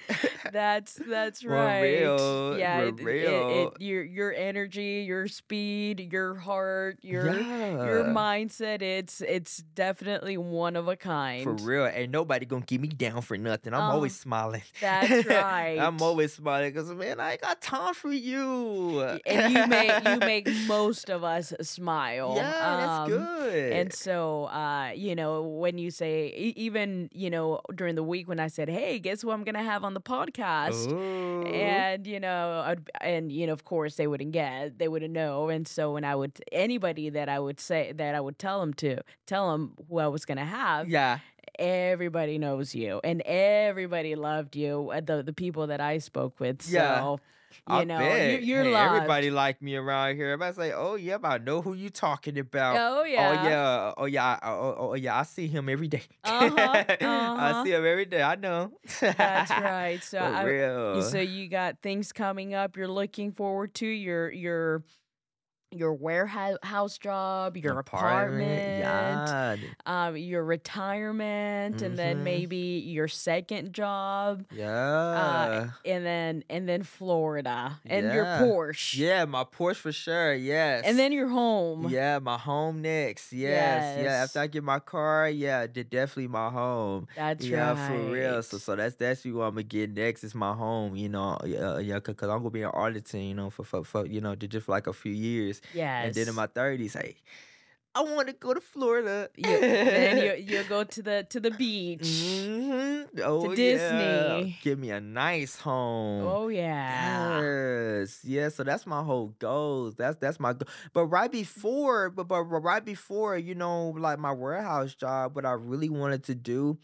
That's 0.53 0.95
that's 1.09 1.45
right. 1.45 1.81
real, 1.81 2.57
yeah, 2.59 2.81
it- 2.83 3.01
it- 3.01 3.05
real. 3.05 3.73
it- 3.75 3.83
your 3.83 4.05
your 4.05 4.33
energy, 4.33 5.05
your 5.09 5.27
speed, 5.29 6.09
your 6.13 6.35
heart, 6.37 6.99
your 7.03 7.35
your 7.41 8.05
mindset. 8.05 8.81
It's 8.83 9.12
it's 9.21 9.33
it's 9.43 9.57
definitely 9.75 10.37
one 10.39 10.77
of 10.77 10.89
a 10.89 10.97
kind. 10.97 11.45
For 11.45 11.53
real, 11.55 11.87
ain't 11.87 12.11
nobody 12.13 12.47
gonna 12.47 12.65
keep 12.65 12.81
me 12.81 12.89
down 12.89 13.21
for 13.23 13.37
nothing. 13.37 13.75
I'm 13.75 13.83
always 13.91 14.13
Oh, 14.13 14.23
smiling. 14.23 14.63
that's 14.81 15.27
right. 15.27 15.79
I'm 15.79 16.01
always 16.01 16.33
smiling 16.35 16.71
because 16.73 16.91
man, 16.95 17.21
I 17.21 17.37
got 17.37 17.61
time 17.61 17.95
for 17.95 18.13
you. 18.13 19.01
and 19.27 19.53
you 19.53 19.67
make 19.67 20.05
you 20.09 20.17
make 20.33 20.49
most 20.67 21.11
of 21.11 21.25
us 21.25 21.53
smile. 21.61 22.35
Yeah, 22.37 22.51
that's 22.51 23.01
Um, 23.01 23.09
good. 23.11 23.73
And 23.73 23.93
so, 23.93 24.45
uh, 24.47 24.93
you 24.95 25.15
know, 25.15 25.43
when 25.43 25.79
you 25.79 25.91
say, 25.91 26.29
even, 26.57 27.11
you 27.13 27.29
know, 27.31 27.61
during 27.75 27.95
the 27.97 28.03
week 28.03 28.29
when 28.29 28.41
I 28.41 28.47
said, 28.49 28.69
hey, 28.69 28.99
guess 28.99 29.23
who 29.23 29.31
I'm 29.31 29.45
going 29.45 29.55
to 29.57 29.63
have 29.63 29.85
on 29.85 29.95
the 29.95 30.01
podcast? 30.01 30.91
Ooh. 30.93 31.43
And, 31.47 32.07
you 32.07 32.21
know, 32.21 32.63
I'd, 32.67 32.89
and, 33.01 33.33
you 33.33 33.47
know, 33.47 33.53
of 33.53 33.65
course 33.65 33.97
they 33.97 34.07
wouldn't 34.07 34.33
get, 34.33 34.79
they 34.79 34.89
wouldn't 34.89 35.13
know. 35.13 35.49
And 35.49 35.67
so 35.67 35.93
when 35.93 36.05
I 36.05 36.15
would, 36.15 36.41
anybody 36.53 37.11
that 37.11 37.29
I 37.29 37.39
would 37.39 37.61
say, 37.61 37.93
that 37.93 38.15
I 38.15 38.21
would 38.21 38.39
tell 38.39 38.61
them 38.61 38.73
to, 38.75 38.99
tell 39.27 39.53
them 39.53 39.75
who 39.89 39.99
I 39.99 40.09
was 40.09 40.25
going 40.25 40.39
to 40.39 40.45
have, 40.45 40.89
yeah, 40.89 41.19
everybody 41.59 42.39
knows 42.39 42.75
you 42.75 43.01
and 43.05 43.21
everybody 43.23 44.15
loved 44.15 44.57
you, 44.57 44.91
uh, 44.93 45.01
the, 45.01 45.23
the 45.23 45.33
people 45.33 45.67
that 45.69 45.81
I 45.81 45.99
spoke 45.99 46.41
with. 46.41 46.63
So, 46.63 46.71
Yeah. 46.73 47.11
you 47.11 47.19
I 47.67 47.85
know, 47.85 47.99
bet. 47.99 48.31
you're, 48.31 48.41
you're 48.41 48.65
hey, 48.65 48.73
loved. 48.73 48.95
Everybody 48.97 49.31
like 49.31 49.61
me 49.61 49.77
around 49.77 50.17
here. 50.17 50.31
Everybody 50.31 50.55
say, 50.57 50.73
"Oh 50.73 50.95
yeah, 50.95 51.19
but 51.19 51.29
I 51.29 51.39
know 51.45 51.61
who 51.61 51.75
you 51.75 51.91
talking 51.91 52.39
about." 52.39 52.77
Oh, 52.77 53.01
Oh 53.01 53.05
yeah. 53.05 53.45
yeah, 53.45 53.93
oh 53.99 54.05
yeah, 54.07 54.39
oh, 54.43 54.49
oh, 54.49 54.77
oh, 54.91 54.95
yeah. 54.95 55.19
I 55.19 55.23
see 55.25 55.49
him 55.49 55.69
every 55.69 55.89
day. 55.89 56.03
Uh-huh, 56.25 56.49
I 56.57 56.97
uh-huh. 57.01 57.65
see 57.65 57.73
him 57.73 57.85
every 57.85 58.07
day. 58.07 58.23
I 58.23 58.37
know. 58.37 58.73
That's 59.01 59.51
right. 59.61 60.03
So 60.03 60.19
I. 60.19 61.01
So 61.03 61.21
you 61.21 61.49
got 61.49 61.83
things 61.83 62.13
coming 62.13 62.55
up 62.55 62.77
you're 62.77 62.89
looking 62.89 63.33
forward 63.33 63.75
to 63.75 63.87
your 63.87 64.31
your 64.33 64.83
your 65.73 65.93
warehouse 65.95 66.99
job, 66.99 67.57
your 67.57 67.79
apartment, 67.79 68.79
Yeah. 68.79 69.57
um, 69.87 70.17
your 70.17 70.45
retirement, 70.45 71.83
and 71.83 71.97
then 71.99 72.19
Mhm. 72.19 72.23
maybe 72.25 72.57
your 72.87 73.09
second 73.09 73.73
job, 73.73 74.45
Yeah. 74.51 75.71
and 75.85 76.05
then 76.05 76.45
and 76.51 76.69
then 76.69 76.83
Florida 76.83 77.81
and 77.87 78.13
your 78.13 78.25
Porsche, 78.25 78.99
yeah, 78.99 79.25
my 79.25 79.45
Porsche 79.45 79.77
for 79.77 79.93
sure. 79.93 80.35
Yes. 80.35 80.83
and 80.85 80.99
then 80.99 81.13
your 81.13 81.29
home. 81.29 81.89
Yeah, 81.89 82.19
my 82.19 82.39
home 82.39 82.83
next. 82.83 83.33
Yes. 83.33 83.99
Yeah. 84.03 84.23
After 84.25 84.41
I 84.41 84.47
get 84.47 84.63
my 84.65 84.79
car, 84.79 85.29
yeah, 85.29 85.67
definitely 85.67 86.29
my 86.29 86.51
home. 86.51 87.07
That's 87.17 87.47
yeah, 87.47 87.71
right. 87.73 87.89
for 87.89 88.13
real. 88.13 88.43
So, 88.43 88.59
so 88.59 88.77
that's 88.77 88.97
that's 88.97 89.25
what 89.25 89.45
I'm 89.45 89.55
gonna 89.55 89.63
get 89.63 89.91
next. 89.95 90.25
Is 90.25 90.35
my 90.35 90.53
home. 90.55 90.97
You 90.97 91.09
know, 91.09 91.39
yeah, 91.45 91.79
yeah, 91.79 92.01
cause, 92.01 92.15
'cause 92.17 92.29
I'm 92.29 92.39
gonna 92.39 92.51
be 92.51 92.63
in 92.63 92.67
Arlington. 92.69 93.21
You 93.23 93.35
know, 93.35 93.51
for 93.51 93.65
for, 93.65 93.85
for 93.85 94.07
you 94.07 94.21
know, 94.21 94.35
just 94.35 94.67
for 94.67 94.73
like 94.73 94.87
a 94.87 94.93
few 94.93 95.13
years, 95.13 95.61
yes. 95.73 96.05
and 96.05 96.15
then 96.15 96.29
in 96.29 96.35
my 96.35 96.47
thirties, 96.47 96.95
hey, 96.95 97.17
I 97.95 98.03
want 98.03 98.29
to 98.29 98.33
go 98.33 98.55
to 98.55 98.61
Florida. 98.61 99.29
you, 99.37 99.59
then 99.61 100.19
you 100.19 100.35
you 100.59 100.63
go 100.65 100.85
to 100.85 101.03
the 101.03 101.27
to 101.31 101.41
the 101.41 101.51
beach. 101.51 102.01
hmm 102.03 103.03
Oh 103.23 103.51
yeah. 103.51 103.55
Disney. 103.57 104.57
Give 104.63 104.79
me 104.79 104.91
a 104.91 105.01
nice 105.01 105.57
home. 105.61 106.23
Oh 106.27 106.49
yeah. 106.49 107.41
Yes, 107.41 108.21
yeah. 108.25 108.49
So 108.49 108.65
that's 108.65 108.87
my 108.87 109.03
whole 109.03 109.35
goal. 109.39 109.91
That's 109.97 110.17
that's 110.17 110.41
my 110.41 110.53
goal. 110.55 110.69
But 110.93 111.07
right 111.07 111.31
before, 111.31 112.11
but 112.11 112.29
but 112.29 112.43
right 112.45 112.85
before, 112.85 113.37
you 113.37 113.55
know, 113.55 113.91
like 113.91 114.19
my 114.19 114.33
warehouse 114.33 114.95
job, 114.95 115.35
what 115.37 115.45
I 115.45 115.53
really 115.53 115.89
wanted 115.91 116.25
to 116.25 116.35
do 116.35 116.79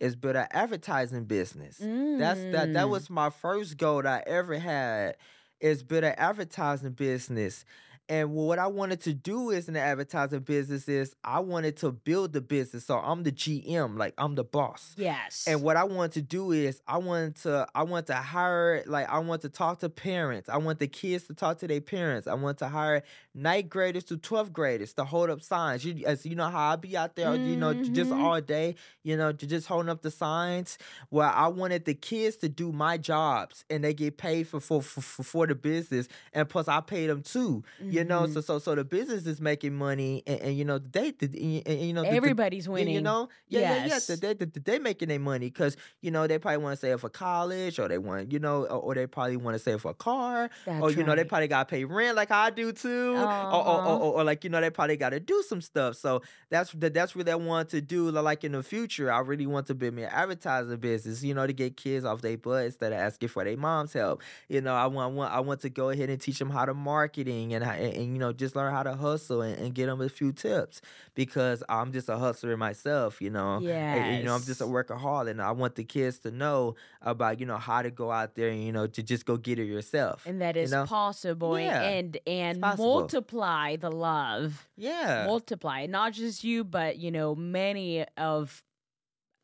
is 0.00 0.16
build 0.16 0.36
an 0.36 0.46
advertising 0.50 1.24
business. 1.24 1.88
That's 2.16 2.44
that 2.46 2.72
that 2.72 2.86
Mm. 2.86 2.90
was 2.90 3.10
my 3.10 3.30
first 3.30 3.76
goal 3.76 4.02
that 4.02 4.24
I 4.26 4.30
ever 4.30 4.58
had 4.58 5.16
is 5.60 5.82
build 5.82 6.04
an 6.04 6.14
advertising 6.16 6.92
business. 6.92 7.64
And 8.08 8.32
what 8.32 8.58
I 8.58 8.66
wanted 8.66 9.00
to 9.02 9.14
do 9.14 9.48
is 9.50 9.66
in 9.68 9.74
the 9.74 9.80
advertising 9.80 10.40
business 10.40 10.88
is 10.88 11.16
I 11.24 11.40
wanted 11.40 11.78
to 11.78 11.90
build 11.90 12.34
the 12.34 12.42
business. 12.42 12.84
So 12.86 12.98
I'm 12.98 13.22
the 13.22 13.32
GM, 13.32 13.96
like 13.96 14.12
I'm 14.18 14.34
the 14.34 14.44
boss. 14.44 14.94
Yes. 14.98 15.44
And 15.46 15.62
what 15.62 15.76
I 15.76 15.84
want 15.84 16.12
to 16.12 16.22
do 16.22 16.52
is 16.52 16.82
I 16.86 16.98
want 16.98 17.36
to 17.42 17.66
I 17.74 17.82
want 17.84 18.06
to 18.08 18.14
hire 18.14 18.82
like 18.86 19.08
I 19.08 19.20
want 19.20 19.42
to 19.42 19.48
talk 19.48 19.78
to 19.80 19.88
parents. 19.88 20.48
I 20.50 20.58
want 20.58 20.80
the 20.80 20.86
kids 20.86 21.24
to 21.28 21.34
talk 21.34 21.58
to 21.60 21.66
their 21.66 21.80
parents. 21.80 22.26
I 22.26 22.34
want 22.34 22.58
to 22.58 22.68
hire 22.68 23.02
ninth 23.34 23.68
graders 23.70 24.04
to 24.04 24.16
12th 24.18 24.52
graders 24.52 24.92
to 24.94 25.04
hold 25.04 25.30
up 25.30 25.40
signs. 25.40 25.84
You 25.84 26.04
as 26.06 26.26
you 26.26 26.34
know 26.36 26.48
how 26.50 26.72
I 26.72 26.76
be 26.76 26.96
out 26.96 27.16
there, 27.16 27.34
you 27.34 27.56
know, 27.56 27.72
just 27.72 28.10
Mhm. 28.10 28.22
all 28.22 28.40
day, 28.40 28.74
you 29.02 29.16
know, 29.16 29.32
just 29.32 29.66
holding 29.66 29.88
up 29.88 30.02
the 30.02 30.10
signs. 30.10 30.76
Well, 31.10 31.32
I 31.34 31.48
wanted 31.48 31.86
the 31.86 31.94
kids 31.94 32.36
to 32.38 32.48
do 32.50 32.70
my 32.70 32.98
jobs 32.98 33.64
and 33.70 33.82
they 33.82 33.94
get 33.94 34.18
paid 34.18 34.46
for 34.46 34.60
for 34.60 34.82
for, 34.82 35.00
for, 35.00 35.22
for 35.22 35.46
the 35.46 35.54
business 35.54 36.06
and 36.34 36.46
plus 36.48 36.68
I 36.68 36.80
pay 36.82 37.06
them 37.06 37.22
too. 37.22 37.64
You 37.94 38.04
know, 38.04 38.22
Mhm. 38.22 38.34
so 38.34 38.40
so 38.40 38.58
so 38.58 38.74
the 38.74 38.84
business 38.84 39.26
is 39.26 39.40
making 39.40 39.74
money 39.74 40.22
and, 40.26 40.40
and 40.40 40.58
you 40.58 40.64
know 40.64 40.78
they 40.78 41.10
the, 41.12 41.26
and, 41.66 41.80
you 41.80 41.92
know 41.92 42.02
the- 42.02 42.10
the, 42.10 42.16
everybody's 42.16 42.66
you- 42.66 42.72
winning. 42.72 42.94
You 42.94 43.00
know, 43.00 43.28
yeah, 43.48 43.60
yeah, 43.60 43.74
yeah. 43.76 43.86
Yes. 43.86 44.06
They, 44.06 44.34
they, 44.34 44.44
they, 44.44 44.78
making 44.78 45.08
their 45.08 45.18
money 45.20 45.46
because 45.50 45.76
you 46.02 46.10
know 46.10 46.26
they 46.26 46.38
probably 46.38 46.58
want 46.64 46.74
to 46.78 46.80
save 46.80 47.00
for 47.00 47.08
college, 47.08 47.78
or 47.78 47.88
they 47.88 47.98
want 47.98 48.32
you 48.32 48.38
know, 48.38 48.64
or, 48.64 48.78
or 48.78 48.94
they 48.94 49.06
probably 49.06 49.36
want 49.36 49.54
to 49.56 49.62
save 49.62 49.80
for 49.80 49.90
a 49.92 49.94
car, 49.94 50.50
That's 50.66 50.82
or 50.82 50.90
you 50.90 51.04
know 51.04 51.14
they 51.14 51.24
probably 51.24 51.48
got 51.48 51.68
to 51.68 51.72
pay 51.74 51.84
rent 51.84 52.16
like 52.16 52.30
I 52.30 52.50
do 52.50 52.72
too, 52.72 53.14
or, 53.14 53.18
or, 53.18 53.24
Uh-huh. 53.24 53.58
or, 53.58 53.98
or, 54.02 54.12
or 54.20 54.24
like 54.24 54.44
you 54.44 54.50
know 54.50 54.60
they 54.60 54.70
probably 54.70 54.96
got 54.96 55.10
to 55.10 55.20
do 55.20 55.42
some 55.48 55.60
stuff. 55.60 55.96
So 55.96 56.22
that's 56.50 56.72
that's 56.78 57.14
what 57.16 57.28
I 57.28 57.34
want 57.36 57.68
to 57.70 57.80
do. 57.80 58.10
Like 58.10 58.44
in 58.44 58.52
the 58.52 58.62
future, 58.62 59.12
I 59.12 59.20
really 59.20 59.46
want 59.46 59.66
to 59.68 59.74
build 59.74 59.94
me 59.94 60.02
an 60.04 60.10
advertising 60.12 60.76
business. 60.78 61.22
You 61.22 61.34
know, 61.34 61.46
to 61.46 61.52
get 61.52 61.76
kids 61.76 62.04
off 62.04 62.20
their 62.22 62.36
butt 62.38 62.64
instead 62.66 62.92
of 62.92 62.98
asking 62.98 63.28
for 63.28 63.44
their 63.44 63.56
mom's 63.56 63.92
help. 63.92 64.22
You 64.48 64.60
know, 64.60 64.74
I 64.74 64.86
want, 64.86 65.12
I 65.12 65.14
want 65.16 65.32
I 65.34 65.40
want 65.40 65.60
to 65.62 65.70
go 65.70 65.90
ahead 65.90 66.10
and 66.10 66.20
teach 66.20 66.38
them 66.38 66.50
how 66.50 66.64
to 66.64 66.74
marketing 66.74 67.54
and 67.54 67.64
how, 67.64 67.72
and, 67.84 67.94
and, 67.96 68.12
you 68.14 68.18
know 68.18 68.32
just 68.32 68.56
learn 68.56 68.72
how 68.72 68.82
to 68.82 68.94
hustle 68.96 69.42
and, 69.42 69.58
and 69.60 69.74
get 69.74 69.86
them 69.86 70.00
a 70.00 70.08
few 70.08 70.32
tips 70.32 70.80
because 71.14 71.62
I'm 71.68 71.92
just 71.92 72.08
a 72.08 72.16
hustler 72.18 72.56
myself. 72.56 73.20
You 73.20 73.30
know, 73.30 73.56
and, 73.56 74.18
you 74.18 74.24
know 74.24 74.34
I'm 74.34 74.42
just 74.42 74.60
a 74.60 74.64
workaholic, 74.64 75.30
and 75.30 75.42
I 75.42 75.50
want 75.52 75.74
the 75.76 75.84
kids 75.84 76.18
to 76.20 76.30
know 76.30 76.74
about 77.02 77.40
you 77.40 77.46
know 77.46 77.58
how 77.58 77.82
to 77.82 77.90
go 77.90 78.10
out 78.10 78.34
there 78.34 78.48
and 78.48 78.62
you 78.64 78.72
know 78.72 78.86
to 78.86 79.02
just 79.02 79.26
go 79.26 79.36
get 79.36 79.58
it 79.58 79.66
yourself. 79.66 80.26
and 80.26 80.40
that 80.40 80.56
is 80.56 80.70
you 80.70 80.76
know? 80.76 80.84
possible 80.86 81.54
and- 81.56 81.64
Yeah, 81.66 81.82
and 81.82 82.18
and 82.26 82.60
multiply 82.60 83.76
the 83.76 83.90
love 83.90 84.68
Yeah, 84.76 85.24
multiply 85.26 85.86
not 85.86 86.12
just 86.12 86.44
you 86.44 86.64
but 86.64 86.98
you 86.98 87.10
know 87.10 87.34
many 87.34 88.04
of 88.16 88.62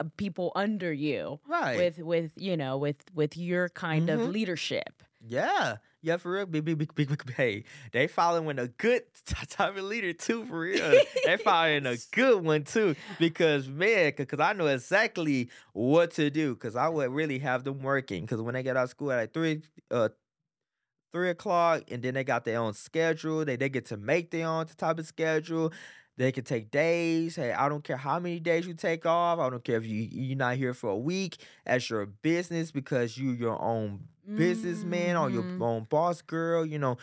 uh, 0.00 0.04
people 0.16 0.50
under 0.56 0.92
you 0.92 1.40
right. 1.46 1.76
with 1.76 1.98
with 1.98 2.32
you 2.36 2.56
know 2.56 2.78
with 2.78 2.96
with 3.14 3.36
your 3.36 3.68
kind 3.68 4.08
of 4.10 4.20
Mhm. 4.20 4.32
leadership 4.32 5.02
Yeah, 5.20 5.76
yeah, 6.02 6.16
for 6.16 6.32
real. 6.32 6.46
Big, 6.46 6.64
big, 6.64 6.78
big, 6.78 6.94
big, 6.94 7.08
big, 7.08 7.34
hey, 7.34 7.64
they 7.92 8.06
following 8.06 8.58
a 8.58 8.68
good 8.68 9.02
type 9.26 9.76
of 9.76 9.84
leader 9.84 10.12
too, 10.12 10.44
for 10.46 10.60
real. 10.60 11.00
they 11.24 11.36
following 11.44 11.86
a 11.86 11.96
good 12.12 12.42
one 12.42 12.64
too, 12.64 12.96
because 13.18 13.68
man, 13.68 14.12
because 14.16 14.40
I 14.40 14.52
know 14.54 14.66
exactly 14.66 15.50
what 15.72 16.12
to 16.12 16.30
do. 16.30 16.54
Because 16.54 16.76
I 16.76 16.88
would 16.88 17.10
really 17.10 17.38
have 17.40 17.64
them 17.64 17.82
working. 17.82 18.22
Because 18.22 18.40
when 18.40 18.54
they 18.54 18.62
get 18.62 18.76
out 18.76 18.84
of 18.84 18.90
school 18.90 19.12
at 19.12 19.16
like 19.16 19.34
three, 19.34 19.62
uh, 19.90 20.08
three 21.12 21.30
o'clock, 21.30 21.82
and 21.90 22.02
then 22.02 22.14
they 22.14 22.24
got 22.24 22.44
their 22.44 22.60
own 22.60 22.72
schedule. 22.74 23.44
They 23.44 23.56
they 23.56 23.68
get 23.68 23.86
to 23.86 23.96
make 23.96 24.30
their 24.30 24.46
own 24.46 24.66
type 24.66 24.98
of 24.98 25.06
schedule. 25.06 25.72
They 26.20 26.32
can 26.32 26.44
take 26.44 26.70
days. 26.70 27.36
Hey, 27.36 27.52
I 27.52 27.68
don't 27.68 27.84
care 27.84 27.96
how 27.96 28.20
many 28.20 28.40
days 28.40 28.66
you 28.68 28.74
take 28.74 29.06
off. 29.06 29.40
I 29.40 29.50
don't 29.50 29.64
care 29.64 29.78
if 29.78 29.86
you 29.86 30.08
you're 30.12 30.36
not 30.38 30.56
here 30.56 30.74
for 30.74 30.90
a 30.90 30.98
week 30.98 31.38
as 31.66 31.90
your 31.90 32.06
business 32.06 32.70
because 32.72 33.18
you 33.18 33.32
your 33.32 33.60
own 33.62 34.08
businessman 34.36 35.16
or 35.16 35.30
your 35.30 35.46
Mhm. 35.46 35.60
own 35.60 35.84
boss 35.90 36.22
girl. 36.22 36.66
You 36.66 36.78
know, 36.78 36.98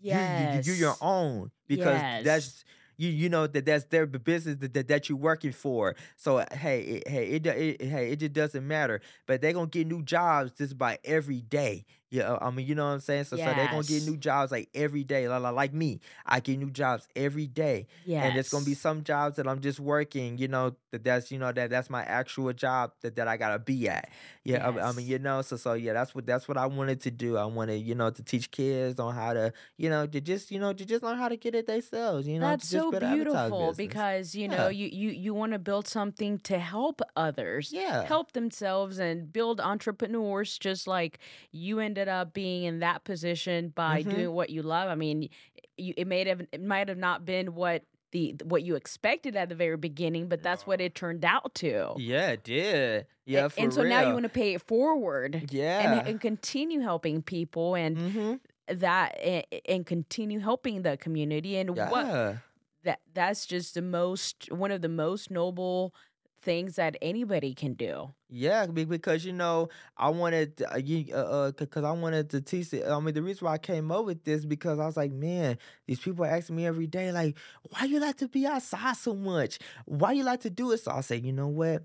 yes 0.00 0.08
you, 0.08 0.46
you 0.46 0.60
you're 0.60 0.76
your 0.76 0.96
own 1.00 1.50
because 1.68 2.04
Yes. 2.12 2.20
that's 2.20 2.64
you 2.96 3.10
you 3.10 3.28
know 3.28 3.46
that 3.46 3.66
that's 3.66 3.84
their 3.86 4.06
business 4.06 4.56
that, 4.56 4.74
that, 4.74 4.88
that 4.88 5.08
you're 5.08 5.18
working 5.18 5.52
for 5.52 5.96
so 6.16 6.44
hey 6.52 6.80
it, 6.82 7.08
hey 7.08 7.26
it, 7.30 7.46
it 7.46 7.82
hey 7.82 8.12
it 8.12 8.16
just 8.20 8.32
doesn't 8.34 8.66
matter 8.66 9.00
but 9.26 9.40
they're 9.40 9.52
gonna 9.52 9.66
get 9.68 9.86
new 9.86 10.02
jobs 10.02 10.52
just 10.52 10.78
by 10.78 10.98
every 11.04 11.40
day 11.42 11.84
yeah 12.10 12.36
i 12.40 12.50
mean 12.50 12.66
you 12.66 12.74
know 12.74 12.84
what 12.86 12.92
i'm 12.92 13.00
saying? 13.00 13.24
So, 13.24 13.36
so 13.36 13.44
they're 13.44 13.68
gonna 13.68 13.82
get 13.84 14.02
new 14.02 14.16
jobs 14.16 14.50
like 14.52 14.68
every 14.74 15.04
day 15.04 15.28
like, 15.28 15.40
like- 15.42 15.54
like 15.54 15.72
me 15.74 16.00
i 16.26 16.40
get 16.40 16.58
new 16.58 16.70
jobs 16.70 17.06
every 17.14 17.46
day 17.46 17.86
yes 18.04 18.24
and 18.24 18.34
there's 18.36 18.48
gonna 18.48 18.64
be 18.64 18.74
some 18.74 19.02
jobs 19.04 19.36
that 19.36 19.46
i'm 19.46 19.60
just 19.60 19.78
working 19.80 20.38
you 20.38 20.48
know 20.48 20.74
that 20.90 21.04
that's 21.04 21.30
you 21.30 21.38
know 21.38 21.52
that 21.52 21.70
that's 21.70 21.88
my 21.90 22.02
actual 22.02 22.52
job 22.52 22.92
that, 23.02 23.14
that 23.16 23.28
i 23.28 23.36
gotta 23.36 23.58
be 23.58 23.88
at. 23.88 24.08
Yeah 24.44 24.66
I, 24.68 24.88
I 24.88 24.92
mean 24.92 25.06
you 25.06 25.18
know 25.18 25.42
so 25.42 25.56
so 25.56 25.74
yeah 25.74 25.92
that's 25.92 26.14
what 26.14 26.26
that's 26.26 26.48
what 26.48 26.56
i 26.56 26.66
wanted 26.66 27.00
to 27.02 27.10
do. 27.10 27.36
I 27.36 27.44
wanted 27.44 27.76
you 27.86 27.94
know 27.94 28.10
to 28.10 28.22
teach 28.22 28.50
kids 28.50 28.98
on 28.98 29.14
how 29.14 29.34
to 29.34 29.52
you 29.76 29.88
know 29.90 30.06
to 30.06 30.20
just 30.20 30.50
you 30.50 30.58
know 30.58 30.72
to 30.72 30.84
just 30.84 31.02
learn 31.02 31.18
how 31.18 31.28
to 31.28 31.36
get 31.36 31.54
it 31.54 31.66
themselves 31.66 32.26
you 32.26 32.38
know 32.38 32.48
That's 32.48 32.68
to 32.70 32.72
just 32.76 32.84
so 32.84 32.90
build 32.90 33.02
an 33.02 33.10
advertising 33.20 33.50
beautiful 33.50 33.74
because 33.76 34.34
you 34.34 34.48
Yeah. 34.48 34.56
know 34.56 34.68
you 34.68 34.86
you 34.88 35.10
you 35.10 35.34
want 35.34 35.52
to 35.52 35.58
build 35.58 35.86
something 35.86 36.38
to 36.40 36.58
help 36.58 37.02
others 37.16 37.70
yeah. 37.72 38.04
help 38.04 38.32
themselves 38.32 38.98
and 38.98 39.30
build 39.32 39.60
entrepreneurs 39.60 40.58
just 40.58 40.86
like 40.86 41.18
you 41.52 41.78
ended 42.00 42.08
up 42.12 42.32
being 42.32 42.64
in 42.64 42.80
that 42.80 43.04
position 43.04 43.68
by 43.74 44.02
Mhm. 44.02 44.14
doing 44.14 44.32
what 44.32 44.50
you 44.50 44.62
love. 44.62 44.88
I 44.88 44.94
mean 44.94 45.28
you, 45.76 45.94
it 45.96 46.06
may 46.06 46.24
have 46.26 46.40
it 46.52 46.62
might 46.62 46.88
have 46.88 46.98
not 46.98 47.24
been 47.24 47.54
what 47.54 47.84
the 48.12 48.34
what 48.44 48.62
you 48.62 48.74
expected 48.74 49.36
at 49.36 49.48
the 49.48 49.54
very 49.54 49.76
beginning 49.76 50.28
but 50.28 50.42
that's 50.42 50.66
what 50.66 50.80
it 50.80 50.94
turned 50.94 51.24
out 51.24 51.54
to. 51.56 51.94
Yeah 51.96 52.30
it 52.30 52.44
did. 52.44 53.06
Yeah 53.24 53.46
A- 53.46 53.48
for 53.50 53.60
and 53.60 53.72
so 53.72 53.82
now 53.82 54.06
you 54.06 54.12
want 54.12 54.24
to 54.24 54.28
pay 54.30 54.54
it 54.54 54.62
forward 54.62 55.48
yeah. 55.50 55.98
and, 56.00 56.08
and 56.08 56.20
continue 56.20 56.80
helping 56.80 57.22
people 57.22 57.74
and 57.74 57.96
mm-hmm. 57.96 58.34
that 58.78 59.18
and, 59.20 59.44
and 59.68 59.86
continue 59.86 60.40
helping 60.40 60.82
the 60.82 60.96
community 60.96 61.56
and 61.56 61.76
what 61.76 62.38
that 62.82 63.00
that's 63.12 63.46
just 63.46 63.74
the 63.74 63.82
most 63.82 64.50
one 64.50 64.70
of 64.70 64.80
the 64.80 64.88
most 64.88 65.30
noble 65.30 65.94
things 66.42 66.76
that 66.76 66.96
anybody 67.02 67.54
can 67.54 67.74
do. 67.74 68.10
Yeah, 68.28 68.66
because 68.66 69.24
you 69.24 69.32
know 69.32 69.68
I 69.96 70.08
wanted 70.08 70.62
uh, 70.72 70.78
you 70.78 71.06
uh, 71.12 71.16
uh 71.16 71.50
because 71.52 71.84
I 71.84 71.92
wanted 71.92 72.30
to 72.30 72.40
teach 72.40 72.72
it. 72.72 72.86
I 72.86 72.98
mean, 73.00 73.14
the 73.14 73.22
reason 73.22 73.46
why 73.46 73.54
I 73.54 73.58
came 73.58 73.90
up 73.90 74.04
with 74.04 74.24
this 74.24 74.44
because 74.44 74.78
I 74.78 74.86
was 74.86 74.96
like, 74.96 75.12
man, 75.12 75.58
these 75.86 76.00
people 76.00 76.24
are 76.24 76.28
asking 76.28 76.56
me 76.56 76.66
every 76.66 76.86
day, 76.86 77.12
like, 77.12 77.36
why 77.70 77.84
you 77.84 78.00
like 78.00 78.16
to 78.18 78.28
be 78.28 78.46
outside 78.46 78.96
so 78.96 79.14
much? 79.14 79.58
Why 79.84 80.12
you 80.12 80.24
like 80.24 80.40
to 80.40 80.50
do 80.50 80.72
it? 80.72 80.78
So 80.78 80.92
I 80.92 81.00
say, 81.00 81.16
you 81.16 81.32
know 81.32 81.48
what? 81.48 81.84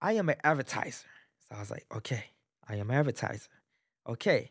I 0.00 0.12
am 0.12 0.28
an 0.28 0.36
advertiser. 0.44 1.06
So 1.48 1.56
I 1.56 1.60
was 1.60 1.70
like, 1.70 1.86
okay, 1.94 2.24
I 2.68 2.76
am 2.76 2.90
an 2.90 2.96
advertiser. 2.96 3.48
Okay, 4.06 4.50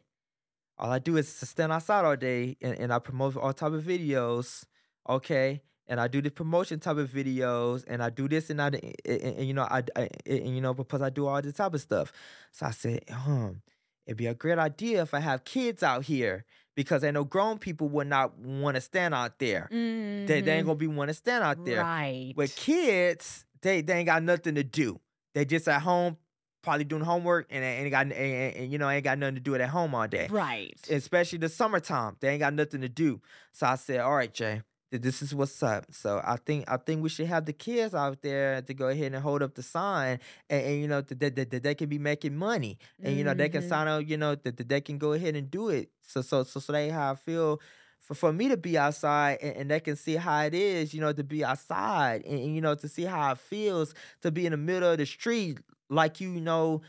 all 0.77 0.91
I 0.91 0.99
do 0.99 1.17
is 1.17 1.33
stand 1.33 1.71
outside 1.71 2.05
all 2.05 2.15
day 2.15 2.57
and, 2.61 2.77
and 2.79 2.93
I 2.93 2.99
promote 2.99 3.37
all 3.37 3.53
type 3.53 3.73
of 3.73 3.83
videos. 3.83 4.65
Okay, 5.07 5.61
and 5.87 5.99
I 5.99 6.07
do 6.07 6.21
the 6.21 6.31
promotion 6.31 6.79
type 6.79 6.97
of 6.97 7.09
videos, 7.09 7.83
and 7.87 8.01
I 8.01 8.09
do 8.09 8.27
this 8.27 8.49
and 8.49 8.61
I, 8.61 8.67
and, 8.67 8.95
and, 9.05 9.21
and, 9.21 9.47
you 9.47 9.53
know, 9.53 9.63
I, 9.63 9.83
I 9.95 10.09
and, 10.25 10.55
you 10.55 10.61
know 10.61 10.73
because 10.73 11.01
I 11.01 11.09
do 11.09 11.27
all 11.27 11.41
this 11.41 11.55
type 11.55 11.73
of 11.73 11.81
stuff. 11.81 12.11
So 12.51 12.65
I 12.67 12.71
said, 12.71 13.03
um, 13.11 13.61
it'd 14.05 14.17
be 14.17 14.27
a 14.27 14.33
great 14.33 14.59
idea 14.59 15.01
if 15.01 15.13
I 15.13 15.19
have 15.19 15.43
kids 15.43 15.83
out 15.83 16.05
here 16.05 16.45
because 16.75 17.03
I 17.03 17.11
know 17.11 17.23
grown 17.23 17.57
people 17.59 17.89
would 17.89 18.07
not 18.07 18.37
want 18.37 18.75
to 18.75 18.81
stand 18.81 19.13
out 19.13 19.39
there. 19.39 19.69
Mm-hmm. 19.71 20.25
They, 20.25 20.41
they 20.41 20.53
ain't 20.53 20.65
gonna 20.65 20.77
be 20.77 20.87
want 20.87 21.09
to 21.09 21.13
stand 21.13 21.43
out 21.43 21.63
there. 21.65 21.81
Right. 21.81 22.33
With 22.35 22.55
kids, 22.55 23.45
they 23.61 23.81
they 23.81 23.95
ain't 23.95 24.07
got 24.07 24.23
nothing 24.23 24.55
to 24.55 24.63
do. 24.63 24.99
They 25.33 25.45
just 25.45 25.67
at 25.67 25.81
home, 25.81 26.17
probably 26.61 26.85
doing 26.85 27.03
homework, 27.03 27.47
and 27.49 27.63
ain't 27.63 27.91
got 27.91 28.03
and, 28.03 28.13
and, 28.13 28.55
and, 28.55 28.71
you 28.71 28.77
know 28.77 28.89
ain't 28.89 29.03
got 29.03 29.17
nothing 29.17 29.35
to 29.35 29.41
do 29.41 29.55
at 29.55 29.69
home 29.69 29.93
all 29.93 30.07
day. 30.07 30.27
Right. 30.31 30.79
Especially 30.89 31.39
the 31.39 31.49
summertime, 31.49 32.15
they 32.21 32.29
ain't 32.29 32.39
got 32.39 32.53
nothing 32.53 32.81
to 32.81 32.89
do. 32.89 33.21
So 33.51 33.67
I 33.67 33.75
said, 33.75 33.99
all 33.99 34.15
right, 34.15 34.33
Jay 34.33 34.61
this 35.01 35.21
is 35.21 35.33
what's 35.33 35.61
up. 35.63 35.85
So 35.91 36.21
I 36.23 36.37
think 36.37 36.65
I 36.69 36.77
think 36.77 37.01
we 37.01 37.09
should 37.09 37.27
have 37.27 37.45
the 37.45 37.53
kids 37.53 37.93
out 37.95 38.21
there 38.21 38.61
to 38.61 38.73
go 38.73 38.87
ahead 38.87 39.13
and 39.13 39.23
hold 39.23 39.41
up 39.41 39.55
the 39.55 39.63
sign, 39.63 40.19
and, 40.49 40.65
and 40.65 40.81
you 40.81 40.87
know 40.87 41.01
that, 41.01 41.19
that, 41.35 41.49
that 41.51 41.63
they 41.63 41.75
can 41.75 41.89
be 41.89 41.97
making 41.99 42.35
money, 42.35 42.77
and 43.03 43.15
you 43.17 43.23
know 43.23 43.33
they 43.33 43.49
can 43.49 43.61
Mhm. 43.61 43.67
sign 43.67 43.87
up, 43.87 44.07
you 44.07 44.17
know 44.17 44.35
that, 44.35 44.57
that 44.57 44.69
they 44.69 44.81
can 44.81 44.97
go 44.97 45.13
ahead 45.13 45.35
and 45.35 45.49
do 45.49 45.69
it. 45.69 45.89
So 46.01 46.21
so 46.21 46.43
so 46.43 46.59
so 46.59 46.71
they 46.73 46.89
how 46.89 47.11
I 47.11 47.15
feel. 47.15 47.59
For, 47.99 48.15
for 48.15 48.33
me 48.33 48.49
to 48.49 48.57
be 48.57 48.77
outside 48.77 49.37
and, 49.41 49.55
and 49.55 49.71
they 49.71 49.79
can 49.79 49.95
see 49.95 50.15
how 50.17 50.41
it 50.43 50.53
is, 50.53 50.93
you 50.93 50.99
know, 50.99 51.13
to 51.13 51.23
be 51.23 51.43
outside 51.45 52.23
and, 52.25 52.37
and, 52.37 52.53
you 52.53 52.59
know, 52.59 52.75
to 52.75 52.87
see 52.89 53.03
how 53.03 53.31
it 53.31 53.37
feels 53.37 53.93
to 54.21 54.29
be 54.29 54.45
in 54.45 54.51
the 54.51 54.57
middle 54.57 54.91
of 54.91 54.97
the 54.97 55.05
street, 55.05 55.59
like 55.89 56.19
you 56.19 56.29
know, 56.41 56.81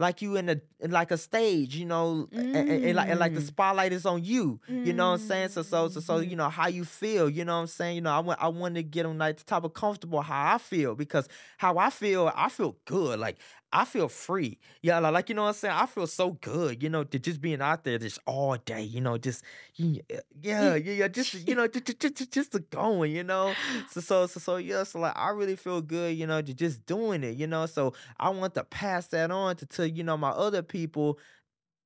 like 0.00 0.22
you 0.22 0.36
in 0.36 0.48
a 0.48 0.56
in 0.80 0.90
like 0.90 1.10
a 1.10 1.18
stage, 1.18 1.76
you 1.76 1.84
know, 1.84 2.26
and, 2.32 2.56
and- 2.56 2.84
and 2.86 2.96
like 2.96 3.08
and 3.10 3.20
like 3.20 3.34
the 3.34 3.40
Mm. 3.40 3.46
spotlight 3.46 3.92
is 3.92 4.06
on 4.06 4.24
you. 4.24 4.58
You 4.66 4.92
know 4.94 5.08
what 5.10 5.20
I'm 5.20 5.26
saying? 5.28 5.48
So 5.50 5.62
so 5.62 5.88
so 5.88 6.00
so 6.00 6.18
you 6.18 6.36
know 6.36 6.48
how 6.48 6.68
you 6.68 6.84
feel. 6.84 7.28
You 7.28 7.44
know 7.44 7.54
what 7.56 7.60
I'm 7.60 7.66
saying? 7.68 7.96
You 7.96 8.00
know 8.02 8.10
I 8.10 8.20
want 8.20 8.42
I 8.42 8.48
want 8.48 8.74
to 8.76 8.82
get 8.82 9.02
them 9.04 9.18
like 9.18 9.36
the 9.36 9.44
type 9.44 9.62
of 9.64 9.74
comfortable 9.74 10.22
how 10.22 10.54
I 10.54 10.58
feel 10.58 10.94
because 10.94 11.28
how 11.58 11.76
I 11.78 11.90
feel 11.90 12.32
I 12.34 12.48
feel 12.48 12.76
good. 12.86 13.20
Like 13.20 13.36
I 13.72 13.84
feel 13.84 14.08
free. 14.08 14.58
Yeah, 14.82 14.98
like, 14.98 15.28
you 15.28 15.34
know 15.36 15.42
what 15.42 15.48
I'm 15.48 15.54
saying? 15.54 15.74
I 15.76 15.86
feel 15.86 16.08
so 16.08 16.32
good. 16.40 16.82
You 16.82 16.88
know, 16.88 17.04
to 17.04 17.18
just 17.18 17.40
being 17.40 17.60
out 17.60 17.84
there 17.84 17.98
just 17.98 18.18
all 18.26 18.56
day. 18.56 18.82
You 18.82 19.00
know, 19.00 19.16
just 19.16 19.44
yeah 19.76 20.02
yeah 20.42 20.74
yeah 20.74 21.08
just 21.08 21.46
you 21.46 21.54
know 21.54 21.68
just 21.68 21.98
just 22.00 22.16
just, 22.16 22.32
just 22.32 22.70
going. 22.70 23.14
You 23.14 23.22
know. 23.22 23.54
So 23.90 24.00
so 24.00 24.26
so 24.26 24.40
so 24.40 24.56
yeah. 24.56 24.82
So 24.82 24.98
like 25.00 25.16
I 25.16 25.30
really 25.30 25.56
feel 25.56 25.80
good. 25.80 26.16
You 26.16 26.26
know, 26.26 26.42
to 26.42 26.52
just 26.52 26.84
doing 26.86 27.22
it. 27.22 27.36
You 27.36 27.46
know, 27.46 27.66
so 27.66 27.92
I 28.18 28.30
want 28.30 28.54
to 28.54 28.64
pass 28.64 29.06
that 29.08 29.30
on 29.30 29.56
to, 29.56 29.66
to 29.66 29.88
you 29.88 30.02
know 30.02 30.16
my 30.16 30.30
other 30.30 30.62
people 30.62 31.18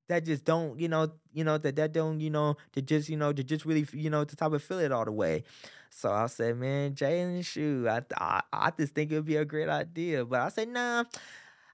that 0.08 0.24
just 0.24 0.44
don't 0.44 0.78
you 0.78 0.88
know 0.88 1.10
you 1.32 1.44
know 1.44 1.56
that 1.58 1.76
that 1.76 1.92
don't 1.92 2.20
you 2.20 2.30
know 2.30 2.56
to 2.72 2.82
just 2.82 3.08
you 3.08 3.16
know 3.16 3.32
to 3.32 3.42
just 3.42 3.64
really 3.64 3.86
you 3.92 4.10
know 4.10 4.24
to 4.24 4.36
type 4.36 4.52
of 4.52 4.62
feel 4.62 4.78
it 4.78 4.92
all 4.92 5.04
the 5.04 5.12
way. 5.12 5.44
So 5.90 6.10
I 6.10 6.26
said, 6.26 6.56
man, 6.58 6.94
Jaylan, 6.94 7.44
shoe, 7.44 7.86
I, 7.88 8.02
I 8.18 8.42
I 8.52 8.70
just 8.76 8.94
think 8.94 9.12
it'd 9.12 9.24
be 9.24 9.36
a 9.36 9.44
great 9.44 9.68
idea, 9.68 10.24
but 10.24 10.40
I 10.40 10.48
said, 10.48 10.68
nah, 10.68 11.04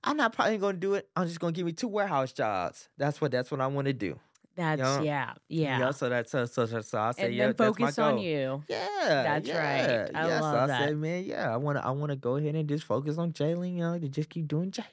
I'm 0.05 0.17
not 0.17 0.33
probably 0.33 0.59
gonna 0.59 0.79
do 0.79 0.95
it. 0.95 1.09
I'm 1.17 1.27
just 1.27 1.41
gonna 1.41 1.53
give 1.53 1.67
me 1.67 1.73
two 1.73 1.89
warehouse 1.89 2.33
jobs. 2.33 2.89
That's 2.97 3.21
what 3.21 3.31
that's 3.31 3.51
what 3.51 3.61
I 3.61 3.67
want 3.67 3.87
to 3.87 3.93
do. 3.93 4.19
That's 4.57 4.81
Yeah. 4.81 5.35
yeah, 5.49 5.79
yeah. 5.79 5.91
So 5.93 6.09
that's 6.09 6.31
so 6.31 6.45
so 6.47 6.67
so, 6.67 6.81
so 6.81 6.99
I 6.99 7.13
said, 7.13 7.27
and 7.27 7.35
yeah, 7.35 7.47
then 7.47 7.55
that's 7.57 7.79
my 7.79 7.87
focus 7.87 7.99
on 7.99 8.19
you. 8.19 8.63
Yeah, 8.69 8.87
That's 8.99 9.49
right. 9.49 9.55
yeah, 9.55 10.09
I 10.15 10.27
yeah. 10.29 10.41
love 10.41 10.53
so 10.55 10.59
I 10.61 10.67
that. 10.67 10.81
said, 10.89 10.97
man, 10.97 11.25
yeah, 11.25 11.53
I 11.53 11.57
wanna 11.57 11.81
I 11.81 11.91
wanna 11.93 12.17
go 12.17 12.37
ahead 12.37 12.55
and 12.55 12.69
just 12.69 12.85
focus 12.85 13.17
on 13.19 13.33
Jaylan, 13.33 13.73
you 13.75 13.79
know, 13.81 13.99
to 13.99 14.09
just 14.09 14.29
keep 14.29 14.49
doing 14.49 14.71
Jay. 14.71 14.85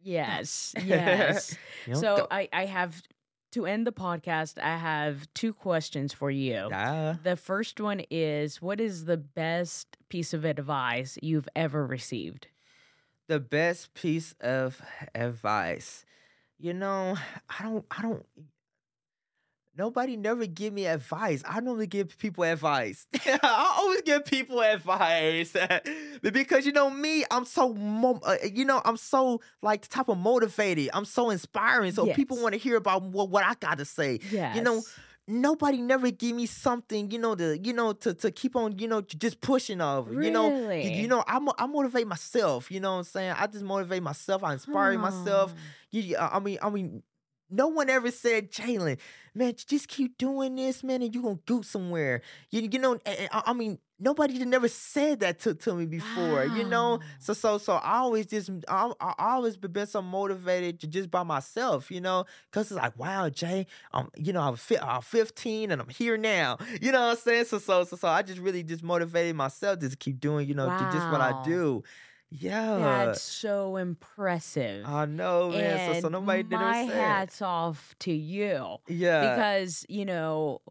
Yes, 0.00 0.74
yes. 0.84 1.56
You 1.86 1.94
know, 1.94 2.00
so 2.00 2.16
go- 2.16 2.26
I, 2.30 2.48
I 2.52 2.66
have 2.66 3.00
to 3.52 3.66
end 3.66 3.86
the 3.86 3.92
podcast. 3.92 4.58
I 4.60 4.76
have 4.76 5.26
two 5.34 5.52
questions 5.52 6.12
for 6.12 6.30
you. 6.30 6.68
yeah. 6.70 7.16
The 7.22 7.36
first 7.36 7.80
one 7.80 8.02
is, 8.10 8.60
what 8.62 8.80
is 8.80 9.04
the 9.04 9.18
best 9.18 9.96
piece 10.08 10.32
of 10.32 10.44
advice 10.44 11.18
you've 11.22 11.48
ever 11.54 11.86
received? 11.86 12.48
The 13.32 13.40
best 13.40 13.94
piece 13.94 14.34
of 14.42 14.82
advice. 15.14 16.04
You 16.58 16.74
know, 16.74 17.16
I 17.48 17.62
don't 17.62 17.86
I 17.90 18.02
don't 18.02 18.26
nobody 19.74 20.18
never 20.18 20.44
give 20.44 20.74
me 20.74 20.84
advice. 20.84 21.42
I 21.48 21.60
normally 21.60 21.86
give 21.86 22.18
people 22.18 22.44
advice. 22.44 23.06
I 23.26 23.74
always 23.78 24.02
give 24.02 24.26
people 24.26 24.60
advice. 24.60 25.56
Because 26.22 26.66
you 26.66 26.72
know 26.72 26.90
me, 26.90 27.24
I'm 27.30 27.46
so 27.46 27.74
uh, 28.22 28.36
you 28.52 28.66
know, 28.66 28.82
I'm 28.84 28.98
so 28.98 29.40
like 29.62 29.80
the 29.80 29.88
type 29.88 30.10
of 30.10 30.18
motivated. 30.18 30.90
I'm 30.92 31.06
so 31.06 31.30
inspiring. 31.30 31.92
So 31.92 32.12
people 32.12 32.36
want 32.42 32.52
to 32.52 32.58
hear 32.58 32.76
about 32.76 33.02
what, 33.02 33.30
what 33.30 33.44
I 33.44 33.54
got 33.54 33.78
to 33.78 33.86
say. 33.86 34.20
Yes. 34.30 34.56
You 34.56 34.62
know, 34.62 34.82
nobody 35.28 35.80
never 35.80 36.10
give 36.10 36.34
me 36.36 36.46
something, 36.46 37.10
you 37.10 37.18
know, 37.18 37.34
to 37.34 37.58
you 37.58 37.72
know 37.72 37.92
to 37.92 38.14
to 38.14 38.30
keep 38.30 38.56
on, 38.56 38.78
you 38.78 38.88
know, 38.88 39.00
just 39.02 39.40
pushing 39.40 39.80
over. 39.80 40.12
You 40.22 40.30
know, 40.30 40.68
you, 40.70 41.08
know, 41.08 41.24
I 41.26 41.38
mo- 41.38 41.54
I 41.58 41.66
motivate 41.66 42.06
myself. 42.06 42.70
You 42.70 42.80
know 42.80 42.92
what 42.92 42.98
I'm 42.98 43.04
saying? 43.04 43.34
I 43.38 43.46
just 43.46 43.64
motivate 43.64 44.02
myself. 44.02 44.42
I 44.44 44.52
inspire 44.54 44.98
myself. 44.98 45.52
Huh. 45.52 45.58
You, 45.90 46.16
I 46.18 46.38
mean, 46.38 46.58
I 46.62 46.70
mean, 46.70 47.02
no 47.50 47.68
one 47.68 47.90
ever 47.90 48.10
said, 48.10 48.50
Jaylan, 48.50 48.98
man, 49.34 49.54
just 49.54 49.88
keep 49.88 50.16
doing 50.16 50.56
this, 50.56 50.82
man, 50.82 51.02
and 51.02 51.14
you're 51.14 51.22
gonna 51.22 51.38
go 51.46 51.60
somewhere. 51.62 52.22
You, 52.50 52.62
you 52.62 52.78
know, 52.78 52.98
I, 53.06 53.42
I 53.46 53.52
mean, 53.52 53.78
nobody 54.02 54.38
had 54.38 54.48
never 54.48 54.68
said 54.68 55.20
that 55.20 55.38
to, 55.40 55.54
to 55.54 55.74
me 55.74 55.86
before. 55.86 56.44
You 56.44 56.64
know, 56.64 57.00
so 57.18 57.32
so 57.32 57.58
so 57.58 57.74
I 57.74 57.98
always 57.98 58.26
just 58.26 58.50
I, 58.68 58.92
I 59.00 59.14
always 59.34 59.56
been 59.56 59.86
so 59.86 60.02
motivated 60.02 60.80
to 60.80 60.86
just 60.86 61.10
by 61.10 61.22
myself. 61.22 61.90
You 61.90 62.00
know, 62.00 62.24
cause 62.50 62.70
it's 62.70 62.80
like, 62.80 62.98
wow, 62.98 63.28
Jay, 63.28 63.66
I'm, 63.92 64.08
you 64.16 64.32
know, 64.32 64.40
I'm, 64.42 64.56
fi- 64.56 64.78
I'm 64.78 65.02
15 65.02 65.70
and 65.70 65.80
I'm 65.80 65.88
here 65.88 66.16
now. 66.16 66.58
You 66.80 66.92
know 66.92 67.00
what 67.00 67.10
I'm 67.10 67.16
saying? 67.16 67.44
So 67.46 67.58
so 67.58 67.84
so 67.84 67.96
so 67.96 68.08
I 68.08 68.22
just 68.22 68.40
really 68.40 68.62
just 68.62 68.82
motivated 68.82 69.36
myself 69.36 69.78
to 69.78 69.88
keep 69.96 70.20
doing, 70.20 70.48
you 70.48 70.54
know, 70.54 70.68
to 70.68 70.90
just 70.92 71.10
what 71.10 71.20
I 71.20 71.42
do. 71.44 71.82
Yeah. 72.34 72.78
That's 72.78 73.20
so 73.22 73.76
impressive. 73.76 74.86
I 74.86 75.04
know, 75.04 75.50
man. 75.50 75.94
So, 75.94 76.00
so 76.00 76.06
And 76.06 76.12
nobody 76.12 76.42
did 76.42 76.52
my 76.58 76.78
hats 76.78 77.42
off 77.42 77.94
to 78.00 78.12
you 78.12 78.78
Yeah. 78.88 79.34
because 79.34 79.84
you 79.88 80.06
know 80.06 80.62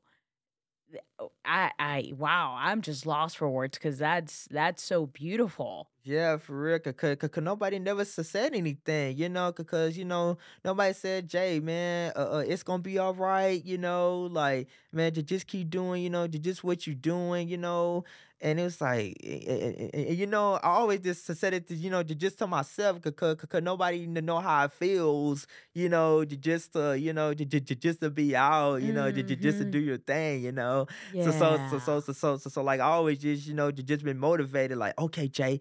I 1.45 1.72
I 1.80 2.14
wow 2.18 2.56
I'm 2.57 2.81
just 2.81 3.06
lost 3.06 3.38
for 3.38 3.49
words 3.49 3.77
because 3.77 3.98
that's 3.99 4.45
that's 4.52 4.81
so 4.84 5.06
beautiful. 5.07 5.89
Yeah, 6.03 6.38
for 6.38 6.60
real. 6.60 6.80
Cause, 6.80 6.93
cause, 6.98 7.15
'cause 7.30 7.43
nobody 7.43 7.77
never 7.77 8.03
said 8.06 8.56
anything, 8.56 9.18
you 9.18 9.30
know, 9.30 9.52
because, 9.52 9.95
you 9.95 10.03
know, 10.06 10.38
nobody 10.65 10.93
said, 10.93 11.27
Jay, 11.30 11.60
man, 11.60 12.11
uh, 12.15 12.38
uh, 12.38 12.43
it's 12.48 12.64
gonna 12.64 12.81
be 12.81 12.98
all 12.98 13.14
right, 13.14 13.64
you 13.64 13.77
know, 13.77 14.22
like, 14.22 14.68
man, 14.91 15.14
to 15.14 15.22
just 15.22 15.45
keep 15.45 15.69
doing, 15.69 16.02
you 16.02 16.10
know, 16.10 16.26
to 16.27 16.39
just 16.39 16.64
what 16.64 16.88
you're 16.88 16.95
doing, 16.95 17.48
you 17.48 17.57
know. 17.57 18.03
And 18.43 18.60
it 18.60 18.64
was 18.64 18.81
like, 18.81 19.15
eh, 19.23 19.39
eh, 19.45 19.73
eh, 19.77 19.89
eh, 19.93 20.11
you 20.14 20.26
know, 20.26 20.53
I 20.56 20.69
always 20.69 21.02
just 21.02 21.23
said 21.27 21.53
it 21.53 21.68
to, 21.68 21.76
you 21.76 21.91
know, 21.91 22.02
to 22.02 22.15
just 22.15 22.39
to 22.39 22.48
myself, 22.48 22.99
because 22.99 23.35
cause 23.35 23.61
nobody 23.61 24.07
to 24.11 24.22
know 24.23 24.39
how 24.39 24.65
it 24.65 24.72
feels, 24.72 25.45
you 25.76 25.88
know, 25.89 26.26
to 26.26 26.35
just, 26.35 26.73
to, 26.73 26.98
you 26.98 27.14
know, 27.14 27.35
to, 27.35 27.45
to, 27.45 27.61
to 27.61 27.76
just 27.76 27.99
to 28.02 28.10
be 28.10 28.35
out, 28.35 28.77
you 28.77 28.91
know, 28.91 29.11
to, 29.11 29.22
to 29.23 29.35
just 29.35 29.60
to 29.60 29.65
Mhm. 29.65 29.72
do 29.73 29.77
your 29.77 29.99
thing, 29.99 30.41
you 30.43 30.52
know. 30.52 30.88
Yeah. 31.11 31.31
So, 31.31 31.57
so, 31.65 31.79
so, 31.79 31.79
so, 31.79 31.99
so, 31.99 32.13
so, 32.13 32.38
so, 32.38 32.49
so, 32.49 32.63
like, 32.63 32.79
I 32.79 32.85
always 32.85 33.19
just, 33.19 33.47
you 33.47 33.53
know, 33.53 33.71
just 33.71 34.03
been 34.03 34.17
motivated, 34.17 34.77
like, 34.77 34.97
okay, 34.99 35.27
Jay, 35.27 35.59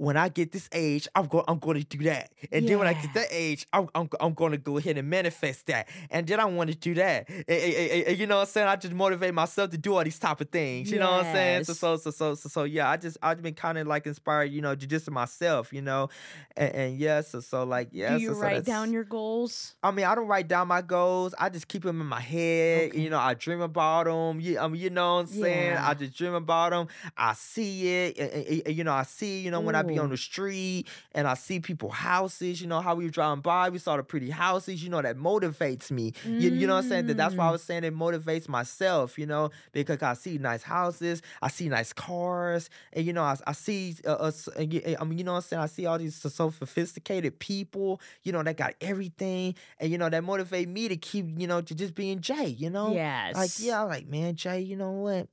when 0.00 0.16
I 0.16 0.30
get 0.30 0.50
this 0.50 0.66
age, 0.72 1.06
I'm 1.14 1.26
going, 1.26 1.44
I'm 1.46 1.58
going 1.58 1.78
to 1.78 1.84
do 1.84 2.02
that, 2.04 2.30
and 2.50 2.66
then 2.66 2.78
when 2.78 2.88
I 2.88 2.94
get 2.94 3.12
that 3.12 3.26
age, 3.30 3.66
I'm, 3.70 3.86
I'm, 3.94 4.08
I'm 4.18 4.32
going 4.32 4.52
to 4.52 4.56
go 4.58 4.78
ahead 4.78 4.96
and 4.96 5.10
manifest 5.10 5.66
that, 5.66 5.88
and 6.10 6.26
then 6.26 6.40
I 6.40 6.46
want 6.46 6.70
to 6.70 6.76
do 6.76 6.94
that, 6.94 7.28
and, 7.28 7.44
and- 7.46 8.06
and- 8.08 8.18
you 8.18 8.26
know 8.26 8.36
what 8.36 8.42
I'm 8.42 8.46
saying? 8.48 8.66
I 8.68 8.76
just 8.76 8.94
motivate 8.94 9.34
myself 9.34 9.68
to 9.72 9.76
do 9.78 9.94
all 9.94 10.02
these 10.02 10.18
type 10.18 10.40
of 10.40 10.48
things, 10.48 10.90
you 10.90 10.98
know 10.98 11.10
what 11.10 11.26
I'm 11.26 11.34
saying? 11.34 11.64
So, 11.64 11.74
so, 11.74 11.96
so, 11.98 12.10
so, 12.10 12.34
so, 12.34 12.48
so, 12.48 12.64
yeah, 12.64 12.88
I 12.88 12.96
just, 12.96 13.18
I've 13.22 13.42
been 13.42 13.52
kind 13.52 13.76
of 13.76 13.86
like 13.86 14.06
inspired, 14.06 14.44
you 14.52 14.62
know, 14.62 14.74
ju- 14.74 14.86
just 14.86 15.10
myself, 15.10 15.70
you 15.70 15.82
know, 15.82 16.08
and, 16.56 16.74
and 16.74 16.98
yeah, 16.98 17.20
so, 17.20 17.40
so, 17.40 17.64
like, 17.64 17.88
yeah, 17.92 18.16
Do 18.16 18.22
you 18.22 18.28
so, 18.28 18.34
so 18.34 18.40
write 18.40 18.48
that's- 18.54 18.64
down 18.66 18.92
your 18.94 19.04
goals? 19.04 19.74
I 19.82 19.90
mean, 19.90 20.06
I 20.06 20.14
don't 20.14 20.26
write 20.28 20.48
down 20.48 20.66
my 20.68 20.80
goals. 20.80 21.34
I 21.38 21.50
just 21.50 21.68
keep 21.68 21.82
them 21.82 22.00
in 22.00 22.06
my 22.06 22.20
head. 22.20 22.88
Okay. 22.90 23.00
You 23.00 23.10
know, 23.10 23.18
I 23.18 23.34
dream 23.34 23.60
about 23.60 24.04
them. 24.06 24.40
You, 24.40 24.58
I 24.58 24.62
mean, 24.62 24.70
um, 24.72 24.74
you 24.76 24.88
know 24.90 25.16
what 25.16 25.20
I'm 25.20 25.26
saying? 25.26 25.72
Yeah. 25.72 25.86
I 25.88 25.92
just 25.92 26.16
dream 26.16 26.32
about 26.34 26.70
them. 26.70 26.88
I 27.18 27.34
see 27.34 27.86
it. 28.06 28.18
and, 28.66 28.74
you 28.74 28.82
know, 28.84 28.92
I 28.94 29.02
see, 29.02 29.40
you 29.40 29.50
know, 29.50 29.60
when 29.60 29.74
I 29.74 29.82
be 29.94 29.98
on 29.98 30.06
Oh. 30.06 30.10
the 30.10 30.16
street 30.16 30.86
and 31.12 31.26
I 31.28 31.34
see 31.34 31.60
people 31.60 31.90
houses, 31.90 32.60
you 32.60 32.66
know, 32.66 32.80
how 32.80 32.94
we 32.94 33.04
were 33.04 33.10
driving 33.10 33.42
by, 33.42 33.68
we 33.70 33.78
saw 33.78 33.96
the 33.96 34.02
pretty 34.02 34.30
houses, 34.30 34.82
you 34.82 34.90
know, 34.90 35.02
that 35.02 35.16
motivates 35.16 35.90
me. 35.90 36.12
You, 36.38 36.50
you 36.50 36.66
know 36.66 36.74
what 36.74 36.84
I'm 36.84 36.88
saying? 36.88 37.06
That 37.06 37.16
that's 37.16 37.36
why 37.36 37.46
I 37.46 37.48
Mm. 37.48 37.52
was 37.52 37.62
saying 37.62 37.84
it 37.84 37.94
motivates 37.94 38.48
myself, 38.48 39.18
you 39.18 39.26
know, 39.26 39.50
because 39.72 40.02
I 40.02 40.14
see 40.14 40.38
nice 40.38 40.62
houses, 40.62 41.22
I 41.42 41.48
see 41.48 41.68
nice 41.68 41.92
cars, 41.92 42.70
and 42.92 43.04
you 43.04 43.12
know, 43.12 43.22
I, 43.22 43.36
I 43.46 43.52
see 43.52 43.96
uh, 44.06 44.12
us, 44.12 44.48
uh, 44.48 44.52
I 44.60 45.04
mean, 45.04 45.18
you 45.18 45.24
know 45.24 45.32
what 45.32 45.38
I'm 45.38 45.42
saying? 45.42 45.62
I 45.62 45.66
see 45.66 45.86
all 45.86 45.98
these 45.98 46.14
so 46.14 46.28
so 46.28 46.50
sophisticated 46.50 47.38
people, 47.38 48.00
you 48.22 48.32
know, 48.32 48.42
that 48.42 48.56
got 48.56 48.74
everything, 48.80 49.54
and 49.78 49.90
you 49.90 49.98
know, 49.98 50.08
that 50.08 50.22
motivate 50.24 50.68
me 50.68 50.88
to 50.88 50.96
keep, 50.96 51.26
you 51.38 51.46
know, 51.46 51.60
to 51.60 51.74
just 51.74 51.94
being 51.94 52.20
Jay, 52.20 52.46
you 52.46 52.70
know? 52.70 52.94
Yes. 52.94 53.36
Like, 53.36 53.50
yeah, 53.58 53.82
like, 53.82 54.06
man, 54.06 54.34
Jay, 54.36 54.60
you 54.60 54.76
know 54.76 54.92
what? 54.92 55.28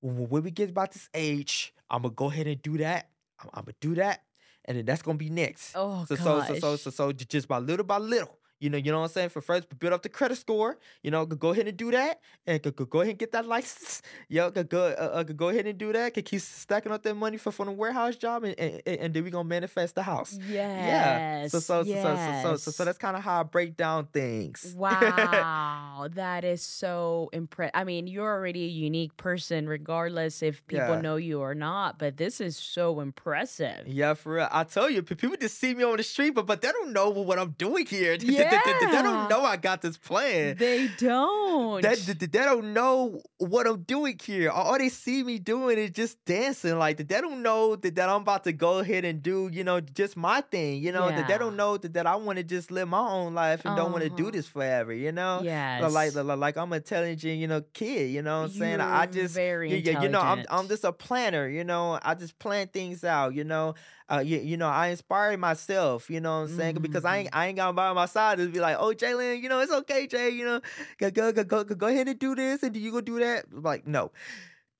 When 0.00 0.42
we 0.44 0.50
get 0.50 0.70
about 0.70 0.92
this 0.92 1.08
age, 1.12 1.74
I'm 1.90 2.02
gonna 2.02 2.14
go 2.14 2.30
ahead 2.30 2.46
and 2.46 2.60
do 2.62 2.78
that. 2.78 3.08
I'm, 3.40 3.50
I'm 3.54 3.64
gonna 3.64 3.74
do 3.80 3.94
that, 3.96 4.22
and 4.64 4.76
then 4.78 4.84
that's 4.86 5.02
gonna 5.02 5.18
be 5.18 5.30
next. 5.30 5.72
Oh 5.74 6.04
So 6.06 6.14
so 6.16 6.42
so 6.42 6.54
so 6.58 6.76
so 6.76 6.90
so 6.90 7.12
just 7.12 7.48
by 7.48 7.58
little 7.58 7.84
by 7.86 7.98
little, 7.98 8.38
you 8.60 8.70
know, 8.70 8.78
you 8.78 8.90
know 8.92 8.98
what 8.98 9.04
I'm 9.06 9.10
saying. 9.12 9.28
For 9.30 9.40
first, 9.40 9.78
build 9.78 9.92
up 9.92 10.02
the 10.02 10.08
credit 10.08 10.36
score. 10.38 10.78
You 11.02 11.10
know, 11.10 11.24
go- 11.26 11.50
ahead 11.50 11.68
and 11.68 11.76
do 11.76 11.90
that, 11.92 12.20
and 12.46 12.60
go, 12.62 12.70
go 12.70 12.84
go 12.84 13.00
ahead 13.00 13.10
and 13.10 13.18
get 13.18 13.32
that 13.32 13.46
license. 13.46 14.02
Yo, 14.28 14.50
go 14.50 14.62
go 14.64 14.86
uh, 14.86 15.18
uh, 15.18 15.22
go 15.22 15.48
ahead 15.48 15.66
and 15.66 15.78
do 15.78 15.92
that. 15.92 16.14
Can 16.14 16.22
keep 16.24 16.40
stacking 16.40 16.92
up 16.92 17.02
that 17.02 17.14
money 17.14 17.36
for 17.36 17.50
for 17.52 17.64
the 17.66 17.72
warehouse 17.72 18.16
job, 18.16 18.44
and 18.44 18.58
and, 18.58 18.82
and 18.86 19.14
then 19.14 19.24
we 19.24 19.30
gonna 19.30 19.44
manifest 19.48 19.94
the 19.94 20.02
house. 20.02 20.38
Yeah. 20.48 20.86
Yes. 21.42 21.52
So 21.52 21.60
so 21.60 21.82
so 21.84 21.92
so 21.92 22.02
so 22.02 22.42
so, 22.42 22.56
so, 22.56 22.70
so 22.70 22.84
that's 22.84 22.98
kind 22.98 23.16
of 23.16 23.22
how 23.22 23.40
I 23.40 23.42
break 23.44 23.76
down 23.76 24.06
things. 24.06 24.74
Wow, 24.88 26.08
that 26.14 26.44
is 26.44 26.62
so 26.62 27.30
impressive. 27.32 27.72
I 27.74 27.84
mean, 27.84 28.06
you're 28.06 28.28
already 28.30 28.64
a 28.64 28.68
unique 28.68 29.16
person, 29.16 29.68
regardless 29.68 30.42
if 30.42 30.66
people 30.66 30.86
Yeah. 30.96 31.00
know 31.00 31.16
you 31.16 31.40
or 31.40 31.54
not. 31.54 31.98
But 31.98 32.16
this 32.16 32.40
is 32.40 32.56
so 32.56 33.00
impressive. 33.00 33.86
Yeah, 33.86 34.14
for 34.14 34.34
real. 34.34 34.48
I 34.50 34.64
tell 34.64 34.88
you, 34.90 35.02
people 35.02 35.36
just 35.40 35.58
see 35.58 35.74
me 35.74 35.84
on 35.84 35.96
the 35.96 36.02
street, 36.02 36.30
but 36.30 36.46
but 36.46 36.60
they 36.62 36.70
don't 36.72 36.92
know 36.92 37.10
what 37.10 37.38
I'm 37.38 37.50
doing 37.52 37.86
here. 37.86 38.16
They, 38.28 38.47
they- 38.50 39.02
don't 39.02 39.28
know 39.28 39.42
I 39.42 39.56
got 39.56 39.80
this 39.82 39.96
plan. 39.96 40.56
They 40.56 40.88
don't. 40.98 41.82
They, 41.82 41.94
they, 41.94 42.26
they 42.26 42.44
don't 42.44 42.72
know 42.72 43.20
what 43.38 43.66
I'm 43.66 43.82
doing 43.82 44.18
here. 44.22 44.50
All 44.50 44.76
they 44.78 44.88
see 44.88 45.22
me 45.22 45.38
doing 45.38 45.78
is 45.78 45.90
just 45.90 46.22
dancing. 46.24 46.78
Like 46.78 46.96
they 46.96 47.20
don't 47.20 47.42
know 47.42 47.76
that, 47.76 47.94
that 47.94 48.08
I'm 48.08 48.22
about 48.22 48.44
to 48.44 48.52
go 48.52 48.78
ahead 48.78 49.04
and 49.04 49.22
do, 49.22 49.48
you 49.52 49.64
know, 49.64 49.80
just 49.80 50.16
my 50.16 50.40
thing. 50.40 50.82
You 50.82 50.92
know, 50.92 51.08
that 51.08 51.28
they 51.28 51.38
don't 51.38 51.56
know 51.56 51.76
that, 51.76 51.94
that 51.94 52.06
I 52.06 52.16
want 52.16 52.38
to 52.38 52.44
just 52.44 52.70
live 52.70 52.88
my 52.88 52.98
own 53.08 53.34
life 53.34 53.64
and 53.64 53.76
don't 53.76 53.92
want 53.92 54.04
to 54.04 54.10
do 54.10 54.24
Uh-huh. 54.24 54.30
this 54.32 54.46
forever. 54.46 54.92
You 54.92 55.12
know, 55.12 55.40
yeah, 55.42 55.80
like, 55.88 56.14
like 56.14 56.38
like 56.38 56.56
I'm 56.56 56.72
intelligent, 56.72 57.38
you 57.38 57.46
know, 57.46 57.62
kid. 57.72 58.10
You 58.10 58.22
know 58.22 58.42
what 58.42 58.50
I'm 58.50 58.56
saying? 58.56 58.80
I 58.80 59.04
You're 59.04 59.12
just 59.12 59.34
very 59.34 59.70
yeah, 59.70 59.92
yeah, 59.92 60.02
you 60.02 60.08
know, 60.08 60.20
I'm 60.20 60.44
I'm 60.50 60.68
just 60.68 60.84
a 60.84 60.92
planner. 60.92 61.48
You 61.48 61.64
know, 61.64 61.98
I 62.02 62.14
just 62.14 62.38
plan 62.38 62.68
things 62.68 63.04
out. 63.04 63.34
You 63.34 63.44
know, 63.44 63.74
uh, 64.10 64.18
you, 64.18 64.38
you 64.38 64.56
know, 64.56 64.68
I 64.68 64.88
inspire 64.88 65.36
myself. 65.36 66.08
You 66.08 66.20
know 66.20 66.40
what 66.40 66.50
I'm 66.50 66.56
saying? 66.56 66.78
Because 66.80 67.04
I 67.04 67.18
ain't 67.18 67.28
Mm-hmm. 67.28 67.38
I 67.38 67.46
ain't 67.48 67.56
got 67.56 67.74
by 67.74 67.92
my 67.92 68.06
side 68.06 68.38
to 68.38 68.48
be 68.48 68.60
like, 68.60 68.76
oh, 68.78 68.94
Jaylan, 68.94 69.42
you 69.42 69.48
know, 69.48 69.60
it's 69.60 69.72
okay, 69.72 70.06
Jay. 70.06 70.30
You 70.30 70.44
know, 70.44 70.60
go 70.98 71.10
go 71.10 71.32
go 71.32 71.44
go, 71.44 71.64
go 71.64 71.74
go 71.74 71.86
ahead 71.88 72.08
and 72.08 72.18
do 72.18 72.34
this, 72.34 72.62
and 72.62 72.72
do 72.72 72.80
you 72.80 72.92
go 72.92 73.00
do 73.00 73.18
that. 73.18 73.44
Like, 73.52 73.86
no. 73.86 74.12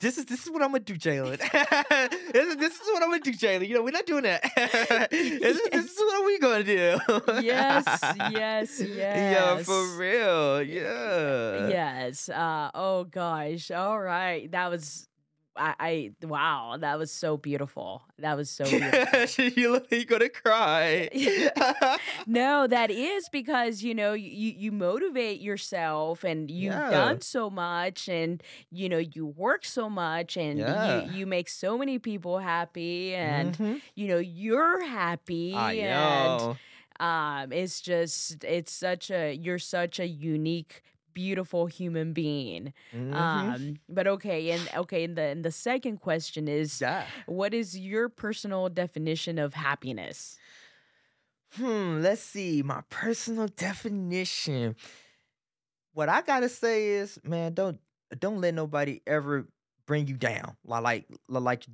This 0.00 0.16
is 0.16 0.26
this 0.26 0.46
is 0.46 0.50
what 0.52 0.62
I'm 0.62 0.68
gonna 0.68 0.84
do, 0.84 0.94
Jaylan. 0.94 1.38
this, 2.32 2.46
is, 2.46 2.56
this 2.56 2.74
is 2.74 2.86
what 2.86 3.02
I'm 3.02 3.10
gonna 3.10 3.20
do, 3.20 3.32
Jaylan. 3.32 3.66
You 3.66 3.74
know, 3.74 3.82
we're 3.82 3.90
not 3.90 4.06
doing 4.06 4.22
that. 4.22 4.42
this, 5.10 5.56
is, 5.58 5.70
this 5.70 5.84
is 5.90 5.98
what 5.98 6.24
we 6.24 6.38
gonna 6.38 6.62
do. 6.62 6.98
yes, 7.42 7.84
yes, 8.16 8.20
yes. 8.32 8.80
Yeah, 8.80 9.56
yes. 9.56 9.66
for 9.66 9.98
real. 9.98 10.62
Yeah. 10.62 11.68
Yes. 11.68 12.28
Uh, 12.28 12.70
oh 12.74 13.04
gosh. 13.04 13.72
All 13.72 13.98
right. 13.98 14.50
That 14.52 14.70
was. 14.70 15.08
I, 15.58 15.74
I 15.80 16.10
wow. 16.26 16.76
That 16.78 16.98
was 16.98 17.10
so 17.10 17.36
beautiful. 17.36 18.02
That 18.18 18.36
was 18.36 18.48
so 18.50 18.64
beautiful. 18.70 19.44
you 19.44 19.72
look 19.72 19.90
you 19.92 20.04
gonna 20.04 20.28
cry. 20.28 21.08
No, 22.26 22.66
that 22.66 22.90
is 22.90 23.28
because 23.30 23.82
you 23.82 23.94
know 23.94 24.12
you 24.12 24.52
you 24.56 24.72
motivate 24.72 25.40
yourself 25.40 26.24
and 26.24 26.50
you've 26.50 26.72
Yeah. 26.72 26.90
done 26.90 27.20
so 27.20 27.48
much 27.50 28.08
and 28.08 28.42
you 28.70 28.88
know 28.88 28.98
you 28.98 29.26
work 29.26 29.64
so 29.64 29.88
much 29.88 30.36
and 30.36 30.58
Yeah. 30.58 30.84
you 30.84 31.12
you 31.18 31.26
make 31.26 31.48
so 31.48 31.76
many 31.78 31.98
people 31.98 32.38
happy 32.38 33.14
and 33.14 33.56
Mhm. 33.56 33.80
you 33.94 34.08
know 34.08 34.18
you're 34.18 34.84
happy 34.86 35.54
I 35.56 35.74
and 35.74 36.40
know. 36.40 36.56
um 37.00 37.52
it's 37.52 37.80
just 37.80 38.44
it's 38.44 38.72
such 38.72 39.10
a 39.10 39.32
you're 39.34 39.58
such 39.58 39.98
a 40.00 40.06
unique 40.06 40.82
beautiful 41.18 41.66
human 41.66 42.12
being 42.12 42.72
Mhm. 42.94 43.14
um 43.22 43.62
but 43.88 44.06
okay 44.14 44.40
and 44.54 44.62
okay 44.82 45.02
and 45.06 45.16
the 45.18 45.26
and 45.34 45.42
the 45.44 45.50
second 45.68 45.96
question 46.08 46.46
is 46.46 46.80
yeah. 46.80 47.04
what 47.26 47.52
is 47.60 47.74
your 47.76 48.08
personal 48.08 48.68
definition 48.82 49.38
of 49.38 49.54
happiness 49.54 50.38
Hmm, 51.56 52.02
let's 52.02 52.20
see. 52.20 52.62
My 52.62 52.82
personal 52.90 53.48
definition. 53.48 54.76
What 55.94 56.08
I 56.08 56.20
gotta 56.22 56.48
say 56.48 56.88
is, 57.00 57.18
man, 57.24 57.54
don't 57.54 57.80
don't 58.18 58.40
let 58.40 58.54
nobody 58.54 59.00
ever 59.06 59.48
bring 59.86 60.06
you 60.06 60.16
down. 60.16 60.56
Like 60.64 60.82
Like 60.82 61.08
like 61.28 61.64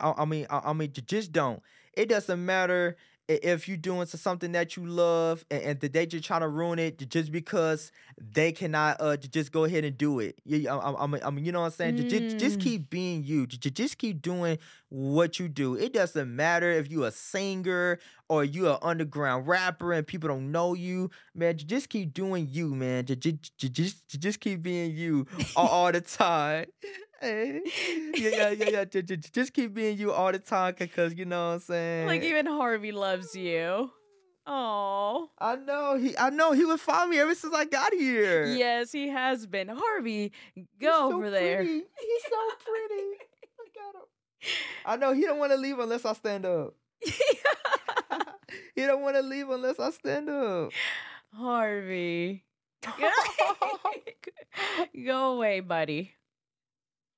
I 0.00 0.24
mean 0.24 0.46
I 0.50 0.72
mean 0.72 0.92
just 1.06 1.32
don't. 1.32 1.62
It 1.96 2.08
doesn't 2.08 2.44
matter 2.44 2.96
if 3.28 3.66
you're 3.68 3.76
doing 3.76 4.06
so- 4.06 4.18
something 4.18 4.52
that 4.52 4.76
you 4.76 4.86
love 4.86 5.44
and, 5.50 5.62
and 5.62 5.80
that 5.80 5.92
they 5.92 6.04
just 6.06 6.24
trying 6.24 6.42
to 6.42 6.48
ruin 6.48 6.78
it 6.78 6.98
just 7.08 7.32
because 7.32 7.90
they 8.20 8.52
cannot 8.52 8.96
uh 9.00 9.16
just 9.16 9.50
go 9.52 9.64
ahead 9.64 9.84
and 9.84 9.96
do 9.96 10.18
it. 10.20 10.38
Yeah, 10.44 10.74
I, 10.76 10.90
I, 10.90 11.04
I 11.26 11.30
mean, 11.30 11.44
you 11.44 11.52
know 11.52 11.60
what 11.60 11.66
I'm 11.66 11.72
saying. 11.72 11.96
J- 11.96 12.08
Just, 12.30 12.38
just 12.38 12.58
Mm. 12.58 12.62
keep 12.62 12.90
being 12.90 13.24
you. 13.24 13.46
Just 13.46 13.98
keep 13.98 14.20
doing 14.22 14.58
what 14.90 15.38
you 15.38 15.48
do. 15.48 15.74
It 15.74 15.92
doesn't 15.92 16.34
matter 16.34 16.70
if 16.70 16.90
you're 16.90 17.08
a 17.08 17.10
singer 17.10 17.98
or 18.28 18.44
you're 18.44 18.72
an 18.72 18.78
underground 18.82 19.46
rapper 19.46 19.92
and 19.92 20.06
people 20.06 20.28
don't 20.28 20.52
know 20.52 20.74
you, 20.74 21.10
man. 21.34 21.56
Just 21.56 21.88
keep 21.88 22.14
doing 22.14 22.46
you, 22.50 22.74
man. 22.74 23.04
J- 23.06 23.16
j- 23.16 23.38
j- 23.58 23.68
Just, 23.68 24.08
just 24.20 24.40
keep 24.40 24.62
being 24.62 24.92
you 24.94 25.26
all, 25.56 25.68
all 25.68 25.92
the 25.92 26.00
time. 26.00 26.66
Hey. 27.24 27.60
Yeah, 28.16 28.50
yeah, 28.50 28.50
yeah, 28.50 28.84
yeah. 28.92 29.16
Just 29.32 29.52
keep 29.52 29.74
being 29.74 29.98
you 29.98 30.12
all 30.12 30.30
the 30.30 30.38
time, 30.38 30.74
cause 30.74 31.14
you 31.14 31.24
know 31.24 31.48
what 31.48 31.54
I'm 31.54 31.60
saying. 31.60 32.06
like 32.06 32.22
even 32.22 32.46
harvey 32.46 32.92
loves 32.92 33.34
you 33.34 33.90
oh 34.46 35.30
I 35.38 35.56
know 35.56 35.96
he, 35.96 36.16
I 36.18 36.28
know 36.30 36.52
he 36.52 36.64
would 36.66 36.80
follow 36.80 37.06
me 37.08 37.18
ever 37.18 37.34
since 37.34 37.54
I 37.54 37.64
got 37.64 37.92
here. 37.94 38.44
yes 38.46 38.92
he 38.92 39.08
has 39.08 39.46
been 39.46 39.68
harvey 39.68 40.32
go 40.78 41.10
so 41.10 41.16
over 41.16 41.30
there 41.30 41.56
pretty. 41.56 41.72
He's 41.72 42.22
so 42.28 42.36
pretty. 42.62 43.04
Look 43.58 43.74
at 43.78 43.94
him. 43.94 44.02
I 44.84 44.96
know 44.96 45.12
he 45.14 45.22
don't 45.22 45.38
want 45.38 45.52
to 45.52 45.56
leave 45.58 45.78
unless 45.78 46.04
I 46.04 46.12
stand 46.12 46.44
up. 46.44 46.74
he 48.74 48.82
don't 48.86 49.00
want 49.02 49.16
to 49.16 49.22
leave 49.22 49.48
unless 49.48 49.80
I 49.80 49.90
stand 49.90 50.28
up. 50.28 50.70
harvey 51.32 52.44
go 55.06 55.32
away 55.32 55.60
buddy 55.60 56.12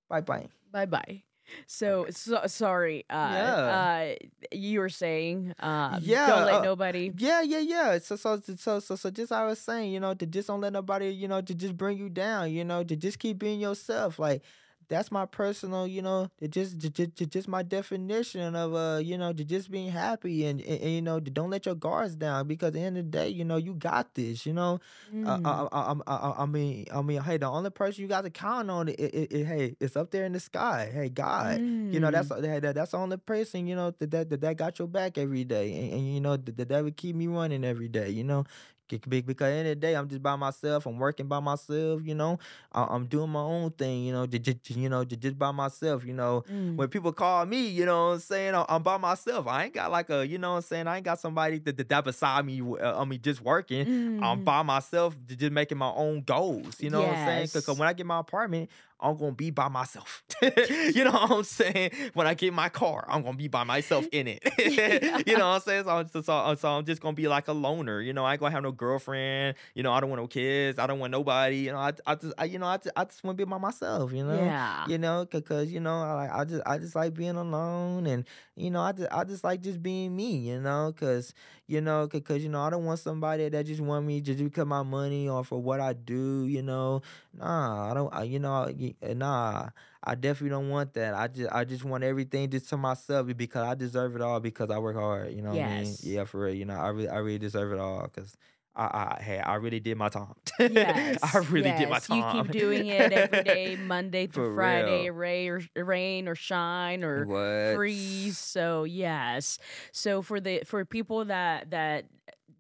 bye 0.08 0.20
bye. 0.20 0.46
bye 0.72 0.86
bye 0.86 1.22
so, 1.66 2.06
so 2.10 2.42
sorry 2.46 3.04
uh 3.08 3.14
uh 3.14 4.14
you 4.50 4.80
were 4.80 4.88
saying 4.88 5.54
um 5.60 6.00
Yeah, 6.02 6.26
don't 6.26 6.46
let 6.46 6.54
uh, 6.56 6.62
nobody 6.62 7.12
Yeah, 7.16 7.42
yeah, 7.42 7.60
yeah. 7.60 7.98
So, 7.98 8.16
so, 8.16 8.40
so, 8.40 8.80
so, 8.80 8.96
so, 8.96 9.10
just 9.10 9.30
I 9.30 9.44
was 9.46 9.60
saying, 9.60 9.92
you 9.92 10.00
know, 10.00 10.12
to 10.14 10.26
just 10.26 10.48
don't 10.48 10.60
let 10.60 10.72
nobody, 10.72 11.08
you 11.08 11.28
know, 11.28 11.40
to 11.40 11.54
just 11.54 11.76
bring 11.76 11.98
you 11.98 12.08
down, 12.08 12.50
you 12.50 12.64
know, 12.64 12.82
to 12.82 12.96
just 12.96 13.18
keep 13.20 13.38
being 13.38 13.60
yourself. 13.60 14.18
Like 14.18 14.42
that's 14.88 15.10
my 15.10 15.26
personal, 15.26 15.86
you 15.86 16.02
know, 16.02 16.30
just, 16.48 16.80
to 16.80 16.90
just 17.26 17.48
my 17.48 17.62
definition 17.62 18.54
of, 18.54 18.74
uh, 18.74 18.98
you 19.02 19.16
know, 19.18 19.32
just 19.32 19.70
being 19.70 19.90
happy 19.90 20.44
and, 20.46 20.60
and, 20.60 20.80
and, 20.80 20.90
you 20.92 21.02
know, 21.02 21.20
don't 21.20 21.50
let 21.50 21.66
your 21.66 21.74
guards 21.74 22.14
down 22.14 22.46
because 22.46 22.68
at 22.68 22.72
the 22.74 22.80
end 22.80 22.98
of 22.98 23.04
the 23.10 23.10
day, 23.18 23.28
you 23.28 23.44
know, 23.44 23.56
you 23.56 23.74
got 23.74 24.14
this, 24.14 24.46
you 24.46 24.52
know. 24.52 24.80
Uh, 25.24 25.38
Mm. 25.38 25.40
I, 25.44 25.68
I, 25.72 25.92
I, 26.06 26.16
I, 26.30 26.42
I 26.42 26.46
mean, 26.46 26.86
I 26.92 27.00
mean, 27.02 27.20
hey, 27.22 27.36
the 27.38 27.48
only 27.48 27.70
person 27.70 28.02
you 28.02 28.08
got 28.08 28.22
to 28.22 28.30
count 28.30 28.70
on, 28.70 28.88
it, 28.88 29.00
it, 29.00 29.32
it, 29.32 29.44
hey, 29.46 29.76
it's 29.80 29.96
up 29.96 30.10
there 30.10 30.24
in 30.24 30.32
the 30.32 30.40
sky. 30.40 30.90
Hey, 30.92 31.08
God, 31.08 31.60
you 31.90 32.00
know, 32.00 32.10
that's 32.10 32.28
Mm. 32.28 32.42
that, 32.42 32.62
that- 32.62 32.74
that's 32.74 32.90
the 32.92 32.98
only 32.98 33.16
person, 33.16 33.66
you 33.66 33.74
know, 33.74 33.92
that 33.98 34.10
that, 34.10 34.40
that, 34.40 34.56
got 34.56 34.78
your 34.78 34.88
back 34.88 35.16
every 35.18 35.44
day, 35.44 35.72
and, 35.74 35.92
and 35.94 36.14
you 36.14 36.20
know 36.20 36.36
that, 36.36 36.56
that 36.56 36.68
that 36.68 36.84
would 36.84 36.96
keep 36.96 37.16
me 37.16 37.26
running 37.28 37.64
every 37.64 37.88
day, 37.88 38.10
you 38.10 38.24
know. 38.24 38.44
Because 38.88 39.02
at 39.28 39.38
the 39.38 39.46
end 39.46 39.68
of 39.68 39.72
the 39.72 39.74
day, 39.76 39.94
I'm 39.94 40.08
just 40.08 40.22
by 40.22 40.36
myself. 40.36 40.86
I'm 40.86 40.98
working 40.98 41.26
by 41.26 41.40
myself. 41.40 42.02
You 42.04 42.14
know, 42.14 42.38
I- 42.72 42.86
I'm 42.90 43.06
doing 43.06 43.30
my 43.30 43.40
own 43.40 43.70
thing. 43.70 44.04
You 44.04 44.12
know, 44.12 44.26
just, 44.26 44.70
you 44.70 44.88
know, 44.88 45.04
just 45.04 45.38
by 45.38 45.50
myself. 45.50 46.04
You 46.04 46.14
know, 46.14 46.44
Mm. 46.50 46.76
when 46.76 46.88
people 46.88 47.12
call 47.12 47.44
me, 47.46 47.66
you 47.68 47.84
know 47.86 48.08
what 48.08 48.12
I'm 48.14 48.18
saying? 48.20 48.54
I'm 48.68 48.82
by 48.82 48.96
myself. 48.96 49.46
I 49.46 49.64
ain't 49.64 49.74
got 49.74 49.90
like 49.90 50.10
a, 50.10 50.26
you 50.26 50.38
know 50.38 50.50
what 50.50 50.56
I'm 50.56 50.62
saying? 50.62 50.86
I 50.86 50.96
ain't 50.96 51.04
got 51.04 51.18
somebody 51.18 51.58
that, 51.58 51.76
that, 51.76 51.88
that 51.88 52.04
beside 52.04 52.44
me, 52.46 52.60
uh, 52.60 53.00
I 53.00 53.04
mean, 53.04 53.20
just 53.22 53.40
working. 53.42 54.22
I'm 54.22 54.40
Mm. 54.40 54.44
by 54.44 54.62
myself, 54.62 55.16
just 55.26 55.52
making 55.52 55.78
my 55.78 55.90
own 55.90 56.22
goals. 56.22 56.80
You 56.80 56.90
know 56.90 57.00
what 57.00 57.10
I'm 57.10 57.26
saying? 57.26 57.48
Because 57.52 57.78
when 57.78 57.88
I 57.88 57.92
get 57.92 58.06
my 58.06 58.18
apartment, 58.20 58.70
I'm 58.98 59.16
gonna 59.18 59.32
be 59.32 59.50
by 59.50 59.68
myself. 59.68 60.22
you 60.42 61.04
know 61.04 61.10
what 61.12 61.30
I'm 61.30 61.44
saying? 61.44 61.90
When 62.14 62.26
I 62.26 62.34
get 62.34 62.54
my 62.54 62.68
car, 62.70 63.04
I'm 63.08 63.22
gonna 63.22 63.36
be 63.36 63.48
by 63.48 63.62
myself 63.64 64.06
in 64.12 64.26
it. 64.26 64.42
you 65.26 65.36
know 65.36 65.48
what 65.50 65.54
I'm 65.56 65.60
saying? 65.60 65.84
So 65.84 65.90
I'm, 65.90 66.08
just, 66.08 66.26
so, 66.26 66.32
uh, 66.34 66.56
so 66.56 66.68
I'm 66.70 66.84
just 66.86 67.02
gonna 67.02 67.14
be 67.14 67.28
like 67.28 67.48
a 67.48 67.52
loner. 67.52 68.00
You 68.00 68.12
know, 68.14 68.24
I 68.24 68.32
ain't 68.32 68.40
gonna 68.40 68.52
have 68.52 68.62
no 68.62 68.72
girlfriend. 68.72 69.56
You 69.74 69.82
know, 69.82 69.92
I 69.92 70.00
don't 70.00 70.08
want 70.10 70.22
no 70.22 70.26
kids. 70.26 70.78
I 70.78 70.86
don't 70.86 70.98
want 70.98 71.10
nobody. 71.10 71.56
You 71.56 71.72
know, 71.72 71.78
I, 71.78 71.92
I 72.06 72.14
just, 72.14 72.34
I, 72.38 72.44
you 72.44 72.58
know, 72.58 72.66
I, 72.66 72.78
just, 72.78 72.90
I 72.96 73.04
just 73.04 73.22
want 73.22 73.36
to 73.38 73.44
be 73.44 73.48
by 73.50 73.58
myself. 73.58 74.12
You 74.12 74.24
know, 74.24 74.34
Yeah. 74.36 74.86
you 74.88 74.98
know, 74.98 75.26
because 75.30 75.70
you 75.70 75.80
know, 75.80 75.94
I 76.00 76.40
I 76.40 76.44
just, 76.44 76.62
I 76.64 76.78
just 76.78 76.94
like 76.96 77.12
being 77.14 77.36
alone, 77.36 78.06
and 78.06 78.24
you 78.56 78.70
know, 78.70 78.80
I 78.80 78.92
just, 78.92 79.12
I 79.12 79.24
just 79.24 79.44
like 79.44 79.60
just 79.60 79.82
being 79.82 80.16
me. 80.16 80.36
You 80.38 80.60
know, 80.60 80.92
because 80.94 81.34
you 81.66 81.80
know, 81.80 82.06
because 82.06 82.42
you 82.42 82.48
know, 82.48 82.60
I 82.62 82.70
don't 82.70 82.84
want 82.84 82.98
somebody 83.00 83.48
that 83.48 83.66
just 83.66 83.80
want 83.80 84.06
me 84.06 84.20
just 84.20 84.38
because 84.42 84.66
my 84.66 84.82
money 84.82 85.28
or 85.28 85.44
for 85.44 85.60
what 85.60 85.80
I 85.80 85.92
do. 85.92 86.46
You 86.46 86.62
know, 86.62 87.02
nah, 87.36 87.90
I 87.90 87.94
don't. 87.94 88.14
I, 88.14 88.22
you 88.24 88.38
know, 88.38 88.68
uh, 89.02 89.14
nah. 89.14 89.68
I 90.08 90.14
definitely 90.14 90.50
don't 90.50 90.68
want 90.68 90.94
that. 90.94 91.14
I 91.14 91.26
just, 91.26 91.52
I 91.52 91.64
just 91.64 91.84
want 91.84 92.04
everything 92.04 92.48
just 92.48 92.68
to 92.68 92.76
myself 92.76 93.26
because 93.36 93.66
I 93.66 93.74
deserve 93.74 94.14
it 94.14 94.22
all 94.22 94.38
because 94.38 94.70
I 94.70 94.78
work 94.78 94.94
hard. 94.96 95.32
You 95.32 95.42
know 95.42 95.50
what 95.50 95.56
I 95.56 95.60
mean? 95.82 95.96
Yeah, 96.00 96.24
for 96.24 96.42
real. 96.44 96.54
You 96.54 96.64
know, 96.64 96.74
I 96.76 96.88
really, 96.88 97.08
I 97.08 97.16
really 97.18 97.38
deserve 97.38 97.72
it 97.72 97.80
all 97.80 98.02
because. 98.04 98.36
I, 98.76 98.84
I, 98.84 99.22
hey, 99.22 99.38
I 99.38 99.54
really 99.54 99.80
did 99.80 99.96
my 99.96 100.08
time. 100.08 100.34
Yes. 100.58 101.18
I 101.22 101.38
really 101.38 101.72
did 101.72 101.88
my 101.88 101.98
time. 101.98 102.36
You 102.36 102.42
keep 102.44 102.52
doing 102.52 102.86
it 102.88 103.12
every 103.12 103.42
day, 103.42 103.76
Monday 103.76 104.26
through 104.26 104.54
Friday, 104.54 105.10
rain 105.10 105.50
or 105.50 105.84
rain 105.84 106.28
or 106.28 106.34
shine 106.34 107.02
or 107.02 107.24
what? 107.24 107.76
freeze. 107.76 108.38
So 108.38 108.84
yes. 108.84 109.58
So 109.92 110.22
for 110.22 110.40
the 110.40 110.62
for 110.64 110.84
people 110.84 111.24
that 111.26 111.70
that 111.70 112.06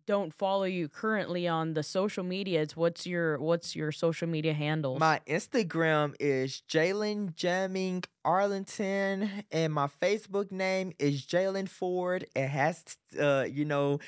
don't 0.06 0.32
follow 0.32 0.64
you 0.64 0.88
currently 0.88 1.48
on 1.48 1.74
the 1.74 1.82
social 1.82 2.24
medias, 2.24 2.76
what's 2.76 3.06
your 3.06 3.38
what's 3.38 3.74
your 3.74 3.92
social 3.92 4.28
media 4.28 4.54
handle? 4.54 4.98
My 4.98 5.20
Instagram 5.26 6.14
is 6.20 6.62
Jaylan 6.68 7.34
Jamming 7.34 8.04
Arlington, 8.24 9.44
and 9.50 9.72
my 9.72 9.88
Facebook 10.02 10.52
name 10.52 10.92
is 10.98 11.26
Jaylan 11.26 11.68
Ford. 11.68 12.26
It 12.34 12.48
has, 12.48 12.96
uh, 13.20 13.46
you 13.50 13.64
know, 13.64 13.98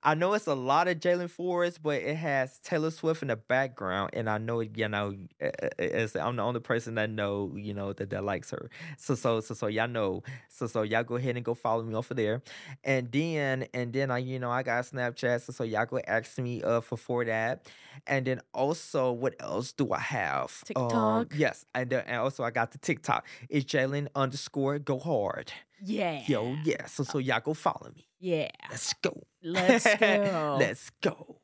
I 0.00 0.14
know 0.14 0.32
it's 0.34 0.46
a 0.46 0.54
lot 0.54 0.86
of 0.86 1.00
Jaylan 1.00 1.28
Fords, 1.28 1.76
but 1.76 2.00
it 2.02 2.14
has 2.16 2.58
Taylor 2.60 2.92
Swift 2.92 3.20
in 3.22 3.28
the 3.28 3.36
background, 3.36 4.10
and 4.12 4.30
I 4.30 4.38
know, 4.38 4.60
you 4.60 4.88
know, 4.88 5.16
uh, 5.42 5.46
uh, 5.60 5.68
it's, 5.76 6.14
I'm 6.14 6.36
the 6.36 6.42
only 6.42 6.60
person 6.60 6.94
that 6.94 7.10
know, 7.10 7.52
you 7.56 7.74
know, 7.74 7.92
that 7.92 8.10
that 8.10 8.22
likes 8.22 8.50
her. 8.52 8.70
So, 8.96 9.16
so, 9.16 9.40
so, 9.40 9.54
so 9.54 9.66
y'all 9.66 9.88
know. 9.88 10.22
So, 10.48 10.68
so 10.68 10.82
y'all 10.82 11.02
go 11.02 11.16
ahead 11.16 11.34
and 11.34 11.44
go 11.44 11.54
follow 11.54 11.82
me 11.82 11.94
over 11.96 12.14
there, 12.14 12.42
and 12.84 13.10
then, 13.10 13.66
and 13.74 13.92
then 13.92 14.12
I, 14.12 14.18
you 14.18 14.38
know, 14.38 14.52
I 14.52 14.62
got 14.62 14.84
Snapchat, 14.84 15.40
so, 15.42 15.52
so 15.52 15.64
y'all 15.64 15.84
go 15.86 15.98
ask 16.06 16.38
me 16.38 16.62
uh 16.62 16.80
for 16.80 16.96
for 16.96 17.24
that, 17.24 17.68
and 18.06 18.26
then 18.26 18.40
also, 18.54 19.12
what 19.12 19.34
else 19.40 19.72
do 19.72 19.92
I 19.92 20.00
have? 20.00 20.62
Um, 20.76 20.88
TikTok? 20.88 21.34
yes, 21.36 21.64
and, 21.74 21.92
uh, 21.92 22.02
and 22.06 22.16
also 22.16 22.44
I 22.44 22.50
got 22.50 22.72
the 22.72 22.78
TikTok. 22.78 23.26
It's 23.48 23.64
Jaylan 23.64 24.08
underscore 24.14 24.78
go 24.78 24.98
hard. 24.98 25.52
yeah. 25.82 26.22
Yo, 26.26 26.56
yeah. 26.64 26.86
So, 26.86 27.04
so 27.04 27.18
y'all 27.18 27.40
go 27.40 27.54
follow 27.54 27.90
me. 27.94 28.06
Yeah. 28.20 28.50
Let's 28.70 28.92
go. 28.94 29.22
Let's 29.42 29.84
go. 30.00 30.56
Let's 30.58 30.90
go. 31.00 31.40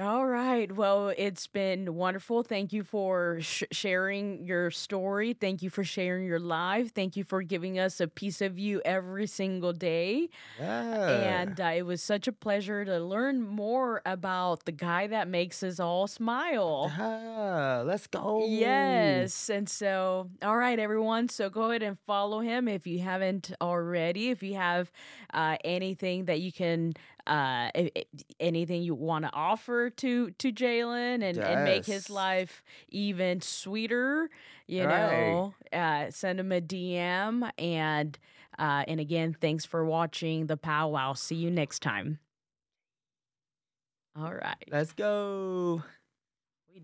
All 0.00 0.26
right. 0.26 0.72
Well, 0.74 1.12
it's 1.16 1.46
been 1.46 1.94
wonderful. 1.94 2.42
Thank 2.42 2.72
you 2.72 2.82
for 2.82 3.38
sh- 3.40 3.62
sharing 3.70 4.44
your 4.44 4.70
story. 4.70 5.34
Thank 5.34 5.62
you 5.62 5.70
for 5.70 5.84
sharing 5.84 6.24
your 6.26 6.40
life. 6.40 6.92
Thank 6.92 7.16
you 7.16 7.24
for 7.24 7.42
giving 7.42 7.78
us 7.78 8.00
a 8.00 8.08
piece 8.08 8.40
of 8.40 8.58
you 8.58 8.80
every 8.84 9.26
single 9.26 9.72
day. 9.72 10.28
Yeah. 10.58 11.48
And 11.48 11.60
uh, 11.60 11.72
it 11.76 11.82
was 11.82 12.02
such 12.02 12.26
a 12.26 12.32
pleasure 12.32 12.84
to 12.84 12.98
learn 12.98 13.42
more 13.46 14.02
about 14.04 14.64
the 14.64 14.72
guy 14.72 15.06
that 15.08 15.28
makes 15.28 15.62
us 15.62 15.78
all 15.78 16.06
smile. 16.08 16.90
Yeah, 16.98 17.82
let's 17.84 18.06
go. 18.06 18.44
Yes. 18.46 19.48
And 19.50 19.68
so, 19.68 20.30
all 20.42 20.56
right, 20.56 20.78
everyone. 20.78 21.28
So 21.28 21.48
go 21.50 21.70
ahead 21.70 21.82
and 21.82 21.98
follow 22.06 22.40
him 22.40 22.68
if 22.68 22.86
you 22.86 23.00
haven't 23.00 23.52
already. 23.60 24.30
If 24.30 24.42
you 24.42 24.54
have 24.54 24.90
uh, 25.32 25.56
anything 25.64 26.24
that 26.26 26.40
you 26.40 26.52
can, 26.52 26.94
uh, 27.26 27.70
anything 28.40 28.82
you 28.82 28.94
want 28.94 29.24
to 29.24 29.30
offer 29.32 29.90
to 29.90 30.30
to 30.30 30.52
Jaylan 30.52 31.22
and, 31.22 31.42
and 31.44 31.64
make 31.64 31.86
his 31.86 32.10
life 32.10 32.62
even 32.88 33.40
sweeter, 33.40 34.30
you 34.66 34.86
Right. 34.86 34.88
know, 34.88 35.54
uh, 35.72 36.10
send 36.10 36.40
him 36.40 36.52
a 36.52 36.60
DM. 36.60 37.50
And 37.58 38.18
uh, 38.58 38.84
and 38.86 39.00
again, 39.00 39.36
thanks 39.40 39.64
for 39.64 39.84
watching 39.84 40.46
the 40.46 40.56
powwow. 40.56 41.14
See 41.14 41.36
you 41.36 41.50
next 41.50 41.80
time. 41.80 42.18
All 44.16 44.32
right. 44.34 44.64
Let's 44.70 44.92
go. 44.92 45.82